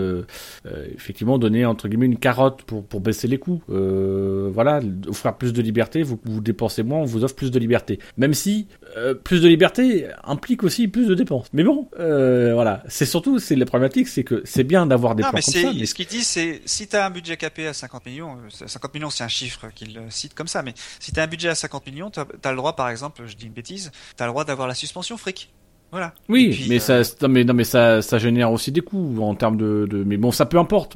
effectivement 0.95 1.39
donner 1.39 1.65
entre 1.65 1.87
guillemets 1.87 2.05
une 2.05 2.19
carotte 2.19 2.61
pour, 2.63 2.85
pour 2.85 3.01
baisser 3.01 3.27
les 3.27 3.39
coûts. 3.39 3.63
Euh, 3.69 4.49
voilà, 4.53 4.79
offrir 5.07 5.35
plus 5.35 5.53
de 5.53 5.61
liberté, 5.61 6.03
vous 6.03 6.19
dépensez 6.39 6.83
moins, 6.83 6.99
on 6.99 7.05
vous 7.05 7.23
offre 7.23 7.35
plus 7.35 7.49
de 7.49 7.57
liberté. 7.57 7.97
Même 8.17 8.35
si 8.35 8.67
euh, 8.97 9.13
plus 9.13 9.41
de 9.41 9.47
liberté 9.47 10.07
implique 10.23 10.63
aussi 10.63 10.87
plus 10.87 11.07
de 11.07 11.15
dépenses. 11.15 11.47
Mais 11.53 11.63
bon, 11.63 11.89
euh, 11.99 12.53
voilà, 12.53 12.83
c'est 12.87 13.05
surtout 13.05 13.39
c'est 13.39 13.55
la 13.55 13.65
problématique, 13.65 14.07
c'est 14.07 14.23
que 14.23 14.41
c'est 14.45 14.63
bien 14.63 14.85
d'avoir 14.85 15.15
des 15.15 15.23
non, 15.23 15.29
plans 15.29 15.39
mais 15.45 15.53
comme 15.53 15.63
ça. 15.63 15.73
Mais 15.79 15.85
ce 15.85 15.95
qu'il 15.95 16.07
dit, 16.07 16.23
c'est 16.23 16.61
si 16.65 16.87
tu 16.87 16.95
as 16.95 17.05
un 17.05 17.09
budget 17.09 17.37
capé 17.37 17.67
à 17.67 17.73
50 17.73 18.05
millions, 18.05 18.37
50 18.49 18.93
millions 18.93 19.09
c'est 19.09 19.23
un 19.23 19.29
chiffre 19.29 19.67
qu'il 19.73 19.99
cite 20.09 20.33
comme 20.33 20.47
ça, 20.47 20.61
mais 20.63 20.73
si 20.99 21.11
tu 21.11 21.19
as 21.19 21.23
un 21.23 21.27
budget 21.27 21.49
à 21.49 21.55
50 21.55 21.85
millions, 21.87 22.11
tu 22.11 22.19
as, 22.19 22.51
le 22.51 22.57
droit 22.57 22.75
par 22.75 22.89
exemple, 22.89 23.21
je 23.25 23.35
dis 23.35 23.45
une 23.45 23.53
bêtise, 23.53 23.91
tu 24.17 24.23
as 24.23 24.25
le 24.25 24.31
droit 24.31 24.45
d'avoir 24.45 24.67
la 24.67 24.75
suspension 24.75 25.17
fric. 25.17 25.51
Voilà. 25.91 26.13
Oui, 26.29 26.51
puis, 26.51 26.69
mais 26.69 26.89
euh... 26.89 27.03
ça, 27.03 27.27
mais 27.27 27.43
non, 27.43 27.53
mais 27.53 27.65
ça, 27.65 28.01
ça 28.01 28.17
génère 28.17 28.51
aussi 28.51 28.71
des 28.71 28.79
coûts 28.79 29.17
en 29.21 29.35
termes 29.35 29.57
de, 29.57 29.85
de, 29.89 30.05
mais 30.05 30.15
bon, 30.15 30.31
ça 30.31 30.45
peu 30.45 30.57
importe. 30.57 30.95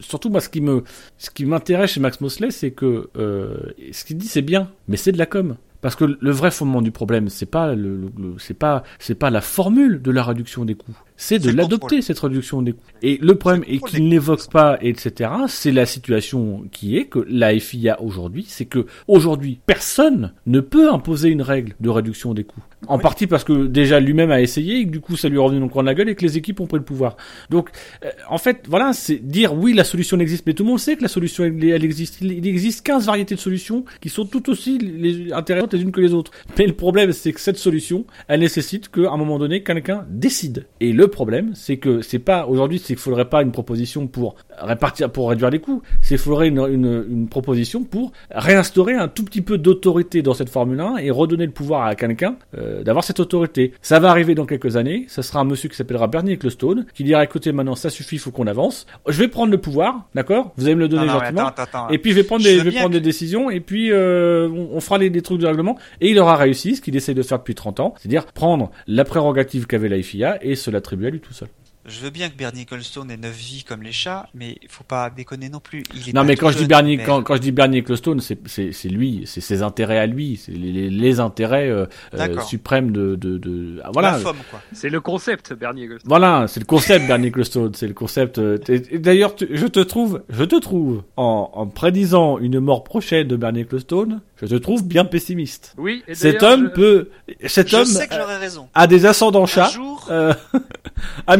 Surtout 0.00 0.30
moi, 0.30 0.40
ce 0.40 0.48
qui 0.48 0.62
me, 0.62 0.82
ce 1.18 1.30
qui 1.30 1.44
m'intéresse 1.44 1.92
chez 1.92 2.00
Max 2.00 2.20
Mosley, 2.22 2.50
c'est 2.50 2.70
que 2.70 3.10
euh, 3.18 3.58
ce 3.92 4.04
qu'il 4.04 4.16
dit, 4.16 4.26
c'est 4.26 4.42
bien, 4.42 4.70
mais 4.88 4.96
c'est 4.96 5.12
de 5.12 5.18
la 5.18 5.26
com. 5.26 5.56
Parce 5.80 5.96
que 5.96 6.04
le 6.04 6.30
vrai 6.30 6.50
fondement 6.50 6.82
du 6.82 6.90
problème, 6.90 7.28
c'est 7.28 7.46
pas 7.46 7.74
le, 7.74 8.12
c'est 8.38 8.54
pas, 8.54 8.82
c'est 8.98 9.14
pas 9.14 9.30
la 9.30 9.40
formule 9.40 10.02
de 10.02 10.10
la 10.10 10.22
réduction 10.22 10.64
des 10.64 10.74
coûts 10.74 10.98
c'est 11.20 11.38
de 11.38 11.50
l'adopter 11.50 12.00
cette 12.00 12.18
réduction 12.18 12.62
des 12.62 12.72
coûts. 12.72 12.80
Et 13.02 13.18
le 13.20 13.34
problème 13.34 13.62
est 13.68 13.78
qu'il 13.86 14.08
n'évoque 14.08 14.48
pas, 14.50 14.78
etc. 14.80 15.30
C'est 15.48 15.70
la 15.70 15.84
situation 15.84 16.64
qui 16.72 16.96
est 16.96 17.04
que 17.04 17.24
la 17.28 17.58
FIA 17.58 18.00
aujourd'hui, 18.00 18.46
c'est 18.48 18.64
que 18.64 18.86
aujourd'hui 19.06 19.60
personne 19.66 20.32
ne 20.46 20.60
peut 20.60 20.90
imposer 20.90 21.28
une 21.28 21.42
règle 21.42 21.74
de 21.78 21.90
réduction 21.90 22.32
des 22.32 22.44
coûts. 22.44 22.62
En 22.86 22.96
oui. 22.96 23.02
partie 23.02 23.26
parce 23.26 23.44
que 23.44 23.66
déjà 23.66 24.00
lui-même 24.00 24.30
a 24.30 24.40
essayé 24.40 24.78
et 24.78 24.86
que 24.86 24.90
du 24.90 25.00
coup 25.00 25.16
ça 25.16 25.28
lui 25.28 25.36
est 25.36 25.40
revenu 25.40 25.60
dans 25.60 25.66
le 25.66 25.70
coin 25.70 25.82
de 25.82 25.88
la 25.88 25.94
gueule 25.94 26.08
et 26.08 26.14
que 26.14 26.22
les 26.22 26.38
équipes 26.38 26.60
ont 26.60 26.66
pris 26.66 26.78
le 26.78 26.84
pouvoir. 26.84 27.18
Donc 27.50 27.68
euh, 28.02 28.08
en 28.30 28.38
fait 28.38 28.64
voilà, 28.66 28.94
c'est 28.94 29.16
dire 29.16 29.52
oui 29.52 29.74
la 29.74 29.84
solution 29.84 30.18
existe, 30.18 30.46
mais 30.46 30.54
tout 30.54 30.62
le 30.64 30.70
monde 30.70 30.78
sait 30.78 30.96
que 30.96 31.02
la 31.02 31.08
solution 31.08 31.44
elle, 31.44 31.84
existe. 31.84 32.22
Il, 32.22 32.46
existe 32.46 32.84
15 32.86 33.04
variétés 33.04 33.34
de 33.34 33.40
solutions 33.40 33.84
qui 34.00 34.08
sont 34.08 34.24
tout 34.24 34.48
aussi 34.48 34.78
les, 34.78 35.32
intéressantes 35.34 35.74
les 35.74 35.82
unes 35.82 35.92
que 35.92 36.00
les 36.00 36.14
autres. 36.14 36.32
Mais 36.58 36.66
le 36.66 36.72
problème, 36.72 37.12
c'est 37.12 37.32
que 37.32 37.40
cette 37.40 37.58
solution, 37.58 38.06
elle 38.28 38.40
nécessite 38.40 38.88
qu'à 38.88 39.10
un 39.10 39.16
moment 39.18 39.38
donné, 39.38 39.62
quelqu'un 39.62 40.06
décide. 40.08 40.66
Et 40.80 40.92
le 40.92 41.09
problème, 41.10 41.50
c'est 41.54 41.76
que 41.76 42.00
c'est 42.02 42.18
pas 42.18 42.46
aujourd'hui, 42.46 42.78
c'est 42.78 42.86
qu'il 42.88 42.96
faudrait 42.96 43.28
pas 43.28 43.42
une 43.42 43.52
proposition 43.52 44.06
pour 44.06 44.36
répartir, 44.58 45.10
pour 45.10 45.28
réduire 45.30 45.50
les 45.50 45.58
coûts. 45.58 45.82
C'est 46.00 46.16
qu'il 46.16 46.18
faudrait 46.18 46.48
une, 46.48 46.58
une, 46.58 47.04
une 47.10 47.28
proposition 47.28 47.84
pour 47.84 48.12
réinstaurer 48.30 48.94
un 48.94 49.08
tout 49.08 49.24
petit 49.24 49.42
peu 49.42 49.58
d'autorité 49.58 50.22
dans 50.22 50.34
cette 50.34 50.48
Formule 50.50 50.80
1 50.80 50.96
et 50.98 51.10
redonner 51.10 51.46
le 51.46 51.52
pouvoir 51.52 51.86
à 51.86 51.94
quelqu'un 51.94 52.36
euh, 52.56 52.82
d'avoir 52.82 53.04
cette 53.04 53.20
autorité. 53.20 53.72
Ça 53.82 53.98
va 54.00 54.10
arriver 54.10 54.34
dans 54.34 54.46
quelques 54.46 54.76
années. 54.76 55.04
Ça 55.08 55.22
sera 55.22 55.40
un 55.40 55.44
monsieur 55.44 55.68
qui 55.68 55.76
s'appellera 55.76 56.06
Bernie 56.06 56.32
Ecclestone 56.32 56.86
qui 56.94 57.04
dira 57.04 57.22
écoutez 57.24 57.52
maintenant 57.52 57.74
ça 57.74 57.90
suffit, 57.90 58.16
il 58.16 58.20
faut 58.20 58.30
qu'on 58.30 58.46
avance. 58.46 58.86
Je 59.08 59.18
vais 59.18 59.28
prendre 59.28 59.50
le 59.52 59.58
pouvoir, 59.58 60.08
d'accord? 60.14 60.52
Vous 60.56 60.66
allez 60.66 60.74
me 60.74 60.80
le 60.80 60.88
donner 60.88 61.06
Non, 61.06 61.14
non, 61.14 61.20
gentiment. 61.20 61.46
attends, 61.46 61.62
attends, 61.62 61.78
attends. 61.86 61.88
Et 61.90 61.98
puis 61.98 62.10
je 62.10 62.16
vais 62.16 62.24
prendre 62.24 62.42
des, 62.44 62.58
je 62.58 62.64
vais 62.64 62.70
prendre 62.72 62.88
que- 62.88 62.94
des 62.94 63.00
décisions 63.00 63.50
et 63.50 63.60
puis 63.60 63.90
euh, 63.92 64.48
on, 64.48 64.76
on 64.76 64.80
fera 64.80 64.98
les, 64.98 65.10
des 65.10 65.22
trucs 65.22 65.38
de 65.40 65.46
règlement 65.46 65.76
et 66.00 66.10
il 66.10 66.18
aura 66.18 66.36
réussi 66.36 66.76
ce 66.76 66.80
qu'il 66.82 66.96
essaie 66.96 67.14
de 67.14 67.22
faire 67.22 67.38
depuis 67.38 67.54
30 67.54 67.80
ans, 67.80 67.94
c'est-à-dire 67.98 68.26
prendre 68.26 68.70
la 68.86 69.04
prérogative 69.04 69.66
qu'avait 69.66 69.88
la 69.88 70.00
FIA 70.02 70.38
et 70.44 70.54
se 70.54 70.70
l'attribuer 70.70 70.99
à 71.06 71.10
lui 71.10 71.20
tout 71.20 71.32
seul. 71.32 71.48
Je 71.90 72.00
veux 72.00 72.10
bien 72.10 72.28
que 72.30 72.36
Bernie 72.36 72.62
Ecclestone 72.62 73.10
ait 73.10 73.16
neuf 73.16 73.34
vies 73.36 73.64
comme 73.64 73.82
les 73.82 73.92
chats, 73.92 74.28
mais 74.34 74.56
il 74.62 74.68
faut 74.68 74.84
pas 74.84 75.10
déconner 75.10 75.48
non 75.48 75.60
plus. 75.60 75.82
Il 75.94 76.08
est 76.08 76.12
Non 76.12 76.24
mais 76.24 76.36
quand 76.36 76.48
je 76.50 76.54
dis 76.54 76.60
jeune, 76.60 76.68
Bernie, 76.68 76.96
mais- 76.96 77.04
quand, 77.04 77.22
quand 77.22 77.34
je 77.36 77.40
dis 77.40 77.52
Bernie 77.52 77.78
Ecclestone, 77.78 78.20
c'est 78.20 78.88
lui, 78.88 79.22
c'est 79.26 79.40
ses 79.40 79.62
intérêts 79.62 79.98
à 79.98 80.06
lui, 80.06 80.36
c'est 80.42 80.52
les, 80.52 80.72
les, 80.72 80.90
les 80.90 81.20
intérêts 81.20 81.68
euh, 81.68 81.86
euh, 82.14 82.40
suprêmes 82.42 82.92
de 82.92 83.16
de, 83.16 83.38
de 83.38 83.80
ah, 83.84 83.90
voilà. 83.92 84.12
La 84.12 84.18
femme, 84.18 84.36
quoi. 84.50 84.60
C'est 84.72 84.88
le 84.88 85.00
concept, 85.00 85.52
Bernie 85.52 85.82
Ecclestone. 85.84 86.08
Voilà, 86.08 86.46
c'est 86.48 86.60
le 86.60 86.66
concept 86.66 87.06
Bernie 87.06 87.26
Ecclestone, 87.28 87.72
c'est 87.74 87.88
le 87.88 87.94
concept. 87.94 88.38
euh, 88.38 88.58
D'ailleurs, 88.94 89.34
je 89.50 89.66
te 89.66 89.80
trouve, 89.80 90.22
je 90.28 90.44
te 90.44 90.56
trouve 90.56 91.02
en, 91.16 91.50
en 91.52 91.66
prédisant 91.66 92.38
une 92.38 92.60
mort 92.60 92.84
prochaine 92.84 93.26
de 93.26 93.36
Bernie 93.36 93.60
Ecclestone, 93.60 94.20
je 94.40 94.46
te 94.46 94.54
trouve 94.54 94.86
bien 94.86 95.04
pessimiste. 95.04 95.74
Oui, 95.76 96.02
et 96.06 96.14
Cet 96.14 96.40
d'ailleurs, 96.40 96.54
homme 96.58 96.64
je- 96.68 96.74
peut, 96.74 97.08
cet 97.46 97.68
Je 97.68 97.76
homme 97.76 97.84
sais 97.84 98.06
que 98.06 98.14
a- 98.14 98.20
j'aurais 98.20 98.38
raison. 98.38 98.68
a 98.74 98.86
des 98.86 99.06
ascendants 99.06 99.42
Un 99.42 99.46
chats. 99.46 99.68
jour, 99.70 100.06
Euh, 100.10 100.32
ah 101.26 101.36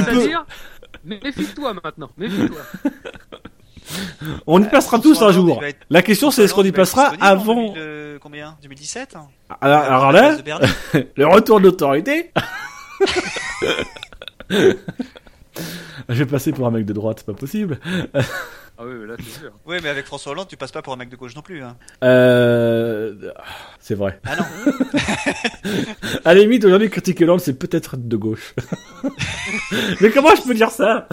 à 0.00 0.04
peux, 0.04 0.26
dire, 0.26 0.44
mais 1.04 1.20
méfie-toi 1.22 1.74
maintenant, 1.74 2.10
méfie-toi. 2.16 2.60
on 4.46 4.62
y 4.62 4.68
passera 4.68 4.98
tous 4.98 5.20
un 5.22 5.32
jour. 5.32 5.62
être- 5.62 5.78
La 5.90 6.02
question 6.02 6.30
c'est 6.30 6.44
est-ce 6.44 6.54
qu'on 6.54 6.64
y 6.64 6.72
passera 6.72 7.12
avant 7.20 7.54
2000, 7.72 7.72
euh, 7.76 8.18
combien? 8.20 8.56
2017 8.62 9.16
hein 9.16 9.28
alors, 9.60 10.12
là, 10.12 10.36
le 11.16 11.26
retour 11.26 11.58
de 11.60 11.64
l'autorité. 11.66 12.32
Je 16.08 16.14
vais 16.14 16.26
passer 16.26 16.52
pour 16.52 16.66
un 16.66 16.70
mec 16.70 16.84
de 16.84 16.92
droite, 16.92 17.18
c'est 17.18 17.26
pas 17.26 17.34
possible. 17.38 17.78
Ah 18.78 18.84
oui, 18.84 19.06
là 19.06 19.14
c'est 19.18 19.40
sûr. 19.40 19.52
Oui, 19.66 19.76
mais 19.82 19.88
avec 19.88 20.06
François 20.06 20.32
Hollande, 20.32 20.48
tu 20.48 20.56
passes 20.56 20.72
pas 20.72 20.82
pour 20.82 20.92
un 20.92 20.96
mec 20.96 21.08
de 21.08 21.16
gauche 21.16 21.34
non 21.36 21.42
plus. 21.42 21.62
Hein. 21.62 21.76
Euh... 22.02 23.30
C'est 23.82 23.96
vrai. 23.96 24.20
Ah 24.24 24.36
non. 24.36 24.72
À 26.24 26.34
la 26.34 26.40
limite, 26.40 26.64
aujourd'hui, 26.64 26.88
critiquer 26.88 27.24
Hollande, 27.24 27.40
c'est 27.40 27.58
peut-être 27.58 27.94
être 27.94 28.08
de 28.08 28.16
gauche. 28.16 28.54
Mais 30.00 30.10
comment 30.10 30.34
je 30.36 30.42
peux 30.42 30.54
dire 30.54 30.70
ça? 30.70 31.08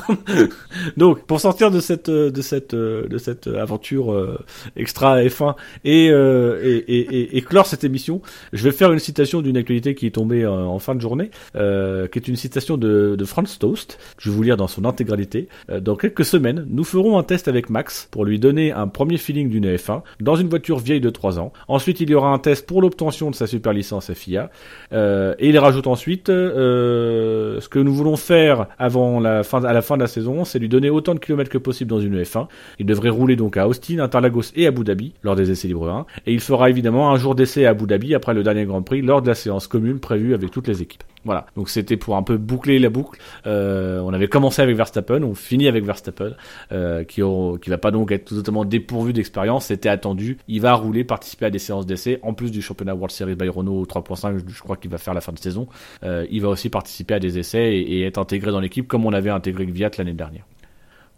Donc, 0.97 1.25
pour 1.25 1.39
sortir 1.39 1.71
de 1.71 1.79
cette 1.79 2.09
euh, 2.09 2.29
de 2.29 2.41
cette 2.41 2.75
euh, 2.75 3.07
de 3.07 3.17
cette 3.17 3.47
aventure 3.47 4.13
euh, 4.13 4.37
extra 4.75 5.19
F1 5.21 5.55
et, 5.83 6.09
euh, 6.11 6.59
et, 6.63 6.77
et, 6.77 7.37
et, 7.37 7.41
clore 7.41 7.65
cette 7.65 7.83
émission, 7.83 8.21
je 8.53 8.63
vais 8.63 8.71
faire 8.71 8.91
une 8.91 8.99
citation 8.99 9.41
d'une 9.41 9.57
actualité 9.57 9.95
qui 9.95 10.05
est 10.05 10.11
tombée 10.11 10.45
en 10.45 10.77
fin 10.79 10.93
de 10.93 11.01
journée, 11.01 11.31
euh, 11.55 12.07
qui 12.07 12.19
est 12.19 12.27
une 12.27 12.35
citation 12.35 12.77
de, 12.77 13.15
de 13.17 13.25
Franz 13.25 13.57
Toast. 13.59 13.97
Je 14.19 14.29
vais 14.29 14.35
vous 14.35 14.43
lire 14.43 14.57
dans 14.57 14.67
son 14.67 14.85
intégralité. 14.85 15.47
Dans 15.69 15.95
quelques 15.95 16.25
semaines, 16.25 16.65
nous 16.69 16.83
ferons 16.83 17.17
un 17.17 17.23
test 17.23 17.47
avec 17.47 17.69
Max 17.69 18.07
pour 18.11 18.25
lui 18.25 18.37
donner 18.37 18.71
un 18.71 18.87
premier 18.87 19.17
feeling 19.17 19.49
d'une 19.49 19.75
F1 19.75 20.01
dans 20.19 20.35
une 20.35 20.49
voiture 20.49 20.79
vieille 20.79 21.01
de 21.01 21.09
3 21.09 21.39
ans. 21.39 21.51
Ensuite, 21.67 21.99
il 22.01 22.09
y 22.09 22.15
aura 22.15 22.29
un 22.29 22.39
test 22.39 22.58
pour 22.61 22.81
l'obtention 22.81 23.29
de 23.29 23.35
sa 23.35 23.47
super 23.47 23.73
licence 23.73 24.11
FIA. 24.13 24.49
Euh, 24.93 25.35
et 25.39 25.49
il 25.49 25.57
rajoute 25.57 25.87
ensuite 25.87 26.29
euh, 26.29 27.59
ce 27.59 27.69
que 27.69 27.79
nous 27.79 27.93
voulons 27.93 28.17
faire 28.17 28.67
avant 28.77 29.19
la 29.19 29.43
fin, 29.43 29.63
à 29.63 29.73
la 29.73 29.81
fin 29.81 29.95
de 29.95 30.01
la 30.01 30.07
saison, 30.07 30.45
c'est 30.45 30.59
lui 30.59 30.69
donner 30.69 30.89
autant 30.89 31.13
de 31.13 31.19
kilomètres 31.19 31.49
que 31.49 31.57
possible 31.57 31.89
dans 31.89 31.99
une 31.99 32.21
F1. 32.21 32.47
Il 32.79 32.85
devrait 32.85 33.09
rouler 33.09 33.35
donc 33.35 33.57
à 33.57 33.67
Austin, 33.67 33.99
Interlagos 33.99 34.51
et 34.55 34.67
Abu 34.67 34.83
Dhabi 34.83 35.13
lors 35.23 35.35
des 35.35 35.51
essais 35.51 35.67
libres 35.67 35.89
1. 35.89 36.05
Et 36.25 36.33
il 36.33 36.39
fera 36.39 36.69
évidemment 36.69 37.11
un 37.11 37.17
jour 37.17 37.35
d'essai 37.35 37.65
à 37.65 37.71
Abu 37.71 37.85
Dhabi 37.85 38.15
après 38.15 38.33
le 38.33 38.43
dernier 38.43 38.65
Grand 38.65 38.81
Prix 38.81 39.01
lors 39.01 39.21
de 39.21 39.27
la 39.27 39.35
séance 39.35 39.67
commune 39.67 39.99
prévue 39.99 40.33
avec 40.33 40.51
toutes 40.51 40.67
les 40.67 40.81
équipes. 40.81 41.03
Voilà. 41.29 41.45
Donc 41.55 41.69
c'était 41.69 41.95
pour 41.95 42.15
un 42.15 42.23
peu 42.23 42.37
boucler 42.37 42.79
la 42.79 42.89
boucle. 42.89 43.19
Euh, 43.45 43.99
on 43.99 44.11
avait 44.13 44.27
commencé 44.27 44.63
avec 44.63 44.75
Verstappen, 44.75 45.21
on 45.21 45.35
finit 45.35 45.67
avec 45.67 45.85
Verstappen, 45.85 46.31
euh, 46.71 47.03
qui, 47.03 47.21
va 47.21 47.77
pas 47.77 47.91
donc 47.91 48.11
être 48.11 48.33
totalement 48.33 48.65
dépourvu 48.65 49.13
d'expérience. 49.13 49.65
C'était 49.65 49.89
attendu. 49.89 50.39
Il 50.47 50.61
va 50.61 50.73
rouler, 50.73 51.03
participer 51.03 51.45
à 51.45 51.49
des 51.51 51.59
séances 51.59 51.85
d'essai 51.85 52.17
en 52.23 52.33
plus 52.33 52.49
du 52.49 52.63
championnat 52.63 52.95
World 52.95 53.11
Series 53.11 53.35
by 53.35 53.47
Renault 53.47 53.85
3.5. 53.85 54.41
Je, 54.47 54.59
crois 54.59 54.75
qu'il 54.75 54.89
va 54.89 54.97
faire 54.97 55.13
la 55.13 55.21
fin 55.21 55.31
de 55.31 55.37
saison. 55.37 55.67
Euh, 56.01 56.25
il 56.31 56.41
va 56.41 56.49
aussi 56.49 56.69
participer 56.69 57.13
à 57.13 57.19
des 57.19 57.37
essais 57.37 57.75
et, 57.77 58.01
être 58.07 58.17
intégré 58.17 58.49
dans 58.49 58.59
l'équipe 58.59 58.87
comme 58.87 59.05
on 59.05 59.13
avait 59.13 59.29
intégré 59.29 59.67
Gviat 59.67 59.91
l'année 59.99 60.13
dernière. 60.13 60.47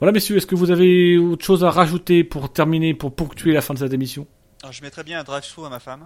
Voilà, 0.01 0.11
messieurs, 0.11 0.35
est-ce 0.35 0.47
que 0.47 0.55
vous 0.55 0.71
avez 0.71 1.17
autre 1.17 1.45
chose 1.45 1.63
à 1.63 1.71
rajouter 1.71 2.25
pour 2.25 2.51
terminer, 2.51 2.93
pour 2.95 3.15
ponctuer 3.15 3.53
la 3.53 3.61
fin 3.61 3.73
de 3.73 3.79
cette 3.79 3.93
émission? 3.93 4.27
Je 4.69 4.81
mettrais 4.81 5.05
bien 5.05 5.21
un 5.21 5.23
drive-through 5.23 5.67
à 5.67 5.69
ma 5.69 5.79
femme. 5.79 6.05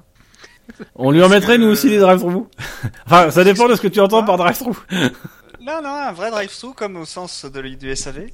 On 0.96 1.12
lui 1.12 1.22
en 1.24 1.30
mettrait, 1.30 1.58
nous 1.58 1.68
aussi, 1.68 1.90
des 1.90 2.00
drive-through 2.00 2.48
Enfin, 3.06 3.32
ça 3.32 3.44
dépend 3.44 3.68
de 3.68 3.76
ce 3.76 3.82
que 3.82 3.88
tu 3.88 4.00
entends 4.00 4.24
par 4.24 4.38
drive-through. 4.38 4.76
Non, 5.62 5.82
non, 5.82 5.90
un 5.90 6.12
vrai 6.12 6.32
drive-through 6.32 6.74
comme 6.76 6.98
au 6.98 7.06
sens 7.06 7.46
de 7.46 7.62
du 7.62 7.96
SAV. 7.96 8.28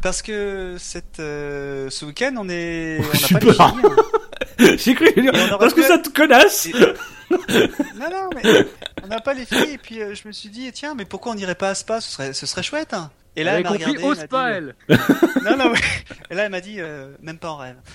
Parce 0.00 0.22
que 0.22 0.76
cette, 0.78 1.20
euh, 1.20 1.88
ce 1.90 2.04
week-end, 2.04 2.34
on 2.38 2.48
est, 2.48 3.00
on 3.14 3.16
J'ai 3.16 3.34
n'a 3.34 3.40
pas 3.40 3.46
les 3.46 3.52
filles. 3.52 3.92
hein. 4.58 4.74
J'ai 4.76 4.94
cru 4.94 5.08
on 5.16 5.58
parce 5.58 5.74
que 5.74 5.82
ça 5.82 5.98
te 5.98 6.08
connasse 6.08 6.66
Et- 6.66 6.72
Non, 7.30 8.08
non, 8.10 8.30
mais 8.34 8.66
on 9.04 9.06
n'a 9.08 9.20
pas 9.20 9.34
les 9.34 9.44
filles. 9.44 9.74
Et 9.74 9.78
puis 9.78 10.02
euh, 10.02 10.14
je 10.14 10.26
me 10.26 10.32
suis 10.32 10.48
dit, 10.48 10.70
tiens, 10.72 10.94
mais 10.96 11.04
pourquoi 11.04 11.32
on 11.32 11.34
n'irait 11.34 11.54
pas 11.54 11.70
à 11.70 11.74
Spa? 11.74 12.00
Ce 12.00 12.10
serait, 12.10 12.32
ce 12.32 12.46
serait 12.46 12.62
chouette. 12.62 12.92
hein. 12.94 13.10
Et 13.34 13.44
là, 13.44 13.56
elle 13.58 13.62
m'a 13.62 13.70
regardé. 13.70 14.02
au 14.04 14.12
elle 14.12 14.18
dit, 14.18 14.34
elle. 14.34 14.74
Non, 15.44 15.56
non, 15.56 15.70
ouais. 15.72 15.78
Et 16.30 16.34
là, 16.34 16.44
elle 16.44 16.50
m'a 16.50 16.60
dit, 16.60 16.76
euh, 16.78 17.08
même 17.22 17.38
pas 17.38 17.50
en 17.50 17.56
rêve. 17.56 17.76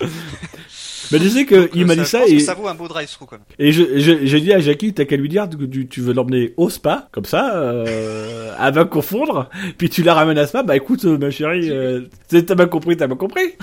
Mais 1.10 1.18
tu 1.18 1.30
sais 1.30 1.46
que 1.46 1.70
il 1.74 1.84
euh, 1.84 1.86
m'a 1.86 1.94
ça- 1.94 2.00
dit 2.02 2.04
je 2.04 2.10
ça 2.10 2.18
pense 2.20 2.28
et, 2.30 2.36
que 2.36 2.42
ça 2.42 2.54
vaut 2.54 2.68
un 2.68 2.74
beau 2.74 2.88
drive-through 2.88 3.26
quand 3.28 3.36
même. 3.36 3.44
et 3.58 3.72
je, 3.72 3.98
je- 3.98 4.26
j'ai 4.26 4.40
dit 4.40 4.52
à 4.52 4.58
Jackie, 4.60 4.92
t'as 4.92 5.06
qu'à 5.06 5.16
lui 5.16 5.28
dire 5.30 5.48
que 5.48 5.64
tu, 5.64 5.88
tu 5.88 6.00
veux 6.02 6.12
l'emmener 6.12 6.52
au 6.58 6.68
spa, 6.68 7.08
comme 7.12 7.24
ça, 7.24 7.56
euh, 7.56 8.52
à 8.58 8.70
va 8.70 8.84
confondre, 8.84 9.48
puis 9.78 9.88
tu 9.88 10.02
la 10.02 10.12
ramènes 10.12 10.36
à 10.38 10.46
spa, 10.46 10.62
bah 10.62 10.76
écoute, 10.76 11.04
euh, 11.06 11.16
ma 11.16 11.30
chérie, 11.30 11.70
euh, 11.70 12.02
t'as 12.28 12.54
bien 12.54 12.66
compris, 12.66 12.96
t'as 12.98 13.06
bien 13.06 13.16
compris. 13.16 13.54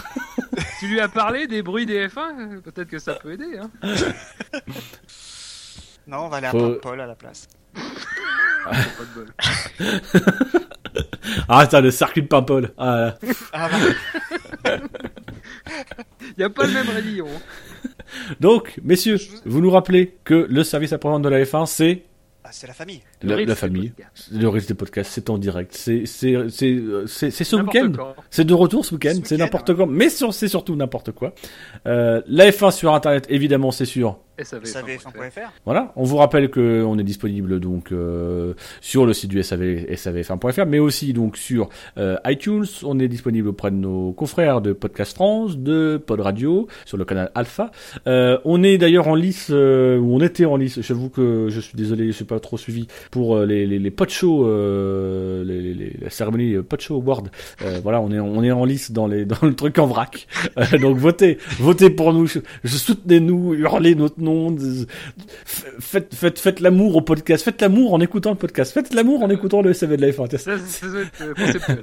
Tu 0.79 0.87
lui 0.87 0.99
as 0.99 1.07
parlé 1.09 1.45
des 1.45 1.61
bruits 1.61 1.85
des 1.85 2.07
F1 2.07 2.17
euh, 2.17 2.61
Peut-être 2.61 2.89
que 2.89 2.97
ça 2.99 3.13
peut 3.13 3.33
aider. 3.33 3.59
Hein. 3.61 3.69
Non, 6.07 6.19
on 6.25 6.29
va 6.29 6.37
aller 6.37 6.47
à 6.47 6.51
Faut- 6.51 6.75
Paul 6.81 6.99
à 7.01 7.05
la 7.05 7.15
place. 7.15 7.47
Pas 7.75 8.71
de 8.71 9.13
bol. 10.53 10.61
Ah, 11.49 11.59
attends, 11.59 11.81
le 11.81 11.91
circuit 11.91 12.23
de 12.23 12.27
Paimpol. 12.27 12.71
Ah, 12.77 12.95
là. 12.97 13.17
Ah, 13.53 13.69
bah, 14.63 14.77
Y 16.37 16.43
a 16.43 16.49
pas 16.49 16.65
le 16.65 16.73
même 16.73 16.89
rayon. 16.89 17.27
Donc, 18.39 18.79
messieurs, 18.83 19.17
vous 19.45 19.61
nous 19.61 19.69
rappelez 19.69 20.17
que 20.23 20.47
le 20.49 20.63
service 20.63 20.91
après-vente 20.93 21.21
de 21.21 21.29
la 21.29 21.43
F1, 21.43 21.65
c'est 21.65 22.03
ah, 22.47 22.49
c'est 22.51 22.67
la 22.67 22.73
famille. 22.73 23.01
Le 23.23 23.43
la, 23.43 23.55
famille. 23.55 23.89
podcasts. 23.89 24.31
Le 24.31 24.47
risque 24.49 24.67
des 24.67 24.73
podcasts, 24.75 25.11
c'est 25.11 25.31
en 25.31 25.39
direct. 25.39 25.73
C'est 25.73 26.03
euh, 26.25 26.47
ce 27.07 27.55
week-end. 27.55 27.91
quand. 27.95 28.15
C'est 28.29 28.45
de 28.45 28.53
retour 28.53 28.85
ce 28.85 28.93
week-end. 28.93 29.15
Ce 29.23 29.29
C'est 29.29 29.37
n'importe 29.37 29.69
ouais. 29.69 29.75
quoi, 29.75 29.87
mais 29.87 30.09
c'est 30.09 30.47
surtout 30.47 30.75
n'importe 30.75 31.11
quoi. 31.11 31.33
Euh, 31.87 32.21
la 32.27 32.51
F1 32.51 32.69
sur 32.69 32.93
internet, 32.93 33.25
évidemment, 33.29 33.71
c'est 33.71 33.85
sûr. 33.85 34.19
SAV. 34.41 34.63
SAVF1.fr. 34.63 35.51
Voilà, 35.65 35.93
on 35.95 36.03
vous 36.03 36.17
rappelle 36.17 36.49
que 36.49 36.83
on 36.83 36.97
est 36.99 37.03
disponible 37.03 37.59
donc 37.59 37.91
euh, 37.91 38.53
sur 38.81 39.05
le 39.05 39.13
site 39.13 39.29
du 39.29 39.41
SAV, 39.41 39.85
savf1.fr, 39.93 40.65
mais 40.65 40.79
aussi 40.79 41.13
donc 41.13 41.37
sur 41.37 41.69
euh, 41.97 42.17
iTunes. 42.25 42.65
On 42.83 42.99
est 42.99 43.07
disponible 43.07 43.47
auprès 43.49 43.71
de 43.71 43.75
nos 43.77 44.11
confrères 44.11 44.61
de 44.61 44.73
Podcast 44.73 45.15
France, 45.15 45.57
de 45.57 45.97
Pod 46.05 46.19
Radio, 46.19 46.67
sur 46.85 46.97
le 46.97 47.05
canal 47.05 47.31
Alpha. 47.35 47.71
Euh, 48.07 48.37
on 48.45 48.63
est 48.63 48.77
d'ailleurs 48.77 49.07
en 49.07 49.15
lice, 49.15 49.47
euh, 49.51 49.97
ou 49.99 50.15
on 50.15 50.19
était 50.21 50.45
en 50.45 50.57
lice. 50.57 50.81
J'avoue 50.81 51.09
que 51.09 51.47
je 51.49 51.59
suis 51.59 51.75
désolé, 51.77 52.07
je 52.07 52.11
suis 52.11 52.25
pas 52.25 52.39
trop 52.39 52.57
suivi 52.57 52.87
pour 53.11 53.35
euh, 53.37 53.45
les 53.45 53.65
les, 53.65 53.79
les 53.79 53.91
pod 53.91 54.09
shows, 54.09 54.45
euh, 54.47 55.43
les, 55.43 55.61
les, 55.61 55.73
les- 55.73 55.97
la 56.01 56.09
cérémonie 56.09 56.55
pod 56.67 56.81
show 56.81 56.95
award. 56.95 57.29
Euh, 57.63 57.79
voilà, 57.81 58.01
on 58.01 58.11
est 58.11 58.19
on 58.19 58.43
est 58.43 58.51
en 58.51 58.65
lice 58.65 58.91
dans 58.91 59.07
les 59.07 59.25
dans 59.25 59.37
le 59.43 59.55
truc 59.55 59.77
en 59.79 59.87
vrac. 59.87 60.27
Euh, 60.57 60.77
donc 60.77 60.97
votez, 60.97 61.37
votez 61.59 61.89
pour 61.89 62.11
nous, 62.13 62.27
je, 62.27 62.39
je- 62.63 62.77
soutenez-nous, 62.77 63.53
hurlez 63.55 63.95
notre 63.95 64.19
nom, 64.19 64.24
faites 65.45 66.13
faites 66.13 66.39
faites 66.39 66.59
l'amour 66.59 66.95
au 66.95 67.01
podcast, 67.01 67.43
faites 67.43 67.61
l'amour 67.61 67.93
en 67.93 68.01
écoutant 68.01 68.31
le 68.31 68.37
podcast, 68.37 68.73
faites 68.73 68.93
l'amour 68.93 69.23
en 69.23 69.29
écoutant 69.29 69.61
le 69.61 69.73
SAV 69.73 69.97
de 69.97 70.01
la 70.01 70.11
F1. 70.11 70.37
Ça, 70.37 70.57
ça 70.57 70.87
doit 70.87 71.01
être 71.01 71.69
euh. 71.69 71.75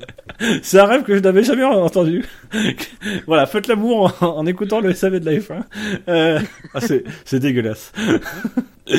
C'est 0.62 0.78
un 0.78 0.86
rêve 0.86 1.02
que 1.02 1.14
je 1.14 1.20
n'avais 1.20 1.44
jamais 1.44 1.64
entendu. 1.64 2.24
voilà, 3.26 3.46
faites 3.46 3.66
l'amour 3.68 4.16
en, 4.20 4.38
en 4.38 4.46
écoutant 4.46 4.80
le 4.80 4.92
SAV 4.92 5.20
de 5.20 5.26
la 5.26 5.38
F1. 5.38 5.62
Euh, 6.08 6.40
ah, 6.74 6.80
c'est 6.80 7.38
dégueulasse. 7.38 7.92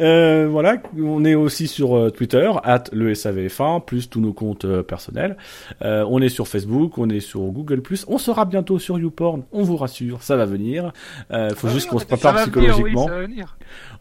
Euh, 0.00 0.48
voilà, 0.50 0.76
on 0.98 1.24
est 1.24 1.34
aussi 1.34 1.66
sur 1.66 1.96
euh, 1.96 2.10
Twitter, 2.10 2.50
at 2.64 2.84
le 2.92 3.12
SAVF1, 3.12 3.84
plus 3.84 4.08
tous 4.08 4.20
nos 4.20 4.32
comptes 4.32 4.64
euh, 4.64 4.82
personnels. 4.82 5.36
Euh, 5.82 6.04
on 6.08 6.22
est 6.22 6.28
sur 6.30 6.48
Facebook, 6.48 6.96
on 6.98 7.08
est 7.10 7.20
sur 7.20 7.40
Google+. 7.40 7.82
On 8.08 8.16
sera 8.18 8.44
bientôt 8.46 8.78
sur 8.78 8.98
YouPorn, 8.98 9.42
on 9.52 9.62
vous 9.62 9.76
rassure, 9.76 10.22
ça 10.22 10.36
va 10.36 10.46
venir. 10.46 10.92
Euh, 11.32 11.50
faut 11.54 11.66
Ah 11.68 11.72
juste 11.72 11.86
oui, 11.86 11.90
qu'on 11.90 11.96
on 11.96 12.00
se 12.00 12.04
prépare 12.06 12.32
venir, 12.34 12.78
oui, 12.82 12.92
psychologiquement. 12.92 13.08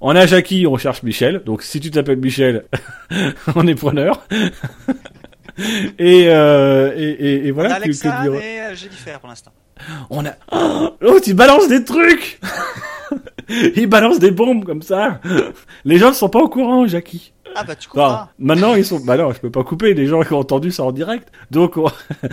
On 0.02 0.16
a 0.16 0.26
Jackie, 0.26 0.68
on 0.68 0.78
cherche 0.78 1.04
Michel. 1.04 1.42
Donc 1.46 1.64
si 1.64 1.80
tu 1.82 1.92
t'appelles 1.92 2.20
Michel, 2.20 2.66
on 3.56 3.68
est 3.68 3.76
preneur. 3.76 4.26
et, 6.00 6.26
euh, 6.30 6.94
et, 6.96 7.10
et, 7.10 7.48
et 7.48 7.52
On 7.52 7.56
voilà. 7.56 7.76
a 7.76 7.80
que- 7.80 7.84
que 7.86 8.08
Alexa 8.08 8.22
dire 8.22 8.34
et 8.36 8.76
Jennifer 8.76 9.20
pour 9.20 9.30
l'instant. 9.30 9.52
On 10.10 10.26
a. 10.26 10.32
Oh, 10.52 10.90
l'autre, 11.02 11.26
il 11.28 11.34
balance 11.36 11.68
des 11.68 11.84
trucs. 11.84 12.40
il 13.76 13.88
balance 13.88 14.20
des 14.20 14.32
bombes 14.32 14.66
comme 14.66 14.82
ça. 14.82 15.20
Les 15.86 15.98
gens 15.98 16.10
ne 16.10 16.16
sont 16.16 16.30
pas 16.30 16.40
au 16.40 16.50
courant, 16.50 16.86
Jackie. 16.88 17.34
Ah 17.56 17.64
bah 17.64 17.76
tu 17.76 17.90
Enfin, 17.92 18.02
comprends. 18.02 18.28
maintenant 18.38 18.76
ils 18.76 18.86
sont. 18.86 19.00
Bah 19.00 19.18
non, 19.18 19.32
je 19.34 19.40
peux 19.40 19.50
pas 19.50 19.64
couper. 19.64 19.96
Les 19.96 20.06
gens 20.06 20.22
qui 20.22 20.34
ont 20.34 20.38
entendu 20.40 20.72
ça 20.72 20.84
en 20.84 20.92
direct. 20.92 21.30
Donc 21.50 21.78
on, 21.78 21.88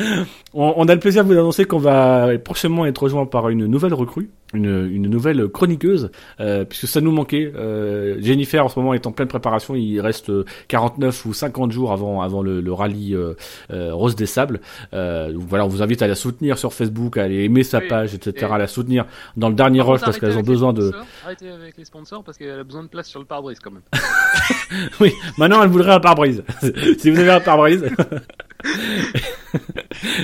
on- 0.55 0.75
on 0.77 0.89
a 0.89 0.95
le 0.95 1.01
plaisir 1.01 1.25
de 1.25 1.29
vous 1.33 1.39
annoncer 1.39 1.65
qu'on 1.65 1.79
va 1.79 2.29
prochainement 2.45 2.85
être 2.85 3.03
rejoint 3.03 3.25
par 3.25 3.49
une 3.49 3.65
nouvelle 3.67 3.95
recrue, 3.95 4.29
une, 4.57 4.91
une 4.93 5.09
nouvelle 5.09 5.47
chroniqueuse, 5.49 6.11
euh, 6.41 6.65
puisque 6.65 6.87
ça 6.89 7.01
nous 7.01 7.13
manquait. 7.13 7.53
Euh, 7.55 8.17
Jennifer 8.21 8.65
en 8.65 8.69
ce 8.69 8.79
moment 8.79 8.95
est 8.95 9.07
en 9.07 9.13
pleine 9.13 9.29
préparation. 9.29 9.75
Il 9.77 10.01
reste 10.01 10.31
euh, 10.31 10.45
49 10.69 11.25
ou 11.27 11.35
50 11.35 11.71
jours 11.73 11.93
avant 11.93 12.23
avant 12.23 12.43
le, 12.43 12.61
le 12.61 12.73
rallye 12.73 13.15
euh, 13.15 13.35
euh, 13.73 13.93
Rose 13.95 14.17
des 14.17 14.27
Sables. 14.27 14.61
Euh, 14.95 15.33
donc 15.33 15.43
voilà, 15.49 15.65
on 15.65 15.69
vous 15.69 15.83
invite 15.83 16.03
à 16.03 16.07
la 16.09 16.15
soutenir 16.15 16.59
sur 16.59 16.73
Facebook, 16.73 17.17
à 17.17 17.23
aller 17.25 17.45
aimer 17.45 17.63
sa 17.63 17.79
Oui, 17.79 17.89
page, 17.89 18.15
etc. 18.15 18.47
et- 18.51 18.53
À 18.53 18.59
la 18.59 18.67
soutenir 18.67 19.05
dans 19.37 19.49
le 19.49 19.55
dernier 19.55 19.81
rush 19.81 20.01
parce 20.01 20.19
qu'elles 20.19 20.37
ont 20.39 20.43
besoin 20.43 20.73
de. 20.73 20.93
Arrêtez 21.25 21.51
avec 21.51 21.77
les 21.77 21.85
sponsors 21.85 22.25
parce 22.25 22.39
qu'elle 22.39 22.59
a 22.61 22.65
besoin 22.65 22.83
de 22.83 22.89
place 22.89 23.07
sur 23.09 23.21
le 23.21 23.27
pare-brise 23.27 23.59
quand 23.61 23.71
même. 23.71 23.83
Oui, 25.01 25.13
maintenant 25.39 25.63
elle 25.63 25.69
voudrait 25.69 25.93
un 25.93 26.01
pare-brise. 26.01 26.43
si 26.99 27.11
vous 27.11 27.19
avez 27.19 27.31
un 27.31 27.41
pare-brise. 27.41 27.85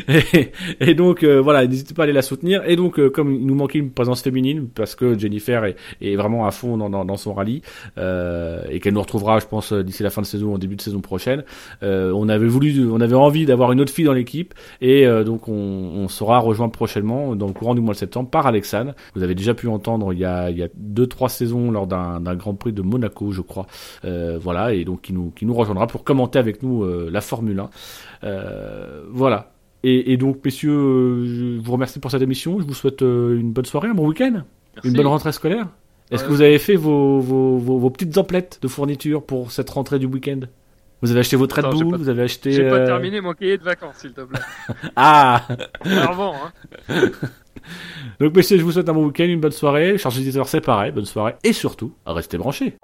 et, 0.81 0.95
donc 0.95 1.23
euh, 1.23 1.41
voilà, 1.41 1.67
n'hésitez 1.67 1.95
pas 1.95 2.03
à 2.03 2.05
aller 2.05 2.13
la 2.13 2.23
soutenir. 2.23 2.63
Et 2.67 2.77
donc 2.77 2.99
euh, 2.99 3.11
comme 3.11 3.33
il 3.33 3.47
nous 3.47 3.55
manquait 3.55 3.79
une 3.79 3.91
présence 3.91 4.23
féminine 4.23 4.69
parce 4.75 4.95
que 4.95 5.19
Jennifer 5.19 5.65
est, 5.65 6.17
vraiment 6.17 6.47
à 6.47 6.51
fond 6.51 6.77
dans, 6.77 7.17
son 7.17 7.35
rallye 7.35 7.63
euh, 7.99 8.63
et 8.69 8.81
qu'elle 8.81 8.95
nous 8.95 9.01
retrouvera, 9.01 9.39
je 9.39 9.47
pense, 9.47 9.73
d'ici 9.73 10.03
la 10.03 10.11
fin 10.11 10.23
de 10.23 10.27
saison 10.27 10.55
en 10.55 10.59
début 10.59 10.77
de 10.77 10.83
saison 10.83 11.01
prochaine. 11.01 11.45
euh, 11.83 12.13
on 12.15 12.29
avait 12.29 12.47
voulu, 12.47 12.91
on 12.91 13.01
avait 13.01 13.15
envie 13.15 13.47
d'avoir 13.47 13.73
une 13.73 13.81
autre 13.81 13.93
fille 13.93 14.05
dans 14.05 14.13
l'équipe 14.13 14.55
et 14.81 15.07
euh, 15.07 15.25
donc 15.25 15.49
on, 15.49 15.53
on 15.53 16.09
sera 16.09 16.39
rejoint 16.39 16.69
prochainement 16.69 17.35
dans 17.37 17.47
le 17.47 17.53
courant 17.53 17.75
du 17.75 17.81
mois 17.81 17.95
de 17.95 17.99
septembre 17.99 18.29
par 18.29 18.47
Alexane. 18.47 18.95
Vous 19.15 19.23
avez 19.23 19.35
déjà 19.35 19.55
pu 19.55 19.69
entendre 19.69 20.13
il 20.13 20.19
y 20.19 20.25
a 20.25 20.51
il 20.51 20.59
y 20.59 20.63
a 20.63 20.69
deux 20.75 21.07
trois 21.07 21.29
saisons 21.29 21.71
lors 21.71 21.87
d'un 21.87 22.35
Grand 22.35 22.55
Prix 22.55 22.73
de 22.73 22.83
Monaco, 22.83 23.33
je 23.33 23.41
crois. 23.41 23.67
Euh, 24.05 24.39
voilà, 24.41 24.73
et 24.73 24.85
donc 24.85 25.03
qui 25.03 25.13
nous, 25.13 25.31
qui 25.31 25.47
nous 25.47 25.55
rejoindra 25.55 25.87
pour 25.87 26.05
commenter 26.05 26.39
avec 26.39 26.63
nous 26.63 26.85
euh, 26.85 27.09
la 27.11 27.21
Formule 27.21 27.61
1. 27.61 27.71
Euh, 28.25 29.03
voilà. 29.11 29.53
Et, 29.85 30.13
et 30.13 30.17
donc, 30.17 30.39
messieurs, 30.45 30.71
euh, 30.73 31.25
je 31.57 31.61
vous 31.61 31.73
remercie 31.73 31.99
pour 31.99 32.11
cette 32.11 32.23
émission. 32.23 32.61
Je 32.61 32.65
vous 32.67 32.75
souhaite 32.75 33.03
euh, 33.03 33.37
une 33.39 33.53
bonne 33.53 33.65
soirée, 33.65 33.89
un 33.89 33.95
bon 33.95 34.07
week-end, 34.07 34.43
une 34.85 34.93
bonne 34.93 35.07
rentrée 35.09 35.33
scolaire. 35.33 35.67
Est-ce 36.11 36.23
Ouais. 36.23 36.29
que 36.29 36.33
vous 36.35 36.41
avez 36.43 36.59
fait 36.59 36.77
vos, 36.77 37.21
vos, 37.21 37.57
vos, 37.59 37.79
vos 37.79 37.91
petites 37.91 38.17
emplettes 38.19 38.59
de 38.63 38.69
fourniture 38.69 39.25
pour 39.25 39.51
cette 39.51 39.71
rentrée 39.71 39.99
du 39.99 40.07
week-end? 40.07 40.41
Vous 41.01 41.11
avez 41.11 41.21
acheté 41.21 41.37
j'ai 41.37 41.39
Bull 41.39 41.49
pas- 41.91 41.97
Vous 41.97 42.09
avez 42.09 42.23
acheté 42.23 42.53
J'ai 42.53 42.69
pas 42.71 42.85
terminé 42.85 43.21
mon 43.21 43.33
cahier 43.33 43.59
de 43.59 43.65
vacances, 43.65 43.97
s'il 43.97 44.13
te 44.13 44.21
plaît. 44.21 44.39
Ah 44.95 45.43
Avant, 45.85 46.35
hein. 46.35 46.53
Donc, 48.21 48.37
messieurs, 48.37 48.59
je 48.59 48.63
vous 48.63 48.71
souhaite 48.73 48.89
un 48.89 48.93
bon 48.93 49.07
week-end, 49.07 49.25
une 49.25 49.41
bonne 49.41 49.51
soirée. 49.53 49.99
Chargé 49.99 50.21
d'éditeur, 50.21 50.47
c'est 50.47 50.61
pareil, 50.61 50.93
bonne 50.93 51.05
soirée. 51.07 51.35
Et 51.43 51.53
surtout, 51.53 51.93
restez 52.07 52.39
branchés. 52.39 52.77